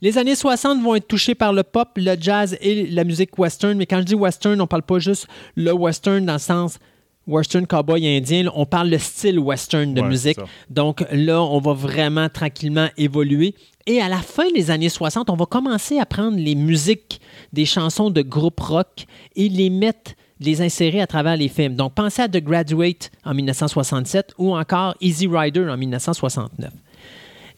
Les 0.00 0.16
années 0.16 0.36
60 0.36 0.80
vont 0.82 0.94
être 0.94 1.08
touchées 1.08 1.34
par 1.34 1.52
le 1.52 1.64
pop, 1.64 1.88
le 1.96 2.14
jazz 2.20 2.56
et 2.60 2.86
la 2.86 3.04
musique 3.04 3.36
western. 3.38 3.76
Mais 3.76 3.86
quand 3.86 3.98
je 3.98 4.04
dis 4.04 4.14
western, 4.14 4.54
on 4.60 4.64
ne 4.64 4.68
parle 4.68 4.82
pas 4.82 4.98
juste 5.00 5.26
le 5.56 5.72
western 5.72 6.24
dans 6.24 6.34
le 6.34 6.38
sens 6.38 6.78
western 7.26 7.66
cowboy 7.66 8.06
indien. 8.06 8.50
on 8.54 8.64
parle 8.64 8.88
le 8.88 8.98
style 8.98 9.38
western 9.38 9.92
de 9.92 10.00
Ouais, 10.00 10.08
musique. 10.08 10.38
Donc 10.70 11.04
là, 11.12 11.42
on 11.42 11.58
va 11.60 11.74
vraiment 11.74 12.28
tranquillement 12.28 12.88
évoluer. 12.96 13.54
Et 13.86 14.00
à 14.00 14.08
la 14.08 14.18
fin 14.18 14.50
des 14.54 14.70
années 14.70 14.88
60, 14.88 15.30
on 15.30 15.36
va 15.36 15.46
commencer 15.46 15.98
à 15.98 16.06
prendre 16.06 16.38
les 16.38 16.54
musiques 16.54 17.20
des 17.52 17.66
chansons 17.66 18.10
de 18.10 18.22
groupe 18.22 18.60
rock 18.60 19.06
et 19.36 19.48
les 19.48 19.68
mettre, 19.68 20.12
les 20.40 20.62
insérer 20.62 21.00
à 21.00 21.06
travers 21.06 21.36
les 21.36 21.48
films. 21.48 21.74
Donc 21.74 21.94
pensez 21.94 22.22
à 22.22 22.28
The 22.28 22.38
Graduate 22.42 23.10
en 23.24 23.34
1967 23.34 24.32
ou 24.38 24.56
encore 24.56 24.94
Easy 25.00 25.26
Rider 25.26 25.68
en 25.68 25.76
1969. 25.76 26.70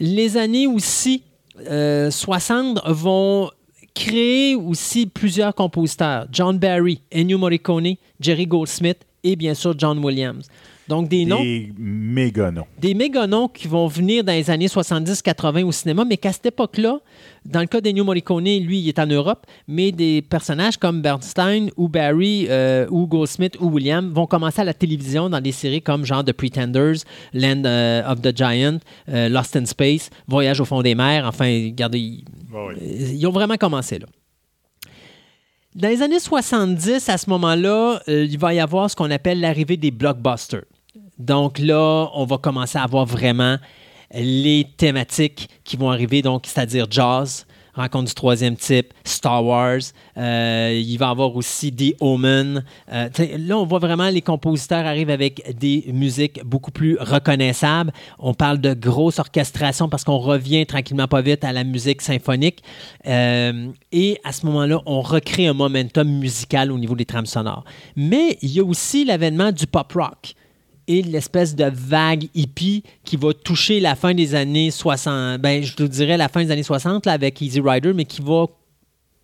Les 0.00 0.36
années 0.36 0.66
aussi 0.66 1.22
euh, 1.68 2.10
60 2.10 2.80
vont 2.86 3.50
créer 3.94 4.55
aussi 4.55 5.06
plusieurs 5.06 5.55
compositeurs. 5.55 6.26
John 6.32 6.58
Barry, 6.58 7.00
Ennio 7.14 7.39
Morricone, 7.39 7.94
Jerry 8.20 8.47
Goldsmith 8.47 8.98
et 9.24 9.36
bien 9.36 9.55
sûr 9.55 9.74
John 9.76 9.98
Williams. 10.05 10.47
Donc 10.89 11.08
des 11.08 11.24
noms 11.24 11.40
Des 11.42 11.72
méga 11.78 12.50
noms. 12.50 12.66
des 12.78 12.94
méga 12.94 13.26
noms 13.26 13.47
qui 13.48 13.68
vont 13.68 13.86
venir 13.86 14.24
dans 14.24 14.32
les 14.32 14.50
années 14.50 14.66
70-80 14.66 15.62
au 15.64 15.72
cinéma, 15.72 16.05
mais 16.05 16.16
qu'à 16.16 16.32
cette 16.32 16.47
époque-là, 16.47 16.98
dans 17.44 17.60
le 17.60 17.66
cas 17.66 17.80
d'Ennio 17.80 18.04
Morricone, 18.04 18.44
lui, 18.44 18.80
il 18.80 18.88
est 18.88 18.98
en 18.98 19.06
Europe, 19.06 19.46
mais 19.66 19.92
des 19.92 20.22
personnages 20.22 20.76
comme 20.76 21.00
Bernstein 21.00 21.70
ou 21.76 21.88
Barry 21.88 22.46
euh, 22.50 22.86
ou 22.90 23.06
Goldsmith 23.06 23.56
ou 23.60 23.68
William 23.70 24.12
vont 24.12 24.26
commencer 24.26 24.60
à 24.60 24.64
la 24.64 24.74
télévision 24.74 25.30
dans 25.30 25.40
des 25.40 25.52
séries 25.52 25.80
comme 25.80 26.04
genre 26.04 26.24
The 26.24 26.32
Pretenders, 26.32 26.98
Land 27.32 27.62
euh, 27.64 28.10
of 28.10 28.20
the 28.20 28.36
Giant, 28.36 28.78
euh, 29.08 29.28
Lost 29.28 29.56
in 29.56 29.64
Space, 29.64 30.10
Voyage 30.28 30.60
au 30.60 30.64
fond 30.64 30.82
des 30.82 30.94
mers. 30.94 31.26
Enfin, 31.26 31.46
regardez, 31.46 31.98
ils, 31.98 32.24
ouais. 32.52 32.74
ils 33.14 33.26
ont 33.26 33.32
vraiment 33.32 33.56
commencé 33.56 33.98
là. 33.98 34.06
Dans 35.74 35.88
les 35.88 36.02
années 36.02 36.18
70, 36.18 37.08
à 37.08 37.16
ce 37.16 37.30
moment-là, 37.30 38.02
il 38.08 38.36
va 38.38 38.52
y 38.52 38.58
avoir 38.58 38.90
ce 38.90 38.96
qu'on 38.96 39.10
appelle 39.10 39.38
l'arrivée 39.38 39.76
des 39.76 39.92
blockbusters. 39.92 40.64
Donc 41.16 41.58
là, 41.58 42.10
on 42.14 42.24
va 42.24 42.38
commencer 42.38 42.76
à 42.76 42.82
avoir 42.82 43.06
vraiment 43.06 43.56
les 44.12 44.66
thématiques 44.76 45.48
qui 45.64 45.76
vont 45.76 45.90
arriver, 45.90 46.22
donc 46.22 46.47
c'est-à-dire 46.47 46.86
Jaws, 46.90 47.44
Rencontre 47.74 48.08
du 48.08 48.14
troisième 48.14 48.56
type, 48.56 48.92
Star 49.05 49.44
Wars. 49.44 49.80
euh, 50.16 50.82
il 50.84 50.97
va 50.98 51.06
y 51.06 51.10
avoir 51.10 51.36
aussi 51.36 51.72
The 51.72 51.94
Omen. 52.00 52.64
Euh, 52.92 53.08
là, 53.39 53.58
on 53.58 53.64
voit 53.64 53.78
vraiment 53.78 54.10
les 54.10 54.22
compositeurs 54.22 54.84
arrivent 54.86 55.10
avec 55.10 55.56
des 55.56 55.84
musiques 55.92 56.44
beaucoup 56.44 56.72
plus 56.72 56.97
reconnaissables. 56.98 57.92
On 58.18 58.34
parle 58.34 58.58
de 58.58 58.74
grosse 58.74 59.18
orchestration 59.18 59.89
parce 59.89 60.02
qu'on 60.02 60.18
revient 60.18 60.66
tranquillement 60.66 61.06
pas 61.06 61.22
vite 61.22 61.44
à 61.44 61.52
la 61.52 61.62
musique 61.62 62.02
symphonique. 62.02 62.62
Euh, 63.06 63.68
et 63.92 64.18
à 64.24 64.32
ce 64.32 64.47
moment-là, 64.47 64.80
on 64.86 65.00
recrée 65.00 65.47
un 65.47 65.55
momentum 65.55 66.08
musical 66.08 66.72
au 66.72 66.78
niveau 66.78 66.97
des 66.97 67.06
trames 67.06 67.26
sonores. 67.26 67.64
Mais 67.94 68.36
il 68.42 68.50
y 68.50 68.60
a 68.60 68.64
aussi 68.64 69.05
l'avènement 69.05 69.52
du 69.52 69.66
pop 69.66 69.92
rock 69.92 70.34
et 70.98 71.02
l'espèce 71.02 71.54
de 71.54 71.70
vague 71.72 72.26
hippie 72.34 72.82
qui 73.04 73.16
va 73.16 73.32
toucher 73.32 73.80
la 73.80 73.94
fin 73.94 74.12
des 74.14 74.34
années 74.34 74.70
60, 74.70 75.40
ben, 75.40 75.62
je 75.62 75.74
te 75.74 75.82
dirais 75.82 76.16
la 76.16 76.28
fin 76.28 76.42
des 76.44 76.50
années 76.50 76.62
60 76.62 77.06
là, 77.06 77.12
avec 77.12 77.40
Easy 77.40 77.60
Rider, 77.60 77.92
mais 77.94 78.04
qui 78.04 78.20
va 78.22 78.46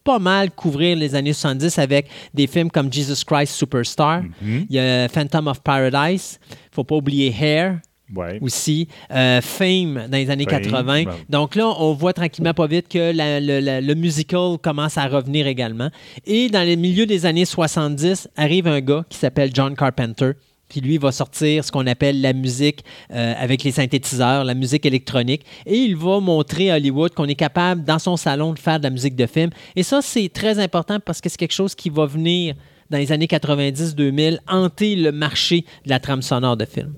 pas 0.05 0.19
mal 0.21 0.53
couvrir 0.53 0.97
les 0.97 1.15
années 1.17 1.33
70 1.33 1.79
avec 1.81 2.07
des 2.33 2.47
films 2.47 2.71
comme 2.71 2.93
Jesus 2.93 3.25
Christ 3.27 3.53
Superstar. 3.55 4.23
Mhm. 4.41 4.67
Il 4.71 4.77
y 4.77 4.79
a 4.79 5.09
Phantom 5.09 5.49
of 5.49 5.61
Paradise. 5.63 6.39
faut 6.71 6.85
pas 6.85 6.95
oublier 6.97 7.35
Hair 7.41 7.81
Ouais. 8.15 8.39
aussi. 8.41 8.87
Euh, 9.11 9.41
Fame 9.41 10.07
dans 10.09 10.17
les 10.17 10.31
années 10.31 10.45
Fame, 10.49 10.63
80. 10.63 11.05
ouais. 11.07 11.13
Donc 11.29 11.57
là, 11.57 11.67
on 11.81 11.93
voit 11.93 12.13
tranquillement 12.13 12.55
pas 12.55 12.69
vite 12.69 12.87
que 12.87 13.11
la- 13.13 13.41
le, 13.41 13.59
la- 13.59 13.81
le 13.81 13.95
musical 13.97 14.59
commence 14.63 14.97
à 14.97 15.09
revenir 15.09 15.49
également. 15.49 15.91
Et 16.25 16.49
dans 16.49 16.63
les 16.63 16.77
milieux 16.77 17.07
des 17.07 17.27
années 17.27 17.45
70, 17.45 18.29
arrive 18.37 18.69
un 18.69 18.81
gars 18.81 19.05
qui 19.09 19.19
s'appelle 19.19 19.51
John 19.53 19.75
Carpenter. 19.75 20.33
Puis 20.69 20.81
lui 20.81 20.99
va 20.99 21.13
sortir 21.13 21.65
ce 21.65 21.71
qu'on 21.71 21.87
appelle 21.87 22.21
la 22.21 22.33
musique 22.33 22.85
euh, 23.13 23.35
avec 23.39 23.63
les 23.63 23.71
synthétiseurs, 23.71 24.45
la 24.45 24.55
musique 24.55 24.85
électronique. 24.85 25.45
Et 25.65 25.77
il 25.77 25.97
va 25.97 26.21
montrer 26.21 26.71
à 26.71 26.77
Hollywood 26.77 27.15
qu'on 27.15 27.27
est 27.27 27.37
capable, 27.37 27.85
dans 27.85 27.99
son 27.99 28.17
salon, 28.17 28.53
de 28.53 28.59
faire 28.59 28.79
de 28.79 28.85
la 28.85 28.91
musique 28.91 29.17
de 29.17 29.27
film. 29.27 29.51
Et 29.77 29.83
ça, 29.83 30.01
c'est 30.03 30.29
très 30.29 30.59
important 30.59 30.99
parce 31.01 31.21
que 31.21 31.29
c'est 31.29 31.39
quelque 31.39 31.53
chose 31.53 31.75
qui 31.75 31.91
va 31.91 32.07
venir 32.07 32.55
dans 32.91 32.99
les 32.99 33.13
années 33.13 33.27
90-2000 33.27 34.39
hanter 34.49 34.97
le 34.97 35.13
marché 35.13 35.65
de 35.85 35.91
la 35.91 36.01
trame 36.01 36.23
sonore 36.23 36.57
de 36.57 36.65
film. 36.65 36.93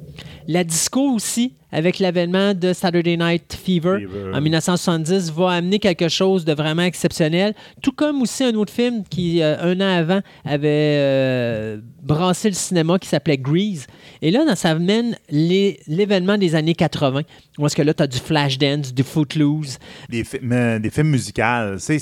La 0.47 0.65
disco 0.65 1.01
aussi, 1.01 1.53
avec 1.71 1.99
l'avènement 1.99 2.55
de 2.55 2.73
Saturday 2.73 3.17
Night 3.17 3.55
Fever, 3.55 3.99
Fever. 4.01 4.33
en 4.35 4.41
1970, 4.41 5.33
va 5.33 5.53
amener 5.53 5.79
quelque 5.79 6.09
chose 6.09 6.45
de 6.45 6.53
vraiment 6.55 6.83
exceptionnel. 6.83 7.55
Tout 7.83 7.93
comme 7.93 8.23
aussi 8.23 8.45
un 8.45 8.55
autre 8.55 8.73
film 8.73 9.05
qui, 9.09 9.43
euh, 9.43 9.57
un 9.61 9.81
an 9.81 9.99
avant, 9.99 10.21
avait 10.45 10.97
euh, 10.99 11.79
brassé 12.03 12.49
le 12.49 12.55
cinéma 12.55 12.99
qui 12.99 13.09
s'appelait 13.09 13.39
Grease. 13.39 13.87
Et 14.23 14.31
là, 14.31 14.55
ça 14.57 14.71
amène 14.71 15.17
l'événement 15.31 16.37
des 16.39 16.55
années 16.55 16.75
80, 16.75 17.23
où 17.59 17.67
est-ce 17.67 17.77
que 17.77 17.83
là, 17.83 17.95
tu 17.95 18.03
as 18.03 18.07
du 18.07 18.19
Flashdance, 18.19 18.93
du 18.93 19.03
Footloose, 19.03 19.79
Des, 20.09 20.25
films, 20.25 20.79
des 20.81 20.91
films 20.91 21.09
musicaux. 21.09 21.43
C'est, 21.79 21.99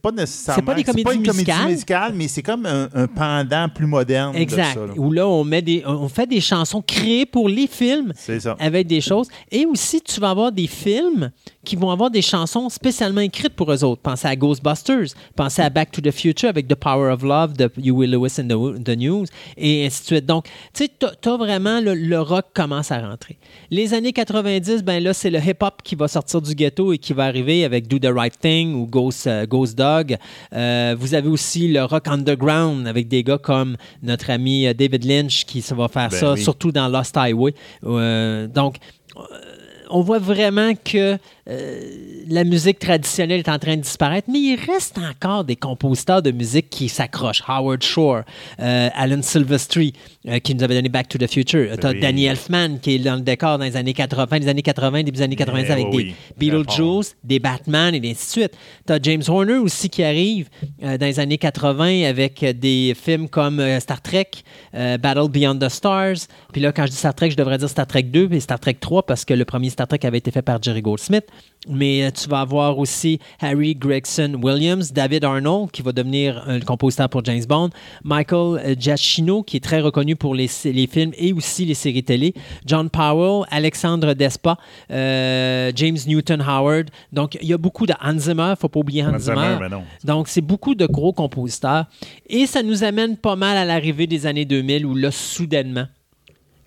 pas 0.00 0.10
nécessairement. 0.12 0.56
C'est 0.60 0.64
pas 0.64 0.74
des 0.74 0.84
comédies 0.84 1.10
une 1.14 1.20
musicales? 1.20 1.56
comédie 1.56 1.72
musicale, 1.72 2.12
mais 2.14 2.28
c'est 2.28 2.42
comme 2.42 2.66
un, 2.66 2.88
un 2.94 3.06
pendant 3.06 3.68
plus 3.68 3.86
moderne. 3.86 4.34
Exact. 4.36 4.74
De 4.76 4.80
ça, 4.80 4.86
là. 4.86 4.92
Où 4.96 5.12
là, 5.12 5.28
on, 5.28 5.44
met 5.44 5.62
des, 5.62 5.82
on 5.86 6.08
fait 6.08 6.26
des 6.26 6.40
chansons 6.40 6.82
créées 6.82 7.26
pour 7.26 7.48
les 7.48 7.66
films 7.66 8.12
C'est 8.16 8.40
ça. 8.40 8.56
avec 8.58 8.86
des 8.86 9.00
choses. 9.00 9.28
Et 9.50 9.66
aussi, 9.66 10.00
tu 10.00 10.20
vas 10.20 10.30
avoir 10.30 10.52
des 10.52 10.66
films 10.66 11.30
qui 11.64 11.76
vont 11.76 11.90
avoir 11.90 12.10
des 12.10 12.22
chansons 12.22 12.68
spécialement 12.68 13.20
écrites 13.20 13.54
pour 13.54 13.72
eux 13.72 13.84
autres. 13.84 14.02
Pensez 14.02 14.26
à 14.26 14.34
Ghostbusters, 14.36 15.14
pensez 15.36 15.62
à 15.62 15.70
Back 15.70 15.92
to 15.92 16.00
the 16.00 16.10
Future 16.10 16.48
avec 16.48 16.66
The 16.66 16.74
Power 16.74 17.12
of 17.12 17.22
Love 17.22 17.52
de 17.54 17.70
Huey 17.76 18.06
Lewis 18.06 18.34
and 18.40 18.48
the, 18.48 18.82
the 18.84 18.96
News, 18.96 19.26
et 19.56 19.86
ainsi 19.86 20.00
de 20.02 20.06
suite. 20.06 20.26
Donc, 20.26 20.46
tu 20.74 20.84
sais, 20.84 20.90
tu 20.98 21.28
as 21.28 21.36
vraiment 21.36 21.80
le, 21.80 21.94
le 21.94 22.20
rock 22.20 22.46
commence 22.54 22.90
à 22.90 23.00
rentrer. 23.00 23.38
Les 23.70 23.94
années 23.94 24.12
90, 24.12 24.82
ben 24.82 25.02
là, 25.02 25.14
c'est 25.14 25.30
le 25.30 25.38
hip-hop 25.38 25.82
qui 25.84 25.94
va 25.94 26.08
sortir 26.08 26.42
du 26.42 26.54
ghetto 26.54 26.92
et 26.92 26.98
qui 26.98 27.12
va 27.12 27.24
arriver 27.26 27.64
avec 27.64 27.86
Do 27.86 27.98
the 27.98 28.12
Right 28.12 28.38
Thing 28.38 28.74
ou 28.74 28.86
Ghost, 28.86 29.26
euh, 29.26 29.46
Ghost 29.46 29.76
Dog. 29.78 30.16
Euh, 30.52 30.96
vous 30.98 31.14
avez 31.14 31.28
aussi 31.28 31.68
le 31.68 31.84
rock 31.84 32.08
underground 32.08 32.86
avec 32.86 33.08
des 33.08 33.22
gars 33.22 33.38
comme 33.38 33.76
notre 34.02 34.30
ami 34.30 34.66
euh, 34.66 34.74
David 34.74 35.04
Lynch 35.04 35.44
qui 35.44 35.60
va 35.60 35.88
faire 35.88 36.08
Ben 36.08 36.18
ça, 36.18 36.32
oui. 36.32 36.42
surtout 36.42 36.72
dans 36.72 36.88
Lost 36.88 37.16
Highway. 37.16 37.54
Euh, 37.84 38.46
donc, 38.48 38.76
on 39.90 40.00
voit 40.00 40.18
vraiment 40.18 40.72
que 40.74 41.18
euh, 41.48 41.80
la 42.28 42.44
musique 42.44 42.78
traditionnelle 42.78 43.40
est 43.40 43.48
en 43.48 43.58
train 43.58 43.76
de 43.76 43.82
disparaître, 43.82 44.28
mais 44.30 44.38
il 44.38 44.56
reste 44.56 44.96
encore 44.98 45.44
des 45.44 45.56
compositeurs 45.56 46.22
de 46.22 46.30
musique 46.30 46.70
qui 46.70 46.88
s'accrochent. 46.88 47.42
Howard 47.48 47.82
Shore, 47.82 48.22
euh, 48.60 48.88
Alan 48.94 49.22
Silvestri, 49.22 49.92
euh, 50.28 50.38
qui 50.38 50.54
nous 50.54 50.62
avait 50.62 50.74
donné 50.74 50.88
Back 50.88 51.08
to 51.08 51.18
the 51.18 51.28
Future. 51.28 51.76
Oui. 51.82 52.00
Danny 52.00 52.26
Elfman, 52.26 52.78
qui 52.80 52.94
est 52.94 52.98
dans 53.00 53.16
le 53.16 53.22
décor 53.22 53.58
dans 53.58 53.64
les 53.64 53.76
années 53.76 53.92
80, 53.92 54.38
les 54.38 54.48
années 54.48 54.62
80, 54.62 55.02
début 55.02 55.16
des 55.16 55.22
années 55.22 55.36
90 55.36 55.66
Eh 55.68 55.72
avec 55.72 55.86
oui, 55.92 56.14
des 56.38 56.50
Beetlejuice, 56.50 57.16
des 57.24 57.40
Batman 57.40 57.94
et 57.94 58.10
ainsi 58.10 58.26
de 58.26 58.42
suite. 58.42 58.52
Tu 58.86 58.92
as 58.92 58.98
James 59.02 59.22
Horner 59.26 59.56
aussi 59.56 59.90
qui 59.90 60.04
arrive 60.04 60.48
dans 60.80 60.96
les 61.00 61.18
années 61.18 61.38
80 61.38 62.04
avec 62.04 62.44
des 62.44 62.94
films 62.94 63.28
comme 63.28 63.60
Star 63.80 64.00
Trek, 64.00 64.30
Battle 64.72 65.28
Beyond 65.28 65.58
the 65.58 65.68
Stars. 65.68 66.28
Puis 66.52 66.60
là, 66.60 66.72
quand 66.72 66.86
je 66.86 66.92
dis 66.92 66.96
Star 66.96 67.14
Trek, 67.14 67.30
je 67.30 67.36
devrais 67.36 67.58
dire 67.58 67.68
Star 67.68 67.86
Trek 67.86 68.04
2 68.04 68.28
et 68.32 68.40
Star 68.40 68.60
Trek 68.60 68.76
3 68.80 69.04
parce 69.06 69.24
que 69.24 69.34
le 69.34 69.44
premier 69.44 69.70
Star 69.70 69.88
Trek 69.88 70.00
avait 70.04 70.18
été 70.18 70.30
fait 70.30 70.42
par 70.42 70.62
Jerry 70.62 70.82
Goldsmith. 70.82 71.24
Mais 71.68 72.10
tu 72.10 72.28
vas 72.28 72.40
avoir 72.40 72.78
aussi 72.78 73.20
Harry 73.40 73.76
Gregson 73.76 74.36
Williams, 74.42 74.92
David 74.92 75.24
Arnold, 75.24 75.70
qui 75.70 75.82
va 75.82 75.92
devenir 75.92 76.42
un 76.48 76.58
compositeur 76.58 77.08
pour 77.08 77.24
James 77.24 77.44
Bond, 77.48 77.70
Michael 78.02 78.76
Giacchino, 78.76 79.44
qui 79.44 79.58
est 79.58 79.60
très 79.60 79.80
reconnu 79.80 80.16
pour 80.16 80.34
les, 80.34 80.50
les 80.64 80.86
films 80.88 81.12
et 81.16 81.32
aussi 81.32 81.64
les 81.64 81.74
séries 81.74 82.02
télé, 82.02 82.34
John 82.66 82.90
Powell, 82.90 83.46
Alexandre 83.50 84.12
Despa, 84.14 84.56
euh, 84.90 85.70
James 85.76 85.98
Newton 86.06 86.40
Howard. 86.40 86.90
Donc, 87.12 87.38
il 87.40 87.46
y 87.46 87.52
a 87.52 87.58
beaucoup 87.58 87.86
de 87.86 87.94
Hans 88.02 88.18
Zimmer, 88.18 88.42
il 88.42 88.50
ne 88.50 88.56
faut 88.56 88.68
pas 88.68 88.80
oublier 88.80 89.04
Hans, 89.04 89.14
Hans 89.14 89.18
Zimmer. 89.20 89.58
Donc, 90.02 90.26
c'est 90.26 90.40
beaucoup 90.40 90.74
de 90.74 90.86
gros 90.86 91.12
compositeurs. 91.12 91.86
Et 92.28 92.46
ça 92.46 92.64
nous 92.64 92.82
amène 92.82 93.16
pas 93.16 93.36
mal 93.36 93.56
à 93.56 93.64
l'arrivée 93.64 94.08
des 94.08 94.26
années 94.26 94.44
2000 94.44 94.84
où 94.84 94.96
là, 94.96 95.12
soudainement, 95.12 95.86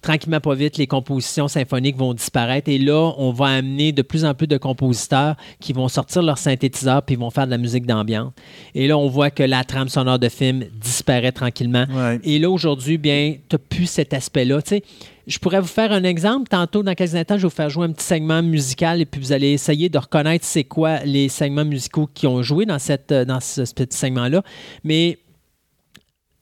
tranquillement 0.06 0.40
pas 0.40 0.54
vite, 0.54 0.78
les 0.78 0.86
compositions 0.86 1.48
symphoniques 1.48 1.98
vont 1.98 2.14
disparaître. 2.14 2.70
Et 2.70 2.78
là, 2.78 3.14
on 3.18 3.32
va 3.32 3.48
amener 3.48 3.92
de 3.92 4.04
plus 4.04 4.24
en 4.24 4.36
plus 4.36 4.46
de 4.46 4.58
compositeurs 4.58 5.36
qui 5.60 5.74
vont 5.74 5.88
sortir 5.88 6.22
leur 6.22 6.38
synthétiseur 6.38 7.02
puis 7.02 7.16
vont 7.16 7.32
faire 7.32 7.48
de 7.48 7.52
la 7.52 7.58
musique 7.58 7.88
d'ambiance. 7.88 8.32
Et 8.76 8.88
là, 8.88 8.98
on 8.98 9.08
voit 9.08 9.32
que 9.32 9.42
la 9.42 9.64
trame 9.64 9.90
sonore 9.90 10.20
de 10.20 10.30
film 10.30 10.64
disparaît 10.80 11.32
tranquillement. 11.32 11.86
Ouais. 11.92 12.20
Et 12.24 12.38
là, 12.38 12.52
aujourd'hui, 12.52 13.00
bien, 13.00 13.36
tu 13.50 13.56
n'as 13.56 13.58
plus 13.58 13.88
cet 13.88 14.14
aspect-là. 14.14 14.62
Tu 14.62 14.70
sais, 14.70 14.84
je 15.26 15.40
pourrais 15.40 15.60
vous 15.60 15.68
faire 15.68 15.92
un 15.92 16.04
exemple. 16.04 16.50
Tantôt, 16.50 16.84
dans 16.84 16.94
quelques 16.94 17.16
instants, 17.16 17.38
je 17.38 17.42
vais 17.42 17.48
vous 17.48 17.56
faire 17.56 17.72
jouer 17.72 17.86
un 17.86 17.92
petit 17.92 18.06
segment 18.06 18.44
musical 18.44 19.02
et 19.02 19.06
puis 19.06 19.20
vous 19.20 19.32
allez 19.32 19.54
essayer 19.54 19.90
de 19.90 19.98
reconnaître 19.98 20.46
c'est 20.46 20.66
quoi 20.66 21.00
les 21.00 21.30
segments 21.30 21.66
musicaux 21.66 22.08
qui 22.14 22.28
ont 22.28 22.44
joué 22.44 22.68
dans, 22.68 22.80
cette, 22.80 23.12
dans 23.12 23.40
ce, 23.40 23.66
ce 23.66 23.74
petit 23.74 23.98
segment-là. 23.98 24.44
Mais 24.84 25.18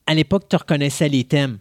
à 0.06 0.12
l'époque, 0.12 0.44
tu 0.50 0.56
reconnaissais 0.56 1.08
les 1.08 1.24
thèmes. 1.24 1.58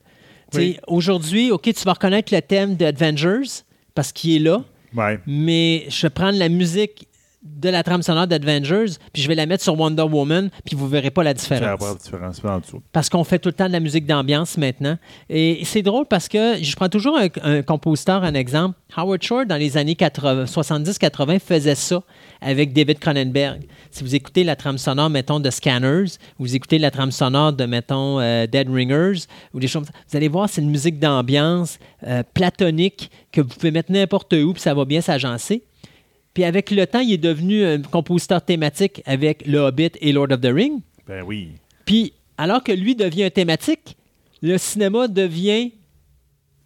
Oui. 0.59 0.77
Aujourd'hui, 0.88 1.51
OK, 1.51 1.64
tu 1.64 1.83
vas 1.85 1.93
reconnaître 1.93 2.33
le 2.33 2.41
thème 2.41 2.75
d'Avengers 2.75 3.61
parce 3.95 4.11
qu'il 4.11 4.35
est 4.35 4.40
là, 4.40 4.64
Ouais. 4.95 5.19
mais 5.25 5.85
je 5.90 6.03
vais 6.03 6.09
prendre 6.09 6.38
la 6.38 6.49
musique 6.49 7.07
de 7.43 7.69
la 7.69 7.83
trame 7.83 8.01
sonore 8.01 8.27
d'Avengers, 8.27 8.93
puis 9.11 9.22
je 9.22 9.27
vais 9.27 9.35
la 9.35 9.45
mettre 9.45 9.63
sur 9.63 9.77
Wonder 9.77 10.03
Woman, 10.03 10.49
puis 10.65 10.75
vous 10.75 10.88
verrez 10.88 11.11
pas 11.11 11.23
la 11.23 11.33
différence 11.33 11.67
avoir 11.67 11.93
la 11.93 11.99
différence 11.99 12.41
en 12.43 12.59
dessous. 12.59 12.81
parce 12.91 13.09
qu'on 13.09 13.23
fait 13.23 13.39
tout 13.39 13.49
le 13.49 13.53
temps 13.53 13.67
de 13.67 13.73
la 13.73 13.80
musique 13.80 14.05
d'ambiance 14.05 14.57
maintenant. 14.57 14.97
Et 15.30 15.61
c'est 15.65 15.81
drôle 15.81 16.05
parce 16.05 16.27
que 16.27 16.61
je 16.61 16.75
prends 16.75 16.89
toujours 16.89 17.17
un, 17.17 17.27
un 17.43 17.61
compositeur, 17.61 18.23
un 18.23 18.33
exemple. 18.33 18.77
Howard 18.95 19.23
Shore, 19.23 19.45
dans 19.45 19.57
les 19.57 19.77
années 19.77 19.95
80 19.95 20.45
70-80, 20.45 21.39
faisait 21.39 21.75
ça 21.75 22.01
avec 22.41 22.73
David 22.73 22.99
Cronenberg. 22.99 23.63
Si 23.91 24.03
vous 24.03 24.15
écoutez 24.15 24.43
la 24.43 24.55
trame 24.55 24.77
sonore, 24.77 25.09
mettons, 25.09 25.39
de 25.39 25.49
Scanners, 25.49 26.11
vous 26.39 26.55
écoutez 26.55 26.80
la 26.80 26.91
trame 26.91 27.11
sonore 27.11 27.53
de, 27.53 27.65
mettons, 27.65 28.19
euh, 28.19 28.47
Dead 28.47 28.69
Ringers, 28.69 29.25
ou 29.53 29.59
des 29.59 29.67
choses, 29.67 29.85
vous 30.09 30.17
allez 30.17 30.27
voir, 30.27 30.49
c'est 30.49 30.61
une 30.61 30.69
musique 30.69 30.99
d'ambiance 30.99 31.80
euh, 32.07 32.23
platonique 32.33 33.09
que 33.31 33.41
vous 33.41 33.47
pouvez 33.47 33.72
mettre 33.72 33.91
n'importe 33.91 34.33
où, 34.33 34.53
puis 34.53 34.61
ça 34.61 34.73
va 34.73 34.85
bien 34.85 35.01
s'agencer. 35.01 35.63
Puis 36.34 36.44
avec 36.44 36.72
le 36.72 36.88
temps, 36.88 37.00
il 37.00 37.14
est 37.14 37.18
devenu 37.18 37.64
un 37.66 37.82
compositeur 37.82 38.42
thématique 38.44 39.02
avec 39.06 39.45
Le 39.45 39.60
Hobbit 39.60 39.92
et 40.02 40.12
Lord 40.12 40.32
of 40.32 40.42
the 40.42 40.48
Rings. 40.53 40.82
Ben 41.08 41.24
oui. 41.26 41.50
Puis, 41.86 42.14
alors 42.38 42.64
que 42.64 42.72
lui 42.72 42.95
devient 42.95 43.26
un 43.26 43.30
thématique, 43.30 43.95
le 44.42 44.58
cinéma 44.58 45.08
devient 45.08 45.72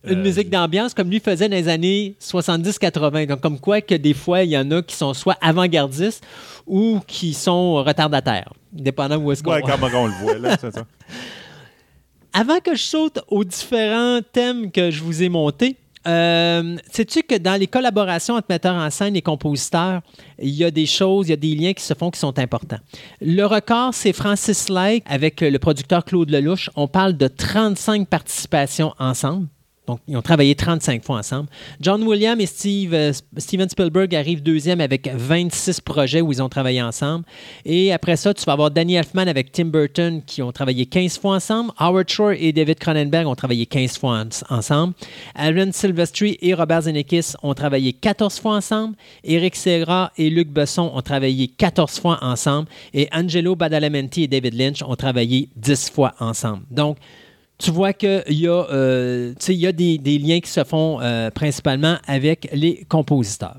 une 0.06 0.20
Euh, 0.20 0.24
musique 0.24 0.50
d'ambiance 0.50 0.94
comme 0.94 1.10
lui 1.10 1.20
faisait 1.20 1.50
dans 1.50 1.56
les 1.58 1.68
années 1.68 2.16
70-80. 2.22 3.28
Donc, 3.28 3.42
comme 3.42 3.60
quoi 3.60 3.82
que 3.82 3.96
des 3.96 4.14
fois, 4.14 4.44
il 4.44 4.52
y 4.52 4.58
en 4.58 4.70
a 4.72 4.82
qui 4.82 4.96
sont 4.96 5.14
soit 5.14 5.38
avant-gardistes 5.42 6.24
ou 6.66 7.02
qui 7.06 7.34
sont 7.34 7.84
retardataires, 7.84 8.54
dépendant 8.72 9.18
où 9.18 9.32
est-ce 9.32 9.44
qu'on 9.44 9.52
Ouais, 9.52 9.62
va. 9.62 9.76
comment 9.78 10.04
on 10.04 10.08
le 10.08 10.14
voit, 10.14 10.38
là, 10.38 10.56
c'est 10.62 10.72
ça. 10.72 10.86
Avant 12.34 12.60
que 12.60 12.76
je 12.76 12.84
saute 12.84 13.20
aux 13.30 13.44
différents 13.44 14.20
thèmes 14.32 14.72
que 14.72 14.92
je 14.92 15.02
vous 15.04 15.24
ai 15.24 15.30
montés, 15.30 15.76
euh, 16.08 16.78
sais-tu 16.92 17.24
que 17.24 17.36
dans 17.36 17.60
les 17.60 17.68
collaborations 17.68 18.36
entre 18.36 18.48
metteurs 18.50 18.76
en 18.76 18.90
scène 18.90 19.16
et 19.16 19.22
compositeurs, 19.22 20.02
il 20.40 20.50
y 20.50 20.64
a 20.64 20.72
des 20.72 20.86
choses, 20.86 21.28
il 21.28 21.32
y 21.32 21.34
a 21.34 21.38
des 21.38 21.56
liens 21.56 21.74
qui 21.74 21.84
se 21.84 21.94
font 21.94 22.12
qui 22.12 22.20
sont 22.20 22.38
importants. 22.40 22.80
Le 23.22 23.44
record, 23.44 23.94
c'est 23.94 24.14
Francis 24.14 24.70
Lake 24.70 25.04
avec 25.06 25.42
le 25.42 25.58
producteur 25.60 26.06
Claude 26.06 26.30
Lelouch. 26.30 26.70
On 26.76 26.88
parle 26.88 27.18
de 27.18 27.28
35 27.28 28.08
participations 28.08 28.94
ensemble. 29.00 29.48
Donc, 29.88 30.00
ils 30.08 30.18
ont 30.18 30.22
travaillé 30.22 30.54
35 30.54 31.04
fois 31.04 31.18
ensemble. 31.20 31.48
John 31.80 32.04
Williams 32.04 32.66
et 32.66 32.90
euh, 32.92 33.14
Steven 33.38 33.70
Spielberg 33.70 34.14
arrivent 34.16 34.44
deuxième 34.44 34.82
avec 34.82 35.10
26 35.16 35.80
projets 35.82 36.20
où 36.22 36.32
ils 36.32 36.44
ont 36.44 36.50
travaillé 36.50 36.82
ensemble. 36.82 37.24
Et 37.64 37.94
après 37.94 38.18
ça, 38.18 38.34
tu 38.34 38.44
vas 38.44 38.52
avoir 38.54 38.70
Danny 38.70 38.96
Elfman 38.96 39.28
avec 39.28 39.52
Tim 39.54 39.66
Burton 39.66 40.22
qui 40.26 40.42
ont 40.42 40.52
travaillé 40.52 40.86
15 40.86 41.18
fois 41.20 41.36
ensemble. 41.36 41.72
Howard 41.78 42.10
Shore 42.10 42.34
et 42.38 42.52
David 42.52 42.80
Cronenberg 42.80 43.28
ont 43.28 43.36
travaillé 43.36 43.66
15 43.66 43.98
fois 43.98 44.24
en- 44.24 44.56
ensemble. 44.58 44.94
Aaron 45.36 45.72
Silvestri 45.72 46.38
et 46.42 46.54
Robert 46.54 46.82
Zemeckis 46.82 47.34
ont 47.42 47.54
travaillé 47.54 47.94
14 47.94 48.40
fois 48.40 48.56
ensemble. 48.56 48.96
Eric 49.24 49.56
Serra 49.56 50.12
et 50.18 50.30
Luc 50.30 50.50
Besson 50.50 50.92
ont 50.94 51.02
travaillé 51.02 51.48
14 51.48 52.00
fois 52.00 52.20
ensemble. 52.22 52.68
Et 52.94 53.08
Angelo 53.14 53.56
Badalamenti 53.56 54.24
et 54.24 54.28
David 54.28 54.54
Lynch 54.56 54.84
ont 54.84 54.96
travaillé 54.98 55.48
10 55.56 55.92
fois 55.92 56.14
ensemble. 56.20 56.64
Donc, 56.70 56.98
tu 57.58 57.72
vois 57.72 57.94
qu'il 57.94 58.24
y 58.30 58.48
a, 58.48 58.68
euh, 58.72 59.34
y 59.48 59.68
a 59.68 59.72
des, 59.72 59.98
des 59.98 60.20
liens 60.20 60.40
qui 60.40 60.50
se 60.50 60.64
font 60.64 61.00
euh, 61.02 61.32
principalement 61.32 61.98
avec 62.06 62.50
les 62.54 62.86
compositeurs. 62.88 63.58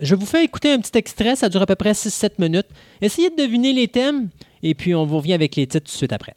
Je 0.00 0.14
vous 0.14 0.26
fais 0.26 0.44
écouter 0.44 0.72
un 0.72 0.78
petit 0.78 0.96
extrait, 0.96 1.34
ça 1.34 1.48
dure 1.48 1.62
à 1.62 1.66
peu 1.66 1.74
près 1.74 1.92
6-7 1.92 2.32
minutes. 2.38 2.68
Essayez 3.00 3.30
de 3.30 3.36
deviner 3.36 3.72
les 3.72 3.88
thèmes 3.88 4.28
et 4.62 4.74
puis 4.74 4.94
on 4.94 5.04
vous 5.06 5.16
revient 5.16 5.32
avec 5.32 5.56
les 5.56 5.66
titres 5.66 5.86
tout 5.86 5.92
de 5.92 5.96
suite 5.96 6.12
après. 6.12 6.34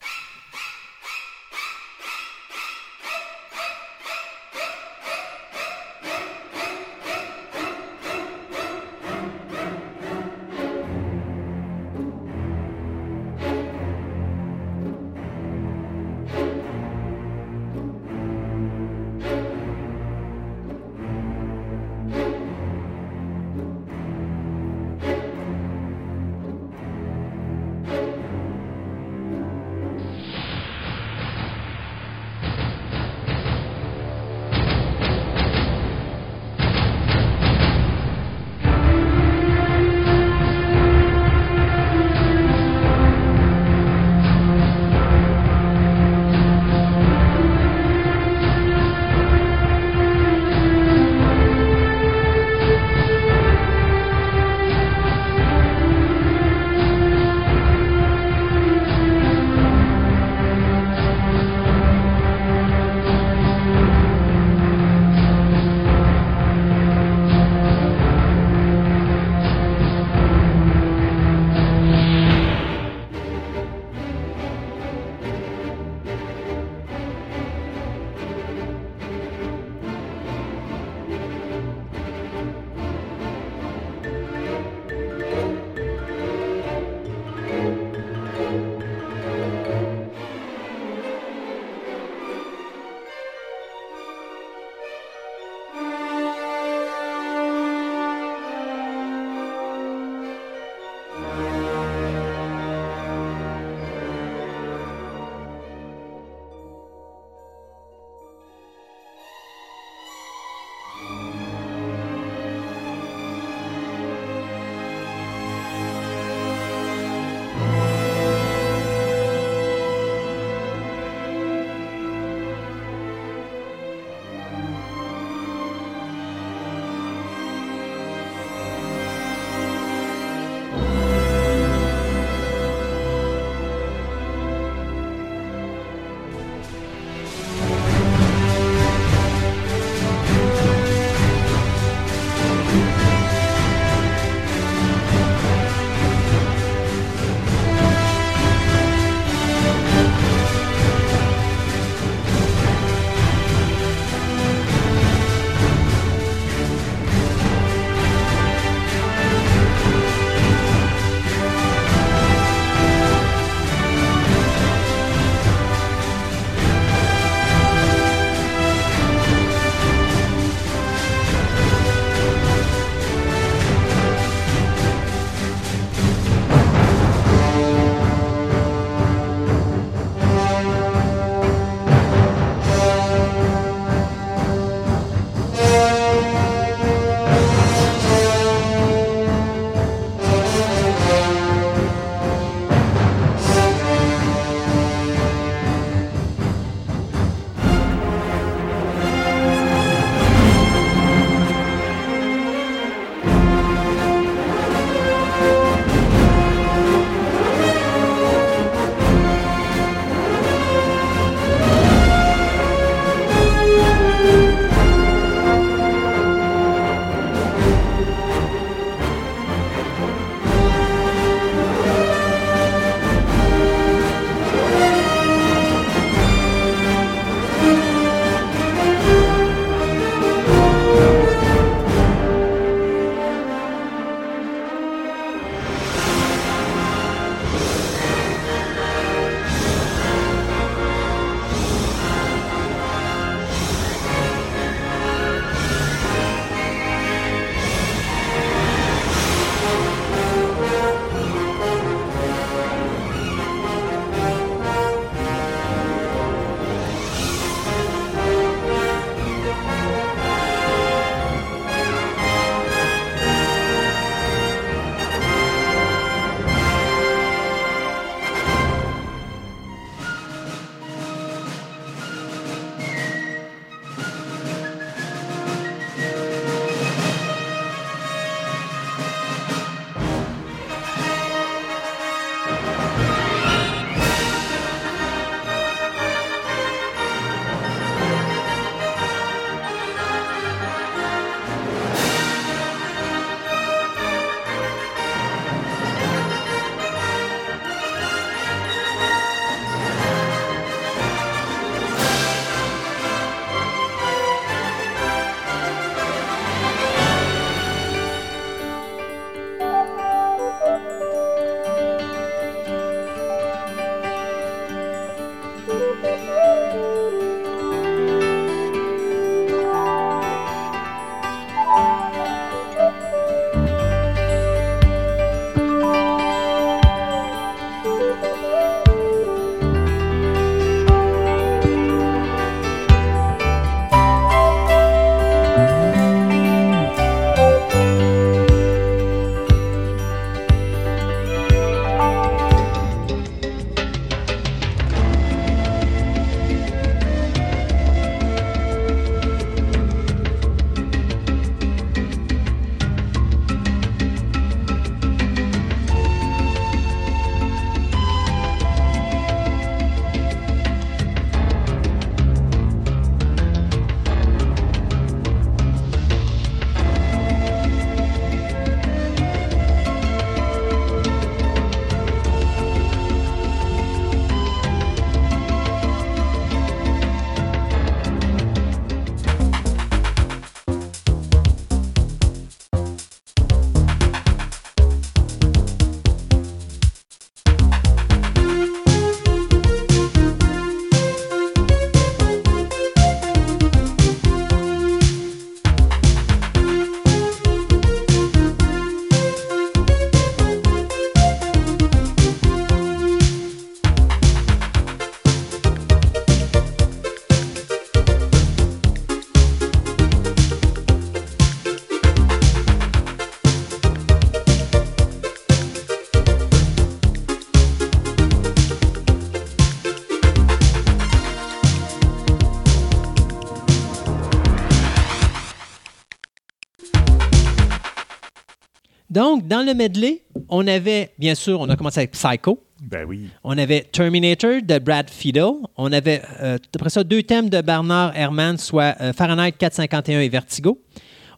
Dans 429.52 429.66
le 429.66 429.74
medley, 429.74 430.22
on 430.48 430.66
avait, 430.66 431.12
bien 431.20 431.36
sûr, 431.36 431.60
on 431.60 431.68
a 431.68 431.76
commencé 431.76 432.00
avec 432.00 432.12
Psycho. 432.12 432.64
Ben 432.82 433.06
oui. 433.06 433.28
On 433.44 433.58
avait 433.58 433.82
Terminator 433.82 434.62
de 434.64 434.80
Brad 434.80 435.10
Fiedel. 435.10 435.52
On 435.76 435.92
avait, 435.92 436.22
euh, 436.42 436.58
après 436.74 436.90
ça, 436.90 437.04
deux 437.04 437.22
thèmes 437.22 437.50
de 437.50 437.60
Bernard 437.60 438.16
Herrmann, 438.16 438.58
soit 438.58 438.96
euh, 439.02 439.12
Fahrenheit 439.12 439.52
451 439.52 440.22
et 440.22 440.30
Vertigo. 440.30 440.82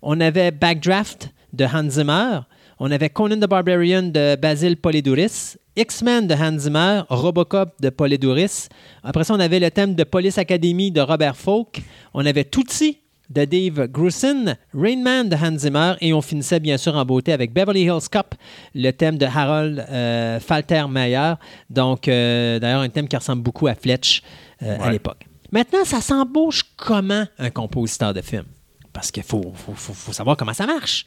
On 0.03 0.21
avait 0.21 0.51
Backdraft 0.51 1.31
de 1.53 1.65
Hans 1.65 1.89
Zimmer. 1.89 2.41
On 2.77 2.91
avait 2.91 3.09
Conan 3.09 3.37
the 3.37 3.49
Barbarian 3.49 4.03
de 4.03 4.35
Basil 4.35 4.77
Polidouris. 4.77 5.55
X-Men 5.75 6.27
de 6.27 6.35
Hans 6.35 6.59
Zimmer. 6.59 7.01
Robocop 7.09 7.81
de 7.81 7.89
Polidouris. 7.89 8.67
Après 9.01 9.23
ça, 9.23 9.33
on 9.33 9.39
avait 9.39 9.59
le 9.59 9.71
thème 9.71 9.95
de 9.95 10.03
Police 10.03 10.37
Academy 10.37 10.91
de 10.91 11.01
Robert 11.01 11.35
Falk. 11.35 11.81
On 12.13 12.23
avait 12.27 12.43
Tootsie 12.43 12.99
de 13.33 13.45
Dave 13.45 13.87
Grusin, 13.87 14.55
Rain 14.73 15.01
Man 15.01 15.29
de 15.29 15.35
Hans 15.35 15.57
Zimmer, 15.57 15.93
et 16.01 16.13
on 16.13 16.21
finissait 16.21 16.59
bien 16.59 16.77
sûr 16.77 16.95
en 16.95 17.03
beauté 17.05 17.33
avec 17.33 17.53
Beverly 17.53 17.81
Hills 17.83 18.07
Cop, 18.11 18.35
le 18.75 18.91
thème 18.91 19.17
de 19.17 19.25
Harold 19.25 19.85
euh, 19.89 20.39
Faltermeyer. 20.39 21.33
Donc, 21.69 22.07
euh, 22.07 22.59
d'ailleurs, 22.59 22.81
un 22.81 22.89
thème 22.89 23.07
qui 23.07 23.15
ressemble 23.17 23.41
beaucoup 23.41 23.67
à 23.67 23.75
Fletch 23.75 24.21
euh, 24.61 24.77
à 24.79 24.91
l'époque. 24.91 25.25
Maintenant, 25.51 25.83
ça 25.85 26.01
s'embauche 26.01 26.63
comment 26.77 27.25
un 27.39 27.49
compositeur 27.49 28.13
de 28.13 28.21
film? 28.21 28.45
Parce 28.91 29.11
qu'il 29.11 29.23
faut, 29.23 29.51
faut- 29.55 29.73
faut- 29.73 29.93
faut 29.93 30.13
savoir 30.13 30.37
comment 30.37 30.53
ça 30.53 30.65
marche. 30.65 31.05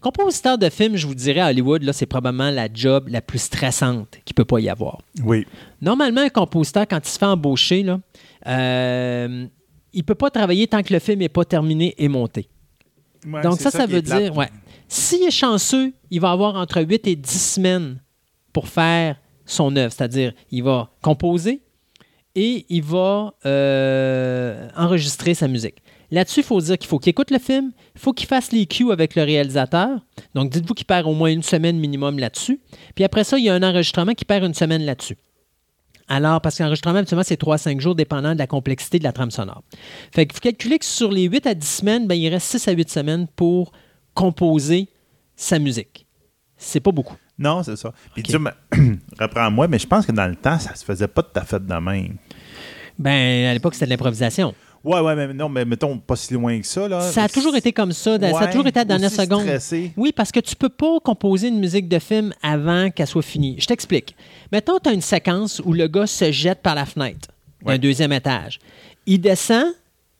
Compositeur 0.00 0.58
de 0.58 0.68
film, 0.68 0.96
je 0.96 1.06
vous 1.06 1.14
dirais, 1.14 1.40
à 1.40 1.46
Hollywood, 1.48 1.82
là, 1.84 1.92
c'est 1.92 2.06
probablement 2.06 2.50
la 2.50 2.68
job 2.72 3.06
la 3.08 3.20
plus 3.20 3.38
stressante 3.38 4.08
qu'il 4.24 4.32
ne 4.32 4.36
peut 4.36 4.44
pas 4.44 4.58
y 4.58 4.68
avoir. 4.68 4.98
Oui. 5.22 5.46
Normalement, 5.80 6.22
un 6.22 6.28
compositeur, 6.28 6.86
quand 6.88 6.98
il 7.04 7.08
se 7.08 7.18
fait 7.18 7.24
embaucher, 7.26 7.82
là, 7.84 8.00
euh, 8.48 9.46
il 9.92 10.00
ne 10.00 10.04
peut 10.04 10.14
pas 10.14 10.30
travailler 10.30 10.66
tant 10.66 10.82
que 10.82 10.92
le 10.92 10.98
film 10.98 11.20
n'est 11.20 11.28
pas 11.28 11.44
terminé 11.44 11.94
et 11.98 12.08
monté. 12.08 12.48
Ouais, 13.26 13.42
Donc 13.42 13.60
ça, 13.60 13.70
ça, 13.70 13.86
veut 13.86 14.02
dire, 14.02 14.36
ouais. 14.36 14.48
S'il 14.88 15.22
est 15.22 15.30
chanceux, 15.30 15.92
il 16.10 16.20
va 16.20 16.32
avoir 16.32 16.56
entre 16.56 16.82
8 16.82 17.06
et 17.06 17.16
10 17.16 17.54
semaines 17.54 18.00
pour 18.52 18.68
faire 18.68 19.16
son 19.46 19.74
œuvre. 19.76 19.92
C'est-à-dire, 19.92 20.32
il 20.50 20.62
va 20.64 20.90
composer 21.02 21.62
et 22.34 22.66
il 22.68 22.82
va 22.82 23.34
euh, 23.46 24.68
enregistrer 24.76 25.34
sa 25.34 25.48
musique. 25.48 25.76
Là-dessus, 26.10 26.40
il 26.40 26.46
faut 26.46 26.60
dire 26.60 26.76
qu'il 26.76 26.88
faut 26.88 26.98
qu'il 26.98 27.10
écoute 27.10 27.30
le 27.30 27.38
film, 27.38 27.72
il 27.94 28.00
faut 28.00 28.12
qu'il 28.12 28.28
fasse 28.28 28.52
les 28.52 28.66
cues 28.66 28.92
avec 28.92 29.14
le 29.14 29.22
réalisateur. 29.22 30.00
Donc, 30.34 30.50
dites-vous 30.50 30.74
qu'il 30.74 30.84
perd 30.84 31.06
au 31.06 31.14
moins 31.14 31.30
une 31.30 31.42
semaine 31.42 31.78
minimum 31.78 32.18
là-dessus. 32.18 32.60
Puis 32.94 33.02
après 33.02 33.24
ça, 33.24 33.38
il 33.38 33.44
y 33.44 33.48
a 33.48 33.54
un 33.54 33.62
enregistrement 33.62 34.12
qui 34.12 34.26
perd 34.26 34.44
une 34.44 34.52
semaine 34.52 34.82
là-dessus. 34.82 35.16
Alors, 36.14 36.42
parce 36.42 36.58
qu'enregistrement, 36.58 36.98
habituellement, 36.98 37.24
c'est 37.26 37.38
3 37.38 37.54
à 37.54 37.58
5 37.58 37.80
jours, 37.80 37.94
dépendant 37.94 38.34
de 38.34 38.38
la 38.38 38.46
complexité 38.46 38.98
de 38.98 39.04
la 39.04 39.12
trame 39.12 39.30
sonore. 39.30 39.62
Fait 40.14 40.26
qu'il 40.26 40.34
faut 40.34 40.40
calculer 40.40 40.78
que 40.78 40.84
sur 40.84 41.10
les 41.10 41.22
8 41.22 41.46
à 41.46 41.54
10 41.54 41.66
semaines, 41.66 42.06
ben, 42.06 42.14
il 42.16 42.28
reste 42.28 42.48
6 42.48 42.68
à 42.68 42.72
8 42.72 42.90
semaines 42.90 43.26
pour 43.34 43.72
composer 44.12 44.88
sa 45.36 45.58
musique. 45.58 46.06
C'est 46.58 46.80
pas 46.80 46.92
beaucoup. 46.92 47.16
Non, 47.38 47.62
c'est 47.62 47.76
ça. 47.76 47.92
Puis 48.14 48.22
Ok. 48.26 48.30
tu 48.30 48.38
me- 48.38 48.98
reprends-moi, 49.18 49.68
mais 49.68 49.78
je 49.78 49.86
pense 49.86 50.04
que 50.04 50.12
dans 50.12 50.26
le 50.26 50.36
temps, 50.36 50.58
ça 50.58 50.74
se 50.74 50.84
faisait 50.84 51.08
pas 51.08 51.22
tout 51.22 51.38
à 51.40 51.44
fait 51.44 51.64
de 51.64 51.74
même. 51.74 52.16
Ben, 52.98 53.46
à 53.46 53.54
l'époque, 53.54 53.72
c'était 53.74 53.86
de 53.86 53.90
l'improvisation. 53.90 54.54
Ouais, 54.84 55.00
ouais, 55.00 55.14
mais 55.14 55.32
non, 55.32 55.48
mais 55.48 55.64
mettons 55.64 55.96
pas 55.98 56.16
si 56.16 56.34
loin 56.34 56.58
que 56.60 56.66
ça. 56.66 56.88
Là. 56.88 57.00
Ça 57.00 57.24
a 57.24 57.28
toujours 57.28 57.54
été 57.54 57.72
comme 57.72 57.92
ça. 57.92 58.18
Ça 58.18 58.38
a 58.40 58.46
toujours 58.48 58.66
été 58.66 58.80
à 58.80 58.82
la 58.82 58.84
dernière 58.86 59.10
seconde. 59.10 59.42
stressé. 59.42 59.92
Oui, 59.96 60.12
parce 60.14 60.32
que 60.32 60.40
tu 60.40 60.56
peux 60.56 60.68
pas 60.68 60.98
composer 61.04 61.48
une 61.48 61.60
musique 61.60 61.88
de 61.88 61.98
film 62.00 62.32
avant 62.42 62.90
qu'elle 62.90 63.06
soit 63.06 63.22
finie. 63.22 63.56
Je 63.60 63.66
t'explique. 63.66 64.16
Mettons, 64.50 64.78
tu 64.82 64.88
as 64.88 64.92
une 64.92 65.00
séquence 65.00 65.60
où 65.64 65.72
le 65.72 65.86
gars 65.86 66.06
se 66.08 66.32
jette 66.32 66.60
par 66.62 66.74
la 66.74 66.84
fenêtre 66.84 67.28
d'un 67.64 67.72
Ouais. 67.72 67.78
deuxième 67.78 68.12
étage. 68.12 68.58
Il 69.06 69.20
descend, 69.20 69.66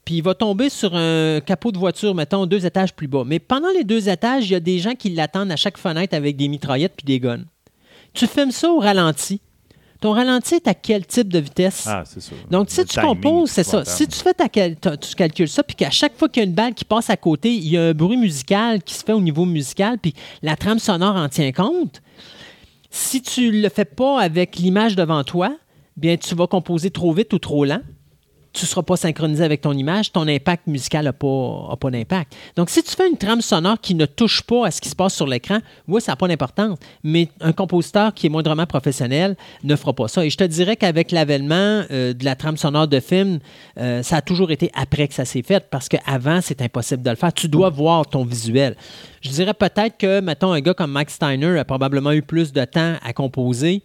puis 0.04 0.16
il 0.18 0.22
va 0.22 0.34
tomber 0.34 0.68
sur 0.68 0.94
un 0.94 1.40
capot 1.44 1.72
de 1.72 1.78
voiture, 1.78 2.14
mettons, 2.14 2.46
deux 2.46 2.64
étages 2.64 2.94
plus 2.94 3.08
bas. 3.08 3.24
Mais 3.26 3.40
pendant 3.40 3.70
les 3.76 3.82
deux 3.84 4.08
étages, 4.08 4.46
il 4.48 4.52
y 4.52 4.56
a 4.56 4.60
des 4.60 4.78
gens 4.78 4.94
qui 4.94 5.10
l'attendent 5.10 5.50
à 5.50 5.56
chaque 5.56 5.76
fenêtre 5.78 6.14
avec 6.14 6.36
des 6.36 6.46
mitraillettes 6.46 6.94
puis 6.96 7.04
des 7.04 7.18
guns. 7.18 7.42
Tu 8.14 8.26
filmes 8.28 8.50
ça 8.52 8.70
au 8.70 8.78
ralenti. 8.78 9.40
Ton 10.02 10.12
ralenti 10.12 10.56
est 10.56 10.66
à 10.68 10.74
quel 10.74 11.06
type 11.06 11.28
de 11.32 11.38
vitesse? 11.38 11.84
Ah, 11.88 12.02
c'est 12.04 12.20
ça. 12.20 12.32
Donc, 12.50 12.68
si 12.70 12.80
Le 12.80 12.86
tu 12.86 13.00
composes, 13.00 13.50
c'est 13.50 13.62
ça. 13.64 13.84
Si 13.84 14.06
tu 14.08 14.18
fais 14.18 14.34
ta 14.34 14.48
cal- 14.48 14.76
tu 15.00 15.14
calcules 15.14 15.48
ça, 15.48 15.62
puis 15.62 15.76
qu'à 15.76 15.90
chaque 15.90 16.18
fois 16.18 16.28
qu'il 16.28 16.42
y 16.42 16.44
a 16.44 16.48
une 16.48 16.54
balle 16.54 16.74
qui 16.74 16.84
passe 16.84 17.08
à 17.08 17.16
côté, 17.16 17.54
il 17.54 17.68
y 17.68 17.78
a 17.78 17.82
un 17.84 17.94
bruit 17.94 18.16
musical 18.16 18.82
qui 18.82 18.94
se 18.94 19.04
fait 19.04 19.12
au 19.12 19.20
niveau 19.20 19.44
musical, 19.44 19.98
puis 19.98 20.12
la 20.42 20.56
trame 20.56 20.80
sonore 20.80 21.16
en 21.16 21.28
tient 21.28 21.52
compte. 21.52 22.02
Si 22.90 23.22
tu 23.22 23.50
le 23.52 23.68
fais 23.68 23.84
pas 23.84 24.20
avec 24.20 24.56
l'image 24.56 24.96
devant 24.96 25.22
toi, 25.24 25.56
bien, 25.96 26.16
tu 26.16 26.34
vas 26.34 26.46
composer 26.48 26.90
trop 26.90 27.12
vite 27.12 27.32
ou 27.32 27.38
trop 27.38 27.64
lent. 27.64 27.80
Tu 28.52 28.64
ne 28.64 28.68
seras 28.68 28.82
pas 28.82 28.96
synchronisé 28.96 29.44
avec 29.44 29.62
ton 29.62 29.72
image, 29.72 30.12
ton 30.12 30.28
impact 30.28 30.66
musical 30.66 31.06
n'a 31.06 31.12
pas, 31.12 31.76
pas 31.80 31.90
d'impact. 31.90 32.34
Donc, 32.56 32.68
si 32.68 32.82
tu 32.82 32.94
fais 32.94 33.08
une 33.08 33.16
trame 33.16 33.40
sonore 33.40 33.80
qui 33.80 33.94
ne 33.94 34.04
touche 34.04 34.42
pas 34.42 34.66
à 34.66 34.70
ce 34.70 34.80
qui 34.80 34.90
se 34.90 34.94
passe 34.94 35.14
sur 35.14 35.26
l'écran, 35.26 35.58
oui, 35.88 36.00
ça 36.02 36.12
n'a 36.12 36.16
pas 36.16 36.28
d'importance. 36.28 36.78
Mais 37.02 37.28
un 37.40 37.52
compositeur 37.52 38.12
qui 38.12 38.26
est 38.26 38.28
moindrement 38.28 38.66
professionnel 38.66 39.36
ne 39.64 39.74
fera 39.74 39.94
pas 39.94 40.08
ça. 40.08 40.24
Et 40.24 40.30
je 40.30 40.36
te 40.36 40.44
dirais 40.44 40.76
qu'avec 40.76 41.12
l'avènement 41.12 41.84
euh, 41.90 42.12
de 42.12 42.24
la 42.24 42.36
trame 42.36 42.56
sonore 42.56 42.88
de 42.88 43.00
film, 43.00 43.38
euh, 43.78 44.02
ça 44.02 44.16
a 44.16 44.20
toujours 44.20 44.50
été 44.50 44.70
après 44.74 45.08
que 45.08 45.14
ça 45.14 45.24
s'est 45.24 45.42
fait, 45.42 45.68
parce 45.70 45.88
qu'avant, 45.88 46.40
c'est 46.42 46.60
impossible 46.60 47.02
de 47.02 47.10
le 47.10 47.16
faire. 47.16 47.32
Tu 47.32 47.48
dois 47.48 47.70
voir 47.70 48.06
ton 48.06 48.24
visuel. 48.24 48.76
Je 49.22 49.30
dirais 49.30 49.54
peut-être 49.54 49.96
que, 49.96 50.20
mettons, 50.20 50.52
un 50.52 50.60
gars 50.60 50.74
comme 50.74 50.92
Mike 50.92 51.10
Steiner 51.10 51.58
a 51.58 51.64
probablement 51.64 52.12
eu 52.12 52.22
plus 52.22 52.52
de 52.52 52.64
temps 52.64 52.96
à 53.02 53.12
composer 53.12 53.82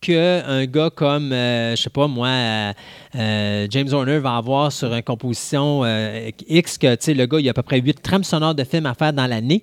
qu'un 0.00 0.66
gars 0.66 0.90
comme, 0.90 1.32
euh, 1.32 1.74
je 1.76 1.82
sais 1.82 1.90
pas 1.90 2.06
moi, 2.06 2.28
euh, 2.28 2.72
euh, 3.16 3.66
James 3.70 3.88
Horner 3.92 4.18
va 4.18 4.36
avoir 4.36 4.72
sur 4.72 4.92
une 4.92 5.02
composition 5.02 5.82
euh, 5.84 6.30
X, 6.48 6.78
que 6.78 7.12
le 7.12 7.26
gars, 7.26 7.40
il 7.40 7.48
a 7.48 7.50
à 7.50 7.54
peu 7.54 7.62
près 7.62 7.80
huit 7.80 8.00
trames 8.02 8.24
sonores 8.24 8.54
de 8.54 8.64
films 8.64 8.86
à 8.86 8.94
faire 8.94 9.12
dans 9.12 9.26
l'année, 9.26 9.62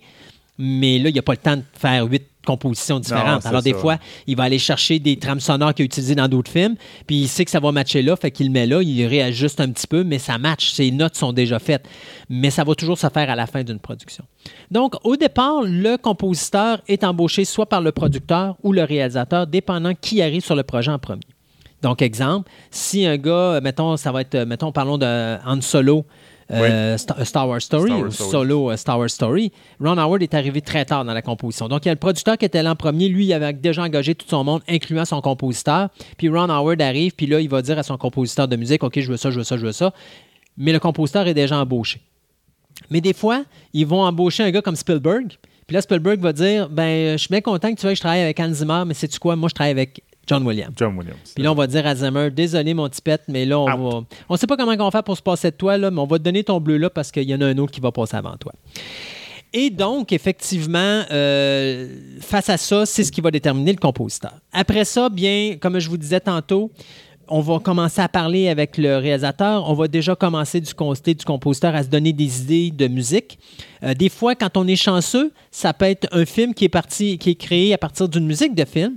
mais 0.57 0.99
là, 0.99 1.09
il 1.09 1.15
n'a 1.15 1.21
pas 1.21 1.33
le 1.33 1.37
temps 1.37 1.57
de 1.57 1.63
faire 1.73 2.05
huit 2.05 2.23
compositions 2.45 2.99
différentes. 2.99 3.45
Alors, 3.45 3.61
des 3.61 3.71
ça. 3.71 3.77
fois, 3.77 3.97
il 4.27 4.35
va 4.35 4.43
aller 4.43 4.59
chercher 4.59 4.99
des 4.99 5.17
trames 5.17 5.39
sonores 5.39 5.73
qu'il 5.73 5.83
a 5.83 5.85
utilisées 5.85 6.15
dans 6.15 6.27
d'autres 6.27 6.51
films, 6.51 6.75
puis 7.07 7.21
il 7.21 7.27
sait 7.27 7.45
que 7.45 7.51
ça 7.51 7.59
va 7.59 7.71
matcher 7.71 8.01
là, 8.01 8.15
fait 8.15 8.31
qu'il 8.31 8.47
le 8.47 8.51
met 8.51 8.65
là, 8.65 8.81
il 8.81 9.05
réajuste 9.05 9.59
un 9.61 9.69
petit 9.69 9.87
peu, 9.87 10.03
mais 10.03 10.19
ça 10.19 10.37
match, 10.37 10.71
ses 10.71 10.91
notes 10.91 11.15
sont 11.15 11.33
déjà 11.33 11.59
faites. 11.59 11.87
Mais 12.29 12.49
ça 12.49 12.63
va 12.63 12.75
toujours 12.75 12.97
se 12.97 13.07
faire 13.07 13.29
à 13.29 13.35
la 13.35 13.47
fin 13.47 13.63
d'une 13.63 13.79
production. 13.79 14.25
Donc, 14.71 14.95
au 15.03 15.15
départ, 15.15 15.61
le 15.63 15.97
compositeur 15.97 16.81
est 16.87 17.03
embauché 17.03 17.45
soit 17.45 17.67
par 17.67 17.81
le 17.81 17.91
producteur 17.91 18.57
ou 18.63 18.73
le 18.73 18.83
réalisateur, 18.83 19.47
dépendant 19.47 19.93
qui 19.99 20.21
arrive 20.21 20.43
sur 20.43 20.55
le 20.55 20.63
projet 20.63 20.91
en 20.91 20.99
premier. 20.99 21.21
Donc, 21.81 22.01
exemple, 22.01 22.49
si 22.71 23.05
un 23.05 23.17
gars, 23.17 23.59
mettons, 23.61 23.97
ça 23.97 24.11
va 24.11 24.21
être, 24.21 24.37
mettons, 24.45 24.71
parlons 24.71 24.97
de 24.97 25.37
Han 25.45 25.59
Solo, 25.61 26.05
euh, 26.53 26.97
Star, 26.97 27.19
euh, 27.19 27.23
Star 27.25 27.47
Wars 27.47 27.61
Story 27.61 27.89
Star 27.89 27.99
Wars 27.99 28.07
ou 28.07 28.11
Story. 28.11 28.31
Solo 28.31 28.71
euh, 28.71 28.77
Star 28.77 28.99
Wars 28.99 29.09
Story, 29.09 29.51
Ron 29.79 29.97
Howard 29.97 30.21
est 30.21 30.33
arrivé 30.33 30.61
très 30.61 30.85
tard 30.85 31.05
dans 31.05 31.13
la 31.13 31.21
composition. 31.21 31.67
Donc, 31.67 31.85
il 31.85 31.87
y 31.87 31.91
a 31.91 31.93
le 31.93 31.99
producteur 31.99 32.37
qui 32.37 32.45
était 32.45 32.63
là 32.63 32.71
en 32.71 32.75
premier. 32.75 33.09
Lui, 33.09 33.25
il 33.25 33.33
avait 33.33 33.53
déjà 33.53 33.83
engagé 33.83 34.15
tout 34.15 34.27
son 34.27 34.43
monde, 34.43 34.61
incluant 34.67 35.05
son 35.05 35.21
compositeur. 35.21 35.89
Puis 36.17 36.29
Ron 36.29 36.49
Howard 36.49 36.81
arrive, 36.81 37.13
puis 37.13 37.25
là, 37.25 37.39
il 37.39 37.49
va 37.49 37.61
dire 37.61 37.77
à 37.77 37.83
son 37.83 37.97
compositeur 37.97 38.47
de 38.47 38.55
musique, 38.55 38.83
OK, 38.83 38.99
je 38.99 39.09
veux 39.09 39.17
ça, 39.17 39.31
je 39.31 39.37
veux 39.37 39.43
ça, 39.43 39.57
je 39.57 39.65
veux 39.65 39.71
ça. 39.71 39.93
Mais 40.57 40.71
le 40.71 40.79
compositeur 40.79 41.27
est 41.27 41.33
déjà 41.33 41.57
embauché. 41.57 41.99
Mais 42.89 43.01
des 43.01 43.13
fois, 43.13 43.43
ils 43.73 43.85
vont 43.85 44.01
embaucher 44.01 44.43
un 44.43 44.51
gars 44.51 44.61
comme 44.61 44.75
Spielberg. 44.75 45.33
Puis 45.67 45.75
là, 45.75 45.81
Spielberg 45.81 46.19
va 46.19 46.33
dire 46.33 46.69
Ben, 46.69 47.13
je 47.13 47.17
suis 47.17 47.29
bien 47.29 47.41
content 47.41 47.73
que 47.73 47.79
tu 47.79 47.85
veuilles 47.85 47.93
que 47.93 47.97
je 47.97 48.01
travaille 48.01 48.21
avec 48.21 48.39
Hans 48.39 48.53
Zimmer, 48.53 48.83
mais 48.85 48.93
sais-tu 48.93 49.19
quoi? 49.19 49.35
Moi, 49.35 49.49
je 49.49 49.55
travaille 49.55 49.71
avec 49.71 50.03
John 50.27 50.45
Williams. 50.45 50.73
John 50.77 50.97
Williams. 50.97 51.33
Puis 51.35 51.43
là, 51.43 51.51
on 51.51 51.55
va 51.55 51.67
dire 51.67 51.85
à 51.85 51.95
Zimmer 51.95 52.31
Désolé, 52.31 52.73
mon 52.73 52.87
petit 52.87 53.01
pet, 53.01 53.21
mais 53.27 53.45
là, 53.45 53.59
on 53.59 53.67
Out. 53.69 53.93
va. 53.93 54.01
On 54.29 54.37
sait 54.37 54.47
pas 54.47 54.55
comment 54.55 54.71
on 54.71 54.83
va 54.85 54.91
faire 54.91 55.03
pour 55.03 55.17
se 55.17 55.21
passer 55.21 55.51
de 55.51 55.55
toi, 55.55 55.77
là, 55.77 55.91
mais 55.91 55.99
on 55.99 56.07
va 56.07 56.17
te 56.17 56.23
donner 56.23 56.43
ton 56.43 56.59
bleu 56.59 56.77
là 56.77 56.89
parce 56.89 57.11
qu'il 57.11 57.29
y 57.29 57.35
en 57.35 57.41
a 57.41 57.45
un 57.45 57.57
autre 57.57 57.71
qui 57.71 57.81
va 57.81 57.91
passer 57.91 58.15
avant 58.15 58.37
toi. 58.37 58.53
Et 59.55 59.69
donc, 59.69 60.11
effectivement, 60.13 61.03
euh, 61.11 61.87
face 62.21 62.49
à 62.49 62.57
ça, 62.57 62.85
c'est 62.85 63.03
ce 63.03 63.11
qui 63.11 63.21
va 63.21 63.29
déterminer 63.29 63.71
le 63.71 63.77
compositeur. 63.77 64.33
Après 64.51 64.83
ça, 64.85 65.09
bien, 65.09 65.57
comme 65.59 65.77
je 65.79 65.89
vous 65.89 65.97
disais 65.97 66.19
tantôt, 66.19 66.71
on 67.27 67.39
va 67.39 67.59
commencer 67.59 68.01
à 68.01 68.09
parler 68.09 68.49
avec 68.49 68.77
le 68.77 68.97
réalisateur. 68.97 69.69
On 69.69 69.73
va 69.75 69.87
déjà 69.87 70.15
commencer 70.15 70.59
du 70.59 70.73
côté 70.73 71.13
du 71.13 71.23
compositeur 71.23 71.75
à 71.75 71.83
se 71.83 71.87
donner 71.87 72.13
des 72.13 72.41
idées 72.41 72.71
de 72.71 72.87
musique. 72.87 73.37
Euh, 73.83 73.93
des 73.93 74.09
fois, 74.09 74.35
quand 74.35 74.57
on 74.57 74.67
est 74.67 74.75
chanceux, 74.75 75.31
ça 75.51 75.73
peut 75.73 75.85
être 75.85 76.07
un 76.11 76.25
film 76.25 76.53
qui 76.53 76.65
est 76.65 76.69
parti, 76.69 77.17
qui 77.17 77.31
est 77.31 77.35
créé 77.35 77.73
à 77.73 77.77
partir 77.77 78.09
d'une 78.09 78.25
musique 78.25 78.55
de 78.55 78.65
film. 78.65 78.95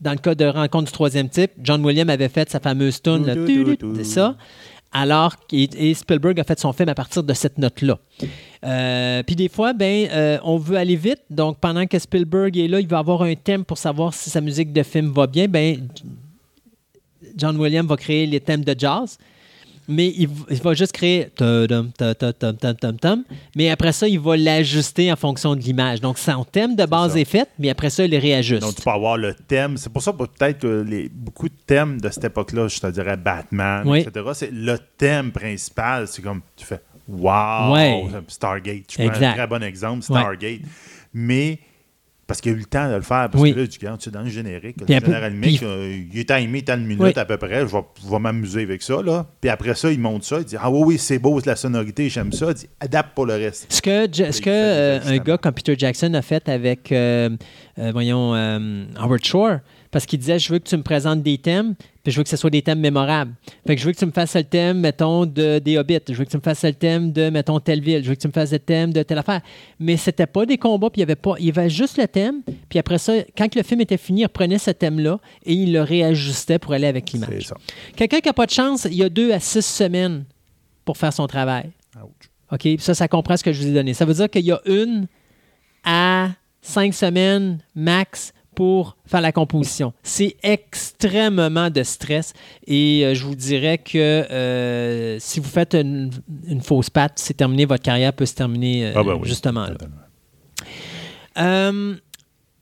Dans 0.00 0.12
le 0.12 0.18
cas 0.18 0.34
de 0.34 0.44
Rencontre 0.44 0.86
du 0.86 0.92
troisième 0.92 1.28
type, 1.28 1.52
John 1.62 1.84
Williams 1.84 2.10
avait 2.10 2.28
fait 2.28 2.48
sa 2.50 2.60
fameuse 2.60 3.02
tune, 3.02 3.24
c'est 3.96 4.04
ça. 4.04 4.36
Alors, 4.92 5.36
et 5.52 5.68
et 5.76 5.94
Spielberg 5.94 6.40
a 6.40 6.44
fait 6.44 6.58
son 6.58 6.72
film 6.72 6.88
à 6.88 6.94
partir 6.96 7.22
de 7.22 7.32
cette 7.32 7.58
note-là. 7.58 7.98
Euh, 8.64 9.22
Puis 9.22 9.36
des 9.36 9.48
fois, 9.48 9.72
ben, 9.72 10.08
euh, 10.10 10.38
on 10.42 10.56
veut 10.56 10.76
aller 10.76 10.96
vite. 10.96 11.22
Donc, 11.30 11.58
pendant 11.60 11.86
que 11.86 11.96
Spielberg 11.98 12.56
est 12.58 12.66
là, 12.66 12.80
il 12.80 12.88
va 12.88 12.98
avoir 12.98 13.22
un 13.22 13.34
thème 13.34 13.64
pour 13.64 13.78
savoir 13.78 14.12
si 14.14 14.30
sa 14.30 14.40
musique 14.40 14.72
de 14.72 14.82
film 14.82 15.12
va 15.12 15.28
bien. 15.28 15.46
Ben, 15.46 15.88
John 17.36 17.56
Williams 17.56 17.88
va 17.88 17.96
créer 17.96 18.26
les 18.26 18.40
thèmes 18.40 18.64
de 18.64 18.74
jazz. 18.76 19.16
Mais 19.90 20.14
il, 20.16 20.28
va 20.62 20.74
juste 20.74 20.92
créer 20.92 21.28
mais 23.56 23.70
après 23.70 23.92
ça, 23.92 24.06
il 24.08 24.20
va 24.20 24.36
l'ajuster 24.36 25.12
en 25.12 25.16
fonction 25.16 25.54
de 25.54 25.60
l'image. 25.60 26.00
Donc, 26.00 26.18
son 26.18 26.44
thème 26.44 26.76
de 26.76 26.84
base 26.86 27.16
est 27.16 27.24
fait, 27.24 27.48
mais 27.58 27.70
après 27.70 27.90
ça, 27.90 28.04
il 28.04 28.10
le 28.10 28.18
réajuste. 28.18 28.62
Donc, 28.62 28.76
tu 28.76 28.82
peux 28.82 28.90
avoir 28.90 29.16
le 29.16 29.34
thème. 29.34 29.76
C'est 29.76 29.92
pour 29.92 30.02
ça, 30.02 30.12
peut-être, 30.12 30.60
que 30.60 30.84
les, 30.88 31.08
beaucoup 31.08 31.48
de 31.48 31.54
thèmes 31.66 32.00
de 32.00 32.08
cette 32.10 32.24
époque-là, 32.24 32.68
je 32.68 32.78
te 32.78 32.86
dirais 32.86 33.16
Batman, 33.16 33.82
Oui. 33.86 34.00
etc., 34.00 34.26
c'est 34.34 34.52
le 34.52 34.78
thème 34.96 35.32
principal. 35.32 36.06
C'est 36.06 36.22
comme, 36.22 36.42
tu 36.56 36.64
fais, 36.64 36.80
wow, 37.08 37.72
Ouais. 37.72 38.04
Stargate. 38.28 38.84
Je 38.90 39.08
prends 39.08 39.22
un 39.22 39.32
très 39.32 39.46
bon 39.46 39.62
exemple, 39.62 40.02
Stargate. 40.02 40.60
Mais 41.12 41.58
parce 42.30 42.40
qu'il 42.40 42.52
a 42.52 42.54
eu 42.54 42.58
le 42.60 42.64
temps 42.64 42.88
de 42.88 42.94
le 42.94 43.00
faire. 43.02 43.28
Parce 43.28 43.42
Oui. 43.42 43.52
que 43.52 43.58
là, 43.58 43.66
tu 43.66 43.78
regardes, 43.80 43.98
tu 43.98 44.04
sais, 44.04 44.10
dans 44.12 44.22
le 44.22 44.28
générique, 44.28 44.76
Puis 44.76 44.94
le 44.94 45.00
peu- 45.00 45.06
général 45.06 45.34
puis- 45.40 45.58
euh, 45.64 46.02
il 46.12 46.16
est 46.20 46.28
timé 46.32 46.62
tant 46.62 46.76
de 46.76 46.82
minutes 46.82 47.00
Oui. 47.00 47.12
à 47.16 47.24
peu 47.24 47.36
près. 47.38 47.62
Je 47.66 47.72
vais, 47.72 47.82
vais 48.08 48.18
m'amuser 48.20 48.62
avec 48.62 48.82
ça. 48.82 49.02
Là. 49.02 49.26
Puis 49.40 49.50
après 49.50 49.74
ça, 49.74 49.90
il 49.90 49.98
monte 49.98 50.22
ça. 50.22 50.38
Il 50.38 50.44
dit 50.44 50.54
Ah 50.56 50.70
oui, 50.70 50.82
oui, 50.84 50.98
c'est 50.98 51.18
beau, 51.18 51.40
la 51.44 51.56
sonorité, 51.56 52.08
j'aime 52.08 52.30
ça. 52.30 52.46
Il 52.50 52.54
dit 52.54 52.66
Adapte 52.78 53.14
pour 53.16 53.26
le 53.26 53.34
reste. 53.34 53.66
Ce 53.72 53.82
que, 53.82 54.06
ce 54.30 54.40
que 54.40 54.48
euh, 54.48 55.00
un 55.04 55.18
gars 55.18 55.38
comme 55.38 55.54
Peter 55.54 55.74
Jackson 55.76 56.14
a 56.14 56.22
fait 56.22 56.48
avec, 56.48 56.92
euh, 56.92 57.30
euh, 57.80 57.90
voyons, 57.92 58.32
Howard 58.96 59.24
Shore, 59.24 59.56
parce 59.90 60.06
qu'il 60.06 60.18
disait, 60.20 60.38
je 60.38 60.52
veux 60.52 60.58
que 60.60 60.68
tu 60.68 60.76
me 60.76 60.82
présentes 60.82 61.22
des 61.22 61.36
thèmes, 61.38 61.74
puis 62.04 62.12
je 62.12 62.16
veux 62.16 62.22
que 62.22 62.28
ce 62.28 62.36
soit 62.36 62.50
des 62.50 62.62
thèmes 62.62 62.78
mémorables. 62.80 63.32
Fait 63.66 63.74
que 63.74 63.80
je 63.82 63.86
veux 63.86 63.92
que 63.92 63.98
tu 63.98 64.06
me 64.06 64.12
fasses 64.12 64.36
le 64.36 64.44
thème, 64.44 64.78
mettons, 64.80 65.26
de, 65.26 65.58
des 65.58 65.78
Hobbits. 65.78 65.98
Je 66.08 66.14
veux 66.14 66.24
que 66.24 66.30
tu 66.30 66.36
me 66.36 66.42
fasses 66.42 66.62
le 66.64 66.72
thème 66.72 67.10
de, 67.12 67.28
mettons, 67.28 67.58
telle 67.58 67.80
ville. 67.80 68.02
Je 68.04 68.08
veux 68.10 68.14
que 68.14 68.20
tu 68.20 68.28
me 68.28 68.32
fasses 68.32 68.52
le 68.52 68.60
thème 68.60 68.92
de 68.92 69.02
telle 69.02 69.18
affaire. 69.18 69.40
Mais 69.80 69.96
c'était 69.96 70.26
pas 70.28 70.46
des 70.46 70.58
combats, 70.58 70.90
puis 70.90 71.00
il 71.00 71.02
y 71.02 71.02
avait 71.02 71.16
pas, 71.16 71.34
il 71.40 71.46
y 71.46 71.50
avait 71.50 71.68
juste 71.68 71.98
le 71.98 72.06
thème. 72.06 72.42
Puis 72.68 72.78
après 72.78 72.98
ça, 72.98 73.14
quand 73.36 73.52
le 73.54 73.62
film 73.64 73.80
était 73.80 73.96
fini, 73.96 74.20
il 74.20 74.24
reprenait 74.26 74.58
ce 74.58 74.70
thème-là 74.70 75.18
et 75.44 75.54
il 75.54 75.72
le 75.72 75.82
réajustait 75.82 76.58
pour 76.60 76.72
aller 76.72 76.86
avec 76.86 77.08
C'est 77.10 77.18
l'image. 77.18 77.48
ça. 77.48 77.56
Quelqu'un 77.96 78.20
qui 78.20 78.28
n'a 78.28 78.32
pas 78.32 78.46
de 78.46 78.52
chance, 78.52 78.84
il 78.84 78.94
y 78.96 79.02
a 79.02 79.08
deux 79.08 79.32
à 79.32 79.40
six 79.40 79.66
semaines 79.66 80.24
pour 80.84 80.96
faire 80.96 81.12
son 81.12 81.26
travail. 81.26 81.70
Ouch. 81.96 82.30
OK? 82.52 82.80
Ça, 82.80 82.94
ça 82.94 83.08
comprend 83.08 83.36
ce 83.36 83.42
que 83.44 83.52
je 83.52 83.60
vous 83.62 83.68
ai 83.68 83.72
donné. 83.74 83.92
Ça 83.94 84.04
veut 84.04 84.14
dire 84.14 84.30
qu'il 84.30 84.44
y 84.44 84.52
a 84.52 84.60
une 84.66 85.06
à 85.84 86.28
cinq 86.62 86.94
semaines 86.94 87.58
max 87.74 88.32
pour 88.60 88.98
faire 89.06 89.22
la 89.22 89.32
composition. 89.32 89.94
C'est 90.02 90.36
extrêmement 90.42 91.70
de 91.70 91.82
stress 91.82 92.34
et 92.66 93.06
euh, 93.06 93.14
je 93.14 93.24
vous 93.24 93.34
dirais 93.34 93.78
que 93.78 93.96
euh, 93.96 95.18
si 95.18 95.40
vous 95.40 95.48
faites 95.48 95.72
une, 95.72 96.10
une 96.46 96.60
fausse 96.60 96.90
patte, 96.90 97.14
c'est 97.16 97.32
terminé, 97.32 97.64
votre 97.64 97.82
carrière 97.82 98.12
peut 98.12 98.26
se 98.26 98.34
terminer 98.34 98.88
euh, 98.88 98.92
Ah 98.96 99.02
ben 99.02 99.14
oui. 99.14 99.26
justement 99.26 99.66
là. 99.66 99.78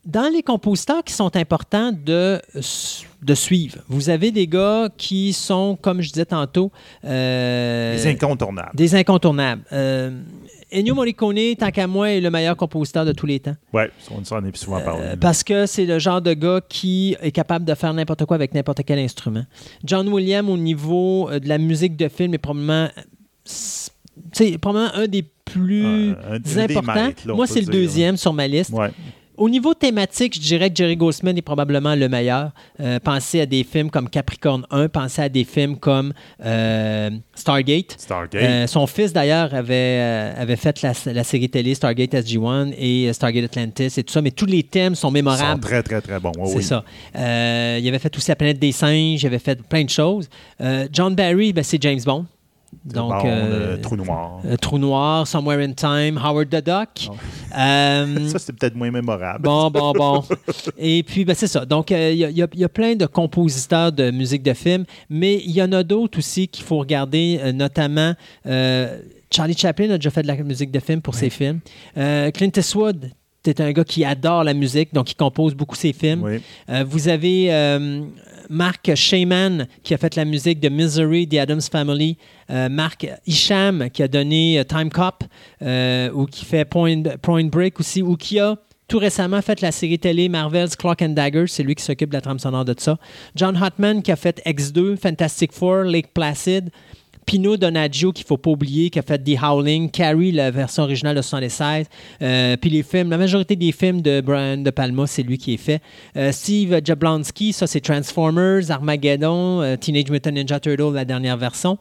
Dans 0.04 0.32
les 0.32 0.42
compositeurs 0.44 1.02
qui 1.04 1.12
sont 1.12 1.36
importants 1.36 1.90
de, 1.92 2.40
de 3.22 3.34
suivre, 3.34 3.78
vous 3.88 4.08
avez 4.08 4.30
des 4.30 4.46
gars 4.46 4.88
qui 4.96 5.32
sont, 5.32 5.76
comme 5.82 6.00
je 6.00 6.10
disais 6.10 6.24
tantôt, 6.26 6.70
Les 7.02 8.06
incontournables. 8.06 8.70
des 8.74 8.94
incontournables. 8.94 9.62
Ennio 10.70 10.94
Morricone, 10.94 11.54
tant 11.58 11.70
qu'à 11.70 11.86
moi, 11.86 12.10
est 12.10 12.20
le 12.20 12.30
meilleur 12.30 12.56
compositeur 12.56 13.04
de 13.04 13.12
tous 13.12 13.26
les 13.26 13.40
temps. 13.40 13.56
Ouais, 13.72 13.90
on 14.10 14.22
s'en 14.24 14.44
est 14.44 14.56
souvent 14.56 14.80
parlé. 14.80 15.02
Euh, 15.02 15.16
parce 15.16 15.42
que 15.42 15.66
c'est 15.66 15.86
le 15.86 15.98
genre 15.98 16.20
de 16.20 16.34
gars 16.34 16.60
qui 16.68 17.16
est 17.22 17.30
capable 17.32 17.64
de 17.64 17.74
faire 17.74 17.94
n'importe 17.94 18.24
quoi 18.26 18.34
avec 18.34 18.52
n'importe 18.54 18.80
quel 18.84 18.98
instrument. 18.98 19.44
John 19.84 20.08
Williams, 20.08 20.50
au 20.50 20.58
niveau 20.58 21.28
euh, 21.30 21.38
de 21.38 21.48
la 21.48 21.58
musique 21.58 21.96
de 21.96 22.08
film, 22.08 22.34
est 22.34 22.38
probablement, 22.38 22.88
c'est 23.44 24.58
probablement 24.58 24.94
un 24.94 25.06
des 25.06 25.24
plus 25.44 26.10
un- 26.10 26.34
importants. 26.58 26.94
maîtres, 26.94 27.26
là, 27.26 27.32
on 27.32 27.36
moi, 27.36 27.46
c'est 27.46 27.60
le 27.60 27.72
deuxième 27.72 28.16
sur 28.18 28.32
ma 28.34 28.46
liste. 28.46 28.70
Ouais. 28.72 28.90
Au 29.38 29.48
niveau 29.48 29.72
thématique, 29.72 30.34
je 30.34 30.40
dirais 30.40 30.68
que 30.68 30.74
Jerry 30.74 30.96
Goldsman 30.96 31.38
est 31.38 31.42
probablement 31.42 31.94
le 31.94 32.08
meilleur. 32.08 32.50
Euh, 32.80 32.98
pensez 32.98 33.40
à 33.40 33.46
des 33.46 33.62
films 33.62 33.88
comme 33.88 34.10
Capricorne 34.10 34.66
1, 34.72 34.88
pensez 34.88 35.22
à 35.22 35.28
des 35.28 35.44
films 35.44 35.76
comme 35.76 36.12
euh, 36.44 37.10
Stargate. 37.36 37.94
Stargate. 37.96 38.42
Euh, 38.42 38.66
son 38.66 38.88
fils, 38.88 39.12
d'ailleurs, 39.12 39.54
avait, 39.54 40.34
avait 40.36 40.56
fait 40.56 40.82
la, 40.82 40.92
la 41.12 41.22
série 41.22 41.48
télé 41.48 41.76
Stargate 41.76 42.14
SG-1 42.14 42.74
et 42.76 43.12
Stargate 43.12 43.44
Atlantis 43.44 43.92
et 43.96 44.02
tout 44.02 44.12
ça, 44.12 44.22
mais 44.22 44.32
tous 44.32 44.46
les 44.46 44.64
thèmes 44.64 44.96
sont 44.96 45.06
Ils 45.06 45.10
sont 45.10 45.12
mémorables. 45.12 45.60
très, 45.60 45.84
très, 45.84 46.00
très 46.00 46.18
bons. 46.18 46.32
C'est 46.46 46.56
oui. 46.56 46.64
ça. 46.64 46.84
Il 47.14 47.88
avait 47.88 48.00
fait 48.00 48.16
aussi 48.16 48.28
La 48.30 48.36
planète 48.36 48.58
des 48.58 48.72
singes, 48.72 49.22
il 49.22 49.26
avait 49.26 49.38
fait 49.38 49.62
plein 49.62 49.84
de 49.84 49.90
choses. 49.90 50.28
John 50.92 51.14
Barry, 51.14 51.52
ben, 51.52 51.62
c'est 51.62 51.80
James 51.80 52.00
Bond. 52.04 52.26
Donc, 52.84 53.10
Bon, 53.10 53.22
euh, 53.26 53.76
trou 53.78 53.96
noir. 53.96 54.40
euh, 54.44 54.56
Trou 54.56 54.78
Noir, 54.78 55.26
Somewhere 55.26 55.58
in 55.62 55.72
Time, 55.72 56.18
Howard 56.22 56.48
the 56.48 56.64
Duck. 56.64 57.08
Euh, 57.58 58.28
ça, 58.28 58.38
c'est 58.38 58.52
peut-être 58.52 58.74
moins 58.76 58.90
mémorable. 58.90 59.42
Bon, 59.42 59.70
bon, 59.70 59.92
bon. 59.92 60.24
Et 60.78 61.02
puis, 61.02 61.24
ben, 61.24 61.34
c'est 61.34 61.46
ça. 61.48 61.64
Donc, 61.66 61.92
euh, 61.92 62.10
il 62.12 62.18
y, 62.18 62.24
a- 62.24 62.30
y 62.30 62.46
y 62.62 62.68
plein 62.68 62.94
de 62.94 63.06
compositeurs 63.06 63.92
de 63.92 64.10
musique 64.10 64.42
de 64.42 64.54
film, 64.54 64.84
mais 65.10 65.36
il 65.44 65.50
y 65.52 65.62
en 65.62 65.72
a 65.72 65.82
d'autres 65.82 66.18
aussi 66.18 66.48
qu'il 66.48 66.64
faut 66.64 66.78
regarder, 66.78 67.40
notamment 67.52 68.14
Charlie 69.30 69.56
Chaplin 69.56 69.90
a 69.90 69.96
déjà 69.98 70.10
fait 70.10 70.22
de 70.22 70.26
la 70.28 70.36
musique 70.36 70.70
de 70.70 70.80
film 70.80 71.02
pour 71.02 71.14
ses 71.14 71.30
films. 71.30 71.60
Clint 71.94 72.50
Eastwood, 72.56 73.10
c'est 73.44 73.60
un 73.60 73.72
gars 73.72 73.84
qui 73.84 74.04
adore 74.04 74.44
la 74.44 74.52
musique, 74.54 74.92
donc 74.92 75.10
il 75.10 75.14
compose 75.14 75.54
beaucoup 75.54 75.76
ses 75.76 75.92
films. 75.92 76.22
Oui. 76.22 76.40
Euh, 76.70 76.84
vous 76.86 77.08
avez 77.08 77.52
euh, 77.52 78.02
Mark 78.48 78.94
Shaman 78.94 79.66
qui 79.82 79.94
a 79.94 79.98
fait 79.98 80.16
la 80.16 80.24
musique 80.24 80.60
de 80.60 80.68
Misery, 80.68 81.28
The 81.28 81.34
Addams 81.34 81.68
Family. 81.70 82.16
Euh, 82.50 82.68
Mark 82.68 83.06
Isham 83.26 83.90
qui 83.90 84.02
a 84.02 84.08
donné 84.08 84.58
euh, 84.58 84.64
Time 84.64 84.90
Cop 84.90 85.24
euh, 85.62 86.10
ou 86.12 86.26
qui 86.26 86.44
fait 86.44 86.64
Point, 86.64 87.02
Point 87.20 87.44
Break 87.44 87.78
aussi, 87.78 88.00
ou 88.00 88.16
qui 88.16 88.38
a 88.38 88.56
tout 88.88 88.98
récemment 88.98 89.42
fait 89.42 89.60
la 89.60 89.70
série 89.70 89.98
télé 89.98 90.30
Marvel's 90.30 90.74
Clock 90.74 91.02
and 91.02 91.10
Dagger. 91.10 91.44
C'est 91.46 91.62
lui 91.62 91.74
qui 91.74 91.84
s'occupe 91.84 92.08
de 92.08 92.14
la 92.14 92.22
trame 92.22 92.38
sonore 92.38 92.64
de 92.64 92.74
ça. 92.76 92.98
John 93.36 93.56
Hotman 93.62 94.02
qui 94.02 94.10
a 94.10 94.16
fait 94.16 94.42
X2, 94.46 94.96
Fantastic 94.96 95.52
Four, 95.52 95.84
Lake 95.84 96.14
Placid. 96.14 96.70
Pino 97.28 97.58
Donaggio, 97.58 98.10
qu'il 98.10 98.24
ne 98.24 98.28
faut 98.28 98.38
pas 98.38 98.48
oublier, 98.48 98.88
qui 98.88 98.98
a 98.98 99.02
fait 99.02 99.18
The 99.18 99.36
Howling, 99.42 99.90
Carrie, 99.90 100.32
la 100.32 100.50
version 100.50 100.84
originale 100.84 101.14
de 101.14 101.20
76, 101.20 101.86
euh, 102.22 102.56
puis 102.56 102.70
les 102.70 102.82
films, 102.82 103.10
la 103.10 103.18
majorité 103.18 103.54
des 103.54 103.70
films 103.70 104.00
de 104.00 104.22
Brian 104.22 104.56
De 104.56 104.70
Palma, 104.70 105.06
c'est 105.06 105.22
lui 105.22 105.36
qui 105.36 105.52
est 105.52 105.58
fait. 105.58 105.82
Euh, 106.16 106.32
Steve 106.32 106.80
Jablonsky, 106.82 107.52
ça 107.52 107.66
c'est 107.66 107.82
Transformers, 107.82 108.70
Armageddon, 108.70 109.60
euh, 109.60 109.76
Teenage 109.76 110.10
Mutant 110.10 110.30
Ninja 110.30 110.58
Turtle, 110.58 110.94
la 110.94 111.04
dernière 111.04 111.36
version. 111.36 111.76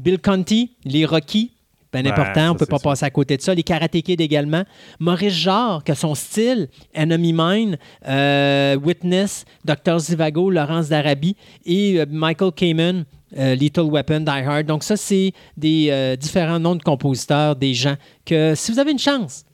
Bill 0.00 0.18
Conti, 0.18 0.72
les 0.84 1.04
Rocky, 1.04 1.52
bien 1.92 2.02
Ouais, 2.02 2.10
important, 2.10 2.34
ça, 2.34 2.50
on 2.50 2.54
ne 2.54 2.58
peut 2.58 2.66
pas 2.66 2.78
passer 2.78 3.04
à 3.04 3.10
côté 3.10 3.36
de 3.36 3.42
ça. 3.42 3.54
Les 3.54 3.62
Karate 3.62 4.00
Kid 4.02 4.20
également. 4.20 4.64
Maurice 4.98 5.34
Jarre, 5.34 5.82
que 5.84 5.94
son 5.94 6.14
style, 6.14 6.68
Enemy 6.94 7.32
Mine, 7.32 7.78
euh, 8.06 8.76
Witness, 8.76 9.44
Dr. 9.64 9.98
Zivago, 9.98 10.50
Laurence 10.50 10.88
d'Arabie 10.88 11.36
et 11.64 12.00
euh, 12.00 12.06
Michael 12.08 12.52
Kamen, 12.52 13.04
euh, 13.36 13.54
Little 13.54 13.90
Weapon, 13.90 14.20
Die 14.20 14.30
Hard. 14.30 14.66
Donc 14.66 14.82
ça, 14.82 14.96
c'est 14.96 15.32
des 15.56 15.88
euh, 15.90 16.16
différents 16.16 16.58
noms 16.58 16.76
de 16.76 16.82
compositeurs, 16.82 17.56
des 17.56 17.74
gens 17.74 17.96
que 18.24 18.54
si 18.54 18.72
vous 18.72 18.78
avez 18.78 18.92
une 18.92 18.98
chance, 18.98 19.44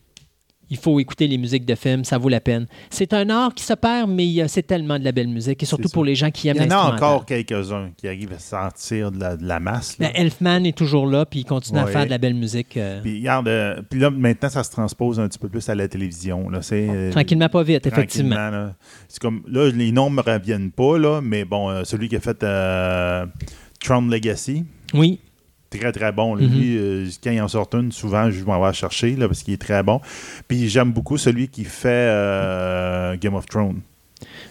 il 0.74 0.80
faut 0.80 0.98
écouter 0.98 1.26
les 1.28 1.38
musiques 1.38 1.64
de 1.64 1.74
films, 1.76 2.04
ça 2.04 2.18
vaut 2.18 2.28
la 2.28 2.40
peine. 2.40 2.66
C'est 2.90 3.12
un 3.12 3.30
art 3.30 3.54
qui 3.54 3.62
se 3.62 3.74
perd, 3.74 4.10
mais 4.10 4.26
c'est 4.48 4.66
tellement 4.66 4.98
de 4.98 5.04
la 5.04 5.12
belle 5.12 5.28
musique, 5.28 5.62
et 5.62 5.66
surtout 5.66 5.88
pour 5.88 6.04
les 6.04 6.14
gens 6.16 6.30
qui 6.30 6.48
aiment 6.48 6.56
Il 6.58 6.62
y 6.64 6.74
en 6.74 6.78
a 6.90 6.94
encore 6.94 7.24
quelques-uns 7.24 7.90
qui 7.96 8.08
arrivent 8.08 8.32
à 8.32 8.38
sentir 8.38 9.12
de 9.12 9.20
la, 9.20 9.36
de 9.36 9.44
la 9.46 9.60
masse. 9.60 9.98
là. 9.98 10.08
Mais 10.14 10.20
Elfman 10.20 10.64
est 10.64 10.76
toujours 10.76 11.06
là, 11.06 11.24
puis 11.26 11.40
il 11.40 11.44
continue 11.44 11.78
à 11.78 11.86
faire 11.86 12.04
de 12.04 12.10
la 12.10 12.18
belle 12.18 12.34
musique. 12.34 12.76
euh, 12.76 13.00
Puis, 13.02 13.18
regarde, 13.20 13.48
euh, 13.48 13.80
puis 13.88 14.00
là, 14.00 14.10
maintenant, 14.10 14.48
ça 14.48 14.64
se 14.64 14.70
transpose 14.70 15.20
un 15.20 15.28
petit 15.28 15.38
peu 15.38 15.48
plus 15.48 15.68
à 15.68 15.74
la 15.74 15.86
télévision. 15.88 16.48
Là, 16.50 16.60
euh, 16.72 17.10
tranquillement, 17.12 17.48
pas 17.48 17.62
vite, 17.62 17.86
effectivement. 17.86 18.70
C'est 19.08 19.20
comme, 19.20 19.42
là, 19.46 19.70
les 19.70 19.92
noms 19.92 20.10
ne 20.10 20.16
me 20.16 20.22
reviennent 20.22 20.70
pas, 20.72 20.98
là, 20.98 21.20
mais 21.22 21.44
bon, 21.44 21.70
euh, 21.70 21.84
celui 21.84 22.08
qui 22.08 22.16
a 22.16 22.20
fait 22.20 22.44
Tron 23.80 24.02
Legacy, 24.08 24.64
Oui, 24.94 25.20
très, 25.78 25.92
très 25.92 26.12
bon. 26.12 26.34
là. 26.34 26.42
Mhm. 26.46 26.52
Lui, 26.58 26.76
euh, 26.78 27.06
quand 27.22 27.30
il 27.30 27.40
en 27.40 27.48
sort 27.48 27.68
une, 27.74 27.92
souvent, 27.92 28.30
je 28.30 28.38
vais 28.40 28.44
m'en 28.46 28.72
chercher, 28.72 29.16
là, 29.16 29.26
parce 29.28 29.42
qu'il 29.42 29.54
est 29.54 29.60
très 29.60 29.82
bon. 29.82 30.00
Puis 30.48 30.68
j'aime 30.68 30.92
beaucoup 30.92 31.16
celui 31.18 31.48
qui 31.48 31.64
fait 31.64 31.88
euh, 31.88 33.16
Game 33.20 33.34
of 33.34 33.46
Thrones. 33.46 33.80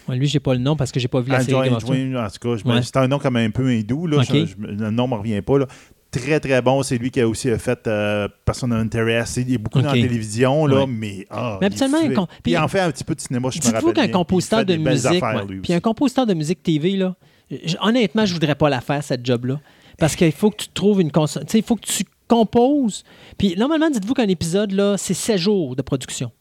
Ouais, 0.07 0.17
lui, 0.17 0.27
j'ai 0.27 0.39
pas 0.39 0.53
le 0.53 0.59
nom 0.59 0.75
parce 0.75 0.91
que 0.91 0.99
j'ai 0.99 1.07
pas 1.07 1.21
vu 1.21 1.31
la 1.31 1.39
série 1.41 1.53
Andrew 1.55 1.65
Game 1.65 1.73
of 1.77 1.83
Thrones. 1.83 1.97
Andrew, 2.15 2.17
en 2.19 2.29
tout 2.29 2.57
cas, 2.57 2.69
Ouais. 2.69 2.81
c'est 2.83 2.97
un 2.97 3.07
nom 3.07 3.19
comme 3.19 3.37
un 3.37 3.49
peu 3.49 3.67
hindou. 3.67 4.07
Là, 4.07 4.17
Ok. 4.17 4.25
Je- 4.31 4.45
je- 4.45 4.55
le 4.67 4.89
nom 4.91 5.07
ne 5.07 5.11
me 5.13 5.17
revient 5.17 5.41
pas. 5.41 5.59
Là. 5.59 5.67
Très, 6.11 6.39
très 6.39 6.61
bon. 6.61 6.83
C'est 6.83 6.97
lui 6.99 7.09
qui 7.09 7.19
a 7.21 7.27
aussi 7.27 7.49
fait 7.57 7.87
euh, 7.87 8.27
Person 8.45 8.69
of 8.71 8.77
Interest. 8.79 9.37
Il 9.37 9.51
est 9.51 9.57
beaucoup 9.57 9.81
dans 9.81 9.87
la 9.87 9.93
télévision, 9.93 10.67
là, 10.67 10.81
Ouais. 10.81 10.85
mais. 10.87 11.25
ah, 11.31 11.57
Mais 11.59 11.69
il 11.69 11.83
un 11.83 12.13
con- 12.13 12.27
Puis 12.43 12.51
il 12.51 12.57
en 12.57 12.67
fait 12.67 12.81
un 12.81 12.91
petit 12.91 13.03
peu 13.03 13.15
de 13.15 13.21
cinéma, 13.21 13.49
je 13.51 13.59
me 13.67 13.73
rappelle. 13.73 13.93
qu'un 13.93 14.03
il 14.05 14.11
compositeur 14.11 14.63
de 14.63 14.75
musique, 14.75 15.05
affaires, 15.23 15.45
lui 15.45 15.59
puis 15.61 15.73
un 15.73 15.79
compositeur 15.79 16.27
de 16.27 16.33
musique 16.35 16.61
TV, 16.61 16.97
là, 16.97 17.15
je- 17.49 17.75
honnêtement, 17.81 18.25
je 18.27 18.33
voudrais 18.33 18.53
pas 18.55 18.69
la 18.69 18.79
faire, 18.81 19.03
cette 19.03 19.25
job-là. 19.25 19.59
Parce 19.99 20.15
qu'il 20.15 20.31
faut 20.31 20.49
que 20.49 20.57
tu 20.63 20.69
trouves 20.69 21.01
une 21.01 21.11
console. 21.11 21.45
Il 21.53 21.63
faut 21.63 21.75
que 21.75 21.85
tu 21.85 22.03
composes. 22.27 23.03
Puis 23.37 23.55
normalement, 23.57 23.89
dites-vous 23.89 24.13
qu'un 24.13 24.27
épisode, 24.27 24.71
là, 24.71 24.95
c'est 24.97 25.13
7 25.13 25.37
jours 25.37 25.75
de 25.75 25.81
production. 25.81 26.31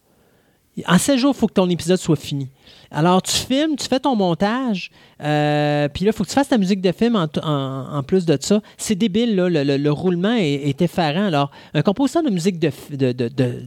En 0.86 0.96
7 0.96 1.18
jours, 1.18 1.34
il 1.36 1.38
faut 1.38 1.48
que 1.48 1.52
ton 1.52 1.68
épisode 1.68 1.98
soit 1.98 2.16
fini. 2.16 2.48
Alors, 2.90 3.20
tu 3.20 3.32
filmes, 3.32 3.76
tu 3.76 3.86
fais 3.86 4.00
ton 4.00 4.16
montage, 4.16 4.90
euh, 5.22 5.86
puis 5.88 6.04
là, 6.06 6.12
il 6.12 6.16
faut 6.16 6.24
que 6.24 6.28
tu 6.30 6.34
fasses 6.34 6.48
ta 6.48 6.56
musique 6.56 6.80
de 6.80 6.92
film 6.92 7.14
en, 7.16 8.02
plus 8.02 8.24
de 8.24 8.38
ça. 8.40 8.62
C'est 8.78 8.94
débile, 8.94 9.36
là, 9.36 9.50
le, 9.50 9.64
le- 9.64 9.76
le 9.76 9.92
roulement 9.92 10.32
est, 10.34 10.80
effarant. 10.80 11.26
Alors, 11.26 11.50
un 11.74 11.82
compositeur 11.82 12.22
de 12.22 12.30
musique 12.30 12.58
de, 12.58 12.70
de, 12.90 13.12
de- 13.12 13.28
de- 13.28 13.62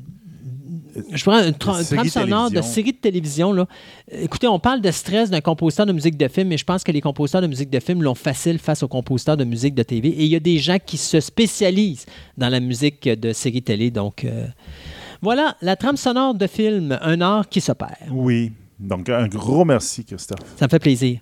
je 1.11 1.23
prends 1.23 1.39
une, 1.43 1.51
tra- 1.51 1.83
trame 1.85 2.07
sonore 2.07 2.49
de 2.51 2.61
série 2.61 2.91
de 2.93 2.97
télévision. 2.97 3.51
Là. 3.53 3.67
Écoutez, 4.11 4.47
on 4.47 4.59
parle 4.59 4.81
de 4.81 4.91
stress 4.91 5.29
d'un 5.29 5.41
compositeur 5.41 5.85
de 5.85 5.91
musique 5.93 6.17
de 6.17 6.27
film, 6.27 6.47
mais 6.49 6.57
je 6.57 6.63
pense 6.63 6.83
que 6.83 6.91
les 6.91 7.01
compositeurs 7.01 7.41
de 7.41 7.47
musique 7.47 7.69
de 7.69 7.79
film 7.79 8.01
l'ont 8.03 8.15
facile 8.15 8.59
face 8.59 8.83
aux 8.83 8.87
compositeurs 8.87 9.37
de 9.37 9.43
musique 9.43 9.75
de 9.75 9.83
TV. 9.83 10.09
Et 10.09 10.23
il 10.23 10.29
y 10.29 10.35
a 10.35 10.39
des 10.39 10.57
gens 10.59 10.77
qui 10.83 10.97
se 10.97 11.19
spécialisent 11.19 12.05
dans 12.37 12.49
la 12.49 12.59
musique 12.59 13.07
de 13.07 13.33
série 13.33 13.61
télé. 13.61 13.91
Donc, 13.91 14.23
euh, 14.23 14.47
voilà, 15.21 15.55
la 15.61 15.75
trame 15.75 15.97
sonore 15.97 16.35
de 16.35 16.47
film, 16.47 16.97
un 17.01 17.21
art 17.21 17.49
qui 17.49 17.61
se 17.61 17.71
perd. 17.71 17.91
Oui. 18.11 18.51
Donc, 18.79 19.09
un 19.09 19.27
gros 19.27 19.63
merci, 19.65 20.03
Christophe. 20.03 20.39
Ça 20.57 20.65
me 20.65 20.69
fait 20.69 20.79
plaisir. 20.79 21.19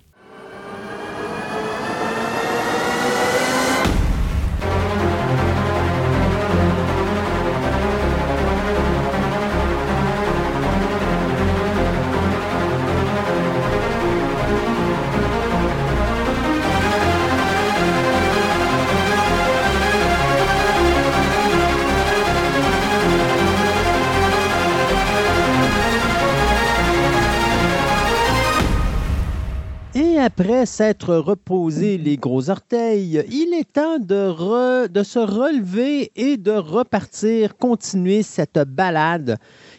Après 30.24 30.64
s'être 30.64 31.14
reposé 31.16 31.98
les 31.98 32.16
gros 32.16 32.48
orteils, 32.48 33.22
il 33.28 33.52
est 33.52 33.70
temps 33.70 33.98
de, 33.98 34.88
de 34.88 35.02
se 35.02 35.18
relever 35.18 36.12
et 36.16 36.38
de 36.38 36.52
repartir, 36.52 37.58
continuer 37.58 38.22
cette 38.22 38.58
balade 38.58 39.36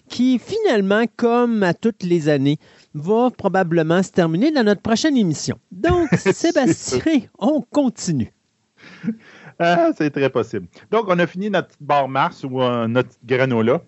qui 0.07 0.37
finalement, 0.37 1.05
comme 1.15 1.63
à 1.63 1.73
toutes 1.73 2.03
les 2.03 2.29
années, 2.29 2.59
va 2.93 3.31
probablement 3.35 4.03
se 4.03 4.11
terminer 4.11 4.51
dans 4.51 4.63
notre 4.63 4.83
prochaine 4.83 5.17
émission. 5.17 5.57
Donc, 5.71 6.09
Sébastien, 6.13 7.21
on 7.39 7.61
continue. 7.61 8.31
Ah, 9.57 9.89
c'est 9.97 10.11
très 10.11 10.29
possible. 10.29 10.67
Donc, 10.91 11.05
on 11.07 11.17
a 11.17 11.25
fini 11.25 11.49
notre 11.49 11.69
petite 11.69 11.81
barre 11.81 12.07
Mars 12.07 12.43
ou 12.43 12.61
euh, 12.61 12.87
notre 12.87 13.09
granola. 13.23 13.81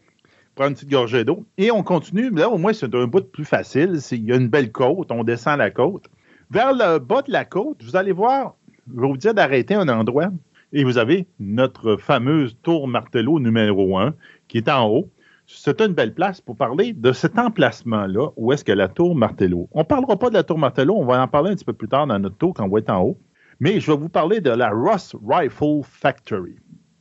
Prendre 0.56 0.70
une 0.70 0.74
petite 0.74 0.90
gorgée 0.90 1.24
d'eau. 1.24 1.46
Et 1.60 1.70
on 1.70 1.84
continue. 1.84 2.32
Là, 2.32 2.50
au 2.50 2.58
moins, 2.58 2.74
c'est 2.74 2.96
un 2.96 3.06
bout 3.06 3.32
plus 3.32 3.46
facile. 3.46 4.00
Il 4.12 4.26
y 4.26 4.32
a 4.32 4.38
une 4.38 4.48
belle 4.48 4.72
côte. 4.72 5.12
On 5.12 5.24
descend 5.24 5.60
la 5.60 5.70
côte. 5.70 6.06
Vers 6.50 6.72
le 6.72 7.00
bas 7.00 7.22
de 7.24 7.32
la 7.32 7.44
côte, 7.44 7.84
vous 7.84 7.98
allez 7.98 8.14
voir, 8.14 8.56
je 8.88 9.02
vais 9.02 9.08
vous 9.08 9.18
dire 9.18 9.34
d'arrêter 9.34 9.74
un 9.74 9.90
endroit. 9.90 10.30
Et 10.72 10.86
vous 10.86 10.98
avez 10.98 11.28
notre 11.40 11.98
fameuse 11.98 12.58
tour 12.62 12.88
Martello 12.88 13.40
numéro 13.40 13.98
1 13.98 14.14
qui 14.48 14.58
est 14.58 14.70
en 14.70 14.88
haut. 14.88 15.10
C'est 15.46 15.82
une 15.82 15.94
belle 15.94 16.14
place 16.14 16.40
pour 16.40 16.56
parler 16.56 16.94
de 16.94 17.12
cet 17.12 17.38
emplacement-là, 17.38 18.30
où 18.36 18.52
est-ce 18.52 18.64
que 18.64 18.72
la 18.72 18.88
tour 18.88 19.16
Martello. 19.16 19.70
On 19.72 19.80
ne 19.80 19.86
parlera 19.86 20.18
pas 20.18 20.30
de 20.30 20.36
la 20.36 20.44
tour 20.44 20.58
Martello, 20.58 20.96
on 20.96 21.06
va 21.06 21.22
en 21.22 21.28
parler 21.28 21.52
un 21.52 21.56
petit 21.56 21.66
peu 21.66 21.74
plus 21.74 21.88
tard 21.88 22.08
dans 22.08 22.20
notre 22.20 22.38
tour 22.38 22.54
quand 22.54 22.66
on 22.66 22.70
va 22.70 22.82
en 22.94 23.02
haut. 23.02 23.20
Mais 23.60 23.80
je 23.80 23.92
vais 23.92 23.98
vous 23.98 24.10
parler 24.10 24.40
de 24.40 24.50
la 24.50 24.70
Ross 24.70 25.16
Rifle 25.26 25.82
Factory. 25.84 26.56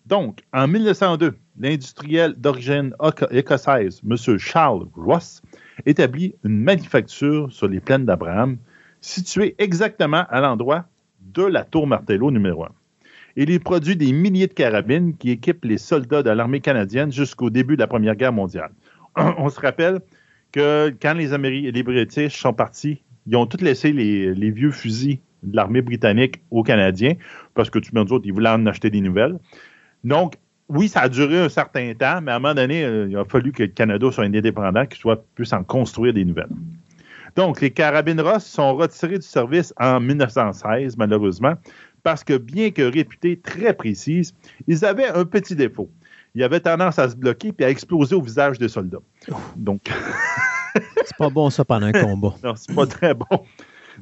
Donc, 0.06 0.42
en 0.52 0.68
1902, 0.68 1.34
l'industriel 1.58 2.34
d'origine 2.34 2.94
écossaise, 3.30 4.00
M. 4.08 4.38
Charles 4.38 4.86
Ross, 4.94 5.42
établit 5.84 6.34
une 6.44 6.60
manufacture 6.60 7.52
sur 7.52 7.68
les 7.68 7.80
plaines 7.80 8.06
d'Abraham, 8.06 8.58
située 9.06 9.54
exactement 9.58 10.24
à 10.28 10.40
l'endroit 10.40 10.84
de 11.20 11.44
la 11.44 11.64
tour 11.64 11.86
Martello 11.86 12.30
numéro 12.30 12.64
1. 12.64 12.68
Il 13.36 13.50
y 13.50 13.58
produit 13.58 13.96
des 13.96 14.12
milliers 14.12 14.46
de 14.46 14.52
carabines 14.52 15.16
qui 15.16 15.30
équipent 15.30 15.64
les 15.64 15.78
soldats 15.78 16.22
de 16.22 16.30
l'armée 16.30 16.60
canadienne 16.60 17.12
jusqu'au 17.12 17.50
début 17.50 17.76
de 17.76 17.80
la 17.80 17.86
Première 17.86 18.16
Guerre 18.16 18.32
mondiale. 18.32 18.70
On 19.16 19.48
se 19.48 19.60
rappelle 19.60 20.00
que 20.52 20.92
quand 21.00 21.14
les 21.14 21.32
Américains 21.32 21.68
et 21.68 21.72
les 21.72 21.82
British 21.82 22.36
sont 22.36 22.52
partis, 22.52 23.02
ils 23.26 23.36
ont 23.36 23.46
tous 23.46 23.62
laissé 23.62 23.92
les, 23.92 24.50
vieux 24.50 24.70
fusils 24.70 25.18
de 25.42 25.54
l'armée 25.54 25.82
britannique 25.82 26.40
aux 26.50 26.62
Canadiens, 26.62 27.14
parce 27.54 27.70
que 27.70 27.78
tout 27.78 27.90
le 27.92 28.00
monde, 28.00 28.22
ils 28.24 28.32
voulaient 28.32 28.48
en 28.48 28.66
acheter 28.66 28.90
des 28.90 29.00
nouvelles. 29.00 29.38
Donc, 30.02 30.34
oui, 30.68 30.88
ça 30.88 31.02
a 31.02 31.08
duré 31.08 31.38
un 31.40 31.48
certain 31.48 31.92
temps, 31.94 32.20
mais 32.22 32.32
à 32.32 32.36
un 32.36 32.38
moment 32.38 32.54
donné, 32.54 32.84
euh, 32.84 33.06
il 33.08 33.16
a 33.16 33.24
fallu 33.24 33.52
que 33.52 33.62
le 33.62 33.68
Canada 33.68 34.10
soit 34.10 34.24
indépendant, 34.24 34.86
qu'il 34.86 35.00
puisse 35.34 35.52
en 35.52 35.62
construire 35.62 36.12
des 36.12 36.24
nouvelles. 36.24 36.48
Donc, 37.36 37.60
les 37.60 37.70
carabines 37.70 38.20
Ross 38.20 38.44
sont 38.44 38.74
retirées 38.74 39.18
du 39.18 39.26
service 39.26 39.72
en 39.78 40.00
1916, 40.00 40.96
malheureusement, 40.96 41.52
parce 42.02 42.24
que 42.24 42.38
bien 42.38 42.70
que 42.70 42.82
réputés 42.82 43.38
très 43.38 43.74
précises, 43.74 44.34
ils 44.66 44.84
avaient 44.84 45.08
un 45.08 45.26
petit 45.26 45.54
défaut. 45.54 45.90
Ils 46.34 46.42
avaient 46.42 46.60
tendance 46.60 46.98
à 46.98 47.08
se 47.10 47.16
bloquer 47.16 47.52
et 47.58 47.64
à 47.64 47.70
exploser 47.70 48.14
au 48.14 48.22
visage 48.22 48.58
des 48.58 48.68
soldats. 48.68 49.02
Donc. 49.54 49.90
c'est 51.04 51.16
pas 51.18 51.30
bon 51.30 51.50
ça 51.50 51.64
pendant 51.64 51.86
un 51.86 51.92
combat. 51.92 52.34
non, 52.42 52.54
c'est 52.56 52.74
pas 52.74 52.86
très 52.86 53.14
bon. 53.14 53.26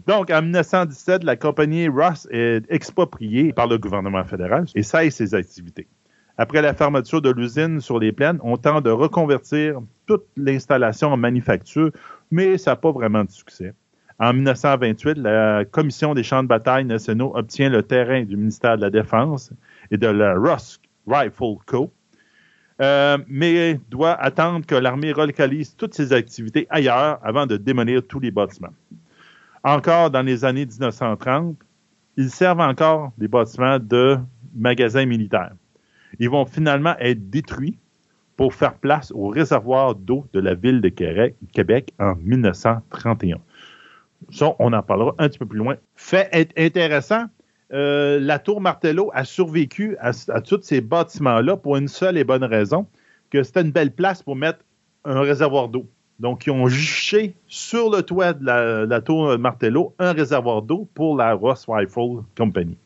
Donc, 0.06 0.30
en 0.30 0.42
1917, 0.42 1.24
la 1.24 1.36
compagnie 1.36 1.88
Ross 1.88 2.28
est 2.30 2.64
expropriée 2.68 3.52
par 3.52 3.66
le 3.66 3.78
gouvernement 3.78 4.24
fédéral 4.24 4.66
et 4.74 4.82
cesse 4.82 5.16
ses 5.16 5.34
activités. 5.34 5.88
Après 6.36 6.62
la 6.62 6.74
fermeture 6.74 7.22
de 7.22 7.30
l'usine 7.30 7.80
sur 7.80 8.00
les 8.00 8.10
plaines, 8.10 8.38
on 8.42 8.56
tente 8.56 8.84
de 8.84 8.90
reconvertir 8.90 9.80
toute 10.06 10.24
l'installation 10.36 11.12
en 11.12 11.16
manufacture, 11.16 11.92
mais 12.34 12.58
ça 12.58 12.72
n'a 12.72 12.76
pas 12.76 12.92
vraiment 12.92 13.24
de 13.24 13.30
succès. 13.30 13.72
En 14.18 14.32
1928, 14.32 15.18
la 15.18 15.64
Commission 15.64 16.14
des 16.14 16.22
champs 16.22 16.42
de 16.42 16.48
bataille 16.48 16.84
nationaux 16.84 17.32
obtient 17.34 17.68
le 17.68 17.82
terrain 17.82 18.22
du 18.24 18.36
ministère 18.36 18.76
de 18.76 18.82
la 18.82 18.90
Défense 18.90 19.52
et 19.90 19.96
de 19.96 20.06
la 20.06 20.34
Ross 20.34 20.80
Rifle 21.06 21.56
Co. 21.66 21.92
Euh, 22.80 23.18
mais 23.28 23.80
doit 23.88 24.14
attendre 24.14 24.66
que 24.66 24.74
l'armée 24.74 25.12
relocalise 25.12 25.76
toutes 25.76 25.94
ses 25.94 26.12
activités 26.12 26.66
ailleurs 26.70 27.20
avant 27.22 27.46
de 27.46 27.56
démolir 27.56 28.02
tous 28.06 28.18
les 28.18 28.32
bâtiments 28.32 28.74
encore 29.64 30.10
dans 30.10 30.22
les 30.22 30.44
années 30.44 30.66
1930, 30.66 31.56
ils 32.16 32.30
servent 32.30 32.60
encore 32.60 33.12
des 33.18 33.28
bâtiments 33.28 33.78
de 33.78 34.18
magasins 34.54 35.06
militaires. 35.06 35.54
Ils 36.18 36.30
vont 36.30 36.44
finalement 36.44 36.94
être 37.00 37.30
détruits 37.30 37.78
pour 38.36 38.54
faire 38.54 38.74
place 38.74 39.12
au 39.12 39.28
réservoir 39.28 39.94
d'eau 39.94 40.26
de 40.32 40.40
la 40.40 40.54
ville 40.54 40.80
de 40.80 40.88
Québec 40.88 41.92
en 41.98 42.14
1931. 42.16 43.38
Ça, 44.30 44.54
on 44.58 44.72
en 44.72 44.82
parlera 44.82 45.14
un 45.18 45.28
petit 45.28 45.38
peu 45.38 45.46
plus 45.46 45.58
loin. 45.58 45.76
Fait 45.94 46.52
intéressant, 46.56 47.26
euh, 47.72 48.18
la 48.20 48.38
tour 48.38 48.60
Martello 48.60 49.10
a 49.14 49.24
survécu 49.24 49.96
à, 50.00 50.10
à 50.28 50.40
tous 50.40 50.60
ces 50.62 50.80
bâtiments-là 50.80 51.56
pour 51.56 51.76
une 51.76 51.88
seule 51.88 52.16
et 52.16 52.24
bonne 52.24 52.44
raison, 52.44 52.86
que 53.30 53.42
c'était 53.42 53.62
une 53.62 53.72
belle 53.72 53.92
place 53.92 54.22
pour 54.22 54.36
mettre 54.36 54.60
un 55.04 55.20
réservoir 55.20 55.68
d'eau. 55.68 55.86
Donc, 56.20 56.46
ils 56.46 56.50
ont 56.50 56.68
juché 56.68 57.34
sur 57.48 57.90
le 57.90 58.02
toit 58.02 58.32
de 58.32 58.86
la, 58.88 59.00
tour 59.00 59.36
Martello 59.38 59.94
un 59.98 60.12
réservoir 60.12 60.62
d'eau 60.62 60.88
pour 60.94 61.16
la 61.16 61.34
Ross 61.34 61.66
Rifle 61.68 62.22
Company. 62.36 62.76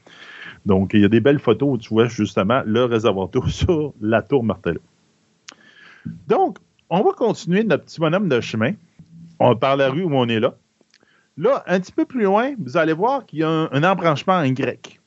Donc, 0.64 0.92
il 0.94 1.02
y 1.02 1.04
a 1.04 1.08
des 1.08 1.20
belles 1.20 1.38
photos 1.38 1.68
où 1.74 1.78
tu 1.78 1.90
vois 1.90 2.08
justement 2.08 2.62
le 2.64 2.84
réservoir 2.84 3.28
d'eau 3.28 3.46
sur 3.48 3.92
la 4.00 4.22
tour 4.22 4.42
Martello. 4.42 4.80
Donc, 6.26 6.58
on 6.90 7.02
va 7.02 7.12
continuer 7.12 7.64
notre 7.64 7.84
petit 7.84 8.00
bonhomme 8.00 8.28
de 8.28 8.40
chemin. 8.40 8.72
On 9.38 9.54
par 9.56 9.76
la 9.76 9.90
rue 9.90 10.02
où 10.02 10.14
on 10.14 10.28
est 10.28 10.40
là. 10.40 10.54
Là, 11.36 11.62
un 11.66 11.78
petit 11.78 11.92
peu 11.92 12.04
plus 12.04 12.24
loin, 12.24 12.54
vous 12.58 12.76
allez 12.76 12.92
voir 12.92 13.24
qu'il 13.24 13.40
y 13.40 13.42
a 13.44 13.48
un, 13.48 13.84
embranchement 13.84 14.34
en 14.34 14.50
grec. 14.50 15.00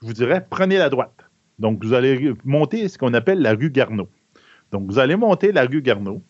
Je 0.00 0.06
vous 0.06 0.12
dirais, 0.14 0.46
prenez 0.48 0.78
la 0.78 0.88
droite. 0.88 1.12
Donc, 1.58 1.84
vous 1.84 1.92
allez 1.92 2.32
monter 2.44 2.88
ce 2.88 2.96
qu'on 2.96 3.12
appelle 3.12 3.40
la 3.40 3.52
rue 3.52 3.70
Garneau. 3.70 4.08
Donc, 4.72 4.86
vous 4.86 4.98
allez 4.98 5.16
monter 5.16 5.52
la 5.52 5.64
rue 5.64 5.82
Garneau. 5.82 6.22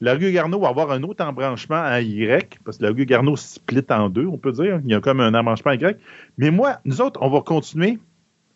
La 0.00 0.14
rue 0.14 0.32
Garneau 0.32 0.58
va 0.58 0.68
avoir 0.68 0.90
un 0.90 1.04
autre 1.04 1.24
embranchement 1.24 1.80
à 1.80 2.00
Y, 2.00 2.58
parce 2.64 2.78
que 2.78 2.82
la 2.82 2.90
rue 2.90 3.06
Garneau 3.06 3.36
split 3.36 3.86
en 3.90 4.08
deux, 4.08 4.26
on 4.26 4.36
peut 4.36 4.50
dire. 4.50 4.80
Il 4.84 4.90
y 4.90 4.94
a 4.94 5.00
comme 5.00 5.20
un 5.20 5.32
embranchement 5.34 5.70
à 5.70 5.74
Y. 5.76 5.96
Mais 6.38 6.50
moi, 6.50 6.80
nous 6.84 7.00
autres, 7.00 7.20
on 7.22 7.30
va 7.30 7.40
continuer 7.40 8.00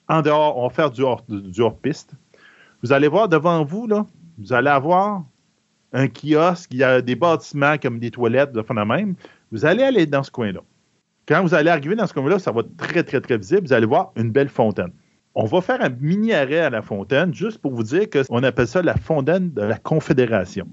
en 0.09 0.23
dehors, 0.23 0.59
on 0.59 0.67
va 0.67 0.75
faire 0.75 0.91
du 0.91 1.03
hors-piste. 1.03 2.15
vous 2.83 2.93
allez 2.93 3.09
voir 3.09 3.29
devant 3.29 3.65
vous, 3.65 3.87
là, 3.87 4.07
vous 4.39 4.53
allez 4.53 4.71
avoir 4.71 5.25
un 5.93 6.09
kiosque, 6.09 6.73
il 6.73 6.79
y 6.79 6.85
a 6.85 7.01
des 7.01 7.17
bâtiments 7.17 7.77
comme 7.79 7.99
des 7.99 8.11
toilettes, 8.11 8.53
de 8.53 8.63
fond 8.63 8.75
même. 8.75 9.15
Vous 9.53 9.65
allez 9.65 9.83
aller 9.83 10.07
dans 10.07 10.23
ce 10.23 10.31
coin-là. 10.31 10.61
Quand 11.27 11.43
vous 11.43 11.55
allez 11.55 11.71
arriver 11.71 11.97
dans 11.97 12.07
ce 12.07 12.15
coin-là, 12.15 12.39
ça 12.39 12.53
va 12.53 12.61
être 12.61 12.77
très, 12.77 13.03
très, 13.03 13.21
très 13.21 13.39
visible. 13.39 13.67
Vous 13.67 13.73
allez 13.73 13.87
voir 13.87 14.13
une 14.17 14.31
belle 14.31 14.49
fontaine. 14.49 14.93
On 15.35 15.45
va 15.45 15.61
faire 15.61 15.83
un 15.83 15.91
mini 15.91 16.33
arrêt 16.33 16.61
à 16.61 16.71
la 16.71 16.83
fontaine, 16.83 17.35
juste 17.35 17.59
pour 17.59 17.73
vous 17.73 17.83
dire 17.83 18.07
qu'on 18.11 18.43
appelle 18.43 18.67
ça 18.67 18.83
la 18.83 18.97
fontaine 18.97 19.53
de 19.53 19.63
la 19.63 19.77
Confédération. 19.77 20.67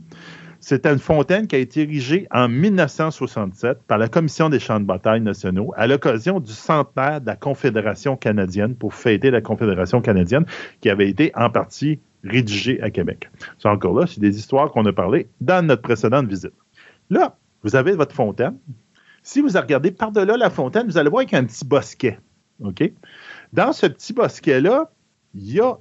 C'est 0.60 0.86
une 0.86 1.00
fontaine 1.00 1.48
qui 1.48 1.58
a 1.58 1.60
été 1.60 1.82
érigée 1.82 2.26
en 2.32 2.48
1967 2.48 3.80
par 3.86 3.98
la 3.98 4.08
Commission 4.08 4.48
des 4.48 4.60
champs 4.60 4.80
de 4.80 4.86
bataille 4.86 5.20
nationaux 5.20 5.74
à 5.76 5.88
l'occasion 5.88 6.40
du 6.40 6.54
centenaire 6.54 7.20
de 7.20 7.26
la 7.26 7.36
Confédération 7.36 8.16
canadienne 8.16 8.74
pour 8.74 8.94
fêter 8.94 9.32
la 9.32 9.42
Confédération 9.42 10.02
canadienne 10.02 10.46
qui 10.80 10.90
avait 10.90 11.10
été 11.10 11.34
en 11.36 11.50
partie 11.50 12.00
rédigée 12.24 12.82
à 12.82 12.90
Québec. 12.90 13.30
C'est 13.60 13.70
encore 13.70 14.00
là, 14.00 14.08
c'est 14.08 14.20
des 14.20 14.38
histoires 14.38 14.72
qu'on 14.72 14.86
a 14.86 14.94
parlé 14.94 15.28
dans 15.42 15.66
notre 15.66 15.82
précédente 15.82 16.28
visite. 16.28 16.54
Là, 17.10 17.38
vous 17.64 17.76
avez 17.76 17.94
votre 17.94 18.16
fontaine. 18.16 18.58
Si 19.24 19.42
vous 19.42 19.50
regardez 19.50 19.92
par-delà 19.92 20.38
la 20.38 20.50
fontaine, 20.50 20.86
vous 20.88 20.98
allez 20.98 21.10
voir 21.10 21.24
qu'il 21.24 21.34
y 21.34 21.36
a 21.36 21.40
un 21.40 21.46
petit 21.46 21.66
bosquet. 21.66 22.20
OK? 22.64 22.92
Dans 23.54 23.72
ce 23.72 23.88
petit 23.88 24.14
bosquet-là, 24.14 24.92
il 25.34 25.54
y 25.54 25.60
a 25.60 25.78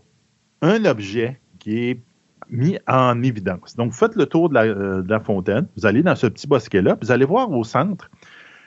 un 0.62 0.84
objet 0.84 1.40
qui 1.58 1.90
est 1.90 2.00
mis 2.50 2.78
en 2.86 3.22
évidence. 3.22 3.76
Donc, 3.76 3.92
faites 3.92 4.14
le 4.14 4.26
tour 4.26 4.50
euh, 4.54 5.02
de 5.02 5.10
la, 5.10 5.20
fontaine, 5.20 5.66
vous 5.76 5.86
allez 5.86 6.02
dans 6.02 6.14
ce 6.14 6.26
petit 6.26 6.46
bosquet-là, 6.46 6.96
vous 7.00 7.10
allez 7.10 7.24
voir 7.24 7.50
au 7.50 7.64
centre, 7.64 8.10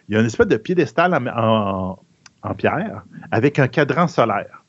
il 0.07 0.15
y 0.15 0.17
a 0.17 0.21
une 0.21 0.25
espèce 0.25 0.47
de 0.47 0.57
piédestal 0.57 1.13
en, 1.13 1.99
pierre 2.57 3.03
avec 3.31 3.57
un 3.57 3.67
cadran 3.67 4.07
solaire. 4.07 4.64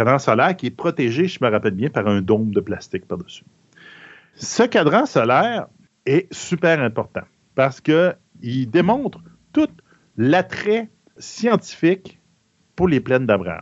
Cadran 0.00 0.18
solaire 0.18 0.56
qui 0.56 0.68
est 0.68 0.70
protégé, 0.70 1.28
je 1.28 1.44
me 1.44 1.50
rappelle 1.50 1.74
bien, 1.74 1.90
par 1.90 2.08
un 2.08 2.22
dôme 2.22 2.52
de 2.52 2.60
plastique 2.60 3.06
par-dessus. 3.06 3.44
Ce 4.34 4.62
cadran 4.62 5.04
solaire 5.04 5.66
est 6.06 6.32
super 6.32 6.80
important 6.80 7.20
parce 7.54 7.82
qu'il 7.82 8.70
démontre 8.70 9.18
tout 9.52 9.68
l'attrait 10.16 10.88
scientifique 11.18 12.18
pour 12.76 12.88
les 12.88 13.00
plaines 13.00 13.26
d'Abraham. 13.26 13.60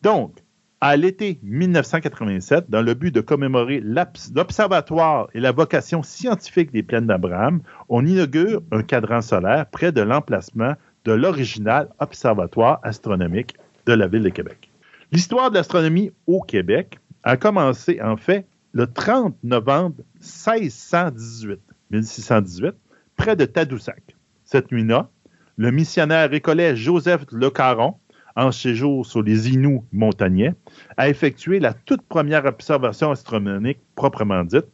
Donc, 0.00 0.38
à 0.80 0.96
l'été 0.96 1.40
1987, 1.42 2.70
dans 2.70 2.80
le 2.80 2.94
but 2.94 3.14
de 3.14 3.20
commémorer 3.20 3.80
l'observatoire 3.80 5.28
et 5.34 5.40
la 5.40 5.52
vocation 5.52 6.02
scientifique 6.02 6.72
des 6.72 6.84
plaines 6.84 7.06
d'Abraham, 7.06 7.60
on 7.90 8.06
inaugure 8.06 8.62
un 8.72 8.82
cadran 8.82 9.20
solaire 9.20 9.66
près 9.66 9.92
de 9.92 10.00
l'emplacement 10.00 10.72
de 11.04 11.12
l'original 11.12 11.90
observatoire 11.98 12.80
astronomique 12.82 13.56
de 13.84 13.92
la 13.92 14.06
ville 14.06 14.22
de 14.22 14.30
Québec. 14.30 14.65
L'histoire 15.12 15.50
de 15.50 15.56
l'astronomie 15.56 16.10
au 16.26 16.40
Québec 16.40 16.98
a 17.22 17.36
commencé 17.36 18.00
en 18.02 18.16
fait 18.16 18.46
le 18.72 18.86
30 18.86 19.36
novembre 19.44 20.02
1618, 20.20 21.60
1618 21.90 22.74
près 23.16 23.36
de 23.36 23.44
Tadoussac. 23.44 24.16
Cette 24.44 24.72
nuit-là, 24.72 25.08
le 25.56 25.70
missionnaire 25.70 26.28
récollet 26.28 26.74
Joseph 26.74 27.24
Le 27.30 27.50
Caron, 27.50 27.94
en 28.34 28.50
séjour 28.50 29.06
sur 29.06 29.22
les 29.22 29.48
Inuits 29.48 29.80
montagnais, 29.92 30.54
a 30.96 31.08
effectué 31.08 31.60
la 31.60 31.72
toute 31.72 32.02
première 32.02 32.44
observation 32.44 33.12
astronomique 33.12 33.78
proprement 33.94 34.44
dite 34.44 34.66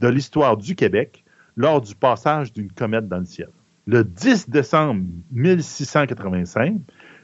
de 0.00 0.08
l'histoire 0.08 0.56
du 0.56 0.74
Québec 0.76 1.24
lors 1.56 1.80
du 1.80 1.94
passage 1.94 2.52
d'une 2.52 2.72
comète 2.72 3.08
dans 3.08 3.18
le 3.18 3.24
ciel. 3.24 3.50
Le 3.86 4.04
10 4.04 4.48
décembre 4.48 5.04
1685, 5.32 6.76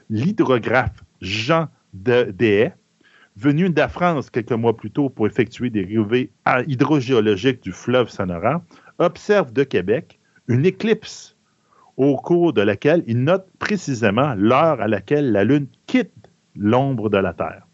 l'hydrographe 0.09 1.03
Jean 1.21 1.69
de 1.93 2.33
venu 3.35 3.69
de 3.69 3.79
la 3.79 3.87
France 3.87 4.29
quelques 4.29 4.51
mois 4.51 4.75
plus 4.75 4.91
tôt 4.91 5.09
pour 5.09 5.27
effectuer 5.27 5.69
des 5.69 5.83
relevés 5.83 6.31
hydrogéologiques 6.67 7.61
du 7.61 7.71
fleuve 7.71 8.09
Sonora, 8.09 8.63
observe 8.97 9.53
de 9.53 9.63
Québec 9.63 10.19
une 10.47 10.65
éclipse 10.65 11.35
au 11.97 12.15
cours 12.15 12.53
de 12.53 12.61
laquelle 12.61 13.03
il 13.07 13.23
note 13.23 13.47
précisément 13.59 14.33
l'heure 14.35 14.81
à 14.81 14.87
laquelle 14.87 15.31
la 15.31 15.43
Lune 15.43 15.67
quitte 15.85 16.29
l'ombre 16.55 17.09
de 17.09 17.17
la 17.17 17.33
Terre. 17.33 17.67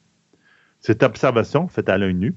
Cette 0.79 1.03
observation, 1.03 1.67
faite 1.67 1.89
à 1.89 1.97
l'œil 1.97 2.13
nu, 2.13 2.35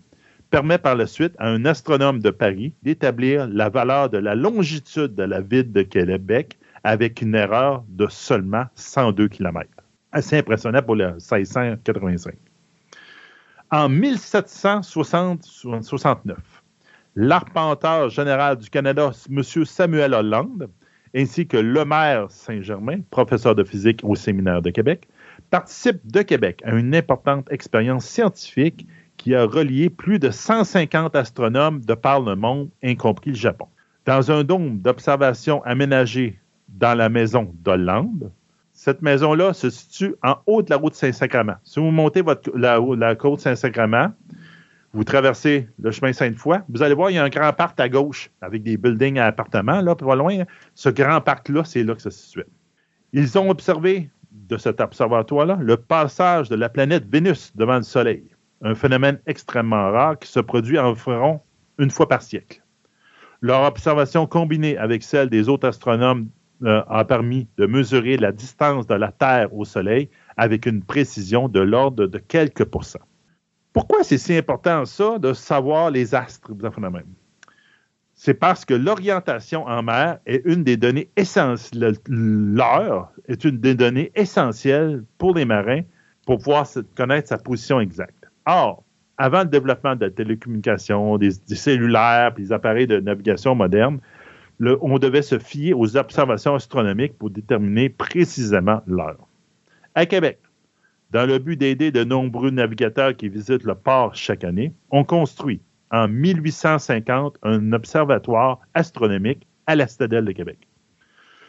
permet 0.51 0.79
par 0.79 0.95
la 0.95 1.07
suite 1.07 1.35
à 1.39 1.49
un 1.49 1.65
astronome 1.65 2.21
de 2.21 2.31
Paris 2.31 2.75
d'établir 2.83 3.49
la 3.49 3.69
valeur 3.69 4.11
de 4.11 4.19
la 4.19 4.37
longitude 4.37 5.15
de 5.15 5.25
la 5.25 5.41
ville 5.41 5.73
de 5.73 5.83
Québec 5.83 6.59
avec 6.85 7.21
une 7.21 7.35
erreur 7.35 7.85
de 7.89 8.07
seulement 8.09 8.67
102 8.77 9.29
km. 9.29 9.69
Assez 10.17 10.39
impressionnant 10.39 10.81
pour 10.81 10.97
le 10.97 11.09
1685. 11.09 12.35
En 13.71 13.91
1769, 13.91 16.39
l'arpenteur 17.17 18.09
général 18.09 18.57
du 18.57 18.71
Canada, 18.71 19.11
M. 19.31 19.43
Samuel 19.43 20.15
Hollande, 20.15 20.71
ainsi 21.15 21.47
que 21.47 21.59
Lemaire 21.59 22.31
Saint-Germain, 22.31 23.01
professeur 23.11 23.55
de 23.55 23.63
physique 23.63 24.01
au 24.05 24.15
Séminaire 24.15 24.63
de 24.63 24.71
Québec, 24.71 25.07
participe 25.51 26.01
de 26.11 26.23
Québec 26.23 26.63
à 26.65 26.75
une 26.75 26.95
importante 26.95 27.53
expérience 27.53 28.07
scientifique 28.07 28.87
qui 29.19 29.35
a 29.35 29.45
relié 29.45 29.91
plus 29.91 30.19
de 30.19 30.31
150 30.31 31.15
astronomes 31.15 31.85
de 31.85 31.93
par 31.93 32.23
le 32.23 32.37
monde, 32.37 32.71
y 32.83 32.97
compris 32.97 33.33
le 33.33 33.37
Japon. 33.37 33.69
Dans 34.07 34.31
un 34.31 34.45
dôme 34.45 34.79
d'observation 34.79 35.63
aménagé 35.65 36.41
dans 36.69 36.95
la 36.95 37.11
maison 37.11 37.53
d'Hollande, 37.63 38.33
cette 38.87 39.03
maison-là 39.03 39.53
se 39.53 39.69
situe 39.69 40.15
en 40.23 40.37
haut 40.47 40.63
de 40.63 40.71
la 40.71 40.77
route 40.77 40.95
Saint-Sacrement. 40.95 41.57
Si 41.65 41.81
vous 41.81 41.91
montez 41.91 42.23
la, 42.55 42.79
la 42.97 43.17
côte 43.17 43.41
Saint-Sacrement, 43.41 44.13
vous 44.93 45.03
traversez 45.03 45.69
le 45.83 45.91
chemin 45.91 46.13
Sainte-Foy, 46.13 46.59
vous 46.69 46.85
allez 46.85 46.95
voir, 46.95 47.11
il 47.11 47.15
y 47.15 47.19
a 47.19 47.25
un 47.25 47.29
grand 47.29 47.53
parc 47.53 47.81
à 47.81 47.89
gauche 47.89 48.31
avec 48.41 48.63
des 48.63 48.77
buildings 48.77 49.19
à 49.19 49.27
appartements, 49.27 49.81
là, 49.81 49.97
pas 49.97 50.15
loin. 50.15 50.45
Ce 50.77 50.89
grand 50.89 51.21
parc-là, 51.21 51.65
c'est 51.65 51.83
là 51.83 51.97
que 51.97 52.01
ça 52.01 52.13
se 52.13 52.27
situait. 52.27 52.47
Ils 53.13 53.37
ont 53.37 53.51
observé 53.51 54.09
de 54.31 54.57
cet 54.57 54.81
observatoire-là 54.81 55.59
le 55.61 55.77
passage 55.79 56.49
de 56.49 56.55
la 56.55 56.69
planète 56.69 57.11
Vénus 57.11 57.57
devant 57.57 57.79
le 57.79 57.83
Soleil, 57.83 58.23
un 58.63 58.77
phénomène 58.77 59.19
extrêmement 59.27 59.91
rare 59.91 60.17
qui 60.17 60.29
se 60.29 60.39
produit 60.39 60.79
environ 60.79 61.41
une 61.81 61.91
fois 61.91 62.07
par 62.07 62.23
siècle. 62.23 62.63
Leur 63.41 63.63
observation 63.63 64.29
combinée 64.29 64.79
avec 64.79 65.03
celle 65.03 65.29
des 65.29 65.49
autres 65.49 65.67
astronomes 65.67 66.29
euh, 66.65 66.83
a 66.89 67.05
permis 67.05 67.49
de 67.59 67.67
mesurer 67.67 68.17
la 68.17 68.33
distance 68.33 68.87
de 68.87 68.95
la 68.95 69.13
Terre 69.13 69.55
au 69.55 69.65
Soleil 69.65 70.09
avec 70.37 70.67
une 70.67 70.83
précision 70.83 71.49
de 71.49 71.61
l'ordre 71.61 72.07
de 72.07 72.19
quelques 72.19 72.65
pourcents. 72.65 73.07
Pourquoi 73.73 74.03
c'est 74.05 74.19
si 74.19 74.35
important 74.35 74.85
ça 74.87 75.19
de 75.19 75.33
savoir 75.35 75.91
les 75.91 76.15
astres, 76.15 76.51
même? 76.81 77.03
C'est 78.15 78.33
parce 78.33 78.65
que 78.65 78.73
l'orientation 78.73 79.67
en 79.67 79.83
mer 79.83 80.19
est 80.25 80.41
une 80.47 80.65
des 80.65 80.79
données 80.79 81.11
essentielles. 81.17 81.97
L'heure 82.09 83.13
est 83.29 83.45
une 83.45 83.59
des 83.59 83.75
données 83.75 84.11
essentielles 84.15 85.05
pour 85.19 85.35
les 85.35 85.45
marins 85.45 85.83
pour 86.27 86.39
pouvoir 86.39 86.67
connaître 86.97 87.29
sa 87.29 87.37
position 87.37 87.81
exacte. 87.81 88.25
Or, 88.47 88.83
avant 89.19 89.41
le 89.41 89.49
développement 89.49 89.95
de 89.97 90.07
la 90.07 90.11
télécommunication, 90.11 91.19
des, 91.19 91.33
cellulaires, 91.55 92.33
des 92.33 92.53
appareils 92.53 92.87
de 92.87 93.01
navigation 93.01 93.55
modernes, 93.55 93.99
on 94.61 94.99
devait 94.99 95.23
se 95.23 95.39
fier 95.39 95.75
aux 95.75 95.97
observations 95.97 96.55
astronomiques 96.55 97.19
pour 97.19 97.31
déterminer 97.31 97.89
précisément 97.89 98.83
l'heure. 98.87 99.27
À 99.95 100.07
Québec, 100.07 100.39
dans 101.11 101.27
le 101.27 101.39
but 101.39 101.57
d'aider 101.57 101.91
de 101.91 102.05
nombreux 102.05 102.51
navigateurs 102.51 103.17
qui 103.17 103.29
visitent 103.29 103.65
le 103.65 103.75
port 103.75 104.15
chaque 104.15 104.45
année, 104.45 104.73
on 104.91 105.05
construit 105.05 105.61
en 105.91 106.09
1850 106.09 107.39
un 107.43 107.73
observatoire 107.73 108.61
astronomique 108.75 109.47
à 109.67 109.77
la 109.77 109.87
Citadelle 109.87 110.25
de 110.25 110.33
Québec. 110.33 110.59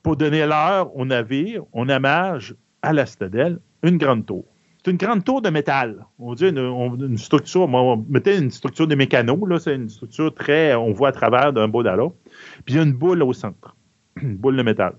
Pour 0.02 0.16
donner 0.16 0.46
l'heure 0.46 0.96
au 0.96 1.04
navire, 1.04 1.64
on 1.72 1.88
amage 1.88 2.56
à 2.82 2.92
la 2.92 3.06
Citadelle 3.06 3.60
une 3.82 3.98
grande 3.98 4.26
tour 4.26 4.44
c'est 4.88 4.92
une 4.92 4.96
grande 4.96 5.22
tour 5.22 5.42
de 5.42 5.50
métal. 5.50 6.06
On 6.18 6.32
dit 6.32 6.48
une, 6.48 7.18
structure, 7.18 7.68
on 7.68 8.06
mettait 8.08 8.38
une 8.38 8.50
structure 8.50 8.86
de 8.86 8.94
mécano, 8.94 9.44
là, 9.44 9.58
c'est 9.58 9.74
une 9.74 9.90
structure 9.90 10.34
très, 10.34 10.74
on 10.74 10.92
voit 10.92 11.10
à 11.10 11.12
travers 11.12 11.52
d'un 11.52 11.68
bout 11.68 11.86
à 11.86 11.94
l'autre. 11.94 12.16
Puis 12.64 12.74
il 12.74 12.76
y 12.76 12.78
a 12.78 12.84
une 12.84 12.94
boule 12.94 13.22
au 13.22 13.34
centre, 13.34 13.76
une 14.22 14.38
boule 14.38 14.56
de 14.56 14.62
métal. 14.62 14.94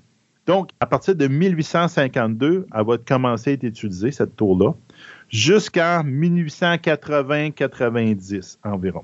Donc, 0.46 0.70
à 0.80 0.86
partir 0.86 1.16
de 1.16 1.28
1852, 1.28 2.68
elle 2.72 2.86
va 2.86 3.00
commencer 3.00 3.50
à 3.50 3.54
être 3.54 3.64
utilisée, 3.64 4.12
cette 4.12 4.36
tour-là, 4.36 4.76
jusqu'en 5.28 6.04
1880-90 6.04 8.60
environ. 8.64 9.02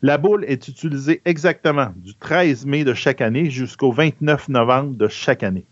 La 0.00 0.16
boule 0.16 0.46
est 0.46 0.66
utilisée 0.66 1.20
exactement 1.26 1.88
du 1.94 2.14
13 2.14 2.64
mai 2.64 2.84
de 2.84 2.94
chaque 2.94 3.20
année 3.20 3.50
jusqu'au 3.50 3.92
29 3.92 4.48
novembre 4.48 4.96
de 4.96 5.08
chaque 5.08 5.42
année. 5.42 5.66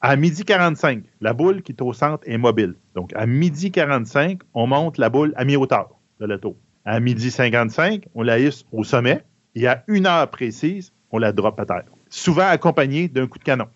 À 0.00 0.16
midi 0.16 0.42
45, 0.42 1.02
la 1.20 1.34
boule 1.34 1.60
qui 1.60 1.72
est 1.72 1.82
au 1.82 1.92
centre 1.92 2.26
est 2.26 2.38
mobile. 2.38 2.76
Donc, 2.94 3.12
à 3.14 3.26
midi 3.26 3.72
45, 3.72 4.40
on 4.54 4.66
monte 4.66 4.98
la 4.98 5.10
boule 5.10 5.32
à 5.36 5.44
mi-hauteur 5.44 5.88
de 6.20 6.26
la 6.26 6.38
tour. 6.38 6.56
À 6.84 7.00
midi 7.00 7.30
55, 7.30 8.06
on 8.14 8.22
la 8.22 8.38
hisse 8.38 8.64
au 8.72 8.84
sommet 8.84 9.24
et 9.54 9.66
à 9.66 9.84
une 9.88 10.06
heure 10.06 10.28
précise, 10.30 10.92
on 11.10 11.18
la 11.18 11.32
drop 11.32 11.58
à 11.58 11.66
terre. 11.66 11.84
Souvent 12.08 12.46
accompagné 12.46 13.08
d'un 13.08 13.26
coup 13.26 13.38
de 13.38 13.44
canon. 13.44 13.66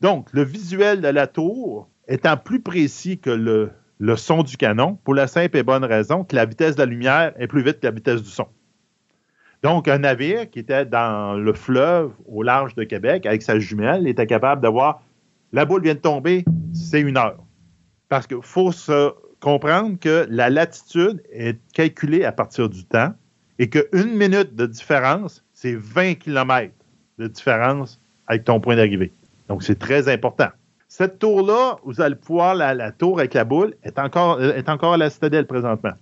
Donc, 0.00 0.28
le 0.32 0.42
visuel 0.42 1.00
de 1.00 1.08
la 1.08 1.26
tour 1.26 1.88
étant 2.06 2.36
plus 2.36 2.60
précis 2.60 3.18
que 3.18 3.30
le 3.30 4.16
son 4.16 4.42
du 4.42 4.56
canon, 4.56 4.96
pour 5.02 5.14
la 5.14 5.26
simple 5.26 5.56
et 5.56 5.62
bonne 5.62 5.84
raison 5.84 6.24
que 6.24 6.36
la 6.36 6.44
vitesse 6.44 6.76
de 6.76 6.82
la 6.82 6.86
lumière 6.86 7.32
est 7.36 7.48
plus 7.48 7.62
vite 7.62 7.80
que 7.80 7.86
la 7.86 7.92
vitesse 7.92 8.22
du 8.22 8.30
son. 8.30 8.46
Donc, 9.64 9.88
un 9.88 9.98
navire 9.98 10.48
qui 10.48 10.60
était 10.60 10.86
dans 10.86 11.34
le 11.34 11.52
fleuve 11.52 12.12
au 12.26 12.44
large 12.44 12.76
de 12.76 12.84
Québec 12.84 13.26
avec 13.26 13.42
sa 13.42 13.58
jumelle 13.58 14.06
était 14.06 14.26
capable 14.26 14.62
d'avoir 14.62 15.02
la 15.52 15.64
boule 15.64 15.82
vient 15.82 15.94
de 15.94 15.98
tomber, 15.98 16.44
c'est 16.72 17.00
une 17.00 17.16
heure. 17.16 17.42
Parce 18.08 18.26
qu'il 18.26 18.42
faut 18.42 18.72
se 18.72 19.12
comprendre 19.40 19.98
que 20.00 20.26
la 20.30 20.50
latitude 20.50 21.22
est 21.32 21.58
calculée 21.72 22.24
à 22.24 22.32
partir 22.32 22.68
du 22.68 22.84
temps 22.84 23.14
et 23.58 23.68
qu'une 23.68 24.16
minute 24.16 24.54
de 24.54 24.66
différence, 24.66 25.44
c'est 25.52 25.74
20 25.74 26.14
km 26.14 26.72
de 27.18 27.26
différence 27.26 28.00
avec 28.26 28.44
ton 28.44 28.60
point 28.60 28.76
d'arrivée. 28.76 29.12
Donc, 29.48 29.62
c'est 29.62 29.78
très 29.78 30.08
important. 30.08 30.48
Cette 30.88 31.18
tour-là, 31.18 31.76
vous 31.84 32.00
allez 32.00 32.14
pouvoir, 32.14 32.54
la, 32.54 32.92
tour 32.92 33.18
avec 33.18 33.34
la 33.34 33.44
boule, 33.44 33.74
est 33.82 33.98
encore, 33.98 34.42
est 34.42 34.68
encore 34.68 34.94
à 34.94 34.96
la 34.96 35.10
citadelle 35.10 35.46
présentement. 35.46 35.92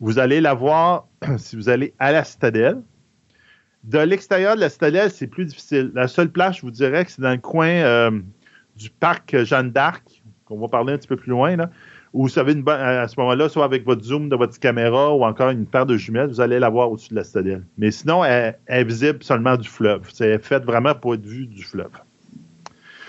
Vous 0.00 0.18
allez 0.18 0.40
la 0.40 0.54
voir 0.54 1.06
si 1.36 1.56
vous 1.56 1.68
allez 1.68 1.94
à 1.98 2.12
la 2.12 2.24
citadelle. 2.24 2.80
De 3.82 3.98
l'extérieur 3.98 4.56
de 4.56 4.60
la 4.60 4.70
citadelle, 4.70 5.10
c'est 5.10 5.26
plus 5.26 5.44
difficile. 5.44 5.90
La 5.94 6.08
seule 6.08 6.30
place, 6.30 6.56
je 6.56 6.62
vous 6.62 6.70
dirais 6.70 7.04
que 7.04 7.10
c'est 7.10 7.22
dans 7.22 7.32
le 7.32 7.38
coin 7.38 7.68
euh, 7.68 8.10
du 8.76 8.88
parc 8.88 9.36
Jeanne 9.44 9.70
d'Arc, 9.70 10.22
qu'on 10.46 10.58
va 10.58 10.68
parler 10.68 10.92
un 10.92 10.98
petit 10.98 11.08
peu 11.08 11.16
plus 11.16 11.30
loin, 11.30 11.56
là, 11.56 11.70
où 12.12 12.26
vous 12.26 12.38
avez 12.38 12.52
une 12.52 12.68
à 12.68 13.08
ce 13.08 13.18
moment-là, 13.18 13.48
soit 13.48 13.64
avec 13.64 13.84
votre 13.84 14.02
zoom 14.04 14.28
de 14.28 14.36
votre 14.36 14.58
caméra 14.58 15.14
ou 15.14 15.24
encore 15.24 15.50
une 15.50 15.66
paire 15.66 15.86
de 15.86 15.96
jumelles, 15.96 16.28
vous 16.28 16.40
allez 16.40 16.58
la 16.58 16.68
voir 16.68 16.90
au-dessus 16.90 17.10
de 17.10 17.16
la 17.16 17.24
citadelle. 17.24 17.64
Mais 17.76 17.90
sinon, 17.90 18.24
elle, 18.24 18.56
est 18.66 18.84
visible 18.84 19.18
seulement 19.22 19.56
du 19.56 19.68
fleuve. 19.68 20.08
C'est 20.12 20.38
fait 20.38 20.64
vraiment 20.64 20.94
pour 20.94 21.14
être 21.14 21.26
vue 21.26 21.46
du 21.46 21.64
fleuve. 21.64 21.90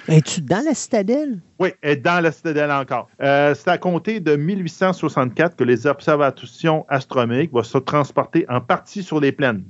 Es-tu 0.07 0.41
dans 0.41 0.63
la 0.63 0.75
citadelle? 0.75 1.39
Oui, 1.59 1.69
elle 1.81 1.91
est 1.93 1.95
dans 1.97 2.21
la 2.23 2.31
citadelle 2.31 2.71
encore. 2.71 3.09
Euh, 3.21 3.55
c'est 3.55 3.69
à 3.69 3.77
compter 3.77 4.19
de 4.19 4.35
1864 4.35 5.55
que 5.55 5.63
les 5.63 5.87
observations 5.87 6.85
astronomiques 6.89 7.51
vont 7.51 7.63
se 7.63 7.79
transporter 7.79 8.45
en 8.47 8.61
partie 8.61 9.01
sur 9.01 9.19
les 9.19 9.31
plaines 9.31 9.63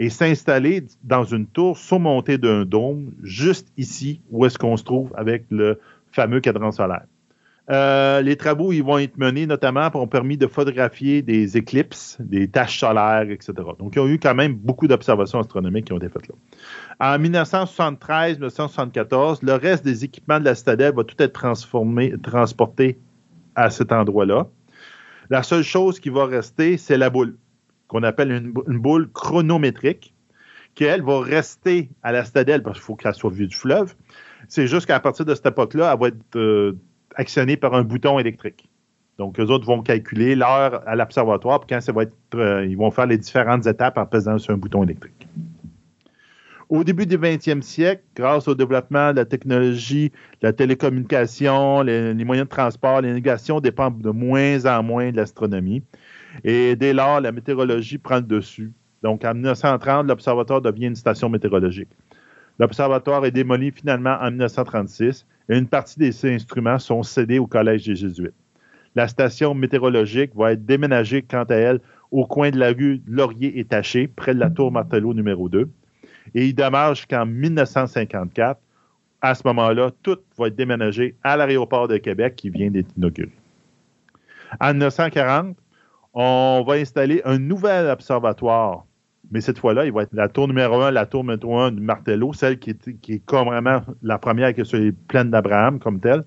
et 0.00 0.10
s'installer 0.10 0.84
dans 1.02 1.24
une 1.24 1.46
tour 1.46 1.76
surmontée 1.76 2.38
d'un 2.38 2.64
dôme, 2.64 3.12
juste 3.22 3.68
ici 3.76 4.20
où 4.30 4.46
est-ce 4.46 4.58
qu'on 4.58 4.76
se 4.76 4.84
trouve 4.84 5.12
avec 5.16 5.44
le 5.50 5.80
fameux 6.12 6.40
cadran 6.40 6.72
solaire. 6.72 7.04
Euh, 7.70 8.22
les 8.22 8.36
travaux 8.36 8.72
vont 8.82 8.96
être 8.96 9.18
menés 9.18 9.46
notamment 9.46 9.90
ont 9.92 10.06
permis 10.06 10.38
de 10.38 10.46
photographier 10.46 11.20
des 11.20 11.58
éclipses, 11.58 12.16
des 12.18 12.48
taches 12.48 12.80
solaires, 12.80 13.30
etc. 13.30 13.52
Donc, 13.78 13.94
il 13.94 13.98
y 13.98 14.02
a 14.02 14.08
eu 14.08 14.18
quand 14.18 14.34
même 14.34 14.54
beaucoup 14.54 14.88
d'observations 14.88 15.40
astronomiques 15.40 15.84
qui 15.86 15.92
ont 15.92 15.98
été 15.98 16.08
faites 16.08 16.28
là. 16.28 16.34
En 16.98 17.18
1973-1974, 17.18 19.40
le 19.42 19.52
reste 19.52 19.84
des 19.84 20.04
équipements 20.04 20.40
de 20.40 20.46
la 20.46 20.54
citadelle 20.54 20.94
va 20.94 21.04
tout 21.04 21.22
être 21.22 21.34
transformé, 21.34 22.14
transporté 22.22 22.98
à 23.54 23.68
cet 23.68 23.92
endroit-là. 23.92 24.46
La 25.28 25.42
seule 25.42 25.62
chose 25.62 26.00
qui 26.00 26.08
va 26.08 26.24
rester, 26.24 26.78
c'est 26.78 26.96
la 26.96 27.10
boule 27.10 27.36
qu'on 27.86 28.02
appelle 28.02 28.32
une, 28.32 28.54
une 28.66 28.78
boule 28.78 29.10
chronométrique, 29.12 30.14
qui, 30.74 30.84
elle, 30.84 31.02
va 31.02 31.20
rester 31.20 31.90
à 32.02 32.12
la 32.12 32.24
citadelle 32.24 32.62
parce 32.62 32.78
qu'il 32.78 32.84
faut 32.84 32.94
qu'elle 32.94 33.12
soit 33.14 33.30
vue 33.30 33.48
du 33.48 33.56
fleuve. 33.56 33.94
C'est 34.48 34.66
juste 34.66 34.86
qu'à 34.86 34.98
partir 34.98 35.24
de 35.24 35.34
cette 35.34 35.46
époque-là, 35.46 35.92
elle 35.92 36.00
va 36.00 36.08
être 36.08 36.36
euh, 36.36 36.72
actionnée 37.14 37.56
par 37.56 37.74
un 37.74 37.82
bouton 37.82 38.18
électrique. 38.18 38.68
Donc, 39.18 39.38
eux 39.40 39.46
autres 39.46 39.66
vont 39.66 39.82
calculer 39.82 40.34
l'heure 40.36 40.82
à 40.86 40.96
l'observatoire, 40.96 41.60
puis 41.60 41.74
quand 41.74 41.80
ça 41.80 41.92
va 41.92 42.04
être, 42.04 42.14
euh, 42.34 42.64
ils 42.64 42.76
vont 42.76 42.90
faire 42.90 43.06
les 43.06 43.18
différentes 43.18 43.66
étapes 43.66 43.98
en 43.98 44.06
pesant 44.06 44.38
sur 44.38 44.54
un 44.54 44.56
bouton 44.56 44.84
électrique. 44.84 45.28
Au 46.68 46.84
début 46.84 47.06
du 47.06 47.16
20e 47.16 47.62
siècle, 47.62 48.02
grâce 48.14 48.46
au 48.46 48.54
développement 48.54 49.12
de 49.12 49.16
la 49.16 49.24
technologie, 49.24 50.10
de 50.42 50.46
la 50.46 50.52
télécommunication, 50.52 51.82
les, 51.82 52.12
moyens 52.24 52.46
de 52.46 52.50
transport, 52.50 53.00
les 53.00 53.20
dépendent 53.20 54.02
de 54.02 54.10
moins 54.10 54.66
en 54.66 54.82
moins 54.82 55.10
de 55.10 55.16
l'astronomie. 55.16 55.82
Et 56.44 56.76
dès 56.76 56.92
lors, 56.92 57.20
la 57.20 57.32
météorologie 57.32 57.96
prend 57.96 58.16
le 58.16 58.22
dessus. 58.22 58.72
Donc, 59.02 59.24
en 59.24 59.32
1930, 59.32 60.06
l'observatoire 60.06 60.60
devient 60.60 60.86
une 60.86 60.96
station 60.96 61.30
météorologique. 61.30 61.88
L'observatoire 62.58 63.24
est 63.24 63.30
démoli 63.30 63.70
finalement 63.70 64.16
en 64.20 64.30
1936 64.30 65.26
et 65.48 65.56
une 65.56 65.68
partie 65.68 65.98
de 65.98 66.10
ses 66.10 66.34
instruments 66.34 66.78
sont 66.78 67.02
cédés 67.02 67.38
au 67.38 67.46
Collège 67.46 67.86
des 67.86 67.94
Jésuites. 67.94 68.34
La 68.94 69.06
station 69.06 69.54
météorologique 69.54 70.34
va 70.34 70.52
être 70.52 70.66
déménagée, 70.66 71.22
quant 71.22 71.44
à 71.44 71.54
elle, 71.54 71.80
au 72.10 72.26
coin 72.26 72.50
de 72.50 72.58
la 72.58 72.68
rue 72.68 73.00
Laurier 73.06 73.58
et 73.58 73.64
Taché, 73.64 74.08
près 74.08 74.34
de 74.34 74.40
la 74.40 74.50
tour 74.50 74.72
Martelot 74.72 75.14
numéro 75.14 75.48
2. 75.48 75.68
Et 76.34 76.46
il 76.46 76.54
demeure 76.54 76.94
jusqu'en 76.94 77.24
1954. 77.24 78.60
À 79.20 79.34
ce 79.34 79.42
moment-là, 79.46 79.90
tout 80.02 80.18
va 80.36 80.48
être 80.48 80.56
déménagé 80.56 81.16
à 81.22 81.36
l'aéroport 81.36 81.88
de 81.88 81.96
Québec 81.96 82.34
qui 82.36 82.50
vient 82.50 82.70
d'être 82.70 82.90
inauguré. 82.96 83.30
En 84.60 84.70
1940, 84.70 85.56
on 86.14 86.64
va 86.66 86.74
installer 86.74 87.22
un 87.24 87.38
nouvel 87.38 87.86
observatoire. 87.86 88.84
Mais 89.30 89.40
cette 89.40 89.58
fois-là, 89.58 89.84
il 89.84 89.92
va 89.92 90.02
être 90.02 90.14
la 90.14 90.28
tour 90.28 90.48
numéro 90.48 90.80
1, 90.80 90.90
la 90.90 91.06
tour 91.06 91.22
numéro 91.22 91.58
1 91.58 91.72
du 91.72 91.82
Martello, 91.82 92.32
celle 92.32 92.58
qui 92.58 92.70
est, 92.70 93.00
qui 93.00 93.20
comme 93.20 93.48
vraiment 93.48 93.82
la 94.02 94.18
première 94.18 94.54
qui 94.54 94.62
est 94.62 94.64
sur 94.64 94.78
les 94.78 94.92
plaines 94.92 95.30
d'Abraham 95.30 95.78
comme 95.78 96.00
telle. 96.00 96.24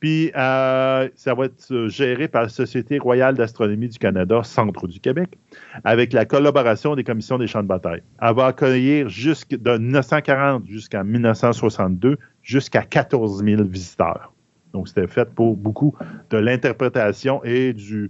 Puis, 0.00 0.32
euh, 0.34 1.10
ça 1.14 1.34
va 1.34 1.44
être 1.44 1.88
géré 1.88 2.26
par 2.26 2.42
la 2.42 2.48
Société 2.48 2.98
royale 2.98 3.34
d'astronomie 3.34 3.88
du 3.88 3.98
Canada, 3.98 4.40
Centre 4.42 4.86
du 4.86 4.98
Québec, 4.98 5.38
avec 5.84 6.14
la 6.14 6.24
collaboration 6.24 6.96
des 6.96 7.04
commissions 7.04 7.36
des 7.36 7.46
champs 7.46 7.62
de 7.62 7.68
bataille. 7.68 8.02
Elle 8.20 8.34
va 8.34 8.46
accueillir 8.46 9.10
jusque 9.10 9.50
de 9.50 9.76
1940 9.76 10.66
jusqu'en 10.66 11.04
1962 11.04 12.16
jusqu'à 12.42 12.82
14 12.82 13.44
000 13.44 13.62
visiteurs. 13.64 14.32
Donc, 14.72 14.88
c'était 14.88 15.06
fait 15.06 15.28
pour 15.34 15.54
beaucoup 15.58 15.94
de 16.30 16.38
l'interprétation 16.38 17.44
et 17.44 17.74
du, 17.74 18.08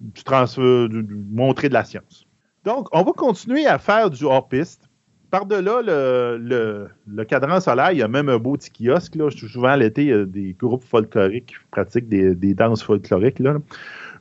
du 0.00 0.24
transfert, 0.24 0.88
du, 0.88 1.02
du 1.02 1.14
montrer 1.32 1.68
de 1.68 1.74
la 1.74 1.84
science. 1.84 2.25
Donc, 2.66 2.88
on 2.90 3.04
va 3.04 3.12
continuer 3.12 3.64
à 3.66 3.78
faire 3.78 4.10
du 4.10 4.24
hors-piste. 4.24 4.90
Par-delà 5.30 5.82
le, 5.82 6.36
le, 6.36 6.88
le, 7.06 7.24
cadran 7.24 7.60
solaire, 7.60 7.92
il 7.92 7.98
y 7.98 8.02
a 8.02 8.08
même 8.08 8.28
un 8.28 8.38
beau 8.38 8.56
petit 8.56 8.70
kiosque. 8.70 9.14
Là. 9.14 9.30
Souvent, 9.30 9.76
l'été, 9.76 10.02
il 10.02 10.08
y 10.08 10.12
a 10.12 10.24
des 10.24 10.56
groupes 10.58 10.82
folkloriques 10.82 11.46
qui 11.46 11.54
pratiquent 11.70 12.08
des, 12.08 12.34
des 12.34 12.54
danses 12.54 12.82
folkloriques. 12.82 13.38
Là. 13.38 13.56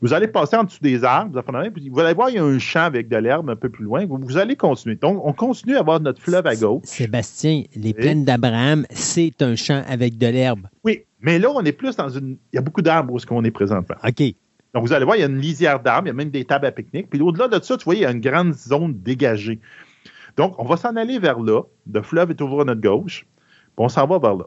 Vous 0.02 0.14
allez 0.14 0.28
passer 0.28 0.58
en 0.58 0.64
dessous 0.64 0.80
des 0.82 1.04
arbres, 1.04 1.42
vous, 1.42 1.92
vous 1.92 2.00
allez 2.00 2.14
voir, 2.14 2.30
il 2.30 2.36
y 2.36 2.40
a 2.40 2.44
un 2.44 2.60
champ 2.60 2.82
avec 2.82 3.08
de 3.08 3.18
l'herbe 3.18 3.50
un 3.50 3.56
peu 3.56 3.70
plus 3.70 3.84
loin. 3.84 4.06
Vous, 4.06 4.20
vous, 4.22 4.38
allez 4.38 4.56
continuer. 4.56 4.96
Donc, 4.96 5.26
on 5.26 5.34
continue 5.34 5.76
à 5.76 5.80
avoir 5.80 6.00
notre 6.00 6.22
fleuve 6.22 6.46
à 6.46 6.56
gauche. 6.56 6.84
Sébastien, 6.84 7.64
les 7.76 7.96
plaines 7.96 8.26
d'Abraham, 8.26 8.86
c'est 8.92 9.42
un 9.42 9.56
champ 9.56 9.84
avec 9.88 10.20
de 10.20 10.28
l'herbe. 10.28 10.68
Oui, 10.84 11.04
mais 11.20 11.40
là, 11.40 11.50
on 11.52 11.64
est 11.64 11.72
plus 11.72 11.96
dans 11.96 12.10
une. 12.10 12.38
Il 12.54 12.58
y 12.58 12.60
a 12.60 12.62
beaucoup 12.62 12.84
d'arbres 12.84 13.12
où 13.12 13.18
est-ce 13.18 13.26
qu'on 13.26 13.44
est 13.44 13.52
présentement. 13.52 13.96
OK. 14.08 14.36
Donc, 14.76 14.86
vous 14.86 14.92
allez 14.92 15.06
voir, 15.06 15.16
il 15.16 15.22
y 15.22 15.24
a 15.24 15.28
une 15.28 15.40
lisière 15.40 15.80
d'arbres, 15.80 16.08
il 16.08 16.10
y 16.10 16.12
a 16.12 16.14
même 16.14 16.32
des 16.32 16.44
tables 16.44 16.66
à 16.66 16.72
pique-nique. 16.72 17.10
Puis 17.10 17.22
au-delà 17.22 17.48
de 17.48 17.64
ça, 17.64 17.78
tu 17.78 17.86
vois, 17.86 17.96
il 17.96 18.02
y 18.02 18.06
a 18.06 18.12
une 18.12 18.20
grande 18.20 18.54
zone 18.54 18.94
dégagée. 18.94 19.62
Donc, 20.36 20.60
on 20.60 20.66
va 20.66 20.76
s'en 20.76 20.98
aller 20.98 21.18
vers 21.18 21.40
là. 21.40 21.62
Le 21.92 22.02
fleuve 22.02 22.32
est 22.32 22.36
toujours 22.36 22.60
à 22.60 22.66
notre 22.66 22.82
gauche. 22.82 23.26
Puis 23.46 23.78
on 23.78 23.88
s'en 23.88 24.06
va 24.06 24.20
vers 24.20 24.36
là. 24.36 24.46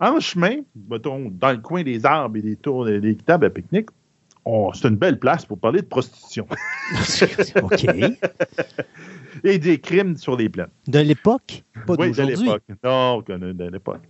En 0.00 0.18
chemin, 0.18 0.56
mettons, 0.90 1.30
dans 1.30 1.52
le 1.52 1.58
coin 1.58 1.84
des 1.84 2.04
arbres 2.04 2.36
et 2.36 2.42
des 2.42 2.56
tours, 2.56 2.84
des 2.84 3.16
tables 3.16 3.46
à 3.46 3.50
pique-nique, 3.50 3.90
c'est 4.74 4.88
une 4.88 4.96
belle 4.96 5.20
place 5.20 5.46
pour 5.46 5.56
parler 5.56 5.82
de 5.82 5.86
prostitution. 5.86 6.48
OK. 7.62 7.86
et 9.44 9.58
des 9.58 9.78
crimes 9.78 10.16
sur 10.16 10.36
les 10.36 10.48
plaines. 10.48 10.66
De 10.88 10.98
l'époque? 10.98 11.62
Pas 11.86 11.94
oui, 11.96 12.10
de 12.10 12.22
l'époque. 12.22 12.64
Non, 12.82 13.20
de 13.20 13.70
l'époque. 13.70 14.02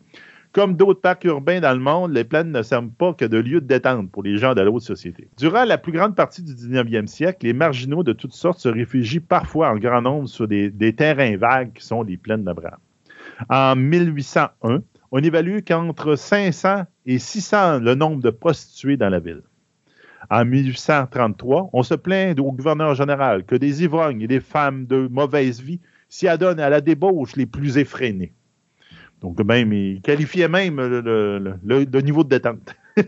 Comme 0.52 0.76
d'autres 0.76 1.00
parcs 1.00 1.24
urbains 1.24 1.60
dans 1.60 1.72
le 1.72 1.80
monde, 1.80 2.12
les 2.12 2.24
plaines 2.24 2.52
ne 2.52 2.62
servent 2.62 2.90
pas 2.90 3.14
que 3.14 3.24
de 3.24 3.38
lieu 3.38 3.62
de 3.62 3.66
détente 3.66 4.10
pour 4.10 4.22
les 4.22 4.36
gens 4.36 4.54
de 4.54 4.60
l'autre 4.60 4.84
société. 4.84 5.28
Durant 5.38 5.64
la 5.64 5.78
plus 5.78 5.92
grande 5.92 6.14
partie 6.14 6.42
du 6.42 6.52
19e 6.52 7.06
siècle, 7.06 7.46
les 7.46 7.54
marginaux 7.54 8.02
de 8.02 8.12
toutes 8.12 8.34
sortes 8.34 8.58
se 8.58 8.68
réfugient 8.68 9.20
parfois 9.20 9.70
en 9.70 9.76
grand 9.76 10.02
nombre 10.02 10.28
sur 10.28 10.46
des, 10.46 10.68
des 10.70 10.94
terrains 10.94 11.38
vagues 11.38 11.72
qui 11.72 11.86
sont 11.86 12.02
les 12.02 12.18
plaines 12.18 12.44
d'Abraham. 12.44 12.78
En 13.48 13.76
1801, 13.76 14.82
on 15.10 15.18
évalue 15.18 15.60
qu'entre 15.66 16.16
500 16.16 16.84
et 17.06 17.18
600 17.18 17.78
le 17.78 17.94
nombre 17.94 18.20
de 18.22 18.30
prostituées 18.30 18.98
dans 18.98 19.08
la 19.08 19.20
ville. 19.20 19.42
En 20.30 20.44
1833, 20.44 21.70
on 21.72 21.82
se 21.82 21.94
plaint 21.94 22.38
au 22.38 22.52
gouverneur 22.52 22.94
général 22.94 23.44
que 23.44 23.56
des 23.56 23.84
ivrognes 23.84 24.20
et 24.20 24.28
des 24.28 24.40
femmes 24.40 24.84
de 24.84 25.08
mauvaise 25.10 25.62
vie 25.62 25.80
s'y 26.10 26.28
adonnent 26.28 26.60
à 26.60 26.68
la 26.68 26.82
débauche 26.82 27.36
les 27.36 27.46
plus 27.46 27.78
effrénées. 27.78 28.34
Donc, 29.22 29.40
même, 29.40 29.72
il 29.72 30.00
qualifiait 30.00 30.48
même 30.48 30.80
le, 30.80 32.00
niveau 32.00 32.24
de 32.24 32.28
détente. 32.28 32.74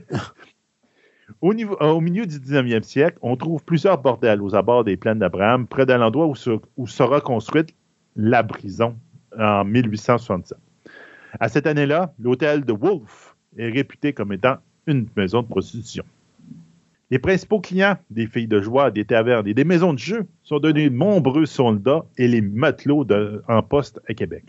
au, 1.41 1.53
niveau, 1.53 1.77
au, 1.81 2.01
milieu 2.01 2.25
du 2.25 2.39
19e 2.39 2.83
siècle, 2.83 3.19
on 3.21 3.37
trouve 3.37 3.65
plusieurs 3.65 3.99
bordels 3.99 4.41
aux 4.41 4.55
abords 4.55 4.85
des 4.85 4.97
plaines 4.97 5.19
d'Abraham, 5.19 5.67
près 5.67 5.87
de 5.87 5.93
l'endroit 5.93 6.33
où, 6.77 6.87
sera 6.87 7.21
construite 7.21 7.75
la 8.15 8.45
prison 8.45 8.97
en 9.37 9.65
1867. 9.65 10.57
À 11.41 11.49
cette 11.49 11.67
année-là, 11.67 12.15
l'hôtel 12.21 12.65
de 12.65 12.73
Wolfe 12.73 13.35
est 13.59 13.71
réputé 13.71 14.13
comme 14.13 14.33
étant 14.33 14.59
une 14.87 15.09
maison 15.17 15.43
de 15.43 15.49
prostitution. 15.49 16.05
Les 17.11 17.19
principaux 17.19 17.61
clients 17.61 17.97
des 18.11 18.29
filles 18.29 18.47
de 18.47 18.61
joie, 18.61 18.93
des 18.93 19.05
tavernes 19.05 19.49
et 19.49 19.55
des 19.55 19.65
maisons 19.65 19.93
de 19.93 19.99
jeu 19.99 20.27
sont 20.45 20.61
de 20.61 20.71
nombreux 20.89 21.47
soldats 21.47 22.05
et 22.19 22.29
les 22.29 22.41
matelots 22.41 23.07
en 23.49 23.63
poste 23.63 24.01
à 24.09 24.15
Québec. 24.15 24.45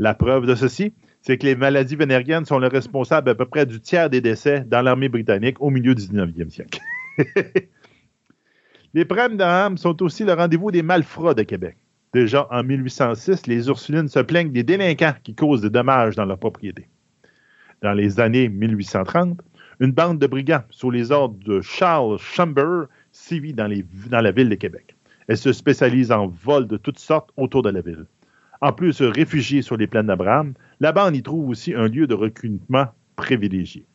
La 0.00 0.14
preuve 0.14 0.46
de 0.46 0.54
ceci, 0.54 0.94
c'est 1.20 1.36
que 1.36 1.44
les 1.44 1.54
maladies 1.54 1.94
vénériennes 1.94 2.46
sont 2.46 2.58
le 2.58 2.68
responsable 2.68 3.28
à 3.28 3.34
peu 3.34 3.44
près 3.44 3.66
du 3.66 3.82
tiers 3.82 4.08
des 4.08 4.22
décès 4.22 4.64
dans 4.66 4.80
l'armée 4.80 5.10
britannique 5.10 5.60
au 5.60 5.68
milieu 5.68 5.94
du 5.94 6.04
19e 6.04 6.48
siècle. 6.48 6.80
les 8.94 9.04
prêmes 9.04 9.36
d'âme 9.36 9.76
sont 9.76 10.02
aussi 10.02 10.24
le 10.24 10.32
rendez-vous 10.32 10.70
des 10.70 10.80
malfrats 10.80 11.34
de 11.34 11.42
Québec. 11.42 11.76
Déjà 12.14 12.48
en 12.50 12.62
1806, 12.62 13.46
les 13.46 13.68
Ursulines 13.68 14.08
se 14.08 14.20
plaignent 14.20 14.52
des 14.52 14.62
délinquants 14.62 15.12
qui 15.22 15.34
causent 15.34 15.60
des 15.60 15.68
dommages 15.68 16.16
dans 16.16 16.24
leur 16.24 16.38
propriété. 16.38 16.88
Dans 17.82 17.92
les 17.92 18.20
années 18.20 18.48
1830, 18.48 19.38
une 19.80 19.92
bande 19.92 20.18
de 20.18 20.26
brigands 20.26 20.64
sous 20.70 20.90
les 20.90 21.12
ordres 21.12 21.38
de 21.44 21.60
Charles 21.60 22.18
Chamber 22.18 22.84
sévit 23.12 23.52
dans, 23.52 23.70
dans 24.08 24.22
la 24.22 24.32
ville 24.32 24.48
de 24.48 24.54
Québec. 24.54 24.96
Elle 25.28 25.36
se 25.36 25.52
spécialise 25.52 26.10
en 26.10 26.26
vol 26.26 26.66
de 26.66 26.78
toutes 26.78 26.98
sortes 26.98 27.32
autour 27.36 27.62
de 27.62 27.68
la 27.68 27.82
ville. 27.82 28.06
En 28.60 28.72
plus 28.72 28.92
se 28.92 29.04
réfugier 29.04 29.62
sur 29.62 29.76
les 29.76 29.86
plaines 29.86 30.06
d'Abraham, 30.06 30.52
la 30.80 30.92
bande 30.92 31.16
y 31.16 31.22
trouve 31.22 31.48
aussi 31.48 31.74
un 31.74 31.88
lieu 31.88 32.06
de 32.06 32.14
recrutement 32.14 32.86
privilégié. 33.16 33.86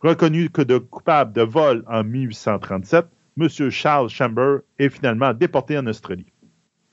Reconnu 0.00 0.50
que 0.50 0.62
de 0.62 0.78
coupable 0.78 1.32
de 1.32 1.42
vol 1.42 1.82
en 1.88 2.04
1837, 2.04 3.06
M. 3.40 3.48
Charles 3.70 4.08
Chamber 4.08 4.58
est 4.78 4.88
finalement 4.88 5.34
déporté 5.34 5.76
en 5.76 5.86
Australie. 5.86 6.26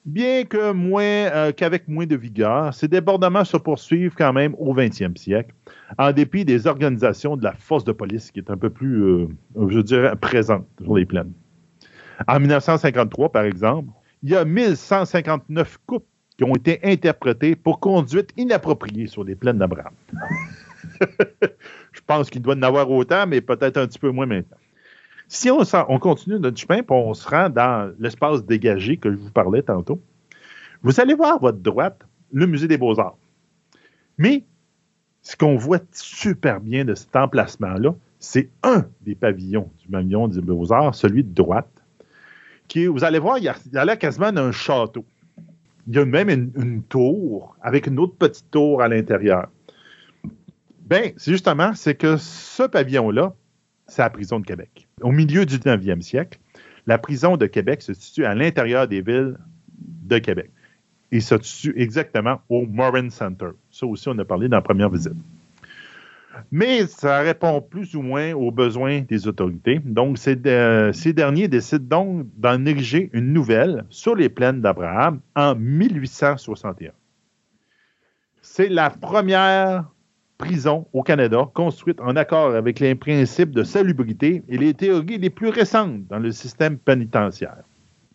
Bien 0.06 0.46
que 0.46 0.72
moins 0.72 1.04
euh, 1.04 1.52
qu'avec 1.52 1.88
moins 1.88 2.08
de 2.08 2.16
vigueur, 2.16 2.74
ces 2.74 2.88
débordements 2.88 3.46
se 3.46 3.58
poursuivent 3.58 4.16
quand 4.18 4.34
même 4.34 4.56
au 4.58 4.74
20e 4.74 5.16
siècle, 5.16 5.54
en 6.00 6.12
dépit 6.12 6.44
des 6.44 6.66
organisations 6.66 7.38
de 7.38 7.44
la 7.44 7.54
force 7.54 7.84
de 7.84 7.92
police 7.92 8.32
qui 8.32 8.40
est 8.40 8.50
un 8.50 8.58
peu 8.58 8.72
plus, 8.72 9.04
euh, 9.04 9.28
je 9.68 9.80
dirais, 9.80 10.16
présente 10.16 10.66
sur 10.82 10.96
les 10.96 11.06
plaines. 11.06 11.34
En 12.28 12.40
1953, 12.40 13.32
par 13.32 13.44
exemple, 13.44 13.90
il 14.24 14.32
y 14.32 14.36
a 14.36 14.44
1159 14.44 15.78
couples 15.86 16.06
qui 16.42 16.50
ont 16.50 16.56
été 16.56 16.80
interprétés 16.82 17.56
pour 17.56 17.80
conduite 17.80 18.34
inappropriée 18.36 19.06
sur 19.06 19.24
les 19.24 19.36
plaines 19.36 19.60
d'Abraham. 19.60 19.94
Je 21.92 22.02
pense 22.08 22.32
qu'il 22.32 22.42
doit 22.42 22.56
en 22.56 22.64
avoir 22.64 22.90
autant, 22.90 23.28
mais 23.28 23.42
peut-être 23.42 23.78
un 23.78 23.86
petit 23.86 24.00
peu 24.00 24.10
moins 24.10 24.26
maintenant. 24.26 24.58
Si 25.28 25.52
on, 25.52 25.62
on 25.88 26.00
continue 26.00 26.40
notre 26.40 26.58
chemin, 26.58 26.82
on 26.90 27.14
se 27.14 27.30
rend 27.30 27.50
dans 27.50 27.94
l'espace 28.00 28.44
dégagé 28.44 28.98
que 28.98 29.12
je 29.12 29.18
vous 29.18 29.30
parlais 29.30 29.62
tantôt, 29.62 30.02
vous 30.82 31.00
allez 31.00 31.14
voir 31.14 31.36
à 31.36 31.38
votre 31.38 31.60
droite 31.60 32.02
le 32.34 32.48
musée 32.48 32.68
des 32.68 32.80
beaux-arts. 32.80 33.18
Mais 34.18 34.44
ce 35.22 35.38
qu'on 35.38 35.58
voit 35.58 35.82
super 35.92 36.60
bien 36.60 36.86
de 36.86 36.96
cet 36.96 37.16
emplacement-là, 37.16 37.94
c'est 38.18 38.50
un 38.64 38.88
des 39.02 39.14
pavillons 39.14 39.70
du 39.78 39.90
pavillon 39.90 40.28
des 40.28 40.42
beaux-arts, 40.42 40.96
celui 40.96 41.24
de 41.24 41.36
droite, 41.36 41.70
qui, 42.68 42.88
vous 42.88 43.04
allez 43.04 43.20
voir, 43.20 43.38
il 43.38 43.44
y 43.44 43.78
a 43.78 43.86
là 43.86 43.96
quasiment 43.96 44.36
un 44.36 44.52
château 44.52 45.06
il 45.88 45.96
y 45.96 46.00
a 46.00 46.06
même 46.06 46.30
une, 46.30 46.84
tour 46.84 47.56
avec 47.62 47.88
une 47.88 48.00
autre 48.00 48.16
petite 48.16 48.50
tour 48.52 48.82
à 48.82 48.88
l'intérieur. 48.88 49.50
Ben, 50.86 51.14
c'est 51.18 51.32
justement, 51.32 51.74
c'est 51.74 51.96
que 51.96 52.18
ce 52.18 52.64
pavillon-là, 52.64 53.34
c'est 53.88 54.02
la 54.02 54.10
prison 54.10 54.40
de 54.40 54.46
Québec. 54.46 54.88
Au 55.02 55.12
milieu 55.12 55.46
du 55.46 55.58
19e 55.58 56.02
siècle, 56.02 56.40
La 56.88 56.98
prison 56.98 57.38
de 57.38 57.46
Québec 57.46 57.84
se 57.84 57.94
situe 57.94 58.26
à 58.26 58.34
l'intérieur 58.34 58.88
des 58.88 59.02
villes 59.02 59.38
de 59.78 60.18
Québec. 60.18 60.50
Il 61.12 61.22
se 61.22 61.40
situe 61.40 61.74
exactement 61.78 62.42
au 62.50 62.66
Morin 62.66 63.10
Center. 63.12 63.50
Ça 63.70 63.86
aussi, 63.86 64.10
on 64.10 64.18
a 64.18 64.26
parlé 64.26 64.50
dans 64.50 64.58
la 64.58 64.64
première 64.64 64.90
visite. 64.90 65.14
Mais 66.52 66.88
ça 66.88 67.20
répond 67.20 67.62
plus 67.62 67.96
ou 67.96 68.02
moins 68.02 68.34
aux 68.34 68.52
besoins 68.52 69.02
des 69.02 69.28
autorités. 69.28 69.80
Donc, 69.84 70.18
ces, 70.18 70.36
derniers 70.36 71.48
décident 71.48 71.86
donc 72.04 72.28
d'en 72.38 72.66
ériger 72.66 73.10
une 73.14 73.34
nouvelle 73.34 73.86
sur 73.90 74.16
les 74.16 74.30
plaines 74.30 74.62
d'Abraham 74.62 75.20
en 75.36 75.56
1861. 75.56 76.92
C'est 78.42 78.70
la 78.70 78.90
première 78.90 79.86
prison 80.38 80.88
au 80.92 81.04
Canada 81.04 81.48
construite 81.54 82.02
en 82.02 82.16
accord 82.16 82.56
avec 82.56 82.80
les 82.80 82.96
principes 82.96 83.52
de 83.52 83.64
salubrité 83.64 84.44
et 84.50 84.58
les 84.58 84.74
théories 84.74 85.20
les 85.20 85.30
plus 85.30 85.50
récentes 85.50 86.08
dans 86.08 86.18
le 86.18 86.32
système 86.32 86.78
pénitentiaire. 86.78 87.64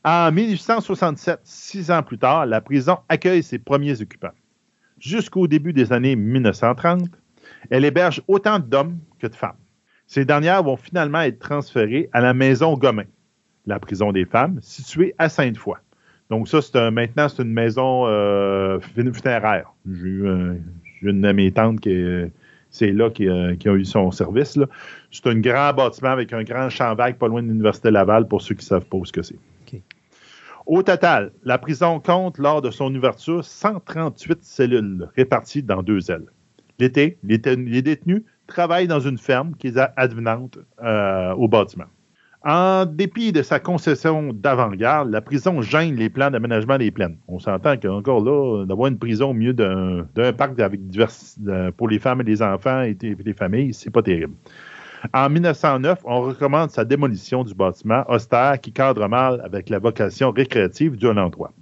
En 0.04 0.32
1867, 0.32 1.40
six 1.44 1.90
ans 1.90 2.02
plus 2.02 2.18
tard, 2.18 2.46
la 2.46 2.60
prison 2.60 2.98
accueille 3.08 3.42
ses 3.42 3.58
premiers 3.58 4.00
occupants. 4.00 4.34
Jusqu'au 4.98 5.46
début 5.46 5.72
des 5.72 5.92
années 5.92 6.16
1930, 6.16 7.08
elle 7.70 7.84
héberge 7.84 8.22
autant 8.28 8.58
d'hommes 8.58 8.98
que 9.18 9.26
de 9.26 9.34
femmes. 9.34 9.56
Ces 10.06 10.24
dernières 10.24 10.62
vont 10.62 10.76
finalement 10.76 11.20
être 11.22 11.38
transférées 11.38 12.08
à 12.12 12.20
la 12.20 12.32
maison 12.34 12.76
Gomin, 12.76 13.04
la 13.66 13.78
prison 13.80 14.12
des 14.12 14.24
femmes, 14.24 14.58
située 14.62 15.14
à 15.18 15.28
Sainte-Foy. 15.28 15.76
Donc 16.30 16.48
ça, 16.48 16.60
c'est 16.62 16.90
maintenant, 16.90 17.28
c'est 17.28 17.42
une 17.42 17.52
maison 17.52 18.06
euh, 18.06 18.78
fun- 18.80 19.12
funéraire. 19.12 19.72
J'ai 19.90 20.06
eu 20.06 20.28
un- 20.28 20.56
j'ai 21.00 21.10
une 21.10 21.20
de 21.20 21.32
mes 21.32 21.52
tantes 21.52 21.80
qui 21.80 21.90
est- 21.90 22.30
c'est 22.70 22.92
là 22.92 23.10
qui, 23.10 23.28
a- 23.28 23.54
qui 23.56 23.68
a 23.68 23.74
eu 23.74 23.84
son 23.84 24.10
service. 24.10 24.58
C'est 25.10 25.26
un 25.28 25.38
grand 25.38 25.72
bâtiment 25.72 26.10
avec 26.10 26.32
un 26.32 26.42
grand 26.42 26.68
champ 26.68 26.94
vague 26.94 27.16
pas 27.16 27.28
loin 27.28 27.42
de 27.42 27.48
l'Université 27.48 27.90
Laval, 27.90 28.26
pour 28.28 28.42
ceux 28.42 28.54
qui 28.54 28.62
ne 28.64 28.68
savent 28.68 28.84
pas 28.86 28.96
où 28.98 29.04
ce 29.04 29.12
que 29.12 29.22
c'est. 29.22 29.38
Au 30.66 30.82
total, 30.82 31.30
la 31.44 31.58
prison 31.58 32.00
compte, 32.00 32.38
lors 32.38 32.60
de 32.60 32.70
son 32.72 32.92
ouverture, 32.92 33.44
138 33.44 34.42
cellules 34.42 35.08
réparties 35.16 35.62
dans 35.62 35.80
deux 35.82 36.10
ailes. 36.10 36.26
L'été, 36.78 37.18
les, 37.22 37.40
ten- 37.40 37.64
les 37.64 37.82
détenus 37.82 38.22
travaillent 38.46 38.88
dans 38.88 39.00
une 39.00 39.18
ferme 39.18 39.54
qui 39.58 39.68
est 39.68 39.78
advenante 39.96 40.58
euh, 40.82 41.32
au 41.34 41.48
bâtiment. 41.48 41.86
En 42.44 42.86
dépit 42.86 43.32
de 43.32 43.42
sa 43.42 43.58
concession 43.58 44.32
d'avant-garde, 44.32 45.10
la 45.10 45.20
prison 45.20 45.62
gêne 45.62 45.96
les 45.96 46.08
plans 46.08 46.30
d'aménagement 46.30 46.78
des 46.78 46.92
plaines. 46.92 47.16
On 47.26 47.40
s'entend 47.40 47.76
qu'encore 47.76 48.22
là, 48.24 48.64
d'avoir 48.66 48.86
une 48.86 48.98
prison 48.98 49.30
au 49.30 49.32
milieu 49.34 49.52
d'un 49.52 50.06
d'un 50.14 50.32
parc 50.32 50.60
avec 50.60 50.80
pour 51.76 51.88
les 51.88 51.98
femmes 51.98 52.20
et 52.20 52.24
les 52.24 52.42
enfants 52.42 52.82
et 52.82 52.96
les 53.02 53.32
familles, 53.32 53.74
c'est 53.74 53.90
pas 53.90 54.02
terrible. 54.02 54.34
En 55.12 55.28
1909, 55.28 56.00
on 56.04 56.20
recommande 56.20 56.70
sa 56.70 56.84
démolition 56.84 57.42
du 57.42 57.54
bâtiment 57.54 58.04
austère 58.08 58.60
qui 58.60 58.72
cadre 58.72 59.06
mal 59.08 59.40
avec 59.44 59.68
la 59.68 59.78
vocation 59.80 60.30
récréative 60.30 60.96
du 60.96 61.06
endroit. 61.08 61.52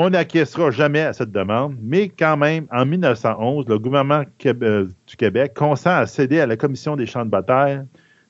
On 0.00 0.10
n'acquiescera 0.10 0.70
jamais 0.70 1.00
à 1.00 1.12
cette 1.12 1.32
demande, 1.32 1.76
mais 1.82 2.08
quand 2.08 2.36
même, 2.36 2.68
en 2.70 2.86
1911, 2.86 3.66
le 3.66 3.80
gouvernement 3.80 4.22
euh, 4.46 4.86
du 5.08 5.16
Québec 5.16 5.54
consent 5.56 5.90
à 5.90 6.06
céder 6.06 6.38
à 6.38 6.46
la 6.46 6.56
Commission 6.56 6.94
des 6.94 7.04
champs 7.04 7.24
de 7.24 7.30
bataille 7.30 7.82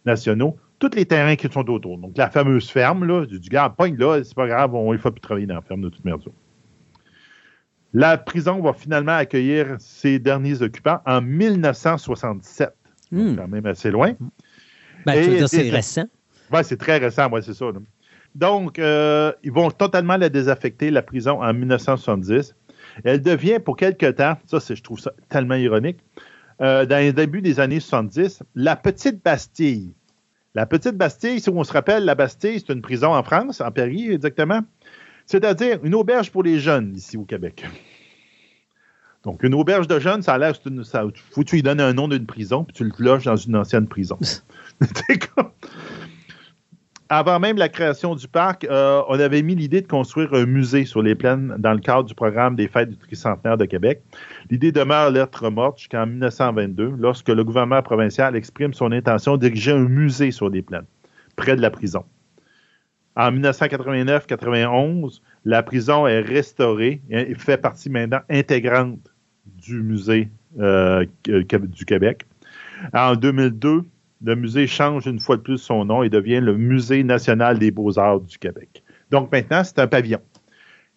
nationaux 0.07 0.57
tous 0.79 0.95
les 0.97 1.05
terrains 1.05 1.37
qui 1.37 1.47
sont 1.53 1.69
autour. 1.69 1.99
Donc, 1.99 2.17
la 2.17 2.31
fameuse 2.31 2.71
ferme, 2.71 3.05
là, 3.05 3.27
du, 3.27 3.39
gars, 3.51 3.69
pogne 3.69 3.99
là, 3.99 4.25
c'est 4.25 4.35
pas 4.35 4.47
grave, 4.47 4.75
on, 4.75 4.95
il 4.95 4.97
ne 4.97 5.01
faut 5.03 5.11
plus 5.11 5.21
travailler 5.21 5.47
dans 5.47 5.57
la 5.57 5.61
ferme 5.61 5.83
de 5.83 5.91
toute 5.91 6.07
merde. 6.07 6.23
La 7.93 8.17
prison 8.17 8.63
va 8.63 8.73
finalement 8.73 9.17
accueillir 9.17 9.77
ses 9.79 10.19
derniers 10.19 10.63
occupants 10.63 11.01
en 11.05 11.21
1967. 11.21 12.71
Donc, 13.13 13.23
Hmm. 13.33 13.37
quand 13.37 13.49
même 13.49 13.67
assez 13.67 13.91
loin. 13.91 14.13
Ben, 15.05 15.23
tu 15.23 15.29
veux 15.29 15.35
Et 15.35 15.39
dire, 15.39 15.49
c'est 15.51 15.69
récent. 15.69 16.05
Ouais, 16.51 16.63
c'est 16.63 16.79
très 16.79 16.97
récent, 16.97 17.29
ouais, 17.29 17.43
c'est 17.43 17.53
ça. 17.53 17.67
là. 17.67 17.79
Donc, 18.39 18.79
euh, 18.79 19.33
ils 19.43 19.51
vont 19.51 19.69
totalement 19.71 20.17
la 20.17 20.29
désaffecter, 20.29 20.91
la 20.93 21.03
prison, 21.03 21.43
en 21.43 21.53
1970. 21.53 22.55
Elle 23.03 23.21
devient 23.21 23.59
pour 23.59 23.77
quelque 23.77 24.07
temps, 24.07 24.39
ça, 24.47 24.61
c'est- 24.61 24.77
je 24.77 24.83
trouve 24.83 25.01
ça 25.01 25.13
tellement 25.29 25.57
ironique, 25.57 25.99
euh, 26.61 26.87
dans 26.87 26.99
les 26.99 27.13
débuts 27.13 27.43
des 27.43 27.59
années 27.59 27.81
70, 27.81 28.45
la 28.55 28.77
petite 28.77 29.25
Bastille. 29.25 29.93
La 30.55 30.67
petite 30.67 30.97
Bastille, 30.97 31.41
si 31.41 31.51
on 31.51 31.65
se 31.65 31.73
rappelle, 31.73 32.05
la 32.05 32.15
Bastille, 32.15 32.61
c'est 32.65 32.73
une 32.73 32.81
prison 32.81 33.13
en 33.13 33.23
France, 33.25 33.61
en 33.61 33.73
Paris 33.73 34.11
exactement. 34.13 34.61
C'est-à-dire 35.27 35.81
une 35.83 35.95
auberge 35.97 36.31
pour 36.31 36.45
les 36.45 36.61
jeunes 36.61 36.95
ici 36.97 37.17
au 37.17 37.25
Québec. 37.25 37.65
Donc, 39.25 39.43
une 39.43 39.55
auberge 39.55 39.89
de 39.89 39.99
jeunes, 39.99 40.23
ça 40.23 40.35
a 40.35 40.39
l'air, 40.39 40.55
faut 41.31 41.43
que 41.43 41.47
tu 41.49 41.57
lui 41.57 41.63
donnes 41.63 41.81
un 41.81 41.93
nom 41.93 42.07
d'une 42.07 42.25
prison, 42.25 42.63
puis 42.65 42.73
tu 42.73 42.85
le 42.85 42.93
loges 42.99 43.25
dans 43.25 43.37
une 43.37 43.57
ancienne 43.57 43.89
prison. 43.89 44.17
C'est 44.23 45.19
comme- 45.35 45.51
Avant 47.11 47.41
même 47.41 47.57
la 47.57 47.71
création 47.71 48.15
du 48.15 48.29
parc, 48.29 48.65
euh, 48.65 49.01
on 49.09 49.19
avait 49.19 49.41
mis 49.41 49.55
l'idée 49.55 49.81
de 49.81 49.87
construire 49.87 50.35
un 50.35 50.45
musée 50.45 50.85
sur 50.85 51.01
les 51.01 51.15
plaines 51.15 51.55
dans 51.59 51.73
le 51.73 51.79
cadre 51.79 52.05
du 52.05 52.15
programme 52.15 52.55
des 52.55 52.69
fêtes 52.69 52.91
du 52.91 52.99
tricentenaire 52.99 53.57
de 53.57 53.65
Québec. 53.65 54.03
L'idée 54.51 54.73
demeure 54.73 55.11
lettre 55.11 55.49
morte 55.49 55.79
jusqu'en 55.79 56.07
1922, 56.07 56.97
lorsque 56.99 57.31
le 57.31 57.43
gouvernement 57.45 57.83
provincial 57.83 58.37
exprime 58.37 58.75
son 58.75 58.93
intention 58.93 59.39
d'ériger 59.39 59.73
un 59.73 59.89
musée 59.89 60.31
sur 60.33 60.51
les 60.51 60.61
plaines, 60.61 60.85
près 61.37 61.57
de 61.57 61.63
la 61.63 61.71
prison. 61.71 62.05
En 63.17 63.33
1989-91, 63.33 65.23
la 65.47 65.63
prison 65.63 66.07
est 66.07 66.21
restaurée 66.21 67.01
et 67.09 67.35
fait 67.35 67.57
partie 67.57 67.89
maintenant 67.89 68.21
intégrante 68.29 69.01
du 69.47 69.83
musée 69.83 70.29
euh, 70.61 71.07
du 71.25 71.85
Québec. 71.87 72.27
En 72.93 73.17
2002, 73.17 73.83
le 74.23 74.35
musée 74.35 74.67
change 74.67 75.07
une 75.07 75.21
fois 75.21 75.37
de 75.37 75.43
plus 75.43 75.59
son 75.59 75.85
nom 75.85 76.03
et 76.03 76.11
devient 76.11 76.41
le 76.41 76.57
Musée 76.57 77.05
national 77.05 77.59
des 77.59 77.71
beaux-arts 77.71 78.21
du 78.21 78.39
Québec. 78.39 78.83
Donc 79.11 79.31
maintenant, 79.33 79.63
c'est 79.65 79.79
un 79.79 79.87
pavillon. 79.87 80.21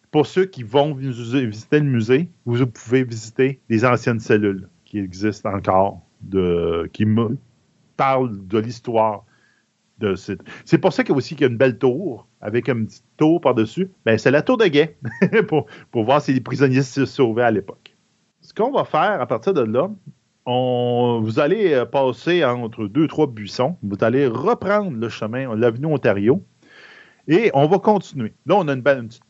Pour 0.10 0.26
ceux 0.26 0.46
qui 0.46 0.64
vont 0.64 0.94
vis- 0.94 1.46
visiter 1.46 1.80
le 1.80 1.86
musée, 1.86 2.30
vous 2.46 2.66
pouvez 2.68 3.04
visiter 3.04 3.60
les 3.70 3.86
anciennes 3.86 4.20
cellules 4.20 4.68
qui 4.84 5.00
existent 5.00 5.54
encore, 5.54 6.02
qui 6.92 7.06
parlent 7.96 8.48
de 8.48 8.58
l'histoire 8.60 9.24
de 10.00 10.16
cette. 10.16 10.42
C'est 10.66 10.80
pour 10.80 10.92
ça 10.92 11.04
qu'il 11.04 11.12
y 11.12 11.16
a 11.16 11.18
aussi 11.18 11.36
qu'il 11.36 11.46
y 11.46 11.48
a 11.48 11.52
une 11.52 11.58
belle 11.58 11.78
tour 11.78 12.28
avec 12.42 12.68
une 12.68 12.88
petite 12.88 13.06
tour 13.18 13.40
par-dessus. 13.40 13.90
Ben, 14.04 14.18
c'est 14.18 14.32
la 14.32 14.42
tour 14.42 14.58
de 14.58 14.66
guet 14.66 14.98
pour, 15.48 15.68
pour 15.92 16.04
voir 16.04 16.22
si 16.22 16.34
les 16.34 16.42
prisonniers 16.42 16.82
se 16.82 17.06
sauvaient 17.06 17.44
à 17.44 17.52
l'époque. 17.52 17.96
Ce 18.42 18.54
qu'on 18.54 18.72
va 18.72 18.84
faire 18.84 19.22
à 19.22 19.28
partir 19.28 19.54
de 19.54 19.62
là, 19.62 19.90
vous 20.46 21.40
allez 21.40 21.74
euh, 21.74 21.86
passer 21.86 22.44
entre 22.44 22.86
deux, 22.88 23.08
trois 23.08 23.28
buissons. 23.28 23.78
Vous 23.84 23.96
allez 24.02 24.28
reprendre 24.28 24.98
le 24.98 25.10
chemin, 25.10 25.56
l'avenue 25.56 25.88
Ontario. 25.88 26.44
Et 27.28 27.52
on 27.54 27.68
va 27.68 27.78
continuer. 27.80 28.34
Là, 28.48 28.56
on 28.58 28.68
a 28.68 28.74
une, 28.74 28.82
petite, 28.82 29.22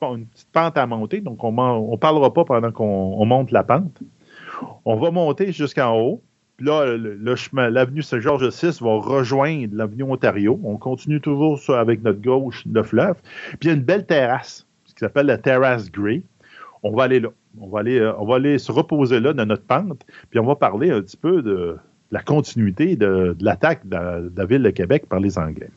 pente 0.54 0.78
à 0.78 0.88
monter, 0.88 1.20
donc 1.20 1.44
on 1.44 1.52
ne 1.52 1.98
parlera 1.98 2.34
pas 2.34 2.46
pendant 2.46 2.72
qu'on 2.72 2.86
on 3.18 3.26
monte 3.26 3.52
la 3.52 3.64
pente. 3.64 4.00
On 4.86 4.96
va 4.96 5.12
monter 5.12 5.52
jusqu'en 5.52 5.98
haut. 6.00 6.22
Puis 6.58 6.68
là, 6.68 6.86
le, 6.86 7.16
le 7.16 7.36
chemin, 7.36 7.70
l'avenue 7.70 8.02
Saint-Georges 8.02 8.48
VI 8.48 8.78
va 8.82 8.98
rejoindre 8.98 9.76
l'avenue 9.76 10.04
Ontario. 10.04 10.60
On 10.64 10.78
continue 10.78 11.20
toujours 11.20 11.60
sur- 11.60 11.76
avec 11.76 12.04
notre 12.04 12.22
gauche 12.22 12.64
le 12.72 12.84
fleuve. 12.84 13.16
Puis 13.60 13.60
il 13.64 13.68
y 13.68 13.72
a 13.72 13.74
une 13.74 13.84
belle 13.84 14.06
terrasse, 14.06 14.68
ce 14.86 14.94
qui 14.94 15.00
s'appelle 15.00 15.26
la 15.26 15.38
terrasse 15.38 15.92
Grey. 15.92 16.22
On 16.84 16.92
va 16.96 17.04
aller 17.04 17.20
là. 17.20 17.30
On 17.60 17.68
va 17.70 17.80
aller, 17.80 18.00
euh, 18.00 18.14
on 18.18 18.26
va 18.26 18.36
aller 18.36 18.58
se 18.58 18.72
reposer 18.72 19.20
là 19.20 19.34
dans 19.34 19.46
notre 19.46 19.64
pente. 19.66 20.06
Puis 20.30 20.40
on 20.40 20.46
va 20.46 20.56
parler 20.56 20.92
un 20.92 21.02
petit 21.02 21.18
peu 21.18 21.42
de 21.42 21.78
la 22.12 22.22
continuité 22.22 22.96
de, 22.96 23.36
l'attaque 23.42 23.88
de, 23.88 24.32
la- 24.36 24.46
ville 24.46 24.64
de 24.64 24.70
Québec 24.70 25.06
par 25.08 25.20
les 25.20 25.38
Anglais. 25.38 25.70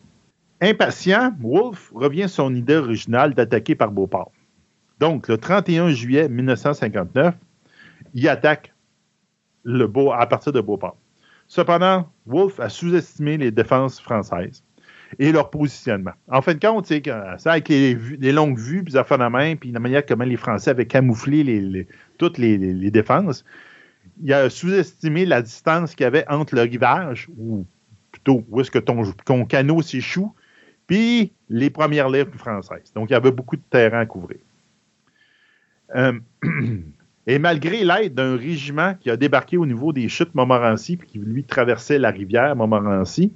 Impatient, 0.61 1.33
Wolfe 1.41 1.93
revient 1.94 2.28
sur 2.28 2.44
son 2.44 2.55
idée 2.55 2.77
originale 2.77 3.35
d'attaquer 3.35 3.75
par 3.75 3.91
Beauport. 3.91 4.33
Donc, 5.01 5.28
le 5.28 5.36
31 5.36 5.91
juillet 5.91 6.28
1959, 6.28 7.35
il 8.15 8.28
attaque 8.28 8.73
le 9.65 9.86
Beau, 9.86 10.12
à 10.12 10.27
partir 10.27 10.53
de 10.53 10.61
Beauport. 10.61 10.97
Cependant, 11.47 12.09
Wolfe 12.27 12.61
a 12.61 12.69
sous-estimé 12.69 13.36
les 13.36 13.51
défenses 13.51 14.01
françaises 14.01 14.62
et 15.18 15.33
leur 15.33 15.51
positionnement. 15.51 16.12
En 16.28 16.43
fin 16.43 16.55
de 16.55 16.60
compte, 16.60 16.86
c'est 16.86 17.02
ça, 17.39 17.52
avec 17.52 17.68
les, 17.68 18.33
longues 18.33 18.59
vues, 18.59 18.83
puis 18.83 18.93
de 18.94 19.28
main, 19.28 19.57
puis 19.57 19.73
la 19.73 19.81
manière 19.81 20.05
comment 20.05 20.25
les 20.25 20.36
Français 20.36 20.70
avaient 20.70 20.86
camouflé 20.86 21.86
toutes 22.18 22.39
les, 22.39 22.91
défenses, 22.91 23.44
il 24.23 24.33
a 24.33 24.49
sous-estimé 24.51 25.26
la 25.26 25.43
distance 25.43 25.94
qu'il 25.94 26.05
y 26.05 26.07
avait 26.07 26.28
entre 26.28 26.55
le 26.55 26.62
rivage, 26.62 27.28
ou 27.36 27.67
plutôt 28.12 28.44
où 28.49 28.60
est-ce 28.60 28.70
que 28.70 28.78
ton, 28.78 29.44
canot 29.44 29.83
s'échoue, 29.83 30.34
puis 30.86 31.33
les 31.49 31.70
premières 31.70 32.09
lignes 32.09 32.26
françaises. 32.36 32.93
Donc, 32.94 33.10
il 33.10 33.15
y 33.15 33.17
avait 33.17 33.33
beaucoup 33.33 33.57
de 33.57 33.62
terrain 33.68 34.01
à 34.01 34.07
couvrir. 34.07 34.39
Euh, 35.97 36.18
et 37.26 37.39
malgré 37.39 37.84
l'aide 37.84 38.15
d'un 38.15 38.36
régiment 38.36 38.94
qui 38.94 39.10
a 39.10 39.17
débarqué 39.17 39.57
au 39.57 39.67
niveau 39.67 39.93
des 39.93 40.09
chutes 40.09 40.34
Montmorency, 40.34 40.97
puis 40.97 41.09
qui 41.09 41.18
lui 41.18 41.44
traversait 41.44 41.99
la 41.99 42.10
rivière 42.10 42.55
Montmorency, 42.55 43.33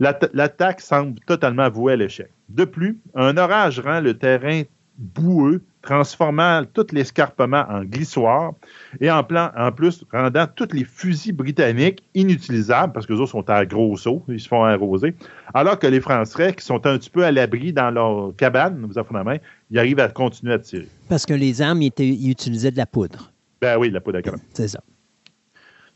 l'attaque 0.00 0.80
semble 0.80 1.18
totalement 1.26 1.68
vouée 1.70 1.92
à 1.94 1.96
l'échec. 1.96 2.30
De 2.48 2.64
plus, 2.64 2.98
un 3.14 3.36
orage 3.36 3.80
rend 3.80 4.00
le 4.00 4.14
terrain 4.16 4.62
boueux 4.98 5.62
transformant 5.80 6.62
tout 6.72 6.86
l'escarpement 6.92 7.64
en 7.68 7.82
glissoire 7.82 8.52
et 9.00 9.10
en, 9.10 9.24
plan, 9.24 9.50
en 9.56 9.72
plus 9.72 10.04
rendant 10.12 10.46
tous 10.46 10.68
les 10.72 10.84
fusils 10.84 11.32
britanniques 11.34 12.04
inutilisables 12.14 12.92
parce 12.92 13.06
que 13.06 13.12
les 13.12 13.18
autres 13.18 13.32
sont 13.32 13.48
à 13.50 13.66
gros 13.66 13.96
sauts, 13.96 14.22
ils 14.28 14.38
se 14.38 14.46
font 14.46 14.62
arroser, 14.62 15.14
alors 15.54 15.78
que 15.78 15.88
les 15.88 16.00
Français, 16.00 16.52
qui 16.54 16.64
sont 16.64 16.86
un 16.86 16.98
petit 16.98 17.10
peu 17.10 17.24
à 17.24 17.32
l'abri 17.32 17.72
dans 17.72 17.90
leur 17.90 18.36
cabane, 18.36 18.84
vous 18.88 18.96
avez 18.96 19.08
la 19.12 19.24
main, 19.24 19.36
ils 19.72 19.78
arrivent 19.78 19.98
à 19.98 20.08
continuer 20.08 20.52
à 20.54 20.58
tirer. 20.60 20.86
Parce 21.08 21.26
que 21.26 21.34
les 21.34 21.60
armes, 21.62 21.82
ils, 21.82 21.86
étaient- 21.88 22.06
ils 22.06 22.30
utilisaient 22.30 22.70
de 22.70 22.76
la 22.76 22.86
poudre. 22.86 23.32
Ben 23.60 23.76
oui, 23.78 23.90
la 23.90 24.00
poudre 24.00 24.18
à 24.18 24.22
canon. 24.22 24.38
C'est 24.54 24.68
ça. 24.68 24.80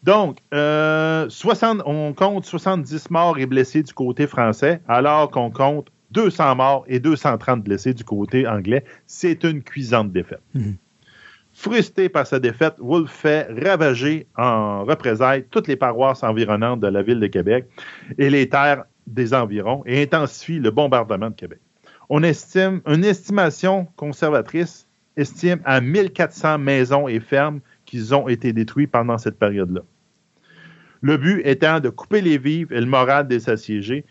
Donc, 0.07 0.39
euh, 0.55 1.29
60 1.29 1.83
on 1.85 2.13
compte 2.13 2.47
70 2.47 3.11
morts 3.11 3.39
et 3.39 3.47
blessés 3.47 3.83
du 3.83 3.93
côté 3.93 4.29
français, 4.29 4.81
alors 4.87 5.33
qu'on 5.33 5.51
compte 5.51 5.89
200 6.13 6.55
morts 6.55 6.85
et 6.87 7.01
230 7.01 7.65
blessés 7.65 7.93
du 7.93 8.05
côté 8.05 8.47
anglais. 8.47 8.85
C'est 9.07 9.43
une 9.43 9.65
cuisante 9.65 10.13
défaite. 10.13 10.43
Mhm. 10.55 10.77
Frustré 11.53 12.09
par 12.09 12.25
sa 12.25 12.39
défaite, 12.39 12.75
Wolfe 12.79 13.11
fait 13.11 13.49
ravager 13.65 14.29
en 14.37 14.85
représailles 14.85 15.45
toutes 15.51 15.67
les 15.67 15.77
paroisses 15.77 16.23
environnantes 16.23 16.81
de 16.81 16.87
la 16.87 17.03
ville 17.03 17.19
de 17.19 17.27
Québec 17.27 17.67
et 18.17 18.31
les 18.31 18.49
terres 18.49 18.85
des 19.09 19.35
environs 19.35 19.83
et 19.87 20.03
intensifie 20.03 20.61
le 20.61 20.71
bombardement 20.71 21.31
de 21.31 21.35
Québec. 21.35 21.59
On 22.11 22.23
estime, 22.23 22.81
une 22.87 23.05
estimation 23.05 23.89
conservatrice 23.97 24.87
estime 25.17 25.61
à 25.65 25.81
1400 25.81 26.59
maisons 26.59 27.09
et 27.09 27.19
fermes 27.19 27.61
qui 27.87 28.13
ont 28.13 28.29
été 28.29 28.53
détruites 28.53 28.93
pendant 28.93 29.19
cette 29.19 29.39
période-là. 29.39 29.81
Le 31.03 31.17
but 31.17 31.43
étant 31.45 31.81
de 31.81 31.89
couper 31.89 32.21
les 32.21 32.39
vivres 32.39 32.73
et 32.73 32.81
le 32.81 32.87
moral 32.87 33.29
des 33.29 33.49
assiégés, 33.51 34.05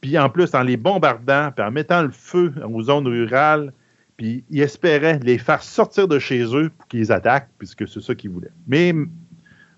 puis 0.00 0.18
en 0.18 0.28
plus 0.28 0.54
en 0.54 0.62
les 0.62 0.76
bombardant, 0.76 1.50
puis 1.54 1.64
en 1.64 1.70
mettant 1.70 2.02
le 2.02 2.10
feu 2.10 2.52
aux 2.68 2.82
zones 2.82 3.06
rurales, 3.06 3.72
puis 4.16 4.44
ils 4.50 4.60
espéraient 4.60 5.18
les 5.22 5.38
faire 5.38 5.62
sortir 5.62 6.08
de 6.08 6.18
chez 6.18 6.42
eux 6.54 6.70
pour 6.76 6.88
qu'ils 6.88 7.12
attaquent, 7.12 7.48
puisque 7.58 7.88
c'est 7.88 8.00
ça 8.00 8.14
qu'ils 8.14 8.30
voulaient. 8.30 8.52
Mais 8.66 8.94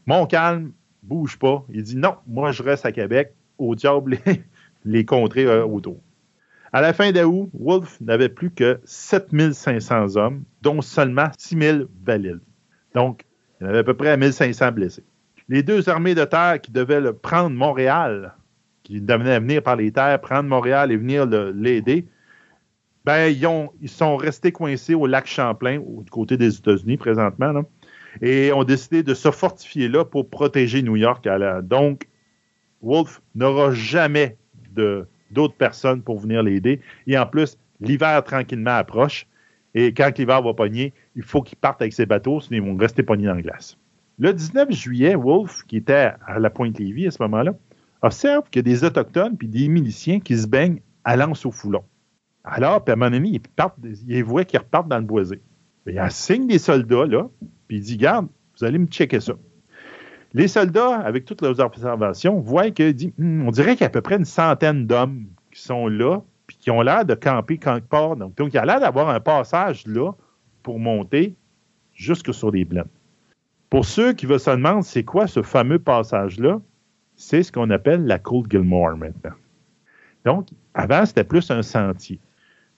Montcalm 0.06 0.73
bouge 1.02 1.39
pas. 1.39 1.64
Il 1.73 1.82
dit 1.82 1.97
non, 1.97 2.16
moi 2.26 2.52
je 2.52 2.62
reste 2.62 2.86
à 2.86 2.92
Québec, 2.92 3.32
au 3.58 3.74
diable 3.74 4.18
les, 4.84 5.05
contrées 5.05 5.47
euh, 5.47 5.64
autour. 5.64 6.00
À 6.73 6.81
la 6.81 6.92
fin 6.92 7.12
d'août, 7.12 7.50
Wolfe 7.52 8.00
n'avait 8.00 8.28
plus 8.28 8.50
que 8.50 8.81
7500 8.84 10.16
hommes, 10.16 10.42
dont 10.62 10.82
seulement 10.82 11.28
6000 11.39 11.86
valides. 12.05 12.40
Donc, 12.94 13.24
il 13.60 13.66
y 13.66 13.68
avait 13.68 13.78
à 13.78 13.84
peu 13.84 13.94
près 13.94 14.16
1500 14.16 14.73
blessés. 14.73 15.05
Les 15.48 15.62
deux 15.62 15.89
armées 15.89 16.14
de 16.14 16.24
terre 16.24 16.60
qui 16.60 16.70
devaient 16.73 17.12
prendre 17.12 17.55
Montréal, 17.56 18.34
qui 18.82 19.00
devaient 19.00 19.40
venir 19.40 19.62
par 19.62 19.76
les 19.76 19.92
terres, 19.92 20.20
prendre 20.20 20.48
Montréal 20.48 20.90
et 20.92 20.97
venir 20.97 21.26
l'aider, 21.26 22.06
ben, 23.05 23.26
ils, 23.26 23.47
ont- 23.47 23.70
ils 23.82 23.89
sont 23.90 24.16
restés 24.16 24.52
coincés 24.52 24.94
au 24.94 25.06
lac 25.06 25.26
Champlain, 25.26 25.78
du 25.81 26.10
côté 26.10 26.36
des 26.39 26.56
États-Unis 26.56 26.97
présentement, 26.97 27.52
là, 27.52 27.62
et 28.23 28.52
ont 28.52 28.64
décidé 28.64 29.02
de 29.02 29.12
se 29.12 29.31
fortifier 29.31 29.89
là 29.89 30.05
pour 30.05 30.31
protéger 30.31 30.82
New 30.82 30.97
York. 30.97 31.24
la- 31.26 31.60
Donc, 31.60 32.08
Wolfe 32.81 33.20
n'aura 33.34 33.73
jamais 33.73 34.36
d'autres 35.31 35.55
personnes 35.56 36.02
pour 36.02 36.18
venir 36.20 36.42
l'aider. 36.42 36.81
Et 37.06 37.18
en 37.18 37.26
plus, 37.26 37.58
l'hiver 37.81 38.23
tranquillement 38.24 38.76
approche. 38.76 39.26
Et 39.74 39.92
quand 39.92 40.16
l'hiver 40.16 40.40
va 40.42 40.55
pogner, 40.55 40.92
il 41.16 41.23
faut 41.23 41.42
qu'il 41.42 41.58
parte 41.58 41.82
avec 41.82 41.92
ses 41.92 42.06
bateaux, 42.06 42.40
sinon 42.40 42.56
ils 42.64 42.70
vont 42.73 42.76
rester 42.76 43.02
pognés 43.02 43.26
dans 43.26 43.34
la 43.34 43.42
glace. 43.42 43.76
Le 44.18 44.33
19 44.33 44.70
juillet, 44.70 45.15
Wolfe, 45.17 45.62
qui 45.67 45.76
était 45.78 46.12
à 46.26 46.39
la 46.39 46.51
Pointe-Lévis 46.51 47.09
à 47.09 47.10
ce 47.10 47.23
moment-là, 47.23 47.52
observe 48.02 48.49
qu'il 48.51 48.60
y 48.60 48.70
a 48.70 48.73
des 48.73 48.84
Autochtones 48.84 49.36
puis 49.36 49.49
des 49.49 49.68
miliciens 49.68 50.20
qui 50.20 50.36
se 50.39 50.47
baignent 50.47 50.81
à 51.05 51.17
l'anse 51.17 51.44
au 51.47 51.51
foulon. 51.51 51.83
Alors, 52.44 52.84
puis 52.84 52.93
à 52.93 52.94
un 52.94 52.97
moment 52.97 53.10
donné, 53.10 53.28
il, 53.31 53.41
partent- 53.41 53.78
il 54.07 54.23
voit 54.25 54.44
qu'ils 54.44 54.60
repartent 54.60 54.89
dans 54.89 54.99
le 54.99 55.05
boisé. 55.05 55.43
Il 55.86 55.99
assigne 55.99 56.47
des 56.47 56.59
soldats, 56.59 57.07
là, 57.07 57.28
puis 57.67 57.78
il 57.78 57.83
dit 57.83 57.97
Garde, 57.97 58.28
vous 58.59 58.65
allez 58.65 58.78
me 58.78 58.86
checker 58.86 59.20
ça. 59.20 59.34
Les 60.33 60.49
soldats, 60.49 60.97
avec 60.97 61.25
toutes 61.25 61.43
leurs 61.43 61.60
observations, 61.60 62.41
voient 62.41 62.70
que 62.70 62.91
dit, 62.93 63.12
Hum, 63.18 63.47
on 63.47 63.51
dirait 63.51 63.73
qu'il 63.73 63.83
y 63.83 63.84
a 63.84 63.86
à 63.86 63.91
peu 63.91 64.01
près 64.01 64.17
une 64.17 64.25
centaine 64.25 64.86
d'hommes 64.86 65.26
qui 65.52 65.60
sont 65.62 65.89
là, 65.89 66.20
puis 66.47 66.57
qui 66.57 66.70
ont 66.70 66.83
l'air 66.83 67.05
de 67.05 67.15
camper 67.15 67.59
quelque 67.59 67.89
part. 67.89 68.17
Donc, 68.17 68.34
donc 68.36 68.52
il 68.52 68.57
y 68.57 68.59
a 68.59 68.65
l'air 68.65 68.81
d'avoir 68.81 69.09
un 69.09 69.20
passage 69.20 69.86
là 69.86 70.12
pour 70.62 70.78
monter 70.78 71.34
jusque 71.94 72.33
sur 72.34 72.51
les 72.51 72.65
plaines. 72.65 72.84
Pour 73.74 73.86
ceux 73.86 74.12
qui 74.12 74.26
veulent 74.26 74.38
se 74.38 74.50
demander 74.50 74.82
c'est 74.82 75.02
quoi 75.02 75.26
ce 75.26 75.42
fameux 75.42 75.80
passage-là, 75.80 76.60
c'est 77.16 77.42
ce 77.42 77.50
qu'on 77.50 77.70
appelle 77.70 78.06
la 78.06 78.20
Cold 78.20 78.48
Gilmore 78.48 78.96
maintenant. 78.96 79.34
Donc, 80.24 80.46
avant, 80.74 81.04
c'était 81.04 81.24
plus 81.24 81.50
un 81.50 81.62
sentier. 81.62 82.20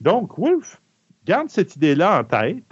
Donc, 0.01 0.39
Wolfe 0.39 0.81
garde 1.27 1.51
cette 1.51 1.77
idée-là 1.77 2.19
en 2.19 2.25
tête, 2.25 2.65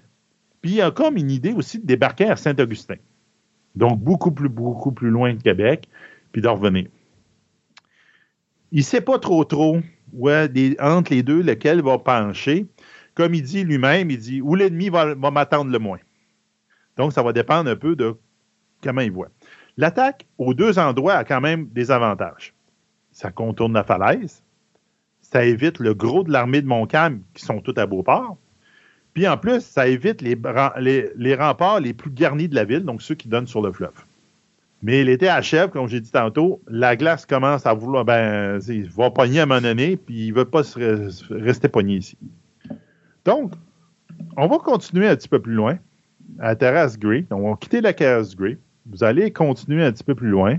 puis 0.62 0.70
il 0.70 0.80
a 0.80 0.90
comme 0.90 1.18
une 1.18 1.30
idée 1.30 1.52
aussi 1.52 1.78
de 1.78 1.84
débarquer 1.84 2.30
à 2.30 2.36
Saint-Augustin. 2.36 2.94
Donc, 3.74 4.00
beaucoup 4.00 4.32
plus, 4.32 4.48
beaucoup 4.48 4.92
plus 4.92 5.10
loin 5.10 5.34
de 5.34 5.42
Québec, 5.42 5.86
puis 6.32 6.40
de 6.40 6.48
revenir. 6.48 6.86
Il 8.72 8.78
ne 8.78 8.84
sait 8.84 9.02
pas 9.02 9.18
trop 9.18 9.44
trop 9.44 9.80
des- 10.14 10.76
entre 10.80 11.12
les 11.12 11.22
deux 11.22 11.42
lequel 11.42 11.82
va 11.82 11.98
pencher. 11.98 12.64
Comme 13.14 13.34
il 13.34 13.42
dit 13.42 13.64
lui-même, 13.64 14.10
il 14.10 14.18
dit 14.18 14.40
où 14.40 14.54
l'ennemi 14.54 14.88
va 14.88 15.14
m'attendre 15.14 15.70
le 15.70 15.78
moins. 15.78 15.98
Donc, 16.96 17.12
ça 17.12 17.22
va 17.22 17.32
dépendre 17.32 17.70
un 17.70 17.76
peu 17.76 17.96
de 17.96 18.16
comment 18.82 19.00
il 19.00 19.12
voit. 19.12 19.28
L'attaque 19.76 20.26
aux 20.38 20.54
deux 20.54 20.78
endroits 20.78 21.14
a 21.14 21.24
quand 21.24 21.40
même 21.40 21.66
des 21.68 21.90
avantages. 21.90 22.54
Ça 23.12 23.30
contourne 23.30 23.72
la 23.72 23.84
falaise, 23.84 24.42
ça 25.20 25.44
évite 25.44 25.80
le 25.80 25.94
gros 25.94 26.22
de 26.22 26.30
l'armée 26.30 26.62
de 26.62 26.66
Montcalm 26.66 27.20
qui 27.34 27.44
sont 27.44 27.60
tous 27.60 27.78
à 27.78 27.86
Beauport. 27.86 28.36
Puis 29.14 29.26
en 29.28 29.36
plus, 29.36 29.60
ça 29.60 29.86
évite 29.86 30.22
les, 30.22 30.34
remparts 31.34 31.80
les 31.80 31.94
plus 31.94 32.10
garnis 32.10 32.48
de 32.48 32.54
la 32.54 32.64
ville, 32.64 32.84
donc 32.84 33.02
ceux 33.02 33.14
qui 33.14 33.28
donnent 33.28 33.46
sur 33.46 33.62
le 33.62 33.72
fleuve. 33.72 34.04
Mais 34.82 35.02
l'été 35.02 35.28
achève, 35.28 35.70
comme 35.70 35.88
j'ai 35.88 36.00
dit 36.00 36.10
tantôt, 36.10 36.60
la 36.68 36.94
glace 36.94 37.24
commence 37.24 37.64
à 37.64 37.72
vouloir, 37.74 38.04
ben, 38.04 38.60
il 38.68 38.90
va 38.90 39.10
pogner 39.10 39.40
à 39.40 39.44
un 39.44 39.46
moment 39.46 39.62
puis 39.62 40.26
il 40.26 40.30
ne 40.30 40.34
veut 40.34 40.44
pas 40.44 40.62
rester 41.30 41.68
pogné 41.68 41.96
ici. 41.96 42.18
Donc, 43.24 43.52
on 44.36 44.46
va 44.46 44.58
continuer 44.58 45.08
un 45.08 45.16
petit 45.16 45.28
peu 45.28 45.40
plus 45.40 45.54
loin, 45.54 45.78
à 46.38 46.48
la 46.48 46.56
terrasse 46.56 46.98
Gray. 46.98 47.26
On 47.30 47.50
va 47.50 47.56
quitter 47.56 47.80
la 47.80 47.92
terrasse 47.92 48.36
Gray. 48.36 48.58
Vous 48.86 49.04
allez 49.04 49.32
continuer 49.32 49.84
un 49.84 49.92
petit 49.92 50.04
peu 50.04 50.14
plus 50.14 50.28
loin. 50.28 50.58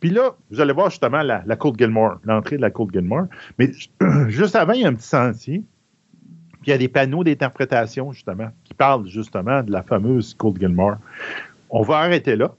Puis 0.00 0.10
là, 0.10 0.34
vous 0.50 0.60
allez 0.60 0.72
voir 0.72 0.90
justement 0.90 1.22
la, 1.22 1.42
la 1.46 1.56
Côte 1.56 1.78
Gilmore, 1.78 2.18
l'entrée 2.24 2.56
de 2.56 2.62
la 2.62 2.70
Côte 2.70 2.92
Gilmore. 2.92 3.26
Mais 3.58 3.70
juste 4.28 4.56
avant, 4.56 4.72
il 4.72 4.82
y 4.82 4.84
a 4.84 4.88
un 4.88 4.94
petit 4.94 5.06
sentier. 5.06 5.62
Puis 6.62 6.68
il 6.68 6.70
y 6.70 6.72
a 6.72 6.78
des 6.78 6.88
panneaux 6.88 7.22
d'interprétation, 7.22 8.12
justement, 8.12 8.50
qui 8.64 8.74
parlent 8.74 9.06
justement 9.06 9.62
de 9.62 9.70
la 9.70 9.82
fameuse 9.82 10.34
Côte 10.34 10.58
Gilmore. 10.58 10.96
On 11.70 11.82
va 11.82 11.98
arrêter 11.98 12.36
là. 12.36 12.54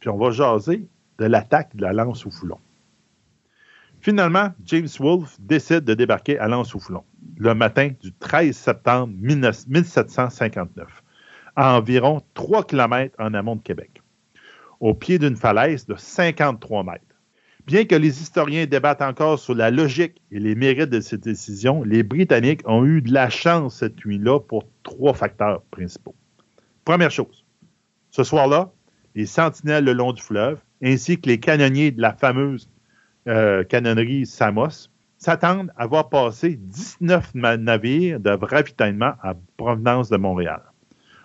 Puis 0.00 0.08
on 0.08 0.18
va 0.18 0.30
jaser 0.30 0.86
de 1.18 1.24
l'attaque 1.24 1.74
de 1.76 1.82
la 1.82 1.92
lance 1.92 2.26
au 2.26 2.30
foulon. 2.30 2.58
Finalement, 4.00 4.48
James 4.64 4.88
Wolfe 4.98 5.36
décide 5.40 5.84
de 5.84 5.94
débarquer 5.94 6.38
à 6.38 6.48
lance 6.48 6.74
au 6.74 6.80
foulon 6.80 7.04
le 7.38 7.54
matin 7.54 7.90
du 8.00 8.12
13 8.12 8.56
septembre 8.56 9.14
19- 9.22 9.68
1759, 9.68 11.01
à 11.56 11.76
environ 11.76 12.20
3 12.34 12.64
km 12.64 13.14
en 13.18 13.34
amont 13.34 13.56
de 13.56 13.62
Québec, 13.62 14.02
au 14.80 14.94
pied 14.94 15.18
d'une 15.18 15.36
falaise 15.36 15.86
de 15.86 15.94
53 15.96 16.84
mètres. 16.84 17.04
Bien 17.66 17.84
que 17.84 17.94
les 17.94 18.20
historiens 18.20 18.66
débattent 18.66 19.02
encore 19.02 19.38
sur 19.38 19.54
la 19.54 19.70
logique 19.70 20.20
et 20.32 20.40
les 20.40 20.56
mérites 20.56 20.90
de 20.90 21.00
cette 21.00 21.20
décision, 21.22 21.84
les 21.84 22.02
Britanniques 22.02 22.62
ont 22.64 22.84
eu 22.84 23.00
de 23.02 23.12
la 23.12 23.30
chance 23.30 23.76
cette 23.78 24.04
nuit-là 24.04 24.40
pour 24.40 24.64
trois 24.82 25.14
facteurs 25.14 25.62
principaux. 25.70 26.16
Première 26.84 27.12
chose, 27.12 27.44
ce 28.10 28.24
soir-là, 28.24 28.72
les 29.14 29.26
sentinelles 29.26 29.84
le 29.84 29.92
long 29.92 30.12
du 30.12 30.20
fleuve, 30.20 30.58
ainsi 30.82 31.20
que 31.20 31.28
les 31.28 31.38
canonniers 31.38 31.92
de 31.92 32.00
la 32.00 32.12
fameuse 32.14 32.68
euh, 33.28 33.62
canonnerie 33.62 34.26
Samos, 34.26 34.88
s'attendent 35.18 35.70
à 35.76 35.86
voir 35.86 36.08
passer 36.08 36.56
19 36.56 37.32
ma- 37.36 37.56
navires 37.56 38.18
de 38.18 38.30
ravitaillement 38.30 39.12
à 39.22 39.34
provenance 39.56 40.08
de 40.08 40.16
Montréal. 40.16 40.62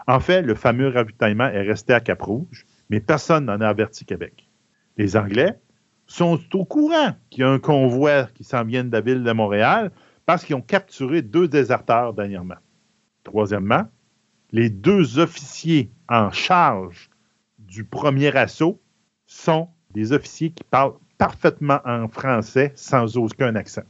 En 0.07 0.21
fait, 0.21 0.41
le 0.41 0.55
fameux 0.55 0.87
ravitaillement 0.87 1.47
est 1.47 1.61
resté 1.61 1.93
à 1.93 1.99
Cap-Rouge, 1.99 2.65
mais 2.89 3.01
personne 3.01 3.45
n'en 3.45 3.59
a 3.59 3.67
averti 3.67 4.05
Québec. 4.05 4.49
Les 4.97 5.17
Anglais 5.17 5.59
sont 6.07 6.39
au 6.53 6.63
courant 6.63 7.13
qu'il 7.29 7.41
y 7.41 7.43
a 7.43 7.49
un 7.49 7.59
convoi 7.59 8.27
qui 8.33 8.45
s'en 8.45 8.63
vient 8.63 8.85
de 8.85 8.91
la 8.91 9.01
ville 9.01 9.23
de 9.23 9.31
Montréal 9.33 9.91
parce 10.25 10.45
qu'ils 10.45 10.55
ont 10.55 10.61
capturé 10.61 11.21
deux 11.21 11.49
déserteurs 11.49 12.13
dernièrement. 12.13 12.55
Troisièmement, 13.23 13.83
les 14.51 14.69
deux 14.69 15.19
officiers 15.19 15.91
en 16.07 16.31
charge 16.31 17.09
du 17.59 17.83
premier 17.83 18.33
assaut 18.35 18.81
sont 19.25 19.67
des 19.91 20.13
officiers 20.13 20.51
qui 20.51 20.63
parlent 20.63 20.93
parfaitement 21.17 21.79
en 21.83 22.07
français 22.07 22.71
sans 22.75 23.17
aucun 23.17 23.55
accent. 23.55 23.83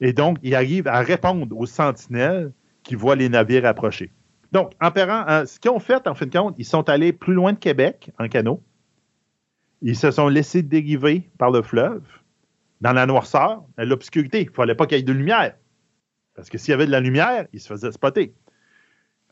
Et 0.00 0.12
donc, 0.12 0.38
ils 0.42 0.56
arrivent 0.56 0.88
à 0.88 1.00
répondre 1.00 1.56
aux 1.56 1.66
sentinelles 1.66 2.52
qui 2.82 2.96
voient 2.96 3.14
les 3.14 3.28
navires 3.28 3.66
approcher. 3.66 4.10
Donc, 4.52 4.72
en 4.80 4.90
parant, 4.90 5.26
euh, 5.28 5.46
ce 5.46 5.58
qu'ils 5.58 5.70
ont 5.70 5.80
fait, 5.80 6.06
en 6.06 6.14
fin 6.14 6.26
de 6.26 6.36
compte, 6.36 6.54
ils 6.58 6.64
sont 6.64 6.88
allés 6.88 7.12
plus 7.12 7.32
loin 7.32 7.54
de 7.54 7.58
Québec 7.58 8.10
en 8.18 8.28
canot. 8.28 8.62
Ils 9.80 9.96
se 9.96 10.10
sont 10.10 10.28
laissés 10.28 10.62
dériver 10.62 11.30
par 11.38 11.50
le 11.50 11.62
fleuve, 11.62 12.02
dans 12.80 12.92
la 12.92 13.06
noirceur, 13.06 13.64
dans 13.76 13.88
l'obscurité. 13.88 14.42
Il 14.42 14.48
ne 14.48 14.52
fallait 14.52 14.74
pas 14.74 14.86
qu'il 14.86 14.98
y 14.98 15.00
ait 15.00 15.04
de 15.04 15.12
lumière. 15.12 15.56
Parce 16.34 16.50
que 16.50 16.58
s'il 16.58 16.70
y 16.72 16.74
avait 16.74 16.86
de 16.86 16.90
la 16.90 17.00
lumière, 17.00 17.46
ils 17.52 17.60
se 17.60 17.68
faisaient 17.68 17.92
spotter. 17.92 18.34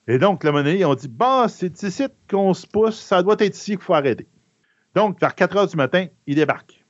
Et 0.08 0.18
donc, 0.18 0.42
le 0.42 0.52
monnaie, 0.52 0.78
ils 0.78 0.84
ont 0.86 0.94
dit 0.94 1.08
Bah, 1.08 1.46
c'est 1.48 1.82
ici 1.82 2.04
qu'on 2.28 2.54
se 2.54 2.66
pousse, 2.66 2.98
ça 2.98 3.22
doit 3.22 3.36
être 3.38 3.54
ici 3.54 3.72
qu'il 3.72 3.80
faut 3.80 3.94
arrêter. 3.94 4.26
Donc, 4.94 5.20
vers 5.20 5.34
4 5.34 5.56
heures 5.56 5.66
du 5.68 5.76
matin, 5.76 6.06
ils 6.26 6.34
débarquent. 6.34 6.84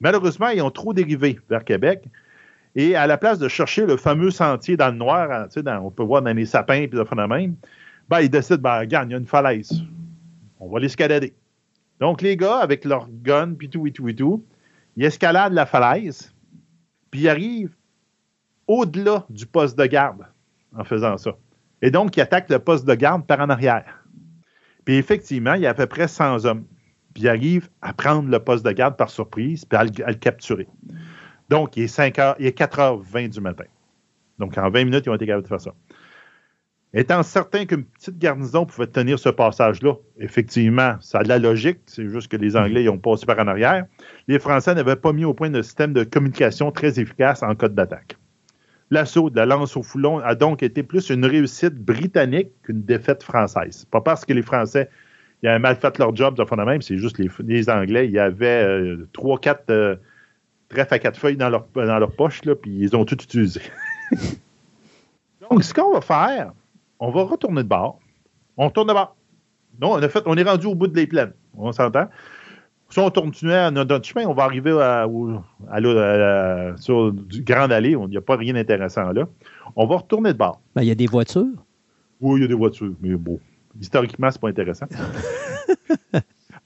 Malheureusement, 0.00 0.48
ils 0.48 0.62
ont 0.62 0.70
trop 0.70 0.92
dérivé 0.92 1.38
vers 1.48 1.64
Québec. 1.64 2.04
Et 2.76 2.96
à 2.96 3.06
la 3.06 3.16
place 3.16 3.38
de 3.38 3.48
chercher 3.48 3.86
le 3.86 3.96
fameux 3.96 4.30
sentier 4.30 4.76
dans 4.76 4.88
le 4.88 4.96
noir, 4.96 5.30
hein, 5.30 5.80
on 5.82 5.90
peut 5.90 6.02
voir 6.02 6.22
dans 6.22 6.34
les 6.34 6.46
sapins 6.46 6.74
et 6.74 6.86
de 6.88 7.26
même, 7.26 7.54
ben, 8.08 8.20
ils 8.20 8.28
décident 8.28 8.60
ben, 8.60 8.80
regarde, 8.80 9.08
il 9.08 9.12
y 9.12 9.14
a 9.14 9.18
une 9.18 9.26
falaise. 9.26 9.82
On 10.58 10.68
va 10.68 10.80
l'escalader. 10.80 11.34
Donc, 12.00 12.20
les 12.20 12.36
gars, 12.36 12.58
avec 12.58 12.84
leur 12.84 13.08
gun, 13.08 13.54
puis 13.54 13.70
tout, 13.70 13.86
et 13.86 13.92
tout, 13.92 14.08
et 14.08 14.14
tout, 14.14 14.44
ils 14.96 15.04
escaladent 15.04 15.52
la 15.52 15.66
falaise, 15.66 16.34
puis 17.10 17.22
ils 17.22 17.28
arrivent 17.28 17.76
au-delà 18.66 19.24
du 19.30 19.46
poste 19.46 19.78
de 19.78 19.86
garde 19.86 20.26
en 20.76 20.84
faisant 20.84 21.16
ça. 21.16 21.36
Et 21.82 21.90
donc, 21.90 22.16
ils 22.16 22.20
attaquent 22.20 22.50
le 22.50 22.58
poste 22.58 22.86
de 22.86 22.94
garde 22.94 23.26
par 23.26 23.40
en 23.40 23.50
arrière. 23.50 24.04
Puis 24.84 24.96
effectivement, 24.96 25.54
il 25.54 25.62
y 25.62 25.66
a 25.66 25.70
à 25.70 25.74
peu 25.74 25.86
près 25.86 26.08
100 26.08 26.44
hommes. 26.44 26.64
Puis 27.14 27.24
ils 27.24 27.28
arrivent 27.28 27.68
à 27.80 27.92
prendre 27.92 28.28
le 28.28 28.38
poste 28.38 28.64
de 28.66 28.72
garde 28.72 28.96
par 28.96 29.10
surprise, 29.10 29.64
puis 29.64 29.78
le, 29.78 30.04
à 30.04 30.10
le 30.10 30.16
capturer. 30.16 30.66
Donc, 31.48 31.76
il 31.76 31.84
est, 31.84 32.18
heures, 32.18 32.36
il 32.38 32.46
est 32.46 32.58
4h20 32.58 33.28
du 33.28 33.40
matin. 33.40 33.64
Donc, 34.38 34.56
en 34.58 34.70
20 34.70 34.84
minutes, 34.84 35.06
ils 35.06 35.10
ont 35.10 35.14
été 35.14 35.26
capables 35.26 35.44
de 35.44 35.48
faire 35.48 35.60
ça. 35.60 35.74
Étant 36.96 37.24
certain 37.24 37.66
qu'une 37.66 37.84
petite 37.84 38.18
garnison 38.18 38.66
pouvait 38.66 38.86
tenir 38.86 39.18
ce 39.18 39.28
passage-là, 39.28 39.94
effectivement, 40.20 40.94
ça 41.00 41.18
a 41.18 41.22
de 41.24 41.28
la 41.28 41.40
logique, 41.40 41.80
c'est 41.86 42.08
juste 42.08 42.30
que 42.30 42.36
les 42.36 42.52
mm-hmm. 42.52 42.64
Anglais 42.64 42.88
ont 42.88 42.98
passé 42.98 43.26
par 43.26 43.38
en 43.40 43.48
arrière. 43.48 43.84
Les 44.28 44.38
Français 44.38 44.74
n'avaient 44.76 44.94
pas 44.94 45.12
mis 45.12 45.24
au 45.24 45.34
point 45.34 45.50
de 45.50 45.60
système 45.60 45.92
de 45.92 46.04
communication 46.04 46.70
très 46.70 47.00
efficace 47.00 47.42
en 47.42 47.56
cas 47.56 47.68
d'attaque. 47.68 48.16
L'assaut 48.90 49.28
de 49.28 49.36
la 49.36 49.44
lance 49.44 49.76
au 49.76 49.82
foulon 49.82 50.20
a 50.20 50.36
donc 50.36 50.62
été 50.62 50.84
plus 50.84 51.10
une 51.10 51.24
réussite 51.24 51.74
britannique 51.74 52.50
qu'une 52.62 52.82
défaite 52.82 53.24
française. 53.24 53.86
Pas 53.90 54.00
parce 54.00 54.24
que 54.24 54.32
les 54.32 54.42
Français 54.42 54.88
avaient 55.42 55.58
mal 55.58 55.76
fait 55.76 55.98
leur 55.98 56.14
job 56.14 56.36
de 56.36 56.44
fond 56.44 56.56
de 56.56 56.62
même, 56.62 56.80
c'est 56.80 56.96
juste 56.96 57.18
les, 57.18 57.28
les 57.40 57.68
Anglais, 57.68 58.06
il 58.06 58.12
y 58.12 58.18
avait 58.18 58.62
euh, 58.62 59.08
trois, 59.12 59.40
euh, 59.70 59.96
ref 60.74 60.92
à 60.92 60.98
quatre 60.98 61.18
feuilles 61.18 61.36
dans 61.36 61.48
leur, 61.48 61.66
dans 61.74 61.98
leur 61.98 62.12
poche, 62.12 62.44
là, 62.44 62.54
puis 62.54 62.70
ils 62.78 62.96
ont 62.96 63.04
tout 63.04 63.20
utilisé. 63.22 63.60
Donc, 65.50 65.62
ce 65.62 65.74
qu'on 65.74 65.92
va 65.92 66.00
faire, 66.00 66.52
on 66.98 67.10
va 67.10 67.22
retourner 67.22 67.62
de 67.62 67.68
bord. 67.68 67.98
On 68.56 68.70
tourne 68.70 68.88
de 68.88 68.92
bord. 68.92 69.16
Non, 69.80 69.94
on, 69.94 70.08
fait, 70.08 70.22
on 70.26 70.36
est 70.36 70.42
rendu 70.42 70.66
au 70.66 70.74
bout 70.74 70.86
de 70.86 70.96
les 70.96 71.06
plaines. 71.06 71.32
On 71.56 71.72
s'entend? 71.72 72.08
Si 72.90 72.98
on 73.00 73.10
continuait 73.10 73.54
à 73.54 73.70
notre 73.70 74.06
chemin, 74.06 74.26
on 74.26 74.34
va 74.34 74.44
arriver 74.44 74.70
à, 74.80 75.06
à, 75.70 76.76
sur 76.76 77.12
du 77.12 77.42
Grande 77.42 77.72
Allée. 77.72 77.90
Il 77.90 78.08
n'y 78.08 78.16
a 78.16 78.20
pas 78.20 78.36
rien 78.36 78.54
d'intéressant 78.54 79.10
là. 79.12 79.26
On 79.74 79.86
va 79.86 79.96
retourner 79.96 80.32
de 80.32 80.38
bord. 80.38 80.60
Ben, 80.76 80.82
il 80.82 80.88
y 80.88 80.92
a 80.92 80.94
des 80.94 81.06
voitures. 81.06 81.64
Oui, 82.20 82.40
il 82.40 82.42
y 82.42 82.44
a 82.44 82.48
des 82.48 82.54
voitures, 82.54 82.92
mais 83.02 83.16
bon. 83.16 83.40
Historiquement, 83.80 84.30
c'est 84.30 84.40
pas 84.40 84.48
intéressant. 84.48 84.86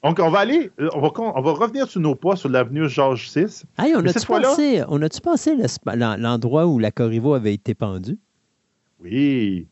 Donc, 0.03 0.19
on 0.21 0.29
va 0.29 0.39
aller, 0.39 0.71
euh, 0.79 0.89
on 0.93 1.01
va, 1.01 1.09
con- 1.09 1.33
on 1.35 1.41
va 1.41 1.51
revenir 1.51 1.87
sur 1.87 1.99
nos 1.99 2.15
pas 2.15 2.35
sur 2.37 2.47
l'avenue 2.49 2.87
Georges 2.87 3.29
VI. 3.35 3.63
Hey, 3.77 3.93
on 3.95 4.05
a-tu 4.05 4.25
pensé, 4.25 4.81
on 4.87 5.01
a-tu 5.01 5.19
pensé 5.21 5.55
l'endroit 5.85 6.65
où 6.67 6.79
la 6.79 6.91
Corriveau 6.91 7.33
avait 7.33 7.53
été 7.53 7.73
pendue? 7.73 8.17
Oui, 9.01 9.67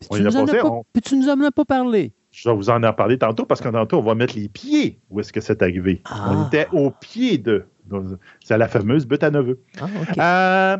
Puis 0.00 0.08
On 0.10 0.16
tu, 0.16 0.20
a 0.20 0.24
nous 0.24 0.36
en 0.36 0.44
pensé, 0.46 0.58
as 0.58 0.62
pas, 0.62 0.68
on- 0.70 0.84
puis 0.92 1.02
tu 1.02 1.16
nous 1.16 1.28
en 1.28 1.40
as 1.40 1.50
pas 1.50 1.64
parlé. 1.64 2.12
je 2.30 2.48
vais 2.48 2.54
vous 2.54 2.68
en 2.70 2.82
en 2.82 2.92
parler 2.92 3.18
tantôt 3.18 3.44
parce 3.46 3.60
qu'en 3.60 3.72
tantôt, 3.72 3.98
on 3.98 4.02
va 4.02 4.14
mettre 4.14 4.36
les 4.36 4.48
pieds 4.48 4.98
où 5.10 5.20
est-ce 5.20 5.32
que 5.32 5.40
c'est 5.40 5.62
arrivé. 5.62 6.02
Ah. 6.06 6.30
On 6.32 6.46
était 6.46 6.66
au 6.72 6.90
pied 6.90 7.38
de. 7.38 7.64
C'est 8.42 8.56
la 8.58 8.68
fameuse 8.68 9.06
butte 9.06 9.22
à 9.22 9.30
neveu. 9.30 9.60
Ah. 10.18 10.74
Euh, 10.74 10.76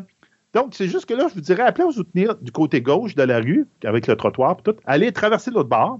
donc, 0.53 0.73
c'est 0.75 0.87
juste 0.87 1.05
que 1.05 1.13
là, 1.13 1.27
je 1.29 1.35
vous 1.35 1.41
dirais, 1.41 1.63
appelez 1.63 1.83
à 1.85 1.87
vous 1.91 2.03
tenir 2.03 2.35
du 2.35 2.51
côté 2.51 2.81
gauche 2.81 3.13
de 3.15 3.23
la 3.23 3.39
rue, 3.39 3.67
avec 3.83 4.07
le 4.07 4.15
trottoir, 4.15 4.57
tout. 4.63 4.75
Allez 4.85 5.11
traverser 5.11 5.51
l'autre 5.51 5.69
bord. 5.69 5.99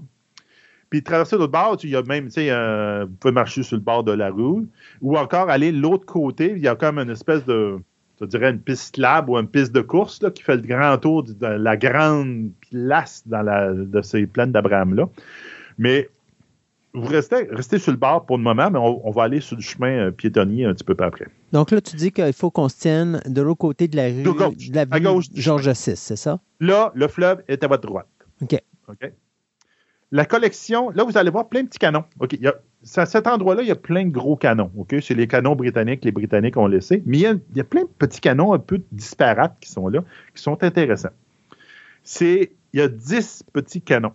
Puis 0.90 1.02
traverser 1.02 1.36
l'autre 1.36 1.52
bord, 1.52 1.76
tu- 1.76 1.88
il 1.88 1.90
y 1.90 1.96
a 1.96 2.02
même, 2.02 2.26
tu 2.26 2.32
sais, 2.32 2.50
euh, 2.50 3.04
vous 3.08 3.14
pouvez 3.16 3.32
marcher 3.32 3.62
sur 3.62 3.76
le 3.76 3.82
bord 3.82 4.04
de 4.04 4.12
la 4.12 4.30
rue, 4.30 4.66
ou 5.02 5.16
encore 5.18 5.50
aller 5.50 5.72
de 5.72 5.78
l'autre 5.80 6.06
côté. 6.06 6.52
Il 6.56 6.62
y 6.62 6.68
a 6.68 6.76
comme 6.76 6.98
une 6.98 7.10
espèce 7.10 7.44
de, 7.44 7.78
je 8.20 8.26
dirais, 8.26 8.50
une 8.50 8.60
piste 8.60 8.96
lab 8.96 9.28
ou 9.28 9.36
une 9.36 9.48
piste 9.48 9.72
de 9.72 9.80
course 9.80 10.22
là, 10.22 10.30
qui 10.30 10.42
fait 10.42 10.56
le 10.56 10.62
grand 10.62 10.96
tour 10.98 11.24
de 11.24 11.34
la 11.46 11.76
grande 11.76 12.50
place 12.70 13.22
dans 13.26 13.42
la, 13.42 13.72
de 13.72 14.00
ces 14.02 14.26
plaines 14.26 14.52
d'Abraham-là. 14.52 15.08
Mais 15.78 16.08
vous 16.94 17.08
restez, 17.08 17.46
restez 17.50 17.78
sur 17.78 17.92
le 17.92 17.98
bord 17.98 18.24
pour 18.24 18.38
le 18.38 18.42
moment, 18.42 18.70
mais 18.70 18.78
on, 18.78 19.06
on 19.06 19.10
va 19.10 19.24
aller 19.24 19.40
sur 19.40 19.56
le 19.56 19.62
chemin 19.62 20.06
euh, 20.06 20.10
piétonnier 20.12 20.64
un 20.64 20.72
petit 20.72 20.84
peu 20.84 20.96
après. 21.00 21.26
Donc 21.52 21.70
là, 21.72 21.80
tu 21.82 21.94
dis 21.96 22.10
qu'il 22.10 22.32
faut 22.32 22.50
qu'on 22.50 22.68
se 22.70 22.78
tienne 22.78 23.20
de 23.26 23.42
l'autre 23.42 23.58
côté 23.58 23.86
de 23.88 23.96
la 23.96 24.06
rue, 24.06 24.22
De 24.22 24.30
gauche, 24.30 24.70
de 24.70 24.74
la 24.76 24.84
à 24.90 25.00
gauche 25.00 25.26
Georges 25.34 25.68
VI, 25.68 25.96
c'est 25.96 26.16
ça? 26.16 26.38
Là, 26.60 26.92
le 26.94 27.06
fleuve 27.08 27.42
est 27.48 27.62
à 27.64 27.66
votre 27.68 27.86
droite. 27.86 28.06
OK. 28.40 28.58
OK? 28.88 29.12
La 30.16 30.24
collection, 30.24 30.88
là, 30.92 31.04
vous 31.04 31.18
allez 31.18 31.28
voir 31.28 31.46
plein 31.46 31.62
de 31.62 31.68
petits 31.68 31.78
canons. 31.78 32.04
À 32.96 33.04
cet 33.04 33.26
endroit-là, 33.26 33.60
il 33.60 33.68
y 33.68 33.70
a 33.70 33.76
plein 33.76 34.06
de 34.06 34.10
gros 34.10 34.34
canons. 34.34 34.72
C'est 35.02 35.12
les 35.12 35.26
canons 35.26 35.54
britanniques, 35.54 36.06
les 36.06 36.10
Britanniques 36.10 36.56
ont 36.56 36.66
laissé. 36.66 37.02
Mais 37.04 37.18
il 37.18 37.40
y, 37.54 37.60
a, 37.60 37.64
plein 37.64 37.82
de 37.82 37.90
petits 37.98 38.22
canons 38.22 38.54
un 38.54 38.58
peu 38.58 38.80
disparates 38.92 39.58
qui 39.60 39.70
sont 39.70 39.88
là, 39.88 40.02
qui 40.34 40.42
sont 40.42 40.64
intéressants. 40.64 41.10
Il 42.22 42.48
y 42.72 42.80
a 42.80 42.88
10 42.88 43.44
petits 43.52 43.82
canons. 43.82 44.14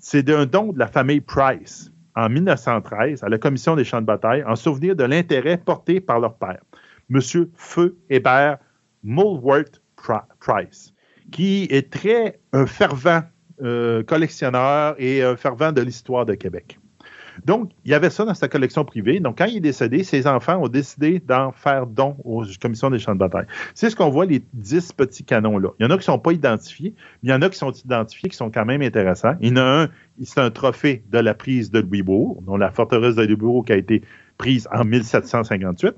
C'est 0.00 0.24
d'un 0.24 0.46
don 0.46 0.72
de 0.72 0.80
la 0.80 0.88
famille 0.88 1.20
Price 1.20 1.92
en 2.16 2.28
1913 2.28 3.22
à 3.22 3.28
la 3.28 3.38
Commission 3.38 3.76
des 3.76 3.84
champs 3.84 4.00
de 4.00 4.06
bataille 4.06 4.42
en 4.42 4.56
souvenir 4.56 4.96
de 4.96 5.04
l'intérêt 5.04 5.58
porté 5.58 6.00
par 6.00 6.18
leur 6.18 6.34
père, 6.34 6.58
M. 7.08 7.20
Feu 7.54 7.96
Hébert 8.08 8.58
Mulworth 9.04 9.80
Pri- 9.96 10.24
Price, 10.40 10.92
qui 11.30 11.68
est 11.70 11.88
très 11.88 12.40
un 12.52 12.66
fervent 12.66 13.22
euh, 13.62 14.02
collectionneur 14.02 14.94
et 14.98 15.22
un 15.22 15.36
fervent 15.36 15.72
de 15.72 15.80
l'histoire 15.80 16.26
de 16.26 16.34
Québec. 16.34 16.78
Donc, 17.44 17.70
il 17.84 17.90
y 17.90 17.94
avait 17.94 18.10
ça 18.10 18.24
dans 18.24 18.34
sa 18.34 18.48
collection 18.48 18.84
privée. 18.84 19.20
Donc, 19.20 19.38
quand 19.38 19.46
il 19.46 19.56
est 19.56 19.60
décédé, 19.60 20.04
ses 20.04 20.26
enfants 20.26 20.62
ont 20.62 20.68
décidé 20.68 21.20
d'en 21.20 21.52
faire 21.52 21.86
don 21.86 22.16
aux 22.24 22.44
commissions 22.60 22.90
des 22.90 22.98
champs 22.98 23.14
de 23.14 23.18
bataille. 23.18 23.46
C'est 23.74 23.90
ce 23.90 23.96
qu'on 23.96 24.10
voit, 24.10 24.26
les 24.26 24.42
10 24.52 24.92
petits 24.92 25.24
canons-là. 25.24 25.70
Il 25.78 25.84
y 25.84 25.86
en 25.86 25.90
a 25.90 25.94
qui 25.94 26.00
ne 26.00 26.04
sont 26.04 26.18
pas 26.18 26.32
identifiés, 26.32 26.94
mais 27.22 27.28
il 27.28 27.30
y 27.30 27.34
en 27.34 27.42
a 27.42 27.48
qui 27.48 27.58
sont 27.58 27.72
identifiés, 27.72 28.28
qui 28.28 28.36
sont 28.36 28.50
quand 28.50 28.64
même 28.64 28.82
intéressants. 28.82 29.34
Il 29.40 29.48
y 29.48 29.52
en 29.52 29.56
a 29.56 29.82
un, 29.82 29.88
c'est 30.22 30.40
un 30.40 30.50
trophée 30.50 31.04
de 31.10 31.18
la 31.18 31.34
prise 31.34 31.70
de 31.70 31.80
Louisbourg, 31.80 32.42
dont 32.42 32.56
la 32.56 32.70
forteresse 32.70 33.14
de 33.14 33.22
Louisbourg 33.22 33.64
qui 33.64 33.72
a 33.72 33.76
été 33.76 34.02
prise 34.36 34.68
en 34.72 34.84
1758. 34.84 35.94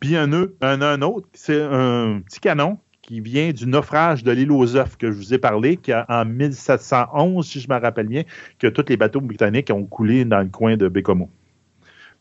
Puis 0.00 0.10
il 0.10 0.14
y 0.14 0.18
en 0.18 0.32
a 0.32 0.46
un 0.60 1.02
autre, 1.02 1.28
c'est 1.32 1.62
un 1.62 2.20
petit 2.24 2.40
canon 2.40 2.78
qui 3.06 3.20
vient 3.20 3.52
du 3.52 3.66
naufrage 3.66 4.24
de 4.24 4.32
l'île 4.32 4.50
aux 4.50 4.76
œufs 4.76 4.96
que 4.98 5.10
je 5.10 5.16
vous 5.16 5.32
ai 5.32 5.38
parlé, 5.38 5.76
qui 5.76 5.92
a, 5.92 6.04
en 6.08 6.24
1711, 6.24 7.46
si 7.46 7.60
je 7.60 7.68
me 7.68 7.78
rappelle 7.80 8.08
bien, 8.08 8.24
que 8.58 8.66
tous 8.66 8.84
les 8.88 8.96
bateaux 8.96 9.20
britanniques 9.20 9.70
ont 9.70 9.84
coulé 9.84 10.24
dans 10.24 10.40
le 10.40 10.48
coin 10.48 10.76
de 10.76 10.88
Bécomo. 10.88 11.30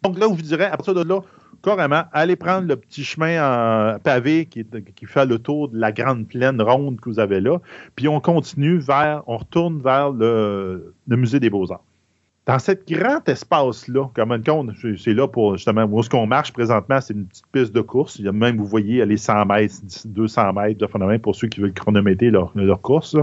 Donc 0.04 0.20
là, 0.20 0.28
je 0.30 0.36
vous 0.36 0.42
dirais, 0.42 0.66
à 0.66 0.78
partir 0.78 0.94
de 0.94 1.04
là, 1.04 1.22
carrément, 1.64 2.04
allez 2.14 2.36
prendre 2.36 2.68
le 2.68 2.76
petit 2.76 3.04
chemin 3.04 3.98
pavé 4.04 4.46
qui, 4.46 4.64
fait 5.06 5.26
le 5.26 5.40
tour 5.40 5.70
de 5.70 5.80
la 5.80 5.92
grande 5.92 6.28
plaine 6.28 6.62
ronde 6.62 7.00
que 7.00 7.10
vous 7.10 7.20
avez 7.20 7.42
là, 7.42 7.60
puis 7.96 8.08
on 8.08 8.20
continue 8.20 8.78
vers, 8.78 9.24
on 9.26 9.38
retourne 9.38 9.82
vers 9.82 10.12
le 10.12 10.94
musée 11.08 11.40
des 11.40 11.50
Beaux-Arts. 11.50 11.84
Dans 12.46 12.60
cet 12.60 12.88
grand 12.88 13.28
espace-là, 13.28 14.10
comme 14.14 14.32
une 14.32 14.44
compte, 14.44 14.70
c'est- 14.98 15.14
là 15.14 15.28
pour 15.28 15.58
justement 15.58 15.84
où 15.86 16.00
est-ce 16.00 16.10
qu'on 16.10 16.28
marche 16.28 16.54
présentement, 16.54 17.02
c'est 17.02 17.16
une 17.16 17.26
petite 17.26 17.48
piste 17.52 17.74
de 17.74 17.82
course. 17.82 18.20
Il 18.20 18.26
y 18.26 18.28
a 18.28 18.32
même, 18.32 18.58
vous 18.58 18.66
voyez, 18.66 19.04
les 19.06 19.18
100 19.18 19.46
mètres, 19.46 19.74
200 20.06 20.54
mètres 20.54 20.80
de 20.80 20.86
phénomène 20.86 21.20
pour 21.20 21.36
ceux 21.36 21.48
qui 21.48 21.60
veulent 21.60 21.74
chronométrer 21.74 22.30
leur, 22.30 22.54
course. 22.82 23.18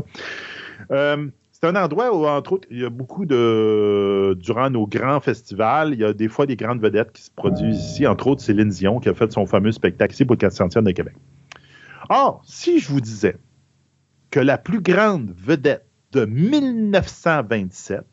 Euh, 0.91 1.28
c'est 1.52 1.68
un 1.68 1.76
endroit 1.76 2.12
où, 2.12 2.26
entre 2.26 2.55
autres, 2.55 2.67
il 2.73 2.81
y 2.81 2.84
a 2.84 2.91
beaucoup 2.91 3.25
de. 3.25 4.36
Durant 4.41 4.70
nos 4.70 4.89
grands 4.89 5.20
festivals, 5.20 5.92
il 5.92 6.01
y 6.01 6.05
a 6.05 6.12
des 6.12 6.26
fois 6.26 6.44
des 6.47 6.57
grandes 6.57 6.81
vedettes 6.81 7.12
qui 7.12 7.23
se 7.23 7.31
produisent 7.31 7.78
ici. 7.78 8.05
Entre 8.09 8.26
autres, 8.26 8.42
Céline 8.42 8.70
Dion 8.70 8.99
qui 8.99 9.09
a 9.09 9.15
fait 9.15 9.31
son 9.31 9.47
fameux 9.47 9.70
spectacle 9.70 10.15
ici 10.15 10.25
pour 10.25 10.34
le 10.34 10.39
400e 10.39 10.83
de 10.83 10.91
Québec. 10.91 11.15
Or, 12.09 12.42
si 12.44 12.81
je 12.81 12.89
vous 12.89 13.01
disais 13.01 13.36
que 14.33 14.41
la 14.41 14.59
plus 14.59 14.81
grande 14.81 15.33
vedette 15.36 15.86
de 16.10 16.25
1927 16.25 18.05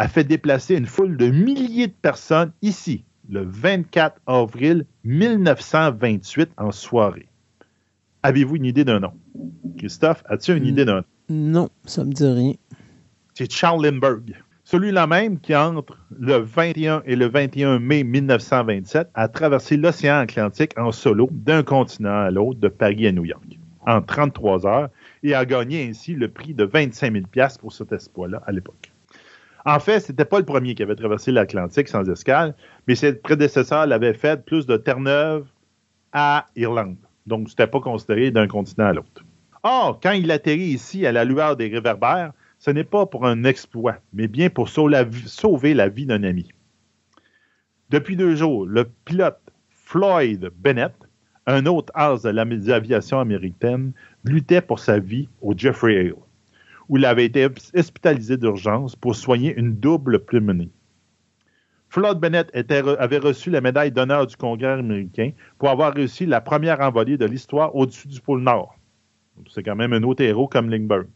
a 0.00 0.08
fait 0.08 0.24
déplacer 0.24 0.76
une 0.76 0.86
foule 0.86 1.18
de 1.18 1.26
milliers 1.26 1.88
de 1.88 1.92
personnes 1.92 2.52
ici, 2.62 3.04
le 3.28 3.42
24 3.44 4.18
avril 4.26 4.86
1928 5.04 6.52
en 6.56 6.72
soirée. 6.72 7.28
Avez-vous 8.22 8.56
une 8.56 8.64
idée 8.64 8.86
d'un 8.86 9.00
nom? 9.00 9.12
Christophe, 9.76 10.22
as-tu 10.26 10.56
une 10.56 10.64
Hmm. 10.64 10.68
idée 10.68 10.84
d'un 10.86 10.96
nom? 10.96 11.04
Non, 11.28 11.68
ça 11.84 12.04
me 12.06 12.12
dit 12.12 12.26
rien. 12.26 12.54
C'est 13.34 13.52
Charles 13.52 13.84
Lindbergh. 13.84 14.34
Celui-là 14.64 15.06
même 15.06 15.38
qui, 15.38 15.54
entre 15.54 15.98
le 16.18 16.36
21 16.38 17.02
et 17.04 17.14
le 17.14 17.28
21 17.28 17.78
mai 17.78 18.02
1927, 18.02 19.10
a 19.12 19.28
traversé 19.28 19.76
l'océan 19.76 20.16
Atlantique 20.20 20.72
en 20.78 20.92
solo 20.92 21.28
d'un 21.30 21.62
continent 21.62 22.20
à 22.22 22.30
l'autre, 22.30 22.58
de 22.58 22.68
Paris 22.68 23.06
à 23.06 23.12
New 23.12 23.26
York, 23.26 23.58
en 23.86 24.00
33 24.00 24.66
heures, 24.66 24.88
et 25.22 25.34
a 25.34 25.44
gagné 25.44 25.86
ainsi 25.86 26.14
le 26.14 26.28
prix 26.28 26.54
de 26.54 26.64
25 26.64 27.12
000 27.12 27.26
pour 27.60 27.74
cet 27.74 27.92
exploit-là 27.92 28.42
à 28.46 28.52
l'époque. 28.52 28.89
En 29.66 29.78
fait, 29.78 30.00
ce 30.00 30.12
n'était 30.12 30.24
pas 30.24 30.38
le 30.38 30.44
premier 30.44 30.74
qui 30.74 30.82
avait 30.82 30.96
traversé 30.96 31.32
l'Atlantique 31.32 31.88
sans 31.88 32.08
escale, 32.08 32.54
mais 32.86 32.94
ses 32.94 33.12
prédécesseurs 33.14 33.86
l'avaient 33.86 34.14
fait 34.14 34.44
plus 34.44 34.66
de 34.66 34.76
Terre-Neuve 34.76 35.46
à 36.12 36.46
Irlande. 36.56 36.96
Donc, 37.26 37.48
ce 37.48 37.52
n'était 37.52 37.66
pas 37.66 37.80
considéré 37.80 38.30
d'un 38.30 38.48
continent 38.48 38.86
à 38.86 38.92
l'autre. 38.92 39.24
Or, 39.62 40.00
quand 40.02 40.12
il 40.12 40.30
atterrit 40.30 40.60
ici 40.60 41.06
à 41.06 41.12
la 41.12 41.24
lueur 41.24 41.56
des 41.56 41.68
réverbères, 41.68 42.32
ce 42.58 42.70
n'est 42.70 42.84
pas 42.84 43.06
pour 43.06 43.26
un 43.26 43.44
exploit, 43.44 43.96
mais 44.12 44.28
bien 44.28 44.48
pour 44.50 44.68
sauver 44.68 45.74
la 45.74 45.88
vie 45.88 46.06
d'un 46.06 46.24
ami. 46.24 46.50
Depuis 47.90 48.16
deux 48.16 48.34
jours, 48.36 48.66
le 48.66 48.84
pilote 49.04 49.40
Floyd 49.70 50.50
Bennett, 50.56 50.94
un 51.46 51.66
autre 51.66 51.92
as 51.94 52.22
de 52.22 52.28
l'aviation 52.30 53.18
américaine, 53.18 53.92
luttait 54.24 54.60
pour 54.60 54.78
sa 54.78 54.98
vie 54.98 55.28
au 55.42 55.52
Jeffrey 55.56 55.98
Hale, 55.98 56.14
où 56.90 56.96
il 56.96 57.04
avait 57.04 57.24
été 57.24 57.48
hospitalisé 57.72 58.36
d'urgence 58.36 58.96
pour 58.96 59.14
soigner 59.14 59.54
une 59.56 59.76
double 59.76 60.18
pneumonie. 60.24 60.72
Floyd 61.88 62.18
Bennett 62.18 62.50
avait 62.98 63.18
reçu 63.18 63.48
la 63.48 63.60
médaille 63.60 63.92
d'honneur 63.92 64.26
du 64.26 64.36
Congrès 64.36 64.72
américain 64.72 65.30
pour 65.58 65.70
avoir 65.70 65.94
réussi 65.94 66.26
la 66.26 66.40
première 66.40 66.80
envolée 66.80 67.16
de 67.16 67.24
l'histoire 67.24 67.74
au-dessus 67.76 68.08
du 68.08 68.20
pôle 68.20 68.42
Nord. 68.42 68.76
C'est 69.48 69.62
quand 69.62 69.76
même 69.76 69.92
un 69.92 70.02
autre 70.02 70.22
héros 70.22 70.48
comme 70.48 70.68
Lindbergh. 70.68 71.06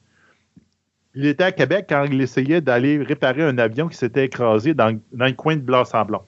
Il 1.16 1.26
était 1.26 1.44
à 1.44 1.52
Québec 1.52 1.86
quand 1.88 2.04
il 2.04 2.20
essayait 2.20 2.60
d'aller 2.60 3.02
réparer 3.02 3.42
un 3.42 3.58
avion 3.58 3.88
qui 3.88 3.96
s'était 3.96 4.26
écrasé 4.26 4.74
dans, 4.74 4.96
dans, 5.12 5.26
le 5.26 5.32
coin 5.32 5.56
de 5.56 5.60
Blas-Sablon 5.60 6.22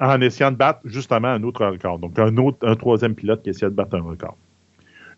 en 0.00 0.20
essayant 0.20 0.50
de 0.50 0.56
battre 0.56 0.80
justement 0.84 1.28
un 1.28 1.42
autre 1.44 1.64
record. 1.64 2.00
Donc, 2.00 2.18
un, 2.18 2.36
autre, 2.36 2.66
un 2.66 2.74
troisième 2.74 3.14
pilote 3.14 3.42
qui 3.42 3.50
essayait 3.50 3.70
de 3.70 3.76
battre 3.76 3.96
un 3.96 4.02
record. 4.02 4.36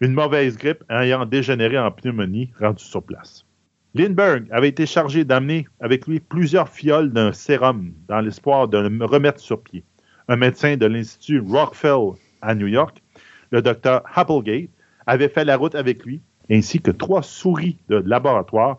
Une 0.00 0.12
mauvaise 0.12 0.58
grippe 0.58 0.84
ayant 0.90 1.24
dégénéré 1.24 1.78
en 1.78 1.90
pneumonie 1.90 2.50
rendu 2.58 2.84
sur 2.84 3.02
place. 3.02 3.46
Lindbergh 3.94 4.46
avait 4.52 4.68
été 4.68 4.86
chargé 4.86 5.24
d'amener 5.24 5.66
avec 5.80 6.06
lui 6.06 6.20
plusieurs 6.20 6.68
fioles 6.68 7.12
d'un 7.12 7.32
sérum 7.32 7.92
dans 8.06 8.20
l'espoir 8.20 8.68
de 8.68 8.78
le 8.78 9.04
remettre 9.04 9.40
sur 9.40 9.60
pied. 9.60 9.84
Un 10.28 10.36
médecin 10.36 10.76
de 10.76 10.86
l'Institut 10.86 11.40
Rockefeller 11.40 12.12
à 12.40 12.54
New 12.54 12.68
York, 12.68 13.02
le 13.50 13.62
docteur 13.62 14.02
Applegate, 14.14 14.70
avait 15.08 15.28
fait 15.28 15.44
la 15.44 15.56
route 15.56 15.74
avec 15.74 16.04
lui, 16.04 16.20
ainsi 16.52 16.80
que 16.80 16.92
trois 16.92 17.22
souris 17.22 17.78
de 17.88 17.96
laboratoire 17.96 18.78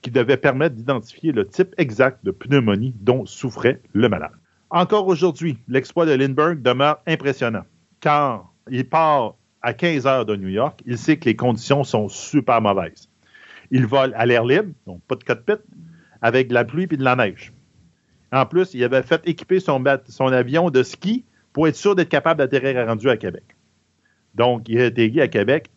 qui 0.00 0.10
devaient 0.10 0.38
permettre 0.38 0.74
d'identifier 0.74 1.32
le 1.32 1.46
type 1.46 1.74
exact 1.76 2.24
de 2.24 2.30
pneumonie 2.30 2.94
dont 2.98 3.26
souffrait 3.26 3.82
le 3.92 4.08
malade. 4.08 4.32
Encore 4.70 5.06
aujourd'hui, 5.06 5.58
l'exploit 5.68 6.06
de 6.06 6.12
Lindbergh 6.12 6.62
demeure 6.62 7.00
impressionnant. 7.06 7.64
Quand 8.02 8.48
il 8.70 8.88
part 8.88 9.34
à 9.60 9.74
15 9.74 10.06
heures 10.06 10.24
de 10.24 10.34
New 10.34 10.48
York, 10.48 10.80
il 10.86 10.96
sait 10.96 11.18
que 11.18 11.26
les 11.26 11.36
conditions 11.36 11.84
sont 11.84 12.08
super 12.08 12.62
mauvaises. 12.62 13.10
Il 13.70 13.86
vole 13.86 14.12
à 14.14 14.26
l'air 14.26 14.44
libre, 14.44 14.72
donc 14.86 15.02
pas 15.08 15.16
de 15.16 15.24
cockpit, 15.24 15.62
avec 16.22 16.48
de 16.48 16.54
la 16.54 16.64
pluie 16.64 16.88
et 16.90 16.96
de 16.96 17.04
la 17.04 17.16
neige. 17.16 17.52
En 18.32 18.46
plus, 18.46 18.74
il 18.74 18.82
avait 18.84 19.02
fait 19.02 19.22
équiper 19.26 19.60
son, 19.60 19.84
avion 19.86 20.70
de 20.70 20.82
ski 20.82 21.24
pour 21.52 21.68
être 21.68 21.76
sûr 21.76 21.94
d'être 21.94 22.08
capable 22.08 22.38
d'atterrir 22.38 22.86
rendu 22.86 23.08
à 23.08 23.16
Québec. 23.16 23.44
Donc, 24.34 24.68
il 24.68 24.80
a 24.80 24.86
atterri 24.86 25.20
à 25.20 25.28
Québec 25.28 25.70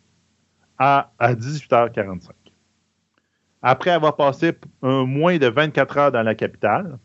à, 0.77 1.11
à 1.19 1.33
18h45. 1.33 2.29
Après 3.61 3.91
avoir 3.91 4.15
passé 4.15 4.53
moins 4.81 5.37
de 5.37 5.47
24 5.47 5.97
heures 5.97 6.11
dans 6.11 6.23
la 6.23 6.35
capitale, 6.35 6.97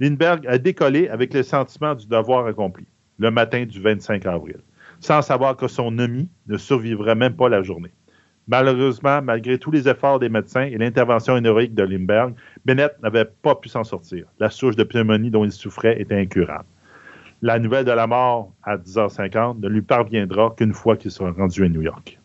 Lindbergh 0.00 0.46
a 0.48 0.58
décollé 0.58 1.08
avec 1.08 1.32
le 1.32 1.42
sentiment 1.42 1.94
du 1.94 2.06
devoir 2.06 2.46
accompli 2.46 2.86
le 3.18 3.30
matin 3.30 3.64
du 3.64 3.80
25 3.80 4.26
avril, 4.26 4.58
sans 5.00 5.22
savoir 5.22 5.56
que 5.56 5.68
son 5.68 5.98
ami 5.98 6.28
ne 6.48 6.56
survivrait 6.56 7.14
même 7.14 7.36
pas 7.36 7.48
la 7.48 7.62
journée. 7.62 7.92
Malheureusement, 8.48 9.22
malgré 9.22 9.58
tous 9.58 9.70
les 9.70 9.88
efforts 9.88 10.18
des 10.18 10.28
médecins 10.28 10.64
et 10.64 10.76
l'intervention 10.76 11.36
héroïque 11.36 11.74
de 11.74 11.84
Lindbergh, 11.84 12.34
Bennett 12.64 12.92
n'avait 13.02 13.24
pas 13.24 13.54
pu 13.54 13.68
s'en 13.68 13.84
sortir. 13.84 14.26
La 14.40 14.50
souche 14.50 14.76
de 14.76 14.82
pneumonie 14.82 15.30
dont 15.30 15.44
il 15.44 15.52
souffrait 15.52 16.00
était 16.00 16.16
incurable. 16.16 16.66
La 17.40 17.58
nouvelle 17.58 17.84
de 17.84 17.92
la 17.92 18.06
mort 18.06 18.52
à 18.62 18.76
10h50 18.76 19.60
ne 19.60 19.68
lui 19.68 19.82
parviendra 19.82 20.54
qu'une 20.56 20.72
fois 20.72 20.96
qu'il 20.96 21.10
sera 21.10 21.30
rendu 21.30 21.64
à 21.64 21.68
New 21.68 21.82
York. 21.82 22.18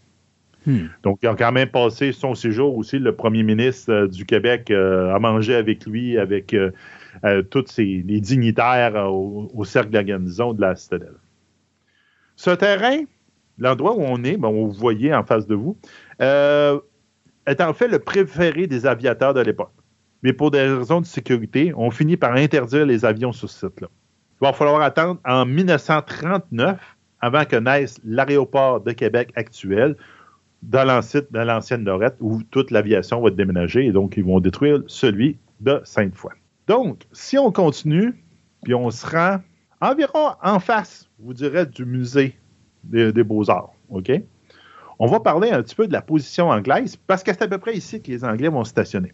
Hmm. 0.66 0.88
Donc, 1.04 1.20
il 1.24 1.28
a 1.28 1.36
quand 1.36 1.52
même 1.52 1.70
passé 1.70 2.12
son 2.12 2.36
séjour 2.36 2.78
aussi. 2.78 3.00
Le 3.00 3.16
premier 3.16 3.42
ministre 3.42 3.92
euh, 3.92 4.08
du 4.08 4.26
Québec 4.26 4.70
euh, 4.70 5.16
a 5.16 5.20
mangé 5.20 5.56
avec 5.56 5.86
lui, 5.86 6.18
avec 6.18 6.54
euh, 6.54 6.72
tous 7.50 7.78
les 7.78 8.20
dignitaires 8.20 9.12
au, 9.12 9.64
cercle 9.64 9.90
de 9.90 9.96
la 9.96 10.04
garnison 10.04 10.54
de 10.54 10.62
la 10.62 10.76
citadelle. 10.76 11.16
Ce 12.36 12.52
terrain, 12.52 12.98
l'endroit 13.58 13.96
où 13.96 14.02
on 14.02 14.24
est, 14.24 14.38
bon, 14.38 14.52
vous 14.52 14.72
voyez 14.72 15.14
en 15.14 15.24
face 15.24 15.48
de 15.48 15.56
vous, 15.56 15.78
euh, 16.22 16.80
est 17.46 17.62
en 17.62 17.74
fait 17.74 17.88
le 17.88 18.00
préféré 18.00 18.68
des 18.68 18.86
aviateurs 18.86 19.34
de 19.34 19.42
l'époque. 19.42 19.72
Mais 20.24 20.34
pour 20.34 20.52
des 20.52 20.62
raisons 20.62 21.02
de 21.02 21.06
sécurité, 21.06 21.74
on 21.76 21.92
finit 21.92 22.18
par 22.18 22.34
interdire 22.34 22.86
les 22.86 23.06
avions 23.06 23.32
sur 23.32 23.50
ce 23.50 23.68
site-là. 23.68 23.88
Il 24.42 24.46
va 24.46 24.54
falloir 24.54 24.82
attendre 24.82 25.20
en 25.26 25.46
1939 25.46 26.80
avant 27.20 27.46
que 27.46 27.56
naisse 27.56 28.00
l'aéroport 28.04 28.82
de 28.82 28.92
Québec 28.92 29.32
actuel, 29.36 29.96
dans 30.62 30.84
l'ancienne 30.84 31.84
Lorette, 31.84 32.16
où 32.20 32.42
toute 32.44 32.72
l'aviation 32.72 33.22
va 33.22 33.30
être 33.30 33.36
déménagée, 33.36 33.86
et 33.86 33.92
donc 33.92 34.18
ils 34.18 34.24
vont 34.24 34.40
détruire 34.40 34.82
celui 34.88 35.38
de 35.60 35.82
Sainte-Foy. 35.84 36.34
Donc, 36.68 37.04
si 37.12 37.38
on 37.38 37.52
continue, 37.52 38.14
puis 38.64 38.74
on 38.74 38.90
se 38.92 39.06
rend 39.06 39.38
environ 39.82 40.32
en 40.44 40.60
face, 40.60 41.10
vous 41.20 41.34
direz, 41.34 41.66
du 41.66 41.86
musée 41.86 42.38
des, 42.84 43.24
Beaux-Arts, 43.24 43.74
OK? 43.90 44.12
On 45.00 45.06
va 45.08 45.20
parler 45.20 45.52
un 45.52 45.62
petit 45.62 45.76
peu 45.76 45.88
de 45.88 45.94
la 45.94 46.02
position 46.02 46.50
anglaise, 46.50 46.96
parce 46.96 47.24
que 47.24 47.32
c'est 47.32 47.44
à 47.44 47.48
peu 47.48 47.60
près 47.60 47.76
ici 47.76 48.02
que 48.02 48.12
les 48.12 48.24
Anglais 48.24 48.50
vont 48.50 48.64
stationner. 48.64 49.14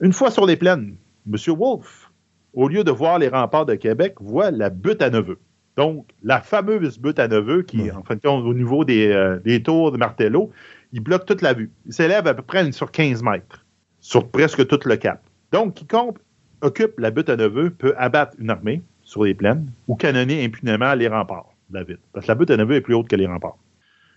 Une 0.00 0.12
fois 0.12 0.30
sur 0.30 0.46
les 0.46 0.56
plaines, 0.56 0.96
M. 1.26 1.36
Wolfe, 1.48 2.10
au 2.54 2.68
lieu 2.68 2.84
de 2.84 2.90
voir 2.90 3.18
les 3.18 3.28
remparts 3.28 3.66
de 3.66 3.74
Québec, 3.74 4.14
voit 4.20 4.50
la 4.50 4.70
butte 4.70 5.02
à 5.02 5.10
Neveu. 5.10 5.38
Donc, 5.76 6.06
la 6.22 6.40
fameuse 6.40 6.98
butte 6.98 7.18
à 7.18 7.28
Neveu, 7.28 7.62
qui, 7.62 7.90
en 7.90 8.02
fait, 8.02 8.24
au 8.26 8.54
niveau 8.54 8.84
des, 8.84 9.08
euh, 9.08 9.38
des, 9.40 9.62
tours 9.62 9.92
de 9.92 9.98
Martello, 9.98 10.50
il 10.92 11.00
bloque 11.00 11.26
toute 11.26 11.42
la 11.42 11.52
vue. 11.52 11.70
Il 11.84 11.92
s'élève 11.92 12.26
à 12.26 12.32
peu 12.32 12.42
près 12.42 12.72
sur 12.72 12.90
15 12.90 13.22
mètres, 13.22 13.64
sur 14.00 14.26
presque 14.28 14.66
tout 14.66 14.80
le 14.86 14.96
cap. 14.96 15.22
Donc, 15.52 15.74
quiconque 15.74 16.16
occupe 16.62 16.98
la 16.98 17.10
butte 17.10 17.28
à 17.28 17.36
Neveu 17.36 17.70
peut 17.70 17.94
abattre 17.98 18.34
une 18.38 18.48
armée 18.48 18.82
sur 19.02 19.24
les 19.24 19.34
plaines 19.34 19.70
ou 19.86 19.96
canonner 19.96 20.42
impunément 20.44 20.94
les 20.94 21.08
remparts 21.08 21.52
de 21.68 21.78
la 21.78 21.84
ville. 21.84 21.98
Parce 22.14 22.24
que 22.24 22.32
la 22.32 22.36
butte 22.36 22.50
à 22.50 22.56
Neveu 22.56 22.76
est 22.76 22.80
plus 22.80 22.94
haute 22.94 23.08
que 23.08 23.16
les 23.16 23.26
remparts. 23.26 23.58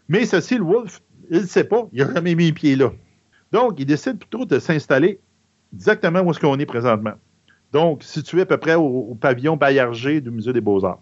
Mais 0.09 0.25
ceci, 0.25 0.57
le 0.57 0.63
Wolf, 0.63 1.01
il 1.29 1.41
ne 1.41 1.45
sait 1.45 1.63
pas, 1.63 1.87
il 1.93 2.03
n'a 2.03 2.13
jamais 2.13 2.33
mis 2.33 2.47
les 2.47 2.53
pieds 2.53 2.75
là. 2.75 2.91
Donc, 3.51 3.79
il 3.79 3.85
décide 3.85 4.17
plutôt 4.17 4.45
de 4.45 4.57
s'installer 4.57 5.19
exactement 5.73 6.21
où 6.21 6.31
est-ce 6.31 6.39
qu'on 6.39 6.57
est 6.57 6.65
présentement. 6.65 7.13
Donc, 7.71 8.03
situé 8.03 8.41
à 8.41 8.45
peu 8.47 8.57
près 8.57 8.73
au, 8.73 9.15
pavillon 9.19 9.55
Bayarger 9.55 10.21
du 10.21 10.31
Musée 10.31 10.51
des 10.51 10.61
Beaux-Arts. 10.61 10.99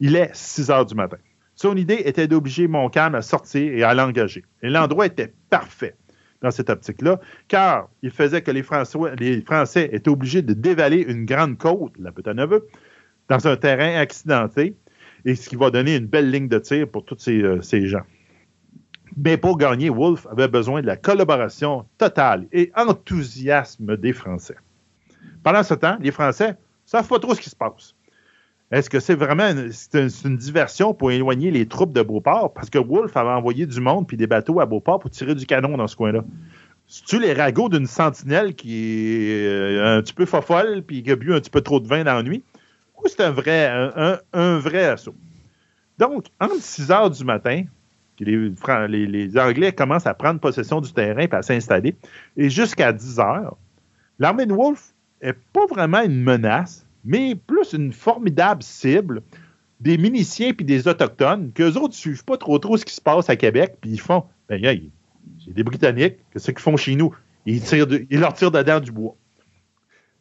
Il 0.00 0.14
est 0.14 0.30
6 0.34 0.70
heures 0.70 0.86
du 0.86 0.94
matin. 0.94 1.16
Son 1.54 1.74
idée 1.76 2.02
était 2.04 2.28
d'obliger 2.28 2.68
Montcalm 2.68 3.14
à 3.14 3.22
sortir 3.22 3.72
et 3.72 3.82
à 3.82 3.94
l'engager. 3.94 4.44
Et 4.62 4.68
l'endroit 4.68 5.06
était 5.06 5.32
parfait 5.50 5.96
dans 6.42 6.50
cette 6.50 6.70
optique-là, 6.70 7.20
car 7.48 7.88
il 8.02 8.10
faisait 8.10 8.42
que 8.42 8.50
les 8.50 8.62
Français, 8.62 9.88
étaient 9.90 10.10
obligés 10.10 10.42
de 10.42 10.52
dévaler 10.52 11.00
une 11.00 11.24
grande 11.24 11.58
côte, 11.58 11.94
la 11.98 12.12
Petite 12.12 12.34
Neveu, 12.34 12.68
dans 13.28 13.48
un 13.48 13.56
terrain 13.56 13.98
accidenté, 13.98 14.76
et 15.24 15.34
ce 15.34 15.48
qui 15.48 15.56
va 15.56 15.70
donner 15.70 15.96
une 15.96 16.06
belle 16.06 16.30
ligne 16.30 16.46
de 16.46 16.58
tir 16.58 16.88
pour 16.88 17.04
tous 17.04 17.18
ces, 17.18 17.42
euh, 17.42 17.60
ces 17.60 17.86
gens. 17.86 18.04
Mais 19.16 19.36
pour 19.36 19.58
gagner, 19.58 19.90
Wolfe 19.90 20.26
avait 20.30 20.48
besoin 20.48 20.80
de 20.82 20.86
la 20.86 20.96
collaboration 20.96 21.86
totale 21.98 22.46
et 22.52 22.70
enthousiasme 22.76 23.96
des 23.96 24.12
Français. 24.12 24.56
Pendant 25.42 25.62
ce 25.62 25.74
temps, 25.74 25.96
les 26.00 26.10
Français 26.10 26.50
ne 26.50 26.54
savent 26.84 27.08
pas 27.08 27.18
trop 27.18 27.34
ce 27.34 27.40
qui 27.40 27.50
se 27.50 27.56
passe. 27.56 27.94
Est-ce 28.70 28.90
que 28.90 29.00
c'est 29.00 29.14
vraiment 29.14 29.48
une, 29.48 29.70
une, 30.24 30.36
diversion 30.36 30.92
pour 30.92 31.10
éloigner 31.10 31.50
les 31.50 31.66
troupes 31.66 31.94
de 31.94 32.02
Beauport? 32.02 32.52
Parce 32.52 32.68
que 32.68 32.78
Wolfe 32.78 33.16
avait 33.16 33.30
envoyé 33.30 33.64
du 33.64 33.80
monde 33.80 34.06
puis 34.06 34.18
des 34.18 34.26
bateaux 34.26 34.60
à 34.60 34.66
Beauport 34.66 34.98
pour 34.98 35.10
tirer 35.10 35.34
du 35.34 35.46
canon 35.46 35.78
dans 35.78 35.86
ce 35.86 35.96
coin-là. 35.96 36.22
C'est-tu 36.86 37.18
les 37.18 37.32
ragots 37.32 37.68
d'une 37.68 37.86
sentinelle 37.86 38.54
qui 38.54 38.74
est 39.30 39.46
euh, 39.46 39.98
un 39.98 40.02
petit 40.02 40.12
peu 40.14 40.26
fofolle 40.26 40.82
puis 40.82 41.02
qui 41.02 41.10
a 41.10 41.16
bu 41.16 41.34
un 41.34 41.40
petit 41.40 41.50
peu 41.50 41.62
trop 41.62 41.80
de 41.80 41.86
vin 41.86 42.04
dans 42.04 42.14
la 42.14 42.22
nuit? 42.22 42.42
Ou 42.96 43.08
c'est 43.08 43.20
un 43.20 43.30
vrai, 43.30 43.68
un, 44.32 44.58
vrai 44.58 44.84
assaut? 44.84 45.14
Donc, 45.98 46.26
entre 46.40 46.60
6 46.60 46.90
heures 46.90 47.10
du 47.10 47.24
matin, 47.24 47.64
les, 48.24 49.06
les, 49.06 49.38
Anglais 49.38 49.72
commencent 49.72 50.06
à 50.06 50.14
prendre 50.14 50.40
possession 50.40 50.80
du 50.80 50.92
terrain 50.92 51.22
et 51.22 51.34
à 51.34 51.42
s'installer, 51.42 51.96
et 52.36 52.50
jusqu'à 52.50 52.92
10 52.92 53.20
heures, 53.20 53.56
l'armée 54.18 54.46
de 54.46 54.52
Wolfe 54.52 54.94
n'est 55.22 55.34
pas 55.52 55.66
vraiment 55.66 56.02
une 56.02 56.22
menace, 56.22 56.86
mais 57.04 57.34
plus 57.34 57.72
une 57.72 57.92
formidable 57.92 58.62
cible 58.62 59.22
des 59.80 59.96
miliciens 59.96 60.52
puis 60.52 60.64
des 60.64 60.88
autochtones, 60.88 61.52
qu'eux 61.52 61.76
autres 61.76 61.88
ne 61.88 61.92
suivent 61.92 62.24
pas 62.24 62.36
trop 62.36 62.58
trop 62.58 62.76
ce 62.76 62.84
qui 62.84 62.94
se 62.94 63.00
passe 63.00 63.30
à 63.30 63.36
Québec, 63.36 63.76
puis 63.80 63.90
ils 63.90 64.00
font, 64.00 64.24
ben, 64.48 64.60
c'est 65.44 65.52
des 65.52 65.62
Britanniques, 65.62 66.16
qu'est-ce 66.32 66.50
qu'ils 66.50 66.60
font 66.60 66.76
chez 66.76 66.96
nous? 66.96 67.14
Ils, 67.46 67.62
tirent 67.62 67.86
ils 68.10 68.20
leur 68.20 68.34
tirent 68.34 68.50
dedans 68.50 68.80
du 68.80 68.92
bois. 68.92 69.14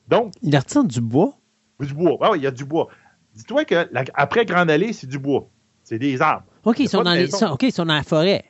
Donc. 0.07 0.33
Ils 0.41 0.51
leur 0.51 0.65
tirent 0.65 0.83
du 0.83 1.01
bois? 1.01 1.37
Du 1.79 1.93
bois. 1.93 2.17
Ah 2.21 2.31
oui, 2.31 2.39
il 2.39 2.43
y 2.43 2.47
a 2.47 2.51
du 2.51 2.65
bois. 2.65 2.87
Dis-toi 3.35 3.65
qu'après 3.65 4.45
Grande 4.45 4.69
Allée, 4.69 4.93
c'est 4.93 5.07
du 5.07 5.19
bois. 5.19 5.47
C'est 5.83 5.99
des 5.99 6.21
arbres. 6.21 6.45
OK, 6.67 6.79
ils 6.79 6.89
sont, 6.89 7.01
dans 7.01 7.13
les, 7.13 7.33
OK, 7.33 7.63
ils 7.63 7.71
sont 7.71 7.85
dans 7.85 7.95
la 7.95 8.03
forêt. 8.03 8.43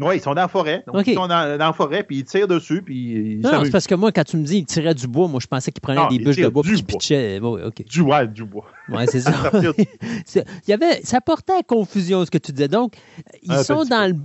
Oui, 0.00 0.16
ils 0.16 0.20
sont 0.20 0.32
dans 0.34 0.42
la 0.42 0.48
forêt. 0.48 0.84
Donc. 0.86 1.06
Ils 1.06 1.14
sont 1.14 1.26
dans, 1.26 1.58
dans 1.58 1.66
la 1.66 1.72
forêt, 1.72 2.02
puis 2.04 2.18
ils 2.18 2.24
tirent 2.24 2.46
dessus, 2.46 2.82
puis 2.82 2.96
ils 2.96 3.40
Non, 3.40 3.64
c'est 3.64 3.70
parce 3.70 3.86
que 3.86 3.94
moi, 3.94 4.12
quand 4.12 4.24
tu 4.24 4.36
me 4.36 4.44
dis 4.44 4.58
qu'il 4.58 4.66
tirait 4.66 4.94
du 4.94 5.08
bois, 5.08 5.26
moi, 5.28 5.40
je 5.40 5.46
pensais 5.46 5.72
qu'il 5.72 5.80
prenait 5.80 6.00
Non, 6.00 6.08
des 6.08 6.18
bûches 6.18 6.36
de 6.36 6.48
bois 6.48 6.62
du 6.62 6.82
puis. 6.82 6.96
Ouais, 7.10 7.40
OK. 7.42 7.84
Du, 7.84 8.00
ouais, 8.02 8.26
du 8.28 8.44
bois. 8.44 8.64
Ouais, 8.88 9.06
c'est 9.06 9.20
ça. 9.20 9.50
Il 9.54 10.44
y 10.68 10.72
avait, 10.72 11.02
ça 11.02 11.20
portait 11.20 11.52
à 11.52 11.62
confusion 11.62 12.24
ce 12.24 12.30
que 12.30 12.38
tu 12.38 12.52
disais. 12.52 12.68
Donc, 12.68 12.94
ils 13.42 13.52
Un 13.52 13.62
sont 13.62 13.84
dans 13.84 14.10
le. 14.10 14.16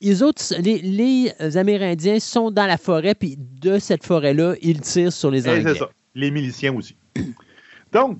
Les 0.00 0.24
autres, 0.24 0.42
les, 0.58 0.78
les 0.78 1.56
Amérindiens 1.56 2.18
sont 2.18 2.50
dans 2.50 2.66
la 2.66 2.78
forêt, 2.78 3.14
puis 3.14 3.36
de 3.38 3.78
cette 3.78 4.04
forêt-là, 4.04 4.54
ils 4.60 4.80
tirent 4.80 5.12
sur 5.12 5.30
les 5.30 5.46
Anglais. 5.46 5.74
c'est 5.74 5.78
ça. 5.78 5.90
Les 6.16 6.32
miliciens 6.32 6.74
aussi. 6.74 6.96
Donc, 7.92 8.18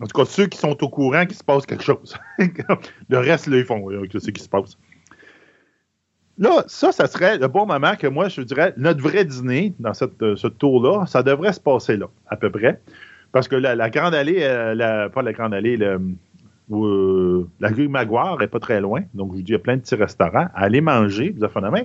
en 0.00 0.06
tout 0.06 0.18
cas, 0.18 0.24
ceux 0.24 0.46
qui 0.46 0.58
sont 0.58 0.82
au 0.82 0.88
courant 0.88 1.24
qu'il 1.24 1.36
se 1.36 1.44
passe 1.44 1.66
quelque 1.66 1.84
chose. 1.84 2.16
le 2.38 3.18
reste, 3.18 3.46
là, 3.46 3.58
ils 3.58 3.64
font 3.64 3.86
ce 4.12 4.30
qui 4.30 4.42
se 4.42 4.48
passe. 4.48 4.76
Là, 6.36 6.64
ça, 6.66 6.90
ça 6.90 7.06
serait 7.06 7.38
le 7.38 7.46
bon 7.46 7.64
moment 7.64 7.94
que 7.94 8.08
moi, 8.08 8.28
je 8.28 8.40
dirais, 8.40 8.74
notre 8.76 9.00
vrai 9.00 9.24
dîner 9.24 9.72
dans 9.78 9.94
cette, 9.94 10.20
euh, 10.20 10.34
ce 10.34 10.48
tour-là, 10.48 11.06
ça 11.06 11.22
devrait 11.22 11.52
se 11.52 11.60
passer 11.60 11.96
là, 11.96 12.06
à 12.26 12.36
peu 12.36 12.50
près. 12.50 12.80
Parce 13.30 13.46
que 13.46 13.54
la, 13.54 13.76
la 13.76 13.88
Grande 13.88 14.14
Allée, 14.14 14.42
euh, 14.42 14.74
la- 14.74 15.08
pas 15.10 15.22
la 15.22 15.32
Grande 15.32 15.54
Allée, 15.54 15.76
le, 15.76 16.00
euh, 16.72 17.46
la 17.60 17.68
rue 17.68 17.86
Maguire 17.86 18.36
n'est 18.40 18.48
pas 18.48 18.58
très 18.58 18.80
loin. 18.80 19.02
Donc, 19.14 19.30
je 19.32 19.36
vous 19.36 19.42
dis, 19.42 19.52
il 19.52 19.54
y 19.54 19.56
a 19.56 19.60
plein 19.60 19.76
de 19.76 19.82
petits 19.82 19.94
restaurants. 19.94 20.48
Allez 20.54 20.80
manger, 20.80 21.32
vous 21.36 21.44
avez 21.44 21.60
la 21.60 21.70
main. 21.70 21.82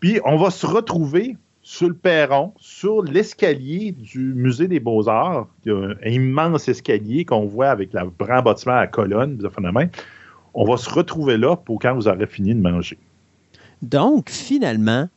Puis, 0.00 0.18
on 0.24 0.36
va 0.36 0.50
se 0.50 0.66
retrouver 0.66 1.36
sur 1.66 1.88
le 1.88 1.94
perron, 1.94 2.52
sur 2.60 3.02
l'escalier 3.02 3.90
du 3.90 4.20
Musée 4.20 4.68
des 4.68 4.78
Beaux-Arts. 4.78 5.48
Il 5.64 5.72
y 5.72 5.74
a 5.74 5.78
un 5.78 6.08
immense 6.08 6.68
escalier 6.68 7.24
qu'on 7.24 7.44
voit 7.44 7.70
avec 7.70 7.92
la 7.92 8.06
grand 8.20 8.40
bâtiment 8.40 8.76
à 8.76 8.86
colonne, 8.86 9.36
vous 9.36 9.46
avez 9.46 9.60
la 9.60 9.72
main. 9.72 9.86
On 10.54 10.64
va 10.64 10.76
se 10.76 10.88
retrouver 10.88 11.36
là 11.36 11.56
pour 11.56 11.80
quand 11.80 11.92
vous 11.92 12.06
aurez 12.06 12.28
fini 12.28 12.54
de 12.54 12.60
manger. 12.60 12.96
Donc, 13.82 14.30
finalement, 14.30 15.08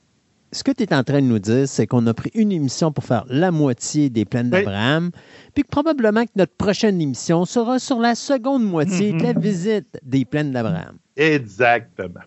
ce 0.51 0.63
que 0.63 0.71
tu 0.71 0.81
es 0.81 0.91
en 0.91 1.03
train 1.03 1.21
de 1.21 1.27
nous 1.27 1.37
dire, 1.37 1.67
c'est 1.67 1.85
qu'on 1.85 2.07
a 2.07 2.15
pris 2.15 2.31
une 2.33 2.51
émission 2.51 2.91
pour 2.91 3.03
faire 3.03 3.25
la 3.29 3.51
moitié 3.51 4.09
des 4.09 4.25
plaines 4.25 4.49
d'Abraham, 4.49 5.11
puis 5.53 5.63
que 5.63 5.69
probablement 5.69 6.25
que 6.25 6.31
notre 6.35 6.55
prochaine 6.55 6.99
émission 6.99 7.45
sera 7.45 7.77
sur 7.77 7.99
la 7.99 8.15
seconde 8.15 8.63
moitié 8.63 9.13
de 9.13 9.21
la 9.21 9.33
visite 9.39 9.99
des 10.01 10.25
plaines 10.25 10.51
d'Abraham. 10.51 10.97
Exactement. 11.15 12.21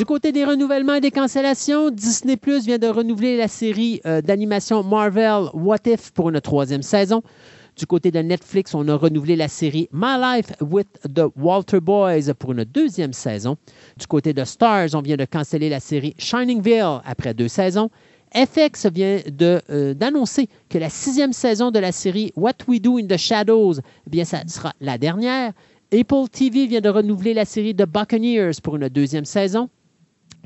Du 0.02 0.06
côté 0.06 0.32
des 0.32 0.44
renouvellements 0.44 0.94
et 0.94 1.00
des 1.00 1.12
cancellations, 1.12 1.88
Disney 1.88 2.36
Plus 2.36 2.66
vient 2.66 2.78
de 2.78 2.88
renouveler 2.88 3.36
la 3.36 3.46
série 3.46 4.00
euh, 4.04 4.20
d'animation 4.20 4.82
Marvel 4.82 5.48
What 5.54 5.86
If 5.86 6.10
pour 6.10 6.28
une 6.28 6.40
troisième 6.40 6.82
saison. 6.82 7.22
Du 7.76 7.86
côté 7.86 8.10
de 8.10 8.18
Netflix, 8.18 8.74
on 8.74 8.88
a 8.88 8.96
renouvelé 8.96 9.36
la 9.36 9.46
série 9.46 9.88
My 9.92 10.16
Life 10.20 10.54
with 10.60 10.88
the 11.04 11.26
Walter 11.36 11.78
Boys 11.78 12.34
pour 12.36 12.50
une 12.50 12.64
deuxième 12.64 13.12
saison. 13.12 13.56
Du 13.96 14.08
côté 14.08 14.32
de 14.32 14.42
Stars, 14.42 14.88
on 14.94 15.02
vient 15.02 15.16
de 15.16 15.24
canceller 15.24 15.68
la 15.68 15.78
série 15.78 16.16
Shining 16.18 16.60
Vale 16.60 17.00
après 17.04 17.32
deux 17.32 17.46
saisons. 17.46 17.88
FX 18.34 18.86
vient 18.86 19.20
euh, 19.70 19.94
d'annoncer 19.94 20.48
que 20.68 20.78
la 20.78 20.90
sixième 20.90 21.32
saison 21.32 21.70
de 21.70 21.78
la 21.78 21.92
série 21.92 22.32
What 22.34 22.54
We 22.66 22.80
Do 22.80 22.98
in 22.98 23.06
the 23.06 23.16
Shadows, 23.16 23.74
eh 23.78 24.10
bien, 24.10 24.24
ça 24.24 24.42
sera 24.48 24.72
la 24.80 24.98
dernière. 24.98 25.52
Apple 25.92 26.28
TV 26.28 26.66
vient 26.66 26.80
de 26.80 26.88
renouveler 26.88 27.34
la 27.34 27.44
série 27.44 27.76
The 27.76 27.86
Buccaneers 27.86 28.60
pour 28.60 28.74
une 28.74 28.88
deuxième 28.88 29.26
saison. 29.26 29.70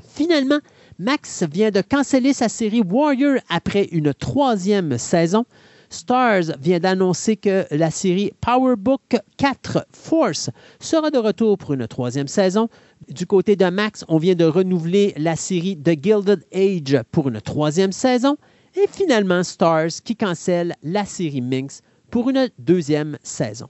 Finalement, 0.03 0.59
Max 0.99 1.43
vient 1.43 1.71
de 1.71 1.81
canceller 1.81 2.33
sa 2.33 2.49
série 2.49 2.81
Warrior 2.81 3.37
après 3.49 3.85
une 3.91 4.13
troisième 4.13 4.97
saison. 4.97 5.45
Stars 5.89 6.57
vient 6.59 6.79
d'annoncer 6.79 7.37
que 7.37 7.65
la 7.71 7.91
série 7.91 8.31
Powerbook 8.41 9.17
4 9.37 9.87
Force 9.93 10.49
sera 10.79 11.11
de 11.11 11.17
retour 11.17 11.57
pour 11.57 11.73
une 11.73 11.87
troisième 11.87 12.27
saison. 12.27 12.67
Du 13.09 13.25
côté 13.25 13.55
de 13.55 13.65
Max, 13.69 14.03
on 14.07 14.17
vient 14.17 14.35
de 14.35 14.43
renouveler 14.43 15.13
la 15.17 15.35
série 15.35 15.77
The 15.77 16.01
Gilded 16.01 16.43
Age 16.53 17.01
pour 17.11 17.29
une 17.29 17.39
troisième 17.39 17.93
saison. 17.93 18.37
Et 18.75 18.87
finalement, 18.91 19.43
Stars 19.43 20.01
qui 20.03 20.15
cancelle 20.15 20.75
la 20.83 21.05
série 21.05 21.41
Minx 21.41 21.81
pour 22.11 22.29
une 22.29 22.49
deuxième 22.59 23.17
saison. 23.23 23.69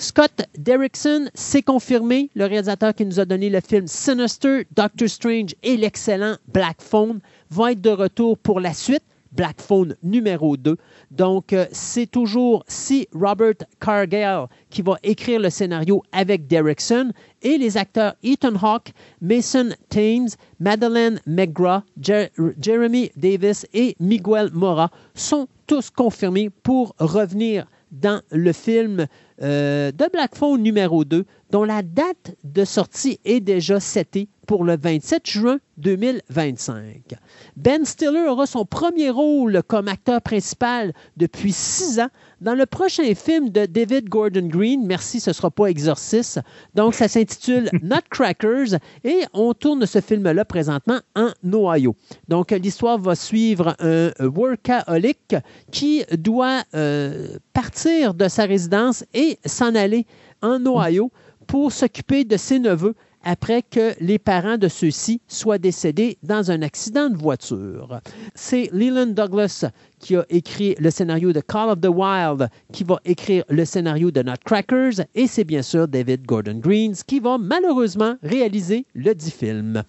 Scott 0.00 0.42
Derrickson 0.56 1.28
s'est 1.34 1.62
confirmé, 1.62 2.30
le 2.36 2.44
réalisateur 2.44 2.94
qui 2.94 3.04
nous 3.04 3.18
a 3.18 3.24
donné 3.24 3.50
le 3.50 3.60
film 3.60 3.88
Sinister, 3.88 4.64
Doctor 4.76 5.08
Strange 5.08 5.54
et 5.64 5.76
l'excellent 5.76 6.36
Black 6.46 6.80
Phone, 6.80 7.18
va 7.50 7.72
être 7.72 7.80
de 7.80 7.90
retour 7.90 8.38
pour 8.38 8.60
la 8.60 8.72
suite. 8.72 9.02
Black 9.32 9.60
Phone 9.60 9.94
numéro 10.02 10.56
2. 10.56 10.76
Donc, 11.10 11.52
euh, 11.52 11.66
c'est 11.70 12.10
toujours 12.10 12.64
C. 12.66 13.08
Robert 13.12 13.54
Cargill 13.78 14.46
qui 14.70 14.80
va 14.80 14.96
écrire 15.02 15.38
le 15.40 15.50
scénario 15.50 16.02
avec 16.12 16.46
Derrickson 16.46 17.12
et 17.42 17.58
les 17.58 17.76
acteurs 17.76 18.14
Ethan 18.22 18.54
Hawke, 18.62 18.92
Mason 19.20 19.68
Thames, 19.90 20.28
Madeleine 20.60 21.20
McGraw, 21.26 21.82
Jer- 22.00 22.30
Jeremy 22.58 23.10
Davis 23.16 23.66
et 23.74 23.96
Miguel 24.00 24.48
Mora 24.54 24.90
sont 25.14 25.46
tous 25.66 25.90
confirmés 25.90 26.48
pour 26.48 26.94
revenir 26.98 27.66
dans 27.92 28.22
le 28.30 28.52
film 28.54 29.06
euh, 29.42 29.92
de 29.92 30.08
Black 30.12 30.34
Phone 30.34 30.62
numéro 30.62 31.04
2, 31.04 31.24
dont 31.50 31.64
la 31.64 31.82
date 31.82 32.36
de 32.44 32.64
sortie 32.64 33.20
est 33.24 33.40
déjà 33.40 33.80
setée 33.80 34.28
pour 34.48 34.64
le 34.64 34.78
27 34.78 35.28
juin 35.28 35.58
2025. 35.76 37.14
Ben 37.56 37.84
Stiller 37.84 38.26
aura 38.28 38.46
son 38.46 38.64
premier 38.64 39.10
rôle 39.10 39.62
comme 39.66 39.88
acteur 39.88 40.22
principal 40.22 40.94
depuis 41.18 41.52
six 41.52 42.00
ans 42.00 42.08
dans 42.40 42.54
le 42.54 42.64
prochain 42.64 43.14
film 43.14 43.50
de 43.50 43.66
David 43.66 44.08
Gordon 44.08 44.46
Green. 44.46 44.86
Merci, 44.86 45.20
ce 45.20 45.30
ne 45.30 45.34
sera 45.34 45.50
pas 45.50 45.66
Exorcist. 45.66 46.40
Donc, 46.74 46.94
ça 46.94 47.08
s'intitule 47.08 47.68
Nutcrackers 47.82 48.78
et 49.04 49.24
on 49.34 49.52
tourne 49.52 49.84
ce 49.84 50.00
film-là 50.00 50.44
présentement 50.46 51.00
en 51.14 51.30
Ohio. 51.52 51.94
Donc, 52.28 52.50
l'histoire 52.50 52.98
va 52.98 53.14
suivre 53.14 53.76
un 53.80 54.10
workaholic 54.20 55.36
qui 55.70 56.04
doit 56.16 56.62
euh, 56.74 57.36
partir 57.52 58.14
de 58.14 58.28
sa 58.28 58.44
résidence 58.44 59.04
et 59.12 59.27
s'en 59.44 59.74
aller 59.74 60.06
en 60.42 60.64
Ohio 60.64 61.10
pour 61.46 61.72
s'occuper 61.72 62.24
de 62.24 62.36
ses 62.36 62.58
neveux 62.58 62.94
après 63.24 63.62
que 63.62 63.94
les 64.00 64.18
parents 64.18 64.58
de 64.58 64.68
ceux-ci 64.68 65.20
soient 65.26 65.58
décédés 65.58 66.18
dans 66.22 66.50
un 66.50 66.62
accident 66.62 67.10
de 67.10 67.16
voiture. 67.16 68.00
C'est 68.34 68.70
Leland 68.72 69.08
Douglas 69.08 69.64
qui 69.98 70.16
a 70.16 70.24
écrit 70.30 70.76
le 70.78 70.90
scénario 70.90 71.32
de 71.32 71.40
Call 71.40 71.70
of 71.70 71.80
the 71.80 71.88
Wild, 71.88 72.48
qui 72.72 72.84
va 72.84 73.00
écrire 73.04 73.44
le 73.48 73.64
scénario 73.64 74.10
de 74.10 74.22
Nutcrackers, 74.22 75.04
et 75.14 75.26
c'est 75.26 75.44
bien 75.44 75.62
sûr 75.62 75.88
David 75.88 76.24
Gordon 76.26 76.58
Greens 76.58 77.02
qui 77.06 77.18
va 77.18 77.38
malheureusement 77.38 78.14
réaliser 78.22 78.86
le 78.94 79.14
dit 79.14 79.30
film. 79.30 79.82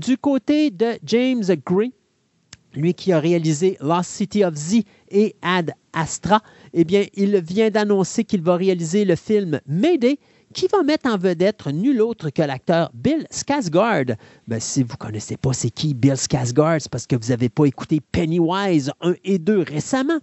Du 0.00 0.18
côté 0.18 0.70
de 0.70 0.98
James 1.04 1.44
Gray, 1.64 1.92
lui 2.74 2.94
qui 2.94 3.12
a 3.12 3.20
réalisé 3.20 3.76
Lost 3.80 4.10
City 4.10 4.44
of 4.44 4.54
Z 4.54 4.82
et 5.10 5.34
Ad 5.40 5.72
Astra, 5.92 6.42
eh 6.78 6.84
bien, 6.84 7.06
il 7.14 7.38
vient 7.38 7.70
d'annoncer 7.70 8.24
qu'il 8.24 8.42
va 8.42 8.54
réaliser 8.54 9.06
le 9.06 9.16
film 9.16 9.60
Mayday, 9.66 10.18
qui 10.54 10.66
va 10.68 10.82
mettre 10.82 11.08
en 11.08 11.18
vedette 11.18 11.66
nul 11.66 12.00
autre 12.00 12.30
que 12.30 12.42
l'acteur 12.42 12.90
Bill 12.94 13.26
Skarsgård? 13.30 14.16
Ben, 14.46 14.60
si 14.60 14.82
vous 14.82 14.92
ne 14.92 14.96
connaissez 14.96 15.36
pas 15.36 15.52
c'est 15.52 15.70
qui 15.70 15.94
Bill 15.94 16.14
Skarsgård, 16.14 16.80
c'est 16.80 16.90
parce 16.90 17.06
que 17.06 17.16
vous 17.16 17.28
n'avez 17.28 17.48
pas 17.48 17.64
écouté 17.64 18.00
Pennywise 18.12 18.90
1 19.00 19.14
et 19.24 19.38
2 19.38 19.60
récemment. 19.60 20.18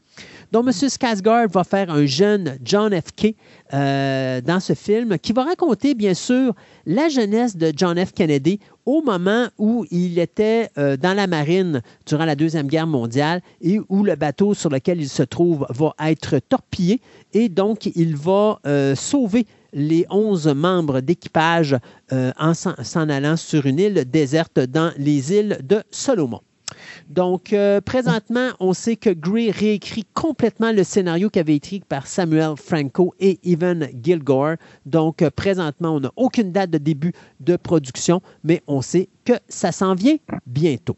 Donc, 0.52 0.66
M. 0.66 0.72
Skarsgård 0.72 1.52
va 1.52 1.64
faire 1.64 1.90
un 1.90 2.06
jeune 2.06 2.58
John 2.64 2.94
F. 2.94 3.12
K. 3.16 3.36
Euh, 3.74 4.42
dans 4.42 4.60
ce 4.60 4.74
film 4.74 5.18
qui 5.18 5.34
va 5.34 5.44
raconter, 5.44 5.96
bien 5.96 6.14
sûr, 6.14 6.54
la 6.86 7.10
jeunesse 7.10 7.56
de 7.58 7.72
John 7.76 8.04
F. 8.04 8.14
Kennedy 8.14 8.60
au 8.86 9.02
moment 9.02 9.48
où 9.58 9.86
il 9.92 10.20
était 10.20 10.70
euh, 10.78 10.98
dans 10.98 11.14
la 11.14 11.28
marine 11.28 11.82
durant 12.06 12.26
la 12.26 12.36
Deuxième 12.36 12.68
Guerre 12.68 12.88
mondiale 12.88 13.42
et 13.62 13.80
où 13.90 14.04
le 14.04 14.16
bateau 14.16 14.54
sur 14.54 14.70
lequel 14.70 15.00
il 15.00 15.10
se 15.10 15.24
trouve 15.24 15.66
va 15.70 15.94
être 16.00 16.40
torpillé 16.40 17.02
et 17.34 17.50
donc 17.50 17.86
il 17.96 18.16
va 18.16 18.60
euh, 18.66 18.96
sauver 18.96 19.46
les 19.74 20.06
11 20.10 20.48
membres 20.50 21.02
d'équipage 21.02 21.76
en 22.12 22.54
s'en 22.54 23.10
allant 23.10 23.38
sur 23.38 23.66
une 23.66 23.80
île 23.80 24.06
déserte 24.10 24.60
dans 24.60 24.92
les 24.98 25.34
îles 25.34 25.60
de 25.64 25.82
Solomon. 25.92 26.42
Donc, 27.10 27.54
euh, 27.54 27.82
présentement, 27.82 28.50
on 28.60 28.74
sait 28.74 28.96
que 28.96 29.10
Gray 29.10 29.52
réécrit 29.52 30.06
complètement 30.14 30.72
le 30.72 30.84
scénario 30.84 31.30
qui 31.30 31.40
avait 31.40 31.56
été 31.56 31.64
écrit 31.76 31.86
par 31.88 32.08
Samuel 32.08 32.56
Franco 32.58 33.14
et 33.20 33.40
Evan 33.44 33.88
Gilgore. 34.02 34.56
Donc, 34.86 35.22
euh, 35.22 35.30
présentement, 35.30 35.96
on 35.96 36.00
n'a 36.02 36.12
aucune 36.16 36.52
date 36.52 36.72
de 36.72 36.78
début 36.78 37.14
de 37.40 37.56
production, 37.56 38.22
mais 38.44 38.62
on 38.68 38.82
sait 38.82 39.10
que 39.26 39.34
ça 39.48 39.72
s'en 39.72 39.96
vient 39.96 40.18
bientôt. 40.46 40.98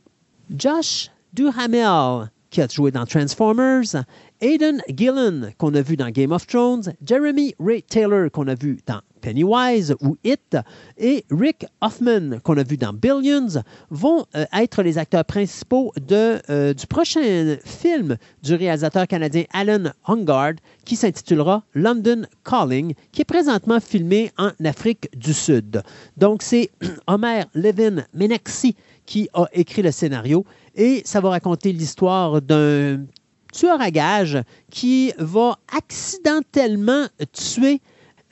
Josh 0.49 1.11
Duhamel, 1.33 2.29
qui 2.49 2.61
a 2.61 2.67
joué 2.67 2.91
dans 2.91 3.05
Transformers, 3.05 4.03
Aidan 4.45 4.77
Gillen, 4.95 5.53
qu'on 5.57 5.73
a 5.73 5.81
vu 5.81 5.97
dans 5.97 6.11
Game 6.11 6.31
of 6.31 6.45
Thrones, 6.45 6.93
Jeremy 7.03 7.55
Ray 7.59 7.81
Taylor, 7.81 8.29
qu'on 8.29 8.47
a 8.47 8.53
vu 8.53 8.77
dans 8.85 9.01
Pennywise 9.19 9.95
ou 10.01 10.17
It, 10.23 10.55
et 10.99 11.25
Rick 11.31 11.65
Hoffman, 11.81 12.37
qu'on 12.43 12.55
a 12.57 12.61
vu 12.61 12.77
dans 12.77 12.93
Billions, 12.93 13.63
vont 13.89 14.23
euh, 14.35 14.45
être 14.53 14.83
les 14.83 14.99
acteurs 14.99 15.25
principaux 15.25 15.91
euh, 16.11 16.75
du 16.75 16.85
prochain 16.85 17.57
film 17.65 18.17
du 18.43 18.53
réalisateur 18.53 19.07
canadien 19.07 19.45
Alan 19.51 19.85
Hungard, 20.05 20.53
qui 20.85 20.95
s'intitulera 20.95 21.63
London 21.73 22.27
Calling, 22.43 22.93
qui 23.11 23.21
est 23.21 23.25
présentement 23.25 23.79
filmé 23.79 24.31
en 24.37 24.51
Afrique 24.63 25.09
du 25.17 25.33
Sud. 25.33 25.81
Donc, 26.17 26.43
c'est 26.43 26.69
Homer 27.07 27.45
Levin 27.55 28.05
Menexi 28.13 28.75
qui 29.07 29.27
a 29.33 29.47
écrit 29.53 29.81
le 29.81 29.91
scénario 29.91 30.45
et 30.75 31.01
ça 31.03 31.19
va 31.19 31.29
raconter 31.29 31.71
l'histoire 31.71 32.43
d'un 32.43 33.05
tueur 33.55 33.81
à 33.81 33.89
gages 33.89 34.41
qui 34.69 35.13
va 35.17 35.57
accidentellement 35.75 37.05
tuer 37.31 37.81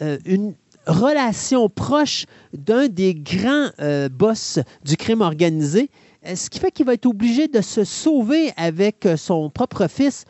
euh, 0.01 0.17
une 0.25 0.53
relation 0.85 1.69
proche 1.69 2.25
d'un 2.51 2.89
des 2.89 3.15
grands 3.15 3.69
euh, 3.79 4.09
boss 4.09 4.59
du 4.83 4.97
crime 4.97 5.21
organisé, 5.21 5.89
euh, 6.27 6.35
ce 6.35 6.49
qui 6.49 6.59
fait 6.59 6.71
qu'il 6.71 6.85
va 6.85 6.93
être 6.93 7.05
obligé 7.05 7.47
de 7.47 7.61
se 7.61 7.85
sauver 7.85 8.51
avec 8.57 9.07
son 9.17 9.49
propre 9.49 9.87
fils 9.87 10.25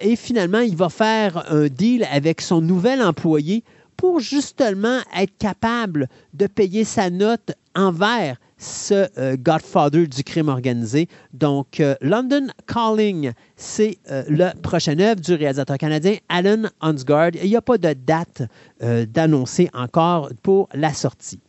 et 0.00 0.16
finalement 0.16 0.58
il 0.60 0.74
va 0.74 0.88
faire 0.88 1.44
un 1.52 1.68
deal 1.68 2.04
avec 2.10 2.40
son 2.40 2.60
nouvel 2.60 3.00
employé 3.00 3.62
pour 3.96 4.18
justement 4.18 4.98
être 5.16 5.36
capable 5.38 6.08
de 6.34 6.48
payer 6.48 6.82
sa 6.82 7.10
note 7.10 7.52
envers 7.76 8.38
ce 8.58 9.08
euh, 9.18 9.36
Godfather 9.38 10.06
du 10.06 10.24
crime 10.24 10.48
organisé. 10.48 11.08
Donc, 11.32 11.80
euh, 11.80 11.94
London 12.00 12.48
Calling, 12.66 13.32
c'est 13.56 13.98
euh, 14.10 14.24
le 14.28 14.50
prochain 14.60 14.98
œuvre 14.98 15.20
du 15.20 15.34
réalisateur 15.34 15.78
canadien 15.78 16.16
Alan 16.28 16.64
Hunsgard. 16.80 17.30
Il 17.42 17.48
n'y 17.48 17.56
a 17.56 17.62
pas 17.62 17.78
de 17.78 17.92
date 17.92 18.42
d'annoncer 18.80 19.68
encore 19.74 20.30
pour 20.42 20.68
la 20.72 20.92
sortie. 20.92 21.40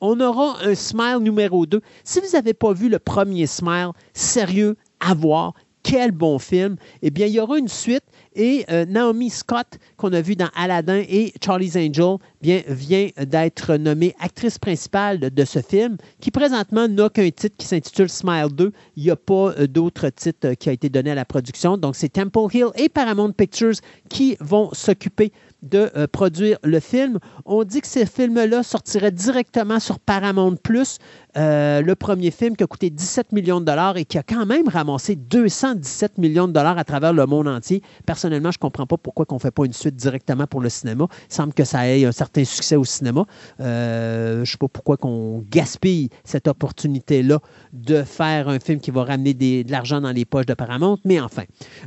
On 0.00 0.20
aura 0.20 0.56
un 0.62 0.74
Smile 0.74 1.18
numéro 1.20 1.66
2. 1.66 1.80
Si 2.04 2.20
vous 2.20 2.32
n'avez 2.32 2.54
pas 2.54 2.72
vu 2.72 2.88
le 2.88 2.98
premier 2.98 3.46
Smile, 3.46 3.90
sérieux, 4.14 4.76
à 5.00 5.14
voir, 5.14 5.54
quel 5.82 6.12
bon 6.12 6.38
film. 6.38 6.76
Eh 7.02 7.10
bien, 7.10 7.26
il 7.26 7.32
y 7.32 7.40
aura 7.40 7.58
une 7.58 7.68
suite 7.68 8.04
et 8.38 8.64
euh, 8.70 8.86
Naomi 8.86 9.28
Scott, 9.28 9.78
qu'on 9.96 10.12
a 10.12 10.22
vu 10.22 10.36
dans 10.36 10.48
Aladdin 10.54 11.02
et 11.08 11.34
Charlie's 11.44 11.76
Angel, 11.76 12.16
bien, 12.40 12.62
vient 12.68 13.08
d'être 13.20 13.74
nommée 13.76 14.14
actrice 14.20 14.58
principale 14.58 15.18
de, 15.18 15.44
ce 15.44 15.60
film, 15.60 15.98
qui 16.20 16.30
présentement 16.30 16.88
n'a 16.88 17.10
qu'un 17.10 17.28
titre 17.30 17.56
qui 17.58 17.66
s'intitule 17.66 18.08
Smile 18.08 18.48
2. 18.52 18.72
Il 18.96 19.02
n'y 19.02 19.10
a 19.10 19.16
pas 19.16 19.52
euh, 19.58 19.66
d'autre 19.66 20.08
titre 20.10 20.48
euh, 20.48 20.54
qui 20.54 20.68
a 20.68 20.72
été 20.72 20.88
donné 20.88 21.10
à 21.10 21.14
la 21.16 21.24
production. 21.24 21.76
Donc, 21.76 21.96
c'est 21.96 22.10
Temple 22.10 22.54
Hill 22.54 22.68
et 22.76 22.88
Paramount 22.88 23.32
Pictures 23.32 23.74
qui 24.08 24.36
vont 24.40 24.70
s'occuper 24.72 25.32
de 25.62 26.06
produire 26.06 26.58
le 26.62 26.80
film. 26.80 27.18
On 27.44 27.64
dit 27.64 27.80
que 27.80 27.86
ce 27.86 28.04
film-là 28.04 28.62
sortirait 28.62 29.10
directement 29.10 29.80
sur 29.80 29.98
Paramount 29.98 30.56
Plus. 30.56 30.98
Euh, 31.36 31.82
le 31.82 31.94
premier 31.94 32.30
film 32.30 32.56
qui 32.56 32.64
a 32.64 32.66
coûté 32.66 32.90
17 32.90 33.32
millions 33.32 33.60
de 33.60 33.64
dollars 33.66 33.96
et 33.96 34.04
qui 34.04 34.18
a 34.18 34.22
quand 34.22 34.46
même 34.46 34.68
ramassé 34.68 35.14
217 35.14 36.18
millions 36.18 36.48
de 36.48 36.52
dollars 36.52 36.78
à 36.78 36.84
travers 36.84 37.12
le 37.12 37.26
monde 37.26 37.46
entier. 37.46 37.82
Personnellement, 38.06 38.50
je 38.50 38.56
ne 38.56 38.60
comprends 38.60 38.86
pas 38.86 38.96
pourquoi 38.96 39.26
on 39.28 39.34
ne 39.34 39.40
fait 39.40 39.50
pas 39.50 39.64
une 39.64 39.72
suite 39.72 39.94
directement 39.94 40.46
pour 40.46 40.60
le 40.60 40.68
cinéma. 40.68 41.06
Il 41.30 41.34
semble 41.34 41.52
que 41.52 41.64
ça 41.64 41.88
ait 41.88 42.04
un 42.04 42.12
certain 42.12 42.44
succès 42.44 42.76
au 42.76 42.84
cinéma. 42.84 43.24
Euh, 43.60 44.36
je 44.36 44.40
ne 44.40 44.44
sais 44.46 44.56
pas 44.56 44.68
pourquoi 44.68 44.96
on 45.02 45.44
gaspille 45.50 46.08
cette 46.24 46.48
opportunité-là 46.48 47.38
de 47.72 48.02
faire 48.02 48.48
un 48.48 48.58
film 48.58 48.80
qui 48.80 48.90
va 48.90 49.04
ramener 49.04 49.34
de 49.34 49.70
l'argent 49.70 50.00
dans 50.00 50.12
les 50.12 50.24
poches 50.24 50.46
de 50.46 50.54
Paramount. 50.54 50.98
Mais 51.04 51.20
enfin, 51.20 51.44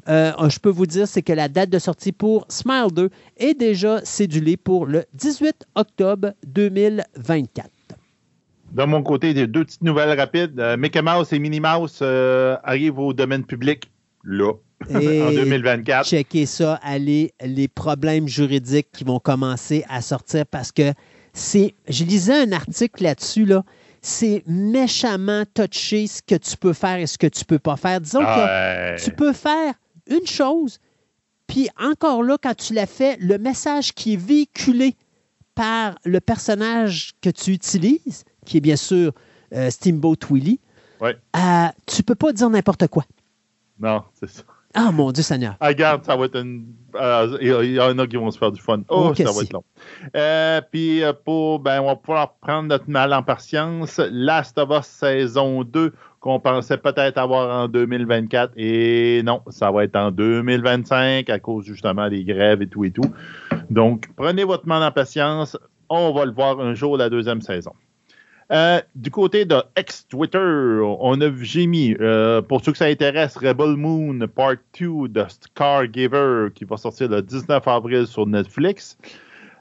euh, 0.08 0.32
je 0.50 0.60
peux 0.60 0.70
vous 0.70 0.86
dire, 0.86 1.08
c'est 1.08 1.24
que 1.24 1.34
la 1.34 1.50
date 1.50 1.70
de 1.70 1.80
sortie 1.80 2.12
pour 2.12 2.46
Smile 2.48 2.92
2 2.94 3.10
est 3.38 3.61
déjà 3.62 4.04
cédulée 4.04 4.58
pour 4.58 4.88
le 4.88 5.06
18 5.14 5.68
octobre 5.76 6.34
2024. 6.48 7.70
De 8.72 8.84
mon 8.86 9.04
côté, 9.04 9.36
deux 9.36 9.66
petites 9.66 9.84
nouvelles 9.84 10.18
rapides. 10.20 10.60
Euh, 10.60 10.78
Mickey 10.78 11.04
Mouse 11.04 11.32
et 11.32 11.38
Minnie 11.38 11.60
Mouse 11.60 12.00
euh, 12.02 12.58
arrivent 12.64 12.98
au 12.98 13.14
domaine 13.14 13.46
public 13.46 13.92
là, 14.24 14.54
en 14.90 15.32
2024. 15.32 16.08
Checkez 16.08 16.48
ça, 16.48 16.80
allez, 16.82 17.36
les 17.46 17.68
problèmes 17.68 18.28
juridiques 18.28 18.88
qui 18.92 19.04
vont 19.04 19.20
commencer 19.20 19.86
à 19.90 20.02
sortir 20.02 20.48
parce 20.48 20.72
que 20.72 20.94
c'est. 21.34 21.76
Je 21.88 22.04
lisais 22.04 22.42
un 22.42 22.54
article 22.54 23.04
là-dessus, 23.04 23.46
là. 23.46 23.64
C'est 24.02 24.42
méchamment 24.48 25.44
touché 25.54 26.08
ce 26.08 26.24
que 26.24 26.34
tu 26.34 26.58
peux 26.58 26.74
faire 26.74 26.98
et 26.98 27.06
ce 27.06 27.20
que 27.20 27.28
tu 27.28 27.46
peux 27.46 27.60
pas 27.60 27.78
faire. 27.78 28.02
Disons 28.02 28.22
que 28.22 29.04
tu 29.04 29.12
peux 29.12 29.34
faire 29.34 29.76
une 30.10 30.26
chose, 30.26 30.80
puis 31.52 31.68
encore 31.78 32.24
là, 32.24 32.38
quand 32.42 32.56
tu 32.56 32.74
l'as 32.74 32.86
fait, 32.86 33.18
le 33.20 33.38
message 33.38 33.94
qui 33.94 34.14
est 34.14 34.18
véhiculé 34.18 34.96
par 35.54 35.96
le 36.06 36.22
personnage 36.22 37.12
que 37.22 37.30
tu 37.30 37.52
utilises, 37.52 38.24
qui 38.46 38.56
est 38.56 38.62
bien 38.62 38.78
sûr 38.78 39.12
euh, 39.54 39.70
Steamboat 39.70 40.16
Willie, 40.30 40.62
ouais. 41.02 41.18
euh, 41.36 41.68
tu 41.88 42.04
peux 42.04 42.16
pas 42.16 42.32
dire 42.32 42.50
n'importe 42.50 42.88
quoi. 42.88 43.04
Non, 43.78 44.02
c'est 44.14 44.30
ça. 44.30 44.44
Ah, 44.74 44.94
mon 44.94 45.12
Dieu 45.12 45.24
Seigneur. 45.24 45.58
Ah, 45.60 45.68
regarde, 45.68 46.06
ça 46.06 46.16
va 46.16 46.24
être 46.24 46.38
une. 46.38 46.74
Euh, 46.96 47.38
il 47.42 47.74
y 47.74 47.82
en 47.82 48.00
a 48.00 48.08
qui 48.08 48.16
vont 48.16 48.32
se 48.32 48.38
faire 48.38 48.54
du 48.54 48.62
fun. 48.62 48.84
Oh, 48.88 49.14
ça 49.14 49.24
va 49.26 49.42
être 49.42 49.52
long. 49.52 49.66
Euh, 50.16 50.62
puis, 50.72 51.02
pour, 51.26 51.60
ben, 51.60 51.82
on 51.82 51.88
va 51.88 51.96
pouvoir 51.98 52.36
prendre 52.36 52.70
notre 52.70 52.90
mal 52.90 53.14
en 53.14 53.24
patience. 53.24 54.00
Last 54.10 54.58
of 54.58 54.70
Us 54.70 54.86
saison 54.86 55.66
2, 55.66 55.92
qu'on 56.22 56.40
pensait 56.40 56.78
peut-être 56.78 57.18
avoir 57.18 57.64
en 57.64 57.68
2024. 57.68 58.54
Et 58.56 59.22
non, 59.24 59.42
ça 59.50 59.72
va 59.72 59.84
être 59.84 59.98
en 59.98 60.12
2025 60.12 61.30
à 61.30 61.40
cause 61.40 61.66
justement 61.66 62.08
des 62.10 62.24
grèves 62.24 62.62
et 62.62 62.68
tout 62.68 62.86
et 62.86 62.92
tout. 62.92 63.12
Donc, 63.70 64.08
prenez 64.16 64.46
votre 64.46 64.68
mal 64.68 64.82
en 64.84 64.92
patience. 64.92 65.58
On 65.90 66.14
va 66.14 66.26
le 66.26 66.32
voir 66.32 66.60
un 66.62 66.74
jour 66.74 66.96
la 66.96 67.10
deuxième 67.10 67.42
saison. 67.42 67.74
Euh, 68.52 68.82
du 68.96 69.10
côté 69.10 69.46
de 69.46 69.56
ex-Twitter, 69.78 70.82
on 71.00 71.20
a 71.22 71.32
j'ai 71.42 71.68
mis, 71.68 71.96
euh, 72.02 72.42
pour 72.42 72.64
ceux 72.64 72.74
que 72.74 72.78
ça 72.78 72.86
intéresse, 72.86 73.38
Rebel 73.38 73.78
Moon 73.78 74.28
Part 74.28 74.58
2 74.78 75.08
de 75.08 75.26
Giver 75.92 76.48
qui 76.54 76.66
va 76.66 76.76
sortir 76.76 77.10
le 77.10 77.22
19 77.22 77.66
avril 77.66 78.06
sur 78.08 78.28
Netflix. 78.28 78.98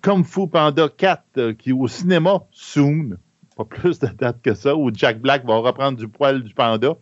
Kung 0.02 0.24
Fu 0.24 0.48
Panda 0.48 0.89
4 0.89 1.22
euh, 1.36 1.52
qui 1.55 1.70
est 1.70 1.72
au 1.72 1.86
cinéma 1.86 2.42
soon, 2.50 3.16
plus 3.64 3.98
de 3.98 4.08
date 4.08 4.42
que 4.42 4.55
ça, 4.55 4.76
où 4.76 4.90
Jack 4.92 5.20
Black 5.20 5.44
va 5.44 5.56
reprendre 5.56 5.98
du 5.98 6.08
poil 6.08 6.42
du 6.42 6.55
panda. 6.55 6.94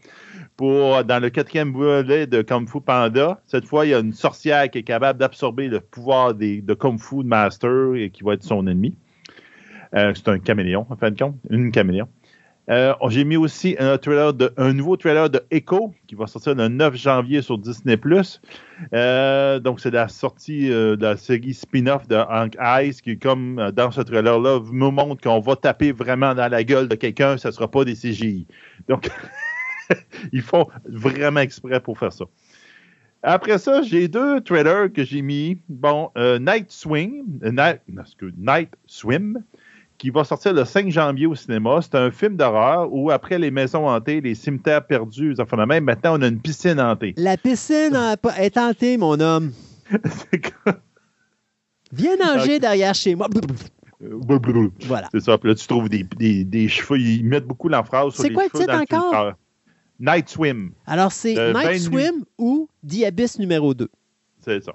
Pour, 0.56 1.04
dans 1.04 1.22
le 1.22 1.30
quatrième 1.30 1.72
volet 1.72 2.26
de 2.26 2.42
Kung 2.42 2.68
Fu 2.68 2.80
Panda, 2.80 3.40
cette 3.46 3.64
fois, 3.64 3.86
il 3.86 3.90
y 3.90 3.94
a 3.94 4.00
une 4.00 4.12
sorcière 4.12 4.68
qui 4.68 4.78
est 4.78 4.82
capable 4.82 5.20
d'absorber 5.20 5.68
le 5.68 5.78
pouvoir 5.78 6.34
des, 6.34 6.60
de 6.60 6.74
Kung 6.74 6.98
Fu 6.98 7.22
Master 7.22 7.94
et 7.94 8.10
qui 8.10 8.24
va 8.24 8.34
être 8.34 8.42
son 8.42 8.66
ennemi. 8.66 8.96
Euh, 9.94 10.12
c'est 10.14 10.28
un 10.28 10.38
caméléon, 10.38 10.84
en 10.90 10.96
fin 10.96 11.10
de 11.10 11.18
compte. 11.18 11.36
Une 11.48 11.70
caméléon. 11.70 12.08
Euh, 12.70 12.92
J'ai 13.08 13.24
mis 13.24 13.36
aussi 13.36 13.76
un, 13.78 13.98
nouveau 14.74 14.97
trailer 14.97 15.30
de 15.30 15.40
Echo 15.50 15.94
qui 16.06 16.14
va 16.14 16.26
sortir 16.26 16.55
le 16.55 16.68
9 16.68 16.97
janvier 16.97 17.40
sur 17.40 17.56
Disney+. 17.56 17.98
Euh, 18.92 19.58
donc, 19.58 19.80
c'est 19.80 19.90
la 19.90 20.08
sortie 20.08 20.70
euh, 20.70 20.97
de 20.97 21.02
la 21.02 21.16
série 21.16 21.55
spin-off 21.55 22.06
de 22.08 22.16
Hank 22.16 22.56
Eyes 22.60 22.94
qui, 23.02 23.18
comme 23.18 23.70
dans 23.74 23.90
ce 23.90 24.02
trailer-là, 24.02 24.60
nous 24.70 24.90
montre 24.90 25.22
qu'on 25.22 25.40
va 25.40 25.56
taper 25.56 25.92
vraiment 25.92 26.34
dans 26.34 26.48
la 26.48 26.62
gueule 26.62 26.88
de 26.88 26.94
quelqu'un, 26.94 27.38
ce 27.38 27.48
ne 27.48 27.52
sera 27.52 27.70
pas 27.70 27.84
des 27.84 27.94
CGI. 27.94 28.47
Donc, 28.86 29.08
ils 30.32 30.42
font 30.42 30.66
vraiment 30.86 31.40
exprès 31.40 31.80
pour 31.80 31.98
faire 31.98 32.12
ça. 32.12 32.26
Après 33.22 33.58
ça, 33.58 33.82
j'ai 33.82 34.08
deux 34.08 34.42
trailers 34.42 34.92
que 34.92 35.05
j'ai 35.05 35.22
mis. 35.22 35.58
Bon, 35.68 36.10
Night 36.16 36.70
Swing, 36.70 37.24
Night, 37.42 37.80
Night 38.36 38.70
Swim, 38.86 39.42
qui 39.98 40.10
va 40.10 40.24
sortir 40.24 40.52
le 40.52 40.64
5 40.64 40.88
janvier 40.90 41.26
au 41.26 41.34
cinéma. 41.34 41.80
C'est 41.82 41.96
un 41.96 42.10
film 42.10 42.36
d'horreur 42.36 42.92
où, 42.92 43.10
après 43.10 43.38
les 43.38 43.50
maisons 43.50 43.88
hantées, 43.88 44.20
les 44.20 44.34
cimetières 44.34 44.86
perdus, 44.86 45.34
de 45.34 45.64
même, 45.66 45.84
maintenant, 45.84 46.18
on 46.18 46.22
a 46.22 46.28
une 46.28 46.40
piscine 46.40 46.80
hantée. 46.80 47.14
La 47.16 47.36
piscine 47.36 47.98
est 48.38 48.54
tentée, 48.54 48.96
mon 48.96 49.18
homme. 49.20 49.52
C'est 49.90 50.52
Viens 51.92 52.16
nager 52.16 52.58
derrière 52.58 52.94
chez 52.94 53.14
moi. 53.14 53.28
Voilà. 54.86 55.08
C'est 55.12 55.20
ça. 55.20 55.36
Puis 55.38 55.48
là, 55.48 55.54
tu 55.56 55.66
trouves 55.66 55.88
des, 55.88 56.04
des, 56.04 56.44
des 56.44 56.68
cheveux. 56.68 57.00
Ils 57.00 57.24
mettent 57.24 57.46
beaucoup 57.46 57.68
l'emphase 57.68 58.12
sur 58.14 58.22
C'est 58.22 58.28
les 58.28 58.34
quoi 58.34 58.44
le 58.44 58.50
cheveux 58.50 58.66
titre 58.80 58.94
encore? 58.94 59.32
Night 60.00 60.28
Swim, 60.28 60.70
Alors, 60.86 61.10
c'est 61.10 61.52
Night 61.52 61.80
Swim 61.80 62.24
ou 62.38 62.68
The 62.88 63.04
Abyss 63.04 63.38
numéro 63.40 63.74
2. 63.74 63.88
c'est 64.40 64.62
ça. 64.62 64.72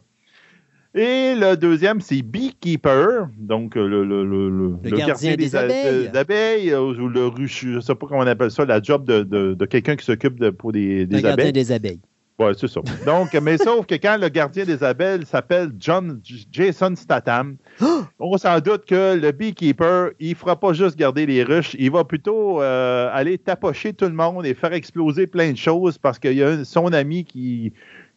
Et 0.96 1.34
le 1.36 1.56
deuxième, 1.58 2.02
c'est 2.02 2.22
Beekeeper, 2.22 3.28
donc 3.40 3.76
euh, 3.76 3.88
le, 3.88 4.06
le, 4.06 4.24
le, 4.24 4.50
le- 4.50 4.76
le 4.84 4.96
gardien 4.96 5.36
des 5.36 5.56
abeilles. 5.56 6.10
d'abeilles, 6.10 6.70
euh, 6.72 6.82
ou 6.82 7.08
le 7.08 7.26
ruche, 7.28 7.62
je 7.64 7.70
ne 7.70 7.80
sais 7.80 7.96
pas 7.96 8.06
comment 8.06 8.20
on 8.22 8.28
appelle 8.28 8.52
ça, 8.52 8.64
la 8.64 8.80
job 8.80 9.04
de, 9.06 9.24
de, 9.24 9.56
de 9.56 9.66
quelqu'un 9.66 9.96
qui 9.96 10.06
s'occupe 10.06 10.40
de, 10.40 10.52
pour 10.52 10.72
des, 10.72 11.00
Le 11.00 11.06
des 11.08 11.16
gardien 11.16 11.32
abeilles. 11.34 11.52
des 11.54 11.72
abeilles. 11.72 12.00
Ouais, 12.40 12.52
c'est 12.58 12.68
ça. 12.68 12.82
Donc, 13.06 13.34
mais 13.42 13.58
sauf 13.58 13.86
que 13.88 13.94
quand 13.96 14.18
le 14.20 14.28
gardien 14.30 14.66
des 14.66 14.84
abeilles 14.84 15.26
s'appelle 15.26 15.72
John 15.80 16.20
Jason 16.52 16.96
Statham, 16.96 17.56
on 18.20 18.38
s'en 18.38 18.60
doute 18.60 18.86
que 18.86 19.16
le 19.16 19.32
beekeeper, 19.32 20.12
il 20.20 20.36
fera 20.36 20.60
pas 20.60 20.74
juste 20.74 20.96
garder 20.98 21.26
les 21.26 21.44
ruches, 21.44 21.76
il 21.80 21.90
va 21.92 22.04
plutôt 22.04 22.62
euh, 22.62 23.10
aller 23.14 23.38
tapocher 23.40 23.94
tout 23.94 24.06
le 24.06 24.14
monde 24.14 24.46
et 24.46 24.54
faire 24.54 24.74
exploser 24.74 25.26
plein 25.26 25.52
de 25.52 25.58
choses 25.58 25.98
parce 25.98 26.20
qu'il 26.20 26.34
y 26.34 26.44
a 26.44 26.50
un- 26.50 26.64
son 26.64 26.92
ami 26.94 27.24
qui, 27.24 27.72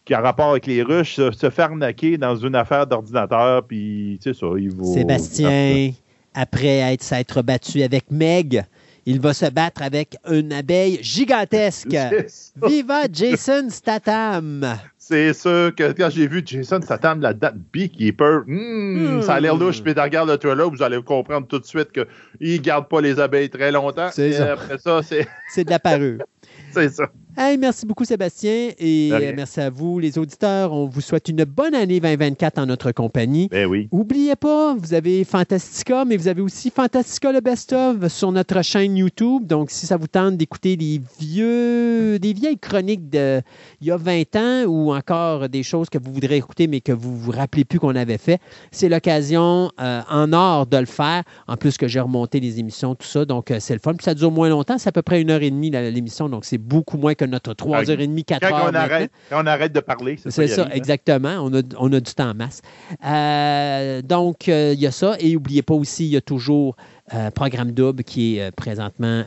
qui 0.06 0.14
a 0.14 0.20
rapport 0.20 0.52
avec 0.52 0.66
les 0.66 0.82
ruches 0.82 1.16
se, 1.16 1.30
se 1.32 1.50
fait 1.50 1.62
arnaquer 1.62 2.16
dans 2.16 2.36
une 2.36 2.54
affaire 2.54 2.86
d'ordinateur, 2.86 3.64
puis 3.66 4.18
c'est 4.22 4.34
ça, 4.34 4.46
il 4.56 4.70
va... 4.74 4.84
Sébastien, 4.84 5.90
après 6.32 6.78
être, 6.78 7.02
s'être 7.02 7.42
battu 7.42 7.82
avec 7.82 8.04
Meg, 8.10 8.64
il 9.04 9.20
va 9.20 9.34
se 9.34 9.46
battre 9.46 9.82
avec 9.82 10.16
une 10.30 10.52
abeille 10.52 10.98
gigantesque. 11.02 11.96
Viva 12.66 13.02
Jason 13.12 13.68
Statham! 13.68 14.78
C'est 14.98 15.32
sûr 15.34 15.72
que 15.76 15.92
quand 15.92 16.10
j'ai 16.10 16.26
vu 16.26 16.42
Jason 16.44 16.80
Statham 16.82 17.20
là-dedans, 17.20 17.50
Beekeeper, 17.72 18.42
hmm, 18.46 19.18
Hmm. 19.18 19.22
ça 19.22 19.34
a 19.34 19.40
l'air 19.40 19.54
louche. 19.56 19.80
Puis 19.82 19.94
tu 19.94 20.00
regardes 20.00 20.28
le 20.28 20.36
trailer, 20.36 20.68
vous 20.68 20.82
allez 20.82 21.00
comprendre 21.02 21.46
tout 21.46 21.60
de 21.60 21.64
suite 21.64 21.90
qu'il 21.92 22.52
ne 22.52 22.56
garde 22.58 22.88
pas 22.88 23.00
les 23.00 23.20
abeilles 23.20 23.50
très 23.50 23.70
longtemps. 23.70 24.08
C'est 24.12 24.32
ça. 24.32 24.54
après 24.54 24.78
ça, 24.78 25.02
c'est 25.04 25.26
C'est 25.48 25.64
de 25.64 25.70
la 25.70 25.78
parure. 25.78 26.18
c'est 26.72 26.88
ça. 26.88 27.04
Hey, 27.38 27.58
merci 27.58 27.84
beaucoup, 27.84 28.06
Sébastien. 28.06 28.70
Et 28.78 29.10
euh, 29.12 29.32
merci 29.36 29.60
à 29.60 29.68
vous, 29.68 29.98
les 29.98 30.16
auditeurs. 30.16 30.72
On 30.72 30.86
vous 30.86 31.02
souhaite 31.02 31.28
une 31.28 31.44
bonne 31.44 31.74
année 31.74 32.00
2024 32.00 32.56
en 32.56 32.64
notre 32.64 32.92
compagnie. 32.92 33.48
Ben 33.50 33.66
oui. 33.66 33.88
Oubliez 33.92 34.36
pas, 34.36 34.74
vous 34.74 34.94
avez 34.94 35.22
Fantastica, 35.22 36.06
mais 36.06 36.16
vous 36.16 36.28
avez 36.28 36.40
aussi 36.40 36.70
Fantastica 36.70 37.32
le 37.32 37.42
best-of 37.42 38.08
sur 38.08 38.32
notre 38.32 38.62
chaîne 38.62 38.96
YouTube. 38.96 39.46
Donc, 39.46 39.70
si 39.70 39.86
ça 39.86 39.98
vous 39.98 40.06
tente 40.06 40.38
d'écouter 40.38 40.78
des 40.78 41.02
vieux, 41.20 42.18
des 42.18 42.32
vieilles 42.32 42.58
chroniques 42.58 43.10
de 43.10 43.42
il 43.82 43.88
y 43.88 43.90
a 43.90 43.98
20 43.98 44.36
ans 44.36 44.64
ou 44.66 44.94
encore 44.94 45.50
des 45.50 45.62
choses 45.62 45.90
que 45.90 45.98
vous 45.98 46.14
voudrez 46.14 46.36
écouter 46.36 46.68
mais 46.68 46.80
que 46.80 46.92
vous 46.92 47.14
vous 47.14 47.32
rappelez 47.32 47.66
plus 47.66 47.78
qu'on 47.78 47.96
avait 47.96 48.16
fait, 48.16 48.40
c'est 48.70 48.88
l'occasion 48.88 49.70
euh, 49.78 50.00
en 50.08 50.32
or 50.32 50.66
de 50.66 50.78
le 50.78 50.86
faire. 50.86 51.22
En 51.48 51.58
plus 51.58 51.76
que 51.76 51.86
j'ai 51.86 52.00
remonté 52.00 52.40
les 52.40 52.60
émissions, 52.60 52.94
tout 52.94 53.06
ça. 53.06 53.26
Donc, 53.26 53.50
euh, 53.50 53.58
c'est 53.60 53.74
le 53.74 53.80
fun. 53.80 53.92
Puis 53.92 54.04
ça 54.04 54.14
dure 54.14 54.30
moins 54.30 54.48
longtemps. 54.48 54.78
C'est 54.78 54.88
à 54.88 54.92
peu 54.92 55.02
près 55.02 55.20
une 55.20 55.30
heure 55.30 55.42
et 55.42 55.50
demie 55.50 55.68
l'émission. 55.68 56.30
Donc, 56.30 56.46
c'est 56.46 56.56
beaucoup 56.56 56.96
moins 56.96 57.12
que 57.12 57.25
notre 57.26 57.54
trois 57.54 57.90
heures 57.90 58.00
et 58.00 58.06
demie, 58.06 58.24
quatre 58.24 58.48
Quand 58.48 58.56
heures. 58.56 58.70
on 58.70 58.74
arrête, 58.74 59.10
quand 59.30 59.42
on 59.42 59.46
arrête 59.46 59.72
de 59.72 59.80
parler, 59.80 60.16
c'est 60.16 60.30
ça. 60.30 60.42
C'est 60.42 60.48
qui 60.48 60.54
ça, 60.54 60.60
arrive, 60.62 60.72
hein. 60.72 60.76
exactement. 60.76 61.36
On 61.42 61.54
a, 61.54 61.62
on 61.78 61.92
a 61.92 62.00
du 62.00 62.14
temps 62.14 62.30
en 62.30 62.34
masse. 62.34 62.62
Euh, 63.04 64.02
donc, 64.02 64.48
euh, 64.48 64.72
il 64.74 64.80
y 64.80 64.86
a 64.86 64.90
ça. 64.90 65.16
Et 65.20 65.32
n'oubliez 65.32 65.62
pas 65.62 65.74
aussi, 65.74 66.04
il 66.06 66.10
y 66.10 66.16
a 66.16 66.20
toujours 66.20 66.76
euh, 67.14 67.30
Programme 67.30 67.72
Double 67.72 68.02
qui 68.04 68.36
est 68.36 68.42
euh, 68.42 68.50
présentement 68.50 69.24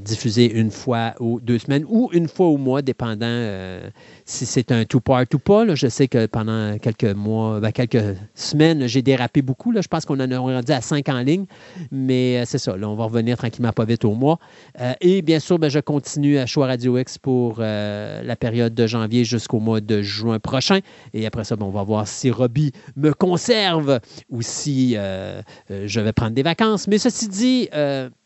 diffusé 0.00 0.50
une 0.50 0.70
fois 0.70 1.14
ou 1.20 1.40
deux 1.40 1.58
semaines 1.58 1.84
ou 1.88 2.10
une 2.12 2.28
fois 2.28 2.46
au 2.46 2.56
mois, 2.56 2.82
dépendant 2.82 3.80
si 4.24 4.46
c'est 4.46 4.70
un 4.72 4.84
two-part 4.84 5.24
ou 5.34 5.38
pas. 5.38 5.64
là. 5.64 5.74
Je 5.74 5.86
sais 5.88 6.08
que 6.08 6.26
pendant 6.26 6.78
quelques 6.78 7.04
mois, 7.14 7.60
ben, 7.60 7.72
quelques 7.72 8.16
semaines, 8.34 8.86
j'ai 8.86 9.02
dérapé 9.02 9.42
beaucoup. 9.42 9.72
Là. 9.72 9.80
Je 9.80 9.88
pense 9.88 10.04
qu'on 10.04 10.18
en 10.20 10.30
a 10.30 10.38
rendu 10.38 10.72
à 10.72 10.80
cinq 10.80 11.08
en 11.08 11.20
ligne. 11.20 11.46
Mais 11.90 12.38
euh, 12.38 12.44
c'est 12.46 12.58
ça. 12.58 12.76
Là, 12.76 12.88
on 12.88 12.94
va 12.94 13.04
revenir 13.04 13.36
tranquillement 13.36 13.72
pas 13.72 13.84
vite 13.84 14.04
au 14.04 14.14
mois. 14.14 14.38
Euh, 14.80 14.92
et 15.00 15.22
bien 15.22 15.40
sûr, 15.40 15.58
ben, 15.58 15.68
je 15.70 15.80
continue 15.80 16.38
à 16.38 16.46
Choix 16.46 16.66
Radio 16.66 16.98
X 16.98 17.18
pour 17.18 17.56
euh, 17.58 18.22
la 18.22 18.36
période 18.36 18.74
de 18.74 18.86
janvier 18.86 19.24
jusqu'au 19.24 19.60
mois 19.60 19.80
de 19.80 20.02
juin 20.02 20.38
prochain. 20.38 20.78
Et 21.14 21.26
après 21.26 21.44
ça, 21.44 21.56
ben, 21.56 21.66
on 21.66 21.70
va 21.70 21.82
voir 21.82 22.06
si 22.08 22.30
Robbie 22.30 22.72
me 22.96 23.12
conserve 23.12 24.00
ou 24.30 24.42
si 24.42 24.94
je 24.94 26.00
vais 26.00 26.12
prendre 26.12 26.32
des 26.32 26.42
vacances. 26.42 26.86
Mais 26.88 26.98
ceci 26.98 27.28
dit, 27.28 27.68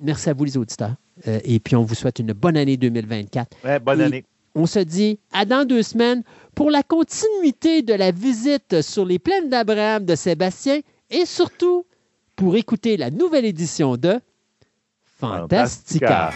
merci 0.00 0.30
à 0.30 0.34
vous 0.34 0.44
les 0.44 0.56
auditeurs. 0.56 0.94
Et 1.26 1.60
puis, 1.60 1.74
on 1.76 1.82
vous 1.82 1.94
souhaite 1.94 2.18
une 2.18 2.32
bonne 2.32 2.56
année 2.56 2.76
2024. 2.76 3.56
Ouais, 3.64 3.78
bonne 3.78 4.00
Et- 4.00 4.04
année. 4.04 4.24
On 4.58 4.64
se 4.64 4.78
dit 4.78 5.18
à 5.34 5.44
dans 5.44 5.66
deux 5.66 5.82
semaines 5.82 6.22
pour 6.54 6.70
la 6.70 6.82
continuité 6.82 7.82
de 7.82 7.92
la 7.92 8.10
visite 8.10 8.80
sur 8.80 9.04
les 9.04 9.18
plaines 9.18 9.50
d'Abraham 9.50 10.06
de 10.06 10.14
Sébastien 10.14 10.80
et 11.10 11.26
surtout 11.26 11.84
pour 12.36 12.56
écouter 12.56 12.96
la 12.96 13.10
nouvelle 13.10 13.44
édition 13.44 13.98
de 13.98 14.18
Fantastica. 15.20 16.32